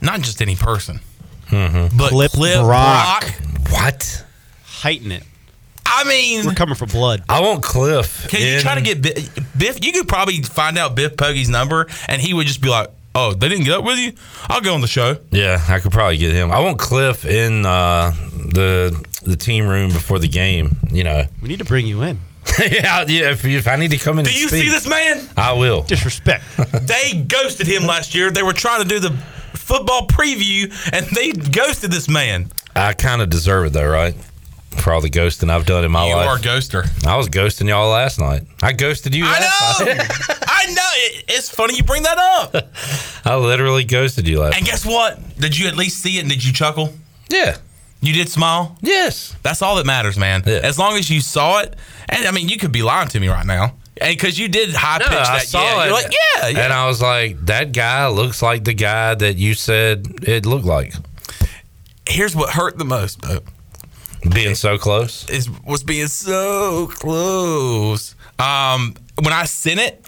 not 0.00 0.22
just 0.22 0.42
any 0.42 0.56
person, 0.56 0.98
Mm-hmm. 1.50 1.96
but 1.98 2.08
Clip 2.10 2.30
Clip 2.32 2.60
Brock. 2.60 3.20
Brock. 3.22 3.34
What? 3.70 4.24
Heighten 4.64 5.12
it. 5.12 5.22
I 5.92 6.04
mean, 6.04 6.46
We're 6.46 6.54
coming 6.54 6.76
for 6.76 6.86
blood. 6.86 7.22
I 7.28 7.40
want 7.40 7.62
Cliff. 7.62 8.28
Can 8.28 8.40
you 8.40 8.56
in- 8.56 8.60
try 8.62 8.76
to 8.76 8.80
get 8.80 9.02
Bi- 9.02 9.42
Biff? 9.58 9.84
You 9.84 9.92
could 9.92 10.06
probably 10.08 10.40
find 10.42 10.78
out 10.78 10.94
Biff 10.94 11.16
Poggi's 11.16 11.48
number, 11.48 11.86
and 12.08 12.22
he 12.22 12.32
would 12.32 12.46
just 12.46 12.60
be 12.60 12.68
like, 12.68 12.90
Oh, 13.12 13.34
they 13.34 13.48
didn't 13.48 13.64
get 13.64 13.74
up 13.78 13.84
with 13.84 13.98
you? 13.98 14.12
I'll 14.48 14.60
go 14.60 14.72
on 14.72 14.82
the 14.82 14.86
show. 14.86 15.16
Yeah, 15.32 15.60
I 15.68 15.80
could 15.80 15.90
probably 15.90 16.16
get 16.16 16.32
him. 16.32 16.52
I 16.52 16.60
want 16.60 16.78
Cliff 16.78 17.24
in 17.24 17.66
uh, 17.66 18.12
the 18.52 19.04
the 19.24 19.34
team 19.36 19.66
room 19.66 19.88
before 19.90 20.20
the 20.20 20.28
game. 20.28 20.76
You 20.92 21.02
know, 21.02 21.24
We 21.42 21.48
need 21.48 21.58
to 21.58 21.64
bring 21.64 21.88
you 21.88 22.02
in. 22.02 22.20
yeah, 22.60 23.04
yeah. 23.08 23.30
If, 23.32 23.44
if 23.44 23.66
I 23.66 23.74
need 23.76 23.90
to 23.90 23.98
come 23.98 24.20
in, 24.20 24.24
Do 24.26 24.30
and 24.30 24.38
you 24.40 24.46
speak, 24.48 24.62
see 24.62 24.68
this 24.70 24.88
man? 24.88 25.28
I 25.36 25.54
will. 25.54 25.82
Disrespect. 25.82 26.44
they 26.86 27.14
ghosted 27.26 27.66
him 27.66 27.82
last 27.84 28.14
year. 28.14 28.30
They 28.30 28.44
were 28.44 28.52
trying 28.52 28.82
to 28.82 28.88
do 28.88 29.00
the 29.00 29.10
football 29.70 30.06
preview, 30.08 30.64
and 30.92 31.06
they 31.14 31.30
ghosted 31.30 31.92
this 31.92 32.08
man. 32.08 32.50
I 32.74 32.92
kind 32.92 33.22
of 33.22 33.30
deserve 33.30 33.66
it 33.66 33.72
though, 33.72 33.88
right? 33.88 34.14
For 34.78 34.92
all 34.92 35.00
the 35.00 35.10
ghosting 35.10 35.50
I've 35.50 35.66
done 35.66 35.84
in 35.84 35.90
my 35.92 36.08
You 36.08 36.14
life. 36.16 36.24
You 36.24 36.30
are 36.30 36.36
a 36.36 36.58
ghoster. 36.58 37.06
I 37.06 37.16
was 37.16 37.28
ghosting 37.28 37.68
y'all 37.68 37.90
last 37.90 38.18
night. 38.18 38.42
I 38.62 38.72
ghosted 38.72 39.14
you. 39.14 39.24
I 39.26 39.30
last 39.40 39.80
know. 39.80 39.86
Night. 39.86 40.00
I 40.48 40.66
know. 40.72 40.90
It, 40.94 41.24
it's 41.28 41.50
funny 41.50 41.76
you 41.76 41.82
bring 41.84 42.02
that 42.02 42.18
up. 42.18 42.66
I 43.24 43.36
literally 43.36 43.84
ghosted 43.84 44.26
you 44.26 44.40
last. 44.40 44.56
And 44.56 44.66
guess 44.66 44.84
what? 44.84 45.18
Did 45.38 45.56
you 45.58 45.68
at 45.68 45.76
least 45.76 46.02
see 46.02 46.18
it 46.18 46.22
and 46.22 46.30
did 46.30 46.44
you 46.44 46.52
chuckle? 46.52 46.92
Yeah. 47.28 47.56
You 48.00 48.12
did 48.12 48.28
smile? 48.28 48.76
Yes. 48.80 49.36
That's 49.42 49.60
all 49.62 49.76
that 49.76 49.86
matters, 49.86 50.16
man. 50.16 50.42
Yeah. 50.46 50.60
As 50.62 50.78
long 50.78 50.96
as 50.96 51.10
you 51.10 51.20
saw 51.20 51.60
it, 51.60 51.76
and 52.08 52.26
I 52.26 52.30
mean, 52.30 52.48
you 52.48 52.56
could 52.56 52.72
be 52.72 52.82
lying 52.82 53.08
to 53.08 53.20
me 53.20 53.28
right 53.28 53.46
now. 53.46 53.74
And 54.00 54.16
because 54.16 54.38
you 54.38 54.48
did 54.48 54.74
high 54.74 54.98
pitch 54.98 55.10
No, 55.10 55.18
I 55.18 55.38
that, 55.38 55.46
saw 55.46 55.62
yeah, 55.62 55.82
it. 55.82 55.84
you're 55.84 55.92
like, 55.94 56.12
yeah, 56.36 56.48
yeah. 56.48 56.64
And 56.64 56.72
I 56.72 56.86
was 56.86 57.02
like, 57.02 57.38
that 57.46 57.72
guy 57.72 58.08
looks 58.08 58.40
like 58.42 58.64
the 58.64 58.72
guy 58.74 59.14
that 59.14 59.36
you 59.36 59.54
said 59.54 60.06
it 60.22 60.46
looked 60.46 60.64
like. 60.64 60.94
Here's 62.08 62.34
what 62.34 62.50
hurt 62.50 62.78
the 62.78 62.84
most, 62.84 63.20
though. 63.22 63.40
Being 64.32 64.54
so 64.54 64.78
close. 64.78 65.28
Is 65.30 65.48
was 65.64 65.82
being 65.82 66.06
so 66.08 66.88
close. 66.88 68.14
Um, 68.38 68.94
when 69.22 69.32
I 69.32 69.44
sent 69.44 69.80
it, 69.80 70.04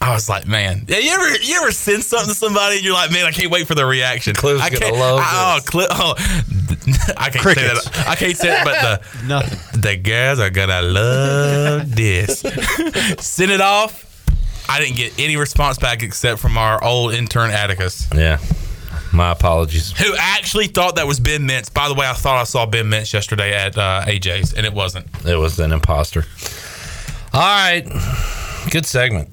I 0.00 0.14
was 0.14 0.28
like, 0.28 0.46
man, 0.46 0.84
yeah. 0.88 0.98
You 0.98 1.10
ever 1.10 1.36
you 1.42 1.56
ever 1.60 1.72
send 1.72 2.04
something 2.04 2.28
to 2.28 2.34
somebody 2.34 2.76
and 2.76 2.84
you're 2.84 2.94
like, 2.94 3.10
man, 3.10 3.24
I 3.26 3.32
can't 3.32 3.50
wait 3.50 3.66
for 3.66 3.74
their 3.74 3.86
reaction. 3.86 4.32
Cliff's 4.34 4.62
I 4.62 4.68
gonna 4.70 4.84
can't, 4.86 4.96
love 4.96 5.20
I, 5.22 5.56
oh. 5.58 5.60
Cliff, 5.64 5.88
oh, 5.90 6.14
I 7.16 7.30
can't 7.30 7.42
Crickets. 7.42 7.84
say 7.84 7.90
that. 7.90 8.08
I 8.08 8.14
can't 8.14 8.36
say 8.36 8.60
it, 8.60 8.64
but 8.64 8.80
the 8.80 9.26
Nothing. 9.26 9.80
the 9.80 9.96
guys 9.96 10.38
are 10.38 10.50
gonna 10.50 10.82
love 10.82 11.90
this. 11.96 12.40
Send 13.18 13.50
it 13.50 13.60
off. 13.60 14.04
I 14.68 14.78
didn't 14.80 14.96
get 14.96 15.18
any 15.18 15.36
response 15.36 15.78
back 15.78 16.02
except 16.02 16.40
from 16.40 16.56
our 16.58 16.82
old 16.84 17.14
intern 17.14 17.50
Atticus, 17.50 18.06
Yeah. 18.14 18.38
My 19.12 19.30
apologies. 19.32 19.92
who 19.98 20.14
actually 20.18 20.66
thought 20.68 20.96
that 20.96 21.06
was 21.06 21.18
Ben 21.18 21.48
Mintz. 21.48 21.72
By 21.72 21.88
the 21.88 21.94
way, 21.94 22.06
I 22.06 22.12
thought 22.12 22.36
I 22.36 22.44
saw 22.44 22.66
Ben 22.66 22.84
Mintz 22.84 23.12
yesterday 23.14 23.54
at 23.54 23.76
uh, 23.78 24.02
AJ's, 24.04 24.52
and 24.52 24.66
it 24.66 24.72
wasn't. 24.74 25.06
It 25.26 25.36
was 25.36 25.58
an 25.58 25.72
imposter. 25.72 26.24
All 27.32 27.40
right. 27.40 27.84
Good 28.70 28.84
segment. 28.84 29.30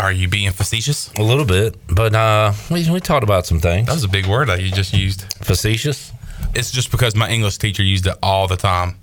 Are 0.00 0.12
you 0.12 0.28
being 0.28 0.50
facetious? 0.50 1.12
A 1.18 1.22
little 1.22 1.44
bit, 1.44 1.76
but 1.88 2.14
uh, 2.14 2.52
we, 2.70 2.88
we 2.90 3.00
talked 3.00 3.22
about 3.24 3.46
some 3.46 3.60
things. 3.60 3.86
That 3.86 3.92
was 3.94 4.04
a 4.04 4.08
big 4.08 4.26
word 4.26 4.48
that 4.48 4.62
you 4.62 4.70
just 4.70 4.92
used. 4.94 5.22
Facetious? 5.44 6.12
It's 6.54 6.70
just 6.70 6.90
because 6.90 7.14
my 7.14 7.28
English 7.28 7.58
teacher 7.58 7.82
used 7.82 8.06
it 8.06 8.16
all 8.22 8.48
the 8.48 8.56
time. 8.56 8.96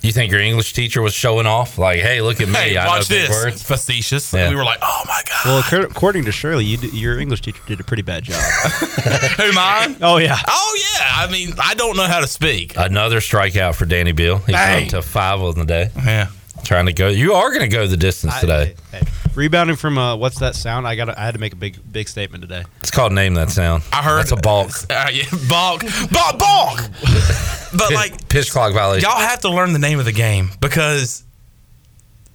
You 0.00 0.10
think 0.10 0.32
your 0.32 0.40
English 0.40 0.72
teacher 0.72 1.00
was 1.00 1.14
showing 1.14 1.46
off? 1.46 1.78
Like, 1.78 2.00
hey, 2.00 2.22
look 2.22 2.40
at 2.40 2.48
me. 2.48 2.54
Hey, 2.54 2.76
I 2.76 2.86
watch 2.88 3.08
know 3.08 3.14
big 3.16 3.28
this. 3.28 3.30
words. 3.44 3.62
Facetious. 3.62 4.32
Yeah. 4.32 4.48
We 4.48 4.56
were 4.56 4.64
like, 4.64 4.80
oh 4.82 5.02
my 5.06 5.22
god. 5.28 5.64
Well, 5.70 5.84
according 5.84 6.24
to 6.24 6.32
Shirley, 6.32 6.64
you 6.64 6.76
d- 6.78 6.88
your 6.88 7.20
English 7.20 7.42
teacher 7.42 7.62
did 7.68 7.78
a 7.78 7.84
pretty 7.84 8.02
bad 8.02 8.24
job. 8.24 8.42
Who 9.36 9.52
mine? 9.52 9.96
oh 10.02 10.16
yeah. 10.16 10.38
Oh 10.48 10.78
yeah. 10.96 11.06
I 11.24 11.30
mean, 11.30 11.50
I 11.62 11.74
don't 11.74 11.96
know 11.96 12.06
how 12.06 12.18
to 12.20 12.26
speak. 12.26 12.72
Another 12.76 13.20
strikeout 13.20 13.76
for 13.76 13.84
Danny 13.84 14.10
Beal. 14.10 14.38
He's 14.38 14.56
Bang. 14.56 14.84
up 14.86 14.90
to 14.90 15.02
five 15.02 15.40
on 15.40 15.56
the 15.56 15.64
day. 15.66 15.90
Yeah. 15.96 16.28
Trying 16.64 16.86
to 16.86 16.92
go. 16.92 17.08
You 17.08 17.34
are 17.34 17.48
going 17.50 17.62
to 17.62 17.68
go 17.68 17.86
the 17.86 17.96
distance 17.96 18.34
I- 18.34 18.40
today. 18.40 18.74
hey, 18.92 18.98
hey, 19.00 19.06
rebounding 19.34 19.76
from 19.76 19.98
uh, 19.98 20.16
what's 20.16 20.38
that 20.38 20.54
sound? 20.54 20.86
I 20.86 20.94
got. 20.96 21.08
I 21.16 21.24
had 21.24 21.34
to 21.34 21.40
make 21.40 21.52
a 21.52 21.56
big 21.56 21.76
big 21.92 22.08
statement 22.08 22.42
today. 22.42 22.64
It's 22.80 22.90
called 22.90 23.12
Name 23.12 23.34
That 23.34 23.50
Sound. 23.50 23.82
I 23.92 24.02
heard 24.02 24.18
That's 24.20 24.32
a 24.32 24.36
balk. 24.36 24.70
Uh, 24.90 25.08
yeah, 25.12 25.24
balk, 25.48 25.82
balk, 26.10 26.38
balk. 26.38 26.80
But 27.76 27.92
like, 27.92 28.28
Pitch 28.28 28.50
clock 28.52 28.72
violation. 28.74 29.08
y'all 29.08 29.18
have 29.18 29.40
to 29.40 29.48
learn 29.50 29.72
the 29.72 29.78
name 29.78 29.98
of 29.98 30.04
the 30.04 30.12
game 30.12 30.50
because 30.60 31.24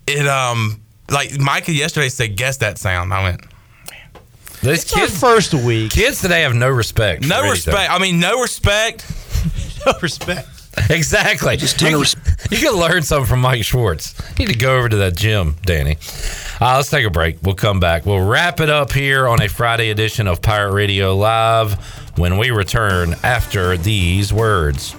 it 0.08 0.28
um 0.28 0.82
like 1.10 1.40
Micah 1.40 1.72
yesterday 1.72 2.10
said, 2.10 2.36
guess 2.36 2.58
that 2.58 2.78
sound. 2.78 3.14
I 3.14 3.24
went, 3.24 3.42
These 4.62 4.84
It's 4.84 4.94
our 4.94 5.00
kids, 5.02 5.20
first 5.20 5.54
week. 5.54 5.92
kids 5.92 6.20
today 6.22 6.42
have 6.42 6.54
no 6.56 6.68
respect. 6.70 7.24
for 7.24 7.30
no 7.30 7.36
anything. 7.40 7.52
respect. 7.52 7.92
I 7.92 8.00
mean, 8.00 8.20
no 8.20 8.42
respect. 8.42 9.06
No 9.86 9.94
respect. 10.02 10.50
Exactly. 10.90 11.58
Just 11.58 11.82
you, 11.82 12.04
you 12.50 12.58
can 12.58 12.74
learn 12.80 13.02
something 13.02 13.26
from 13.28 13.42
Mike 13.42 13.64
Schwartz. 13.64 14.14
You 14.38 14.46
need 14.46 14.54
to 14.54 14.60
go 14.60 14.78
over 14.78 14.88
to 14.88 14.96
that 14.98 15.16
gym, 15.16 15.56
Danny. 15.64 15.98
Uh, 16.62 16.76
let's 16.78 16.90
take 16.90 17.06
a 17.06 17.10
break. 17.10 17.38
We'll 17.44 17.56
come 17.56 17.80
back. 17.80 18.06
We'll 18.06 18.26
wrap 18.26 18.60
it 18.60 18.70
up 18.70 18.92
here 18.92 19.28
on 19.28 19.42
a 19.42 19.48
Friday 19.50 19.90
edition 19.90 20.28
of 20.28 20.42
Pirate 20.42 20.74
Radio 20.74 21.16
Live 21.16 21.74
when 22.18 22.38
we 22.38 22.52
return 22.52 23.16
after 23.24 23.76
these 23.78 24.32
words. 24.32 24.96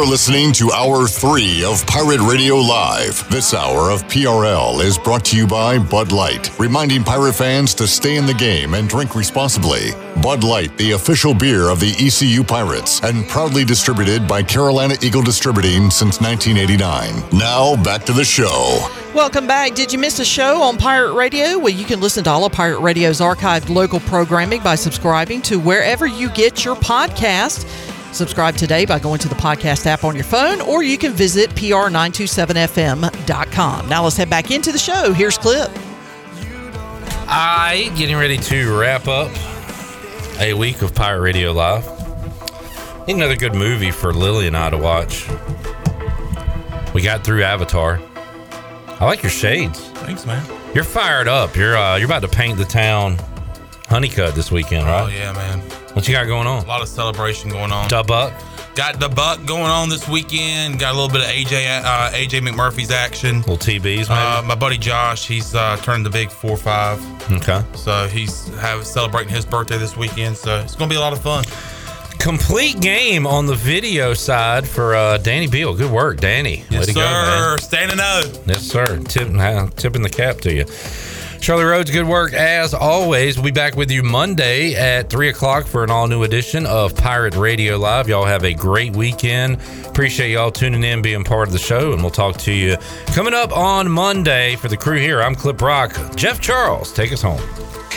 You're 0.00 0.08
listening 0.08 0.54
to 0.54 0.72
Hour 0.72 1.06
3 1.06 1.62
of 1.62 1.86
Pirate 1.86 2.22
Radio 2.22 2.54
Live. 2.56 3.28
This 3.28 3.52
hour 3.52 3.90
of 3.90 4.02
PRL 4.04 4.82
is 4.82 4.96
brought 4.96 5.26
to 5.26 5.36
you 5.36 5.46
by 5.46 5.78
Bud 5.78 6.10
Light, 6.10 6.58
reminding 6.58 7.04
pirate 7.04 7.34
fans 7.34 7.74
to 7.74 7.86
stay 7.86 8.16
in 8.16 8.24
the 8.24 8.32
game 8.32 8.72
and 8.72 8.88
drink 8.88 9.14
responsibly. 9.14 9.90
Bud 10.22 10.42
Light, 10.42 10.74
the 10.78 10.92
official 10.92 11.34
beer 11.34 11.68
of 11.68 11.80
the 11.80 11.94
ECU 11.98 12.42
Pirates, 12.42 13.02
and 13.02 13.28
proudly 13.28 13.62
distributed 13.62 14.26
by 14.26 14.42
Carolina 14.42 14.94
Eagle 15.02 15.20
Distributing 15.20 15.90
since 15.90 16.18
1989. 16.18 17.38
Now, 17.38 17.76
back 17.82 18.04
to 18.06 18.14
the 18.14 18.24
show. 18.24 18.78
Welcome 19.14 19.46
back. 19.46 19.74
Did 19.74 19.92
you 19.92 19.98
miss 19.98 20.18
a 20.18 20.24
show 20.24 20.62
on 20.62 20.78
Pirate 20.78 21.12
Radio? 21.12 21.58
Well, 21.58 21.74
you 21.74 21.84
can 21.84 22.00
listen 22.00 22.24
to 22.24 22.30
all 22.30 22.46
of 22.46 22.52
Pirate 22.52 22.80
Radio's 22.80 23.20
archived 23.20 23.68
local 23.68 24.00
programming 24.00 24.62
by 24.62 24.76
subscribing 24.76 25.42
to 25.42 25.58
wherever 25.58 26.06
you 26.06 26.30
get 26.30 26.64
your 26.64 26.76
podcast. 26.76 27.66
Subscribe 28.12 28.56
today 28.56 28.84
by 28.84 28.98
going 28.98 29.18
to 29.20 29.28
the 29.28 29.34
podcast 29.36 29.86
app 29.86 30.04
on 30.04 30.14
your 30.14 30.24
phone, 30.24 30.60
or 30.60 30.82
you 30.82 30.98
can 30.98 31.12
visit 31.12 31.48
pr927fm.com. 31.50 33.88
Now 33.88 34.04
let's 34.04 34.16
head 34.16 34.28
back 34.28 34.50
into 34.50 34.72
the 34.72 34.78
show. 34.78 35.12
Here's 35.12 35.38
Clip. 35.38 35.70
I 37.32 37.92
getting 37.96 38.16
ready 38.16 38.36
to 38.36 38.78
wrap 38.78 39.06
up 39.06 39.30
a 40.40 40.52
week 40.54 40.82
of 40.82 40.92
Pirate 40.94 41.20
Radio 41.20 41.52
Live. 41.52 41.86
Need 43.06 43.16
another 43.16 43.36
good 43.36 43.54
movie 43.54 43.92
for 43.92 44.12
Lily 44.12 44.48
and 44.48 44.56
I 44.56 44.70
to 44.70 44.78
watch. 44.78 45.28
We 46.92 47.02
got 47.02 47.24
through 47.24 47.44
Avatar. 47.44 48.00
I 48.98 49.04
like 49.04 49.22
your 49.22 49.30
shades. 49.30 49.78
Thanks, 49.80 50.26
man. 50.26 50.44
You're 50.74 50.84
fired 50.84 51.28
up. 51.28 51.54
You're 51.56 51.76
uh, 51.76 51.96
you're 51.96 52.06
about 52.06 52.22
to 52.22 52.28
paint 52.28 52.58
the 52.58 52.64
town 52.64 53.16
honeycut 53.90 54.34
this 54.34 54.50
weekend, 54.50 54.86
right? 54.86 55.02
Oh 55.02 55.08
yeah, 55.08 55.32
man. 55.32 55.58
What 55.94 56.06
you 56.08 56.14
got 56.14 56.26
going 56.26 56.46
on? 56.46 56.64
A 56.64 56.68
lot 56.68 56.80
of 56.80 56.88
celebration 56.88 57.50
going 57.50 57.72
on. 57.72 57.88
Dub 57.88 58.10
up. 58.10 58.32
Got 58.76 59.00
the 59.00 59.08
buck 59.08 59.44
going 59.46 59.64
on 59.64 59.88
this 59.88 60.08
weekend. 60.08 60.78
Got 60.78 60.94
a 60.94 60.98
little 60.98 61.08
bit 61.12 61.22
of 61.22 61.26
AJ 61.26 61.82
uh, 61.84 62.10
AJ 62.12 62.46
McMurphy's 62.48 62.92
action. 62.92 63.38
Little 63.38 63.56
TBs. 63.58 64.06
Uh, 64.08 64.42
my 64.42 64.54
buddy 64.54 64.78
Josh, 64.78 65.26
he's 65.26 65.54
uh, 65.56 65.76
turned 65.78 66.06
the 66.06 66.10
big 66.10 66.30
four 66.30 66.56
five, 66.56 67.00
okay. 67.32 67.62
so 67.74 68.06
he's 68.06 68.46
have 68.60 68.86
celebrating 68.86 69.34
his 69.34 69.44
birthday 69.44 69.76
this 69.76 69.96
weekend. 69.96 70.36
So 70.36 70.60
it's 70.60 70.76
gonna 70.76 70.88
be 70.88 70.94
a 70.96 71.00
lot 71.00 71.12
of 71.12 71.20
fun. 71.20 71.44
Complete 72.20 72.80
game 72.80 73.26
on 73.26 73.46
the 73.46 73.54
video 73.54 74.12
side 74.14 74.68
for 74.68 74.94
uh, 74.94 75.16
Danny 75.18 75.48
Beal. 75.48 75.74
Good 75.74 75.90
work, 75.90 76.18
Danny. 76.18 76.58
Way 76.58 76.66
Yes, 76.70 76.86
to 76.86 76.92
sir. 76.92 77.00
go, 77.00 77.06
man. 77.06 77.58
Standing 77.58 77.98
up. 77.98 78.46
Yes, 78.46 78.62
sir. 78.62 78.98
Tip, 78.98 79.30
uh, 79.34 79.68
tipping 79.74 80.02
the 80.02 80.10
cap 80.10 80.36
to 80.42 80.54
you. 80.54 80.64
Charlie 81.40 81.64
Rhodes, 81.64 81.90
good 81.90 82.06
work 82.06 82.34
as 82.34 82.74
always. 82.74 83.36
We'll 83.36 83.46
be 83.46 83.50
back 83.50 83.74
with 83.74 83.90
you 83.90 84.02
Monday 84.02 84.74
at 84.74 85.08
3 85.08 85.30
o'clock 85.30 85.66
for 85.66 85.82
an 85.82 85.90
all 85.90 86.06
new 86.06 86.22
edition 86.22 86.66
of 86.66 86.94
Pirate 86.94 87.34
Radio 87.34 87.78
Live. 87.78 88.08
Y'all 88.10 88.26
have 88.26 88.44
a 88.44 88.52
great 88.52 88.94
weekend. 88.94 89.58
Appreciate 89.86 90.30
y'all 90.30 90.50
tuning 90.50 90.84
in, 90.84 91.00
being 91.00 91.24
part 91.24 91.48
of 91.48 91.52
the 91.52 91.58
show, 91.58 91.92
and 91.92 92.02
we'll 92.02 92.10
talk 92.10 92.36
to 92.38 92.52
you 92.52 92.76
coming 93.06 93.32
up 93.32 93.56
on 93.56 93.90
Monday. 93.90 94.56
For 94.56 94.68
the 94.68 94.76
crew 94.76 94.98
here, 94.98 95.22
I'm 95.22 95.34
Clip 95.34 95.56
Brock. 95.56 95.96
Jeff 96.14 96.40
Charles, 96.40 96.92
take 96.92 97.10
us 97.10 97.22
home. 97.22 97.40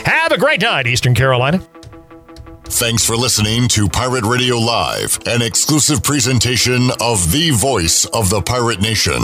Have 0.06 0.32
a 0.32 0.38
great 0.38 0.62
night, 0.62 0.88
Eastern 0.88 1.14
Carolina. 1.14 1.62
Thanks 2.66 3.06
for 3.06 3.16
listening 3.16 3.68
to 3.70 3.90
Pirate 3.90 4.24
Radio 4.24 4.58
Live, 4.58 5.20
an 5.26 5.42
exclusive 5.42 6.02
presentation 6.02 6.90
of 7.02 7.32
the 7.32 7.52
voice 7.52 8.06
of 8.06 8.30
the 8.30 8.42
pirate 8.42 8.82
nation. 8.82 9.22